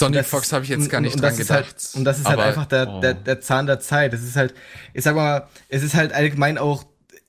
Sonic 0.00 0.18
Das 0.20 0.26
Fox 0.28 0.52
habe 0.52 0.64
ich 0.64 0.70
jetzt 0.70 0.82
und- 0.82 0.88
gar 0.88 1.00
nicht 1.00 1.14
und 1.14 1.22
dran 1.22 1.30
das 1.30 1.38
ist 1.40 1.48
gedacht. 1.48 1.64
Halt, 1.66 1.90
und 1.96 2.04
das 2.04 2.18
ist 2.18 2.26
halt 2.26 2.38
Aber- 2.38 2.44
einfach 2.48 2.66
der, 2.66 2.88
oh. 2.88 3.00
der, 3.00 3.14
der 3.14 3.40
Zahn 3.40 3.66
der 3.66 3.80
Zeit. 3.80 4.12
Es 4.14 4.22
ist 4.24 4.36
halt, 4.36 4.54
ich 4.92 5.04
sag 5.04 5.14
mal, 5.14 5.48
es 5.68 5.82
ist 5.82 5.94
halt 5.94 6.12
allgemein 6.12 6.58
auch, 6.58 6.84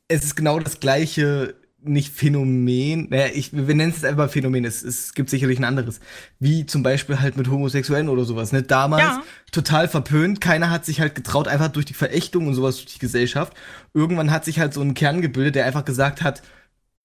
es 0.07 0.23
ist 0.23 0.35
genau 0.35 0.59
das 0.59 0.79
gleiche, 0.79 1.55
nicht 1.87 2.11
Phänomen, 2.15 3.09
naja, 3.11 3.27
ich, 3.31 3.53
wir 3.53 3.61
nennen 3.75 3.91
es 3.91 3.97
jetzt 3.97 4.05
einfach 4.05 4.29
Phänomen, 4.31 4.65
es, 4.65 4.81
es 4.81 5.13
gibt 5.13 5.29
sicherlich 5.29 5.59
ein 5.59 5.63
anderes. 5.63 5.99
Wie 6.39 6.65
zum 6.65 6.81
Beispiel 6.81 7.19
halt 7.19 7.37
mit 7.37 7.47
Homosexuellen 7.47 8.09
oder 8.09 8.23
sowas. 8.25 8.51
Ne? 8.51 8.63
Damals 8.63 9.03
Ja. 9.03 9.23
total 9.51 9.87
verpönt, 9.87 10.41
keiner 10.41 10.71
hat 10.71 10.83
sich 10.85 10.99
halt 10.99 11.13
getraut, 11.13 11.47
einfach 11.47 11.67
durch 11.67 11.85
die 11.85 11.93
Verächtung 11.93 12.47
und 12.47 12.55
sowas 12.55 12.77
durch 12.77 12.87
die 12.87 12.99
Gesellschaft. 12.99 13.53
Irgendwann 13.93 14.31
hat 14.31 14.45
sich 14.45 14.59
halt 14.59 14.73
so 14.73 14.81
ein 14.81 14.95
Kern 14.95 15.21
gebildet, 15.21 15.53
der 15.53 15.65
einfach 15.67 15.85
gesagt 15.85 16.23
hat, 16.23 16.41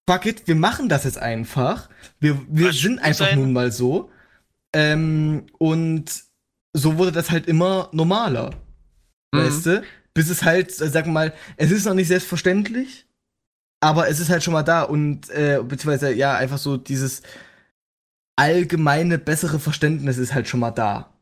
fuck 0.09 0.27
it, 0.27 0.47
wir 0.47 0.56
machen 0.56 0.89
das 0.89 1.05
jetzt 1.05 1.18
einfach. 1.18 1.89
Wir, 2.18 2.40
wir 2.48 2.68
Was 2.68 2.78
sind 2.78 2.98
einfach 2.98 3.27
sein? 3.27 3.39
nun 3.39 3.52
mal 3.52 3.70
so. 3.72 4.10
Ähm, 4.72 5.47
und 5.59 6.05
so 6.72 6.98
wurde 6.98 7.12
das 7.12 7.31
halt 7.31 7.47
immer 7.47 7.89
normaler. 7.93 8.51
Mhm. 9.32 9.39
Weißt 9.39 9.66
du? 9.66 9.82
Bis 10.14 10.28
es 10.31 10.43
halt, 10.43 10.72
sag 10.72 11.06
mal, 11.06 11.32
es 11.56 11.70
ist 11.70 11.86
noch 11.86 11.94
nicht 11.94 12.09
selbstverständlich, 12.09 13.06
aber 13.81 14.09
es 14.09 14.20
ist 14.20 14.28
halt 14.28 14.43
schon 14.43 14.52
mal 14.52 14.62
da 14.62 14.82
und, 14.82 15.31
äh, 15.31 15.60
beziehungsweise, 15.62 16.12
ja, 16.12 16.36
einfach 16.36 16.59
so 16.59 16.77
dieses 16.77 17.22
allgemeine, 18.36 19.18
bessere 19.18 19.60
Verständnis 19.60 20.18
ist 20.18 20.35
halt 20.35 20.48
schon 20.48 20.60
mal 20.60 20.70
da. 20.70 21.12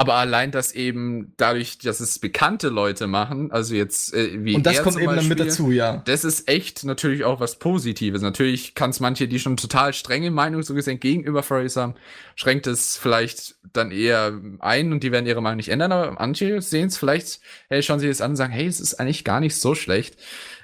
Aber 0.00 0.14
allein, 0.14 0.50
dass 0.50 0.72
eben 0.72 1.34
dadurch, 1.36 1.76
dass 1.76 2.00
es 2.00 2.18
bekannte 2.18 2.70
Leute 2.70 3.06
machen, 3.06 3.52
also 3.52 3.74
jetzt 3.74 4.14
äh, 4.14 4.42
wie 4.42 4.54
und 4.54 4.64
das 4.64 4.82
kommt 4.82 4.96
eben 4.96 5.14
dann 5.14 5.28
mit 5.28 5.36
Beispiel, 5.36 5.46
dazu, 5.46 5.70
ja. 5.72 5.98
Das 6.06 6.24
ist 6.24 6.48
echt 6.48 6.84
natürlich 6.84 7.22
auch 7.24 7.38
was 7.38 7.58
Positives. 7.58 8.22
Natürlich 8.22 8.74
kann 8.74 8.88
es 8.88 9.00
manche, 9.00 9.28
die 9.28 9.38
schon 9.38 9.58
total 9.58 9.92
strenge 9.92 10.30
Meinung 10.30 10.62
so 10.62 10.72
gesehen 10.72 11.00
gegenüber 11.00 11.42
Furries 11.42 11.76
haben, 11.76 11.96
schränkt 12.34 12.66
es 12.66 12.96
vielleicht 12.96 13.56
dann 13.74 13.90
eher 13.90 14.40
ein 14.60 14.90
und 14.94 15.02
die 15.02 15.12
werden 15.12 15.26
ihre 15.26 15.42
Meinung 15.42 15.58
nicht 15.58 15.68
ändern, 15.68 15.92
aber 15.92 16.12
manche 16.12 16.62
sehen 16.62 16.86
es 16.86 16.96
vielleicht, 16.96 17.40
hey, 17.68 17.82
schauen 17.82 18.00
sie 18.00 18.08
es 18.08 18.22
an 18.22 18.30
und 18.30 18.36
sagen, 18.36 18.54
hey, 18.54 18.66
es 18.66 18.80
ist 18.80 18.94
eigentlich 18.94 19.22
gar 19.22 19.40
nicht 19.40 19.60
so 19.60 19.74
schlecht. 19.74 20.16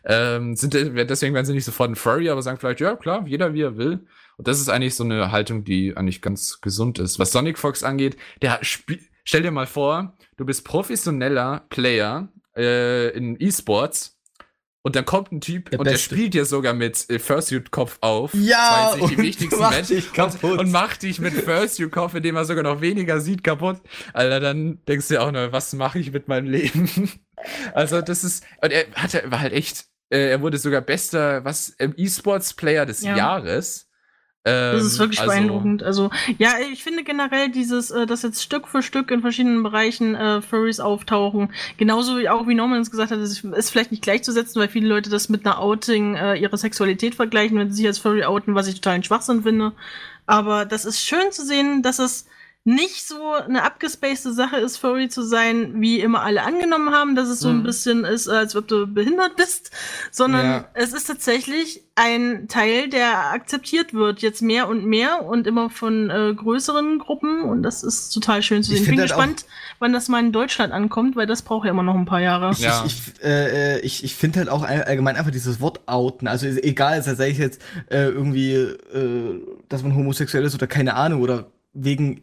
Ähm, 0.07 0.57
sind, 0.57 0.73
deswegen 0.73 1.35
werden 1.35 1.45
sie 1.45 1.53
nicht 1.53 1.67
sofort 1.67 1.91
ein 1.91 1.97
Furry, 1.97 2.31
aber 2.31 2.41
sagen 2.41 2.57
vielleicht, 2.59 2.81
ja 2.81 2.97
klar, 2.97 3.27
jeder 3.27 3.53
wie 3.53 3.61
er 3.61 3.77
will. 3.77 4.07
Und 4.39 4.49
das 4.49 4.61
ist 4.61 4.71
eigentlich 4.71 4.95
so 4.95 5.05
eine 5.05 5.31
Haltung, 5.31 5.65
die 5.65 5.95
eigentlich 5.95 6.23
ganz 6.23 6.63
gesund 6.63 6.99
ist. 6.99 7.19
Was 7.19 7.33
Sonic 7.33 7.59
Fox 7.59 7.83
angeht, 7.83 8.17
der 8.41 8.61
spielt, 8.63 9.03
stell 9.27 9.43
dir 9.43 9.51
mal 9.51 9.67
vor, 9.67 10.17
du 10.39 10.47
bist 10.47 10.65
professioneller 10.65 11.67
Player 11.69 12.29
äh, 12.57 13.11
in 13.11 13.37
E-Sports 13.39 14.19
und 14.83 14.95
dann 14.95 15.05
kommt 15.05 15.33
ein 15.33 15.41
Typ 15.41 15.71
Der 15.71 15.81
und 15.81 15.85
der 15.85 15.93
Beste. 15.93 16.15
spielt 16.15 16.35
dir 16.35 16.45
sogar 16.45 16.73
mit 16.73 17.11
äh, 17.11 17.19
Fursuit-Kopf 17.19 17.99
auf. 18.03 18.33
Ja, 18.35 18.95
nicht 18.95 19.11
die 19.11 19.17
und 19.17 19.23
wichtigsten 19.23 19.61
macht 19.61 19.75
Menschen. 19.75 19.97
dich 19.97 20.13
kaputt. 20.13 20.53
Und, 20.53 20.59
und 20.61 20.71
macht 20.71 21.03
dich 21.03 21.19
mit 21.19 21.35
Fursuit-Kopf, 21.35 22.15
indem 22.15 22.37
er 22.37 22.45
sogar 22.45 22.63
noch 22.63 22.81
weniger 22.81 23.21
sieht, 23.21 23.43
kaputt. 23.43 23.81
Alter, 24.13 24.39
dann 24.39 24.79
denkst 24.87 25.09
du 25.09 25.15
dir 25.15 25.23
auch 25.25 25.33
nur, 25.33 25.51
was 25.53 25.73
mache 25.73 25.99
ich 25.99 26.13
mit 26.13 26.29
meinem 26.29 26.47
Leben? 26.49 26.89
also, 27.75 28.01
das 28.01 28.23
ist. 28.23 28.45
Und 28.63 28.71
er 28.71 28.87
hatte, 28.95 29.25
war 29.31 29.41
halt 29.41 29.53
echt. 29.53 29.87
Äh, 30.09 30.31
er 30.31 30.41
wurde 30.41 30.57
sogar 30.57 30.83
bester, 30.83 31.45
was, 31.45 31.75
ähm, 31.81 31.93
E-Sports-Player 31.97 32.87
des 32.87 33.03
Ja. 33.03 33.17
Jahres. 33.17 33.86
Das 34.47 34.85
ist 34.85 34.95
Ähm, 34.95 34.99
wirklich 35.01 35.21
also- 35.21 35.33
beeindruckend. 35.33 35.83
Also, 35.83 36.11
ja, 36.39 36.53
ich 36.73 36.85
finde 36.85 37.03
generell 37.03 37.51
dieses, 37.51 37.91
äh, 37.91 38.07
dass 38.07 38.23
jetzt 38.23 38.43
Stück 38.43 38.69
für 38.69 38.81
Stück 38.81 39.11
in 39.11 39.21
verschiedenen 39.21 39.65
Bereichen 39.65 40.15
äh, 40.15 40.41
Furries 40.41 40.79
auftauchen, 40.79 41.51
genauso 41.79 42.17
wie 42.17 42.29
auch 42.29 42.47
wie 42.47 42.55
Norman 42.55 42.81
es 42.81 42.91
gesagt 42.93 43.11
hat, 43.11 43.19
ist 43.19 43.71
vielleicht 43.71 43.91
nicht 43.91 44.03
gleichzusetzen, 44.05 44.61
weil 44.61 44.69
viele 44.69 44.87
Leute 44.89 45.11
das 45.11 45.29
mit 45.29 45.45
einer 45.45 45.59
Outing 45.61 46.15
äh, 46.15 46.37
ihrer 46.37 46.57
Sexualität 46.57 47.17
vergleichen, 47.17 47.59
wenn 47.59 47.71
sie 47.71 47.79
sich 47.79 47.87
als 47.89 47.99
Furry 47.99 48.25
outen, 48.25 48.55
was 48.55 48.69
ich 48.69 48.77
total 48.77 48.95
einen 48.95 49.05
Schwachsinn 49.05 49.43
finde. 49.43 49.73
Aber 50.27 50.65
das 50.65 50.85
ist 50.85 51.01
schön 51.01 51.33
zu 51.33 51.45
sehen, 51.45 51.83
dass 51.83 51.99
es 51.99 52.27
nicht 52.67 53.07
so 53.07 53.33
eine 53.33 53.63
abgespacede 53.63 54.35
Sache 54.35 54.57
ist, 54.57 54.77
Furry 54.79 55.09
zu 55.09 55.23
sein, 55.23 55.81
wie 55.81 56.01
immer 56.01 56.23
alle 56.23 56.43
angenommen 56.43 56.91
haben, 56.93 57.15
dass 57.15 57.29
es 57.29 57.39
so 57.39 57.49
ein 57.49 57.59
Mhm. 57.59 57.63
bisschen 57.63 58.05
ist, 58.05 58.27
als 58.29 58.57
ob 58.57 58.67
du 58.67 58.89
behindert 58.89 59.37
bist, 59.37 59.71
sondern 60.11 60.45
Ja. 60.45 60.65
es 60.75 60.93
ist 60.93 61.05
tatsächlich 61.07 61.85
ein 61.95 62.49
Teil, 62.49 62.89
der 62.89 63.31
akzeptiert 63.33 63.95
wird, 63.95 64.21
jetzt 64.21 64.43
mehr 64.43 64.69
und 64.69 64.85
mehr 64.85 65.25
und 65.25 65.47
immer 65.47 65.71
von 65.71 66.11
äh, 66.11 66.35
größeren 66.35 66.99
Gruppen 66.99 67.43
und 67.43 67.63
das 67.63 67.85
ist 67.85 68.11
total 68.11 68.43
schön 68.43 68.65
zu 68.65 68.73
Ich 68.73 68.79
sehen. 68.79 68.85
Ich 68.85 68.91
bin 68.91 68.99
halt 68.99 69.11
gespannt, 69.11 69.47
wann 69.79 69.93
das 69.93 70.09
mal 70.09 70.19
in 70.19 70.33
Deutschland 70.33 70.73
ankommt, 70.73 71.15
weil 71.15 71.27
das 71.29 71.43
braucht 71.43 71.67
ja 71.67 71.71
immer 71.71 71.85
noch 71.85 71.95
ein 71.95 72.05
paar 72.05 72.21
Jahre. 72.21 72.51
Ja. 72.59 72.83
Ich, 72.85 72.93
ich, 73.17 73.25
äh, 73.25 73.77
äh, 73.77 73.81
ich, 73.81 74.03
ich 74.03 74.15
finde 74.17 74.41
halt 74.41 74.49
auch 74.49 74.65
all- 74.65 74.83
allgemein 74.83 75.15
einfach 75.17 75.31
dieses 75.31 75.61
Wort 75.61 75.83
outen. 75.87 76.27
Also 76.27 76.47
egal, 76.49 77.01
sei 77.05 77.29
ich 77.31 77.39
jetzt 77.39 77.63
äh, 77.91 78.09
irgendwie, 78.09 78.55
äh, 78.55 79.41
dass 79.69 79.85
man 79.85 79.95
homosexuell 79.95 80.45
ist 80.45 80.55
oder 80.57 80.67
keine 80.67 80.95
Ahnung 80.95 81.23
oder 81.23 81.47
wegen 81.73 82.23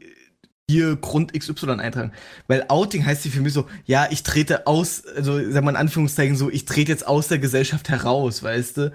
hier 0.73 0.95
Grund 0.95 1.33
XY 1.33 1.71
eintragen. 1.79 2.11
Weil 2.47 2.65
Outing 2.67 3.05
heißt 3.05 3.27
für 3.27 3.41
mich 3.41 3.53
so, 3.53 3.67
ja, 3.85 4.07
ich 4.09 4.23
trete 4.23 4.67
aus, 4.67 5.05
also 5.05 5.39
sag 5.51 5.63
mal 5.63 5.71
in 5.71 5.77
Anführungszeichen 5.77 6.35
so, 6.35 6.49
ich 6.49 6.65
trete 6.65 6.91
jetzt 6.91 7.07
aus 7.07 7.27
der 7.27 7.39
Gesellschaft 7.39 7.89
heraus, 7.89 8.43
weißt 8.43 8.77
du? 8.77 8.91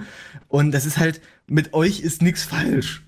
Und 0.48 0.72
das 0.72 0.86
ist 0.86 0.98
halt, 0.98 1.20
mit 1.46 1.72
euch 1.74 2.00
ist 2.00 2.22
nichts 2.22 2.42
falsch. 2.42 3.02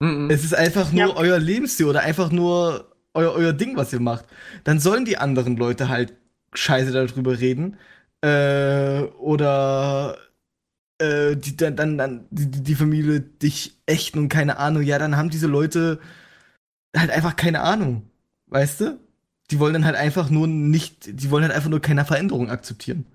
Mhm. 0.00 0.30
Es 0.30 0.44
ist 0.44 0.54
einfach 0.54 0.92
nur 0.92 1.00
Ja. 1.08 1.16
euer 1.16 1.38
Lebensstil 1.38 1.86
oder 1.86 2.00
einfach 2.00 2.30
nur 2.30 2.92
euer, 3.14 3.32
euer 3.32 3.52
Ding, 3.52 3.76
was 3.76 3.92
ihr 3.92 4.00
macht. 4.00 4.24
Dann 4.64 4.80
sollen 4.80 5.04
die 5.04 5.18
anderen 5.18 5.56
Leute 5.56 5.88
halt 5.88 6.14
scheiße 6.54 6.92
darüber 6.92 7.38
reden. 7.38 7.76
Äh, 8.22 9.02
oder 9.18 10.16
äh, 10.98 11.36
die, 11.36 11.56
dann, 11.56 11.76
dann, 11.76 11.98
dann 11.98 12.26
die, 12.30 12.50
die 12.50 12.62
die 12.62 12.74
Familie 12.74 13.20
dich 13.20 13.80
ächten 13.86 14.20
und 14.20 14.28
keine 14.28 14.58
Ahnung. 14.58 14.82
Ja, 14.82 14.98
dann 14.98 15.16
haben 15.16 15.30
diese 15.30 15.46
Leute 15.48 15.98
halt 16.96 17.10
einfach 17.10 17.36
keine 17.36 17.60
Ahnung. 17.60 18.10
Weißt 18.46 18.80
du? 18.80 19.00
Die 19.50 19.58
wollen 19.58 19.74
dann 19.74 19.84
halt 19.84 19.96
einfach 19.96 20.30
nur 20.30 20.46
nicht, 20.46 21.20
die 21.20 21.30
wollen 21.30 21.44
halt 21.44 21.54
einfach 21.54 21.70
nur 21.70 21.80
keine 21.80 22.04
Veränderung 22.04 22.50
akzeptieren. 22.50 23.06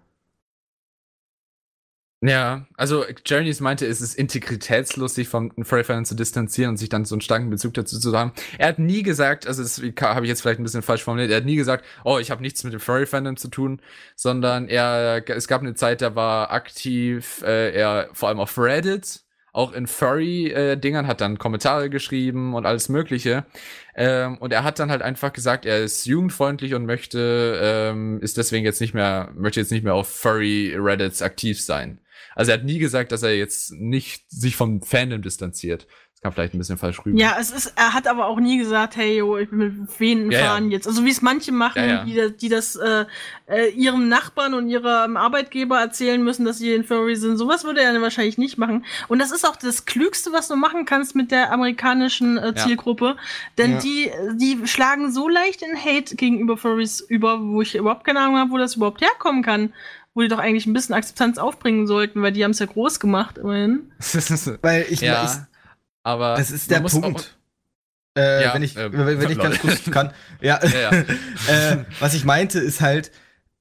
Ja, 2.21 2.65
also 2.75 3.05
Journeys 3.25 3.59
meinte, 3.59 3.85
es 3.85 4.01
ist 4.01 4.15
integritätslos, 4.15 5.13
sich 5.13 5.27
Furry 5.29 5.83
Fan 5.83 6.03
zu 6.03 6.15
distanzieren 6.15 6.71
und 6.71 6.77
sich 6.77 6.89
dann 6.89 7.05
so 7.05 7.13
einen 7.13 7.21
starken 7.21 7.51
Bezug 7.51 7.75
dazu 7.75 7.99
zu 7.99 8.17
haben. 8.17 8.31
Er 8.57 8.69
hat 8.69 8.79
nie 8.79 9.03
gesagt, 9.03 9.45
also 9.45 9.61
das 9.61 9.77
habe 9.77 10.25
ich 10.25 10.29
jetzt 10.29 10.41
vielleicht 10.41 10.59
ein 10.59 10.63
bisschen 10.63 10.81
falsch 10.81 11.03
formuliert, 11.03 11.29
er 11.29 11.37
hat 11.37 11.45
nie 11.45 11.55
gesagt, 11.55 11.85
oh, 12.03 12.17
ich 12.17 12.31
habe 12.31 12.41
nichts 12.41 12.63
mit 12.63 12.73
dem 12.73 12.79
Furry 12.79 13.05
Fandom 13.05 13.37
zu 13.37 13.49
tun, 13.49 13.81
sondern 14.15 14.67
er, 14.67 15.23
es 15.29 15.47
gab 15.47 15.61
eine 15.61 15.75
Zeit, 15.75 16.01
da 16.01 16.15
war 16.15 16.49
aktiv, 16.51 17.43
äh, 17.43 17.71
er 17.71 18.09
vor 18.13 18.29
allem 18.29 18.39
auf 18.39 18.57
Reddit, 18.57 19.21
auch 19.57 19.73
in 19.73 19.87
Furry-Dingern, 19.87 21.07
hat 21.07 21.19
dann 21.19 21.39
Kommentare 21.39 21.89
geschrieben 21.89 22.53
und 22.53 22.67
alles 22.67 22.89
Mögliche. 22.89 23.45
Ähm, 23.95 24.37
und 24.37 24.53
er 24.53 24.63
hat 24.63 24.77
dann 24.77 24.91
halt 24.91 25.01
einfach 25.01 25.33
gesagt, 25.33 25.65
er 25.65 25.79
ist 25.79 26.05
jugendfreundlich 26.05 26.75
und 26.75 26.85
möchte, 26.85 27.59
ähm, 27.61 28.19
ist 28.21 28.37
deswegen 28.37 28.65
jetzt 28.65 28.79
nicht 28.79 28.93
mehr, 28.93 29.31
möchte 29.35 29.59
jetzt 29.59 29.71
nicht 29.71 29.83
mehr 29.83 29.95
auf 29.95 30.07
Furry-Reddits 30.09 31.23
aktiv 31.23 31.59
sein. 31.59 31.99
Also 32.35 32.51
er 32.51 32.59
hat 32.59 32.65
nie 32.65 32.77
gesagt, 32.77 33.11
dass 33.11 33.23
er 33.23 33.35
jetzt 33.35 33.71
nicht 33.73 34.29
sich 34.29 34.55
vom 34.55 34.83
Fandom 34.83 35.23
distanziert. 35.23 35.87
Kam 36.27 36.33
vielleicht 36.33 36.53
ein 36.53 36.57
bisschen 36.57 36.77
falsch 36.77 36.99
rüber. 37.05 37.17
Ja, 37.17 37.37
es 37.39 37.51
ist, 37.51 37.73
er 37.75 37.93
hat 37.93 38.07
aber 38.07 38.25
auch 38.27 38.39
nie 38.39 38.57
gesagt, 38.57 38.97
hey, 38.97 39.17
yo, 39.17 39.37
ich 39.37 39.49
bin 39.49 39.57
mit 39.59 39.99
Venen 39.99 40.29
Ja, 40.31 40.39
ja. 40.39 40.45
fahren 40.47 40.69
jetzt. 40.71 40.87
Also 40.87 41.05
wie 41.05 41.09
es 41.09 41.21
manche 41.21 41.51
machen, 41.51 41.79
Ja, 41.81 41.85
ja. 41.87 42.03
Die, 42.03 42.15
das- 42.15 42.35
die 42.37 42.49
das 42.49 42.75
äh, 42.75 43.05
äh, 43.47 43.69
ihrem 43.69 44.09
Nachbarn 44.09 44.53
und 44.53 44.67
ihrem 44.67 45.15
Arbeitgeber 45.15 45.79
erzählen 45.79 46.21
müssen, 46.23 46.45
dass 46.45 46.57
sie 46.57 46.73
in 46.73 46.83
Furry 46.83 47.15
sind. 47.15 47.37
Sowas 47.37 47.63
würde 47.63 47.81
er 47.81 47.93
dann 47.93 48.01
wahrscheinlich 48.01 48.37
nicht 48.37 48.57
machen. 48.57 48.85
Und 49.07 49.19
das 49.19 49.31
ist 49.31 49.47
auch 49.47 49.55
das 49.55 49.85
Klügste, 49.85 50.31
was 50.33 50.47
du 50.49 50.55
machen 50.57 50.85
kannst 50.85 51.15
mit 51.15 51.31
der 51.31 51.51
amerikanischen 51.53 52.37
äh, 52.37 52.47
Ja. 52.47 52.55
Zielgruppe. 52.55 53.15
Denn 53.57 53.73
Ja. 53.73 53.79
die, 53.79 54.11
die 54.35 54.67
schlagen 54.67 55.11
so 55.11 55.29
leicht 55.29 55.61
in 55.61 55.77
Hate 55.77 56.15
gegenüber 56.15 56.57
Furries 56.57 56.99
über, 57.01 57.39
wo 57.41 57.61
ich 57.61 57.75
überhaupt 57.75 58.03
keine 58.05 58.19
Ahnung 58.19 58.37
habe, 58.37 58.51
wo 58.51 58.57
das 58.57 58.75
überhaupt 58.75 59.01
herkommen 59.01 59.43
kann. 59.43 59.73
Wo 60.13 60.21
die 60.21 60.29
doch 60.29 60.39
eigentlich 60.39 60.65
ein 60.65 60.73
bisschen 60.73 60.95
Akzeptanz 60.95 61.37
aufbringen 61.37 61.85
sollten, 61.85 62.23
weil 62.23 62.31
die 62.31 62.43
haben 62.43 62.49
es 62.49 62.57
ja 62.57 62.65
groß 62.65 62.99
gemacht, 62.99 63.37
immerhin. 63.37 63.91
Weil 64.63 64.87
ich, 64.89 65.01
ja, 65.01 65.23
ich 65.23 65.29
aber 66.07 66.35
Das 66.37 66.51
ist 66.51 66.71
der 66.71 66.79
Punkt. 66.79 67.37
Äh, 68.17 68.43
Ja, 68.43 68.53
wenn 68.53 68.63
ich, 68.63 68.77
äh, 68.77 68.91
wenn, 68.91 69.29
ich 69.29 69.37
ganz 69.37 69.59
kurz 69.59 69.83
kann. 69.91 70.11
Ja, 70.41 70.59
ja, 70.65 70.79
ja. 70.79 70.91
äh, 71.71 71.85
was 71.99 72.13
ich 72.13 72.23
meinte, 72.23 72.59
ist 72.59 72.79
halt, 72.81 73.11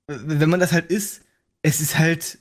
wenn 0.07 0.49
man 0.49 0.61
das 0.61 0.73
halt 0.73 0.87
ist, 0.87 1.23
es 1.63 1.81
ist 1.81 1.99
halt, 1.99 2.39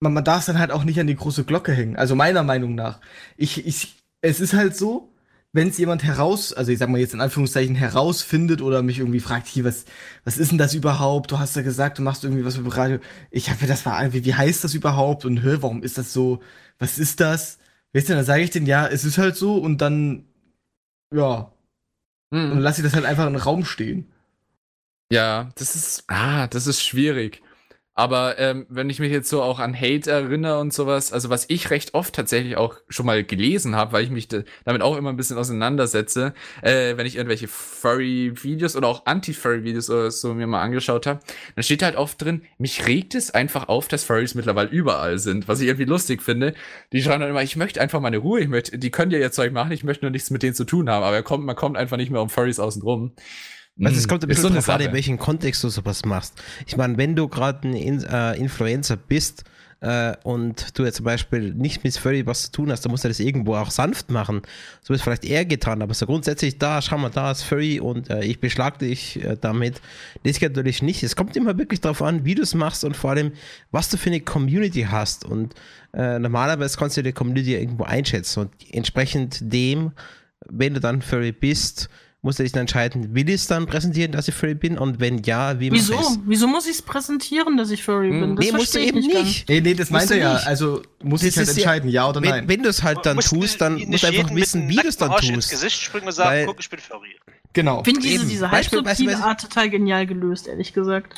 man, 0.00 0.14
man 0.14 0.24
darf 0.24 0.40
es 0.40 0.46
dann 0.46 0.58
halt 0.58 0.70
auch 0.70 0.84
nicht 0.84 0.98
an 0.98 1.06
die 1.06 1.14
große 1.14 1.44
Glocke 1.44 1.72
hängen. 1.72 1.96
Also 1.96 2.16
meiner 2.16 2.42
Meinung 2.42 2.74
nach. 2.74 3.00
Ich, 3.36 3.66
ich, 3.66 3.96
es 4.22 4.40
ist 4.40 4.54
halt 4.54 4.76
so, 4.76 5.12
wenn 5.52 5.68
es 5.68 5.78
jemand 5.78 6.02
heraus, 6.02 6.54
also 6.54 6.72
ich 6.72 6.78
sag 6.78 6.88
mal 6.88 6.98
jetzt 6.98 7.14
in 7.14 7.20
Anführungszeichen 7.20 7.76
herausfindet 7.76 8.62
oder 8.62 8.82
mich 8.82 8.98
irgendwie 8.98 9.20
fragt, 9.20 9.46
hier, 9.46 9.64
was, 9.64 9.84
was 10.24 10.38
ist 10.38 10.50
denn 10.50 10.58
das 10.58 10.74
überhaupt? 10.74 11.30
Du 11.30 11.38
hast 11.38 11.54
ja 11.54 11.62
gesagt, 11.62 11.98
du 11.98 12.02
machst 12.02 12.24
irgendwie 12.24 12.44
was 12.46 12.56
mit 12.56 12.76
Radio. 12.76 12.98
Ich 13.30 13.50
habe 13.50 13.66
das 13.66 13.84
war 13.84 14.00
irgendwie, 14.02 14.24
wie 14.24 14.34
heißt 14.34 14.64
das 14.64 14.72
überhaupt? 14.74 15.26
Und 15.26 15.42
hör, 15.42 15.62
warum 15.62 15.82
ist 15.82 15.98
das 15.98 16.12
so? 16.14 16.40
Was 16.78 16.98
ist 16.98 17.20
das? 17.20 17.58
Weißt 17.94 18.08
du, 18.08 18.14
dann 18.14 18.24
sage 18.24 18.42
ich 18.42 18.50
denen, 18.50 18.66
ja, 18.66 18.86
es 18.88 19.04
ist 19.04 19.18
halt 19.18 19.36
so 19.36 19.56
und 19.56 19.78
dann, 19.78 20.26
ja, 21.14 21.52
und 22.32 22.50
Mhm. 22.56 22.58
lass 22.58 22.78
ich 22.78 22.84
das 22.84 22.94
halt 22.94 23.04
einfach 23.04 23.26
in 23.28 23.34
den 23.34 23.42
Raum 23.42 23.64
stehen. 23.64 24.12
Ja, 25.12 25.50
das 25.54 25.76
ist, 25.76 26.04
ah, 26.08 26.48
das 26.48 26.66
ist 26.66 26.82
schwierig. 26.82 27.42
Aber 27.96 28.38
ähm, 28.40 28.66
wenn 28.68 28.90
ich 28.90 28.98
mich 28.98 29.12
jetzt 29.12 29.28
so 29.28 29.40
auch 29.40 29.60
an 29.60 29.72
Hate 29.80 30.10
erinnere 30.10 30.58
und 30.58 30.72
sowas, 30.74 31.12
also 31.12 31.30
was 31.30 31.44
ich 31.48 31.70
recht 31.70 31.94
oft 31.94 32.12
tatsächlich 32.12 32.56
auch 32.56 32.76
schon 32.88 33.06
mal 33.06 33.22
gelesen 33.22 33.76
habe, 33.76 33.92
weil 33.92 34.02
ich 34.02 34.10
mich 34.10 34.26
da- 34.26 34.42
damit 34.64 34.82
auch 34.82 34.96
immer 34.96 35.10
ein 35.10 35.16
bisschen 35.16 35.38
auseinandersetze, 35.38 36.34
äh, 36.62 36.96
wenn 36.96 37.06
ich 37.06 37.14
irgendwelche 37.14 37.46
Furry-Videos 37.46 38.74
oder 38.74 38.88
auch 38.88 39.06
Anti-Furry-Videos 39.06 39.90
oder 39.90 40.10
so 40.10 40.34
mir 40.34 40.48
mal 40.48 40.60
angeschaut 40.62 41.06
habe, 41.06 41.20
dann 41.54 41.62
steht 41.62 41.84
halt 41.84 41.94
oft 41.94 42.20
drin, 42.20 42.42
mich 42.58 42.86
regt 42.86 43.14
es 43.14 43.30
einfach 43.30 43.68
auf, 43.68 43.86
dass 43.86 44.02
Furries 44.02 44.34
mittlerweile 44.34 44.70
überall 44.70 45.18
sind, 45.18 45.46
was 45.46 45.60
ich 45.60 45.68
irgendwie 45.68 45.84
lustig 45.84 46.20
finde. 46.20 46.54
Die 46.92 47.00
schreiben 47.00 47.20
dann 47.20 47.30
immer, 47.30 47.42
ich 47.44 47.54
möchte 47.54 47.80
einfach 47.80 48.00
meine 48.00 48.18
Ruhe, 48.18 48.40
ich 48.40 48.48
möchte, 48.48 48.76
die 48.76 48.90
können 48.90 49.12
ja 49.12 49.18
ihr 49.18 49.30
Zeug 49.30 49.52
machen, 49.52 49.70
ich 49.70 49.84
möchte 49.84 50.04
nur 50.04 50.10
nichts 50.10 50.30
mit 50.30 50.42
denen 50.42 50.54
zu 50.54 50.64
tun 50.64 50.90
haben, 50.90 51.04
aber 51.04 51.14
er 51.14 51.22
kommt, 51.22 51.44
man 51.44 51.54
kommt 51.54 51.76
einfach 51.76 51.96
nicht 51.96 52.10
mehr 52.10 52.22
um 52.22 52.28
Furries 52.28 52.58
außen 52.58 52.82
rum. 52.82 53.12
Also 53.82 53.96
es 53.96 54.04
Hm, 54.04 54.08
kommt 54.08 54.22
ein 54.22 54.28
bisschen 54.28 54.54
drauf 54.54 54.68
an, 54.68 54.80
in 54.80 54.92
welchem 54.92 55.18
Kontext 55.18 55.64
du 55.64 55.68
sowas 55.68 56.04
machst. 56.04 56.34
Ich 56.66 56.76
meine, 56.76 56.96
wenn 56.96 57.16
du 57.16 57.28
gerade 57.28 57.68
ein 57.68 57.74
In 57.74 58.04
äh, 58.04 58.34
Influencer 58.36 58.96
bist 58.96 59.44
äh, 59.80 60.14
und 60.22 60.78
du 60.78 60.84
jetzt 60.84 60.96
zum 60.96 61.04
Beispiel 61.04 61.52
nicht 61.52 61.82
mit 61.82 61.96
Furry 61.96 62.24
was 62.24 62.44
zu 62.44 62.52
tun 62.52 62.70
hast, 62.70 62.84
dann 62.84 62.92
musst 62.92 63.02
du 63.02 63.08
das 63.08 63.18
irgendwo 63.18 63.56
auch 63.56 63.72
sanft 63.72 64.10
machen. 64.10 64.42
So 64.80 64.90
wird 64.90 65.00
es 65.00 65.02
vielleicht 65.02 65.24
eher 65.24 65.44
getan, 65.44 65.82
aber 65.82 65.92
so 65.92 66.06
grundsätzlich 66.06 66.58
da, 66.58 66.80
schau 66.80 66.98
mal, 66.98 67.10
da 67.10 67.32
ist 67.32 67.42
Furry 67.42 67.80
und 67.80 68.10
äh, 68.10 68.24
ich 68.24 68.38
beschlag 68.38 68.78
dich 68.78 69.22
äh, 69.24 69.36
damit. 69.40 69.80
Das 70.22 70.38
geht 70.38 70.54
natürlich 70.54 70.80
nicht. 70.80 71.02
Es 71.02 71.16
kommt 71.16 71.36
immer 71.36 71.58
wirklich 71.58 71.80
darauf 71.80 72.00
an, 72.00 72.24
wie 72.24 72.36
du 72.36 72.42
es 72.42 72.54
machst 72.54 72.84
und 72.84 72.96
vor 72.96 73.10
allem, 73.10 73.32
was 73.72 73.90
du 73.90 73.96
für 73.96 74.10
eine 74.10 74.20
Community 74.20 74.86
hast. 74.88 75.24
Und 75.24 75.54
äh, 75.92 76.20
normalerweise 76.20 76.78
kannst 76.78 76.96
du 76.96 77.02
die 77.02 77.12
Community 77.12 77.56
irgendwo 77.56 77.82
einschätzen 77.82 78.40
und 78.40 78.52
entsprechend 78.72 79.52
dem, 79.52 79.90
wenn 80.48 80.74
du 80.74 80.80
dann 80.80 81.02
Furry 81.02 81.32
bist, 81.32 81.88
musst 82.24 82.38
du 82.40 82.42
dich 82.42 82.50
dann 82.52 82.62
entscheiden, 82.62 83.14
will 83.14 83.28
ich 83.28 83.36
es 83.36 83.46
dann 83.46 83.66
präsentieren, 83.66 84.10
dass 84.12 84.26
ich 84.26 84.34
Furry 84.34 84.54
bin 84.54 84.78
und 84.78 84.98
wenn 84.98 85.22
ja, 85.22 85.60
wie 85.60 85.70
Wieso? 85.70 85.92
mache 85.94 86.02
ich 86.04 86.08
es? 86.10 86.18
Wieso 86.26 86.48
muss 86.48 86.64
ich 86.66 86.72
es 86.72 86.82
präsentieren, 86.82 87.56
dass 87.56 87.70
ich 87.70 87.84
Furry 87.84 88.08
Hm. 88.10 88.20
bin? 88.20 88.36
Das 88.36 88.44
Nee, 88.46 88.52
musst 88.52 88.74
du 88.74 88.78
eben 88.80 89.00
ganz. 89.00 89.12
nicht. 89.24 89.48
Nee, 89.48 89.60
nee, 89.60 89.74
das 89.74 89.90
Musst 89.90 90.08
meinte 90.08 90.14
du 90.14 90.20
er 90.20 90.26
ja. 90.28 90.34
nicht. 90.34 90.46
Also 90.48 90.82
muss 91.02 91.22
ich 91.22 91.36
halt 91.36 91.46
ist 91.48 91.56
ja- 91.56 91.62
entscheiden, 91.62 91.88
ja 91.90 92.08
oder 92.08 92.20
Wenn, 92.22 92.30
nein. 92.30 92.48
wenn 92.48 92.62
du 92.64 92.68
es 92.68 92.82
halt 92.82 93.04
dann 93.06 93.16
Musst 93.16 93.28
tust, 93.28 93.60
dann 93.60 93.74
nicht 93.76 93.88
musst 93.88 94.02
du 94.02 94.08
einfach 94.08 94.34
wissen, 94.34 94.68
wie 94.68 94.76
du 94.76 94.88
es 94.88 94.96
dann 94.96 95.10
tust. 95.12 95.28
ins 95.28 95.48
Gesicht 95.50 95.80
springen 95.80 96.06
und 96.06 96.12
sagen, 96.12 96.30
Weil- 96.30 96.46
guck, 96.46 96.58
ich 96.58 96.68
bin 96.70 96.80
Furry. 96.80 97.16
genau. 97.52 97.78
Ich 97.80 97.84
finde 97.84 98.00
diese, 98.00 98.14
Eben. 98.20 98.28
diese 98.28 98.48
Beispiel- 98.48 98.78
halb 98.84 98.88
subtile 98.96 99.16
Art 99.22 99.40
total 99.40 99.70
genial 99.70 100.06
gelöst, 100.06 100.48
ehrlich 100.48 100.72
gesagt. 100.72 101.14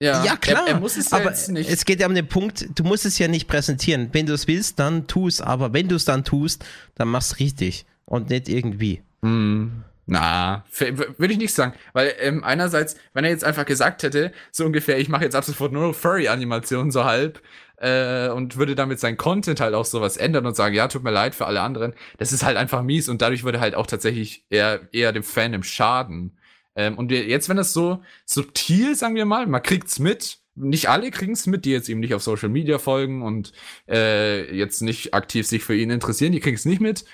Ja, 0.00 0.36
klar. 0.36 0.62
Er, 0.66 0.74
er 0.74 0.80
muss 0.80 0.96
es 0.96 1.10
ja 1.10 1.18
aber 1.18 1.30
nicht. 1.48 1.68
es 1.70 1.84
geht 1.84 2.00
ja 2.00 2.06
um 2.06 2.14
den 2.14 2.28
Punkt, 2.28 2.68
du 2.76 2.84
musst 2.84 3.04
es 3.04 3.18
ja 3.18 3.26
nicht 3.26 3.48
präsentieren. 3.48 4.10
Wenn 4.12 4.26
du 4.26 4.32
es 4.32 4.46
willst, 4.46 4.78
dann 4.78 5.06
tu 5.08 5.26
es. 5.26 5.40
Aber 5.40 5.72
wenn 5.72 5.88
du 5.88 5.96
es 5.96 6.04
dann 6.04 6.22
tust, 6.24 6.64
dann 6.94 7.08
mach's 7.08 7.38
richtig. 7.40 7.84
Und 8.04 8.30
nicht 8.30 8.48
irgendwie. 8.48 9.02
Hm, 9.22 9.82
na, 10.08 10.64
würde 11.18 11.32
ich 11.34 11.38
nicht 11.38 11.52
sagen. 11.54 11.74
Weil 11.92 12.14
ähm, 12.18 12.42
einerseits, 12.42 12.96
wenn 13.12 13.24
er 13.24 13.30
jetzt 13.30 13.44
einfach 13.44 13.66
gesagt 13.66 14.02
hätte, 14.02 14.32
so 14.50 14.64
ungefähr, 14.64 14.98
ich 14.98 15.10
mache 15.10 15.24
jetzt 15.24 15.36
ab 15.36 15.44
sofort 15.44 15.70
nur 15.70 15.92
Furry-Animationen 15.92 16.90
so 16.90 17.04
halb 17.04 17.42
äh, 17.76 18.30
und 18.30 18.56
würde 18.56 18.74
damit 18.74 19.00
sein 19.00 19.18
Content 19.18 19.60
halt 19.60 19.74
auch 19.74 19.84
sowas 19.84 20.16
ändern 20.16 20.46
und 20.46 20.56
sagen, 20.56 20.74
ja, 20.74 20.88
tut 20.88 21.04
mir 21.04 21.10
leid 21.10 21.34
für 21.34 21.44
alle 21.44 21.60
anderen, 21.60 21.92
das 22.16 22.32
ist 22.32 22.42
halt 22.42 22.56
einfach 22.56 22.82
mies 22.82 23.10
und 23.10 23.20
dadurch 23.20 23.44
würde 23.44 23.60
halt 23.60 23.74
auch 23.74 23.86
tatsächlich 23.86 24.46
eher, 24.48 24.80
eher 24.92 25.12
dem 25.12 25.22
Fandom 25.22 25.62
schaden. 25.62 26.38
Ähm, 26.74 26.96
und 26.96 27.12
jetzt, 27.12 27.50
wenn 27.50 27.58
das 27.58 27.74
so 27.74 28.02
subtil, 28.24 28.94
sagen 28.94 29.14
wir 29.14 29.26
mal, 29.26 29.46
man 29.46 29.62
kriegt's 29.62 29.98
mit, 29.98 30.38
nicht 30.54 30.88
alle 30.88 31.10
kriegen's 31.10 31.46
mit, 31.46 31.66
die 31.66 31.70
jetzt 31.70 31.90
ihm 31.90 32.00
nicht 32.00 32.14
auf 32.14 32.22
Social 32.22 32.48
Media 32.48 32.78
folgen 32.78 33.22
und 33.22 33.52
äh, 33.88 34.54
jetzt 34.56 34.80
nicht 34.80 35.12
aktiv 35.12 35.46
sich 35.46 35.62
für 35.62 35.74
ihn 35.74 35.90
interessieren, 35.90 36.32
die 36.32 36.40
kriegen's 36.40 36.64
nicht 36.64 36.80
mit. 36.80 37.04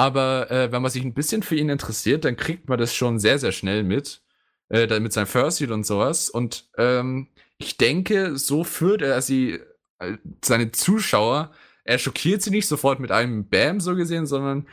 Aber 0.00 0.50
äh, 0.50 0.72
wenn 0.72 0.80
man 0.80 0.90
sich 0.90 1.04
ein 1.04 1.12
bisschen 1.12 1.42
für 1.42 1.56
ihn 1.56 1.68
interessiert, 1.68 2.24
dann 2.24 2.34
kriegt 2.34 2.70
man 2.70 2.78
das 2.78 2.94
schon 2.94 3.18
sehr, 3.18 3.38
sehr 3.38 3.52
schnell 3.52 3.82
mit. 3.82 4.22
Äh, 4.70 4.98
mit 4.98 5.12
seinem 5.12 5.26
Fursuit 5.26 5.70
und 5.70 5.84
sowas. 5.84 6.30
Und 6.30 6.70
ähm, 6.78 7.28
ich 7.58 7.76
denke, 7.76 8.38
so 8.38 8.64
führt 8.64 9.02
er 9.02 9.20
sie, 9.20 9.60
äh, 9.98 10.16
seine 10.42 10.72
Zuschauer, 10.72 11.52
er 11.84 11.98
schockiert 11.98 12.40
sie 12.40 12.48
nicht 12.48 12.66
sofort 12.66 12.98
mit 12.98 13.10
einem 13.10 13.46
Bam 13.50 13.78
so 13.78 13.94
gesehen, 13.94 14.24
sondern 14.24 14.68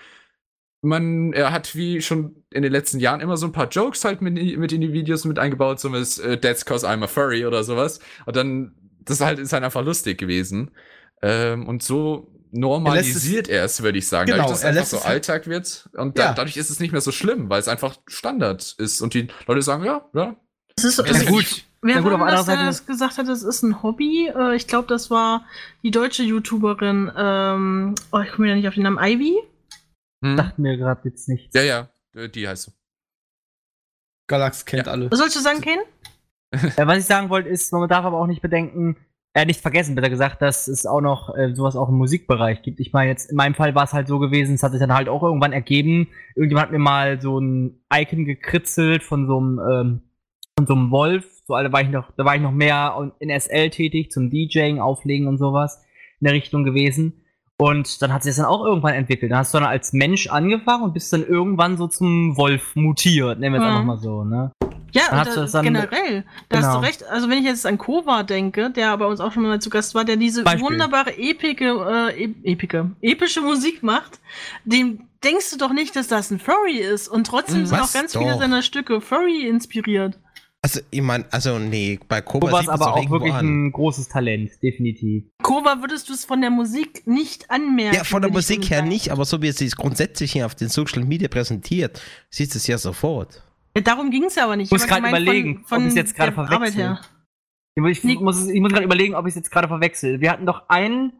man, 0.82 1.34
er 1.34 1.52
hat 1.52 1.76
wie 1.76 2.02
schon 2.02 2.46
in 2.52 2.64
den 2.64 2.72
letzten 2.72 3.00
Jahren 3.02 3.20
immer 3.20 3.36
so 3.36 3.48
ein 3.48 3.52
paar 3.52 3.68
Jokes 3.68 4.06
halt 4.06 4.22
mit, 4.22 4.36
mit 4.58 4.72
in 4.72 4.80
die 4.80 4.94
Videos 4.94 5.26
mit 5.26 5.40
eingebaut, 5.40 5.82
so 5.82 5.92
was 5.92 6.20
äh, 6.20 6.40
That's 6.40 6.64
cause 6.64 6.88
I'm 6.88 7.04
a 7.04 7.08
furry 7.08 7.46
oder 7.46 7.66
sowas. 7.66 8.00
Und 8.26 8.38
dann, 8.38 8.76
das 9.02 9.20
halt 9.20 9.40
ist 9.40 9.52
halt 9.52 9.66
einfach 9.66 9.84
lustig 9.84 10.18
gewesen. 10.18 10.72
Ähm, 11.22 11.68
und 11.68 11.84
so 11.84 12.32
normalisiert 12.52 13.48
er 13.50 13.64
es, 13.66 13.82
würde 13.84 13.98
ich 13.98 14.08
sagen. 14.08 14.28
Genau, 14.32 14.44
dadurch, 14.44 14.52
dass 14.52 14.60
es 14.60 14.64
er 14.64 14.70
einfach 14.70 14.82
lässt 14.82 14.92
so 14.92 14.98
es 14.98 15.04
halt- 15.06 15.14
Alltag 15.30 15.48
wird. 15.48 15.90
Und 15.94 16.18
da, 16.18 16.24
Ja. 16.26 16.34
dadurch 16.34 16.58
ist 16.58 16.70
es 16.70 16.80
nicht 16.80 16.92
mehr 16.92 17.02
so 17.02 17.12
schlimm, 17.12 17.50
weil 17.50 17.60
es 17.60 17.68
einfach 17.68 17.98
Standard 18.08 18.76
ist. 18.78 19.02
Und 19.02 19.14
die 19.14 19.28
Leute 19.48 19.62
sagen, 19.62 19.84
ja, 19.84 20.06
ja. 20.14 20.36
Es 20.78 20.84
ist, 20.84 20.98
Ja, 21.00 21.06
also 21.06 21.26
gut. 21.26 21.42
Ich, 21.44 21.68
wer 21.82 21.96
Ja, 21.96 22.02
gut, 22.02 22.12
war 22.12 22.22
auf 22.22 22.30
das, 22.30 22.40
anderer 22.42 22.46
der 22.46 22.56
Seite- 22.56 22.66
das 22.66 22.86
gesagt 22.86 23.18
hat, 23.18 23.28
das 23.28 23.44
ist 23.44 23.64
ein 23.64 23.82
Hobby? 23.84 24.28
Äh, 24.36 24.56
ich 24.56 24.68
glaube, 24.68 24.88
das 24.88 25.10
war 25.10 25.46
die 25.84 25.92
deutsche 25.92 26.24
YouTuberin, 26.24 27.12
ähm, 27.18 27.96
oh, 28.12 28.20
ich 28.20 28.32
komme 28.32 28.50
ja 28.50 28.56
nicht 28.56 28.68
auf 28.68 28.74
den 28.76 28.84
Namen, 28.84 29.00
Ivy? 29.00 29.36
Hm. 30.24 30.38
Sagt 30.38 30.60
mir 30.60 30.78
gerade 30.78 31.02
jetzt 31.10 31.28
nichts. 31.30 31.54
Ja, 31.56 31.62
ja, 31.64 31.90
äh, 32.16 32.30
die 32.30 32.48
heißt 32.48 32.64
so. 32.64 32.72
Galax 34.28 34.66
kennt 34.66 34.88
alle. 34.88 35.10
Was 35.12 35.20
sollst 35.20 35.36
du 35.36 35.40
sagen, 35.40 35.62
Ken? 35.62 35.80
Äh, 36.52 36.86
was 36.88 37.00
ich 37.00 37.06
sagen 37.06 37.30
wollte, 37.30 37.50
ist, 37.50 37.72
man 37.74 37.88
darf 37.90 38.06
aber 38.06 38.18
auch 38.20 38.28
nicht 38.28 38.42
bedenken, 38.42 38.98
äh, 39.34 39.46
nicht 39.46 39.62
vergessen, 39.62 39.96
besser 39.96 40.10
gesagt, 40.10 40.42
dass 40.42 40.68
es 40.68 40.86
auch 40.86 41.02
noch 41.02 41.36
äh, 41.36 41.54
sowas 41.54 41.76
auch 41.76 41.90
im 41.90 41.96
Musikbereich 41.96 42.62
gibt. 42.64 42.80
Ich 42.80 42.92
meine, 42.94 43.10
jetzt 43.12 43.30
in 43.30 43.38
meinem 43.38 43.54
Fall 43.56 43.76
war 43.76 43.84
es 43.84 43.94
halt 43.94 44.08
so 44.08 44.18
gewesen, 44.20 44.56
es 44.56 44.64
hat 44.64 44.72
sich 44.72 44.80
dann 44.82 44.94
halt 44.94 45.10
auch 45.10 45.22
irgendwann 45.24 45.54
ergeben. 45.54 46.08
Irgendjemand 46.36 46.68
hat 46.68 46.72
mir 46.72 46.80
mal 46.80 47.22
so 47.22 47.40
ein 47.40 47.80
Icon 47.94 48.26
gekritzelt 48.26 49.04
von 49.04 49.28
so 49.28 49.38
einem, 49.38 49.60
ähm, 49.60 50.02
von 50.58 50.66
so 50.66 50.74
einem 50.74 50.92
Wolf. 50.92 51.26
So, 51.46 51.54
da 51.54 51.72
war 51.72 51.82
ich 51.82 51.90
noch, 51.90 52.12
da 52.18 52.26
war 52.26 52.36
ich 52.36 52.42
noch 52.42 52.52
mehr 52.52 53.12
in 53.20 53.30
SL 53.30 53.70
tätig, 53.70 54.12
zum 54.12 54.30
DJing, 54.30 54.80
Auflegen 54.80 55.28
und 55.28 55.38
sowas 55.38 55.84
in 56.20 56.26
der 56.26 56.34
Richtung 56.34 56.64
gewesen. 56.64 57.22
Und 57.60 58.02
dann 58.02 58.14
hat 58.14 58.24
sich 58.24 58.32
das 58.32 58.38
dann 58.38 58.46
auch 58.46 58.66
irgendwann 58.66 58.94
entwickelt. 58.94 59.32
Dann 59.32 59.40
hast 59.40 59.54
du 59.54 59.58
dann 59.60 59.68
als 59.68 59.94
Mensch 59.94 60.28
angefangen 60.28 60.84
und 60.84 60.94
bist 60.94 61.12
dann 61.14 61.26
irgendwann 61.26 61.78
so 61.78 61.88
zum 61.88 62.38
Wolf 62.38 62.76
mutiert, 62.76 63.40
nennen 63.40 63.54
wir 63.54 63.60
es 63.62 63.66
Mhm. 63.66 63.72
einfach 63.72 63.86
mal 63.86 63.98
so, 63.98 64.24
ne? 64.24 64.52
Ja, 64.98 65.12
hast 65.12 65.30
da, 65.30 65.34
du 65.36 65.42
das 65.42 65.52
dann- 65.52 65.64
generell. 65.66 66.24
Da 66.50 66.58
hast 66.58 66.66
Genau. 66.66 66.80
du 66.82 66.86
recht. 66.86 67.04
Also 67.06 67.30
wenn 67.30 67.38
ich 67.40 67.46
jetzt 67.46 67.66
an 67.66 67.78
Kova 67.78 68.24
denke, 68.24 68.70
der 68.72 68.98
bei 68.98 69.06
uns 69.06 69.20
auch 69.20 69.32
schon 69.32 69.44
mal 69.44 69.60
zu 69.62 69.70
Gast 69.70 69.96
war, 69.96 70.06
der 70.06 70.16
diese 70.18 70.44
Beispiel. 70.44 70.64
wunderbare 70.66 71.18
epike, 71.18 71.66
äh, 72.16 72.24
ep- 72.24 72.36
epike, 72.44 72.92
epische 73.02 73.42
Musik 73.42 73.84
macht, 73.84 74.20
dem 74.66 75.02
denkst 75.24 75.52
du 75.52 75.58
doch 75.58 75.74
nicht, 75.74 75.96
dass 75.96 76.08
das 76.08 76.32
ein 76.32 76.40
Furry 76.40 76.78
ist. 76.78 77.08
Und 77.08 77.28
trotzdem 77.28 77.60
Hm, 77.60 77.66
sind 77.68 77.80
was 77.80 77.90
auch 77.90 77.94
ganz 78.00 78.18
viele 78.18 78.32
doch. 78.32 78.40
seiner 78.40 78.62
Stücke 78.62 79.02
Furry 79.02 79.48
inspiriert. 79.48 80.18
Also, 80.64 80.80
ich 80.90 81.02
meine, 81.02 81.24
also, 81.32 81.60
nee, 81.60 82.00
bei 82.10 82.20
Koba 82.20 82.48
Koba 82.48 82.60
sieht 82.62 82.68
ist 82.70 82.74
aber 82.74 82.96
auch 82.96 83.10
wirklich 83.12 83.32
an. 83.32 83.68
ein 83.68 83.72
großes 83.72 84.10
Talent, 84.10 84.52
definitiv. 84.62 85.24
Kova 85.42 85.78
würdest 85.82 86.10
du 86.10 86.14
es 86.14 86.26
von 86.26 86.42
der 86.42 86.50
Musik 86.50 87.06
nicht 87.06 87.50
anmerken. 87.52 87.96
Ja, 87.96 88.04
von 88.04 88.22
der 88.24 88.32
Musik 88.32 88.70
her 88.70 88.80
sagen. 88.80 88.90
nicht, 88.90 89.12
aber 89.12 89.24
so 89.24 89.42
wie 89.42 89.48
es 89.50 89.58
sich 89.58 89.76
grundsätzlich 89.76 90.32
hier 90.34 90.46
auf 90.48 90.56
den 90.56 90.68
Social 90.70 91.04
Media 91.04 91.28
präsentiert, 91.28 92.02
siehst 92.32 92.56
du 92.56 92.58
es 92.58 92.68
ja 92.68 92.78
sofort. 92.80 93.44
Ja, 93.78 93.82
darum 93.82 94.10
ging 94.10 94.26
es 94.26 94.36
ja 94.36 94.44
aber 94.46 94.56
nicht. 94.56 94.68
Ich 94.68 94.72
muss 94.72 94.82
aber 94.84 94.90
grad 94.90 95.04
gemeint 95.06 95.24
überlegen, 95.24 95.66
ob 95.70 95.80
ich's 95.82 95.96
jetzt 95.96 96.16
gerade 96.16 96.32
verwechsel. 96.32 96.98
Ich, 97.76 98.20
muss, 98.20 98.38
es- 98.40 98.48
ich 98.50 98.60
muss 98.60 98.72
gerade 98.72 98.86
überlegen, 98.86 99.14
ob 99.16 99.26
ich 99.26 99.32
es 99.32 99.36
jetzt 99.36 99.52
gerade 99.52 99.68
verwechsel. 99.68 100.20
Wir 100.20 100.32
hatten 100.32 100.46
doch 100.48 100.64
einen, 100.68 101.14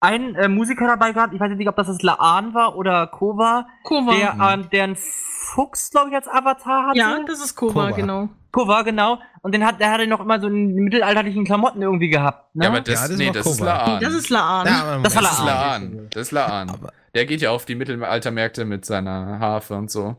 einen 0.00 0.34
äh, 0.36 0.48
Musiker 0.48 0.86
dabei 0.86 1.12
gehabt, 1.12 1.34
ich 1.34 1.40
weiß 1.40 1.50
nicht, 1.56 1.68
ob 1.68 1.74
das 1.76 1.88
das 1.88 2.00
Laan 2.02 2.54
war 2.54 2.76
oder 2.76 3.08
Kova, 3.08 3.66
Kova. 3.82 4.12
der, 4.14 4.36
ähm, 4.52 4.68
der 4.70 4.84
einen 4.84 4.96
Fuchs, 4.96 5.90
glaube 5.90 6.10
ich, 6.10 6.14
als 6.14 6.28
Avatar 6.28 6.88
hatte. 6.88 6.98
ja, 6.98 7.18
das 7.26 7.40
ist 7.44 7.56
Kova, 7.56 7.86
Kova. 7.86 7.96
genau. 7.96 8.28
Kova, 8.52 8.82
genau. 8.82 9.18
Und 9.42 9.52
den 9.52 9.66
hat, 9.66 9.80
der 9.80 9.90
hatte 9.90 10.06
noch 10.06 10.20
immer 10.20 10.40
so 10.40 10.46
in 10.46 10.74
mittelalterlichen 10.76 11.44
Klamotten 11.44 11.82
irgendwie 11.82 12.08
gehabt. 12.08 12.54
Ne? 12.54 12.64
Ja, 12.64 12.70
aber 12.70 12.80
das, 12.80 13.02
Ja, 13.02 13.08
das 13.08 13.16
nee, 13.18 13.30
das 13.32 13.46
ist. 13.46 13.60
Laan. 13.60 14.00
Das 14.00 14.14
ist 14.14 14.30
Laan. 14.30 14.66
aber 14.68 15.02
Das 15.02 15.12
Das 15.14 15.32
ist 15.32 15.44
Laan. 15.44 16.08
Das 16.10 16.22
ist 16.22 16.30
Laan. 16.32 16.72
Der 17.14 17.26
geht 17.26 17.40
ja 17.42 17.50
auf 17.50 17.64
die 17.64 17.74
Mittelaltermärkte 17.74 18.64
mit 18.64 18.84
seiner 18.84 19.38
Harfe 19.40 19.74
und 19.74 19.90
so. 19.90 20.16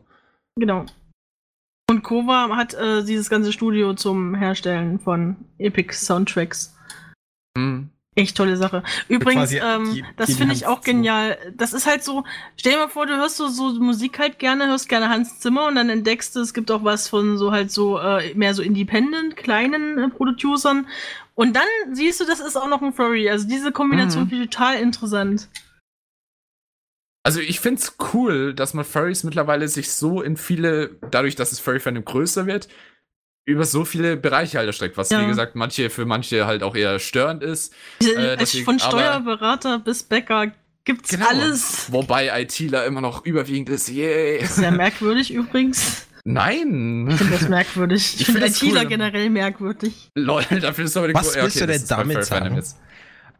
Genau. 0.56 0.84
Und 1.90 2.02
Kova 2.02 2.54
hat 2.54 2.74
äh, 2.74 3.02
dieses 3.02 3.30
ganze 3.30 3.52
Studio 3.52 3.94
zum 3.94 4.34
Herstellen 4.34 4.98
von 4.98 5.36
Epic 5.58 5.94
Soundtracks. 5.94 6.74
Hm. 7.56 7.88
Echt 8.14 8.36
tolle 8.36 8.56
Sache. 8.56 8.82
Übrigens, 9.08 9.52
quasi 9.52 9.58
ähm, 9.58 9.94
die- 9.94 10.04
das 10.16 10.34
finde 10.36 10.52
ich 10.52 10.66
auch 10.66 10.80
genial. 10.82 11.38
Das 11.56 11.72
ist 11.72 11.86
halt 11.86 12.02
so, 12.02 12.24
stell 12.56 12.72
dir 12.72 12.78
mal 12.78 12.88
vor, 12.88 13.06
du 13.06 13.16
hörst 13.16 13.36
so, 13.36 13.46
so 13.48 13.72
Musik 13.80 14.18
halt 14.18 14.38
gerne, 14.40 14.66
hörst 14.66 14.88
gerne 14.88 15.08
Hans 15.08 15.38
Zimmer 15.38 15.68
und 15.68 15.76
dann 15.76 15.88
entdeckst 15.88 16.34
du, 16.34 16.40
es 16.40 16.52
gibt 16.52 16.70
auch 16.72 16.82
was 16.84 17.08
von 17.08 17.38
so 17.38 17.52
halt 17.52 17.70
so 17.70 17.98
äh, 17.98 18.34
mehr 18.34 18.54
so 18.54 18.62
independent, 18.62 19.36
kleinen 19.36 19.98
äh, 19.98 20.08
Producern. 20.08 20.88
Und 21.36 21.54
dann 21.54 21.94
siehst 21.94 22.20
du, 22.20 22.24
das 22.26 22.40
ist 22.40 22.56
auch 22.56 22.68
noch 22.68 22.82
ein 22.82 22.92
Furry. 22.92 23.30
Also 23.30 23.46
diese 23.48 23.70
Kombination 23.70 24.24
Mhm. 24.24 24.28
finde 24.28 24.44
ich 24.44 24.50
total 24.50 24.78
interessant. 24.80 25.48
Also 27.24 27.40
ich 27.40 27.60
find's 27.60 27.96
cool, 28.14 28.54
dass 28.54 28.74
man 28.74 28.84
Furries 28.84 29.24
mittlerweile 29.24 29.68
sich 29.68 29.92
so 29.92 30.22
in 30.22 30.36
viele, 30.36 30.96
dadurch, 31.10 31.34
dass 31.36 31.52
es 31.52 31.60
Furry-Fandom 31.60 32.04
größer 32.04 32.46
wird, 32.46 32.68
über 33.44 33.64
so 33.64 33.84
viele 33.84 34.16
Bereiche 34.16 34.58
halt 34.58 34.66
erstreckt, 34.66 34.96
was 34.96 35.10
Ja. 35.10 35.22
wie 35.22 35.26
gesagt 35.26 35.54
manche 35.56 35.90
für 35.90 36.04
manche 36.04 36.46
halt 36.46 36.62
auch 36.62 36.74
eher 36.76 36.98
störend 36.98 37.42
ist. 37.42 37.72
Äh, 38.00 38.36
deswegen- 38.36 38.64
von 38.64 38.80
aber- 38.80 38.90
Steuerberater 38.98 39.78
bis 39.78 40.02
Bäcker 40.02 40.52
gibt's 40.84 41.10
Genau. 41.10 41.28
alles. 41.28 41.90
Wobei 41.90 42.28
ITler 42.42 42.84
immer 42.86 43.00
noch 43.00 43.24
überwiegend 43.26 43.68
ist. 43.70 43.88
Yay. 43.88 44.44
Sehr 44.46 44.70
merkwürdig 44.70 45.32
übrigens. 45.32 46.06
Nein. 46.24 47.08
Ich 47.10 47.16
finde 47.16 47.38
das 47.38 47.48
merkwürdig. 47.48 48.14
Ich, 48.14 48.20
Ich 48.20 48.26
finde 48.26 48.42
find 48.42 48.56
ITler 48.62 48.82
cool. 48.82 48.86
generell 48.88 49.30
merkwürdig. 49.30 50.10
Lol, 50.14 50.44
dafür 50.60 50.84
ist 50.84 50.96
aber 50.96 51.12
Was 51.14 51.34
willst 51.34 51.60
du 51.60 51.66
denn 51.66 51.84
damit 51.88 52.24
sagen? 52.24 52.62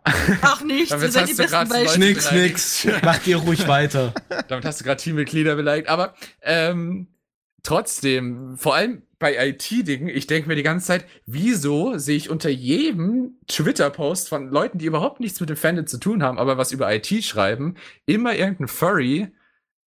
Ach 0.04 0.62
nichts, 0.62 0.90
Damit 0.90 1.06
ihr 1.06 1.12
seid 1.12 1.28
die 1.28 1.34
besten 1.34 1.68
Beispiele. 1.68 2.06
Nix, 2.06 2.32
nix. 2.32 2.86
Macht 3.02 3.26
ihr 3.26 3.36
ruhig 3.36 3.66
weiter. 3.68 4.14
Damit 4.48 4.64
hast 4.64 4.80
du 4.80 4.84
gerade 4.84 5.00
Teammitglieder 5.00 5.56
beleidigt. 5.56 5.88
Aber 5.88 6.14
ähm, 6.42 7.08
trotzdem, 7.62 8.56
vor 8.56 8.74
allem 8.74 9.02
bei 9.18 9.48
IT-Dingen, 9.48 10.08
ich 10.08 10.26
denke 10.26 10.48
mir 10.48 10.54
die 10.54 10.62
ganze 10.62 10.86
Zeit, 10.86 11.04
wieso 11.26 11.98
sehe 11.98 12.16
ich 12.16 12.30
unter 12.30 12.48
jedem 12.48 13.38
Twitter-Post 13.48 14.28
von 14.28 14.48
Leuten, 14.48 14.78
die 14.78 14.86
überhaupt 14.86 15.20
nichts 15.20 15.40
mit 15.40 15.50
dem 15.50 15.56
Fandom 15.56 15.86
zu 15.86 15.98
tun 15.98 16.22
haben, 16.22 16.38
aber 16.38 16.56
was 16.56 16.72
über 16.72 16.92
IT 16.94 17.08
schreiben, 17.24 17.74
immer 18.06 18.34
irgendein 18.34 18.68
Furry, 18.68 19.32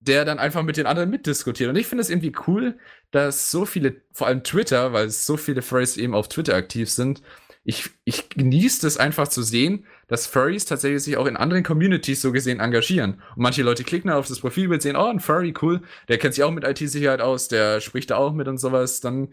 der 0.02 0.26
dann 0.26 0.40
einfach 0.40 0.64
mit 0.64 0.78
den 0.78 0.88
anderen 0.88 1.10
mitdiskutiert. 1.10 1.70
Und 1.70 1.76
ich 1.76 1.88
finde 1.88 2.02
es 2.02 2.10
irgendwie 2.10 2.34
cool, 2.48 2.78
dass 3.12 3.52
so 3.52 3.66
viele, 3.66 4.02
vor 4.12 4.28
allem 4.28 4.44
Twitter, 4.44 4.94
weil 4.94 5.06
es 5.06 5.26
so 5.26 5.38
viele 5.38 5.62
Furries 5.62 5.96
eben 5.96 6.16
auf 6.16 6.28
Twitter 6.28 6.56
aktiv 6.56 6.90
sind, 6.90 7.22
ich, 7.64 7.92
ich 8.06 8.30
genieße 8.30 8.88
es 8.88 8.98
einfach 8.98 9.28
zu 9.28 9.44
sehen, 9.44 9.86
dass 10.08 10.26
Furries 10.26 10.66
tatsächlich 10.66 11.04
sich 11.04 11.18
auch 11.18 11.28
in 11.28 11.38
anderen 11.38 11.64
Communities 11.64 12.22
so 12.22 12.32
gesehen 12.32 12.60
engagieren. 12.60 13.22
Und 13.36 13.44
manche 13.44 13.62
Leute 13.62 13.84
klicken 13.84 14.10
dann 14.10 14.18
auf 14.18 14.28
das 14.28 14.40
Profilbild, 14.40 14.82
sehen, 14.82 14.96
oh, 14.96 15.06
ein 15.06 15.20
Furry, 15.20 15.54
cool, 15.62 15.82
der 16.08 16.18
kennt 16.18 16.34
sich 16.34 16.44
auch 16.44 16.52
mit 16.52 16.64
IT-Sicherheit 16.64 17.22
aus, 17.22 17.50
der 17.50 17.80
spricht 17.80 18.10
da 18.10 18.18
auch 18.18 18.34
mit 18.34 18.48
und 18.48 18.58
sowas. 18.58 19.00
Dann, 19.00 19.30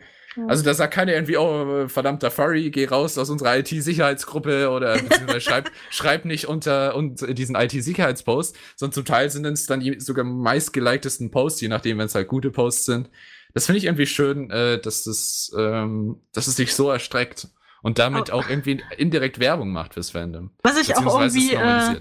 also 0.46 0.62
da 0.62 0.74
sagt 0.74 0.92
keiner 0.92 1.14
irgendwie, 1.14 1.38
oh, 1.38 1.88
verdammter 1.88 2.30
Furry, 2.30 2.70
geh 2.70 2.84
raus 2.84 3.16
aus 3.16 3.30
unserer 3.30 3.58
IT-Sicherheitsgruppe 3.58 4.68
oder 4.68 4.98
beziehungsweise 4.98 5.40
schreib, 5.40 5.70
schreib 5.90 6.24
nicht 6.26 6.48
unter 6.48 6.96
und 6.96 7.38
diesen 7.38 7.56
IT-Sicherheitspost, 7.56 8.56
sondern 8.76 8.92
zum 8.92 9.04
Teil 9.06 9.30
sind 9.30 9.46
es 9.46 9.66
dann 9.66 9.80
die 9.80 9.98
sogar 10.00 10.24
meistgeliktesten 10.26 11.30
Posts, 11.30 11.62
je 11.62 11.68
nachdem, 11.68 11.96
wenn 11.96 12.06
es 12.06 12.14
halt 12.14 12.28
gute 12.28 12.50
Posts 12.50 12.84
sind. 12.84 13.10
Das 13.54 13.64
finde 13.64 13.78
ich 13.78 13.86
irgendwie 13.86 14.06
schön, 14.06 14.50
äh, 14.50 14.78
dass 14.78 15.04
das, 15.04 15.50
ähm, 15.58 16.20
dass 16.32 16.46
es 16.46 16.56
sich 16.56 16.74
so 16.74 16.90
erstreckt 16.90 17.48
und 17.82 17.98
damit 17.98 18.30
Aber- 18.30 18.38
auch 18.40 18.48
irgendwie 18.48 18.82
indirekt 18.96 19.38
Werbung 19.40 19.70
macht 19.72 19.94
fürs 19.94 20.10
Fandom. 20.10 20.50
Was 20.62 20.76
ich 20.78 20.96
auch 20.96 21.20
irgendwie. 21.20 21.52
Äh, 21.54 21.96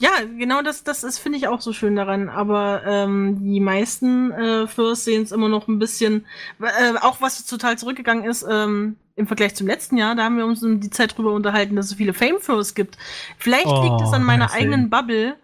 ja, 0.00 0.10
genau 0.38 0.60
das, 0.62 0.82
das 0.82 1.04
ist, 1.04 1.18
finde 1.18 1.38
ich 1.38 1.46
auch 1.46 1.60
so 1.60 1.72
schön 1.72 1.94
daran. 1.94 2.28
Aber 2.28 2.82
ähm, 2.84 3.38
die 3.40 3.60
meisten 3.60 4.32
äh, 4.32 4.66
First 4.66 5.04
sehen 5.04 5.22
es 5.22 5.30
immer 5.32 5.48
noch 5.48 5.68
ein 5.68 5.78
bisschen. 5.78 6.26
Äh, 6.60 6.98
auch 7.00 7.20
was 7.20 7.44
total 7.46 7.78
zurückgegangen 7.78 8.24
ist, 8.24 8.44
ähm, 8.50 8.96
im 9.16 9.28
Vergleich 9.28 9.54
zum 9.54 9.68
letzten 9.68 9.96
Jahr, 9.96 10.16
da 10.16 10.24
haben 10.24 10.36
wir 10.36 10.44
uns 10.46 10.64
um 10.64 10.80
die 10.80 10.90
Zeit 10.90 11.16
drüber 11.16 11.32
unterhalten, 11.32 11.76
dass 11.76 11.84
es 11.86 11.90
so 11.92 11.96
viele 11.96 12.12
Fame-Furs 12.12 12.74
gibt. 12.74 12.98
Vielleicht 13.38 13.66
Oh, 13.66 13.82
liegt 13.84 14.00
es 14.08 14.12
an 14.12 14.24
meiner 14.24 14.50
eigenen 14.52 14.90
Bubble, 14.90 15.36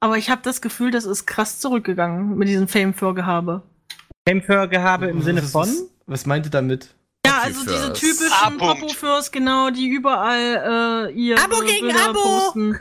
aber 0.00 0.18
ich 0.18 0.28
habe 0.30 0.40
das 0.42 0.60
Gefühl, 0.60 0.90
das 0.90 1.04
ist 1.04 1.24
krass 1.24 1.60
zurückgegangen 1.60 2.36
mit 2.36 2.48
diesem 2.48 2.66
Fame-Fur-Gehabe. 2.66 3.62
Fame-Gehabe 4.28 5.06
im 5.06 5.22
Sinne 5.22 5.42
Was- 5.44 5.52
von. 5.52 5.68
Was, 5.68 5.84
was 6.06 6.26
meint 6.26 6.46
ihr 6.46 6.50
damit? 6.50 6.94
Ja, 7.34 7.42
also 7.42 7.62
diese 7.62 7.92
typischen. 7.92 8.58
Popo-Furs, 8.58 9.30
genau, 9.30 9.70
die 9.70 9.88
überall 9.88 11.08
äh, 11.08 11.12
ihr 11.12 11.38
Abo 11.42 11.60
gegen 11.60 11.86
Bilder 11.88 12.10
Abo. 12.10 12.20
posten. 12.20 12.80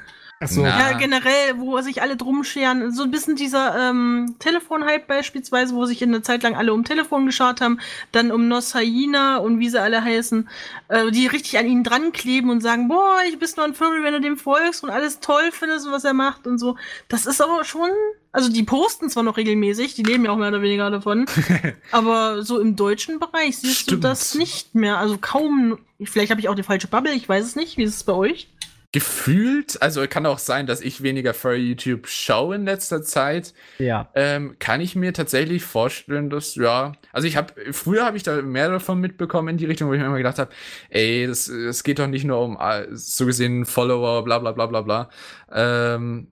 Na. 0.52 0.92
Ja, 0.92 0.98
generell, 0.98 1.58
wo 1.58 1.80
sich 1.82 2.02
alle 2.02 2.16
drum 2.16 2.44
scheren. 2.44 2.92
So 2.92 3.04
ein 3.04 3.12
bisschen 3.12 3.36
dieser 3.36 3.90
ähm, 3.90 4.36
Telefon-Hype 4.40 5.08
beispielsweise, 5.08 5.76
wo 5.76 5.86
sich 5.86 6.02
in 6.02 6.12
der 6.12 6.24
Zeit 6.24 6.44
lang 6.44 6.56
alle 6.56 6.74
um 6.74 6.84
Telefon 6.84 7.26
geschaut 7.26 7.62
haben, 7.62 7.80
dann 8.12 8.32
um 8.32 8.48
Nossaina 8.48 9.38
und 9.38 9.60
wie 9.60 9.70
sie 9.70 9.82
alle 9.82 10.04
heißen, 10.04 10.50
äh, 10.90 11.12
die 11.12 11.28
richtig 11.28 11.58
an 11.58 11.68
ihnen 11.68 11.84
dran 11.84 12.12
kleben 12.12 12.50
und 12.50 12.62
sagen, 12.62 12.88
boah, 12.88 13.18
ich 13.28 13.40
bist 13.40 13.58
nur 13.58 13.66
ein 13.66 13.74
Furry, 13.74 14.04
wenn 14.04 14.14
du 14.14 14.22
dem 14.22 14.38
folgst 14.38 14.84
und 14.84 14.90
alles 14.90 15.20
toll 15.20 15.52
findest, 15.52 15.90
was 15.92 16.04
er 16.04 16.14
macht 16.14 16.48
und 16.48 16.58
so. 16.58 16.76
Das 17.08 17.26
ist 17.26 17.42
aber 17.42 17.64
schon, 17.64 17.90
also 18.32 18.52
die 18.52 18.64
posten 18.64 19.10
zwar 19.10 19.24
noch 19.24 19.38
regelmäßig, 19.38 19.96
die 19.96 20.04
leben 20.04 20.26
ja 20.26 20.32
auch 20.32 20.38
mehr 20.38 20.50
oder 20.50 20.62
weniger 20.62 20.90
davon, 20.90 21.26
aber 21.92 22.44
so 22.44 22.60
im 22.60 22.76
deutschen 22.76 23.20
Bereich 23.20 23.58
siehst 23.58 23.82
Stimmt. 23.82 24.04
du 24.04 24.08
das 24.08 24.36
nicht 24.36 24.76
mehr. 24.76 24.98
Also 24.98 25.18
kaum, 25.20 25.80
vielleicht 26.04 26.32
habe 26.32 26.42
ich 26.42 26.50
auch 26.50 26.56
die 26.56 26.64
falsche 26.64 26.88
Bubble, 26.88 27.14
ich 27.14 27.28
weiß 27.28 27.46
es 27.46 27.56
nicht. 27.56 27.78
Wie 27.78 27.84
ist 27.84 27.96
es 27.96 28.04
bei 28.04 28.14
euch? 28.14 28.50
Gefühlt, 28.94 29.82
also 29.82 30.06
kann 30.08 30.26
auch 30.28 30.38
sein, 30.38 30.68
dass 30.68 30.80
ich 30.80 31.02
weniger 31.02 31.34
für 31.34 31.56
YouTube 31.56 32.08
schaue 32.08 32.56
in 32.56 32.66
letzter 32.66 33.02
Zeit. 33.02 33.54
Ja. 33.80 34.10
Ähm, 34.14 34.56
kann 34.60 34.82
ich 34.82 34.96
mir 34.96 35.14
tatsächlich 35.14 35.64
vorstellen, 35.64 36.30
dass, 36.30 36.54
ja, 36.56 36.94
also 37.12 37.28
ich 37.28 37.36
habe, 37.36 37.54
früher 37.74 38.06
habe 38.06 38.18
ich 38.18 38.24
da 38.24 38.42
mehr 38.44 38.70
davon 38.70 39.00
mitbekommen 39.00 39.50
in 39.50 39.58
die 39.58 39.66
Richtung, 39.66 39.90
wo 39.90 39.94
ich 39.94 40.00
mir 40.00 40.06
immer 40.06 40.18
gedacht 40.18 40.38
habe, 40.38 40.52
ey, 40.90 41.26
das, 41.26 41.48
es 41.48 41.84
geht 41.84 41.98
doch 41.98 42.08
nicht 42.08 42.24
nur 42.24 42.40
um 42.40 42.56
äh, 42.62 42.86
so 42.92 43.26
gesehen 43.26 43.66
Follower, 43.66 44.24
bla 44.24 44.38
bla 44.38 44.52
bla 44.52 44.68
bla 44.68 44.82
bla. 44.82 45.10
Ähm, 45.52 46.28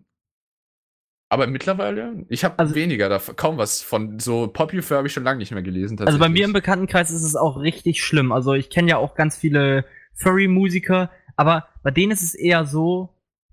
aber 1.29 1.47
mittlerweile, 1.47 2.25
ich 2.29 2.43
habe 2.43 2.59
Also- 2.59 2.75
weniger 2.75 3.09
davon, 3.09 3.35
kaum 3.37 3.57
was 3.57 3.81
von 3.81 4.19
so 4.19 4.47
Popular 4.47 4.83
habe 4.97 5.07
ich 5.07 5.13
schon 5.13 5.23
lange 5.23 5.39
nicht 5.39 5.51
mehr 5.51 5.63
gelesen. 5.63 5.97
Also 5.99 6.19
bei 6.19 6.29
mir 6.29 6.45
im. 6.45 6.53
Bekanntenkreis 6.53 7.09
ist 7.09 7.23
es 7.23 7.35
auch 7.35 7.57
richtig 7.57 8.03
schlimm. 8.03 8.31
Also 8.31 8.53
ich 8.53 8.69
kenne 8.69 8.89
ja 8.89 8.97
auch 8.97 9.15
ganz 9.15 9.37
viele 9.37 9.85
Furry-Musiker, 10.13 11.09
aber 11.41 11.67
bei 11.83 11.91
denen 11.91 12.11
ist 12.11 12.21
es 12.23 12.33
eher 12.35 12.65
so, 12.65 13.09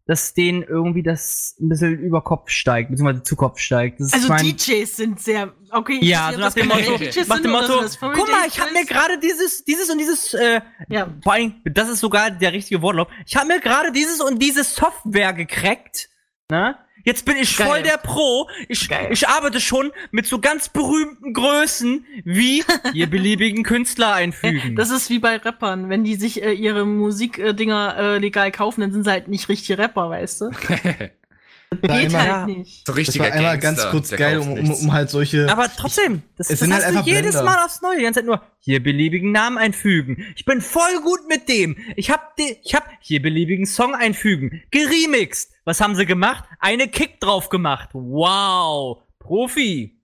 dass 0.07 0.33
denen 0.33 0.63
irgendwie 0.63 1.03
das 1.03 1.55
ein 1.61 1.69
bisschen 1.69 1.99
über 1.99 2.23
Kopf 2.23 2.49
steigt, 2.49 2.91
beziehungsweise 2.91 3.23
zu 3.25 3.37
Kopf 3.37 3.59
steigt. 3.59 4.01
Das 4.01 4.15
Also 4.15 4.29
mein- 4.29 4.43
DJs 4.43 4.97
sind 4.97 5.21
sehr 5.21 5.53
okay. 5.71 5.99
Ja, 6.03 6.31
ich 6.31 6.37
so 6.37 6.41
weiß 6.43 6.47
nach 6.47 6.55
dem 6.55 6.69
das 6.71 6.79
Motto, 6.79 6.93
nach 6.93 7.13
sind 7.37 7.45
dem 7.45 7.51
Motto, 7.51 7.81
guck 8.01 8.31
mal, 8.31 8.47
ich 8.49 8.59
habe 8.59 8.73
mir 8.73 8.87
gerade 8.87 9.19
dieses, 9.19 9.65
dieses 9.65 9.91
und 9.91 9.99
dieses, 9.99 10.33
äh, 10.33 10.61
Ja. 10.89 11.09
vor 11.23 11.35
allem, 11.35 11.57
das 11.67 11.91
ist 11.91 12.01
sogar 12.01 12.31
der 12.31 12.55
richtige 12.55 12.81
Wortlaut. 12.81 13.09
Ich 13.27 13.37
habe 13.37 13.49
mir 13.49 13.61
gerade 13.61 13.93
dieses 13.93 14.21
und 14.23 14.39
dieses 14.39 14.75
Software 14.75 15.35
gecrackt, 15.35 16.09
ne? 16.51 16.77
Jetzt 17.09 17.25
bin 17.25 17.37
ich 17.39 17.57
Geil. 17.57 17.67
voll 17.67 17.83
der 17.83 17.97
Pro. 17.97 18.51
Ich, 18.69 18.87
Geil. 18.89 19.09
ich 19.11 19.27
arbeite 19.29 19.61
schon 19.61 19.91
mit 20.11 20.27
so 20.27 20.39
ganz 20.41 20.69
berühmten 20.69 21.33
Größen 21.33 22.05
wie 22.25 22.63
ihr 22.93 23.07
beliebigen 23.09 23.65
Künstler 23.65 24.13
einfügen. 24.13 24.77
Das 24.77 24.91
ist 24.91 25.09
wie 25.09 25.19
bei 25.19 25.37
Rappern, 25.37 25.89
wenn 25.89 26.05
die 26.05 26.17
sich 26.17 26.43
äh, 26.43 26.53
ihre 26.53 26.85
Musikdinger 26.85 27.97
äh, 27.99 28.19
legal 28.19 28.53
kaufen, 28.53 28.83
dann 28.83 28.93
sind 28.93 29.05
sie 29.05 29.11
halt 29.11 29.29
nicht 29.29 29.49
richtige 29.49 29.79
Rapper, 29.79 30.11
weißt 30.11 30.43
du? 30.43 30.45
War 30.51 30.53
Geht 32.01 32.11
immer- 32.11 32.19
halt 32.23 32.47
nicht. 32.47 32.87
so 32.87 32.93
Das 32.93 32.97
richtiger 32.97 33.25
war 33.25 33.33
einmal 33.33 33.59
Gangster, 33.59 33.85
ganz 33.85 33.91
kurz 33.93 34.11
geil, 34.19 34.39
um, 34.39 34.53
um, 34.53 34.71
um 34.71 34.93
halt 34.93 35.11
solche. 35.11 35.51
Aber 35.51 35.69
trotzdem, 35.75 36.23
das, 36.37 36.49
Es 36.51 36.59
das 36.59 36.61
sind 36.61 36.75
hast 36.75 36.85
halt 36.85 36.95
du 36.95 36.99
einfach 37.01 37.07
jedes 37.11 37.33
Blender. 37.33 37.43
Mal 37.45 37.65
aufs 37.65 37.83
Neue. 37.83 37.97
Die 37.99 38.03
ganze 38.05 38.21
Zeit 38.21 38.27
nur 38.27 38.43
hier 38.61 38.83
beliebigen 38.83 39.33
Namen 39.33 39.59
einfügen. 39.59 40.25
Ich 40.37 40.45
bin 40.47 40.61
voll 40.63 41.01
gut 41.03 41.21
mit 41.29 41.49
dem. 41.49 41.77
Ich 41.97 42.11
hab, 42.11 42.37
de, 42.37 42.57
ich 42.63 42.75
hab 42.75 42.89
hier 43.01 43.21
beliebigen 43.23 43.67
Song 43.67 43.95
einfügen. 43.95 44.63
Geremixed. 44.71 45.53
Was 45.69 45.83
haben 45.83 45.95
sie 45.97 46.07
gemacht? 46.07 46.45
Eine 46.61 46.89
Kick 46.89 47.21
drauf 47.21 47.51
gemacht. 47.51 47.91
Wow. 47.93 49.03
Profi. 49.19 50.01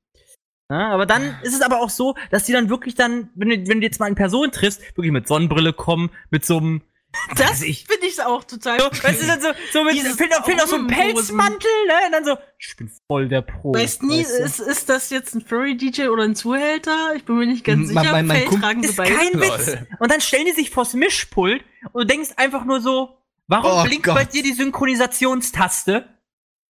Ja, 0.71 0.91
aber 0.93 1.07
dann 1.07 1.39
ist 1.43 1.55
es 1.55 1.63
aber 1.63 1.81
auch 1.81 1.89
so, 1.89 2.15
dass 2.31 2.45
die 2.45 2.53
dann 2.53 2.69
wirklich 2.69 2.95
dann, 2.95 3.31
wenn 3.35 3.49
du, 3.49 3.57
wenn 3.69 3.81
du 3.81 3.87
jetzt 3.87 3.99
mal 3.99 4.07
eine 4.07 4.15
Person 4.15 4.53
triffst, 4.53 4.83
wirklich 4.95 5.11
mit 5.13 5.27
Sonnenbrille 5.27 5.73
kommen, 5.73 6.11
mit 6.29 6.45
so 6.45 6.59
einem, 6.59 6.83
Das 7.39 7.61
finde 7.61 8.07
ich 8.07 8.21
auch 8.23 8.45
total. 8.45 8.79
so, 8.79 8.87
weißt 8.91 9.23
du, 9.23 9.27
dann 9.27 9.41
so, 9.41 9.49
so 9.73 9.85
mit, 9.85 9.95
fehlt 10.01 10.17
fehlt 10.45 10.59
noch 10.59 10.67
so 10.67 10.77
ein. 10.77 10.87
Pelzmantel, 10.87 11.71
ne? 11.87 11.95
Und 12.07 12.13
dann 12.13 12.25
so, 12.27 12.37
ich 12.59 12.75
bin 12.77 12.91
voll 13.07 13.29
der 13.29 13.41
Pro. 13.41 13.73
Weißt 13.73 14.03
nie, 14.03 14.21
weißt 14.21 14.39
du? 14.41 14.45
ist, 14.45 14.61
ist 14.61 14.89
das 14.91 15.09
jetzt 15.09 15.35
ein 15.35 15.41
Furry-DJ 15.41 16.09
oder 16.09 16.25
ein 16.25 16.35
Zuhälter? 16.35 17.15
Ich 17.17 17.25
bin 17.25 17.37
mir 17.39 17.47
nicht 17.47 17.65
ganz 17.65 17.91
Mein- 17.91 18.03
sicher. 18.05 18.13
mein- 18.17 18.27
mein 18.27 18.37
Fell 18.39 18.47
Kump- 18.49 18.61
tragen 18.63 18.83
sie 18.83 18.89
ist 18.91 18.97
beide. 18.97 19.15
kein. 19.15 19.41
Witz. 19.41 19.77
Und 19.99 20.11
dann 20.11 20.21
stellen 20.21 20.45
die 20.45 20.53
sich 20.53 20.69
vors 20.69 20.93
Mischpult 20.93 21.65
und 21.93 22.03
du 22.03 22.07
denkst 22.07 22.31
einfach 22.37 22.67
nur 22.67 22.81
so, 22.83 23.17
warum 23.47 23.71
Oh 23.73 23.85
blinkt 23.85 24.05
Gott. 24.05 24.15
bei 24.15 24.25
dir 24.25 24.43
die 24.43 24.53
Synchronisationstaste? 24.53 26.09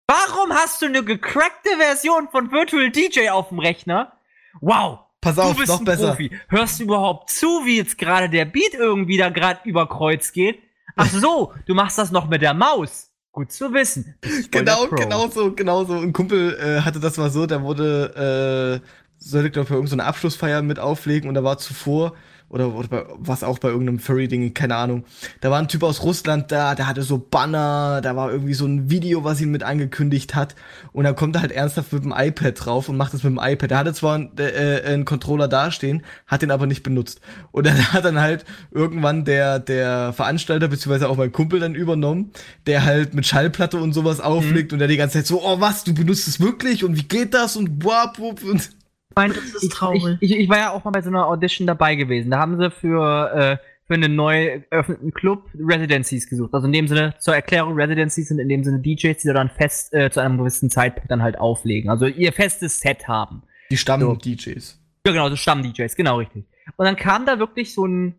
Warum 0.07 0.53
hast 0.53 0.83
du 0.83 0.87
eine 0.87 1.05
gecrackte 1.05 1.71
Version 1.79 2.29
von 2.31 2.51
Virtual 2.51 2.91
DJ 2.91 3.29
auf 3.31 3.49
dem 3.51 3.61
Rechner? 3.61 4.13
Wow. 4.61 5.01
Pass 5.21 5.37
Du 5.37 5.43
auf, 5.43 5.57
bist 5.57 5.69
noch 5.69 5.79
ein 5.81 5.85
besser. 5.85 6.09
Profi. 6.09 6.37
Hörst 6.49 6.81
du 6.81 6.85
überhaupt 6.85 7.31
zu, 7.31 7.65
wie 7.65 7.77
jetzt 7.77 7.99
gerade 7.99 8.29
der 8.29 8.45
Beat 8.47 8.75
irgendwie 8.75 9.19
da 9.19 9.29
gerade 9.29 9.61
über 9.65 9.87
Kreuz 9.89 10.33
geht? 10.33 10.59
Ach 10.97 11.07
so, 11.09 11.53
du 11.67 11.75
machst 11.75 11.99
das 11.99 12.11
noch 12.11 12.29
mit 12.29 12.43
der 12.43 12.55
Maus. 12.55 13.11
Gut 13.33 13.53
zu 13.53 13.73
wissen. 13.73 14.17
Genau, 14.51 14.89
genau 14.89 15.29
so, 15.29 15.53
genau 15.53 15.85
so. 15.85 15.95
Ein 15.95 16.13
Kumpel 16.13 16.59
äh, 16.59 16.81
hatte 16.81 16.99
das 16.99 17.17
mal 17.17 17.31
so, 17.31 17.47
der 17.47 17.63
wurde, 17.63 18.81
äh, 18.83 18.89
sollte, 19.19 19.51
glaube 19.51 19.65
ich, 19.67 19.69
bei 19.69 19.77
irgendeiner 19.77 20.07
Abschlussfeier 20.07 20.63
mit 20.63 20.81
auflegen 20.81 21.29
und 21.29 21.35
da 21.35 21.45
war 21.45 21.59
zuvor, 21.59 22.15
oder, 22.51 22.75
oder 22.75 22.89
bei, 22.89 23.05
was 23.17 23.45
auch 23.45 23.59
bei 23.59 23.69
irgendeinem 23.69 24.01
Furry-Ding, 24.01 24.53
keine 24.55 24.75
Ahnung. 24.75 25.05
Da 25.41 25.51
war 25.51 25.59
ein 25.59 25.69
Typ 25.69 25.85
aus 25.85 26.03
Russland 26.03 26.51
da, 26.51 26.75
der 26.75 26.89
hatte 26.89 27.03
so 27.03 27.19
Banner, 27.19 28.01
da 28.03 28.17
war 28.17 28.31
irgendwie 28.31 28.55
so 28.55 28.67
ein 28.67 28.91
Video, 28.91 29.23
was 29.23 29.41
ihn 29.41 29.53
mit 29.53 29.63
angekündigt 29.63 30.35
hat. 30.35 30.57
Und 30.93 31.05
dann 31.05 31.15
kommt 31.15 31.37
er 31.37 31.43
halt 31.43 31.53
ernsthaft 31.53 31.93
mit 31.93 32.05
dem 32.05 32.13
iPad 32.15 32.55
drauf 32.57 32.89
und 32.89 32.97
macht 32.97 33.15
das 33.15 33.23
mit 33.23 33.33
dem 33.33 33.41
iPad. 33.41 33.71
Der 33.71 33.79
hatte 33.79 33.95
zwar 33.95 34.17
einen, 34.17 34.33
äh, 34.37 34.83
einen 34.85 35.05
Controller 35.05 35.47
dastehen, 35.47 36.03
hat 36.27 36.43
den 36.43 36.51
aber 36.51 36.67
nicht 36.67 36.83
benutzt. 36.83 37.21
Und 37.53 37.67
dann 37.67 37.77
hat 37.93 38.05
dann 38.05 38.21
halt 38.21 38.45
irgendwann 38.73 39.25
der, 39.25 39.61
der 39.61 40.13
Veranstalter, 40.13 40.67
beziehungsweise 40.67 41.09
auch 41.09 41.17
mein 41.17 41.31
Kumpel 41.31 41.61
dann 41.61 41.77
übernommen, 41.77 42.33
der 42.67 42.85
halt 42.85 43.15
mit 43.15 43.27
Schallplatte 43.27 43.79
und 43.79 43.93
sowas 43.93 44.21
auflegt 44.21 44.73
und 44.73 44.81
der 44.81 44.89
die 44.89 44.97
ganze 44.97 45.19
Zeit 45.19 45.27
so, 45.27 45.41
oh 45.45 45.61
was, 45.61 45.85
du 45.85 45.95
benutzt 45.95 46.27
es 46.27 46.41
wirklich 46.41 46.83
und 46.83 46.97
wie 46.97 47.05
geht 47.05 47.33
das 47.33 47.55
und 47.55 47.85
wap, 47.85 48.19
und 48.19 48.80
Mein, 49.17 49.31
das 49.33 49.63
ist 49.63 49.73
traurig. 49.73 50.19
Ich, 50.21 50.31
ich, 50.33 50.39
ich 50.41 50.49
war 50.49 50.59
ja 50.59 50.71
auch 50.73 50.85
mal 50.85 50.91
bei 50.91 51.03
so 51.03 51.09
einer 51.09 51.27
Audition 51.27 51.67
dabei 51.67 51.95
gewesen. 51.97 52.31
Da 52.31 52.39
haben 52.39 52.59
sie 52.59 52.71
für, 52.71 53.33
äh, 53.35 53.57
für 53.87 53.95
einen 53.95 54.15
neu 54.15 54.63
eröffneten 54.71 55.13
Club 55.13 55.49
Residencies 55.59 56.29
gesucht. 56.29 56.55
Also 56.55 56.67
in 56.67 56.73
dem 56.73 56.87
Sinne, 56.87 57.15
zur 57.19 57.35
Erklärung, 57.35 57.75
Residencies 57.75 58.29
sind 58.29 58.39
in 58.39 58.49
dem 58.49 58.63
Sinne 58.63 58.79
DJs, 58.81 59.21
die 59.21 59.27
da 59.27 59.35
dann 59.35 59.51
fest 59.51 59.93
äh, 59.93 60.11
zu 60.11 60.21
einem 60.21 60.39
gewissen 60.39 60.71
Zeitpunkt 60.71 61.11
dann 61.11 61.23
halt 61.23 61.39
auflegen. 61.39 61.91
Also 61.91 62.07
ihr 62.07 62.33
festes 62.33 62.79
Set 62.81 63.09
haben. 63.09 63.43
die 63.71 63.77
So. 63.77 63.81
Stamm-DJs. 63.81 64.79
Ja, 65.07 65.13
genau, 65.13 65.29
so 65.29 65.37
Stamm-DJs, 65.37 65.97
genau 65.97 66.19
richtig. 66.19 66.45
Und 66.77 66.85
dann 66.87 66.97
kam 66.97 67.27
da 67.27 67.39
wirklich 67.39 67.75
so 67.75 67.85
ein 67.87 68.15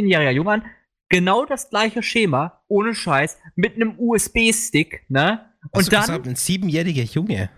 10-jähriger 0.00 0.30
Junge 0.30 0.50
an, 0.52 0.62
genau 1.08 1.44
das 1.44 1.68
gleiche 1.70 2.02
Schema, 2.02 2.62
ohne 2.68 2.94
Scheiß, 2.94 3.38
mit 3.56 3.74
einem 3.74 3.94
USB-Stick, 3.98 5.04
ne? 5.08 5.44
Und 5.72 5.80
Hast 5.80 5.88
du 5.88 5.90
dann 5.90 6.00
gesagt, 6.02 6.28
ein 6.28 6.36
siebenjähriger 6.36 7.02
Junge. 7.02 7.50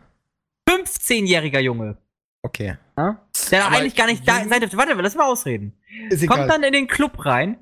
15-jähriger 0.85 1.61
Junge. 1.61 1.97
Okay. 2.43 2.77
Ja? 2.97 3.27
Der 3.51 3.67
Aber 3.67 3.77
eigentlich 3.77 3.97
gar 3.97 4.07
nicht 4.07 4.27
da 4.27 4.45
sein 4.45 4.61
dürfte. 4.61 4.77
Warte, 4.77 4.95
lass 4.95 5.15
mal 5.15 5.27
ausreden. 5.27 5.79
Kommt 6.27 6.51
dann 6.51 6.63
in 6.63 6.73
den 6.73 6.87
Club 6.87 7.25
rein. 7.25 7.59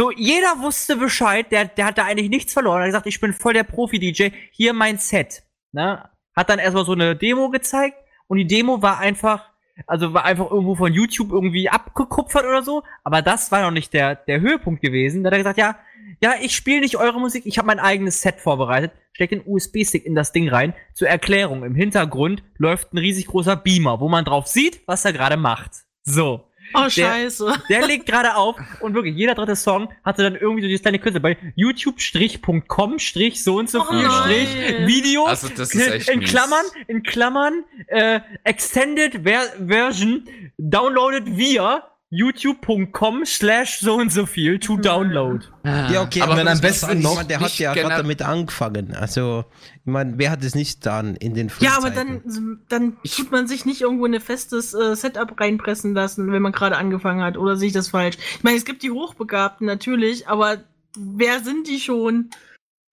So, 0.00 0.10
jeder 0.10 0.60
wusste 0.60 0.96
Bescheid, 0.96 1.52
der, 1.52 1.66
der 1.66 1.86
hat 1.86 1.98
da 1.98 2.04
eigentlich 2.04 2.28
nichts 2.28 2.52
verloren. 2.52 2.78
Er 2.78 2.82
hat 2.82 2.88
gesagt, 2.88 3.06
ich 3.06 3.20
bin 3.20 3.32
voll 3.32 3.52
der 3.52 3.62
Profi-DJ, 3.62 4.30
hier 4.50 4.72
mein 4.72 4.98
Set. 4.98 5.44
Ne? 5.70 6.08
Hat 6.34 6.50
dann 6.50 6.58
erstmal 6.58 6.84
so 6.84 6.92
eine 6.92 7.14
Demo 7.14 7.50
gezeigt 7.50 7.96
und 8.26 8.38
die 8.38 8.46
Demo 8.46 8.82
war 8.82 8.98
einfach, 8.98 9.50
also 9.86 10.12
war 10.12 10.24
einfach 10.24 10.50
irgendwo 10.50 10.74
von 10.74 10.92
YouTube 10.92 11.30
irgendwie 11.30 11.68
abgekupfert 11.68 12.44
oder 12.44 12.62
so, 12.62 12.82
aber 13.04 13.22
das 13.22 13.52
war 13.52 13.62
noch 13.62 13.70
nicht 13.70 13.92
der, 13.92 14.16
der 14.16 14.40
Höhepunkt 14.40 14.82
gewesen. 14.82 15.22
Da 15.22 15.28
hat 15.28 15.34
er 15.34 15.38
gesagt, 15.38 15.58
ja, 15.58 15.76
ja, 16.22 16.34
ich 16.40 16.54
spiele 16.54 16.80
nicht 16.80 16.96
eure 16.96 17.18
Musik, 17.20 17.44
ich 17.46 17.58
habe 17.58 17.66
mein 17.66 17.80
eigenes 17.80 18.22
Set 18.22 18.40
vorbereitet, 18.40 18.92
steckt 19.12 19.32
den 19.32 19.42
USB-Stick 19.44 20.04
in 20.06 20.14
das 20.14 20.32
Ding 20.32 20.48
rein. 20.48 20.74
Zur 20.94 21.08
Erklärung, 21.08 21.64
im 21.64 21.74
Hintergrund 21.74 22.42
läuft 22.58 22.92
ein 22.92 22.98
riesig 22.98 23.26
großer 23.26 23.56
Beamer, 23.56 24.00
wo 24.00 24.08
man 24.08 24.24
drauf 24.24 24.46
sieht, 24.46 24.80
was 24.86 25.04
er 25.04 25.12
gerade 25.12 25.36
macht. 25.36 25.72
So. 26.04 26.46
oh, 26.74 26.88
scheiße. 26.88 27.52
Der 27.68 27.86
legt 27.86 28.06
gerade 28.06 28.36
auf 28.36 28.56
und 28.80 28.94
wirklich 28.94 29.14
jeder 29.16 29.34
dritte 29.34 29.56
Song 29.56 29.88
hatte 30.04 30.22
dann 30.22 30.36
irgendwie 30.36 30.62
so 30.62 30.68
dieses 30.68 30.82
kleine 30.82 30.98
Kürzel 30.98 31.20
bei 31.20 31.36
youtube-.com 31.56 32.98
strich 32.98 33.42
so 33.42 33.56
und 33.58 33.68
so 33.68 33.80
Oh 33.82 33.90
viel. 33.90 34.10
Strich 34.10 34.48
Video 34.86 35.26
Also, 35.26 35.48
das 35.48 35.74
ist 35.74 35.86
echt 35.88 36.08
in 36.08 36.20
mies. 36.20 36.30
Klammern 36.30 36.64
in 36.88 37.02
Klammern 37.02 37.64
äh, 37.88 38.20
extended 38.44 39.22
Ver 39.24 39.42
Version 39.66 40.24
downloaded 40.56 41.36
via 41.36 41.84
youtube.com 42.12 43.24
slash 43.24 43.80
so 43.80 43.94
und 43.94 44.12
so 44.12 44.26
viel 44.26 44.58
to 44.58 44.76
download. 44.76 45.46
Ja, 45.64 46.02
okay, 46.02 46.20
aber 46.20 46.34
dann 46.34 46.48
am 46.48 46.60
besten 46.60 47.00
noch 47.00 47.22
der 47.22 47.40
hat 47.40 47.58
ja 47.58 47.72
gerade 47.72 47.96
damit 47.96 48.20
angefangen. 48.20 48.94
Also, 48.94 49.46
ich 49.76 49.90
meine, 49.90 50.18
wer 50.18 50.30
hat 50.30 50.44
es 50.44 50.54
nicht 50.54 50.84
dann 50.84 51.16
in 51.16 51.32
den 51.32 51.50
Ja, 51.60 51.78
aber 51.78 51.88
dann, 51.88 52.60
dann 52.68 52.98
tut 53.02 53.32
man 53.32 53.48
sich 53.48 53.64
nicht 53.64 53.80
irgendwo 53.80 54.04
in 54.04 54.14
ein 54.14 54.20
festes 54.20 54.74
äh, 54.74 54.94
Setup 54.94 55.40
reinpressen 55.40 55.94
lassen, 55.94 56.30
wenn 56.30 56.42
man 56.42 56.52
gerade 56.52 56.76
angefangen 56.76 57.22
hat, 57.22 57.38
oder 57.38 57.56
sehe 57.56 57.68
ich 57.68 57.74
das 57.74 57.88
falsch? 57.88 58.18
Ich 58.36 58.44
meine, 58.44 58.58
es 58.58 58.66
gibt 58.66 58.82
die 58.82 58.90
Hochbegabten 58.90 59.66
natürlich, 59.66 60.28
aber 60.28 60.58
wer 60.94 61.40
sind 61.40 61.66
die 61.66 61.80
schon? 61.80 62.28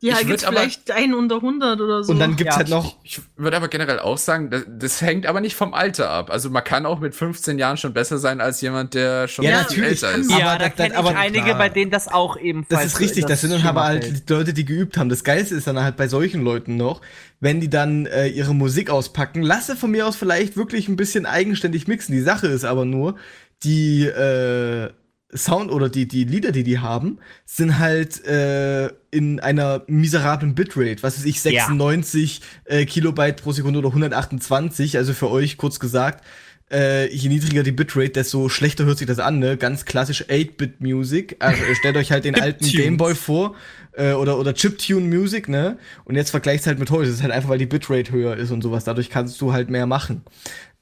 Die 0.02 0.08
Ich 0.08 0.26
gibt's 0.26 0.46
aber- 0.46 0.56
vielleicht 0.60 0.92
einen 0.92 1.14
unter 1.14 1.42
100 1.42 1.82
oder 1.82 2.04
so. 2.06 2.14
Und 2.14 2.20
dann 2.20 2.38
gibt's 2.38 2.54
Ja. 2.56 2.60
halt 2.60 2.70
noch. 2.70 2.96
Ich 3.04 3.20
würde 3.36 3.58
aber 3.58 3.68
generell 3.68 4.00
auch 4.00 4.18
sagen, 4.18 4.50
das, 4.50 4.64
das 4.66 5.02
hängt 5.02 5.26
aber 5.26 5.42
nicht 5.42 5.58
vom 5.58 5.74
Alter 5.74 6.10
ab. 6.10 6.30
Also 6.32 6.50
man 6.50 6.64
kann 6.64 6.86
auch 6.86 7.02
mit 7.02 7.14
15 7.16 7.60
Jahren 7.60 7.76
schon 7.76 7.92
besser 7.92 8.18
sein 8.18 8.40
als 8.40 8.62
jemand, 8.62 8.94
der 8.94 9.28
schon 9.28 9.44
Ja, 9.44 9.52
viel 9.66 9.80
natürlich 9.82 10.04
älter 10.04 10.18
ist. 10.18 10.32
Ja, 10.32 10.38
Aber 10.38 10.46
da 10.46 10.58
das- 10.58 10.68
das- 10.78 10.86
kenne 10.86 10.98
aber 10.98 11.12
ich 11.12 11.18
einige, 11.18 11.44
klar. 11.48 11.58
bei 11.58 11.68
denen 11.68 11.92
das 11.92 12.08
auch 12.08 12.38
ebenfalls. 12.38 12.82
Das 12.84 12.94
ist 12.94 13.00
richtig, 13.02 13.26
das 13.26 13.42
sind 13.42 13.52
dann 13.52 13.64
aber 13.68 13.84
halt 13.84 14.30
die 14.30 14.34
Leute, 14.34 14.54
die 14.54 14.64
geübt 14.64 14.96
haben. 14.98 15.10
Das 15.10 15.26
Geilste 15.26 15.56
ist 15.56 15.68
dann 15.68 15.78
halt 15.84 15.98
bei 15.98 16.08
solchen 16.08 16.44
Leuten 16.46 16.78
noch, 16.78 17.02
wenn 17.42 17.60
die 17.60 17.70
dann 17.70 18.06
äh, 18.06 18.28
ihre 18.28 18.56
Musik 18.56 18.90
auspacken, 18.90 19.42
lasse 19.42 19.76
von 19.76 19.92
mir 19.92 20.08
aus 20.08 20.16
vielleicht 20.16 20.56
wirklich 20.56 20.88
ein 20.88 20.96
bisschen 20.96 21.26
eigenständig 21.26 21.90
mixen. 21.90 22.14
Die 22.14 22.22
Sache 22.22 22.48
ist 22.48 22.64
aber 22.64 22.86
nur, 22.86 23.16
die 23.64 24.06
äh, 24.06 24.92
Sound 25.36 25.72
oder 25.72 25.90
die, 25.90 26.08
die 26.08 26.24
Lieder, 26.24 26.52
die 26.52 26.64
die 26.64 26.80
haben, 26.80 27.20
sind 27.46 27.78
halt 27.78 28.26
äh, 28.26 28.90
in 29.12 29.40
einer 29.40 29.84
miserablen 29.88 30.56
Bitrate. 30.56 31.04
Was 31.04 31.18
weiß 31.18 31.26
ich, 31.26 31.44
Ja. 31.44 31.66
96 31.66 32.42
äh, 32.66 32.86
Kilobyte 32.86 33.42
pro 33.42 33.52
Sekunde 33.52 33.80
oder 33.80 33.90
128. 33.90 34.98
Also 34.98 35.14
für 35.14 35.30
euch 35.30 35.58
kurz 35.58 35.80
gesagt, 35.80 36.24
äh, 36.72 37.12
je 37.14 37.30
niedriger 37.30 37.64
die 37.64 37.72
Bitrate, 37.72 38.10
desto 38.10 38.50
schlechter 38.50 38.86
hört 38.86 38.98
sich 38.98 39.08
das 39.08 39.20
an, 39.20 39.40
ne? 39.40 39.58
Ganz 39.58 39.86
klassisch 39.86 40.26
8-Bit-Music. 40.26 41.38
Also 41.40 41.62
stellt 41.76 41.98
euch 41.98 42.12
halt 42.12 42.26
den 42.26 42.40
alten. 42.40 42.66
Gameboy 42.66 43.16
vor 43.16 43.56
äh, 43.94 44.14
oder, 44.14 44.40
oder 44.40 44.54
Chiptune-Music, 44.54 45.48
ne? 45.48 45.78
Und 46.06 46.16
jetzt 46.16 46.32
vergleichst 46.32 46.68
halt 46.68 46.80
mit 46.80 46.90
heute. 46.92 47.06
Das 47.06 47.16
ist 47.16 47.24
halt 47.24 47.34
einfach, 47.34 47.50
weil 47.50 47.58
die 47.60 47.66
Bitrate 47.66 48.12
höher 48.12 48.36
ist 48.36 48.52
und 48.52 48.62
sowas. 48.62 48.84
Dadurch 48.84 49.10
kannst 49.10 49.40
du 49.42 49.54
halt 49.54 49.70
mehr 49.70 49.86
machen. 49.86 50.24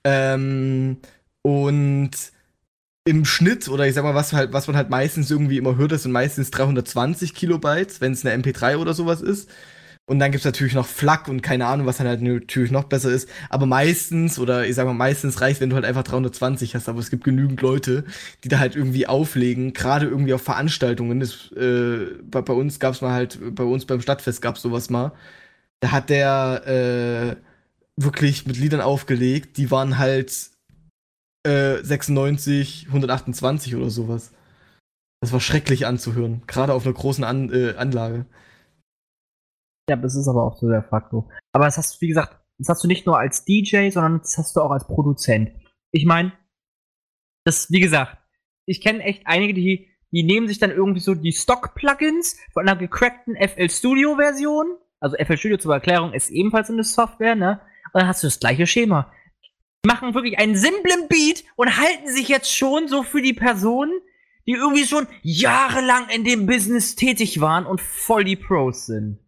Ähm, 0.03 0.97
und 1.41 2.11
im 3.07 3.23
Schnitt, 3.25 3.69
oder 3.69 3.87
ich 3.87 3.93
sag 3.95 4.03
mal, 4.03 4.15
was 4.15 4.33
halt, 4.33 4.51
was 4.51 4.67
man 4.67 4.75
halt 4.75 4.89
meistens 4.89 5.31
irgendwie 5.31 5.57
immer 5.57 5.77
hört, 5.77 5.93
das 5.93 6.03
sind 6.03 6.11
meistens 6.11 6.51
320 6.51 7.33
Kilobytes, 7.33 8.01
wenn 8.01 8.11
es 8.11 8.25
eine 8.25 8.43
MP3 8.43 8.77
oder 8.77 8.93
sowas 8.93 9.21
ist. 9.21 9.49
Und 10.05 10.19
dann 10.19 10.31
gibt's 10.31 10.45
natürlich 10.45 10.73
noch 10.73 10.85
FLAC 10.87 11.27
und 11.27 11.41
keine 11.41 11.65
Ahnung, 11.67 11.85
was 11.85 11.97
dann 11.97 12.07
halt 12.07 12.21
natürlich 12.21 12.71
noch 12.71 12.85
besser 12.85 13.09
ist. 13.11 13.29
Aber 13.49 13.65
meistens, 13.65 14.39
oder 14.39 14.65
ich 14.65 14.75
sag 14.75 14.85
mal, 14.85 14.93
meistens 14.93 15.41
reicht, 15.41 15.59
wenn 15.61 15.69
du 15.69 15.75
halt 15.75 15.85
einfach 15.85 16.03
320 16.03 16.75
hast. 16.75 16.89
Aber 16.89 16.99
es 16.99 17.09
gibt 17.09 17.23
genügend 17.25 17.61
Leute, 17.61 18.05
die 18.43 18.49
da 18.49 18.59
halt 18.59 18.75
irgendwie 18.75 19.07
auflegen, 19.07 19.73
gerade 19.73 20.05
irgendwie 20.07 20.33
auf 20.33 20.41
Veranstaltungen. 20.41 21.19
Das, 21.19 21.51
äh, 21.53 22.07
bei, 22.23 22.41
bei 22.41 22.53
uns 22.53 22.79
gab's 22.79 23.01
mal 23.01 23.11
halt, 23.11 23.39
bei 23.55 23.63
uns 23.63 23.85
beim 23.85 24.01
Stadtfest 24.01 24.41
gab's 24.41 24.61
sowas 24.61 24.89
mal. 24.89 25.11
Da 25.81 25.91
hat 25.91 26.09
der 26.09 27.35
äh, 27.37 28.01
wirklich 28.01 28.45
mit 28.47 28.57
Liedern 28.57 28.81
aufgelegt, 28.81 29.57
die 29.57 29.71
waren 29.71 29.97
halt 29.97 30.31
äh, 31.47 31.83
96, 31.83 32.87
128 32.87 33.75
oder 33.75 33.89
sowas. 33.89 34.33
Das 35.21 35.33
war 35.33 35.39
schrecklich 35.39 35.87
anzuhören, 35.87 36.43
gerade 36.45 36.73
auf 36.73 36.85
einer 36.85 36.93
großen 36.93 37.23
An 37.23 37.51
äh, 37.51 37.75
Anlage. 37.75 38.25
Ja, 39.89 39.95
das 39.95 40.15
ist 40.15 40.27
aber 40.27 40.43
auch 40.43 40.57
so 40.57 40.67
der 40.67 40.83
Faktor. 40.83 41.29
Aber 41.53 41.65
das 41.65 41.77
hast 41.77 41.95
du, 41.95 42.01
wie 42.01 42.09
gesagt, 42.09 42.37
das 42.59 42.69
hast 42.69 42.83
du 42.83 42.87
nicht 42.87 43.05
nur 43.05 43.17
als 43.17 43.45
DJ, 43.45 43.89
sondern 43.89 44.19
das 44.19 44.37
hast 44.37 44.55
du 44.55 44.61
auch 44.61 44.71
als 44.71 44.85
Produzent. 44.85 45.51
Ich 45.91 46.05
meine, 46.05 46.33
das, 47.45 47.71
wie 47.71 47.79
gesagt, 47.79 48.17
ich 48.65 48.81
kenne 48.81 49.03
echt 49.03 49.25
einige, 49.25 49.53
die, 49.53 49.87
die 50.11 50.23
nehmen 50.23 50.47
sich 50.47 50.59
dann 50.59 50.71
irgendwie 50.71 50.99
so 50.99 51.15
die 51.15 51.31
Stock-Plugins 51.31 52.37
von 52.53 52.67
einer 52.67 52.77
gecrackten 52.77 53.35
FL 53.35 53.69
Studio-Version. 53.69 54.77
Also 54.99 55.15
FL 55.17 55.37
Studio 55.37 55.57
zur 55.57 55.73
Erklärung 55.73 56.13
ist 56.13 56.29
ebenfalls 56.29 56.69
eine 56.69 56.83
Software, 56.83 57.35
ne? 57.35 57.61
Und 57.93 58.01
dann 58.01 58.07
hast 58.07 58.23
du 58.23 58.27
das 58.27 58.39
gleiche 58.39 58.67
Schema. 58.67 59.11
Machen 59.87 60.13
wirklich 60.13 60.37
einen 60.37 60.55
simplen 60.55 61.07
Beat 61.07 61.45
und 61.55 61.77
halten 61.77 62.11
sich 62.11 62.27
jetzt 62.27 62.53
schon 62.53 62.89
so 62.89 63.03
für 63.03 63.21
die 63.21 63.33
Personen, 63.33 63.93
die 64.45 64.51
irgendwie 64.51 64.85
schon 64.85 65.07
jahrelang 65.21 66.09
in 66.09 66.25
dem 66.25 66.45
Business 66.45 66.95
tätig 66.95 67.39
waren 67.39 67.65
und 67.65 67.79
voll 67.79 68.25
die 68.25 68.35
Pros 68.35 68.85
sind. 68.85 69.19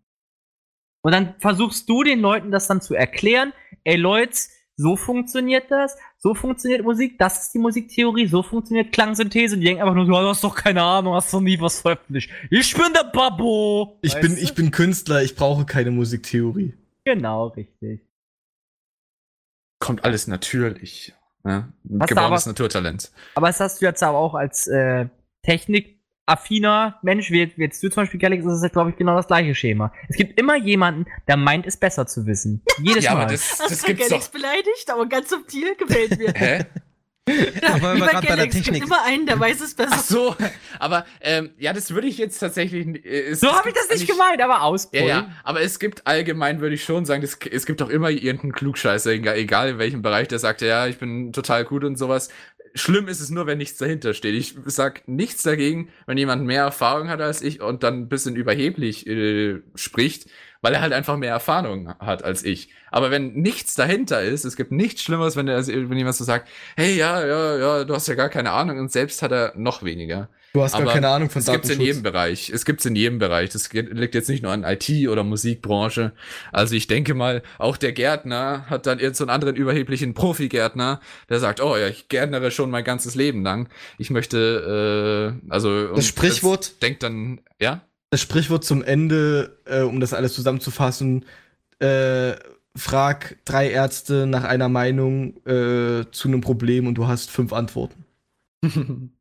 Und 1.01 1.13
dann 1.13 1.35
versuchst 1.39 1.87
du 1.89 2.03
den 2.03 2.19
Leuten 2.19 2.51
das 2.51 2.67
dann 2.67 2.81
zu 2.81 2.93
erklären, 2.93 3.53
ey 3.85 3.95
Leute, 3.95 4.37
so 4.75 4.95
funktioniert 4.95 5.71
das, 5.71 5.97
so 6.17 6.33
funktioniert 6.33 6.83
Musik, 6.83 7.17
das 7.17 7.45
ist 7.45 7.53
die 7.53 7.59
Musiktheorie, 7.59 8.27
so 8.27 8.43
funktioniert 8.43 8.91
Klangsynthese. 8.91 9.55
Und 9.55 9.61
die 9.61 9.67
denken 9.67 9.81
einfach 9.81 9.95
nur, 9.95 10.05
du 10.05 10.15
hast 10.15 10.43
doch 10.43 10.55
keine 10.55 10.81
Ahnung, 10.83 11.13
hast 11.13 11.33
doch 11.33 11.41
nie 11.41 11.59
was 11.59 11.81
veröffentlicht. 11.81 12.29
Ich 12.49 12.73
bin 12.73 12.93
der 12.93 13.09
Babbo. 13.11 13.97
Ich 14.01 14.13
Weißt 14.13 14.21
bin, 14.21 14.35
du? 14.35 14.41
ich 14.41 14.53
bin 14.55 14.71
Künstler, 14.71 15.21
ich 15.21 15.35
brauche 15.35 15.65
keine 15.65 15.91
Musiktheorie. 15.91 16.73
Genau, 17.05 17.47
richtig. 17.47 18.08
Kommt 19.79 20.03
alles 20.03 20.27
natürlich. 20.27 21.13
Ne? 21.43 21.71
Geborenes 21.83 22.43
aber- 22.43 22.51
Naturtalent. 22.51 23.11
Aber 23.35 23.47
das 23.47 23.59
hast 23.59 23.81
du 23.81 23.85
jetzt 23.85 24.03
aber 24.03 24.17
auch 24.17 24.35
als 24.35 24.67
äh, 24.67 25.07
technikaffiner 25.43 26.99
Mensch, 27.01 27.31
wie, 27.31 27.51
wie 27.55 27.61
jetzt 27.63 27.81
du 27.81 27.89
zum 27.89 28.03
Beispiel, 28.03 28.19
Galax, 28.19 28.45
ist 28.45 28.61
es, 28.63 28.71
glaube 28.71 28.89
ich, 28.91 28.97
genau 28.97 29.15
das 29.15 29.27
gleiche 29.27 29.55
Schema. 29.55 29.91
Es 30.09 30.15
gibt 30.17 30.39
immer 30.39 30.55
jemanden, 30.57 31.05
der 31.27 31.37
meint, 31.37 31.65
es 31.65 31.77
besser 31.77 32.05
zu 32.07 32.25
wissen. 32.25 32.61
Jedes 32.83 33.03
Ja, 33.05 33.13
Mal. 33.13 33.23
aber 33.23 33.31
das, 33.31 33.59
Hast 33.59 33.71
das 33.71 33.81
du 33.81 33.87
gibt's 33.87 34.09
Galax 34.09 34.25
doch. 34.25 34.33
beleidigt, 34.33 34.89
aber 34.91 35.07
ganz 35.07 35.29
subtil 35.29 35.75
gefällt 35.75 36.17
mir. 36.19 36.33
Hä? 36.35 36.65
Ja, 37.61 37.73
Aber 37.75 37.95
wir 37.95 38.07
grad 38.07 38.27
bei 38.27 38.35
der 38.35 38.49
Technik- 38.49 38.83
immer 38.83 39.03
einen, 39.05 39.25
der 39.25 39.39
weiß 39.39 39.61
es 39.61 39.73
besser. 39.75 39.91
Ach 39.93 40.03
so, 40.03 40.35
aber 40.79 41.05
ähm, 41.21 41.51
ja, 41.57 41.73
das 41.73 41.91
würde 41.93 42.07
ich 42.07 42.17
jetzt 42.17 42.39
tatsächlich. 42.39 42.87
äh, 43.05 43.29
Es, 43.31 43.39
so 43.41 43.51
habe 43.51 43.69
ich 43.69 43.75
das 43.75 43.89
nicht 43.89 44.07
gemeint, 44.09 44.41
aber 44.41 44.53
Ja, 44.53 44.59
ausbrüllen. 44.61 45.07
ja, 45.07 45.31
aber 45.43 45.61
es 45.61 45.79
gibt 45.79 46.05
allgemein, 46.07 46.61
würde 46.61 46.75
ich 46.75 46.83
schon 46.83 47.05
sagen, 47.05 47.21
das, 47.21 47.37
es 47.51 47.65
gibt 47.65 47.81
auch 47.81 47.89
immer 47.89 48.09
irgendeinen 48.09 48.53
Klugscheißer, 48.53 49.11
egal, 49.11 49.37
egal 49.37 49.69
in 49.69 49.77
welchem 49.79 50.01
Bereich, 50.01 50.27
der 50.27 50.39
sagt, 50.39 50.61
ja, 50.61 50.87
ich 50.87 50.97
bin 50.97 51.33
total 51.33 51.65
gut 51.65 51.83
und 51.83 51.97
sowas. 51.97 52.29
Schlimm 52.75 53.07
ist 53.07 53.19
es 53.19 53.31
nur, 53.31 53.47
wenn 53.47 53.57
nichts 53.57 53.79
dahinter 53.79 54.13
steht. 54.13 54.35
Ich 54.35 54.55
sag 54.65 55.07
nichts 55.07 55.41
dagegen, 55.41 55.89
wenn 56.05 56.19
jemand 56.19 56.45
mehr 56.45 56.61
Erfahrung 56.63 57.09
hat 57.09 57.19
als 57.19 57.41
ich 57.41 57.61
und 57.61 57.81
dann 57.81 58.01
ein 58.01 58.09
bisschen 58.09 58.35
überheblich 58.35 59.07
äh, 59.07 59.59
spricht, 59.73 60.27
weil 60.61 60.73
er 60.73 60.81
halt 60.81 60.93
einfach 60.93 61.17
mehr 61.17 61.31
Erfahrung 61.31 61.93
hat 61.99 62.23
als 62.23 62.43
ich. 62.43 62.69
Aber 62.91 63.11
wenn 63.11 63.33
nichts 63.33 63.75
dahinter 63.75 64.21
ist, 64.21 64.45
es 64.45 64.55
gibt 64.55 64.71
nichts 64.71 65.03
Schlimmeres, 65.03 65.35
wenn, 65.35 65.45
der, 65.45 65.65
wenn 65.67 65.97
jemand 65.97 66.15
so 66.15 66.23
sagt, 66.23 66.49
hey, 66.75 66.97
ja, 66.97 67.25
ja, 67.25 67.57
ja, 67.57 67.83
du 67.83 67.93
hast 67.93 68.07
ja 68.07 68.15
gar 68.15 68.29
keine 68.29 68.51
Ahnung 68.51 68.79
und 68.79 68.91
selbst 68.91 69.21
hat 69.21 69.31
er 69.31 69.53
noch 69.55 69.83
weniger. 69.83 70.29
Du 70.53 70.63
hast 70.63 70.73
Aber 70.73 70.85
gar 70.85 70.93
keine 70.95 71.09
Ahnung 71.09 71.29
von 71.29 71.41
Es 71.41 71.45
gibt's 71.45 71.69
in 71.69 71.75
Datenschutz. 71.77 71.85
jedem 71.85 72.01
Bereich. 72.03 72.49
Es 72.49 72.65
gibt's 72.65 72.83
in 72.87 72.95
jedem 72.95 73.19
Bereich. 73.19 73.51
Das 73.51 73.71
liegt 73.71 74.15
jetzt 74.15 74.29
nicht 74.29 74.41
nur 74.41 74.51
an 74.51 74.63
IT 74.63 74.89
oder 75.07 75.23
Musikbranche. 75.23 76.11
Also 76.51 76.73
ich 76.73 76.87
denke 76.87 77.13
mal, 77.13 77.43
auch 77.59 77.77
der 77.77 77.91
Gärtner 77.91 78.65
hat 78.67 78.87
dann 78.87 78.97
irgendeinen 78.97 79.13
so 79.13 79.23
einen 79.25 79.29
anderen 79.29 79.55
überheblichen 79.55 80.15
Profi-Gärtner, 80.15 81.01
der 81.29 81.39
sagt, 81.39 81.61
oh 81.61 81.77
ja, 81.77 81.87
ich 81.87 82.09
gärtnere 82.09 82.49
schon 82.49 82.71
mein 82.71 82.83
ganzes 82.83 83.13
Leben 83.13 83.43
lang. 83.43 83.69
Ich 83.99 84.09
möchte, 84.09 85.37
äh, 85.47 85.51
also 85.51 85.93
Das 85.93 86.07
Sprichwort- 86.07 86.81
denkt 86.81 87.03
dann, 87.03 87.41
ja, 87.61 87.81
Das 88.11 88.21
Sprichwort 88.21 88.63
zum 88.65 88.83
Ende, 88.83 89.57
äh, 89.65 89.81
um 89.81 89.99
das 89.99 90.13
alles 90.13 90.33
zusammenzufassen, 90.33 91.25
äh, 91.79 92.33
frag 92.75 93.37
drei 93.45 93.69
Ärzte 93.69 94.25
nach 94.25 94.43
einer 94.43 94.69
Meinung 94.69 95.37
äh, 95.45 96.05
zu 96.11 96.27
einem 96.27 96.41
Problem 96.41 96.87
und 96.87 96.95
du 96.95 97.07
hast 97.07 97.29
fünf 97.29 97.53
Antworten. 97.53 98.05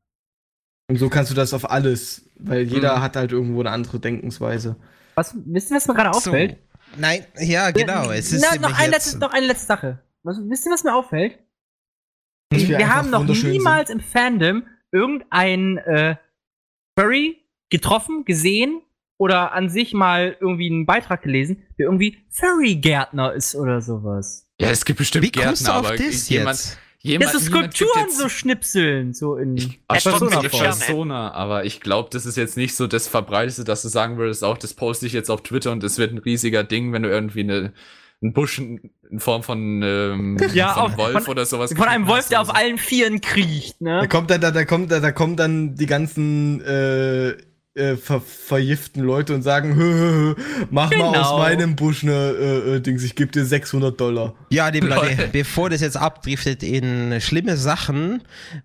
Und 0.90 0.96
so 0.96 1.10
kannst 1.10 1.30
du 1.30 1.34
das 1.34 1.52
auf 1.52 1.70
alles, 1.70 2.22
weil 2.36 2.62
jeder 2.62 2.96
Mhm. 2.96 3.02
hat 3.02 3.16
halt 3.16 3.30
irgendwo 3.30 3.60
eine 3.60 3.70
andere 3.72 4.00
Denkensweise. 4.00 4.76
Was, 5.16 5.34
wisst 5.44 5.70
ihr, 5.70 5.76
was 5.76 5.86
mir 5.86 5.92
gerade 5.92 6.10
auffällt? 6.12 6.56
Nein, 6.96 7.26
ja, 7.38 7.70
genau. 7.72 8.10
Es 8.10 8.32
ist 8.32 8.40
Na, 8.40 8.58
noch, 8.58 8.78
ein 8.78 8.90
letztes, 8.90 9.18
noch 9.18 9.34
eine 9.34 9.46
letzte 9.46 9.66
Sache. 9.66 9.98
Was, 10.22 10.38
wisst 10.48 10.64
ihr, 10.64 10.72
was 10.72 10.84
mir 10.84 10.94
auffällt? 10.94 11.38
Wir, 12.50 12.78
einfach 12.78 12.94
haben 12.94 13.10
noch 13.10 13.22
niemals 13.26 13.90
im 13.90 14.00
Fandom 14.00 14.62
irgendein 14.90 15.76
äh, 15.76 16.16
Furry 16.98 17.36
getroffen, 17.70 18.24
gesehen 18.24 18.80
oder 19.16 19.52
an 19.52 19.68
sich 19.68 19.94
mal 19.94 20.36
irgendwie 20.40 20.70
einen 20.70 20.86
Beitrag 20.86 21.22
gelesen, 21.22 21.62
der 21.78 21.86
irgendwie 21.86 22.18
Furry-Gärtner 22.30 23.32
ist 23.32 23.54
oder 23.56 23.80
sowas. 23.80 24.46
ja, 24.60 24.70
es 24.70 24.84
gibt 24.84 24.98
bestimmt 24.98 25.24
Wie 25.24 25.30
Gärtner, 25.32 25.54
du 25.72 25.78
auf 25.78 25.86
aber 25.86 25.96
das 25.96 26.28
jemand, 26.28 26.58
jetzt? 26.58 26.78
jemand, 27.00 27.34
Das 27.34 27.42
gibt 27.50 27.74
Skulpturen 27.74 28.10
so 28.10 28.28
schnipseln, 28.28 29.14
so 29.14 29.36
in 29.36 29.56
Ich, 29.56 29.64
stimmt, 29.64 29.86
Persona. 30.20 30.40
Persona, 30.48 31.32
aber 31.32 31.64
ich 31.64 31.80
glaube, 31.80 32.10
das 32.12 32.26
ist 32.26 32.36
jetzt 32.36 32.56
nicht 32.56 32.74
so 32.76 32.86
das 32.86 33.08
Verbreitete, 33.08 33.64
dass 33.64 33.82
du 33.82 33.88
sagen 33.88 34.18
würdest, 34.18 34.44
auch 34.44 34.58
das 34.58 34.74
poste 34.74 35.06
ich 35.06 35.12
jetzt 35.12 35.30
auf 35.30 35.42
Twitter 35.42 35.72
und 35.72 35.82
es 35.84 35.98
wird 35.98 36.12
ein 36.12 36.18
riesiger 36.18 36.62
Ding, 36.64 36.92
wenn 36.92 37.02
du 37.02 37.08
irgendwie 37.08 37.40
eine, 37.40 37.72
einen 38.22 38.32
Busch 38.32 38.58
in 38.58 38.90
Form 39.18 39.42
von, 39.42 39.80
ähm, 39.82 40.36
Ja, 40.52 40.74
von 40.74 40.82
auf- 40.92 40.96
Wolf 40.98 41.24
von- 41.24 41.32
oder 41.32 41.44
sowas. 41.46 41.72
Von 41.72 41.88
einem 41.88 42.06
Wolf, 42.08 42.28
der 42.28 42.40
auf 42.40 42.54
allen 42.54 42.78
Vieren 42.78 43.20
kriecht, 43.20 43.76
Da 43.80 44.02
ne? 44.02 44.08
kommt 44.08 44.30
dann, 44.30 44.40
da, 44.40 44.50
da 44.50 44.64
kommt, 44.64 44.90
da, 44.92 45.00
da 45.00 45.12
kommen 45.12 45.36
dann 45.36 45.74
die 45.76 45.86
ganzen 45.86 46.60
äh, 46.60 47.36
äh, 47.78 47.96
ver 47.96 48.20
vergiften 48.20 49.02
Leute 49.02 49.34
und 49.34 49.42
sagen, 49.42 49.74
hö, 49.76 49.82
hö, 49.82 50.34
hö, 50.36 50.42
mach 50.70 50.90
mal 50.90 50.96
Genau. 50.96 51.20
aus 51.22 51.38
meinem 51.38 51.76
Busch 51.76 52.02
ne 52.02 52.12
äh, 52.12 52.76
äh, 52.76 52.80
Dings, 52.80 53.02
ich 53.04 53.14
gebe 53.14 53.30
dir 53.30 53.44
600 53.44 53.98
Dollar. 53.98 54.34
Ja, 54.50 54.68
liebe 54.68 54.86
Leute, 54.88 55.06
Leute. 55.16 55.28
bevor 55.32 55.70
das 55.70 55.80
jetzt 55.80 55.96
abdriftet 55.96 56.62
in 56.62 57.20
schlimme 57.20 57.56
Sachen, 57.56 58.22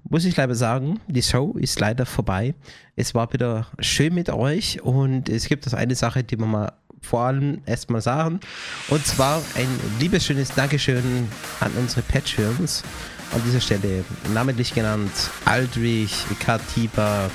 muss 0.10 0.26
ich 0.26 0.36
leider 0.36 0.56
sagen, 0.56 1.00
die 1.08 1.22
Show 1.24 1.56
ist 1.60 1.80
leider 1.80 2.06
vorbei. 2.06 2.56
Es 2.96 3.14
war 3.16 3.32
wieder 3.34 3.68
schön 3.80 4.14
mit 4.14 4.30
euch 4.30 4.82
und 4.84 5.30
es 5.30 5.48
gibt 5.48 5.66
das 5.66 5.74
eine 5.74 5.96
Sache, 5.96 6.24
die 6.24 6.38
wir 6.38 6.46
mal 6.46 6.74
vor 7.02 7.22
allem 7.24 7.62
erstmal 7.66 8.02
sagen. 8.02 8.40
Und 8.88 9.06
zwar 9.06 9.42
ein 9.56 9.68
liebes, 10.00 10.26
schönes 10.26 10.50
Dankeschön 10.54 11.28
an 11.60 11.72
unsere 11.78 12.02
Patreons. 12.02 12.84
An 13.34 13.42
dieser 13.48 13.60
Stelle 13.62 14.06
namentlich 14.34 14.76
genannt 14.76 15.10
Aldrich, 15.46 16.14
Katiba, 16.40 17.32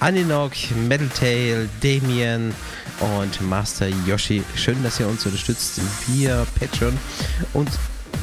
Aninok, 0.00 0.52
Metaltail, 0.88 1.68
Damien 1.82 2.54
und 3.00 3.40
Master 3.42 3.86
Yoshi. 4.06 4.42
Schön, 4.56 4.82
dass 4.82 4.98
ihr 4.98 5.06
uns 5.06 5.26
unterstützt 5.26 5.78
via 6.06 6.46
Patreon. 6.58 6.98
Und 7.52 7.68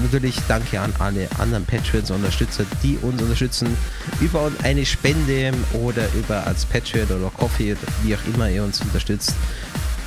natürlich 0.02 0.36
danke 0.48 0.82
an 0.82 0.92
alle 0.98 1.30
anderen 1.38 1.66
Patreons 1.66 2.10
Unterstützer, 2.10 2.66
die 2.82 2.98
uns 3.04 3.22
unterstützen 3.22 3.78
über 4.22 4.52
eine 4.64 4.86
Spende 4.88 5.54
oder 5.74 6.08
über 6.16 6.46
als 6.48 6.66
Patreon 6.66 7.08
oder 7.12 7.30
Coffee, 7.38 7.76
wie 8.04 8.16
auch 8.16 8.26
immer 8.34 8.50
ihr 8.50 8.64
uns 8.64 8.82
unterstützt. 8.82 9.36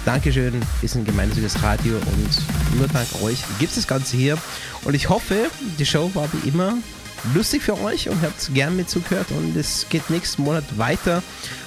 Dankeschön, 0.05 0.61
ist 0.83 0.97
ein 0.97 1.05
gemeinnütziges 1.05 1.63
Radio 1.63 1.95
und 1.95 2.79
nur 2.79 2.89
dank 2.89 3.07
euch 3.23 3.39
gibt 3.61 3.71
es 3.71 3.77
das 3.77 3.87
Ganze 3.87 4.17
hier. 4.17 4.37
Und 4.85 4.95
ich 4.95 5.09
hoffe, 5.09 5.47
die 5.79 5.87
Show 5.87 6.11
war 6.15 6.29
wie 6.33 6.49
immer 6.49 6.75
lustig 7.35 7.63
für 7.63 7.79
euch 7.81 8.09
und 8.09 8.23
habt 8.23 8.53
gern 8.55 8.77
mit 8.77 8.89
zugehört 8.89 9.31
und 9.31 9.57
es 9.57 9.87
geht 9.89 10.09
nächsten 10.11 10.43
Monat 10.43 10.65
weiter. 10.79 11.23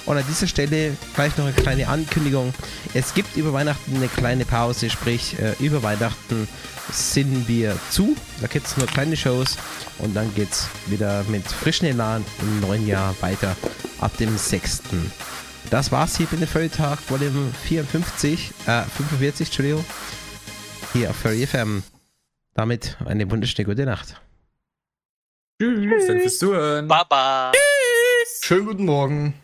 Und 0.06 0.18
an 0.18 0.24
dieser 0.28 0.46
Stelle 0.46 0.96
gleich 1.14 1.36
noch 1.38 1.46
eine 1.46 1.54
kleine 1.54 1.88
Ankündigung. 1.88 2.52
Es 2.92 3.14
gibt 3.14 3.36
über 3.36 3.52
Weihnachten 3.52 3.96
eine 3.96 4.08
kleine 4.08 4.44
Pause, 4.44 4.90
sprich 4.90 5.38
äh, 5.38 5.54
über 5.64 5.82
Weihnachten 5.82 6.46
sind 6.90 7.48
wir 7.48 7.76
zu. 7.90 8.14
Da 8.40 8.46
gibt 8.46 8.66
es 8.66 8.76
nur 8.76 8.86
kleine 8.86 9.16
Shows 9.16 9.56
und 9.98 10.14
dann 10.14 10.34
geht 10.34 10.50
es 10.50 10.68
wieder 10.86 11.24
mit 11.28 11.46
frischen 11.46 11.86
Elan 11.86 12.24
im 12.42 12.60
neuen 12.60 12.86
Jahr 12.86 13.14
weiter 13.20 13.56
ab 14.00 14.14
dem 14.18 14.36
6. 14.36 14.82
Das 15.70 15.90
war's 15.90 16.16
hier 16.16 16.26
mit 16.30 16.42
dem 16.42 16.48
Furry-Tag 16.48 16.98
Volume 17.08 17.50
54, 17.64 18.50
äh, 18.66 18.82
45, 18.82 19.46
Entschuldigung. 19.48 19.84
Hier 20.92 21.10
auf 21.10 21.16
Furry 21.16 21.46
FM. 21.46 21.82
Damit 22.52 22.96
eine 23.04 23.28
wunderschöne 23.30 23.66
gute 23.66 23.84
Nacht. 23.84 24.20
Tschüss. 25.60 26.06
Danke 26.06 26.22
fürs 26.22 26.38
Zuhören. 26.38 26.86
Baba. 26.86 27.52
Schönen 28.42 28.66
guten 28.66 28.84
Morgen. 28.84 29.34